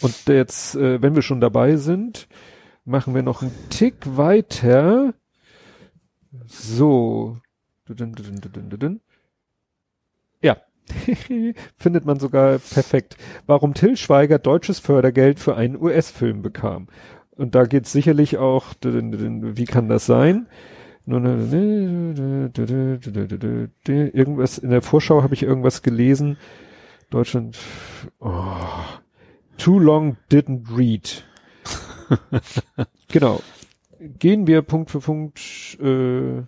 [0.00, 2.28] Und jetzt äh, wenn wir schon dabei sind
[2.84, 5.14] machen wir noch einen Tick weiter.
[6.46, 7.36] So.
[10.40, 10.56] Ja.
[11.76, 13.16] Findet man sogar perfekt.
[13.46, 16.88] Warum Till Schweiger deutsches Fördergeld für einen US-Film bekam.
[17.30, 20.48] Und da geht's sicherlich auch wie kann das sein
[23.86, 26.36] Irgendwas in der Vorschau habe ich irgendwas gelesen.
[27.10, 27.58] Deutschland.
[28.20, 28.54] Oh,
[29.56, 31.24] too long didn't read.
[33.08, 33.40] genau.
[34.18, 35.40] Gehen wir Punkt für Punkt.
[35.80, 36.42] Äh,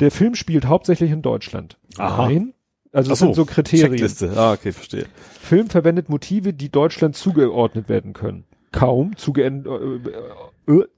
[0.00, 1.78] der Film spielt hauptsächlich in Deutschland.
[1.96, 2.26] Aha.
[2.26, 2.54] Nein.
[2.92, 3.92] Also das sind so, so Kriterien.
[3.92, 4.34] Checkliste.
[4.36, 5.06] Ah, okay, verstehe.
[5.40, 8.44] Film verwendet Motive, die Deutschland zugeordnet werden können.
[8.70, 9.62] kaum zuge äh,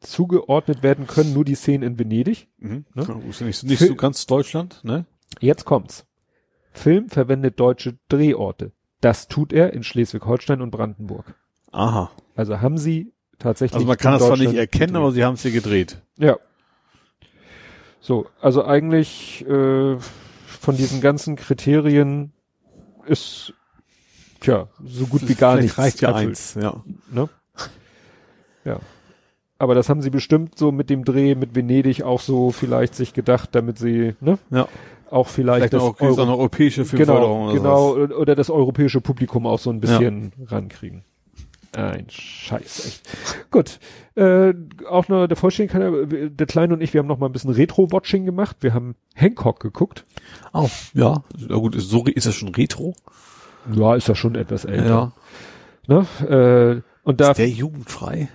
[0.01, 2.49] zugeordnet werden können, nur die Szenen in Venedig.
[2.59, 2.85] Mhm.
[2.95, 3.23] Ne?
[3.29, 5.07] Ist nicht, nicht so ganz Deutschland, ne?
[5.41, 6.07] Jetzt kommt's.
[6.73, 8.73] Film verwendet deutsche Drehorte.
[9.01, 11.35] Das tut er in Schleswig-Holstein und Brandenburg.
[11.73, 12.11] Aha.
[12.37, 13.77] Also haben sie tatsächlich.
[13.77, 14.97] Also man kann das zwar nicht erkennen, gedreht.
[14.97, 16.01] aber sie haben es hier gedreht.
[16.19, 16.39] Ja.
[18.01, 22.33] So, also eigentlich äh, von diesen ganzen Kriterien
[23.07, 23.55] ist
[24.41, 26.83] tja so gut wie gar Vielleicht nichts reicht ja erfüllt, eins, ja.
[27.11, 27.29] Ne?
[28.65, 28.81] Ja.
[29.65, 33.15] Aber das haben sie bestimmt so mit dem Dreh mit Venedig auch so vielleicht sich
[33.15, 34.69] gedacht, damit sie ne Ja.
[35.11, 39.01] auch vielleicht, Vielleicht das auch so eine europäische Filmförderung genau oder genau oder das europäische
[39.01, 41.03] Publikum auch so ein bisschen rankriegen.
[41.77, 43.51] Ein Scheiß, echt.
[43.51, 43.81] Gut.
[44.15, 44.55] Äh,
[44.89, 48.25] auch noch der Vollständigkeit, der Kleine und ich, wir haben noch mal ein bisschen Retro-Watching
[48.25, 48.59] gemacht.
[48.61, 50.05] Wir haben Hancock geguckt.
[50.53, 51.25] Oh, ja.
[51.49, 52.95] Na gut, ist, so, ist das schon Retro?
[53.75, 55.13] Ja, ist ja schon etwas älter.
[55.89, 56.07] Ne?
[56.29, 58.29] Äh, und da, Ist der jugendfrei?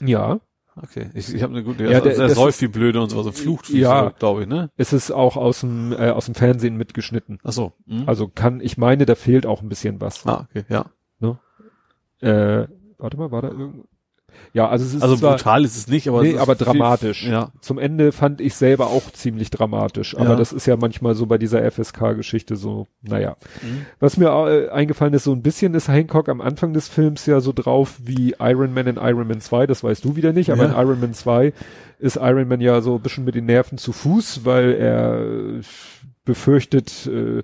[0.00, 0.40] Ja,
[0.78, 1.08] Okay.
[1.14, 3.22] Ich, ich habe eine gute, Ja, ja, der- der das säuft wie blöde und so,
[3.22, 4.10] so flucht wie Ja.
[4.10, 4.70] glaube ich, ne?
[4.76, 7.38] es ist auch aus dem, äh, aus dem Fernsehen mitgeschnitten.
[7.44, 7.72] Ach so.
[7.86, 8.02] Hm?
[8.06, 10.26] Also kann, ich meine, da fehlt auch ein bisschen was.
[10.26, 10.84] ah, okay, ja.
[12.20, 12.66] Äh,
[12.98, 13.84] warte mal, war da irgend,
[14.52, 16.56] ja, also es ist Also zwar, brutal ist es nicht, aber nee, es ist aber
[16.56, 17.26] viel- dramatisch.
[17.26, 17.50] Ja.
[17.60, 20.36] Zum Ende fand ich selber auch ziemlich dramatisch, aber Ja.
[20.36, 23.36] das ist ja manchmal so bei dieser FSK-Geschichte so, naja.
[23.62, 23.86] Mhm.
[24.00, 27.40] Was mir äh, eingefallen ist, so ein bisschen ist Hancock am Anfang des Films ja
[27.40, 30.64] so drauf wie Iron Man in Iron Man 2, das weißt du wieder nicht, aber
[30.64, 30.70] Ja.
[30.70, 31.52] in Iron Man 2
[31.98, 35.60] ist Iron Man ja so ein bisschen mit den Nerven zu Fuß, weil er
[36.26, 37.42] befürchtet äh,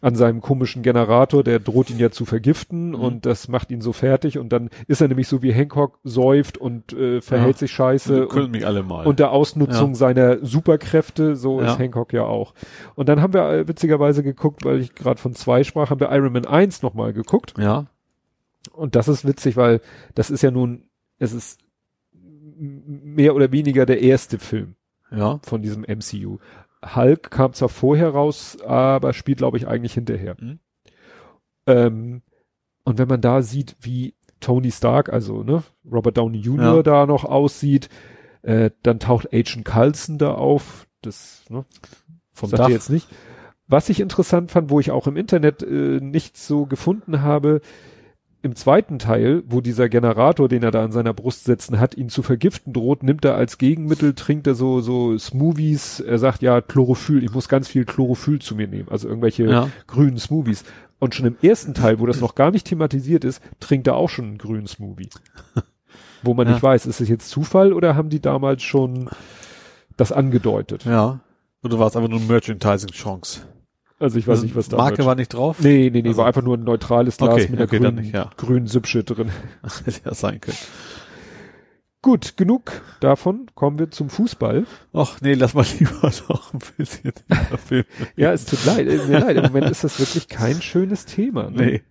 [0.00, 2.94] an seinem komischen Generator, der droht ihn ja zu vergiften Mhm.
[2.96, 6.58] und das macht ihn so fertig und dann ist er nämlich so wie Hancock säuft
[6.58, 7.58] und äh, verhält Ja.
[7.60, 9.06] sich scheiße können mich alle mal.
[9.06, 9.94] unter Ausnutzung Ja.
[9.94, 11.68] seiner Superkräfte, so Ja.
[11.72, 12.54] ist Hancock ja auch.
[12.96, 16.10] Und dann haben wir äh, witzigerweise geguckt, weil ich gerade von zwei sprach, haben wir
[16.10, 17.54] Iron Man 1 nochmal geguckt.
[17.58, 17.86] ja.
[18.72, 19.80] Und das ist witzig, weil
[20.14, 20.84] das ist ja nun,
[21.18, 21.60] es ist
[22.56, 24.74] mehr oder weniger der erste Film
[25.10, 25.38] Ja.
[25.44, 26.38] von diesem MCU.
[26.94, 30.36] Hulk kam zwar vorher raus, aber spielt, glaube ich, eigentlich hinterher.
[30.38, 30.58] Mhm.
[31.66, 32.22] Ähm,
[32.84, 36.76] und wenn man da sieht, wie Tony Stark, also ne, Robert Downey Jr.
[36.76, 36.82] Ja.
[36.82, 37.88] da noch aussieht,
[38.42, 40.86] äh, dann taucht Agent Coulson da auf.
[41.00, 41.64] Das ne,
[42.32, 42.68] Vom sagt Dach.
[42.68, 43.08] jetzt nicht.
[43.66, 47.62] Was ich interessant fand, wo ich auch im Internet äh, nichts so gefunden habe,
[48.44, 52.10] im zweiten Teil, wo dieser Generator, den er da an seiner Brust sitzen hat, ihn
[52.10, 56.60] zu vergiften droht, nimmt er als Gegenmittel, trinkt er so, so Smoothies, er sagt ja
[56.60, 59.68] Chlorophyll, ich muss ganz viel Chlorophyll zu mir nehmen, also irgendwelche Ja.
[59.86, 60.64] grünen Smoothies.
[60.98, 64.08] Und schon im ersten Teil, wo das noch gar nicht thematisiert ist, trinkt er auch
[64.08, 65.08] schon einen grünen Smoothie.
[66.22, 66.52] wo man Ja.
[66.54, 69.08] nicht weiß, ist es jetzt Zufall oder haben die damals schon
[69.96, 70.84] das angedeutet?
[70.84, 71.20] Ja.
[71.62, 73.40] Oder war es einfach nur eine Merchandising-Chance?
[74.04, 75.56] Also ich weiß Also nicht, was da Marke war nicht drauf?
[75.60, 77.94] Nee, nee, nee, Also- war einfach nur ein neutrales Glas Okay, mit einer okay, grünen,
[77.96, 78.30] nicht, ja.
[78.36, 79.30] grünen Süppsche drin.
[79.84, 80.58] Hätte ja sein können.
[82.02, 83.46] Gut, genug davon.
[83.54, 84.66] Kommen wir zum Fußball.
[84.92, 87.12] Ach nee, lass mal lieber noch ein bisschen
[87.66, 87.84] Film.
[88.14, 89.36] Ja, es tut leid, äh, mir leid.
[89.38, 91.44] Im Moment ist das wirklich kein schönes Thema.
[91.50, 91.56] Ne?
[91.56, 91.82] Nee.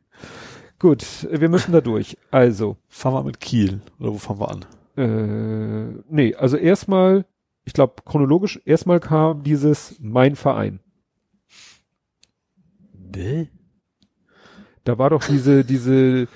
[0.77, 2.15] Gut, wir müssen da durch.
[2.29, 3.81] Also, Fahren wir mit Kiel.
[3.99, 4.65] Oder wo fahren wir an?
[4.97, 7.25] äh, nee, also erstmal,
[7.65, 10.79] ich glaube chronologisch, erstmal kam dieses Mein Verein.
[13.15, 13.49] Nee.
[14.83, 15.93] Da war doch diese, diese,
[16.23, 16.27] äh,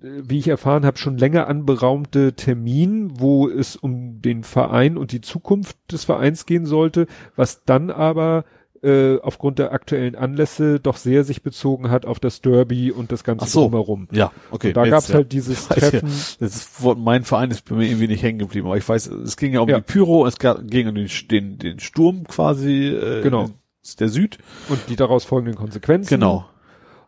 [0.00, 5.20] wie ich erfahren habe, schon länger anberaumte Termin, wo es um den Verein und die
[5.20, 7.06] Zukunft des Vereins gehen sollte,
[7.36, 8.44] was dann aber
[8.82, 13.24] äh, aufgrund der aktuellen Anlässe doch sehr sich bezogen hat auf das Derby und das
[13.24, 13.62] ganze Ach so.
[13.62, 14.06] drumherum.
[14.12, 14.68] Ja, okay.
[14.68, 15.14] Und da jetzt, gab's ja.
[15.14, 15.76] halt dieses ja.
[15.76, 16.08] Treffen.
[16.08, 19.36] Das ist, mein Verein ist bei mir irgendwie nicht hängen geblieben, aber ich weiß, es
[19.38, 19.78] ging ja um Ja.
[19.78, 23.48] die Pyro, es ging um den, den, den Sturm quasi, äh, Genau.
[23.94, 24.38] Der Süd.
[24.68, 26.08] und die daraus folgenden Konsequenzen.
[26.08, 26.46] Genau.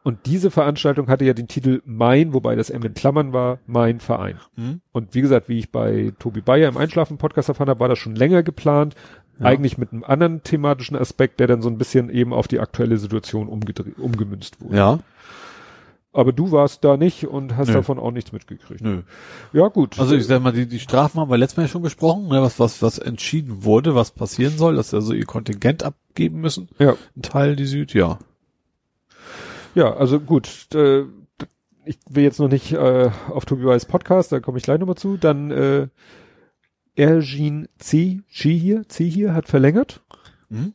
[0.04, 4.00] Und diese Veranstaltung hatte ja den Titel Mein, wobei das M in Klammern war, Mein
[4.00, 4.38] Verein.
[4.56, 4.80] Mhm.
[4.92, 8.14] Und wie gesagt, wie ich bei Tobi Bayer im Einschlafen-Podcast erfahren habe, war das schon
[8.14, 8.94] länger geplant.
[9.38, 9.46] Ja.
[9.46, 12.96] Eigentlich mit einem anderen thematischen Aspekt, der dann so ein bisschen eben auf die aktuelle
[12.96, 14.76] Situation umgedreht, umgemünzt wurde.
[14.76, 14.98] Ja.
[16.12, 17.74] Aber du warst da nicht und hast Nö.
[17.74, 18.80] davon auch nichts mitgekriegt.
[18.80, 19.02] Nö.
[19.52, 19.98] Ja, gut.
[19.98, 22.40] Also ich sag mal, die, die Strafen haben wir letztes Mal ja schon besprochen, ne,
[22.40, 26.68] was, was, was entschieden wurde, was passieren soll, dass sie also ihr Kontingent abgeben müssen.
[26.78, 26.96] ja.
[27.16, 28.18] Ein Teil die Süd, ja.
[29.74, 30.74] Ja, also gut.
[30.74, 31.04] Äh,
[31.84, 34.96] ich will jetzt noch nicht äh, auf Tobi Weiß Podcast, da komme ich gleich nochmal
[34.96, 35.16] zu.
[35.18, 35.88] Dann äh,
[36.96, 40.00] Ergin C, C hier, C hier hat verlängert.
[40.48, 40.72] Mhm.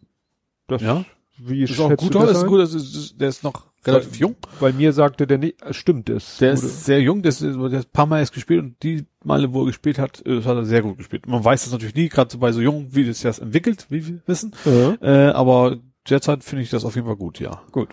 [0.67, 1.03] Das, Ja.
[1.37, 4.35] Wie Ist auch gut, das ist gut, das ist, der ist noch relativ jung.
[4.59, 6.37] Bei mir sagte der nicht, äh, stimmt es.
[6.37, 8.83] Der Wurde- ist sehr jung, der ist, der hat ein paar Mal erst gespielt und
[8.83, 11.27] die Male, wo er gespielt hat, äh, hat er sehr gut gespielt.
[11.27, 14.07] Man weiß das natürlich nie, gerade so bei so jungen, wie das das entwickelt, wie
[14.07, 14.53] wir wissen.
[14.65, 15.77] Ja, Äh, aber
[16.09, 17.61] derzeit finde ich das auf jeden Fall gut, ja.
[17.71, 17.89] gut.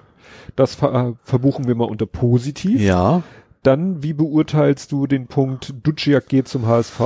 [0.56, 2.80] Das ver äh, verbuchen wir mal unter positiv.
[2.80, 3.22] Ja.
[3.62, 7.00] dann, wie beurteilst du den Punkt, Duciak geht zum HSV?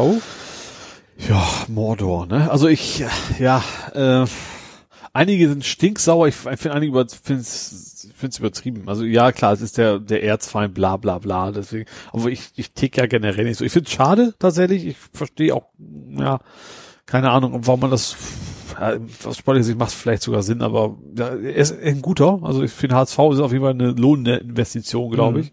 [1.28, 2.50] Ja, Mordor, ne?
[2.50, 3.04] Also ich,
[3.38, 4.24] ja, äh,
[5.14, 8.86] einige sind stinksauer, ich finde einige über, find's, find's übertrieben.
[8.88, 12.72] Also ja, klar, es ist der, der Erzfeind, bla bla bla, deswegen, aber ich, ich
[12.72, 13.64] tick ja generell nicht so.
[13.64, 15.68] Ich finde schade, tatsächlich, ich verstehe auch,
[16.10, 16.40] ja,
[17.06, 18.16] keine Ahnung, warum man das,
[18.78, 22.62] ja, aus sportlicher Sicht macht vielleicht sogar Sinn, aber ja, er ist ein guter, also
[22.62, 25.44] ich finde HSV ist auf jeden Fall eine lohnende Investition, glaube Mhm.
[25.44, 25.52] ich.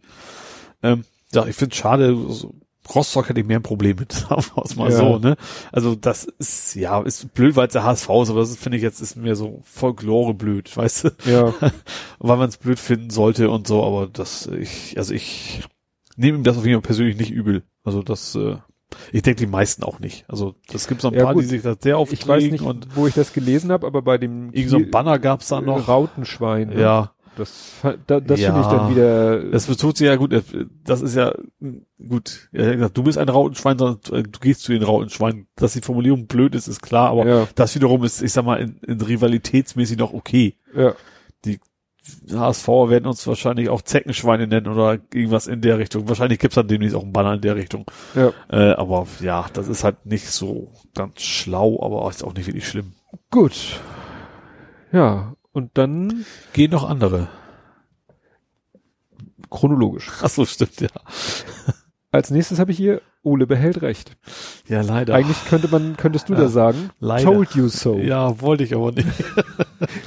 [0.84, 2.54] Ähm, ja, ich finde schade, so,
[2.94, 4.98] Rostock hätte ich mehr ein Problem mit, sagen wir es mal Ja.
[4.98, 5.36] so, ne?
[5.72, 8.84] Also das ist, ja, ist blöd, weil es der HSV ist, aber das finde ich
[8.84, 11.10] jetzt, ist mir so Folklore blöd, weißt du?
[11.26, 11.54] Ja,
[12.20, 15.64] weil man es blöd finden sollte und so, aber das, ich, also ich
[16.18, 17.64] nehme ihm das auf jeden Fall persönlich nicht übel.
[17.84, 18.58] Also das, äh,
[19.14, 20.26] ich denke die meisten auch nicht.
[20.28, 21.44] Also das gibt so ein Ja, paar, gut.
[21.44, 24.02] die sich das sehr aufregen ich weiß nicht, und wo ich das gelesen habe, aber
[24.02, 25.88] bei dem irgend so ein Banner gab's da noch.
[25.88, 26.82] Rautenschwein, ne?
[26.82, 27.74] Ja, das,
[28.08, 28.48] da, das Ja.
[28.48, 30.34] finde ich dann wieder, das betont sich ja gut,
[30.84, 31.34] das ist ja
[32.08, 32.50] gut.
[32.52, 35.48] Er hat gesagt, du bist ein Rautenschwein, sondern äh, du gehst zu den Rautenschweinen.
[35.56, 38.60] Dass die Formulierung blöd ist, ist klar, aber ja, das wiederum ist, ich sag mal,
[38.60, 40.58] in, in rivalitätsmäßig noch okay.
[40.76, 40.94] ja,
[42.32, 46.10] HSV werden uns wahrscheinlich auch Zeckenschweine nennen oder irgendwas in der Richtung.
[46.10, 47.86] Wahrscheinlich gibt's dann demnächst auch einen Banner in der Richtung.
[48.16, 48.34] ja.
[48.50, 52.68] Äh, aber ja, das ist halt nicht so ganz schlau, aber ist auch nicht wirklich
[52.68, 52.94] schlimm.
[53.30, 53.80] Gut.
[54.92, 57.28] Ja, und dann Gehen noch andere.
[59.50, 60.10] chronologisch.
[60.22, 60.90] Ach so, stimmt, ja.
[62.12, 64.18] Als nächstes habe ich hier, Ole behält recht.
[64.68, 65.14] Ja, leider.
[65.16, 67.32] Eigentlich könnte man, könntest du Ja, da sagen, leider.
[67.32, 67.98] told you so.
[67.98, 69.08] Ja, wollte ich aber nicht.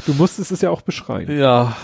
[0.07, 1.31] Du musstest es ja auch beschreien.
[1.39, 1.77] Ja.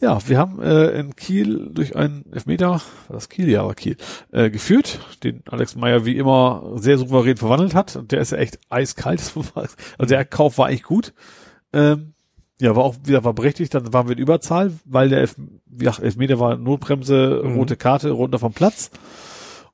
[0.00, 3.96] Ja, wir haben äh, in Kiel durch einen Elfmeter, war das Kiel, ja, war Kiel,
[4.32, 7.94] äh, geführt, den Alex Meyer wie immer sehr souverän verwandelt hat.
[7.94, 9.20] Und der ist ja echt eiskalt.
[9.54, 11.12] Also der Kauf war echt gut.
[11.72, 12.14] Ähm,
[12.60, 15.34] ja, war auch wieder war berechtigt, dann waren wir in Überzahl, weil der Elf,
[15.80, 17.54] ja, Elfmeter war Notbremse, Mhm.
[17.56, 18.90] rote Karte, runter vom Platz.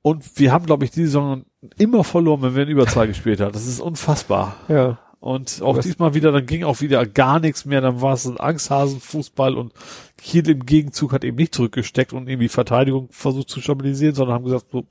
[0.03, 1.45] Und wir haben, glaube ich, diese Saison
[1.79, 3.53] immer verloren, wenn wir in Überzahl gespielt haben.
[3.53, 4.57] Das ist unfassbar.
[4.69, 4.99] Ja.
[5.19, 8.27] Und auch Was- diesmal wieder, dann ging auch wieder gar nichts mehr, dann war es
[8.27, 9.73] ein Angsthasenfußball und
[10.19, 14.45] Kiel im Gegenzug hat eben nicht zurückgesteckt und irgendwie Verteidigung versucht zu stabilisieren, sondern haben
[14.45, 14.85] gesagt, so,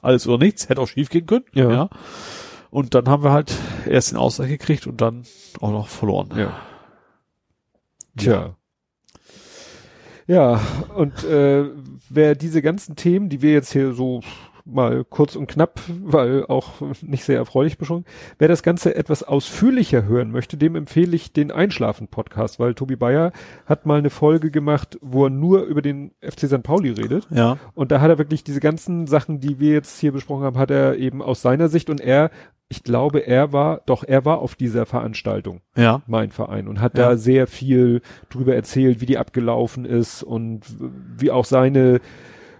[0.00, 1.44] alles oder nichts, hätte auch schief gehen können.
[1.52, 1.90] Ja.
[2.70, 3.52] Und dann haben wir halt
[3.86, 5.24] erst den Ausgleich gekriegt und dann
[5.60, 6.30] auch noch verloren.
[6.38, 6.54] Ja.
[8.16, 8.56] Tja.
[10.26, 10.60] Ja,
[10.94, 11.64] und äh,
[12.08, 14.20] wer diese ganzen Themen, die wir jetzt hier so
[14.64, 18.04] mal kurz und knapp, weil auch nicht sehr erfreulich besprochen,
[18.38, 23.32] wer das Ganze etwas ausführlicher hören möchte, dem empfehle ich den Einschlafen-Podcast, weil Tobi Bayer
[23.66, 26.62] hat mal eine Folge gemacht, wo er nur über den FC St.
[26.62, 27.26] Pauli redet.
[27.30, 27.58] Ja.
[27.74, 30.70] Und da hat er wirklich diese ganzen Sachen, die wir jetzt hier besprochen haben, hat
[30.70, 32.30] er eben aus seiner Sicht und er,
[32.72, 36.00] ich glaube, er war, doch, er war auf dieser Veranstaltung Ja.
[36.06, 37.10] mein Verein und hat Ja.
[37.10, 40.62] da sehr viel drüber erzählt, wie die abgelaufen ist und
[41.18, 42.00] wie auch seine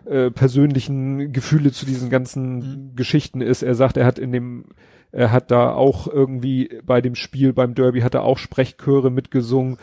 [0.04, 2.56] äh, persönlichen Gefühle zu diesen ganzen
[2.90, 2.96] Mhm.
[2.96, 3.62] Geschichten ist.
[3.62, 4.64] Er sagt, er hat in dem,
[5.12, 9.78] er hat da auch irgendwie bei dem Spiel beim Derby hat er auch Sprechchöre mitgesungen,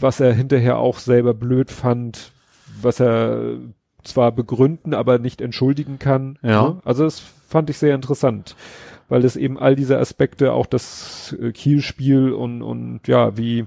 [0.00, 2.32] was er hinterher auch selber blöd fand,
[2.80, 3.56] was er
[4.04, 6.38] zwar begründen, aber nicht entschuldigen kann.
[6.42, 6.62] Ja.
[6.62, 6.80] Ne?
[6.84, 8.56] Also das fand ich sehr interessant,
[9.12, 13.66] weil es eben all diese Aspekte, auch das äh, Kielspiel und, und ja, wie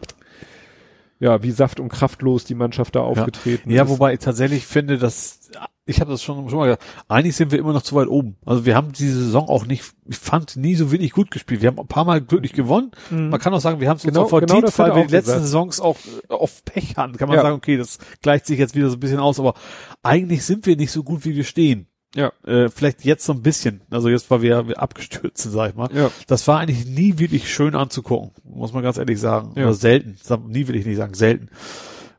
[1.19, 3.89] ja, wie saft- und kraftlos die Mannschaft da aufgetreten Ja, ist.
[3.89, 5.51] wobei ich tatsächlich finde, dass
[5.85, 8.37] ich habe das schon, schon mal gesagt, eigentlich sind wir immer noch zu weit oben.
[8.43, 11.61] Also wir haben diese Saison auch nicht, ich fand, nie so wenig gut gespielt.
[11.61, 12.89] Wir haben ein paar Mal glücklich gewonnen.
[13.11, 13.29] Mhm.
[13.29, 15.05] Man kann auch sagen, wir haben es uns Genau- auch verdient, genau das weil wir
[15.05, 15.41] die letzten gesagt.
[15.43, 17.17] Saisons auch äh, oft Pech hatten.
[17.17, 17.43] Kann man Ja.
[17.43, 19.53] sagen, okay, das gleicht sich jetzt wieder so ein bisschen aus, aber
[20.01, 21.85] eigentlich sind wir nicht so gut, wie wir stehen.
[22.15, 22.31] Ja.
[22.45, 23.81] Äh, vielleicht jetzt so ein bisschen.
[23.89, 25.89] Also jetzt, weil wir, wir abgestürzt sind, sag ich mal.
[25.93, 26.09] Ja.
[26.27, 29.51] Das war eigentlich nie wirklich schön anzugucken, muss man ganz ehrlich sagen.
[29.55, 29.63] Ja.
[29.65, 30.17] Oder selten.
[30.47, 31.49] Nie will ich nicht sagen, selten.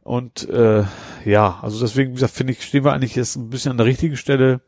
[0.02, 0.84] Und äh,
[1.24, 3.86] ja, also deswegen, wie gesagt, finde ich, stehen wir eigentlich jetzt ein bisschen an der
[3.86, 4.60] richtigen Stelle.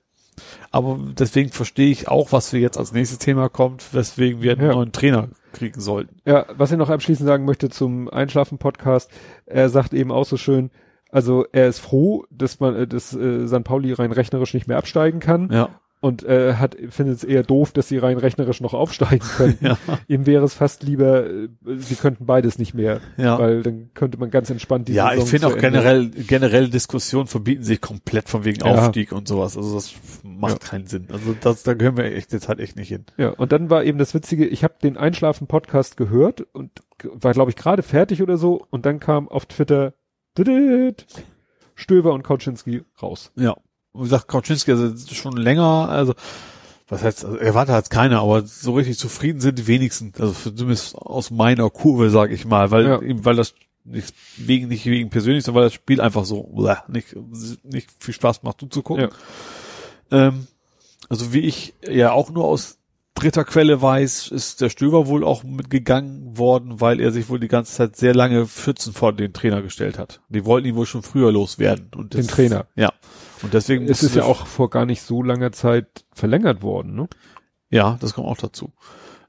[0.70, 4.66] Aber deswegen verstehe ich auch, was wir jetzt als nächstes Thema kommt, weswegen wir einen
[4.66, 4.72] Ja.
[4.72, 6.16] neuen Trainer kriegen sollten.
[6.24, 9.10] Ja, was ich noch abschließend sagen möchte zum Einschlafen-Podcast,
[9.46, 10.70] er sagt eben auch so schön,
[11.10, 13.64] also er ist froh, dass man, äh, dass äh, St.
[13.64, 15.68] Pauli rein rechnerisch nicht mehr absteigen kann Ja.
[16.00, 19.58] und äh, hat findet es eher doof, dass sie rein rechnerisch noch aufsteigen können.
[19.62, 19.78] Ja.
[20.06, 23.38] Ihm wäre es fast lieber, äh, sie könnten beides nicht mehr, Ja.
[23.38, 27.26] weil dann könnte man ganz entspannt die Ja, Saison ich finde auch generell, generell Diskussionen
[27.26, 28.74] verbieten sich komplett von wegen Ja.
[28.74, 29.56] Aufstieg und sowas.
[29.56, 31.08] Also das macht keinen Sinn.
[31.10, 33.04] Also das, da gehören wir echt jetzt halt echt nicht hin.
[33.16, 36.70] Ja, und dann war eben das Witzige, ich habe den Einschlafen-Podcast gehört und
[37.02, 39.94] war, glaube ich, gerade fertig oder so und dann kam auf Twitter
[41.74, 43.30] Stöver und Kauczynski raus.
[43.36, 43.52] Ja.
[43.92, 46.14] Und wie gesagt, Kauczynski, also schon länger, also
[46.88, 50.12] was heißt, also erwartet hat keiner, aber so richtig zufrieden sind die wenigsten.
[50.18, 53.02] Also zumindest aus meiner Kurve, sag ich mal, weil Ja.
[53.02, 56.82] eben, weil das nicht wegen, nicht wegen persönlich, sondern weil das Spiel einfach so uah,
[56.88, 57.14] nicht,
[57.64, 59.10] nicht viel Spaß macht zuzugucken.
[60.10, 60.28] Ja.
[60.28, 60.46] Ähm,
[61.08, 62.77] also wie ich ja auch nur aus
[63.18, 67.48] dritter Quelle weiß, ist der Stöber wohl auch mitgegangen worden, weil er sich wohl die
[67.48, 70.20] ganze Zeit sehr lange Schützen vor den Trainer gestellt hat.
[70.28, 71.90] Die wollten ihn wohl schon früher loswerden.
[71.96, 72.66] Und Den Trainer.
[72.76, 72.92] Ja.
[73.42, 76.94] Und deswegen Es ist musste- ja auch vor gar nicht so langer Zeit verlängert worden,
[76.94, 77.08] ne?
[77.70, 78.72] Ja, das kommt auch dazu.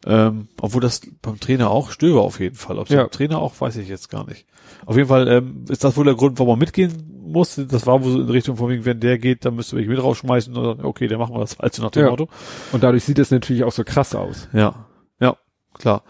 [0.06, 2.80] Ähm, obwohl das beim Trainer auch, Stöber auf jeden Fall.
[2.80, 3.02] Ob es Ja.
[3.02, 4.46] beim Trainer auch, weiß ich jetzt gar nicht.
[4.86, 7.66] Auf jeden Fall ähm, ist das wohl der Grund, warum man mitgehen musste.
[7.66, 10.02] Das war wohl so in Richtung von wegen, wenn der geht, dann müsste ich mit
[10.02, 10.56] rausschmeißen.
[10.56, 12.10] Oder, okay, dann machen wir das also nach dem Ja.
[12.12, 12.30] Motto.
[12.72, 14.48] Und dadurch sieht es natürlich auch so krass aus.
[14.54, 14.86] Ja,
[15.20, 15.36] ja,
[15.74, 16.04] klar.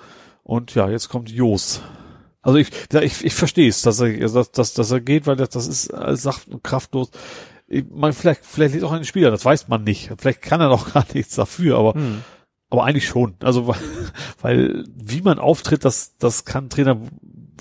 [0.43, 1.81] Und ja, jetzt kommt Jos.
[2.41, 2.69] Also ich,
[3.01, 5.89] ich, ich verstehe es, dass er, dass, dass, dass er geht, weil das, das ist
[5.89, 7.09] äh, sacht und kraftlos.
[7.67, 10.11] Ich, man, vielleicht, vielleicht liegt auch ein Spieler, das weiß man nicht.
[10.17, 12.23] Vielleicht kann er doch gar nichts dafür, aber Hm.
[12.69, 13.35] Aber eigentlich schon.
[13.41, 13.77] Also, weil,
[14.41, 16.97] weil wie man auftritt, das, das kann Trainer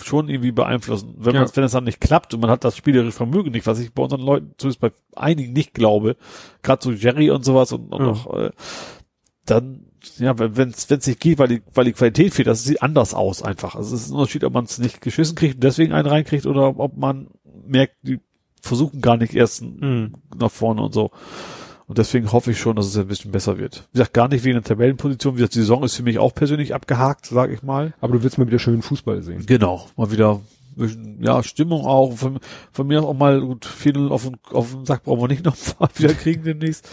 [0.03, 1.15] schon irgendwie beeinflussen.
[1.19, 1.57] Wenn man, Ja.
[1.57, 4.03] wenn es dann nicht klappt und man hat das spielerische Vermögen nicht, was ich bei
[4.05, 6.17] unseren Leuten, zumindest bei einigen nicht glaube,
[6.63, 8.11] gerade so Jerry und sowas und, und Ja.
[8.13, 8.51] auch, äh,
[9.45, 9.87] dann,
[10.19, 12.83] ja, wenn es wenn es nicht geht, weil die, weil die Qualität fehlt, das sieht
[12.83, 13.75] anders aus einfach.
[13.75, 16.47] Also es ist ein Unterschied, ob man es nicht geschissen kriegt und deswegen einen reinkriegt
[16.47, 17.29] oder ob man
[17.67, 18.21] merkt, die
[18.63, 20.13] versuchen gar nicht erst Hm.
[20.37, 21.11] nach vorne und so.
[21.89, 23.89] Und deswegen hoffe ich schon, dass es ein bisschen besser wird.
[23.93, 25.35] Wie gesagt, gar nicht wegen der Tabellenposition.
[25.35, 27.95] Wie gesagt, die Saison ist für mich auch persönlich abgehakt, sage ich mal.
[28.03, 29.47] Aber du willst mal wieder schönen Fußball sehen.
[29.47, 29.87] Genau.
[29.97, 30.41] Mal wieder
[31.21, 32.13] ja, Stimmung auch.
[32.13, 32.41] Von,
[32.73, 35.57] von mir auch mal gut viel auf den, auf den Sack brauchen wir nicht noch
[35.79, 36.89] mal wieder kriegen demnächst.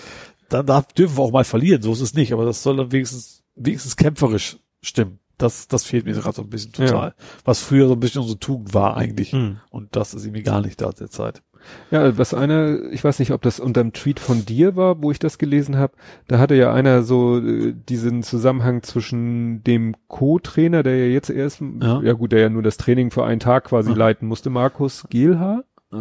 [0.48, 2.32] Dann darf, dürfen wir auch mal verlieren, so ist es nicht.
[2.32, 5.20] Aber das soll dann wenigstens, wenigstens kämpferisch stimmen.
[5.38, 7.14] Das, das fehlt mir gerade so ein bisschen total.
[7.44, 9.34] Was früher so ein bisschen unsere Tugend war eigentlich.
[9.34, 9.58] Hm.
[9.70, 11.44] Und das ist irgendwie gar nicht da derzeit.
[11.92, 15.12] Ja, was einer, ich weiß nicht, ob das unter dem Tweet von dir war, wo
[15.12, 15.94] ich das gelesen habe,
[16.28, 21.62] da hatte ja einer so äh, diesen Zusammenhang zwischen dem Co-Trainer, der ja jetzt erst,
[21.82, 22.02] Ja.
[22.02, 22.14] ja.
[22.14, 23.96] gut, der ja nur das Training für einen Tag quasi Ja.
[23.98, 25.64] leiten musste, Markus Gehlhaar,
[25.94, 25.98] Äh.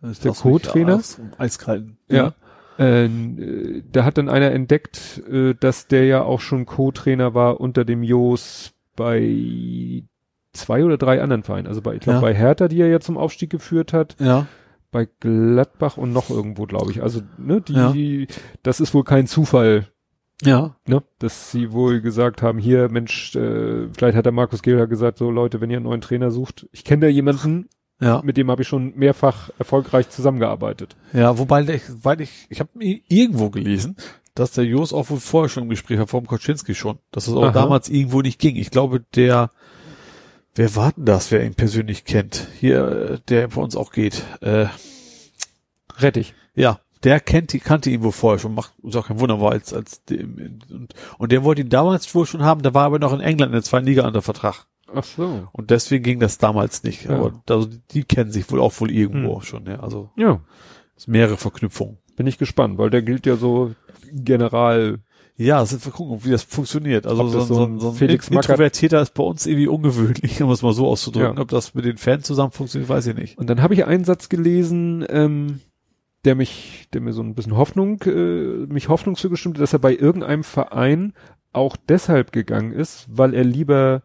[0.00, 0.94] Das Der lass mich Co-Trainer?
[0.96, 1.98] aus- Eiskalten.
[2.08, 2.32] ja.
[2.78, 7.60] Äh, äh, da hat dann einer entdeckt, äh, dass der ja auch schon Co-Trainer war
[7.60, 10.04] unter dem Jos bei
[10.52, 11.66] zwei oder drei anderen Vereinen.
[11.66, 12.20] Also bei, ich glaube Ja.
[12.20, 14.46] bei Hertha, die er ja zum Aufstieg geführt hat, Ja.
[14.90, 17.02] Bei Gladbach und noch irgendwo, glaube ich.
[17.02, 17.92] Also, ne, die, Ja.
[17.92, 18.26] die,
[18.62, 19.88] das ist wohl kein Zufall,
[20.42, 20.76] Ja.
[20.86, 25.18] ne, dass sie wohl gesagt haben, hier, Mensch, äh, vielleicht hat der Markus Gilder gesagt,
[25.18, 27.68] so Leute, wenn ihr einen neuen Trainer sucht, ich kenne da jemanden,
[28.00, 28.22] Ja.
[28.24, 30.96] mit dem habe ich schon mehrfach erfolgreich zusammengearbeitet.
[31.12, 33.96] Ja, wobei ich, weil ich, ich habe irgendwo gelesen,
[34.34, 37.26] dass der Jos auch wohl vorher schon im Gespräch war, vor dem Koczynski schon, dass
[37.26, 37.50] es auch Aha.
[37.50, 38.54] damals irgendwo nicht ging.
[38.54, 39.50] Ich glaube, der,
[40.58, 42.48] wer war denn das, wer ihn persönlich kennt?
[42.60, 44.22] Hier, äh, der bei uns auch geht.
[44.40, 44.66] Äh,
[45.98, 46.34] Rettig.
[46.54, 49.52] ja, der kennt, die kannte ihn wohl vorher schon, macht uns auch kein Wunder, war
[49.52, 52.98] als, als dem, und, und der wollte ihn damals wohl schon haben, der war aber
[52.98, 54.66] noch in England in der zweiten Liga unter Vertrag.
[54.92, 55.46] Ach so.
[55.52, 57.04] Und deswegen ging das damals nicht.
[57.04, 57.10] Ja.
[57.10, 59.42] Aber also die, kennen sich wohl auch wohl irgendwo Hm.
[59.42, 59.80] schon, ja.
[59.80, 60.40] Also Ja,
[60.96, 61.98] es mehrere Verknüpfungen.
[62.16, 63.74] bin ich gespannt, weil der gilt ja so
[64.12, 64.98] General,
[65.38, 67.06] Ja, sind wir gucken, wie das funktioniert.
[67.06, 70.42] Also Ob so, so, so ein, so ein Felix Introvertierter ist bei uns irgendwie ungewöhnlich,
[70.42, 71.36] um es mal so auszudrücken.
[71.36, 71.42] Ja.
[71.42, 73.38] Ob das mit den Fans zusammen funktioniert, weiß ich nicht.
[73.38, 75.60] Und dann habe ich einen Satz gelesen, ähm,
[76.24, 79.94] der mich, der mir so ein bisschen Hoffnung, äh, mich Hoffnung zugestimmt dass er bei
[79.94, 81.12] irgendeinem Verein
[81.52, 84.02] auch deshalb gegangen ist, weil er lieber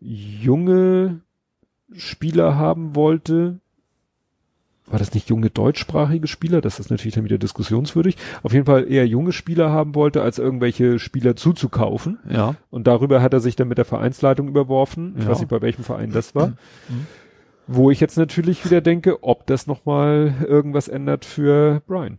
[0.00, 1.20] junge
[1.92, 3.60] Spieler haben wollte.
[4.90, 6.60] War das nicht junge deutschsprachige Spieler?
[6.62, 8.16] Das ist natürlich dann wieder diskussionswürdig.
[8.42, 12.18] Auf jeden Fall eher junge Spieler haben wollte, als irgendwelche Spieler zuzukaufen.
[12.30, 12.54] Ja.
[12.70, 15.14] Und darüber hat er sich dann mit der Vereinsleitung überworfen.
[15.18, 15.30] Ich Ja.
[15.30, 16.48] weiß nicht, bei welchem Verein das war.
[16.48, 17.06] Mhm.
[17.66, 22.18] Wo ich jetzt natürlich wieder denke, ob das nochmal irgendwas ändert für Brian.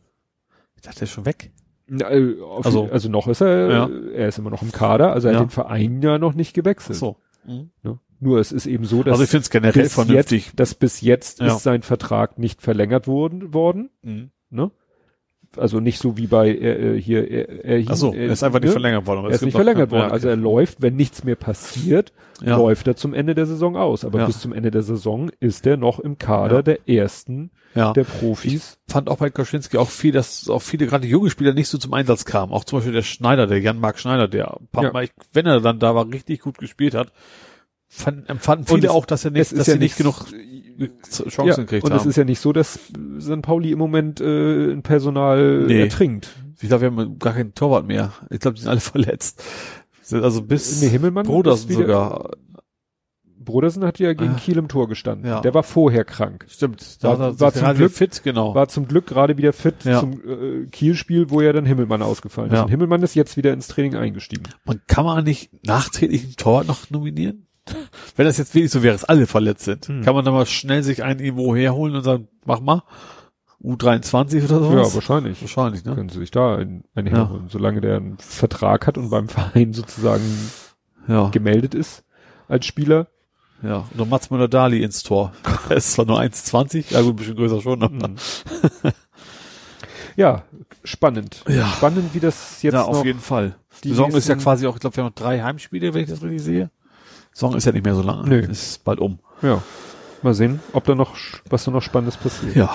[0.75, 1.51] Ich dachte, der ist schon weg.
[1.89, 2.33] Äh,
[2.64, 3.89] Also- also, noch ist er, Ja.
[4.14, 5.39] er ist immer noch im Kader, also er Ja.
[5.39, 6.99] hat den Verein ja noch nicht gewechselt.
[6.99, 7.17] so.
[7.48, 7.98] Ne?
[8.19, 10.48] Nur es ist eben so, dass Also ich finde es generell bis vernünftig.
[10.48, 11.48] jetzt, dass bis jetzt Ja.
[11.56, 14.31] ist sein Vertrag nicht verlängert worden, worden, Mhm.
[14.49, 14.72] ne?
[15.57, 18.43] Also nicht so wie bei äh, äh, hier er, er, Ach so, er, er ist
[18.43, 18.72] einfach nicht ne?
[18.73, 19.25] verlängert worden.
[19.25, 20.11] Er ist nicht verlängert worden.
[20.11, 22.56] Also er läuft, wenn nichts mehr passiert, ja.
[22.56, 24.06] läuft er zum Ende der Saison aus.
[24.06, 24.25] Aber Ja.
[24.27, 27.93] bis zum Ende der Saison ist er noch im Kader der ersten ja.
[27.93, 28.77] der Profis.
[28.88, 31.93] fand auch bei Koschinski auch viel, dass auch viele gerade junge Spieler nicht so zum
[31.95, 32.53] Einsatz kamen.
[32.53, 34.93] Auch zum Beispiel der Schneider, der Jan-Marc Schneider, der ein paar.
[34.93, 37.11] Mal, wenn er dann da war, richtig gut gespielt hat.
[37.92, 40.26] Fand, empfanden viele es- auch, dass er nicht, ist dass ja sie nicht genug
[41.09, 42.00] Chancen Ja, gekriegt und haben.
[42.00, 42.80] es ist ja nicht so, dass
[43.19, 43.42] St.
[43.42, 45.82] Pauli im Moment äh, ein Personal Nee.
[45.82, 46.30] ertrinkt.
[46.61, 48.14] ich glaube, wir haben gar keinen Torwart mehr.
[48.30, 49.43] Ich glaube, die sind alle verletzt.
[50.11, 52.32] Also bis Nee, Himmelmann Brodersen ist wieder- sogar.
[53.42, 54.38] Brodersen hat ja gegen Ah.
[54.38, 55.26] Kiel im Tor gestanden.
[55.27, 55.42] Ja.
[55.42, 56.45] Der war vorher krank.
[56.50, 56.98] Stimmt.
[57.01, 58.53] War- Da er war sich zum Glück- fit, genau.
[58.53, 60.00] War zum Glück gerade wieder fit Ja.
[60.00, 62.58] zum äh, Kiel-Spiel, wo ja dann Himmelmann ausgefallen ist.
[62.58, 62.64] Ja.
[62.64, 64.43] Und Himmelmann ist jetzt wieder ins Training eingestiegen.
[64.66, 67.48] Und kann man nicht nachträglich einen Torwart noch nominieren?
[68.15, 70.01] Wenn das jetzt wirklich so wäre, dass alle verletzt sind, Hm.
[70.03, 72.83] kann man dann mal schnell sich einen irgendwo herholen und sagen, mach mal.
[73.64, 74.72] U23 oder so?
[74.72, 75.41] Ja, wahrscheinlich.
[75.41, 75.93] Wahrscheinlich, ne?
[75.93, 77.30] Können sie sich da einen, einen Ja.
[77.49, 80.23] solange der einen Vertrag hat und beim Verein sozusagen
[81.07, 82.03] Ja, gemeldet ist
[82.48, 83.07] als Spieler.
[83.61, 83.83] ja.
[83.93, 85.33] Oder Mats Müller-Dali ins Tor.
[85.69, 88.15] Er ist zwar nur 1,20, ja gut, ein bisschen größer schon, aber Mhm.
[90.15, 90.43] Ja,
[90.83, 91.43] spannend.
[91.48, 91.67] Ja.
[91.77, 93.56] Spannend, wie das jetzt ja, auf jeden Fall.
[93.83, 96.09] Die Saison ist ja quasi auch, ich glaube, wir haben noch drei Heimspiele, wenn ich
[96.09, 96.72] das richtig sehe.
[97.40, 98.27] Saison ist ja nicht mehr so lange.
[98.27, 98.40] Nö.
[98.40, 99.19] Ist bald um.
[99.42, 99.61] Ja.
[100.22, 101.16] Mal sehen, ob da noch,
[101.50, 102.56] was da noch Spannendes passiert.
[102.56, 102.69] Ja.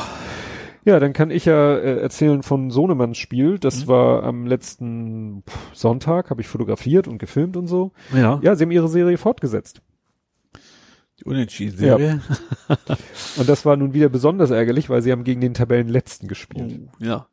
[0.86, 3.58] Ja, dann kann ich ja äh, erzählen von Sohnemanns Spiel.
[3.58, 3.88] Das Mhm.
[3.88, 5.42] war am letzten
[5.74, 7.92] Sonntag, habe ich fotografiert und gefilmt und so.
[8.14, 8.38] Ja.
[8.42, 9.82] Ja, sie haben ihre Serie fortgesetzt.
[11.20, 12.20] Die Unentschieden-Serie.
[13.36, 16.80] Und das war nun wieder besonders ärgerlich, weil sie haben gegen den Tabellenletzten gespielt.
[17.00, 17.26] Oh, ja.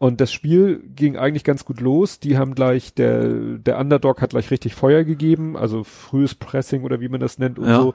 [0.00, 2.20] Und das Spiel ging eigentlich ganz gut los.
[2.20, 3.24] Die haben gleich, der,
[3.58, 7.58] der Underdog hat gleich richtig Feuer gegeben, also frühes Pressing oder wie man das nennt
[7.58, 7.80] und Ja.
[7.82, 7.94] so.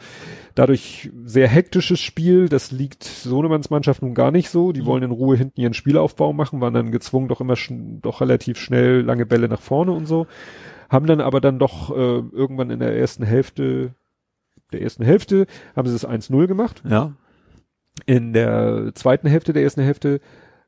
[0.53, 2.49] Dadurch sehr hektisches Spiel.
[2.49, 4.73] Das liegt Sohnemanns Mannschaft nun gar nicht so.
[4.73, 4.85] Die Mhm.
[4.85, 8.57] wollen in Ruhe hinten ihren Spielaufbau machen, waren dann gezwungen, doch immer schn doch relativ
[8.59, 10.27] schnell lange Bälle nach vorne und so.
[10.89, 13.93] Haben dann aber dann doch äh, irgendwann in der ersten Hälfte,
[14.73, 16.83] der ersten Hälfte, haben sie das 1-0 gemacht.
[16.85, 17.13] Ja.
[18.05, 20.19] In der zweiten Hälfte der ersten Hälfte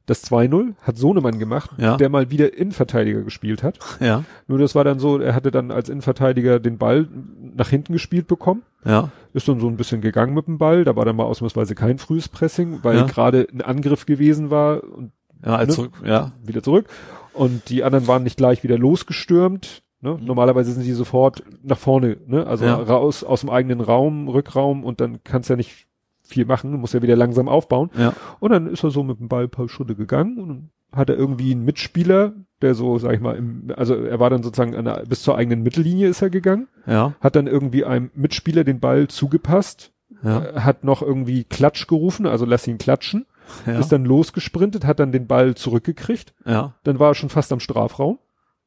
[0.06, 1.98] das 2-0 hat Sohnemann gemacht, Ja.
[1.98, 3.80] der mal wieder Innenverteidiger gespielt hat.
[4.00, 4.24] Ja.
[4.48, 7.08] Nur das war dann so, er hatte dann als Innenverteidiger den Ball
[7.56, 9.10] nach hinten gespielt bekommen, Ja.
[9.34, 11.98] ist dann so ein bisschen gegangen mit dem Ball, da war dann mal ausnahmsweise kein
[11.98, 13.04] frühes Pressing, weil Ja.
[13.06, 15.12] gerade ein Angriff gewesen war und
[15.46, 15.68] Ja, Ne?
[15.68, 15.92] zurück.
[16.04, 16.32] Ja.
[16.44, 16.86] wieder zurück
[17.34, 19.84] und die anderen waren nicht gleich wieder losgestürmt.
[20.02, 20.18] Ne?
[20.22, 22.46] Normalerweise sind die sofort nach vorne, ne?
[22.48, 22.76] also Ja.
[22.76, 25.85] raus aus dem eigenen Raum, Rückraum und dann kannst ja nicht
[26.26, 27.90] viel machen, muss ja wieder langsam aufbauen.
[27.98, 28.14] Ja.
[28.40, 31.18] Und dann ist er so mit dem Ball ein paar Schritte gegangen und hat er
[31.18, 34.86] irgendwie einen Mitspieler, der so, sag ich mal, im, also er war dann sozusagen an
[34.86, 37.14] der, bis zur eigenen Mittellinie ist er gegangen, Ja.
[37.20, 39.92] hat dann irgendwie einem Mitspieler den Ball zugepasst,
[40.24, 40.42] Ja.
[40.44, 43.26] äh, hat noch irgendwie Klatsch gerufen, also lass ihn klatschen,
[43.66, 43.78] Ja.
[43.80, 46.76] ist dann losgesprintet, hat dann den Ball zurückgekriegt, ja.
[46.84, 48.20] dann war er schon fast am Strafraum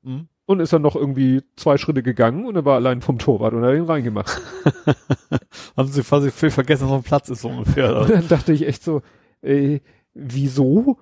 [0.03, 0.29] Mhm.
[0.49, 3.65] Und ist dann noch irgendwie zwei Schritte gegangen und er war allein vom Torwart und
[3.65, 4.41] hat ihn reingemacht.
[5.77, 7.95] Haben sie quasi viel vergessen, dass noch ein Platz ist so ungefähr.
[7.95, 8.15] Und Oder?
[8.15, 9.03] dann dachte ich echt so,
[9.43, 9.81] äh,
[10.15, 10.97] wieso?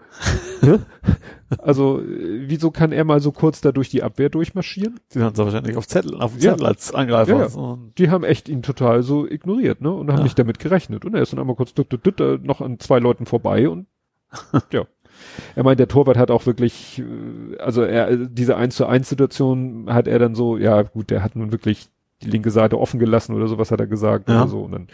[0.62, 0.84] Ne?
[1.58, 4.98] also, äh, wieso kann er mal so kurz da durch die Abwehr durchmarschieren?
[5.14, 6.50] Die haben sie wahrscheinlich auf Zettel, auf dem Ja.
[6.50, 7.38] Zettel als Angreifer.
[7.38, 7.54] Ja, ja.
[7.54, 9.92] Und, Die haben echt ihn total so ignoriert, ne?
[9.92, 11.04] Und haben nicht damit gerechnet.
[11.04, 13.68] Und er ist dann einmal kurz düt, düt, düt, äh, noch an zwei Leuten vorbei
[13.68, 13.86] und
[14.72, 14.86] ja.
[15.54, 19.86] Er meint, der Torwart hat auch wirklich, äh, also er, diese 1 zu 1 Situation
[19.88, 21.88] hat er dann so, ja gut, der hat nun wirklich
[22.22, 24.40] die linke Seite offen gelassen oder sowas hat er gesagt Ja.
[24.42, 24.62] oder so.
[24.62, 24.86] Und dann,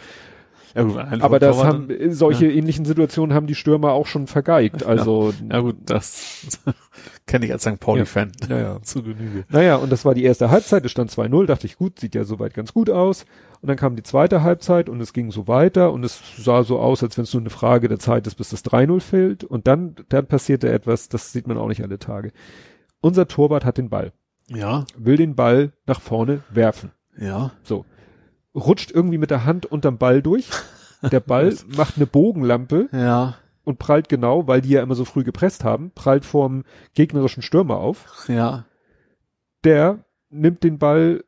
[0.75, 4.25] ja gut, aber das Torwart haben, dann- solche ähnlichen Situationen haben die Stürmer auch schon
[4.27, 4.83] vergeigt.
[4.83, 6.59] Also, Ja gut, das
[7.27, 7.79] kenne ich als St.
[7.79, 8.31] Pauli-Fan.
[8.49, 8.81] Ja, ja.
[8.81, 9.45] Zu Genüge.
[9.49, 12.23] Naja, und das war die erste Halbzeit, es stand 2-0, dachte ich, gut, sieht ja
[12.23, 13.25] soweit ganz gut aus.
[13.63, 16.79] Und dann kam die zweite Halbzeit und es ging so weiter und es sah so
[16.79, 19.43] aus, als wenn es nur eine Frage der Zeit ist, bis das 3-0 fällt.
[19.45, 22.33] Und dann, dann passierte etwas, das sieht man auch nicht alle Tage.
[22.99, 24.11] Unser Torwart hat den Ball,
[24.49, 26.91] Ja, will den Ball nach vorne werfen.
[27.17, 27.85] ja, So.
[28.53, 30.49] Rutscht irgendwie mit der Hand unterm Ball durch.
[31.09, 35.23] Der Ball macht eine Bogenlampe ja, und prallt genau, weil die ja immer so früh
[35.23, 38.25] gepresst haben, prallt vorm gegnerischen Stürmer auf.
[38.27, 38.65] ja,
[39.63, 41.23] der nimmt den Ball,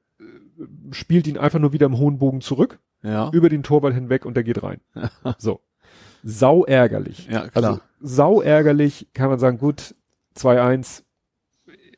[0.92, 3.30] spielt ihn einfach nur wieder im hohen Bogen zurück, ja.
[3.32, 4.82] über den Torwart hinweg und der geht rein.
[5.38, 5.61] so.
[6.24, 7.27] Sau ärgerlich.
[7.30, 7.66] Ja, klar.
[7.66, 9.95] Also, sau ärgerlich kann man sagen, gut,
[10.38, 11.03] 2-1,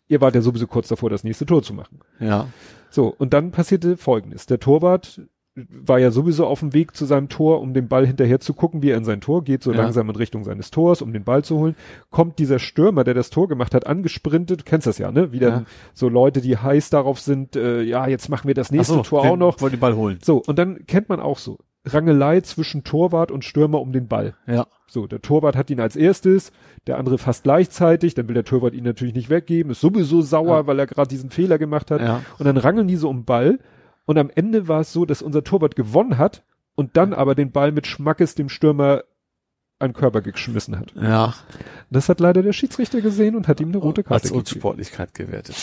[0.08, 2.00] ihr wart ja sowieso kurz davor, das nächste Tor zu machen.
[2.20, 2.48] Ja,
[2.90, 4.46] So, und dann passierte Folgendes.
[4.46, 5.22] Der Torwart
[5.70, 8.82] war ja sowieso auf dem Weg zu seinem Tor, um den Ball hinterher zu gucken,
[8.84, 9.78] wie er in sein Tor geht, so Ja.
[9.78, 11.76] langsam in Richtung seines Tors, um den Ball zu holen.
[12.12, 15.32] Kommt dieser Stürmer, der das Tor gemacht hat, angesprintet, du kennst das ja, ne?
[15.32, 15.64] Wieder Ja.
[15.94, 19.22] so Leute, die heiß darauf sind, äh, ja, jetzt machen wir das nächste so, Tor
[19.22, 19.60] auch noch.
[19.62, 20.20] Wollen den Ball holen.
[20.22, 21.58] So, und dann kennt man auch so.
[21.86, 24.36] Rangelei zwischen Torwart und Stürmer um den Ball.
[24.46, 26.52] Ja, So, der Torwart hat ihn als erstes,
[26.86, 30.58] der andere fast gleichzeitig, dann will der Torwart ihn natürlich nicht weggeben, ist sowieso sauer,
[30.58, 30.68] Ja.
[30.68, 32.02] weil er gerade diesen Fehler gemacht hat.
[32.02, 33.60] ja, Und dann rangeln die so um den Ball.
[34.08, 36.44] Und am Ende war es so, dass unser Torwart gewonnen hat
[36.76, 39.04] und dann aber den Ball mit Schmackes dem Stürmer
[39.80, 40.94] an Körper geschmissen hat.
[40.96, 41.36] ja.
[41.92, 44.40] Das hat leider der Schiedsrichter gesehen und hat ihm eine rote Karte Als gegeben.
[44.40, 45.56] Unsportlichkeit gewertet.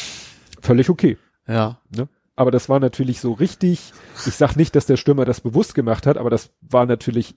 [0.63, 1.19] Völlig okay.
[1.49, 2.09] Ja, Ne?
[2.37, 3.93] Aber das war natürlich so richtig,
[4.27, 7.37] ich sag nicht, dass der Stürmer das bewusst gemacht hat, aber das war natürlich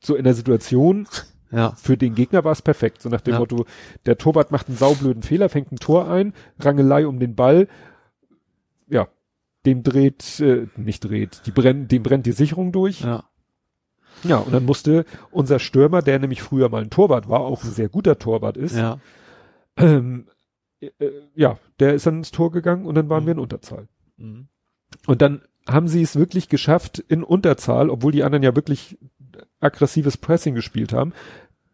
[0.00, 1.06] so in der Situation,
[1.50, 3.02] ja, für den Gegner war es perfekt.
[3.02, 3.40] So nach dem Ja.
[3.40, 3.66] Motto,
[4.06, 7.68] der Torwart macht einen saublöden Fehler, fängt ein Tor ein, Rangelei um den Ball,
[8.88, 9.08] ja,
[9.68, 13.02] dem dreht, äh, nicht dreht, die brennt, dem brennt die Sicherung durch.
[13.02, 13.24] ja,
[14.24, 17.70] Ja, und dann musste unser Stürmer, der nämlich früher mal ein Torwart war, auch ein
[17.70, 18.98] sehr guter Torwart ist, ja,
[19.76, 20.26] ähm,
[20.80, 20.90] äh,
[21.34, 23.26] ja, der ist dann ins Tor gegangen und dann waren Mhm.
[23.26, 23.88] wir in Unterzahl.
[24.16, 24.48] mhm.
[25.06, 28.96] Und dann haben sie es wirklich geschafft, in Unterzahl, obwohl die anderen ja wirklich
[29.60, 31.12] aggressives Pressing gespielt haben,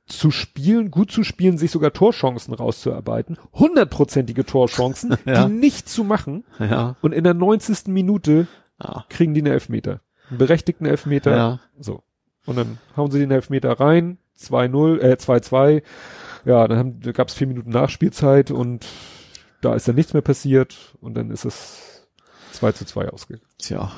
[0.07, 5.47] zu spielen, gut zu spielen, sich sogar Torchancen rauszuarbeiten, hundertprozentige Torchancen, Ja.
[5.47, 6.97] die nicht zu machen Ja.
[7.01, 7.87] und in der 90.
[7.89, 8.47] Minute
[8.83, 9.05] Ja.
[9.09, 10.01] kriegen die einen Elfmeter.
[10.29, 11.37] Einen berechtigten Elfmeter.
[11.37, 11.61] Ja.
[11.79, 12.03] So.
[12.47, 15.83] Und dann hauen sie den Elfmeter rein, 2-0, äh, 2-2.
[16.45, 18.85] Ja, dann haben, da gab es vier Minuten Nachspielzeit und
[19.63, 22.07] da ist dann nichts mehr passiert und dann ist es
[22.53, 23.47] 2 zu 2 ausgegangen.
[23.59, 23.91] Tja.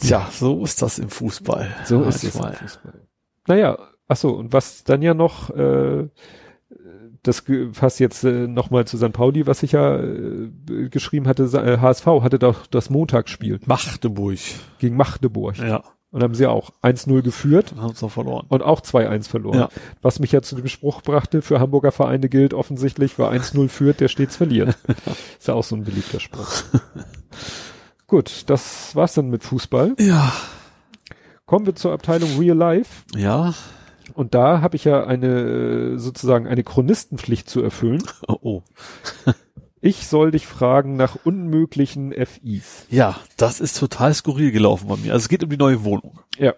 [0.00, 1.68] Tja, so ist das im Fußball.
[1.84, 2.34] So ist es.
[2.36, 2.99] Im Fußball.
[3.50, 6.06] Naja, ach so, und was dann ja noch, äh,
[7.24, 9.12] das passt jetzt äh, nochmal zu St.
[9.12, 10.50] Pauli, was ich ja äh,
[10.88, 14.38] geschrieben hatte, äh, HSV hatte doch das Montagsspiel Magdeburg.
[14.78, 15.58] gegen Magdeburg.
[15.58, 15.82] Ja.
[16.12, 18.46] Und haben sie auch 1-0 geführt haben sie noch verloren.
[18.48, 19.58] und auch 2-1 verloren.
[19.58, 19.68] Ja.
[20.00, 23.98] Was mich ja zu dem Spruch brachte, für Hamburger Vereine gilt offensichtlich, wer 1-0 führt,
[23.98, 24.76] der stets verliert.
[25.38, 26.62] Ist ja auch so ein beliebter Spruch.
[28.06, 29.96] Gut, das war's dann mit Fußball.
[29.98, 30.32] Ja.
[31.50, 33.02] Kommen wir zur Abteilung Real Life.
[33.16, 33.54] Ja.
[34.14, 38.04] Und da habe ich ja eine sozusagen eine Chronistenpflicht zu erfüllen.
[38.28, 38.62] Oh, oh.
[39.80, 42.86] Ich soll dich fragen nach unmöglichen FIs.
[42.88, 45.12] Ja, das ist total skurril gelaufen bei mir.
[45.12, 46.20] Also es geht um die neue Wohnung.
[46.38, 46.54] Ja.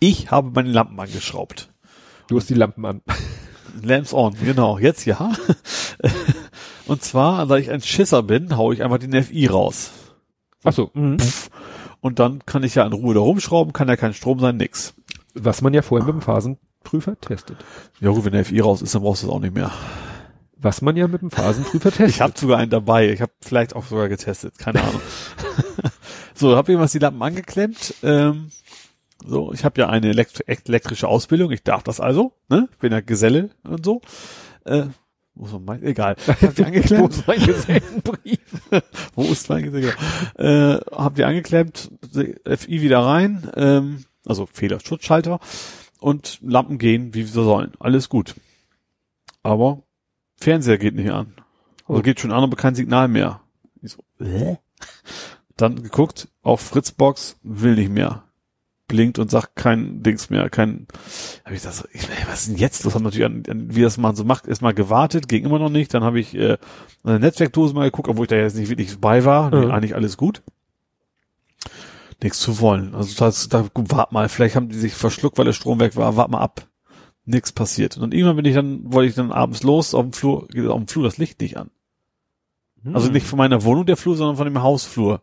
[0.00, 1.72] Ich habe meine Lampen angeschraubt.
[2.26, 3.00] Du hast die Lampen an.
[3.80, 4.76] Lamps on, genau.
[4.76, 5.30] Jetzt ja.
[6.86, 9.92] Und zwar, da ich ein Schisser bin, hau ich einfach den FI raus.
[10.64, 10.90] Ach so.
[10.94, 11.18] Mhm.
[12.02, 14.94] Und dann kann ich ja in Ruhe da rumschrauben, kann ja kein Strom sein, nix.
[15.34, 17.64] Was man ja vorher mit dem Phasenprüfer testet.
[18.00, 19.70] Ja gut, wenn der FI raus ist, dann brauchst du es auch nicht mehr.
[20.56, 22.08] Was man ja mit dem Phasenprüfer testet.
[22.08, 23.10] Ich habe sogar einen dabei.
[23.10, 24.58] Ich habe vielleicht auch sogar getestet.
[24.58, 25.00] Keine Ahnung.
[26.34, 27.94] so, habe jemals die Lampen angeklemmt.
[28.02, 28.50] Ähm,
[29.24, 31.52] so, ich habe ja eine elektri elektrische Ausbildung.
[31.52, 32.32] Ich darf das also.
[32.48, 32.68] Ne?
[32.80, 34.02] Bin ja Geselle und so.
[34.64, 34.86] Äh,
[35.34, 35.82] muss man meinen?
[35.84, 36.16] Egal.
[36.18, 37.10] Ich habe die Wo angeklemmt.
[37.14, 38.38] ist mein Gesellenbrief?
[39.14, 39.92] Wo ist mein Geselle?
[40.38, 41.90] Äh, hab die angeklemmt.
[42.12, 43.50] FI wieder rein.
[43.56, 45.40] Ähm, also Fehlerschutzschalter.
[46.00, 47.72] Und Lampen gehen, wie sie sollen.
[47.78, 48.34] Alles gut.
[49.42, 49.82] Aber
[50.36, 51.34] Fernseher geht nicht an.
[51.86, 52.02] Also Oh.
[52.02, 53.40] geht schon an, aber kein Signal mehr.
[53.82, 54.56] Ich so, äh?
[55.56, 58.24] Dann geguckt, auf Fritzbox, will nicht mehr.
[58.92, 60.86] Blinkt und sagt kein Dings mehr, kein,
[61.46, 62.94] hab ich das, ich, was ist denn jetzt los?
[62.94, 65.94] Hab natürlich an, an, wie das man so macht, erstmal gewartet, ging immer noch nicht,
[65.94, 66.58] dann habe ich äh,
[67.02, 69.70] eine Netzwerkdose mal geguckt, obwohl ich da jetzt nicht wirklich bei war, nee, Mhm.
[69.70, 70.42] eigentlich alles gut.
[72.22, 72.94] Nichts zu wollen.
[72.94, 76.16] Also das, da, wart mal, vielleicht haben die sich verschluckt, weil der Strom weg war,
[76.16, 76.68] wart mal ab.
[77.24, 77.96] Nix passiert.
[77.98, 80.78] Und irgendwann bin ich dann, wollte ich dann abends los, auf dem Flur, geht auf
[80.78, 81.70] dem Flur das Licht nicht an.
[82.92, 83.12] Also Hm.
[83.14, 85.22] nicht von meiner Wohnung der Flur, sondern von dem Hausflur.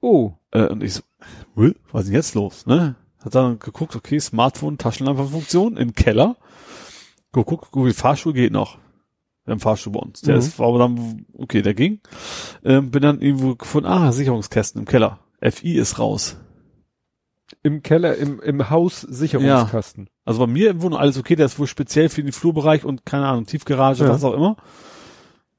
[0.00, 0.32] Oh.
[0.50, 2.96] Äh, und ich so, "Hä, was ist denn jetzt los, ne?
[3.24, 6.36] Hat dann geguckt, okay, Smartphone, Taschenlampenfunktion im Keller.
[7.32, 8.78] Geguckt, gut, Fahrstuhl geht noch.
[9.44, 10.20] Wir haben Fahrstuhl bei uns.
[10.22, 10.40] Der Mhm.
[10.40, 12.00] ist, war aber dann, okay, der ging.
[12.64, 15.18] Ähm, bin dann irgendwo gefunden, ah, Sicherungskästen im Keller.
[15.40, 16.36] FI ist raus.
[17.62, 20.08] Im Keller, im, im Haus Sicherungskasten.
[20.24, 23.04] Also bei mir im Wohnung alles okay, der ist wohl speziell für den Flurbereich und
[23.04, 24.10] keine Ahnung, Tiefgarage, Ja.
[24.10, 24.56] was auch immer.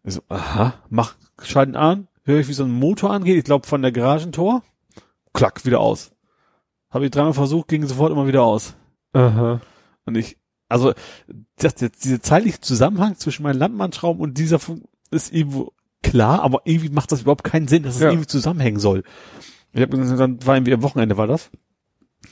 [0.03, 3.67] Ich so, aha, mach, schalten an, höre ich, wie so ein Motor angeht, ich glaube
[3.67, 4.63] von der Garagentor,
[5.35, 6.11] klack, wieder aus.
[6.89, 8.75] Habe ich dreimal versucht, ging sofort immer wieder aus.
[9.13, 9.61] Aha.
[10.05, 10.37] Und ich,
[10.69, 10.93] also,
[11.57, 16.61] das, das, dieser zeitliche Zusammenhang zwischen meinen Lampenanschrauben und dieser Fun ist irgendwo klar, aber
[16.65, 18.09] irgendwie macht das überhaupt keinen Sinn, dass es Ja.
[18.09, 19.03] irgendwie zusammenhängen soll.
[19.73, 21.51] Ich habe dann war irgendwie am Wochenende war das.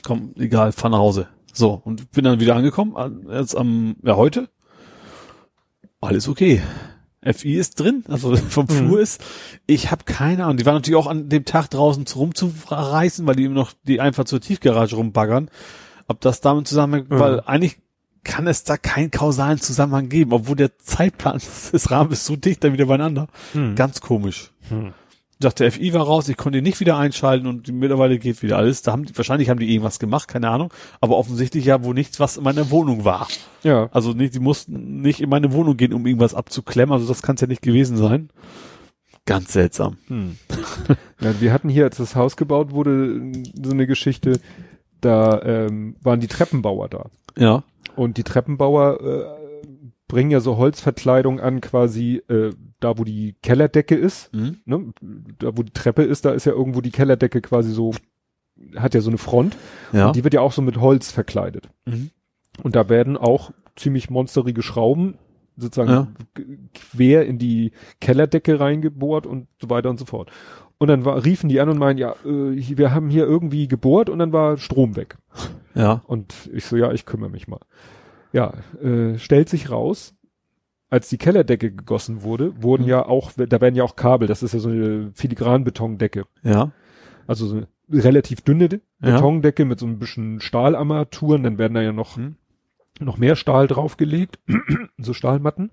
[0.04, 1.28] Komm, egal, fahr nach Hause.
[1.52, 4.48] So, und bin dann wieder angekommen, an- jetzt am, ja, heute.
[6.00, 6.62] Alles okay.
[7.32, 9.22] FI ist drin, also vom Flur ist.
[9.66, 10.56] Ich habe keine Ahnung.
[10.58, 14.24] Die waren natürlich auch an dem Tag draußen rumzureißen, weil die immer noch die einfach
[14.24, 15.50] zur Tiefgarage rumbaggern.
[16.06, 17.18] Ob das damit zusammenhängt, Mhm.
[17.18, 17.78] weil eigentlich
[18.24, 21.38] kann es da keinen kausalen Zusammenhang geben, obwohl der Zeitplan
[21.72, 23.28] des Rahmens ist so dicht dann wieder beieinander.
[23.52, 23.74] Hm.
[23.74, 24.50] Ganz komisch.
[24.70, 24.92] Hm.
[25.44, 28.56] Dachte, der FI war raus, ich konnte ihn nicht wieder einschalten und mittlerweile geht wieder
[28.56, 28.82] alles.
[28.82, 30.72] Da haben die, wahrscheinlich haben die irgendwas gemacht, keine Ahnung.
[31.00, 33.28] Aber offensichtlich ja wohl nichts, was in meiner Wohnung war.
[33.62, 33.88] Ja.
[33.92, 36.92] Also nicht, die mussten nicht in meine Wohnung gehen, um irgendwas abzuklemmen.
[36.92, 38.30] Also das kann es ja nicht gewesen sein.
[39.26, 39.96] Ganz seltsam.
[40.08, 40.36] Hm.
[41.20, 41.40] ja.
[41.40, 43.32] Wir hatten hier, als das Haus gebaut wurde,
[43.62, 44.40] so eine Geschichte,
[45.00, 47.06] da ähm, waren die Treppenbauer da.
[47.36, 47.62] Ja.
[47.96, 49.43] Und die Treppenbauer äh,
[50.14, 54.32] bringen ja so Holzverkleidung an, quasi äh, da, wo die Kellerdecke ist.
[54.32, 54.58] Mhm.
[54.64, 54.92] Ne?
[55.40, 57.92] Da, wo die Treppe ist, da ist ja irgendwo die Kellerdecke quasi so,
[58.76, 59.56] hat ja so eine Front.
[59.92, 60.06] Ja.
[60.06, 61.68] Und die wird ja auch so mit Holz verkleidet.
[61.84, 62.10] Mhm.
[62.62, 65.18] Und da werden auch ziemlich monsterige Schrauben
[65.56, 66.08] sozusagen Ja.
[66.74, 70.30] quer in die Kellerdecke reingebohrt und so weiter und so fort.
[70.78, 74.08] Und dann war, riefen die an und meinen, ja, äh, wir haben hier irgendwie gebohrt
[74.08, 75.16] und dann war Strom weg.
[75.74, 76.02] Ja.
[76.06, 77.58] Und ich so, ja, ich kümmere mich mal.
[78.34, 80.14] Ja, äh, stellt sich raus,
[80.90, 82.88] als die Kellerdecke gegossen wurde, wurden Mhm.
[82.88, 86.24] ja auch, da werden ja auch Kabel, das ist ja so eine Filigranbetondecke.
[86.42, 86.72] Ja.
[87.26, 87.66] Also so eine
[88.02, 89.14] relativ dünne De- Ja.
[89.14, 92.34] Betondecke mit so ein bisschen Stahlarmaturen, dann werden da ja noch, Mhm.
[93.00, 94.38] noch mehr Stahl draufgelegt,
[94.98, 95.70] so Stahlmatten.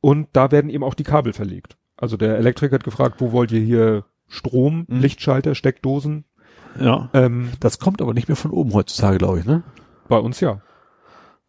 [0.00, 1.76] Und da werden eben auch die Kabel verlegt.
[1.96, 5.00] Also der Elektriker hat gefragt, wo wollt ihr hier Strom, Mhm.
[5.00, 6.24] Lichtschalter, Steckdosen?
[6.80, 7.10] Ja.
[7.14, 9.62] Ähm, Das kommt aber nicht mehr von oben heutzutage, glaube ich, ne?
[10.08, 10.60] bei uns ja.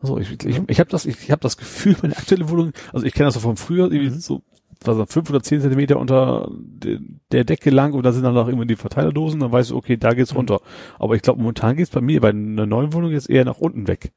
[0.04, 3.14] Also ich, ich, ich habe das, ich habe das Gefühl, meine aktuelle Wohnung, also ich
[3.14, 4.44] kenne das so von früher, irgendwie so
[4.86, 7.00] was das, fünf oder zehn Zentimeter unter de,
[7.32, 9.96] der Decke lang und da sind dann auch immer die Verteilerdosen, dann weißt du, okay,
[9.98, 10.38] da geht's Mhm.
[10.38, 10.60] runter.
[11.00, 13.88] Aber ich glaube, momentan geht's bei mir bei einer neuen Wohnung jetzt eher nach unten
[13.88, 14.12] weg.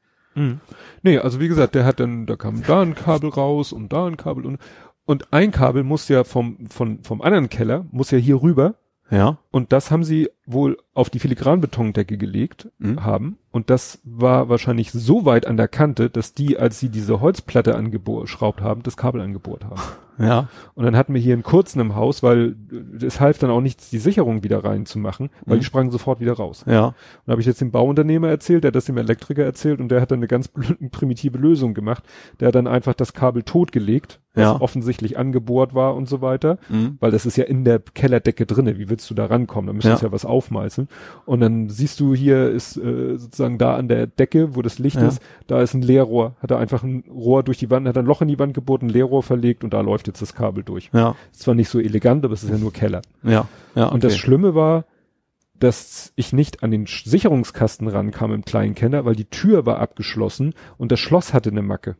[1.02, 4.06] Nee, also wie gesagt, der hat dann, da kam da ein Kabel raus und da
[4.06, 4.58] ein Kabel und,
[5.06, 8.74] und ein Kabel muss ja vom, von, vom anderen Keller, muss ja hier rüber
[9.10, 9.38] Ja.
[9.56, 13.04] Und das haben sie wohl auf die Filigranbetondecke gelegt Mhm.
[13.04, 17.20] haben und das war wahrscheinlich so weit an der Kante, dass die, als sie diese
[17.20, 19.80] Holzplatte angeschraubt haben, das Kabel angebohrt haben.
[20.18, 20.48] Ja.
[20.74, 22.56] Und dann hatten wir hier einen kurzen im Haus, weil
[23.02, 25.60] es half dann auch nichts, die Sicherung wieder reinzumachen, weil Mhm.
[25.60, 26.64] die sprangen sofort wieder raus.
[26.66, 26.86] Ja.
[26.86, 26.94] Und
[27.26, 30.00] da habe ich jetzt dem Bauunternehmer erzählt, der hat das dem Elektriker erzählt und der
[30.00, 30.48] hat dann eine ganz
[30.90, 32.02] primitive Lösung gemacht.
[32.40, 34.58] Der hat dann einfach das Kabel totgelegt, was Ja.
[34.58, 36.96] offensichtlich angebohrt war und so weiter, Mhm.
[36.98, 38.78] weil das ist ja in der Kellerdecke drinne.
[38.78, 39.66] Wie willst du da rankommen?
[39.68, 40.10] Da müsstest du Ja.
[40.10, 40.88] ja was aufmeißeln.
[41.24, 44.96] Und dann siehst du hier ist äh, sozusagen da an der Decke, wo das Licht
[44.96, 45.08] Ja.
[45.08, 46.36] ist, da ist ein Leerrohr.
[46.40, 48.82] Hat er einfach ein Rohr durch die Wand, hat ein Loch in die Wand gebohrt,
[48.82, 50.90] ein Leerrohr verlegt und da läuft jetzt das Kabel durch.
[50.92, 51.14] Ja.
[51.32, 53.02] Ist zwar nicht so elegant, aber es ist ja nur Keller.
[53.22, 53.48] Ja.
[53.74, 53.86] Ja.
[53.86, 54.84] Und das Schlimme war,
[55.58, 60.52] dass ich nicht an den Sicherungskasten rankam im kleinen Kenner, weil die Tür war abgeschlossen
[60.76, 61.96] und das Schloss hatte eine Macke.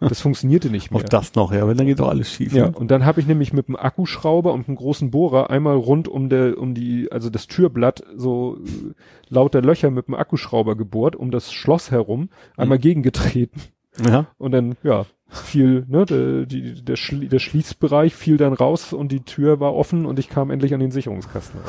[0.00, 1.00] Das funktionierte nicht mehr.
[1.00, 2.52] Auch das noch, ja, weil dann geht doch alles schief.
[2.52, 2.72] Ja, ne?
[2.76, 6.28] und dann habe ich nämlich mit einem Akkuschrauber und einem großen Bohrer einmal rund um
[6.28, 8.92] der, um die, also das Türblatt so äh,
[9.28, 12.82] lauter Löcher mit dem Akkuschrauber gebohrt, um das Schloss herum, einmal Mhm.
[12.82, 13.60] gegengetreten.
[14.04, 14.26] ja.
[14.38, 19.12] Und dann, ja, fiel, ne, der, die, der, Schli der Schließbereich fiel dann raus und
[19.12, 21.60] die Tür war offen und ich kam endlich an den Sicherungskasten.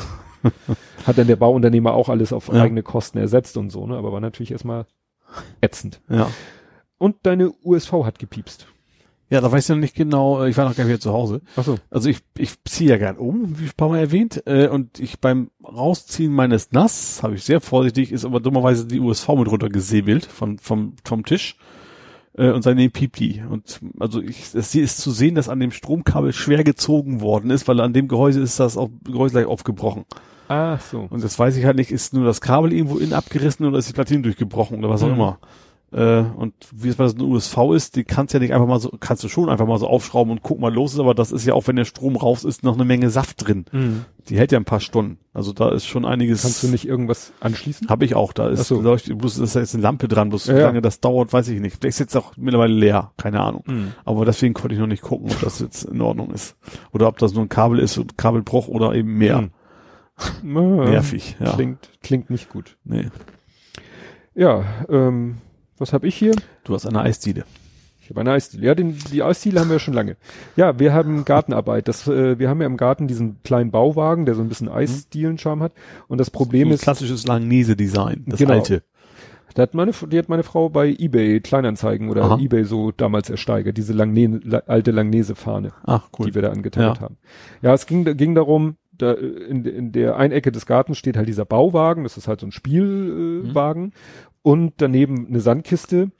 [1.06, 2.62] Hat dann der Bauunternehmer auch alles auf Ja.
[2.62, 4.86] eigene Kosten ersetzt und so, ne, aber war natürlich erstmal
[5.60, 6.00] ätzend.
[6.08, 6.28] Ja.
[7.02, 8.66] Und deine USV hat gepiepst.
[9.28, 11.12] Ja, da weiß ich noch nicht genau, äh, ich war noch gar nicht wieder zu
[11.12, 11.40] Hause.
[11.56, 11.78] Ach so.
[11.90, 15.18] Also ich, ich ziehe ja gern um, wie ein paar Mal erwähnt, äh, und ich
[15.20, 20.26] beim Rausziehen meines Nass, habe ich sehr vorsichtig, ist aber dummerweise die USV mit runtergesäbelt
[20.26, 21.56] von, vom, vom Tisch.
[22.34, 23.42] Äh, und seitdem piept die.
[23.48, 27.66] Und also ich, es ist zu sehen, dass an dem Stromkabel schwer gezogen worden ist,
[27.66, 30.04] weil an dem Gehäuse ist das auch, Gehäuse gleich aufgebrochen.
[30.48, 31.06] Ach so.
[31.08, 33.88] Und das weiß ich halt nicht, ist nur das Kabel irgendwo innen abgerissen oder ist
[33.88, 35.14] die Platine durchgebrochen oder was auch Mhm.
[35.14, 35.38] immer.
[35.92, 38.80] Äh, und wie es bei so einer USV ist, die kannst ja nicht einfach mal
[38.80, 41.32] so, kannst du schon einfach mal so aufschrauben und guck mal los ist, aber das
[41.32, 43.66] ist ja auch, wenn der Strom raus ist, noch eine Menge Saft drin.
[43.72, 44.04] Mhm.
[44.28, 45.18] Die hält ja ein paar Stunden.
[45.34, 46.42] Also da ist schon einiges.
[46.42, 47.88] Kannst du nicht irgendwas anschließen?
[47.88, 48.32] Habe ich auch.
[48.32, 48.80] Da ist, so.
[48.80, 50.30] leuchtet, bloß ist da jetzt eine Lampe dran.
[50.30, 50.66] Bloß Ja, wie ja.
[50.66, 51.82] lange das dauert, weiß ich nicht.
[51.82, 53.12] Der ist jetzt auch mittlerweile leer.
[53.16, 53.64] Keine Ahnung.
[53.66, 53.92] Mhm.
[54.04, 56.56] Aber deswegen konnte ich noch nicht gucken, ob das jetzt in Ordnung ist.
[56.92, 59.42] Oder ob das nur ein Kabel ist und Kabelbruch oder eben mehr.
[59.42, 59.50] Mhm.
[60.42, 61.52] Nervig, ja.
[61.52, 62.76] Klingt, klingt nicht gut.
[62.84, 63.08] Nee.
[64.34, 65.38] Ja, ähm,
[65.78, 66.34] was habe ich hier?
[66.64, 67.44] Du hast eine Eisdiele.
[68.00, 68.66] Ich habe eine Eisdiele.
[68.66, 70.16] Ja, den, die Eisdiele haben wir schon lange.
[70.56, 71.86] Ja, wir haben Gartenarbeit.
[71.86, 75.62] Das, äh, wir haben ja im Garten diesen kleinen Bauwagen, der so ein bisschen Eisdielenscharme
[75.64, 75.72] hat.
[76.08, 78.24] Und das Problem so ist, klassisches Langnese-Design.
[78.26, 78.54] Das Genau.
[78.54, 78.82] alte.
[79.54, 82.38] da hat meine, die hat meine Frau bei eBay Kleinanzeigen oder Aha.
[82.40, 85.72] eBay so damals ersteigert, diese Langne, la, alte Langnese-Fahne.
[86.18, 86.26] Cool.
[86.26, 87.02] die wir da angeteilt Ja.
[87.02, 87.18] haben.
[87.60, 91.28] Ja, es ging, ging darum, da in, in der einen Ecke des Gartens steht halt
[91.28, 93.92] dieser Bauwagen, das ist halt so ein Spielwagen äh, Wagen.
[94.42, 96.10] Und daneben eine Sandkiste.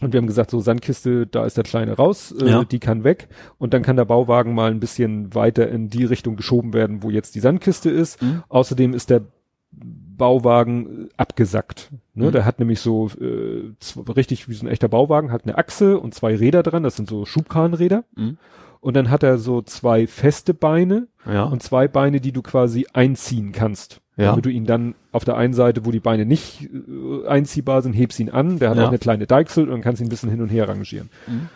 [0.00, 2.64] Und wir haben gesagt, so Sandkiste, da ist der Kleine raus, äh, Ja.
[2.64, 6.34] die kann weg und dann kann der Bauwagen mal ein bisschen weiter in die Richtung
[6.34, 8.20] geschoben werden, wo jetzt die Sandkiste ist.
[8.20, 8.42] Mhm.
[8.48, 9.22] Außerdem ist der
[9.70, 11.90] Bauwagen äh, abgesackt.
[12.14, 12.26] Ne?
[12.28, 12.32] Mhm.
[12.32, 13.72] Der hat nämlich so äh,
[14.12, 17.08] richtig wie so ein echter Bauwagen, hat eine Achse und zwei Räder dran, das sind
[17.08, 18.04] so Schubkarrenräder.
[18.16, 18.38] Mhm.
[18.80, 21.44] Und dann hat er so zwei feste Beine Ja.
[21.44, 24.00] und zwei Beine, die du quasi einziehen kannst.
[24.16, 24.26] Ja.
[24.30, 27.94] Damit du ihn dann auf der einen Seite, wo die Beine nicht äh, einziehbar sind,
[27.94, 28.58] hebst ihn an.
[28.58, 28.84] Der hat Ja.
[28.84, 31.08] auch eine kleine Deichsel und dann kannst du ihn ein bisschen hin und her rangieren.
[31.26, 31.48] Mhm.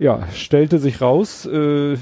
[0.00, 1.96] Ja, stellte sich raus, äh,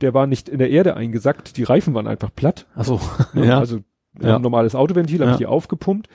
[0.00, 2.66] der war nicht in der Erde eingesackt, die Reifen waren einfach platt.
[2.76, 3.00] Ach so.
[3.34, 3.46] Ne?
[3.46, 3.58] ja.
[3.58, 3.80] Also
[4.20, 4.36] Ja.
[4.36, 5.32] ein normales Autoventil, habe Ja.
[5.34, 6.08] ich die aufgepumpt.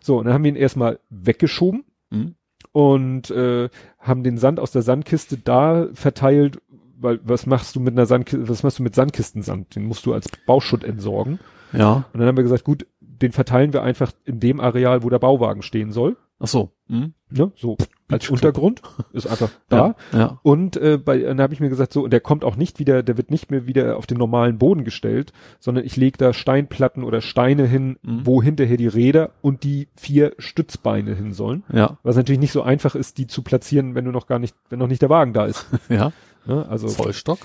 [0.00, 2.34] So, und dann haben wir ihn erstmal weggeschoben Mhm.
[2.72, 3.68] und äh,
[3.98, 6.58] haben den Sand aus der Sandkiste da verteilt,
[6.98, 9.74] weil was machst du mit einer Sandkiste, was machst du mit Sandkistensand?
[9.74, 11.38] Den musst du als Bauschutt entsorgen.
[11.76, 12.04] Ja.
[12.12, 15.18] Und dann haben wir gesagt, gut, den verteilen wir einfach in dem Areal, wo der
[15.18, 16.16] Bauwagen stehen soll.
[16.38, 16.70] Ach so.
[16.88, 17.14] Mhm.
[17.30, 17.50] Ne?
[17.56, 18.28] So als.
[18.28, 18.82] Untergrund,
[19.14, 19.94] ist einfach da.
[20.12, 20.40] Ja, ja.
[20.42, 23.02] Und äh, bei, dann habe ich mir gesagt, so, und der kommt auch nicht wieder,
[23.02, 27.04] der wird nicht mehr wieder auf den normalen Boden gestellt, sondern ich lege da Steinplatten
[27.04, 28.26] oder Steine hin, Mhm.
[28.26, 31.64] wo hinterher die Räder und die vier Stützbeine hin sollen.
[31.72, 34.54] ja, Was natürlich nicht so einfach ist, die zu platzieren, wenn du noch gar nicht,
[34.68, 35.66] wenn noch nicht der Wagen da ist.
[35.88, 36.12] ja.
[36.44, 36.66] Ne?
[36.68, 37.38] Also Zollstock.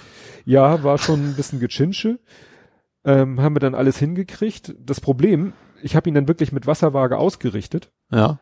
[0.45, 2.19] ja, war schon ein bisschen Gechinsche.
[3.03, 4.75] Ähm, haben wir dann alles hingekriegt.
[4.79, 8.39] Das Problem, ich habe ihn dann wirklich mit Wasserwaage ausgerichtet Ja.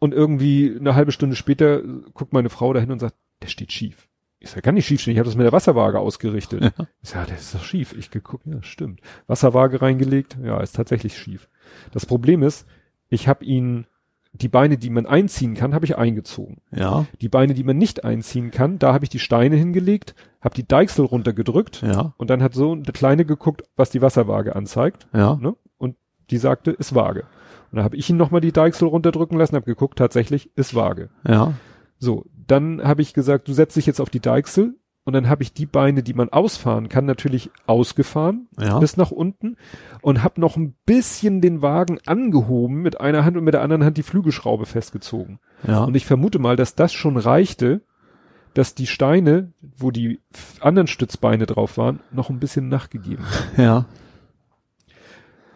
[0.00, 1.82] und irgendwie eine halbe Stunde später
[2.12, 4.08] guckt meine Frau dahin und sagt, der steht schief.
[4.40, 6.62] Ich sag, kann nicht schief stehen, ich habe das mit der Wasserwaage ausgerichtet.
[6.62, 6.86] Ja.
[7.00, 7.94] Ich sag, der ist doch schief.
[7.96, 9.00] Ich geguckt, ja, stimmt.
[9.28, 11.48] Wasserwaage reingelegt, ja, ist tatsächlich schief.
[11.92, 12.66] Das Problem ist,
[13.08, 13.86] ich habe ihn,
[14.34, 16.62] die Beine, die man einziehen kann, habe ich eingezogen.
[16.74, 17.06] Ja.
[17.20, 20.66] Die Beine, die man nicht einziehen kann, da habe ich die Steine hingelegt, habe die
[20.66, 22.14] Deichsel runtergedrückt Ja.
[22.16, 25.06] und dann hat so eine Kleine geguckt, was die Wasserwaage anzeigt.
[25.12, 25.36] Ja.
[25.36, 25.54] Ne?
[25.76, 25.96] Und
[26.30, 27.24] die sagte, ist vage.
[27.70, 31.10] Und dann habe ich ihn nochmal die Deichsel runterdrücken lassen, habe geguckt, tatsächlich ist vage.
[31.26, 31.54] Ja.
[31.98, 34.74] So, dann habe ich gesagt, du setzt dich jetzt auf die Deichsel
[35.04, 38.78] und dann habe ich die Beine, die man ausfahren kann, natürlich ausgefahren Ja.
[38.78, 39.56] bis nach unten
[40.00, 43.84] und habe noch ein bisschen den Wagen angehoben mit einer Hand und mit der anderen
[43.84, 45.40] Hand die Flügelschraube festgezogen.
[45.66, 45.84] Ja.
[45.84, 47.80] Und ich vermute mal, dass das schon reichte,
[48.54, 50.20] dass die Steine, wo die
[50.60, 53.56] anderen Stützbeine drauf waren, noch ein bisschen nachgegeben haben.
[53.62, 53.86] Ja.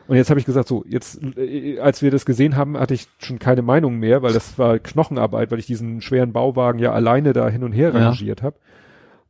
[0.08, 3.08] Und jetzt habe ich gesagt, so, jetzt, äh, als wir das gesehen haben, hatte ich
[3.18, 7.32] schon keine Meinung mehr, weil das war Knochenarbeit, weil ich diesen schweren Bauwagen ja alleine
[7.32, 8.08] da hin und her Ja.
[8.10, 8.56] rangiert habe.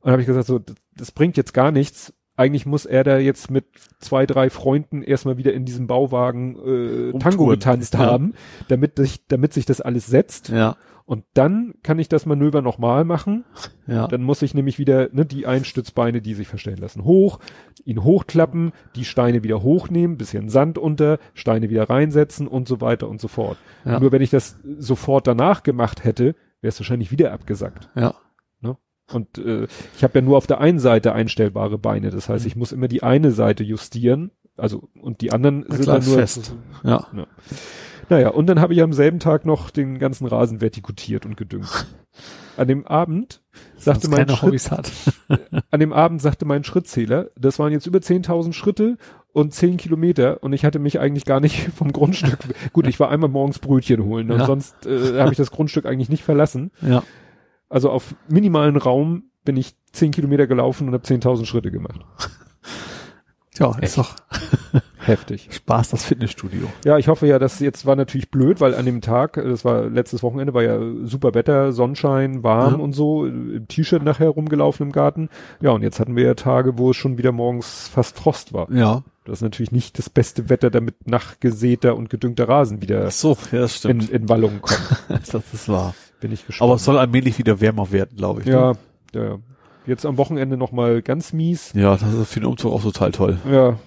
[0.06, 2.14] Und habe ich gesagt, so, das, das bringt jetzt gar nichts.
[2.36, 3.64] Eigentlich muss er da jetzt mit
[3.98, 8.00] zwei, drei Freunden erstmal wieder in diesem Bauwagen äh, Tango getanzt Ja.
[8.00, 8.34] haben,
[8.68, 10.50] damit sich, damit sich das alles setzt.
[10.50, 10.76] Ja.
[11.06, 13.44] Und dann kann ich das Manöver nochmal machen.
[13.86, 14.06] Ja.
[14.06, 17.38] Dann muss ich nämlich wieder ne, die Einstützbeine, die sich verstellen lassen, hoch,
[17.84, 23.08] ihn hochklappen, die Steine wieder hochnehmen, bisschen Sand unter, Steine wieder reinsetzen und so weiter
[23.08, 23.56] und so fort.
[23.84, 23.98] Ja.
[23.98, 27.88] Nur wenn ich das sofort danach gemacht hätte, wäre es wahrscheinlich wieder abgesackt.
[27.96, 28.14] Ja.
[29.12, 32.10] Und äh, ich habe ja nur auf der einen Seite einstellbare Beine.
[32.10, 32.48] Das heißt, Mhm.
[32.48, 34.30] ich muss immer die eine Seite justieren.
[34.56, 36.54] Also und die anderen Na sind klar, dann nur fest.
[36.82, 37.06] Ja.
[38.08, 41.86] naja, und dann habe ich am selben Tag noch den ganzen Rasen vertikutiert und gedüngt.
[42.56, 43.42] An dem Abend
[43.76, 44.70] sagte mein Schritt,
[45.70, 48.96] an dem Abend sagte mein Schrittzähler, das waren jetzt über 10.000 Schritte
[49.34, 52.38] und 10 Kilometer und ich hatte mich eigentlich gar nicht vom Grundstück,
[52.72, 54.46] gut, ich war einmal morgens Brötchen holen und Ja.
[54.46, 56.70] sonst äh, habe ich das Grundstück eigentlich nicht verlassen.
[56.80, 57.02] Ja.
[57.68, 62.00] Also auf minimalen Raum bin ich 10 Kilometer gelaufen und habe 10.000 Schritte gemacht.
[63.58, 64.14] Ja, ist doch
[64.98, 65.48] Heftig.
[65.50, 66.68] Spaß, das Fitnessstudio.
[66.84, 69.64] Ja, ich hoffe ja, dass jetzt war natürlich blöd, weil an dem Tag, äh, das
[69.64, 72.80] war letztes Wochenende, war ja super Wetter, Sonnenschein, warm Ja.
[72.80, 75.30] und so, im T-Shirt nachher rumgelaufen im Garten.
[75.62, 78.70] Ja, und jetzt hatten wir ja Tage, wo es schon wieder morgens fast Frost war.
[78.70, 79.04] Ja.
[79.24, 83.38] Das ist natürlich nicht das beste Wetter, damit nachgesäter und gedüngter Rasen wieder Ach so,
[83.52, 84.10] ja, das in, stimmt.
[84.10, 84.98] in Wallung kommt.
[85.32, 85.94] das ist wahr.
[86.20, 86.68] Bin ich gespannt.
[86.68, 88.46] Aber es soll allmählich wieder wärmer werden, glaube ich.
[88.46, 88.78] ja, Ne?
[89.14, 89.38] ja, ja.
[89.86, 91.72] Jetzt am Wochenende nochmal ganz mies.
[91.74, 93.38] Ja, das ist für den Umzug auch total toll.
[93.48, 93.78] Ja.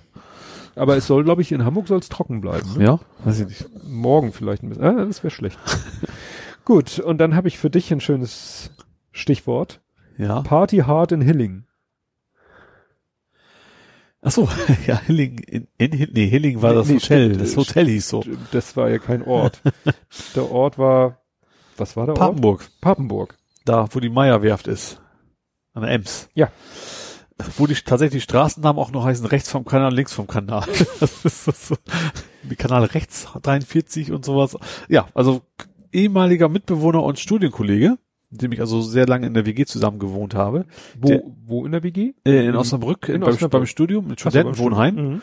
[0.76, 2.78] Aber es soll, glaube ich, in Hamburg soll es trocken bleiben.
[2.78, 2.84] Ne?
[2.86, 3.00] Ja?
[3.26, 3.66] Weiß ich nicht.
[3.84, 4.86] Morgen vielleicht ein bisschen.
[4.86, 5.60] Ah, das wäre schlecht.
[6.66, 8.72] Gut, und dann habe ich für dich ein schönes
[9.12, 9.82] Stichwort.
[10.18, 10.42] Ja.
[10.42, 11.66] Party Hard in Hilling.
[14.22, 14.50] Ach so,
[14.88, 17.30] ja, Hilling, in, in, nee, Hilling war Nee, das nee, Hotel.
[17.30, 18.24] stimmt, das Hotel hieß so.
[18.52, 19.62] Das war ja kein Ort.
[20.36, 21.19] der Ort war,
[21.80, 22.20] was war der Ort?
[22.20, 22.70] Papenburg.
[22.82, 23.38] Papenburg.
[23.66, 25.02] Da, wo die Meierwerft ist.
[25.74, 26.30] An der Ems.
[26.34, 26.50] Ja.
[27.58, 30.66] Wo die tatsächlich die Straßennamen auch noch heißen, rechts vom Kanal, links vom Kanal.
[31.00, 31.76] das ist so.
[32.44, 34.58] Die Kanal rechts 43 und sowas.
[34.90, 35.42] Ja, also
[35.94, 37.98] ehemaliger Mitbewohner und Studienkollege,
[38.30, 40.66] mit dem ich also sehr lange in der WG zusammen gewohnt habe.
[41.00, 42.14] Wo, Der- wo in der WG?
[42.26, 43.52] Äh, in Osnabrück, In in beim, Osnabrück.
[43.62, 44.96] beim Studium, beim Studentenwohnheim.
[44.96, 45.22] Mhm.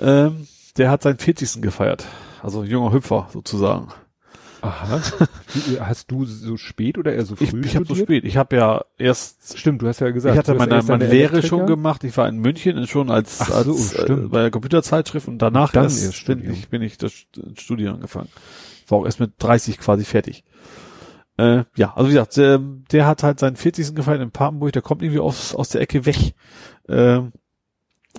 [0.00, 0.46] Ähm,
[0.78, 1.60] der hat seinen 40.
[1.60, 2.04] gefeiert.
[2.42, 3.88] Also junger Hüpfer sozusagen.
[4.60, 5.00] Aha.
[5.54, 8.22] Wie, hast du so spät oder eher so früh Ich, ich habe so studiert?
[8.22, 8.24] spät.
[8.24, 10.34] Ich habe ja erst Stimmt, du hast ja gesagt.
[10.34, 12.02] ich hatte meine, meine Lehre schon gemacht.
[12.04, 14.24] Ich war in München schon als, Ach so, als stimmt.
[14.26, 17.12] Äh, bei der Computerzeitschrift und danach Dann erst, erst bin ich bin ich das
[17.56, 18.28] Studium angefangen.
[18.88, 20.44] War auch erst mit 30 quasi fertig.
[21.36, 23.94] Äh, ja, also wie gesagt, der, der hat halt seinen 40.
[23.94, 24.72] gefeiert in Papenburg.
[24.72, 26.34] Der kommt irgendwie aus aus der Ecke weg.
[26.88, 27.32] Ähm,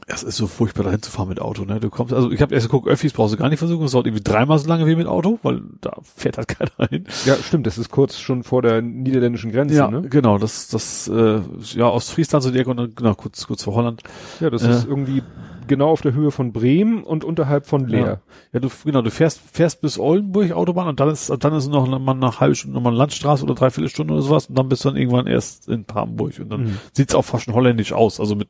[0.08, 1.80] das ist so furchtbar dahin zu fahren mit Auto, ne?
[1.80, 4.08] Du kommst, also ich habe erst geguckt, Öffis brauchst du gar nicht versuchen, es dauert
[4.08, 7.06] irgendwie dreimal so lange wie mit Auto, weil da fährt halt keiner hin.
[7.26, 10.02] Ja, stimmt, das ist kurz schon vor der niederländischen Grenze, Ja, ne?
[10.10, 11.42] genau, das, das, äh,
[11.76, 14.02] ja, Ostfriesland so die Ecke und dann, genau, kurz, kurz vor Holland.
[14.40, 14.70] Ja, das Äh.
[14.72, 15.22] ist irgendwie
[15.68, 18.22] genau auf der Höhe von Bremen und unterhalb von Leer.
[18.54, 21.88] Ja, du, genau, du fährst, fährst bis Oldenburg Autobahn und dann ist, dann ist noch
[22.00, 24.90] mal eine halbe Stunde nochmal Landstraße oder dreiviertel Stunde oder sowas und dann bist du
[24.90, 26.78] dann irgendwann erst in Papenburg und dann Mhm.
[26.94, 28.48] sieht's auch fast schon holländisch aus, also mit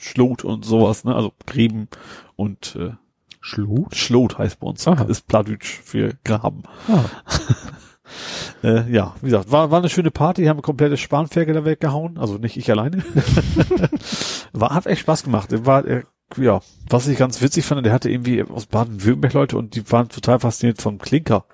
[0.00, 1.88] Schlot und sowas, ne, also Gräben
[2.36, 2.92] und, äh,
[3.40, 3.94] Schlot?
[3.94, 5.04] Schlot heißt bei uns, Aha.
[5.04, 6.62] ist Plattdeutsch für Graben.
[6.88, 7.04] Ah.
[8.62, 12.38] Äh, ja, wie gesagt, war, war eine schöne Party, haben komplette Spanferkel da weggehauen, also
[12.38, 13.04] nicht ich alleine.
[14.52, 15.48] war, hat echt Spaß gemacht.
[15.66, 16.04] War, äh,
[16.36, 20.08] ja, was ich ganz witzig fand, der hatte irgendwie aus Baden-Württemberg Leute und die waren
[20.08, 21.46] total fasziniert vom Klinker.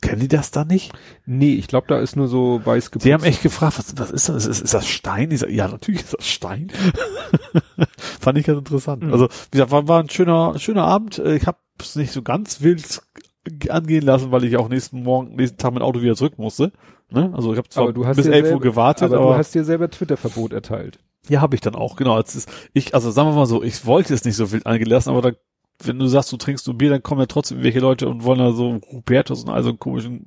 [0.00, 0.92] Kennen die das da nicht?
[1.26, 4.28] Nee, ich glaube, da ist nur so weiß Die haben echt gefragt, was, was ist
[4.28, 4.46] das?
[4.46, 5.36] Ist, ist das Stein?
[5.36, 6.72] Sag, ja, natürlich ist das Stein.
[8.20, 9.02] Fand ich ganz interessant.
[9.02, 9.12] Mhm.
[9.12, 11.18] Also, wie gesagt, war, war ein schöner, schöner Abend.
[11.18, 13.02] Ich habe es nicht so ganz wild
[13.68, 16.72] angehen lassen, weil ich auch nächsten Morgen, nächsten Tag mit dem Auto wieder zurück musste.
[17.10, 17.32] Ne?
[17.34, 19.38] Also ich habe zwar aber du hast bis dir 11 Uhr gewartet, aber, aber, du
[19.38, 20.98] hast dir selber Twitter-Verbot erteilt.
[21.28, 22.18] ja, habe ich dann auch, genau.
[22.18, 25.10] Es, ich, also sagen wir mal so, ich wollte es nicht so wild angehen lassen,
[25.10, 25.36] aber da,
[25.82, 28.38] wenn du sagst, du trinkst nur Bier, dann kommen ja trotzdem welche Leute und wollen
[28.38, 30.26] da so Hubertus und all so einen komischen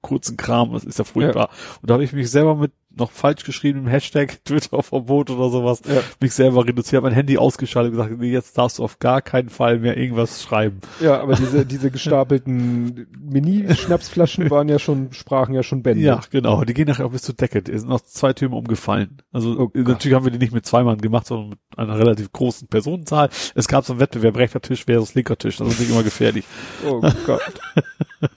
[0.00, 1.48] kurzen Kram, das ist ja furchtbar.
[1.80, 6.00] Und da habe ich mich selber mit noch falsch geschriebenem Hashtag Twitter-Verbot oder sowas, Ja.
[6.20, 9.48] mich selber reduziert, mein Handy ausgeschaltet und gesagt, nee, jetzt darfst du auf gar keinen
[9.48, 10.80] Fall mehr irgendwas schreiben.
[11.00, 16.02] Ja, aber diese, diese gestapelten Mini-Schnapsflaschen waren ja schon, sprachen ja schon Bände.
[16.04, 16.62] Ja, genau.
[16.64, 17.58] Die gehen nachher auch bis zur Decke.
[17.70, 19.18] Es sind noch zwei Türme umgefallen.
[19.32, 19.86] Also Oh Gott.
[19.86, 23.28] natürlich haben wir die nicht mit zwei Mann gemacht, sondern mit einer relativ großen Personenzahl.
[23.54, 25.56] Es gab so einen Wettbewerb, rechter Tisch versus linker Tisch.
[25.56, 26.44] Das ist natürlich immer gefährlich.
[26.86, 27.40] Oh Gott.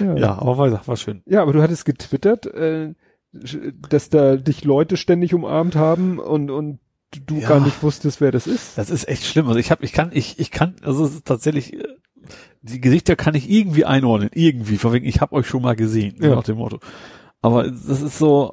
[0.00, 0.16] ja.
[0.16, 1.22] Ja, aber war, war schön.
[1.26, 2.94] Ja, aber du hattest getwittert, äh,
[3.32, 6.80] dass da dich Leute ständig umarmt haben und, und
[7.26, 7.48] du Ja.
[7.48, 8.76] gar nicht wusstest, wer das ist.
[8.78, 9.46] Das ist echt schlimm.
[9.48, 11.84] Also ich habe, ich kann, ich, ich kann, also es ist tatsächlich, äh,
[12.62, 14.30] die Gesichter kann ich irgendwie einordnen.
[14.32, 14.76] Irgendwie.
[14.76, 16.16] Von wegen, ich habe euch schon mal gesehen.
[16.20, 16.34] Ja.
[16.34, 16.78] Nach dem Motto.
[17.40, 18.52] Aber das ist so,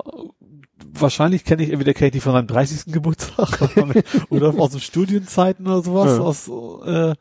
[0.94, 2.94] wahrscheinlich kenne ich entweder kenne ich die von seinem 30.
[2.94, 3.60] Geburtstag
[4.30, 6.18] oder aus den Studienzeiten oder sowas.
[6.18, 6.24] Ja.
[6.24, 6.48] Aus,
[6.86, 7.16] äh,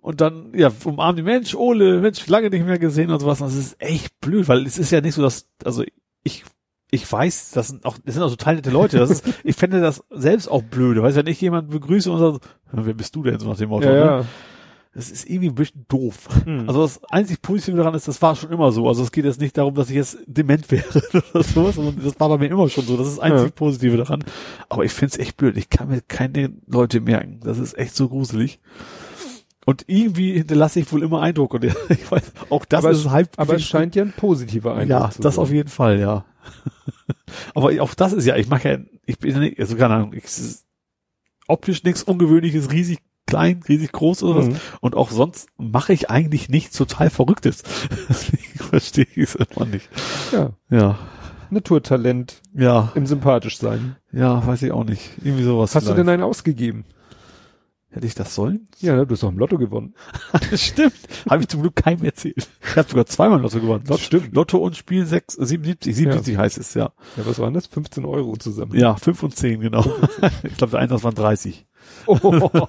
[0.00, 3.40] und dann, ja, umarmen die Mensch, Ole, Mensch, lange nicht mehr gesehen und sowas.
[3.40, 5.82] Und Das ist echt blöd, weil es ist ja nicht so, dass, also
[6.22, 6.44] ich,
[6.96, 8.98] ich weiß, das sind auch, das sind auch total nette Leute.
[8.98, 11.00] Das ist, ich fände das selbst auch blöd.
[11.00, 12.40] Weißt du, wenn ich jemanden begrüße und sage,
[12.72, 13.88] wer bist du denn so nach dem Motto?
[13.88, 14.26] Ja, ne?
[14.94, 16.26] Das ist irgendwie ein bisschen doof.
[16.46, 16.64] Hm.
[16.66, 18.88] Also das einzig Positive daran ist, das war schon immer so.
[18.88, 21.02] Also es geht jetzt nicht darum, dass ich jetzt dement wäre
[21.34, 22.96] oder sowas, sondern das war bei mir immer schon so.
[22.96, 23.52] Das ist das einzig Ja.
[23.54, 24.24] Positive daran.
[24.70, 25.58] Aber ich find's echt blöd.
[25.58, 27.40] Ich kann mir keine Leute merken.
[27.44, 28.58] Das ist echt so gruselig.
[29.66, 31.52] Und irgendwie hinterlasse ich wohl immer Eindruck.
[31.54, 33.30] Und ich weiß, auch das aber, ist halb.
[33.36, 35.42] aber es scheint ja ein positiver Eindruck ja, zu das sein.
[35.42, 36.24] auf jeden Fall, ja.
[37.54, 40.12] aber auch das ist ja, ich mache ja, ich bin ja nicht, also keine Ahnung,
[40.12, 40.24] ich,
[41.48, 44.46] optisch nichts Ungewöhnliches, riesig klein, riesig groß oder was.
[44.46, 44.56] Mhm.
[44.80, 47.64] Und auch sonst mache ich eigentlich nichts total Verrücktes.
[48.08, 49.88] Deswegen verstehe ich es immer nicht.
[50.30, 50.96] Ja, Ja,
[51.50, 53.96] Naturtalent ja, im sympathisch sein.
[54.12, 55.10] ja, weiß ich auch nicht.
[55.24, 55.74] Irgendwie sowas.
[55.74, 55.98] Hast du vielleicht.
[55.98, 56.84] denn einen ausgegeben?
[57.96, 58.68] Hätte ich das sollen?
[58.80, 59.94] Ja, du hast doch im Lotto gewonnen.
[60.54, 60.92] Stimmt.
[61.30, 62.46] Habe ich zum Glück keinem erzählt.
[62.60, 63.84] Ich habe sogar zweimal Lotto gewonnen.
[63.86, 64.34] Lotto, Stimmt.
[64.34, 66.92] Lotto und Spiel 6, 77, 77 heißt es, ja.
[67.16, 67.68] Ja, was waren das?
[67.68, 68.78] 15 Euro zusammen.
[68.78, 69.80] Ja, 5 und 10, genau.
[70.42, 71.64] ich glaube, der Einsatz waren 30.
[72.06, 72.50] Oh.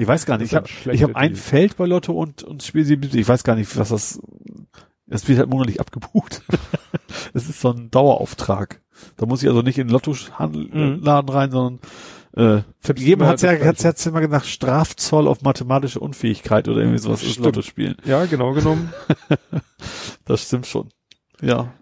[0.00, 0.52] Ich weiß gar nicht.
[0.52, 0.68] Ich habe
[1.12, 1.36] hab ein.
[1.36, 3.20] Feld bei Lotto und, und Spiel 77.
[3.20, 4.20] Ich weiß gar nicht, was das,
[5.06, 6.42] das wird halt monatlich abgebucht.
[7.32, 8.80] Es ist so ein Dauerauftrag.
[9.16, 9.92] Da muss ich also nicht in den Mhm.
[9.92, 11.80] Lotto-Laden rein, sondern
[12.36, 16.98] äh, vergeben immer hat's ja, hat's, hat's immer gesagt, Strafzoll auf mathematische Unfähigkeit oder irgendwie
[16.98, 17.38] sowas ist.
[17.38, 17.96] Lotto spielen.
[18.04, 18.92] Ja, genau genommen.
[20.26, 20.88] Das stimmt schon.
[21.42, 21.74] Ja.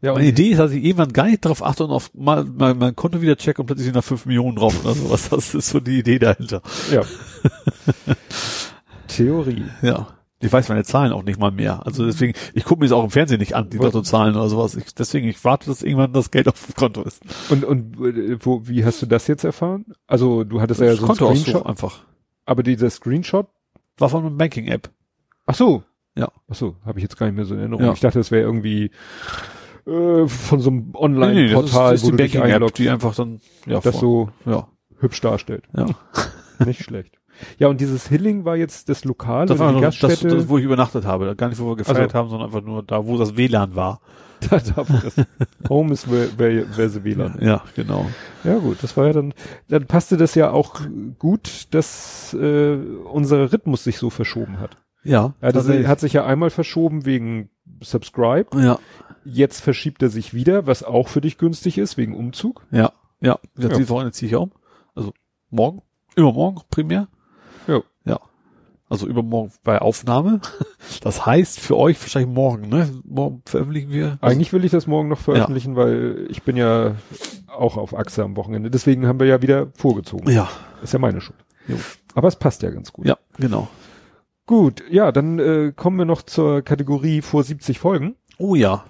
[0.00, 2.74] Ja, Meine Idee ist, dass ich irgendwann gar nicht darauf achte und auf mal, mal
[2.74, 5.28] mein Konto wieder checke und plötzlich sind da 5 Millionen drauf oder sowas.
[5.28, 6.62] Das ist so die Idee dahinter.
[6.90, 7.02] ja.
[9.06, 9.66] Theorie.
[9.82, 10.08] Ja.
[10.42, 11.86] Ich weiß meine Zahlen auch nicht mal mehr.
[11.86, 13.78] Also deswegen, ich gucke mir das auch im Fernsehen nicht an, die?
[13.78, 14.74] Lottozahlen oder sowas.
[14.74, 17.22] Ich, deswegen, ich warte, dass irgendwann das Geld auf dem Konto ist.
[17.48, 19.86] Und, und äh, wo, wie hast du das jetzt erfahren?
[20.06, 22.04] Also du hattest ja das so einen Kontoauszug Screenshot, einfach.
[22.44, 23.46] aber dieser Screenshot,
[23.98, 24.90] War von einer Banking-App.
[25.46, 25.84] ach so.
[26.14, 26.30] Ja.
[26.48, 27.84] Ach so, habe ich jetzt gar nicht mehr so in Erinnerung.
[27.86, 27.92] Ja.
[27.94, 28.90] Ich dachte, das wäre irgendwie
[29.86, 33.40] äh, von so einem Online-Portal, ist, das wo du die dich einloggst, die einfach dann,
[33.66, 35.64] ja, das so ja, hübsch darstellt.
[35.76, 35.86] ja.
[36.66, 37.18] Nicht schlecht.
[37.58, 40.34] Ja, und dieses Hilling war jetzt das Lokal Das war die das, Gaststätte.
[40.36, 41.34] das, wo ich übernachtet habe.
[41.36, 42.14] Gar nicht, wo wir gefeiert Also.
[42.18, 44.00] haben, sondern einfach nur da, wo das WLAN war.
[44.50, 45.14] da, da, das
[45.68, 47.38] Home ist where, where, where the WLAN.
[47.40, 48.06] Ja, genau.
[48.42, 49.34] Ja gut, das war ja dann,
[49.68, 50.80] dann passte das ja auch
[51.20, 52.74] gut, dass äh,
[53.12, 54.76] unser Rhythmus sich so verschoben hat.
[55.04, 57.50] Ja, Ja, das hat sich ja einmal verschoben wegen
[57.82, 58.60] Subscribe.
[58.60, 58.78] ja,
[59.24, 62.66] Jetzt verschiebt er sich wieder, was auch für dich günstig ist, wegen Umzug.
[62.72, 63.38] ja, ja.
[63.54, 63.78] Das Ja.
[63.78, 63.88] ja.
[63.88, 64.50] Wochenende ziehe ich um.
[64.96, 65.12] Also
[65.50, 65.82] morgen,
[66.16, 67.06] übermorgen primär.
[67.66, 67.82] Ja.
[68.04, 68.20] Ja.
[68.88, 70.40] Also übermorgen bei Aufnahme.
[71.00, 72.88] Das heißt für euch wahrscheinlich morgen, ne?
[73.04, 74.18] Morgen veröffentlichen wir.
[74.20, 76.96] Eigentlich will ich das morgen noch veröffentlichen, weil ich bin ja
[77.48, 78.70] auch auf Achse am Wochenende.
[78.70, 80.30] Deswegen haben wir ja wieder vorgezogen.
[80.30, 80.48] Ja.
[80.82, 81.38] Ist ja meine Schuld.
[81.66, 81.76] Jo.
[82.14, 83.06] Aber es passt ja ganz gut.
[83.06, 83.68] Ja, genau.
[84.46, 88.16] Gut, ja, dann äh, kommen wir noch zur Kategorie vor 70 Folgen.
[88.38, 88.84] Oh ja.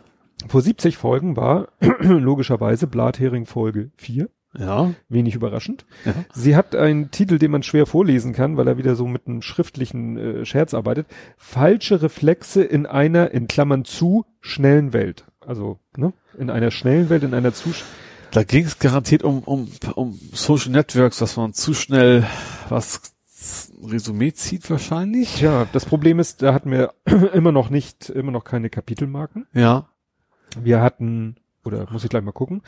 [0.48, 1.68] Vor 70 Folgen war
[2.00, 4.28] logischerweise Blathering Folge 4.
[4.58, 4.92] Ja.
[5.08, 5.86] Wenig überraschend.
[6.04, 6.14] Ja.
[6.34, 9.42] Sie hat einen Titel, den man schwer vorlesen kann, weil er wieder so mit einem
[9.42, 11.06] schriftlichen äh, Scherz arbeitet.
[11.38, 15.24] Falsche Reflexe in einer, in Klammern zu, schnellen Welt.
[15.40, 16.12] Also, ne?
[16.38, 17.70] In einer schnellen Welt, in einer zu,
[18.30, 22.26] Da ging es garantiert um, um, um Social Networks, dass man zu schnell
[22.68, 23.12] was
[23.82, 25.36] Resümee zieht wahrscheinlich.
[25.36, 26.92] Tja, das Problem ist, da hatten wir
[27.34, 29.46] immer noch nicht, immer noch keine Kapitelmarken.
[29.52, 29.88] Ja.
[30.60, 32.62] Wir hatten, oder muss ich gleich mal gucken,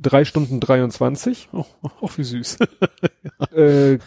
[0.00, 1.50] drei Stunden 23.
[1.52, 1.64] Oh,
[2.00, 2.58] oh, wie süß.
[3.54, 3.98] äh,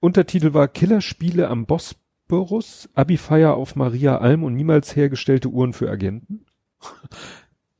[0.00, 6.44] Untertitel war Killerspiele am Bosporus, Abi-Feier auf Maria Alm und niemals hergestellte Uhren für Agenten.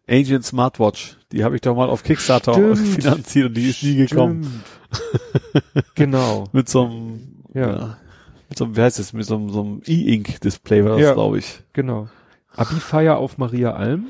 [0.09, 2.79] Agent Smartwatch, die habe ich doch mal auf Kickstarter Stimmt.
[2.79, 4.63] finanziert und die ist nie gekommen.
[5.95, 6.49] Genau.
[6.53, 7.97] Mit so einem, Ja.
[8.49, 11.15] mit so einem, wie heißt das, mit so einem, so einem E-Ink-Display war das, Ja.
[11.15, 11.61] glaube ich.
[11.73, 12.09] Genau.
[12.55, 14.07] Abi-Feier auf Maria Alm.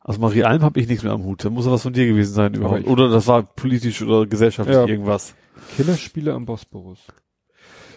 [0.00, 1.44] Also Marie Alm habe ich nichts mehr am Hut.
[1.44, 2.86] Da muss ja was von dir gewesen sein überhaupt.
[2.86, 4.86] Oder das war politisch oder gesellschaftlich Ja.
[4.86, 5.34] irgendwas.
[5.76, 7.00] Killerspiele am Bosporus.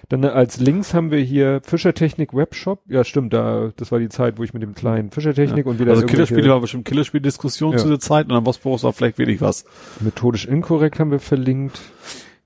[0.10, 2.82] Dann äh, als Links haben wir hier Fischertechnik Webshop.
[2.88, 5.92] Ja, stimmt, da, das war die Zeit, wo ich mit dem kleinen Fischertechnik und wieder
[5.94, 7.78] Also Killerspiele war bestimmt Killerspiel-Diskussion Ja.
[7.78, 9.64] zu der Zeit und am Bosporus war vielleicht wenig was.
[10.02, 11.80] Methodisch inkorrekt haben wir verlinkt.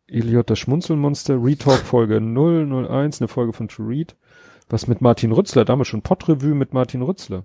[0.08, 4.16] Eliot das Schmunzelmonster, Retalk Folge 001, eine Folge von To Read.
[4.70, 7.44] Was mit Martin Rützler, damals schon Podrevue mit Martin Rützler.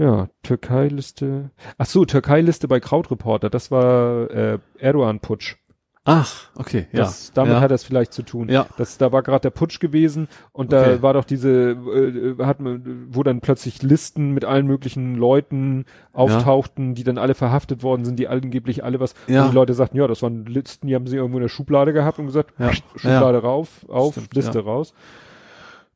[0.00, 1.50] Ja, Türkei-Liste.
[1.76, 5.56] Ach so, Türkei-Liste bei Krautreporter, das war äh, Erdogan-Putsch.
[6.04, 7.00] Ach, okay, ja.
[7.00, 7.60] Das, damit ja.
[7.60, 8.48] hat das vielleicht zu tun.
[8.48, 8.66] Ja.
[8.78, 11.02] Das, da war gerade der Putsch gewesen und da Okay.
[11.02, 15.84] war doch diese, äh, hat man, wo dann plötzlich Listen mit allen möglichen Leuten
[16.14, 19.12] auftauchten, die dann alle verhaftet worden sind, die angeblich alle was.
[19.26, 19.42] Ja.
[19.44, 21.92] Und die Leute sagten, ja, das waren Listen, die haben sie irgendwo in der Schublade
[21.92, 22.72] gehabt und gesagt, Ja.
[22.96, 24.64] Schublade rauf, auf, Stimmt, Liste ja.
[24.64, 24.94] raus.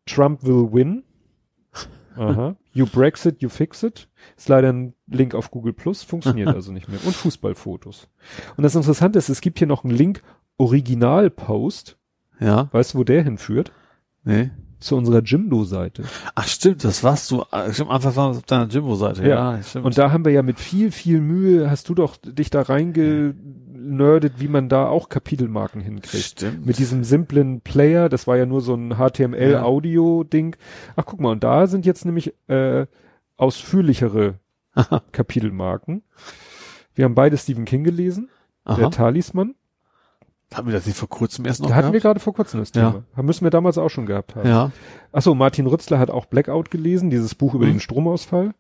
[0.04, 1.04] Trump will win.
[2.16, 2.56] Aha.
[2.74, 4.08] You Brexit, you fix it.
[4.36, 6.98] Ist leider ein Link auf Google Plus, funktioniert also nicht mehr.
[7.04, 8.08] Und Fußballfotos.
[8.56, 10.22] Und das Interessante ist, es gibt hier noch einen Link
[10.58, 11.96] Original-Post.
[12.40, 13.72] Ja, Weißt du, wo der hinführt?
[14.24, 14.50] nee.
[14.80, 16.04] Zu unserer Jimdo-Seite.
[16.34, 19.22] Ach stimmt, das warst du, äh, stimmt, einfach war auf deiner Jimbo-Seite.
[19.22, 19.54] Ja.
[19.56, 19.86] Ja, stimmt.
[19.86, 22.60] Und da haben wir ja mit viel, viel Mühe, hast du doch dich da
[23.84, 26.24] reingenerdet, wie man da auch Kapitelmarken hinkriegt.
[26.24, 26.66] stimmt.
[26.66, 30.56] Mit diesem simplen Player, das war ja nur so ein HTML-Audio-Ding.
[30.96, 32.86] Ach, guck mal, und da sind jetzt nämlich äh,
[33.36, 34.34] ausführlichere
[35.12, 36.02] Kapitelmarken.
[36.94, 38.28] Wir haben beide Stephen King gelesen,
[38.66, 38.90] der Aha.
[38.90, 39.54] Talisman.
[40.52, 42.02] Haben wir das nicht vor kurzem erst noch Da hatten wir gehabt?
[42.04, 42.90] gerade vor kurzem das Ja.
[42.92, 43.04] Thema.
[43.16, 44.48] Haben- Müssen wir damals auch schon gehabt haben.
[44.48, 44.70] Ja.
[45.10, 47.70] Achso, Martin Rützler hat auch Blackout gelesen, dieses Buch über Mhm.
[47.72, 48.52] den Stromausfall.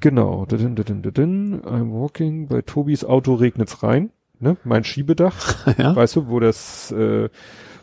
[0.00, 0.42] Genau.
[0.44, 4.10] I'm walking, bei Tobis Auto regnet's rein.
[4.40, 4.56] Ne?
[4.64, 5.66] Mein Schiebedach.
[5.78, 5.94] ja.
[5.94, 7.28] Weißt du, wo das, äh,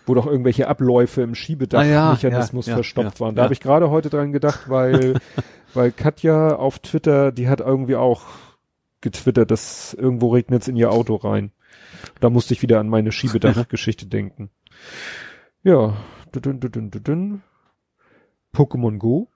[0.05, 3.35] wo doch irgendwelche Abläufe im Ah, ja, Schiebedachmechanismus ja, verstopft waren.
[3.35, 5.19] Da habe ich gerade heute dran gedacht, weil,
[5.73, 8.23] weil Katja auf Twitter, die hat irgendwie auch
[9.01, 11.51] getwittert, dass irgendwo regnet's in ihr Auto rein.
[12.19, 14.49] Da musste ich wieder an meine Schiebedachgeschichte denken.
[15.63, 15.95] Ja.
[16.31, 17.41] Dudun, dudun, dudun.
[18.53, 19.29] Pokémon Go.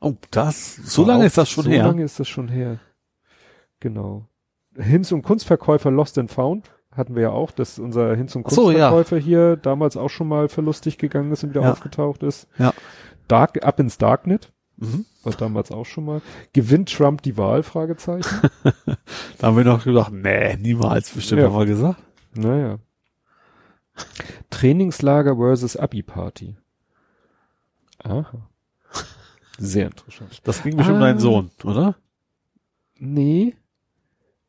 [0.00, 1.82] Oh, das, so lange ist das schon so her.
[1.82, 2.78] So lange ist das schon her.
[3.80, 4.28] Genau.
[4.78, 8.50] Hinz- und Kunstverkäufer Lost and Found hatten wir ja auch, dass unser Hinz- und Ach
[8.50, 8.90] so, ja.
[8.90, 11.72] Kunstverkäufer hier damals auch schon mal verlustig gegangen ist und wieder Ja.
[11.72, 12.48] aufgetaucht ist.
[12.58, 12.72] Ja.
[13.28, 15.04] Dark, Up ins Darknet, Mhm.
[15.22, 16.20] war damals auch schon mal.
[16.52, 17.62] Gewinnt Trump die Wahl?
[17.62, 18.28] Fragezeichen.
[19.38, 21.48] Da haben wir noch gedacht, nee, niemals bestimmt Ja.
[21.48, 22.02] haben wir gesagt.
[22.34, 22.78] naja.
[24.50, 26.56] Trainingslager versus Abi-Party.
[28.04, 28.26] Aha.
[29.58, 30.40] Sehr interessant.
[30.44, 31.06] Das ging bestimmt um Ah.
[31.06, 31.96] deinen Sohn, oder?
[32.98, 33.54] Nee.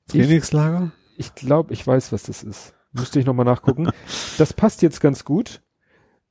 [0.07, 0.91] Ich, Trainingslager?
[1.17, 2.73] ich glaube, ich weiß, was das ist.
[2.93, 3.89] Müsste ich nochmal nachgucken.
[4.37, 5.61] Das passt jetzt ganz gut.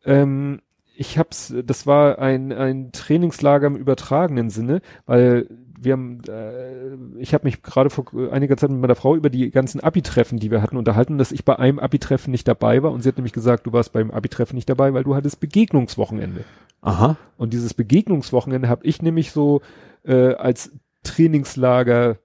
[0.05, 0.61] Ähm,
[0.97, 7.35] ich hab's, das war ein, ein Trainingslager im übertragenen Sinne, weil wir haben, äh, ich
[7.35, 10.63] habe mich gerade vor einiger Zeit mit meiner Frau über die ganzen Abi-Treffen, die wir
[10.63, 13.67] hatten, unterhalten, dass ich bei einem Abi-Treffen nicht dabei war und sie hat nämlich gesagt,
[13.67, 16.45] du warst beim Abi-Treffen nicht dabei, weil du hattest Begegnungswochenende.
[16.81, 17.17] Aha.
[17.37, 19.61] Und dieses Begegnungswochenende habe ich nämlich so
[20.05, 22.19] äh, als Trainingslager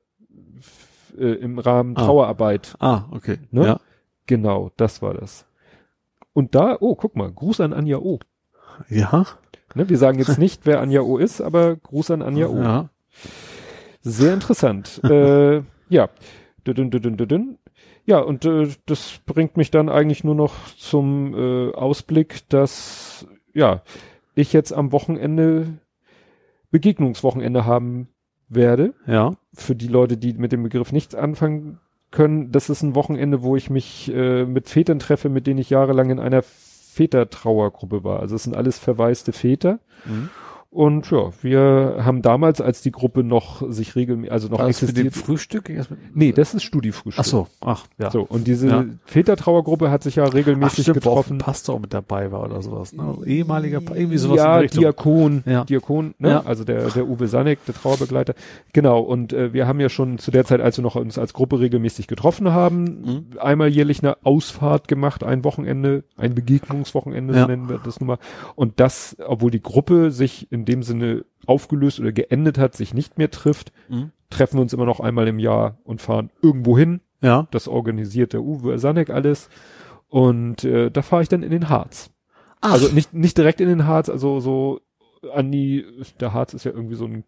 [1.18, 2.06] äh, im Rahmen Ah.
[2.06, 2.76] Trauerarbeit.
[2.80, 3.38] Ah, okay.
[3.52, 3.66] Ne?
[3.66, 3.80] Ja.
[4.28, 5.46] Genau, das war das.
[6.34, 8.20] Und da, oh, guck mal, Gruß an Anja O.
[8.90, 9.26] Ja.
[9.76, 12.58] Ne, wir sagen jetzt nicht, wer Anja O ist, aber Gruß an Anja O.
[12.58, 12.90] Ja.
[14.02, 15.02] Sehr interessant.
[15.10, 16.10] äh, ja.
[16.64, 17.58] Dudun, dudun, dudun.
[18.06, 23.82] Ja, und äh, das bringt mich dann eigentlich nur noch zum äh, Ausblick, dass ja
[24.36, 25.80] ich jetzt am Wochenende
[26.72, 28.08] Begegnungswochenende haben
[28.54, 28.94] werde.
[29.08, 29.34] Ja.
[29.54, 31.80] Für die Leute, die mit dem Begriff nichts anfangen
[32.12, 35.70] können, das ist ein Wochenende, wo ich mich äh, mit Vätern treffe, mit denen ich
[35.70, 38.20] jahrelang in einer Vätertrauergruppe war.
[38.20, 39.80] Also es sind alles verwaiste Väter.
[40.06, 40.30] Mhm.
[40.74, 44.82] Und ja, wir haben damals, als die Gruppe noch sich regelmäßig, also noch War das
[44.82, 45.26] mit dem existiert.
[45.26, 45.72] Frühstück?
[45.76, 47.20] Das mit- Nee, das ist Studiefrühstück.
[47.22, 48.10] Ach so, ach, ja.
[48.10, 48.86] So, und diese Ja.
[49.04, 51.36] Vätertrauergruppe hat sich ja Ach, regelmäßig stimmt, wo auch getroffen.
[51.36, 52.94] ein Pastor mit dabei war oder sowas.
[52.94, 53.04] Ne?
[53.04, 54.62] Also ehemaliger, irgendwie sowas ja.
[54.62, 55.66] Diakon, Ja.
[55.66, 56.30] Diakon, ne?
[56.30, 56.44] Ja.
[56.46, 58.34] also der, der Uwe Sanek, der Trauerbegleiter.
[58.72, 61.34] Genau, und äh, wir haben ja schon zu der Zeit, als wir noch uns als
[61.34, 63.26] Gruppe regelmäßig getroffen haben, Mhm.
[63.42, 68.18] einmal jährlich eine Ausfahrt gemacht, ein Wochenende, ein Begegnungswochenende, so nennen wir das nun mal.
[68.56, 73.18] Und das, obwohl die Gruppe sich in dem Sinne aufgelöst oder geendet hat, sich nicht
[73.18, 74.12] mehr trifft, Mhm.
[74.30, 77.02] treffen wir uns immer noch einmal im Jahr und fahren irgendwo hin.
[77.22, 77.48] Ja.
[77.52, 79.50] Das organisiert der Uwe Sanek alles.
[80.08, 82.12] Und äh, da fahre ich dann in den Harz.
[82.62, 84.82] Also nicht, nicht direkt in den Harz, also so
[85.34, 85.86] an die,
[86.20, 87.24] der Harz ist ja irgendwie so ein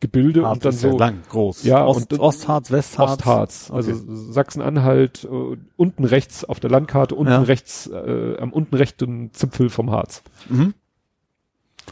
[0.00, 1.64] Gebilde Harz und dann ist ja so lang, groß.
[1.64, 3.12] Ja, Ost, und- Ostharz, Westharz.
[3.18, 3.92] Ostharz, also
[4.38, 7.42] Sachsen-Anhalt, äh, unten rechts auf der Landkarte, unten Ja.
[7.42, 10.22] rechts, äh, am unten rechten Zipfel vom Harz.
[10.48, 10.74] Mhm.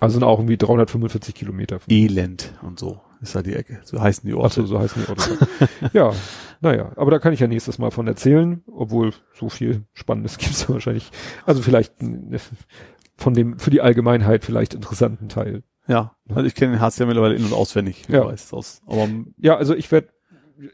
[0.00, 1.78] Also sind auch irgendwie 345 Kilometer.
[1.88, 3.80] Elend und so ist da die Ecke.
[3.84, 4.46] So heißen die Orte.
[4.60, 5.48] Achso, so heißen die Orte.
[5.92, 6.12] ja,
[6.60, 10.52] naja, aber da kann ich ja nächstes Mal von erzählen, obwohl so viel Spannendes gibt
[10.52, 11.10] es wahrscheinlich.
[11.46, 11.94] Also vielleicht
[13.16, 15.62] von dem, für die Allgemeinheit vielleicht interessanten Teil.
[15.88, 18.04] Ja, also ich kenne den Harz ja mittlerweile in- und auswendig.
[18.08, 18.22] Ja.
[18.22, 18.82] du weißt, aus.
[18.86, 20.08] Aber Ja, also ich werde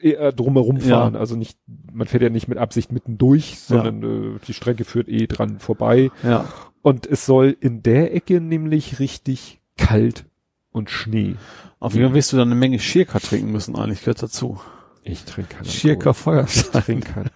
[0.01, 1.01] eher drumherum Ja.
[1.01, 1.17] fahren.
[1.17, 1.59] Also nicht,
[1.93, 4.03] man fährt ja nicht mit Absicht mitten durch, sondern
[4.37, 6.11] äh, die Strecke führt eh dran vorbei.
[6.23, 6.47] ja.
[6.83, 10.25] Und es soll in der Ecke nämlich richtig kalt
[10.73, 11.37] und Schnee.
[11.79, 14.61] Auf jeden Fall wirst du dann eine Menge Schirka trinken müssen eigentlich, gehört dazu.
[15.05, 16.45] Ich trinke keinen Schirka Alkohol.
[16.45, 16.83] Ich Feuerstein.
[16.83, 17.31] trinke keinen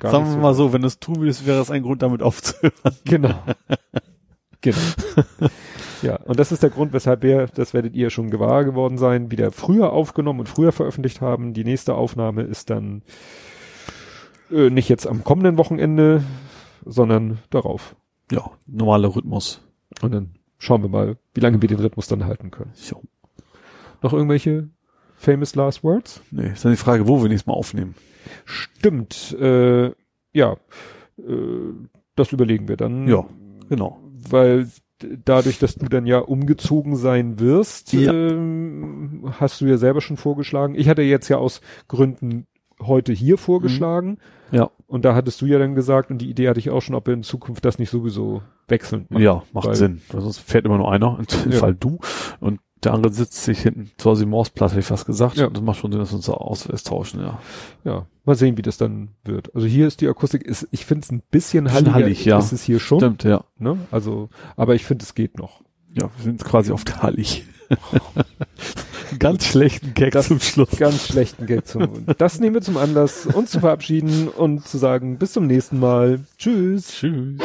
[0.00, 2.72] Sagen wir mal so, wenn du es tun würdest, wäre das ein Grund, damit aufzuhören.
[3.04, 3.34] Genau.
[4.60, 4.78] genau.
[6.02, 9.30] ja, und das ist der Grund, weshalb wir, das werdet ihr schon gewahr geworden sein,
[9.30, 11.52] wieder früher aufgenommen und früher veröffentlicht haben.
[11.52, 13.02] Die nächste Aufnahme ist dann
[14.50, 16.24] äh, nicht jetzt am kommenden Wochenende,
[16.84, 17.96] sondern darauf.
[18.30, 19.60] Ja, normaler Rhythmus.
[20.00, 22.72] Und dann schauen wir mal, wie lange wir den Rhythmus dann halten können.
[22.88, 23.02] Jo.
[24.02, 24.68] Noch irgendwelche
[25.16, 26.22] famous last words?
[26.30, 27.94] Nee, ist dann die Frage, wo wir nächstes Mal aufnehmen.
[28.44, 29.92] Stimmt, äh,
[30.32, 30.56] ja,
[31.18, 31.72] äh,
[32.16, 33.06] das überlegen wir dann.
[33.08, 33.24] Ja,
[33.68, 33.98] genau.
[34.30, 34.68] weil
[35.24, 38.12] dadurch, dass du dann ja umgezogen sein wirst, Ja.
[38.12, 40.74] ähm, hast du ja selber schon vorgeschlagen.
[40.76, 42.46] Ich hatte jetzt ja aus Gründen
[42.86, 44.18] heute hier vorgeschlagen
[44.50, 44.70] Ja.
[44.86, 47.06] und da hattest du ja dann gesagt und die Idee hatte ich auch schon, ob
[47.06, 49.06] wir in Zukunft das nicht sowieso wechseln.
[49.10, 50.00] Ja, macht Sinn.
[50.10, 51.58] Sonst fährt immer nur einer, in dem Ja.
[51.58, 51.98] Fall du.
[52.40, 55.36] Und der andere sitzt sich hinten zur Simonsplatz, hätte ich fast gesagt.
[55.36, 55.46] Ja.
[55.46, 57.38] Und das macht schon Sinn, dass wir uns da aus austauschen, ja.
[57.84, 59.54] Ja, mal sehen, wie das dann wird.
[59.54, 62.38] Also hier ist die Akustik, ist, ich finde es ein bisschen Bisschen halliger, hallig, ja.
[62.38, 62.98] ist es hier schon.
[62.98, 63.44] Stimmt, ja.
[63.58, 63.78] Ne?
[63.92, 65.62] Also, aber ich finde, es geht noch.
[65.94, 67.44] Ja, wir sind quasi auf der Hallig.
[69.18, 70.70] Ganz schlechten Gag Das- zum Schluss.
[70.78, 72.06] Ganz schlechten Gag zum.
[72.18, 76.20] Das nehmen wir zum Anlass, uns zu verabschieden und zu sagen, bis zum nächsten Mal.
[76.38, 76.88] Tschüss.
[76.88, 77.38] Tschüss.